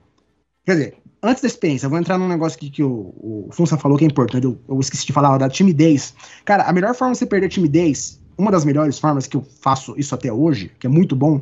Quer 0.64 0.72
dizer, 0.72 0.94
antes 1.22 1.42
da 1.42 1.48
experiência, 1.48 1.86
eu 1.86 1.90
vou 1.90 1.98
entrar 1.98 2.18
num 2.18 2.28
negócio 2.28 2.58
que, 2.58 2.70
que 2.70 2.82
o, 2.82 3.14
o 3.18 3.48
Funça 3.50 3.78
falou 3.78 3.96
que 3.96 4.04
é 4.04 4.06
importante. 4.06 4.44
Eu, 4.44 4.58
eu 4.68 4.78
esqueci 4.80 5.06
de 5.06 5.12
falar 5.12 5.36
da 5.38 5.48
timidez. 5.48 6.14
Cara, 6.44 6.64
a 6.64 6.72
melhor 6.72 6.94
forma 6.94 7.12
de 7.12 7.18
você 7.18 7.26
perder 7.26 7.48
timidez, 7.48 8.20
uma 8.36 8.50
das 8.50 8.64
melhores 8.64 8.98
formas 8.98 9.26
que 9.26 9.36
eu 9.36 9.46
faço 9.60 9.94
isso 9.98 10.14
até 10.14 10.32
hoje, 10.32 10.70
que 10.78 10.86
é 10.86 10.90
muito 10.90 11.16
bom, 11.16 11.40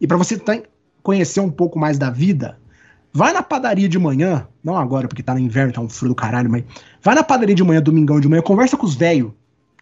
e 0.00 0.06
para 0.06 0.16
você 0.16 0.38
tá- 0.38 0.60
conhecer 1.02 1.40
um 1.40 1.50
pouco 1.50 1.78
mais 1.78 1.98
da 1.98 2.10
vida, 2.10 2.58
vai 3.12 3.32
na 3.32 3.42
padaria 3.42 3.88
de 3.88 3.98
manhã, 3.98 4.46
não 4.62 4.76
agora 4.76 5.08
porque 5.08 5.22
tá 5.22 5.34
no 5.34 5.40
inverno, 5.40 5.72
tá 5.72 5.80
um 5.80 5.88
frio 5.88 6.10
do 6.10 6.14
caralho, 6.14 6.50
mas 6.50 6.64
vai 7.02 7.14
na 7.14 7.22
padaria 7.22 7.54
de 7.54 7.62
manhã, 7.62 7.80
domingão 7.80 8.20
de 8.20 8.28
manhã, 8.28 8.42
conversa 8.42 8.76
com 8.76 8.86
os 8.86 8.94
velhos, 8.94 9.32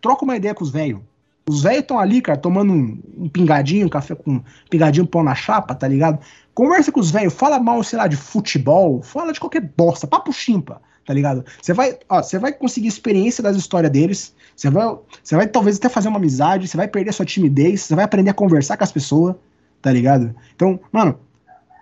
troca 0.00 0.24
uma 0.24 0.36
ideia 0.36 0.54
com 0.54 0.64
os 0.64 0.70
velhos. 0.70 1.00
Os 1.48 1.62
velhos 1.62 1.80
estão 1.80 1.98
ali, 1.98 2.20
cara, 2.20 2.38
tomando 2.38 2.72
um, 2.72 3.00
um 3.16 3.28
pingadinho, 3.28 3.86
um 3.86 3.88
café 3.88 4.14
com 4.14 4.34
um 4.34 4.42
pingadinho 4.68 5.06
pão 5.06 5.22
na 5.22 5.34
chapa, 5.34 5.74
tá 5.74 5.88
ligado? 5.88 6.18
Conversa 6.54 6.92
com 6.92 7.00
os 7.00 7.10
velhos, 7.10 7.32
fala 7.32 7.58
mal, 7.58 7.82
sei 7.82 7.98
lá, 7.98 8.06
de 8.06 8.16
futebol, 8.16 9.02
fala 9.02 9.32
de 9.32 9.40
qualquer 9.40 9.60
bosta, 9.76 10.06
papo 10.06 10.32
chimpa, 10.32 10.80
tá 11.06 11.14
ligado? 11.14 11.44
Você 11.60 11.72
vai, 11.72 11.98
ó, 12.08 12.22
você 12.22 12.38
vai 12.38 12.52
conseguir 12.52 12.88
experiência 12.88 13.42
das 13.42 13.56
histórias 13.56 13.90
deles, 13.90 14.34
você 14.54 14.70
vai, 14.70 14.96
você 15.22 15.36
vai 15.36 15.46
talvez 15.46 15.76
até 15.76 15.88
fazer 15.88 16.08
uma 16.08 16.18
amizade, 16.18 16.68
você 16.68 16.76
vai 16.76 16.86
perder 16.86 17.12
sua 17.12 17.24
timidez, 17.24 17.82
você 17.82 17.94
vai 17.94 18.04
aprender 18.04 18.30
a 18.30 18.34
conversar 18.34 18.76
com 18.76 18.84
as 18.84 18.92
pessoas, 18.92 19.34
tá 19.80 19.90
ligado? 19.90 20.34
Então, 20.54 20.78
mano, 20.92 21.18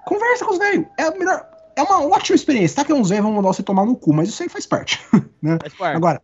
conversa 0.06 0.44
com 0.44 0.52
os 0.52 0.58
velhos, 0.58 0.86
é 0.96 1.02
a 1.02 1.10
melhor, 1.10 1.44
é 1.76 1.82
uma 1.82 2.06
ótima 2.06 2.36
experiência, 2.36 2.76
tá 2.76 2.84
que 2.84 2.92
uns 2.92 3.08
velhos 3.08 3.24
vão 3.24 3.34
mandar 3.34 3.48
você 3.48 3.62
tomar 3.62 3.84
no 3.84 3.96
cu, 3.96 4.12
mas 4.12 4.28
isso 4.28 4.42
aí 4.42 4.48
faz 4.48 4.64
parte, 4.64 5.00
né? 5.42 5.58
Agora, 5.96 6.22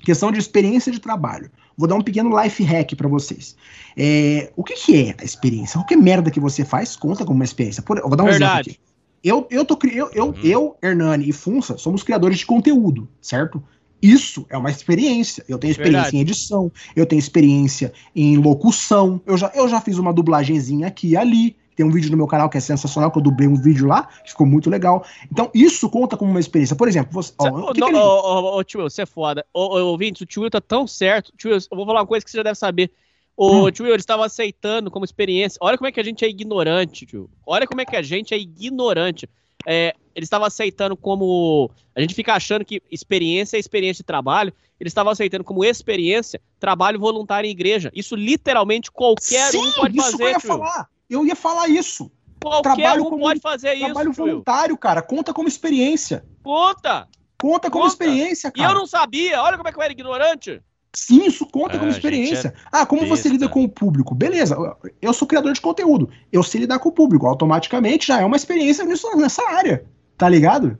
questão 0.00 0.30
de 0.30 0.38
experiência 0.38 0.92
de 0.92 1.00
trabalho. 1.00 1.50
Vou 1.76 1.86
dar 1.86 1.94
um 1.94 2.00
pequeno 2.00 2.30
life 2.42 2.62
hack 2.62 2.94
pra 2.96 3.08
vocês. 3.08 3.54
É, 3.96 4.50
o 4.56 4.64
que, 4.64 4.74
que 4.74 4.96
é 4.96 5.14
a 5.18 5.24
experiência? 5.24 5.78
Qualquer 5.78 5.96
merda 5.96 6.30
que 6.30 6.40
você 6.40 6.64
faz 6.64 6.96
conta 6.96 7.24
como 7.24 7.36
uma 7.36 7.44
experiência. 7.44 7.82
Por- 7.82 7.98
eu 7.98 8.08
vou 8.08 8.16
dar 8.16 8.24
um 8.24 8.28
exemplo 8.28 8.46
Verdade. 8.46 8.70
aqui. 8.70 8.80
Eu, 9.22 9.46
eu, 9.50 9.64
tô, 9.64 9.78
eu, 9.88 10.10
eu, 10.12 10.34
eu, 10.42 10.76
Hernani 10.82 11.28
e 11.28 11.32
Funça 11.32 11.76
somos 11.76 12.02
criadores 12.02 12.38
de 12.38 12.46
conteúdo, 12.46 13.08
certo? 13.20 13.62
Isso 14.00 14.46
é 14.48 14.56
uma 14.56 14.70
experiência. 14.70 15.44
Eu 15.48 15.58
tenho 15.58 15.70
experiência 15.70 16.02
Verdade. 16.02 16.16
em 16.16 16.20
edição, 16.20 16.70
eu 16.94 17.06
tenho 17.06 17.18
experiência 17.18 17.92
em 18.14 18.36
locução. 18.36 19.20
Eu 19.26 19.36
já, 19.36 19.50
eu 19.54 19.68
já 19.68 19.80
fiz 19.80 19.98
uma 19.98 20.12
dublagenzinha 20.12 20.86
aqui 20.86 21.08
e 21.08 21.16
ali. 21.16 21.56
Tem 21.76 21.84
um 21.84 21.90
vídeo 21.90 22.10
no 22.10 22.16
meu 22.16 22.26
canal 22.26 22.48
que 22.48 22.56
é 22.56 22.60
sensacional, 22.60 23.10
que 23.10 23.18
eu 23.18 23.22
dublei 23.22 23.46
um 23.46 23.54
vídeo 23.54 23.86
lá, 23.86 24.08
que 24.24 24.30
ficou 24.30 24.46
muito 24.46 24.70
legal. 24.70 25.04
Então, 25.30 25.50
isso 25.54 25.90
conta 25.90 26.16
como 26.16 26.30
uma 26.30 26.40
experiência. 26.40 26.74
Por 26.74 26.88
exemplo, 26.88 27.12
você. 27.12 27.34
ó, 27.38 27.70
Ô, 27.70 27.72
que 27.74 27.80
não, 27.80 28.58
que 28.58 28.64
tio 28.64 28.80
Will, 28.80 28.88
você 28.88 29.02
é 29.02 29.06
foda. 29.06 29.44
Ô, 29.52 29.78
ouvintes, 29.80 30.22
o 30.22 30.26
tio 30.26 30.42
Will 30.42 30.50
tá 30.50 30.60
tão 30.60 30.86
certo. 30.86 31.32
Tio 31.36 31.50
Will, 31.50 31.58
eu 31.70 31.76
vou 31.76 31.84
falar 31.84 32.00
uma 32.00 32.06
coisa 32.06 32.24
que 32.24 32.30
você 32.30 32.38
já 32.38 32.42
deve 32.42 32.58
saber. 32.58 32.90
O 33.36 33.70
tio, 33.70 33.86
ele 33.86 33.96
estava 33.96 34.24
aceitando 34.24 34.90
como 34.90 35.04
experiência. 35.04 35.58
Olha 35.60 35.76
como 35.76 35.86
é 35.86 35.92
que 35.92 36.00
a 36.00 36.02
gente 36.02 36.24
é 36.24 36.28
ignorante, 36.28 37.04
tio. 37.04 37.28
Olha 37.46 37.66
como 37.66 37.82
é 37.82 37.84
que 37.84 37.94
a 37.94 38.00
gente 38.00 38.32
é 38.32 38.38
ignorante. 38.38 39.28
É, 39.66 39.94
ele 40.14 40.24
estava 40.24 40.46
aceitando 40.46 40.96
como. 40.96 41.70
A 41.94 42.00
gente 42.00 42.14
fica 42.14 42.32
achando 42.32 42.64
que 42.64 42.82
experiência 42.90 43.58
é 43.58 43.60
experiência 43.60 44.02
de 44.02 44.06
trabalho. 44.06 44.52
Ele 44.80 44.88
estava 44.88 45.10
aceitando 45.10 45.44
como 45.44 45.64
experiência 45.64 46.40
trabalho 46.58 46.98
voluntário 46.98 47.46
em 47.46 47.50
igreja. 47.50 47.90
Isso 47.94 48.16
literalmente 48.16 48.90
qualquer 48.90 49.54
um 49.54 49.72
pode 49.72 49.98
isso 49.98 50.10
fazer, 50.12 50.16
que 50.16 50.22
eu 50.22 50.28
ia 50.28 50.40
falar. 50.40 50.88
Eu 51.08 51.24
ia 51.24 51.36
falar 51.36 51.68
isso. 51.68 52.10
Qualquer 52.42 53.00
um 53.00 53.18
pode 53.18 53.40
fazer 53.40 53.74
isso, 53.74 53.84
Trabalho 53.86 54.12
voluntário, 54.12 54.76
cara. 54.76 55.02
Conta 55.02 55.32
como 55.32 55.48
experiência. 55.48 56.24
Conta! 56.42 57.08
Conta 57.40 57.70
como 57.70 57.84
Conta. 57.84 57.92
experiência, 57.94 58.48
E 58.48 58.52
cara. 58.52 58.72
eu 58.72 58.74
não 58.78 58.86
sabia. 58.86 59.42
Olha 59.42 59.56
como 59.56 59.68
é 59.68 59.72
que 59.72 59.78
eu 59.78 59.82
era 59.82 59.92
ignorante. 59.92 60.62
Sim, 60.94 61.26
isso 61.26 61.44
conta 61.46 61.76
É, 61.76 61.78
como 61.78 61.90
experiência. 61.90 62.48
é 62.56 62.60
ah, 62.72 62.86
como 62.86 63.02
você 63.02 63.24
besta. 63.24 63.28
lida 63.28 63.48
com 63.48 63.62
o 63.64 63.68
público? 63.68 64.14
Beleza, 64.14 64.56
eu 65.02 65.12
sou 65.12 65.28
criador 65.28 65.52
de 65.52 65.60
conteúdo. 65.60 66.08
Eu 66.32 66.42
sei 66.42 66.62
lidar 66.62 66.78
com 66.78 66.88
o 66.88 66.92
público. 66.92 67.26
Automaticamente 67.26 68.06
já 68.06 68.20
é 68.20 68.24
uma 68.24 68.36
experiência 68.36 68.84
nisso, 68.84 69.14
nessa 69.16 69.42
área. 69.50 69.84
Tá 70.16 70.26
ligado? 70.28 70.78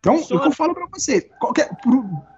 Então, 0.00 0.16
o 0.16 0.26
que 0.26 0.34
eu 0.48 0.52
falo 0.52 0.74
pra 0.74 0.86
você, 0.92 1.20
qualquer, 1.40 1.68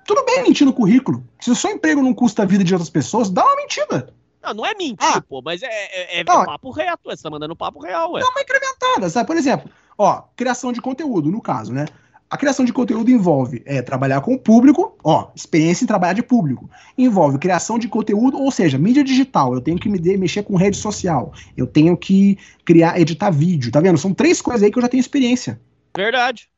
tudo 0.07 0.25
bem 0.25 0.43
mentir 0.43 0.67
no 0.67 0.73
currículo. 0.73 1.25
Se 1.41 1.51
o 1.51 1.55
seu 1.55 1.71
emprego 1.71 2.03
não 2.03 2.15
custa 2.15 2.43
a 2.43 2.47
vida 2.47 2.65
de 2.65 2.73
outras 2.75 2.91
pessoas, 2.91 3.31
dá 3.31 3.45
uma 3.45 3.57
mentira. 3.57 4.13
Não, 4.49 4.55
não 4.55 4.67
é 4.67 4.75
mentir, 4.75 5.23
pô, 5.29 5.43
mas 5.43 5.63
é, 5.63 5.67
é, 5.67 6.21
é 6.21 6.25
Não, 6.25 6.45
papo 6.45 6.71
reto. 6.71 7.03
Você 7.05 7.23
tá 7.23 7.31
mandando 7.31 7.55
papo 7.57 7.81
real, 7.81 8.13
ué. 8.13 8.21
Dá 8.21 8.29
uma 8.29 8.41
incrementada, 8.41 9.11
sabe? 9.11 9.27
Por 9.27 9.37
exemplo, 9.37 9.71
ó, 9.97 10.23
criação 10.37 10.73
de 10.73 10.81
conteúdo, 10.81 11.31
no 11.31 11.41
caso, 11.41 11.73
né? 11.73 11.87
A 12.31 12.37
criação 12.37 12.65
de 12.65 12.75
conteúdo 12.75 13.11
envolve 13.11 13.63
é, 13.65 13.81
trabalhar 13.81 14.21
com 14.21 14.35
o 14.35 14.39
público, 14.39 14.99
ó, 15.03 15.31
experiência 15.35 15.85
em 15.85 15.87
trabalhar 15.87 16.13
de 16.13 16.23
público. 16.23 16.69
Envolve 16.97 17.39
criação 17.39 17.79
de 17.79 17.89
conteúdo, 17.89 18.39
ou 18.39 18.51
seja, 18.51 18.77
mídia 18.77 19.03
digital. 19.03 19.55
Eu 19.55 19.63
tenho 19.63 19.79
que 19.79 19.89
me 19.89 19.99
de- 19.99 20.17
mexer 20.19 20.43
com 20.43 20.55
rede 20.55 20.77
social. 20.77 21.33
Eu 21.57 21.67
tenho 21.67 21.97
que 21.97 22.37
criar, 22.67 23.01
editar 23.01 23.31
vídeo, 23.31 23.73
tá 23.73 23.81
vendo? 23.81 23.97
São 23.97 24.13
três 24.13 24.43
coisas 24.43 24.63
aí 24.63 24.71
que 24.71 24.77
eu 24.79 24.83
já 24.83 24.89
tenho 24.89 25.01
experiência. 25.01 25.59
Verdade. 25.97 26.51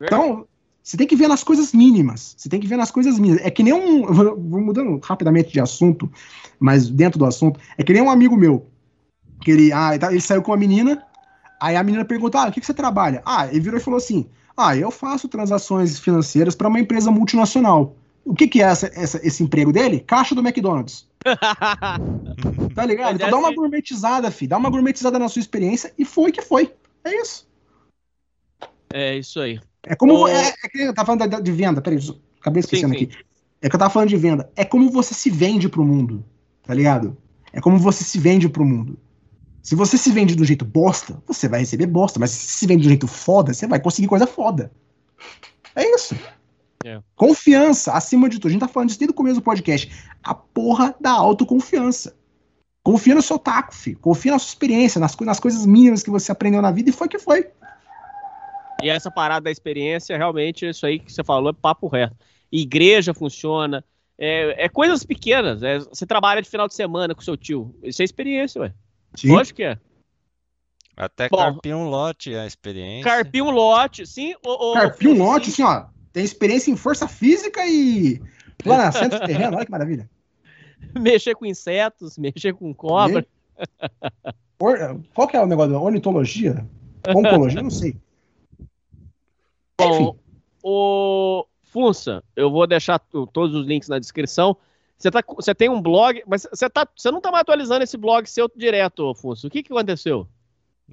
Então, 0.00 0.46
você 0.82 0.96
tem 0.96 1.06
que 1.06 1.14
ver 1.16 1.28
nas 1.28 1.44
coisas 1.44 1.72
mínimas. 1.72 2.34
Você 2.36 2.48
tem 2.48 2.58
que 2.60 2.66
ver 2.66 2.76
nas 2.76 2.90
coisas 2.90 3.18
mínimas. 3.18 3.44
É 3.44 3.50
que 3.50 3.62
nem 3.62 3.72
um. 3.72 4.02
Vou 4.12 4.60
mudando 4.60 4.98
rapidamente 5.02 5.52
de 5.52 5.60
assunto, 5.60 6.10
mas 6.58 6.88
dentro 6.88 7.18
do 7.18 7.24
assunto. 7.24 7.60
É 7.78 7.82
que 7.84 7.92
nem 7.92 8.02
um 8.02 8.10
amigo 8.10 8.36
meu. 8.36 8.66
Que 9.40 9.50
ele, 9.50 9.72
ah, 9.72 9.90
ele 9.90 9.98
tá- 9.98 10.10
ele 10.10 10.20
saiu 10.20 10.42
com 10.42 10.50
uma 10.50 10.56
menina. 10.56 11.04
Aí 11.60 11.76
a 11.76 11.82
menina 11.84 12.04
perguntou: 12.04 12.40
Ah, 12.40 12.48
o 12.48 12.52
que, 12.52 12.60
que 12.60 12.66
você 12.66 12.74
trabalha? 12.74 13.22
Ah, 13.24 13.46
ele 13.46 13.60
virou 13.60 13.78
e 13.78 13.82
falou 13.82 13.98
assim: 13.98 14.26
Ah, 14.56 14.76
eu 14.76 14.90
faço 14.90 15.28
transações 15.28 15.98
financeiras 15.98 16.54
para 16.54 16.68
uma 16.68 16.80
empresa 16.80 17.10
multinacional. 17.10 17.96
O 18.24 18.34
que, 18.34 18.46
que 18.46 18.60
é 18.62 18.66
essa- 18.66 18.90
essa- 18.94 19.20
esse 19.26 19.42
emprego 19.42 19.72
dele? 19.72 20.00
Caixa 20.00 20.34
do 20.34 20.40
McDonald's. 20.40 21.08
Tá 22.74 22.86
ligado? 22.86 23.14
Então 23.16 23.30
dá 23.30 23.36
uma 23.36 23.54
gourmetizada, 23.54 24.30
filho. 24.30 24.50
Dá 24.50 24.56
uma 24.56 24.70
gourmetizada 24.70 25.18
na 25.18 25.28
sua 25.28 25.40
experiência 25.40 25.92
e 25.98 26.04
foi 26.04 26.32
que 26.32 26.40
foi. 26.40 26.72
É 27.04 27.14
isso. 27.20 27.46
É 28.92 29.16
isso 29.18 29.40
aí. 29.40 29.60
É 29.84 29.94
como. 29.94 30.14
Ô- 30.14 30.28
É, 30.28 30.48
é 30.64 30.68
que 30.68 30.78
eu 30.82 30.94
tava 30.94 31.06
falando 31.06 31.28
da- 31.28 31.40
de 31.40 31.52
venda, 31.52 31.80
peraí, 31.80 31.98
acabei 32.40 32.60
esquecendo 32.60 32.92
Sim, 32.94 33.00
sim. 33.00 33.04
aqui. 33.06 33.16
É 33.60 33.68
que 33.68 33.74
eu 33.76 33.78
tava 33.78 33.90
falando 33.90 34.08
de 34.08 34.16
venda. 34.16 34.50
É 34.56 34.64
como 34.64 34.90
você 34.90 35.14
se 35.14 35.30
vende 35.30 35.68
pro 35.68 35.84
mundo, 35.84 36.24
tá 36.64 36.74
ligado? 36.74 37.16
É 37.52 37.60
como 37.60 37.78
você 37.78 38.02
se 38.02 38.18
vende 38.18 38.48
pro 38.48 38.64
mundo. 38.64 38.98
Se 39.62 39.76
você 39.76 39.96
se 39.96 40.10
vende 40.10 40.34
do 40.34 40.44
jeito 40.44 40.64
bosta, 40.64 41.22
você 41.26 41.48
vai 41.48 41.60
receber 41.60 41.86
bosta. 41.86 42.18
Mas 42.18 42.30
se 42.32 42.46
se 42.58 42.66
vende 42.66 42.82
do 42.82 42.88
jeito 42.88 43.06
foda, 43.06 43.54
você 43.54 43.66
vai 43.68 43.78
conseguir 43.78 44.08
coisa 44.08 44.26
foda. 44.26 44.72
É 45.76 45.88
isso. 45.94 46.16
É. 46.84 47.00
Confiança, 47.14 47.92
acima 47.92 48.28
de 48.28 48.38
tudo. 48.40 48.48
A 48.48 48.50
gente 48.50 48.60
tá 48.60 48.66
falando 48.68 48.88
desde 48.88 49.04
o 49.06 49.14
começo 49.14 49.36
do 49.36 49.42
podcast. 49.42 49.92
A 50.24 50.34
porra 50.34 50.96
da 51.00 51.12
autoconfiança. 51.12 52.16
Confia 52.82 53.14
no 53.14 53.22
seu 53.22 53.38
taco, 53.38 53.72
filho. 53.72 53.98
Confia 54.00 54.32
na 54.32 54.38
sua 54.40 54.48
experiência, 54.48 54.98
nas, 55.00 55.16
nas 55.16 55.38
coisas 55.38 55.64
mínimas 55.64 56.02
que 56.02 56.10
você 56.10 56.32
aprendeu 56.32 56.60
na 56.60 56.72
vida 56.72 56.90
e 56.90 56.92
foi 56.92 57.06
que 57.06 57.20
foi. 57.20 57.46
E 58.82 58.88
essa 58.88 59.10
parada 59.10 59.44
da 59.44 59.50
experiência, 59.50 60.16
realmente, 60.16 60.66
isso 60.68 60.84
aí 60.84 60.98
que 60.98 61.12
você 61.12 61.22
falou 61.22 61.50
é 61.50 61.52
papo 61.52 61.86
reto. 61.88 62.16
Igreja 62.50 63.14
funciona. 63.14 63.84
É, 64.18 64.64
é 64.64 64.68
coisas 64.68 65.04
pequenas. 65.04 65.62
é, 65.62 65.78
você 65.78 66.04
trabalha 66.06 66.42
de 66.42 66.48
final 66.48 66.68
de 66.68 66.74
semana 66.74 67.14
com 67.14 67.22
seu 67.22 67.36
tio. 67.36 67.74
Isso 67.82 68.02
é 68.02 68.04
experiência, 68.04 68.60
ué. 68.60 68.74
Sim. 69.14 69.28
Lógico 69.28 69.56
que 69.56 69.64
é. 69.64 69.78
Até 70.96 71.28
Bom. 71.28 71.38
carpir 71.38 71.74
um 71.74 71.88
lote 71.88 72.34
a 72.34 72.46
experiência. 72.46 73.10
Carpir 73.10 73.42
um 73.42 73.50
lote, 73.50 74.06
sim. 74.06 74.34
Carpir 74.74 75.08
um 75.08 75.14
sim. 75.14 75.18
lote, 75.18 75.50
assim, 75.50 75.62
ó. 75.62 75.86
Tem 76.12 76.22
experiência 76.22 76.70
em 76.70 76.76
força 76.76 77.08
física 77.08 77.64
e 77.66 78.20
planejamento 78.58 79.18
de 79.18 79.26
terreno. 79.26 79.56
Olha 79.56 79.64
que 79.64 79.70
maravilha. 79.70 80.10
Mexer 80.98 81.34
com 81.34 81.46
insetos, 81.46 82.18
mexer 82.18 82.52
com 82.52 82.74
cobra. 82.74 83.26
Or- 84.58 85.00
Qual 85.14 85.28
que 85.28 85.36
é 85.36 85.40
o 85.40 85.46
negócio? 85.46 85.80
Ornitologia? 85.80 86.66
Oncologia? 87.08 87.62
Não 87.62 87.70
sei. 87.70 87.96
Bom, 89.78 90.16
o 90.62 91.46
Funça, 91.62 92.22
eu 92.36 92.50
vou 92.50 92.66
deixar 92.66 92.98
todos 92.98 93.54
os 93.54 93.66
links 93.66 93.88
na 93.88 93.98
descrição. 93.98 94.56
Você, 94.98 95.10
tá, 95.10 95.22
você 95.26 95.54
tem 95.54 95.68
um 95.68 95.80
blog, 95.82 96.22
mas 96.26 96.46
você, 96.50 96.68
tá, 96.70 96.86
você 96.96 97.10
não 97.10 97.20
tá 97.20 97.30
mais 97.32 97.42
atualizando 97.42 97.82
esse 97.82 97.96
blog 97.96 98.26
seu 98.26 98.50
direto, 98.54 99.14
Funça. 99.14 99.46
O 99.46 99.50
que, 99.50 99.62
que 99.62 99.72
aconteceu? 99.72 100.28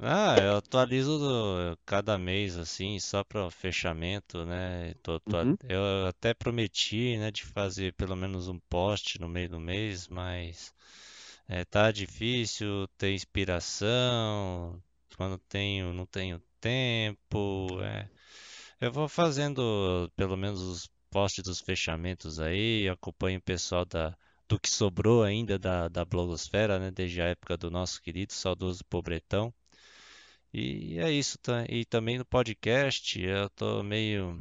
Ah, 0.01 0.37
eu 0.39 0.57
atualizo 0.57 1.17
do- 1.19 1.77
cada 1.85 2.17
mês, 2.17 2.57
assim, 2.57 2.97
só 2.99 3.23
para 3.23 3.49
fechamento, 3.51 4.45
né? 4.45 4.93
Tô- 5.03 5.19
tô- 5.19 5.37
Uhum. 5.37 5.57
Eu 5.67 6.07
até 6.07 6.33
prometi, 6.33 7.17
né, 7.17 7.29
de 7.31 7.43
fazer 7.43 7.93
pelo 7.93 8.15
menos 8.15 8.47
um 8.47 8.57
post 8.69 9.19
no 9.19 9.27
meio 9.27 9.49
do 9.49 9.59
mês, 9.59 10.07
mas 10.07 10.73
é, 11.47 11.65
tá 11.65 11.91
difícil 11.91 12.87
ter 12.97 13.13
inspiração. 13.13 14.81
Quando 15.17 15.37
tenho, 15.49 15.93
não 15.93 16.05
tenho 16.05 16.41
tempo. 16.61 17.67
é. 17.81 18.07
Eu 18.81 18.91
vou 18.91 19.07
fazendo 19.07 20.11
pelo 20.15 20.35
menos 20.37 20.61
os 20.61 20.89
posts 21.09 21.43
dos 21.43 21.59
fechamentos 21.61 22.39
aí, 22.39 22.87
acompanho 22.89 23.39
o 23.39 23.41
pessoal 23.41 23.85
da, 23.85 24.17
do 24.47 24.59
que 24.59 24.69
sobrou 24.69 25.23
ainda 25.23 25.57
da, 25.57 25.87
da 25.87 26.03
blogosfera, 26.05 26.77
né? 26.79 26.91
Desde 26.91 27.21
a 27.21 27.25
época 27.27 27.57
do 27.57 27.69
nosso 27.71 28.01
querido 28.01 28.33
saudoso 28.33 28.83
Pobretão. 28.85 29.53
E 30.53 30.97
é 30.99 31.11
isso, 31.11 31.37
tá? 31.39 31.65
E 31.69 31.85
também 31.85 32.17
no 32.17 32.25
podcast, 32.25 33.19
eu 33.21 33.49
tô 33.51 33.83
meio. 33.83 34.39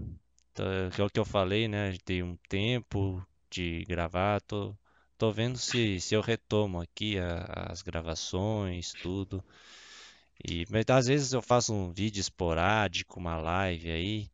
tô- 0.54 0.62
é 0.64 1.04
o 1.04 1.10
que 1.10 1.18
eu 1.20 1.24
falei, 1.24 1.68
né? 1.68 1.96
Tem 2.04 2.22
um 2.22 2.36
tempo 2.48 3.24
de 3.50 3.84
gravar, 3.86 4.40
tô, 4.42 4.74
tô 5.18 5.32
vendo 5.32 5.58
se, 5.58 6.00
se 6.00 6.14
eu 6.14 6.20
retomo 6.20 6.80
aqui 6.80 7.18
a- 7.18 7.68
as 7.70 7.82
gravações, 7.82 8.92
tudo. 9.02 9.42
E, 10.46 10.64
mas 10.70 10.84
às 10.88 11.06
vezes 11.06 11.32
eu 11.32 11.42
faço 11.42 11.72
um 11.72 11.90
vídeo 11.90 12.20
esporádico, 12.20 13.18
uma 13.18 13.36
live 13.36 13.90
aí. 13.90 14.30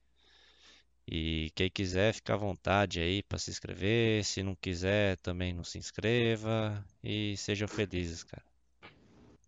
E 1.06 1.50
quem 1.54 1.70
quiser, 1.70 2.14
fica 2.14 2.34
à 2.34 2.36
vontade 2.36 3.00
aí 3.00 3.22
para 3.22 3.38
se 3.38 3.50
inscrever. 3.50 4.24
Se 4.24 4.42
não 4.42 4.54
quiser, 4.54 5.16
também 5.18 5.52
não 5.52 5.64
se 5.64 5.78
inscreva. 5.78 6.84
E 7.02 7.36
sejam 7.36 7.68
felizes, 7.68 8.22
cara. 8.24 8.42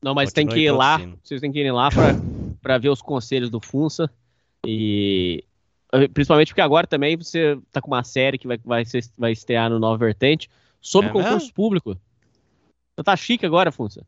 Não, 0.03 0.15
mas 0.15 0.33
tem 0.33 0.47
que 0.47 0.55
Continue 0.55 0.67
ir 0.67 0.77
lá. 0.77 1.19
Vocês 1.23 1.41
têm 1.41 1.51
que 1.51 1.59
ir 1.59 1.73
lá 1.73 1.91
pra, 1.91 2.15
pra 2.63 2.79
ver 2.79 2.91
os 2.91 3.01
conselhos 3.01 3.51
do 3.51 3.61
Funça. 3.61 4.11
E 4.67 5.43
eh, 5.93 6.09
principalmente 6.09 6.49
porque 6.49 6.61
agora 6.61 6.87
também 6.87 7.17
você 7.17 7.59
tá 7.73 7.81
com 7.81 7.89
uma 7.89 8.05
série 8.05 8.39
que 8.39 8.47
vai, 8.47 8.59
vai, 8.59 8.85
ser, 8.85 9.05
vai 9.17 9.33
estrear 9.33 9.71
no 9.71 9.79
Nova 9.79 9.97
Vertente 9.97 10.51
sobre 10.81 11.09
É 11.09 11.13
concurso 11.13 11.39
mesmo? 11.39 11.53
público. 11.55 11.99
Você 12.95 13.05
tá 13.05 13.17
chique 13.17 13.47
agora, 13.47 13.73
Funça. 13.73 14.07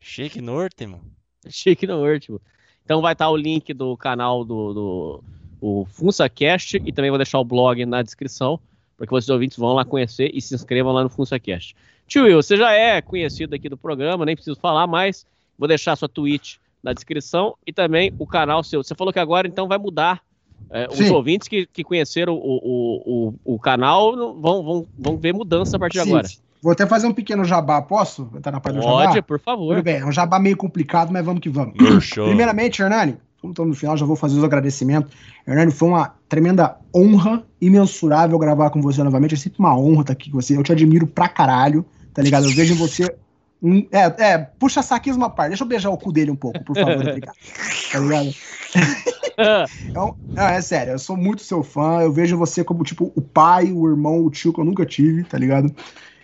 Chique 0.00 0.40
Norte, 0.40 0.86
mano. 0.86 1.17
Chique 1.48 1.86
no 1.86 2.04
último. 2.04 2.40
Então 2.84 3.00
vai 3.00 3.12
estar 3.12 3.28
o 3.28 3.36
link 3.36 3.72
do 3.74 3.96
canal 3.96 4.44
do, 4.44 4.72
do 4.72 5.24
o 5.60 5.86
FunsaCast 5.86 6.80
e 6.84 6.92
também 6.92 7.10
vou 7.10 7.18
deixar 7.18 7.38
o 7.38 7.44
blog 7.44 7.84
na 7.84 8.02
descrição 8.02 8.60
para 8.96 9.06
que 9.06 9.12
vocês 9.12 9.28
ouvintes 9.28 9.56
vão 9.56 9.74
lá 9.74 9.84
conhecer 9.84 10.30
e 10.34 10.40
se 10.40 10.54
inscrevam 10.54 10.92
lá 10.92 11.04
no 11.04 11.08
FunsaCast. 11.08 11.76
Tio 12.06 12.24
Will, 12.24 12.42
você 12.42 12.56
já 12.56 12.72
é 12.72 13.00
conhecido 13.00 13.54
aqui 13.54 13.68
do 13.68 13.76
programa, 13.76 14.24
nem 14.24 14.34
preciso 14.34 14.58
falar 14.58 14.86
mais. 14.86 15.24
Vou 15.56 15.68
deixar 15.68 15.94
sua 15.94 16.08
Twitch 16.08 16.56
na 16.82 16.92
descrição 16.92 17.56
e 17.66 17.72
também 17.72 18.12
o 18.18 18.26
canal 18.26 18.64
seu. 18.64 18.82
Você 18.82 18.94
falou 18.94 19.12
que 19.12 19.18
agora 19.18 19.46
então 19.46 19.68
vai 19.68 19.78
mudar. 19.78 20.22
É, 20.70 20.88
os 20.88 21.10
ouvintes 21.10 21.46
que, 21.46 21.66
que 21.66 21.84
conheceram 21.84 22.34
o, 22.34 22.38
o, 22.38 23.28
o, 23.44 23.54
o 23.54 23.58
canal 23.58 24.16
vão, 24.40 24.62
vão, 24.62 24.86
vão 24.98 25.16
ver 25.16 25.32
mudança 25.32 25.76
a 25.76 25.80
partir 25.80 25.98
de 25.98 26.04
Sim, 26.04 26.10
agora. 26.10 26.28
Vou 26.62 26.72
até 26.72 26.86
fazer 26.86 27.06
um 27.06 27.12
pequeno 27.12 27.44
jabá, 27.44 27.80
posso? 27.80 28.26
Tá 28.42 28.50
na 28.50 28.60
parte 28.60 28.76
do 28.76 28.82
Pode, 28.82 29.14
jabá? 29.14 29.22
por 29.22 29.38
favor. 29.38 29.74
Tudo 29.74 29.84
bem, 29.84 29.96
é 29.98 30.04
um 30.04 30.12
jabá 30.12 30.38
meio 30.38 30.56
complicado, 30.56 31.12
mas 31.12 31.24
vamos 31.24 31.40
que 31.40 31.48
vamos. 31.48 31.74
Merchan. 31.80 32.24
Primeiramente, 32.26 32.82
Hernani, 32.82 33.16
como 33.40 33.52
estamos 33.52 33.70
no 33.70 33.76
final, 33.76 33.96
já 33.96 34.04
vou 34.04 34.16
fazer 34.16 34.38
os 34.38 34.44
agradecimentos. 34.44 35.12
Hernani, 35.46 35.70
foi 35.70 35.88
uma 35.88 36.14
tremenda 36.28 36.76
honra, 36.94 37.44
imensurável 37.60 38.38
gravar 38.38 38.70
com 38.70 38.82
você 38.82 39.02
novamente. 39.02 39.34
É 39.34 39.38
sempre 39.38 39.60
uma 39.60 39.76
honra 39.78 40.00
estar 40.00 40.12
aqui 40.12 40.30
com 40.30 40.40
você. 40.40 40.56
Eu 40.56 40.62
te 40.62 40.72
admiro 40.72 41.06
pra 41.06 41.28
caralho, 41.28 41.84
tá 42.12 42.20
ligado? 42.20 42.46
Eu 42.46 42.54
vejo 42.54 42.74
em 42.74 42.76
você. 42.76 43.04
é, 43.92 44.32
é, 44.32 44.38
puxa 44.38 44.82
saquismo 44.82 45.24
à 45.24 45.30
parte. 45.30 45.50
Deixa 45.50 45.62
eu 45.62 45.68
beijar 45.68 45.90
o 45.90 45.96
cu 45.96 46.12
dele 46.12 46.32
um 46.32 46.36
pouco, 46.36 46.62
por 46.64 46.74
favor, 46.74 46.96
obrigado. 47.06 47.36
Tá 47.92 47.98
ligado? 48.00 48.34
Então, 49.88 50.16
não, 50.34 50.44
é 50.44 50.60
sério, 50.60 50.94
eu 50.94 50.98
sou 50.98 51.16
muito 51.16 51.42
seu 51.42 51.62
fã. 51.62 52.00
Eu 52.00 52.12
vejo 52.12 52.36
você 52.36 52.64
como, 52.64 52.82
tipo, 52.82 53.12
o 53.14 53.22
pai, 53.22 53.70
o 53.70 53.88
irmão, 53.88 54.24
o 54.24 54.30
tio 54.30 54.52
que 54.52 54.60
eu 54.60 54.64
nunca 54.64 54.84
tive, 54.84 55.22
tá 55.22 55.38
ligado? 55.38 55.72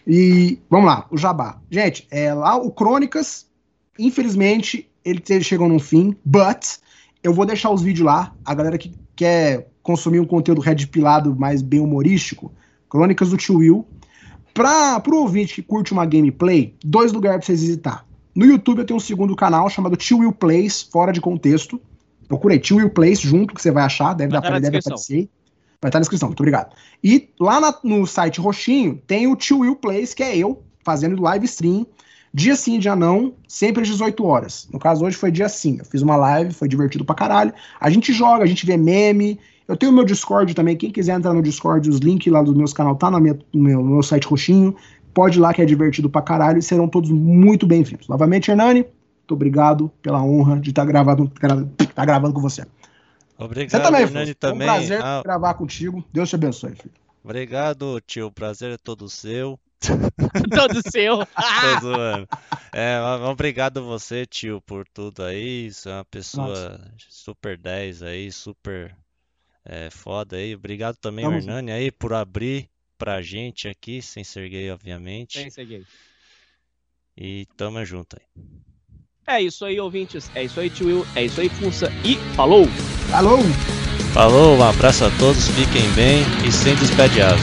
E 0.06 0.58
vamos 0.68 0.86
lá, 0.86 1.06
o 1.10 1.16
Jabá. 1.16 1.58
Gente, 1.70 2.06
é, 2.10 2.32
lá 2.32 2.56
o 2.56 2.70
Crônicas, 2.70 3.46
infelizmente, 3.98 4.88
ele 5.04 5.22
chegou 5.42 5.68
num 5.68 5.78
fim, 5.78 6.16
but 6.24 6.78
eu 7.22 7.32
vou 7.32 7.46
deixar 7.46 7.70
os 7.70 7.82
vídeos 7.82 8.06
lá. 8.06 8.34
A 8.44 8.54
galera 8.54 8.76
que 8.76 8.92
quer 9.16 9.68
consumir 9.82 10.20
um 10.20 10.26
conteúdo 10.26 10.60
red 10.60 10.86
pilado 10.86 11.34
mais 11.34 11.62
bem 11.62 11.80
humorístico, 11.80 12.52
Crônicas 12.88 13.30
do 13.30 13.36
Tio 13.36 13.58
Will. 13.58 13.86
Pra, 14.52 15.00
pro 15.00 15.18
ouvinte 15.18 15.54
que 15.54 15.62
curte 15.62 15.92
uma 15.92 16.06
gameplay, 16.06 16.74
dois 16.84 17.12
lugares 17.12 17.38
pra 17.38 17.46
vocês 17.46 17.60
visitar. 17.60 18.06
No 18.34 18.44
YouTube 18.44 18.78
eu 18.78 18.84
tenho 18.84 18.96
um 18.96 19.00
segundo 19.00 19.34
canal 19.34 19.68
chamado 19.68 19.96
Tio 19.96 20.18
Will 20.18 20.32
Plays, 20.32 20.82
fora 20.82 21.12
de 21.12 21.20
contexto. 21.20 21.80
Procurei 22.28 22.58
Tio 22.58 22.76
Will 22.76 22.90
Plays 22.90 23.20
junto, 23.20 23.54
que 23.54 23.60
você 23.60 23.70
vai 23.70 23.84
achar, 23.84 24.14
deve, 24.14 24.32
tá 24.32 24.50
na 24.50 24.58
deve 24.58 24.78
aparecer. 24.78 25.28
Vai 25.84 25.90
estar 25.90 25.98
na 25.98 26.00
descrição, 26.04 26.30
muito 26.30 26.40
obrigado. 26.40 26.74
E 27.04 27.28
lá 27.38 27.60
na- 27.60 27.74
no 27.84 28.06
site 28.06 28.40
Roxinho 28.40 28.98
tem 29.06 29.26
o 29.26 29.36
Tio 29.36 29.58
Will 29.58 29.76
Plays, 29.76 30.14
que 30.14 30.22
é 30.22 30.34
eu, 30.34 30.62
fazendo 30.82 31.20
live 31.20 31.44
stream. 31.44 31.86
Dia 32.32 32.56
sim, 32.56 32.78
dia 32.78 32.96
não, 32.96 33.34
sempre 33.46 33.82
às 33.82 33.88
18 33.88 34.24
horas. 34.24 34.66
No 34.72 34.78
caso, 34.78 35.04
hoje 35.04 35.14
foi 35.14 35.30
dia 35.30 35.46
sim. 35.46 35.76
Eu 35.78 35.84
fiz 35.84 36.00
uma 36.00 36.16
live, 36.16 36.54
foi 36.54 36.68
divertido 36.68 37.04
pra 37.04 37.14
caralho. 37.14 37.52
A 37.78 37.90
gente 37.90 38.14
joga, 38.14 38.42
a 38.44 38.46
gente 38.46 38.64
vê 38.64 38.78
meme. 38.78 39.38
Eu 39.68 39.76
tenho 39.76 39.92
o 39.92 39.94
meu 39.94 40.06
Discord 40.06 40.54
também. 40.54 40.74
Quem 40.74 40.90
quiser 40.90 41.18
entrar 41.18 41.34
no 41.34 41.42
Discord, 41.42 41.86
os 41.90 41.98
links 41.98 42.32
lá 42.32 42.42
dos 42.42 42.54
meus 42.56 42.72
canal 42.72 42.96
tá 42.96 43.10
na 43.10 43.20
minha- 43.20 43.38
no 43.52 43.62
meu, 43.62 43.82
no 43.82 43.90
meu 43.90 44.02
site 44.02 44.26
Roxinho. 44.26 44.74
Pode 45.12 45.36
ir 45.36 45.42
lá 45.42 45.52
que 45.52 45.60
é 45.60 45.66
divertido 45.66 46.08
pra 46.08 46.22
caralho 46.22 46.58
e 46.58 46.62
serão 46.62 46.88
todos 46.88 47.10
muito 47.10 47.66
bem-vindos. 47.66 48.08
Novamente, 48.08 48.50
Hernani, 48.50 48.80
muito 48.80 49.34
obrigado 49.34 49.90
pela 50.00 50.22
honra 50.24 50.58
de 50.58 50.70
estar 50.70 50.86
gravado, 50.86 51.30
gra- 51.38 51.66
tá 51.94 52.06
gravando 52.06 52.32
com 52.32 52.40
você. 52.40 52.64
Obrigado, 53.36 53.80
Você 53.80 53.84
também, 53.84 54.02
Hernani, 54.02 54.26
Fusco. 54.26 54.40
Foi 54.40 54.48
um 54.48 54.52
também. 54.52 54.66
prazer 54.66 55.02
Ah, 55.02 55.22
gravar 55.24 55.54
contigo. 55.54 56.04
Deus 56.12 56.28
te 56.28 56.34
abençoe, 56.36 56.74
filho. 56.74 56.94
Obrigado, 57.22 58.00
tio. 58.06 58.26
O 58.26 58.32
prazer 58.32 58.72
é 58.72 58.76
todo 58.76 59.08
seu. 59.08 59.58
Todo 60.54 60.90
seu. 60.90 61.18
Tô 61.26 61.80
zoando. 61.80 62.28
É, 62.72 62.98
obrigado 63.30 63.84
você, 63.84 64.24
tio, 64.24 64.62
por 64.62 64.86
tudo 64.88 65.22
aí. 65.22 65.70
Você 65.70 65.90
é 65.90 65.92
uma 65.92 66.04
pessoa 66.04 66.80
super 66.98 67.58
10 67.58 68.02
aí, 68.02 68.32
super 68.32 68.96
é, 69.64 69.90
foda 69.90 70.36
aí. 70.36 70.54
Obrigado 70.54 70.96
também, 70.96 71.24
Tamo 71.24 71.36
Hernani, 71.36 71.70
aí, 71.70 71.90
por 71.90 72.14
abrir 72.14 72.70
pra 72.96 73.20
gente 73.20 73.68
aqui, 73.68 74.00
sem 74.00 74.24
ser 74.24 74.48
gay, 74.48 74.70
obviamente. 74.70 75.38
Sem 75.38 75.50
ser 75.50 75.66
gay. 75.66 75.84
E 77.16 77.46
tamo 77.56 77.84
junto 77.84 78.16
aí. 78.18 78.26
É 79.26 79.40
isso 79.42 79.64
aí, 79.64 79.78
ouvintes. 79.80 80.30
É 80.34 80.44
isso 80.44 80.60
aí, 80.60 80.68
tio 80.68 80.86
Will. 80.86 81.06
É 81.14 81.24
isso 81.24 81.40
aí, 81.40 81.48
Funça. 81.48 81.88
E 82.04 82.16
falou! 82.34 82.66
Falou! 83.14 83.38
Falou, 84.12 84.56
um 84.58 84.62
abraço 84.64 85.04
a 85.04 85.10
todos, 85.20 85.46
fiquem 85.46 85.88
bem 85.90 86.26
e 86.44 86.50
sem 86.50 86.74
despede 86.74 87.22
asa. 87.22 87.38